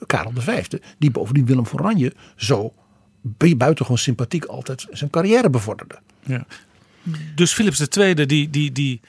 Karel 0.06 0.32
V. 0.34 0.64
Die 0.98 1.10
bovendien 1.10 1.46
Willem 1.46 1.66
van 1.66 1.80
Oranje 1.80 2.12
zo 2.36 2.72
bu- 3.20 3.56
buitengewoon 3.56 3.98
sympathiek 3.98 4.44
altijd 4.44 4.86
zijn 4.90 5.10
carrière 5.10 5.50
bevorderde. 5.50 5.98
Ja. 6.24 6.46
Dus 7.34 7.52
Philips 7.52 7.80
II, 7.96 8.14
die, 8.26 8.50
die, 8.50 8.72
die, 8.72 9.00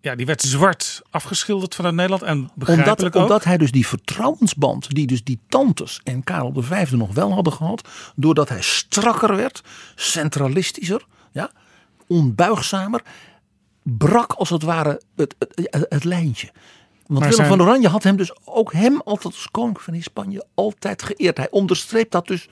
ja, 0.00 0.14
die 0.14 0.26
werd 0.26 0.42
zwart 0.42 1.02
afgeschilderd 1.10 1.74
vanuit 1.74 1.94
Nederland. 1.94 2.22
En 2.22 2.50
begrijpelijk 2.54 2.98
Omdat, 3.00 3.16
ook. 3.16 3.22
omdat 3.22 3.44
hij 3.44 3.56
dus 3.58 3.70
die 3.70 3.86
vertrouwensband, 3.86 4.94
die 4.94 5.06
dus 5.06 5.24
die 5.24 5.38
tantes 5.48 6.00
en 6.04 6.24
Karel 6.24 6.52
V 6.62 6.90
nog 6.90 7.14
wel 7.14 7.32
hadden 7.32 7.52
gehad, 7.52 7.88
doordat 8.16 8.48
hij 8.48 8.62
strakker 8.62 9.36
werd, 9.36 9.62
centralistischer, 9.94 11.06
ja, 11.32 11.50
onbuigzamer, 12.06 13.02
brak 13.82 14.32
als 14.32 14.50
het 14.50 14.62
ware 14.62 15.00
het, 15.16 15.34
het, 15.38 15.68
het, 15.70 15.86
het 15.88 16.04
lijntje. 16.04 16.46
Want 17.06 17.20
Maar 17.20 17.28
Willem 17.28 17.34
zijn- 17.34 17.48
van 17.48 17.62
Oranje 17.62 17.88
had 17.88 18.02
hem 18.02 18.16
dus 18.16 18.32
ook 18.44 18.72
hem 18.72 19.00
altijd 19.04 19.34
als 19.34 19.50
koning 19.50 19.80
van 19.80 20.02
Spanje 20.02 20.44
altijd 20.54 21.02
geëerd. 21.02 21.36
Hij 21.36 21.50
onderstreept 21.50 22.12
dat 22.12 22.26
dus. 22.26 22.48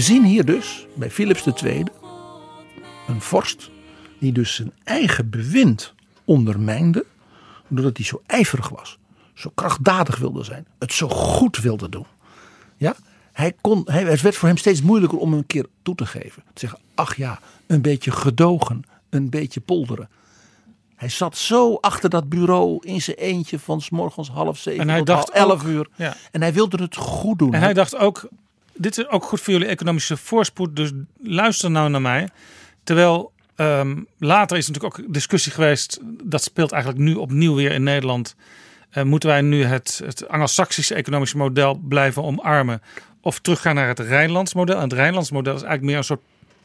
We 0.00 0.06
zien 0.06 0.24
hier 0.24 0.44
dus 0.44 0.86
bij 0.94 1.10
Philips 1.10 1.46
II 1.62 1.84
een 3.08 3.20
vorst 3.20 3.70
die 4.18 4.32
dus 4.32 4.54
zijn 4.54 4.72
eigen 4.84 5.30
bewind 5.30 5.94
ondermijnde. 6.24 7.04
Doordat 7.68 7.96
hij 7.96 8.06
zo 8.06 8.22
ijverig 8.26 8.68
was. 8.68 8.98
Zo 9.34 9.50
krachtdadig 9.54 10.16
wilde 10.18 10.44
zijn. 10.44 10.66
Het 10.78 10.92
zo 10.92 11.08
goed 11.08 11.56
wilde 11.56 11.88
doen. 11.88 12.06
Ja? 12.76 12.94
Hij 13.32 13.52
kon, 13.60 13.82
hij, 13.84 14.02
het 14.04 14.20
werd 14.20 14.36
voor 14.36 14.48
hem 14.48 14.56
steeds 14.56 14.82
moeilijker 14.82 15.18
om 15.18 15.32
een 15.32 15.46
keer 15.46 15.66
toe 15.82 15.94
te 15.94 16.06
geven. 16.06 16.42
Te 16.52 16.60
zeggen, 16.60 16.78
ach 16.94 17.16
ja, 17.16 17.40
een 17.66 17.82
beetje 17.82 18.10
gedogen. 18.10 18.82
Een 19.10 19.30
beetje 19.30 19.60
polderen. 19.60 20.08
Hij 20.96 21.08
zat 21.08 21.36
zo 21.36 21.74
achter 21.74 22.10
dat 22.10 22.28
bureau 22.28 22.78
in 22.86 23.02
zijn 23.02 23.16
eentje 23.16 23.58
van 23.58 23.80
's 23.80 23.90
morgens 23.90 24.28
half 24.30 24.58
zeven 24.58 24.80
En 24.80 24.88
hij 24.88 24.98
tot 24.98 25.06
dacht 25.06 25.30
elf 25.30 25.52
ook- 25.62 25.68
uur. 25.68 25.88
ja. 25.96 26.16
En 26.30 26.40
hij 26.40 26.52
wilde 26.52 26.82
het 26.82 26.96
goed 26.96 27.38
doen. 27.38 27.54
En 27.54 27.60
hij 27.60 27.74
dacht 27.74 27.96
ook, 27.96 28.28
dit 28.80 28.98
is 28.98 29.08
ook 29.08 29.24
goed 29.24 29.40
voor 29.40 29.52
jullie 29.52 29.68
economische 29.68 30.16
voorspoed, 30.16 30.76
dus 30.76 30.92
luister 31.22 31.70
nou 31.70 31.90
naar 31.90 32.00
mij. 32.00 32.28
Terwijl 32.84 33.32
ehm, 33.56 34.02
later 34.18 34.56
is 34.56 34.68
natuurlijk 34.68 34.98
ook 34.98 35.12
discussie 35.12 35.52
geweest, 35.52 36.00
dat 36.24 36.42
speelt 36.42 36.72
eigenlijk 36.72 37.02
nu 37.02 37.14
opnieuw 37.14 37.54
weer 37.54 37.72
in 37.72 37.82
Nederland. 37.82 38.36
Eh, 38.90 39.02
moeten 39.02 39.28
wij 39.28 39.40
nu 39.40 39.64
het, 39.64 40.00
het 40.04 40.28
Anglo-Saxische 40.28 40.94
economische 40.94 41.36
model 41.36 41.74
blijven 41.88 42.22
omarmen 42.22 42.82
of 43.20 43.38
teruggaan 43.38 43.74
naar 43.74 43.88
het 43.88 43.98
Rijnlands 43.98 44.54
model? 44.54 44.76
En 44.76 44.82
het 44.82 44.92
Rijnlands 44.92 45.30
model 45.30 45.54
is 45.54 45.62
eigenlijk 45.62 45.90
meer 45.90 45.96
een 45.96 46.04
soort 46.04 46.22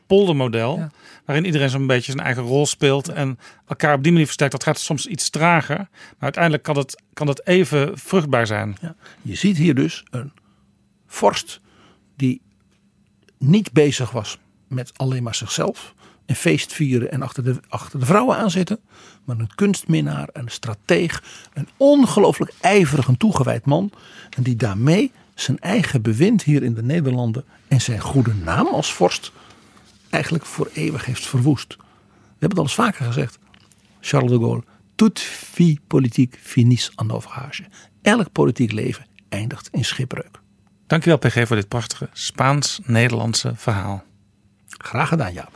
poldermodel, 0.07 0.89
waarin 1.25 1.45
iedereen 1.45 1.69
zo'n 1.69 1.87
beetje 1.87 2.11
zijn 2.11 2.25
eigen 2.25 2.43
rol 2.43 2.65
speelt 2.65 3.07
en 3.09 3.39
elkaar 3.67 3.93
op 3.93 4.03
die 4.03 4.11
manier 4.11 4.25
versterkt. 4.25 4.53
Dat 4.53 4.63
gaat 4.63 4.79
soms 4.79 5.05
iets 5.05 5.29
trager, 5.29 5.77
maar 5.77 6.15
uiteindelijk 6.19 6.63
kan 6.63 6.77
het, 6.77 7.01
kan 7.13 7.27
het 7.27 7.47
even 7.47 7.97
vruchtbaar 7.97 8.47
zijn. 8.47 8.77
Ja. 8.81 8.95
Je 9.21 9.35
ziet 9.35 9.57
hier 9.57 9.75
dus 9.75 10.03
een 10.09 10.31
vorst 11.07 11.61
die 12.15 12.41
niet 13.37 13.71
bezig 13.71 14.11
was 14.11 14.37
met 14.67 14.91
alleen 14.95 15.23
maar 15.23 15.35
zichzelf. 15.35 15.93
En 16.25 16.35
feest 16.35 16.73
vieren 16.73 17.11
en 17.11 17.21
achter 17.21 17.43
de, 17.43 17.59
achter 17.67 17.99
de 17.99 18.05
vrouwen 18.05 18.37
aanzitten. 18.37 18.79
Maar 19.23 19.39
een 19.39 19.55
kunstminnaar, 19.55 20.29
een 20.33 20.49
strateeg. 20.49 21.23
Een 21.53 21.67
ongelooflijk 21.77 22.53
ijverig 22.61 23.07
en 23.07 23.17
toegewijd 23.17 23.65
man. 23.65 23.91
En 24.29 24.43
die 24.43 24.55
daarmee 24.55 25.11
zijn 25.35 25.59
eigen 25.59 26.01
bewind 26.01 26.43
hier 26.43 26.63
in 26.63 26.73
de 26.73 26.83
Nederlanden. 26.83 27.45
En 27.67 27.81
zijn 27.81 27.99
goede 27.99 28.33
naam 28.33 28.67
als 28.67 28.93
vorst 28.93 29.31
eigenlijk 30.09 30.45
voor 30.45 30.69
eeuwig 30.73 31.05
heeft 31.05 31.25
verwoest. 31.25 31.77
hebben 32.39 32.49
het 32.49 32.57
al 32.57 32.63
eens 32.63 32.73
vaker 32.73 33.05
gezegd. 33.05 33.39
Charles 33.99 34.31
de 34.31 34.37
Gaulle. 34.37 34.63
Toute 34.95 35.21
vie 35.21 35.79
politique 35.87 36.37
finit 36.41 36.91
en 36.95 37.07
naufrage. 37.07 37.63
Elk 38.01 38.31
politiek 38.31 38.71
leven 38.71 39.05
eindigt 39.29 39.69
in 39.71 39.85
schipbreuk. 39.85 40.43
Dankjewel 40.87 41.17
PG 41.17 41.47
voor 41.47 41.55
dit 41.55 41.67
prachtige 41.67 42.09
Spaans-Nederlandse 42.13 43.51
verhaal. 43.55 44.03
Graag 44.67 45.07
gedaan 45.07 45.33
Jaap. 45.33 45.51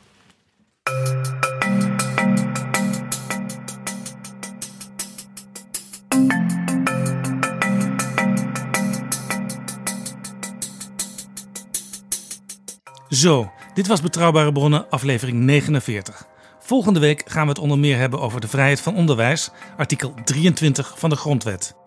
Zo, 13.09 13.51
dit 13.74 13.88
was 13.88 14.01
Betrouwbare 14.01 14.51
Bronnen, 14.51 14.90
aflevering 14.90 15.40
49. 15.40 16.27
Volgende 16.59 16.99
week 16.99 17.24
gaan 17.25 17.43
we 17.43 17.49
het 17.49 17.59
onder 17.59 17.80
meer 17.80 17.98
hebben 17.98 18.19
over 18.19 18.41
de 18.41 18.48
vrijheid 18.48 18.82
van 18.82 18.95
onderwijs, 18.95 19.49
artikel 19.77 20.14
23 20.24 20.99
van 20.99 21.09
de 21.09 21.16
Grondwet. 21.16 21.78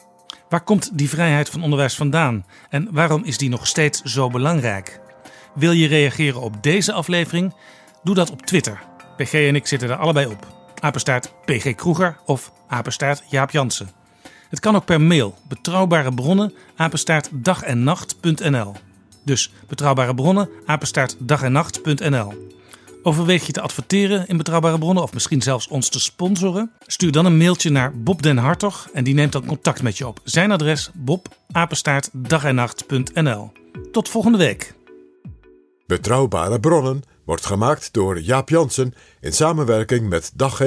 Waar 0.52 0.64
komt 0.64 0.98
die 0.98 1.08
vrijheid 1.08 1.48
van 1.48 1.62
onderwijs 1.62 1.94
vandaan 1.94 2.46
en 2.68 2.88
waarom 2.90 3.24
is 3.24 3.38
die 3.38 3.48
nog 3.48 3.66
steeds 3.66 4.02
zo 4.02 4.28
belangrijk? 4.28 5.00
Wil 5.54 5.72
je 5.72 5.86
reageren 5.86 6.40
op 6.40 6.62
deze 6.62 6.92
aflevering? 6.92 7.54
Doe 8.02 8.14
dat 8.14 8.30
op 8.30 8.46
Twitter. 8.46 8.82
PG 9.16 9.32
en 9.32 9.54
ik 9.54 9.66
zitten 9.66 9.90
er 9.90 9.96
allebei 9.96 10.26
op. 10.26 10.46
Apenstaart 10.80 11.32
PG 11.44 11.74
Kroeger 11.74 12.18
of 12.24 12.52
apenstaart 12.68 13.22
Jaap 13.28 13.50
Jansen. 13.50 13.90
Het 14.48 14.60
kan 14.60 14.76
ook 14.76 14.84
per 14.84 15.00
mail. 15.00 15.38
Betrouwbare 15.48 16.14
bronnen, 16.14 16.54
apenstaart 16.76 17.28
dag 17.32 17.62
en 17.62 17.82
nacht.nl. 17.82 18.74
Dus 19.24 19.52
betrouwbare 19.68 20.14
bronnen, 20.14 20.48
apenstaart 20.66 21.16
dag 21.18 21.42
en 21.42 21.52
nacht.nl. 21.52 22.50
Overweeg 23.02 23.46
je 23.46 23.52
te 23.52 23.60
adverteren 23.60 24.26
in 24.26 24.36
Betrouwbare 24.36 24.78
Bronnen 24.78 25.02
of 25.02 25.12
misschien 25.12 25.42
zelfs 25.42 25.68
ons 25.68 25.88
te 25.88 26.00
sponsoren? 26.00 26.72
Stuur 26.86 27.12
dan 27.12 27.24
een 27.24 27.36
mailtje 27.36 27.70
naar 27.70 27.98
Bob 27.98 28.22
den 28.22 28.36
Hartog 28.36 28.88
en 28.92 29.04
die 29.04 29.14
neemt 29.14 29.32
dan 29.32 29.46
contact 29.46 29.82
met 29.82 29.98
je 29.98 30.06
op. 30.06 30.20
Zijn 30.24 30.50
adres 30.50 30.90
bobapenstaartdagennacht.nl. 30.94 33.52
Tot 33.92 34.08
volgende 34.08 34.38
week. 34.38 34.74
Betrouwbare 35.86 36.60
bronnen 36.60 37.02
wordt 37.24 37.46
gemaakt 37.46 37.92
door 37.92 38.20
Jaap 38.20 38.48
Jansen 38.48 38.94
in 39.20 39.32
samenwerking 39.32 40.08
met 40.08 40.32
dag. 40.34 40.60